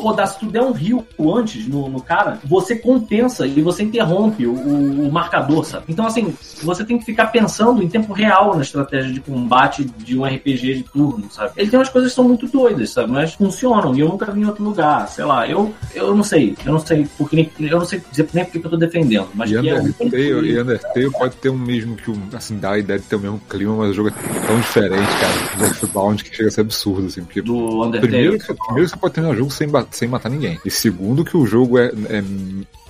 Rodar, 0.02 0.26
se 0.28 0.40
tu 0.40 0.48
der 0.48 0.64
um 0.64 0.72
rio 0.72 1.06
antes 1.20 1.68
no, 1.68 1.88
no 1.88 2.02
cara, 2.02 2.40
você 2.44 2.76
compensa 2.76 3.46
e 3.46 3.62
você 3.62 3.84
interrompe 3.84 4.48
o, 4.48 4.54
o- 4.54 5.08
o 5.08 5.12
marcador, 5.12 5.64
sabe? 5.64 5.86
Então, 5.90 6.08
assim, 6.08 6.34
você 6.64 6.84
tem 6.84 6.98
que 6.98 7.06
ficar 7.06 7.28
pensando 7.28 7.84
em 7.84 7.88
tempo 7.88 8.12
real 8.12 8.56
na 8.56 8.64
estratégia 8.64 9.14
de 9.14 9.20
combate 9.20 9.84
de 9.84 10.18
um 10.18 10.26
RPG 10.26 10.74
de 10.76 10.84
turno, 10.84 11.26
sabe? 11.30 11.52
Ele 11.56 11.70
tem 11.70 11.78
umas 11.78 11.90
coisas 11.90 12.10
que 12.12 12.16
são 12.16 12.24
muito 12.24 12.48
doidas, 12.48 12.90
sabe? 12.94 13.12
Mas 13.12 13.34
funcionam 13.34 13.96
e 13.96 14.00
eu 14.00 14.10
nunca 14.10 14.32
vi 14.32 14.42
em 14.42 14.46
outro 14.46 14.64
lugar, 14.64 15.08
sei 15.08 15.26
lá. 15.26 15.48
Eu, 15.48 15.74
eu 15.94 16.16
não 16.16 16.24
sei, 16.24 16.56
eu 16.66 16.74
não 16.74 16.80
sei 16.80 17.08
porque 17.18 17.36
nem, 17.36 17.52
eu 17.60 17.80
não 17.80 17.86
sei 17.86 18.02
dizer 18.12 18.28
nem 18.34 18.44
porque 18.44 18.60
que 18.60 18.66
eu 18.66 18.72
tô 18.72 18.78
defendendo, 18.78 19.30
mas 19.34 19.52
E 19.52 19.60
que 19.60 19.70
é 19.70 19.80
Undertale, 19.80 20.52
e 20.52 20.62
Undertale 20.62 21.12
pode 21.12 21.36
ter 21.38 21.50
o 21.50 21.58
mesmo 21.58 21.96
que 21.96 22.12
o. 22.12 22.18
Assim, 22.34 22.58
dá 22.58 22.72
a 22.72 22.80
ideia 22.80 23.00
de 23.00 23.06
ter 23.06 23.16
o 23.16 23.20
mesmo 23.20 23.42
clima, 23.50 23.76
mas 23.76 23.92
o 23.92 23.94
jogo 23.94 24.10
é 24.10 24.48
tão 24.48 24.60
diferente, 24.60 25.10
cara, 25.20 25.58
do 25.58 25.64
Earthbound 25.66 26.24
que 26.24 26.36
chega 26.36 26.50
a 26.50 26.52
ser 26.52 26.62
absurdo, 26.62 27.08
assim. 27.08 27.24
Porque 27.24 27.42
do 27.42 27.84
Undertale. 27.84 28.12
Primeiro 28.12 28.38
primeiro 28.72 28.90
você 28.90 28.98
pode 28.98 29.14
terminar 29.14 29.34
o 29.34 29.38
jogo 29.38 29.52
sem, 29.52 29.68
sem 29.92 30.08
matar 30.08 30.30
ninguém. 30.30 30.60
E 30.66 30.72
segundo 30.72 31.26
que 31.26 31.36
o 31.36 31.46
jogo 31.46 31.78
é, 31.78 31.88
é 32.10 32.24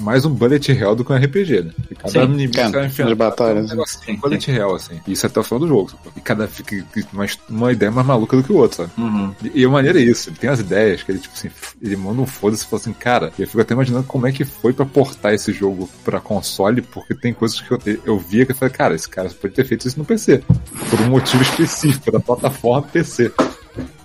mais 0.02 0.26
um 0.26 0.30
bullet 0.30 0.72
hell 0.72 0.96
do 0.96 1.06
que 1.06 1.14
um 1.14 1.16
RPG, 1.16 1.62
né? 1.62 1.72
E 1.90 1.96
cada 1.96 2.12
Sim, 2.12 2.24
inimigo 2.24 2.54
cara, 2.54 2.90
vai 2.90 3.16
batalhas, 3.16 3.58
é 3.58 3.74
um 3.74 3.78
negocinho, 3.78 4.18
bullet 4.18 4.52
hell, 4.52 4.76
assim. 4.76 5.00
Isso 5.08 5.26
até 5.26 5.40
o 5.40 5.44
final 5.44 5.60
do 5.60 5.68
jogo. 5.68 5.92
sacou? 5.92 6.12
E 6.16 6.22
cada 6.22 6.48
fica 6.48 6.84
mais, 7.14 7.38
uma 7.50 7.72
ideia 7.72 7.92
mais 7.92 8.06
maluca 8.06 8.36
do 8.36 8.44
que 8.44 8.52
o 8.52 8.58
outro, 8.58 8.78
sabe? 8.78 8.92
Uhum. 8.98 9.34
E, 9.44 9.62
e 9.62 9.66
a 9.66 9.70
maneira 9.70 10.00
é 10.00 10.04
isso, 10.04 10.30
ele 10.30 10.38
tem 10.38 10.50
as 10.50 10.60
ideias 10.60 11.04
que 11.04 11.12
ele, 11.12 11.20
tipo 11.20 11.34
assim, 11.34 11.50
ele 11.82 11.96
manda 11.96 12.22
um 12.22 12.26
foda-se 12.26 12.64
e 12.64 12.68
fala 12.68 12.82
assim, 12.82 12.94
cara, 12.94 13.32
e 13.38 13.42
eu 13.42 13.48
fico 13.48 13.62
até 13.62 13.74
imaginando 13.74 14.06
como 14.06 14.28
é 14.28 14.32
que 14.32 14.44
foi 14.44 14.74
pra 14.74 14.86
portar 14.86 15.34
esse 15.34 15.52
jogo 15.54 15.90
pra 16.04 16.20
console, 16.20 16.82
porque 16.82 17.14
tem 17.14 17.34
coisas 17.34 17.62
que 17.62 17.72
eu, 17.72 17.80
eu 18.06 18.20
via 18.20 18.46
que 18.46 18.52
eu 18.52 18.56
falei, 18.56 18.74
cara, 18.74 18.96
esse 18.96 19.08
cara 19.08 19.30
pode 19.30 19.54
ter 19.54 19.66
feito 19.66 19.88
isso 19.88 20.00
no 20.00 20.06
PC. 20.06 20.44
Por 20.90 21.00
um 21.02 21.10
motivo 21.10 21.44
específico, 21.44 22.12
da 22.12 22.20
plataforma 22.20 22.88
PC. 22.88 23.32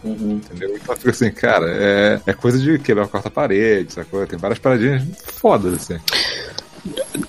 Uhum. 0.06 0.40
Entendeu? 0.44 0.76
Então 0.76 0.96
fica 0.96 1.10
assim, 1.10 1.30
cara, 1.30 1.66
é, 1.68 2.20
é 2.26 2.32
coisa 2.32 2.58
de 2.58 2.78
quebrar 2.78 3.04
a 3.04 3.08
quarta 3.08 3.30
parede, 3.30 3.92
sacou? 3.92 4.26
Tem 4.26 4.38
várias 4.38 4.58
paradinhas 4.58 5.02
fodas, 5.22 5.74
assim. 5.74 5.98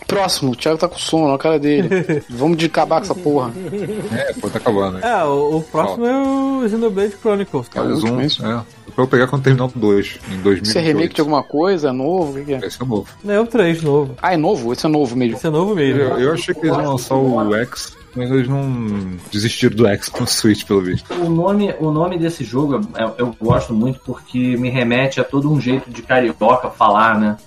Próximo, 0.08 0.52
o 0.52 0.56
Thiago 0.56 0.78
tá 0.78 0.88
com 0.88 0.98
sono, 0.98 1.26
olha 1.26 1.36
a 1.36 1.40
cara 1.40 1.60
dele. 1.60 1.90
Vamos 2.30 2.58
de 2.58 2.68
acabar 2.68 2.98
com 2.98 3.06
essa 3.06 3.16
porra. 3.16 3.52
É, 4.16 4.34
pô, 4.34 4.50
tá 4.50 4.60
acabando, 4.60 5.00
né? 5.00 5.02
É, 5.04 5.24
o, 5.24 5.58
o 5.58 5.64
próximo 5.64 6.06
é 6.06 6.18
o 6.18 6.70
Xenoblade 6.70 7.16
Chronicles. 7.20 7.68
É 7.74 7.82
o 7.82 7.86
Mais 7.86 7.98
último, 7.98 8.18
um, 8.18 8.22
é 8.22 8.26
isso? 8.26 8.46
é. 8.46 8.64
Pra 8.94 9.04
eu 9.04 9.08
pegar 9.08 9.28
quando 9.28 9.44
terminar 9.44 9.66
o 9.66 9.72
2, 9.76 10.20
em 10.32 10.42
2018. 10.42 10.64
Isso 10.64 10.78
é 10.78 10.82
remake 10.82 11.14
de 11.14 11.22
alguma 11.22 11.44
coisa? 11.44 11.90
É 11.90 11.92
novo? 11.92 12.32
O 12.32 12.36
que, 12.36 12.46
que 12.46 12.54
é? 12.54 12.66
Esse 12.66 12.82
é 12.82 12.86
novo. 12.86 13.08
É 13.28 13.40
o 13.40 13.46
3 13.46 13.84
novo. 13.84 14.16
Ah, 14.22 14.34
é 14.34 14.38
novo? 14.38 14.74
Esse 14.74 14.86
é 14.86 14.90
novo 14.90 15.16
mesmo. 15.16 15.36
Esse 15.38 15.48
é 15.48 15.50
novo 15.50 15.76
mesmo. 15.76 16.02
Eu, 16.02 16.20
eu 16.20 16.34
achei 16.34 16.54
que 16.54 16.66
eles 16.66 16.78
iam 16.78 16.92
lançar 16.92 17.16
o 17.16 17.56
X, 17.56 17.97
mas 18.18 18.32
eles 18.32 18.48
não 18.48 19.18
desistiram 19.32 19.76
do 19.76 19.88
X 19.88 20.12
no 20.20 20.26
Switch, 20.28 20.66
pelo 20.66 20.82
visto. 20.82 21.14
O 21.14 21.30
nome, 21.30 21.74
o 21.80 21.92
nome 21.92 22.18
desse 22.18 22.44
jogo 22.44 22.82
eu, 22.98 23.16
eu 23.18 23.36
gosto 23.40 23.74
muito 23.74 24.00
porque 24.04 24.58
me 24.58 24.70
remete 24.70 25.22
a 25.22 25.24
todo 25.24 25.52
um 25.52 25.62
jeito 25.62 25.90
de 25.92 26.02
carioca 26.02 26.70
falar, 26.72 27.20
né? 27.20 27.38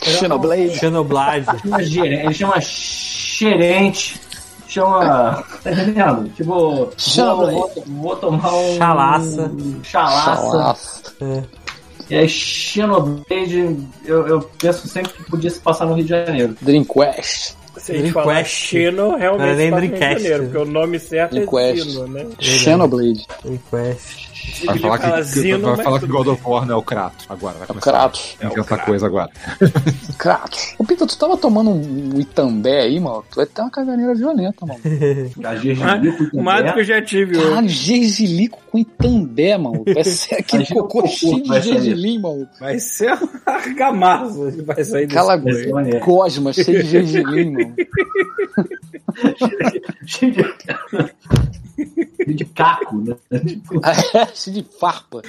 Xenoblade. 0.00 0.78
Xenoblade. 0.78 1.46
Chama 1.62 1.82
gerente, 1.82 2.24
ele 2.24 2.34
chama 2.34 2.60
xerente, 2.60 4.20
chama. 4.68 5.44
Tá 5.62 5.72
entendendo? 5.72 6.28
Tipo, 6.30 6.44
vou, 6.54 6.92
Xenoblade. 6.96 7.52
vou, 7.54 7.84
vou 7.86 8.16
tomar 8.16 8.54
um. 8.54 8.76
Chalaça. 8.76 9.52
Chalaça. 9.82 10.50
Chalaça. 10.50 11.48
É 12.10 12.28
Xenoblade, 12.28 13.78
eu, 14.04 14.26
eu 14.26 14.40
penso 14.58 14.86
sempre 14.86 15.12
que 15.12 15.24
podia 15.24 15.50
se 15.50 15.60
passar 15.60 15.86
no 15.86 15.94
Rio 15.94 16.04
de 16.04 16.10
Janeiro. 16.10 16.56
Dream 16.60 16.84
Quest. 16.84 17.54
Se 17.82 17.92
a 17.92 17.94
gente 17.96 18.12
falar 18.12 18.24
Dreamcast. 18.26 18.54
Xeno, 18.68 18.96
Não 19.08 19.16
é 19.16 19.18
realmente 19.20 19.56
de 19.56 19.70
Dreamcast. 19.70 20.22
Janeiro, 20.22 20.42
porque 20.44 20.58
o 20.58 20.64
nome 20.64 20.98
certo 20.98 21.36
é 21.36 21.40
Dreamcast. 21.46 21.90
Zino, 21.90 22.06
né? 22.08 22.26
Xenoblade. 22.38 23.26
Request. 23.44 24.32
Vai 24.64 24.76
falar 24.78 24.98
que, 24.98 25.04
fala 25.06 25.16
que- 25.18 25.22
Zino, 25.24 25.76
vai 25.76 25.84
falar 25.84 26.00
que 26.00 26.06
God 26.06 26.26
of 26.26 26.42
War 26.44 26.66
não 26.66 26.74
é 26.74 26.78
o 26.78 26.82
Kratos. 26.82 27.26
Agora, 27.28 27.56
vai 27.58 27.66
começar. 27.66 27.90
Kratos. 27.92 28.36
Tem 28.40 28.50
que 28.50 28.60
essa 28.60 28.78
coisa 28.78 29.06
agora. 29.06 29.30
Kratos. 30.18 30.74
Ô, 30.78 30.84
Pita, 30.84 31.06
tu 31.06 31.16
tava 31.16 31.36
tomando 31.36 31.70
um 31.70 32.18
Itambé 32.20 32.82
aí, 32.82 32.98
mano? 32.98 33.24
Tu 33.30 33.36
vai 33.36 33.46
ter 33.46 33.60
uma 33.62 33.70
caganeira 33.70 34.14
violenta, 34.14 34.66
mano. 34.66 34.80
A 35.44 35.54
Gergilico 35.56 36.36
O 36.36 36.42
mágico 36.42 36.78
eu 36.80 36.84
já 36.84 37.00
tive 37.02 37.36
hoje. 37.36 37.48
Caralho, 37.48 37.68
gergilico 37.68 38.58
com 38.70 38.78
Itambé, 38.78 39.56
mano. 39.58 39.84
Vai 39.94 40.04
ser 40.04 40.34
aquele 40.36 40.66
cocô 40.66 41.06
cheio 41.06 41.42
que 41.42 41.50
de 41.50 41.60
gergelim, 41.60 42.18
mano. 42.20 42.48
Vai 42.58 42.78
ser 42.80 43.12
uma 43.12 43.28
argamassa 43.46 44.50
que 44.52 44.62
vai 44.62 44.84
sair 44.84 45.06
desse 45.06 45.18
Aquela 45.18 45.72
maneiro. 45.72 46.04
gosma 46.04 46.52
cheia 46.52 46.82
de 46.82 46.88
gergelim, 46.88 47.50
mano. 47.52 47.71
Cheio 50.06 50.32
de... 52.26 52.44
caco, 52.46 52.96
né? 52.96 53.16
Tipo, 53.40 53.80
cheio 54.34 54.56
de 54.62 54.66
farpa. 54.78 55.22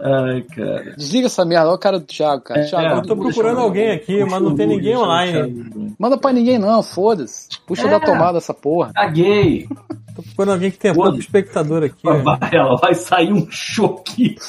Ai, 0.00 0.42
cara. 0.42 0.94
Desliga 0.96 1.26
essa 1.26 1.44
merda, 1.44 1.68
olha 1.68 1.76
o 1.76 1.78
cara 1.78 1.98
do 1.98 2.04
Thiago, 2.06 2.42
cara. 2.42 2.60
É, 2.60 2.64
Thiago, 2.64 2.96
eu 2.96 3.02
tô 3.02 3.16
procurando 3.16 3.60
alguém 3.60 3.92
aqui, 3.92 4.24
mas 4.24 4.42
não 4.42 4.54
tem 4.54 4.66
ninguém 4.66 4.96
online. 4.96 5.94
manda 5.98 6.16
pra 6.18 6.32
ninguém 6.32 6.58
não, 6.58 6.82
foda-se. 6.82 7.48
Puxa 7.66 7.86
É. 7.86 7.90
da 7.90 8.00
tomada 8.00 8.38
essa 8.38 8.52
porra. 8.54 8.92
Caguei. 8.92 9.68
Tô 10.16 10.22
procurando 10.22 10.54
alguém 10.54 10.70
que 10.70 10.78
tenha 10.78 10.94
Foda-se. 10.94 11.10
pouco 11.12 11.20
espectador 11.24 11.84
aqui. 11.84 12.02
Vai, 12.02 12.38
ela 12.52 12.76
vai 12.76 12.94
sair 12.94 13.32
um 13.32 13.46
choque. 13.50 14.36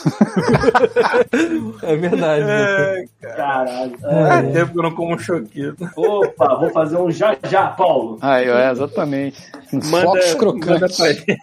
É 1.83 1.95
verdade. 1.95 2.43
né? 2.43 3.05
Caralho. 3.21 3.95
Ah, 4.03 4.35
Ai. 4.35 4.51
tempo 4.51 4.71
que 4.73 4.79
eu 4.79 4.83
não 4.83 4.91
como 4.95 5.15
um 5.15 5.19
choquito. 5.19 5.89
Opa, 5.95 6.55
vou 6.55 6.69
fazer 6.71 6.97
um 6.97 7.11
já 7.11 7.35
já, 7.49 7.67
Paulo. 7.67 8.17
Aí, 8.21 8.49
ó, 8.49 8.57
é, 8.57 8.71
exatamente. 8.71 9.37
Um 9.73 9.79
Manda, 9.89 10.07
manda 10.07 10.35
crocante. 10.35 10.93
gente. 10.95 11.37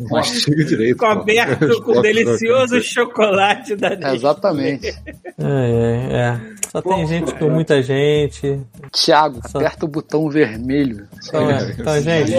Mastiga 0.10 0.64
direito. 0.64 0.96
Coberto 0.98 1.68
pô. 1.68 1.82
com 1.94 2.00
delicioso 2.00 2.80
chocolate 2.82 3.76
da 3.76 3.90
Disney. 3.90 4.14
Exatamente. 4.14 4.86
É, 4.88 5.44
é, 5.44 6.16
é. 6.16 6.40
Só 6.70 6.80
tem 6.80 7.06
gente 7.06 7.34
com 7.34 7.50
muita 7.50 7.82
gente. 7.82 8.58
Thiago, 8.90 9.40
Só- 9.48 9.58
aperta 9.58 9.84
o 9.84 9.88
botão 9.88 10.28
vermelho. 10.30 11.06
Então, 11.28 11.50
é. 11.50 11.74
então 11.78 12.00
gente. 12.00 12.32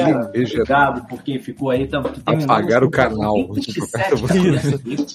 Obrigado 0.61 1.07
por 1.07 1.21
quem 1.23 1.39
ficou 1.39 1.69
aí. 1.69 1.88
Tá, 1.88 2.01
Apagaram 2.25 2.88
o 2.88 2.91
canal. 2.91 3.35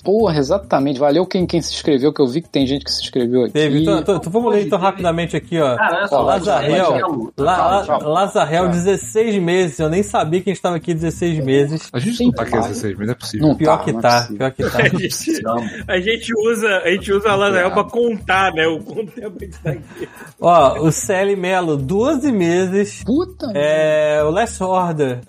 Porra, 0.04 0.38
exatamente. 0.38 0.98
Valeu 0.98 1.26
quem, 1.26 1.46
quem 1.46 1.60
se 1.60 1.72
inscreveu, 1.72 2.12
que 2.12 2.20
eu 2.20 2.26
vi 2.26 2.42
que 2.42 2.48
tem 2.48 2.66
gente 2.66 2.84
que 2.84 2.92
se 2.92 3.02
inscreveu 3.02 3.42
aqui. 3.44 3.52
Teve. 3.52 3.82
Então, 3.82 3.98
então, 3.98 4.16
então 4.16 4.32
vamos 4.32 4.52
ler 4.52 4.66
então 4.66 4.78
rapidamente 4.78 5.36
aqui, 5.36 5.58
ó. 5.60 5.76
Lazarel. 6.22 7.32
La, 7.36 7.56
La- 7.56 7.84
Tchau. 7.84 8.08
Lazarel, 8.08 8.68
16 8.68 9.36
meses. 9.42 9.78
Eu 9.78 9.88
nem 9.88 10.02
sabia 10.02 10.40
que 10.40 10.50
a 10.50 10.52
gente 10.54 10.62
tava 10.62 10.76
aqui 10.76 10.94
16 10.94 11.44
meses. 11.44 11.88
A 11.92 11.98
gente 11.98 12.24
não 12.24 12.32
tá 12.32 12.42
aqui 12.42 12.56
há 12.56 12.60
16 12.60 12.82
meses, 12.96 13.06
não 13.06 13.12
é 13.12 13.14
possível. 13.14 13.48
Não 13.48 13.54
Pior 13.56 13.78
tá, 13.78 13.84
que 13.84 13.92
não 13.92 13.98
é 13.98 14.02
tá, 14.02 14.20
possível. 14.20 14.36
pior 14.38 14.50
que 14.52 14.62
tá. 14.64 14.78
A 14.88 14.88
gente, 14.88 15.42
a 15.88 16.00
gente 16.00 16.32
usa, 16.48 16.68
a 16.84 16.90
gente 16.90 17.12
usa 17.12 17.30
a 17.30 17.34
Lazarel 17.36 17.70
pra 17.72 17.84
contar, 17.84 18.52
né? 18.54 18.66
O 18.66 18.80
quanto 18.80 19.10
tempo 19.12 19.36
a 19.40 19.44
gente 19.44 19.58
tá 19.58 19.70
aqui. 19.70 20.08
Ó, 20.40 20.80
o 20.86 20.92
CL 20.92 21.36
Melo, 21.36 21.76
12 21.76 22.30
meses. 22.32 23.02
Puta. 23.04 23.50
É, 23.54 24.22
o 24.24 24.30
Last 24.30 24.62
Order, 24.62 25.20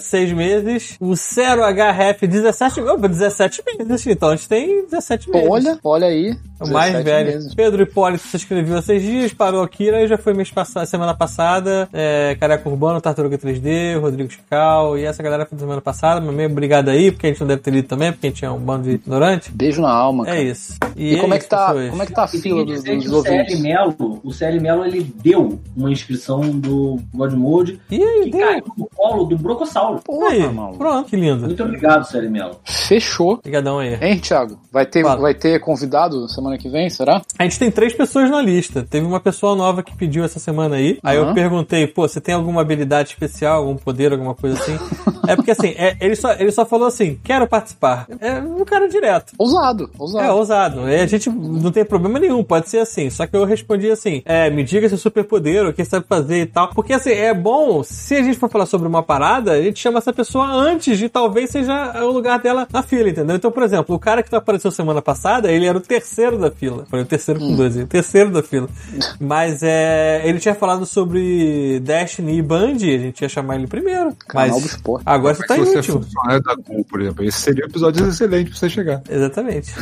6 0.00 0.32
meses. 0.32 0.96
O 1.00 1.14
Zero 1.14 1.62
HF, 1.62 2.26
17 2.26 2.80
opa, 2.80 3.08
17 3.08 3.62
meses. 3.66 4.06
Então 4.06 4.30
a 4.30 4.36
gente 4.36 4.48
tem 4.48 4.84
17 4.84 5.30
meses. 5.30 5.48
Olha, 5.48 5.78
olha 5.84 6.06
aí. 6.06 6.36
O 6.60 6.68
mais 6.72 6.92
17 6.92 7.04
velho. 7.04 7.32
meses. 7.32 7.54
Pedro 7.54 7.82
Hipólito 7.82 8.22
se 8.26 8.36
inscreveu 8.36 8.76
há 8.78 8.82
seis 8.82 9.02
dias, 9.02 9.32
parou 9.32 9.62
Akira 9.62 10.02
e 10.02 10.08
já 10.08 10.18
foi 10.18 10.34
mês 10.34 10.50
passa- 10.50 10.84
semana 10.86 11.14
passada. 11.14 11.88
É, 11.92 12.36
Careca 12.40 12.68
Urbano, 12.68 13.00
Tartaruga 13.00 13.38
3D, 13.38 13.98
Rodrigo 14.00 14.30
Chical. 14.30 14.98
E 14.98 15.04
essa 15.04 15.22
galera 15.22 15.46
foi 15.46 15.56
da 15.56 15.60
semana 15.62 15.80
passada. 15.80 16.20
Mas 16.20 16.34
meio 16.34 16.50
obrigado 16.50 16.88
aí, 16.88 17.10
porque 17.12 17.26
a 17.26 17.30
gente 17.30 17.40
não 17.40 17.46
deve 17.48 17.62
ter 17.62 17.70
lido 17.70 17.86
também, 17.88 18.12
porque 18.12 18.26
a 18.26 18.30
gente 18.30 18.44
é 18.44 18.50
um 18.50 18.58
bando 18.58 18.84
de 18.84 18.90
ignorante. 18.96 19.50
Beijo 19.52 19.80
na 19.82 19.90
alma, 19.92 20.24
cara. 20.24 20.38
É 20.38 20.42
isso. 20.42 20.76
E, 20.96 21.14
é 21.14 21.20
como 21.20 21.34
é 21.34 21.36
isso, 21.38 21.44
que 21.46 21.50
tá, 21.50 21.66
pessoas. 21.68 21.90
como 21.90 22.02
é 22.02 22.06
que 22.06 22.12
tá 22.12 22.22
a 22.24 22.26
E 22.26 22.40
fila 22.40 22.64
dos, 22.64 22.82
dos 22.82 23.06
o 23.12 23.22
CL? 23.22 23.56
Melo, 23.60 24.20
o 24.24 24.32
CL 24.32 24.60
Melo, 24.60 24.84
ele 24.84 25.12
deu 25.22 25.60
uma 25.76 25.90
inscrição 25.90 26.40
do 26.40 26.98
God 27.14 27.32
Mode 27.34 27.80
E 27.90 28.02
aí, 28.02 28.24
que 28.24 28.30
deu. 28.30 28.46
caiu 28.46 28.64
no 28.76 28.88
colo 28.94 29.24
do 29.24 29.36
Brocossauro. 29.38 30.00
Porra, 30.04 30.28
aí, 30.30 30.40
mano. 30.48 30.76
pronto, 30.76 31.08
que 31.08 31.16
lindo. 31.16 31.44
Muito 31.46 31.62
obrigado, 31.62 32.04
CL 32.04 32.28
Melo. 32.28 32.56
Fechou. 32.64 33.34
Obrigadão 33.34 33.78
aí. 33.78 33.94
Hein, 34.00 34.18
Thiago? 34.18 34.58
Vai 34.72 34.86
ter, 34.86 35.02
Fala. 35.02 35.20
vai 35.20 35.34
ter 35.34 35.58
convidado 35.60 36.28
semana 36.28 36.47
que 36.56 36.68
vem, 36.68 36.88
será? 36.88 37.20
A 37.38 37.42
gente 37.42 37.58
tem 37.58 37.70
três 37.70 37.92
pessoas 37.92 38.30
na 38.30 38.40
lista. 38.40 38.86
Teve 38.88 39.06
uma 39.06 39.20
pessoa 39.20 39.54
nova 39.54 39.82
que 39.82 39.96
pediu 39.96 40.24
essa 40.24 40.38
semana 40.38 40.76
aí. 40.76 40.98
Aí 41.02 41.16
eu 41.16 41.24
Aham. 41.24 41.34
perguntei, 41.34 41.86
pô, 41.86 42.06
você 42.06 42.20
tem 42.20 42.34
alguma 42.34 42.60
habilidade 42.60 43.10
especial, 43.10 43.58
algum 43.58 43.76
poder, 43.76 44.12
alguma 44.12 44.34
coisa 44.34 44.58
assim? 44.58 44.78
é 45.28 45.36
porque 45.36 45.50
assim, 45.50 45.74
é, 45.76 45.96
ele, 46.00 46.16
só, 46.16 46.32
ele 46.32 46.50
só 46.50 46.64
falou 46.64 46.86
assim, 46.86 47.18
quero 47.22 47.46
participar. 47.46 48.06
É 48.20 48.38
um 48.40 48.64
cara 48.64 48.88
direto. 48.88 49.32
Ousado, 49.36 49.90
ousado. 49.98 50.24
É, 50.24 50.32
ousado. 50.32 50.88
E 50.88 51.00
a 51.00 51.06
gente 51.06 51.28
não 51.28 51.72
tem 51.72 51.84
problema 51.84 52.18
nenhum, 52.18 52.42
pode 52.44 52.68
ser 52.68 52.78
assim. 52.78 53.10
Só 53.10 53.26
que 53.26 53.36
eu 53.36 53.44
respondi 53.44 53.90
assim: 53.90 54.22
é, 54.24 54.48
me 54.50 54.62
diga 54.62 54.88
seu 54.88 54.98
superpoder, 54.98 55.66
o 55.66 55.72
que 55.72 55.84
você 55.84 55.90
sabe 55.90 56.06
fazer 56.08 56.42
e 56.42 56.46
tal. 56.46 56.68
Porque 56.74 56.92
assim, 56.92 57.10
é 57.10 57.34
bom, 57.34 57.82
se 57.82 58.16
a 58.16 58.22
gente 58.22 58.38
for 58.38 58.48
falar 58.48 58.66
sobre 58.66 58.86
uma 58.86 59.02
parada, 59.02 59.52
a 59.52 59.62
gente 59.62 59.78
chama 59.78 59.98
essa 59.98 60.12
pessoa 60.12 60.46
antes 60.46 60.98
de 60.98 61.08
talvez 61.08 61.50
seja 61.50 62.04
o 62.04 62.10
lugar 62.10 62.38
dela 62.38 62.66
na 62.72 62.82
fila, 62.82 63.08
entendeu? 63.08 63.36
Então, 63.36 63.50
por 63.50 63.62
exemplo, 63.62 63.94
o 63.94 63.98
cara 63.98 64.22
que 64.22 64.34
apareceu 64.34 64.70
semana 64.70 65.02
passada, 65.02 65.50
ele 65.50 65.66
era 65.66 65.76
o 65.76 65.80
terceiro 65.80 66.37
da 66.38 66.50
fila. 66.50 66.84
Falei, 66.90 67.04
o 67.04 67.08
terceiro 67.08 67.40
com 67.40 67.54
dois, 67.56 67.76
o 67.76 67.86
terceiro 67.86 68.30
da 68.30 68.42
fila. 68.42 68.68
Mas 69.20 69.62
é. 69.62 70.22
Ele 70.24 70.38
tinha 70.38 70.54
falado 70.54 70.84
sobre 70.86 71.80
Destiny 71.80 72.38
e 72.38 72.42
Band, 72.42 72.74
a 72.74 72.76
gente 72.98 73.20
ia 73.22 73.28
chamar 73.28 73.56
ele 73.56 73.66
primeiro. 73.66 74.14
Canal 74.26 74.48
Mas 74.48 74.62
do 74.62 74.66
esporte. 74.68 75.02
agora 75.06 75.34
você 75.34 75.46
tá 75.46 75.54
Se 75.54 75.60
você 75.60 75.68
é 75.68 75.72
inútil. 75.74 76.00
funcionário 76.02 76.42
da 76.42 76.54
Google, 76.54 76.84
por 76.88 77.00
exemplo, 77.00 77.24
esse 77.24 77.38
seria 77.40 77.64
um 77.64 77.68
episódio 77.68 78.08
excelente 78.08 78.50
pra 78.50 78.58
você 78.58 78.68
chegar. 78.70 79.02
Exatamente. 79.08 79.72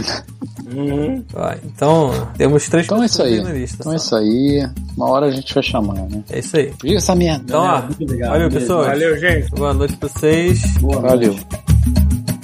Vai, 1.32 1.58
então, 1.64 2.28
temos 2.36 2.68
três 2.68 2.86
Então 2.86 3.02
é 3.02 3.06
isso 3.06 3.22
aí. 3.22 3.40
na 3.42 3.52
lista. 3.52 3.76
Então 3.80 3.92
é 3.92 3.96
isso 3.96 4.16
aí. 4.16 4.68
Uma 4.96 5.10
hora 5.10 5.26
a 5.26 5.30
gente 5.30 5.52
vai 5.54 5.62
chamar, 5.62 5.94
né? 5.94 6.22
É 6.30 6.38
isso 6.40 6.56
aí. 6.56 6.72
Diga 6.82 6.96
essa 6.96 7.14
merda. 7.14 7.44
Então, 7.46 7.60
ó, 7.62 7.82
Muito 7.82 8.02
obrigado. 8.02 8.30
valeu, 8.30 8.48
Beijo. 8.50 8.60
pessoas. 8.66 8.86
Valeu, 8.86 9.18
gente. 9.18 9.50
Boa 9.50 9.74
noite 9.74 9.96
pra 9.96 10.08
vocês. 10.08 10.62
Boa 10.80 11.00
Valeu. 11.00 11.32
noite. 11.32 12.35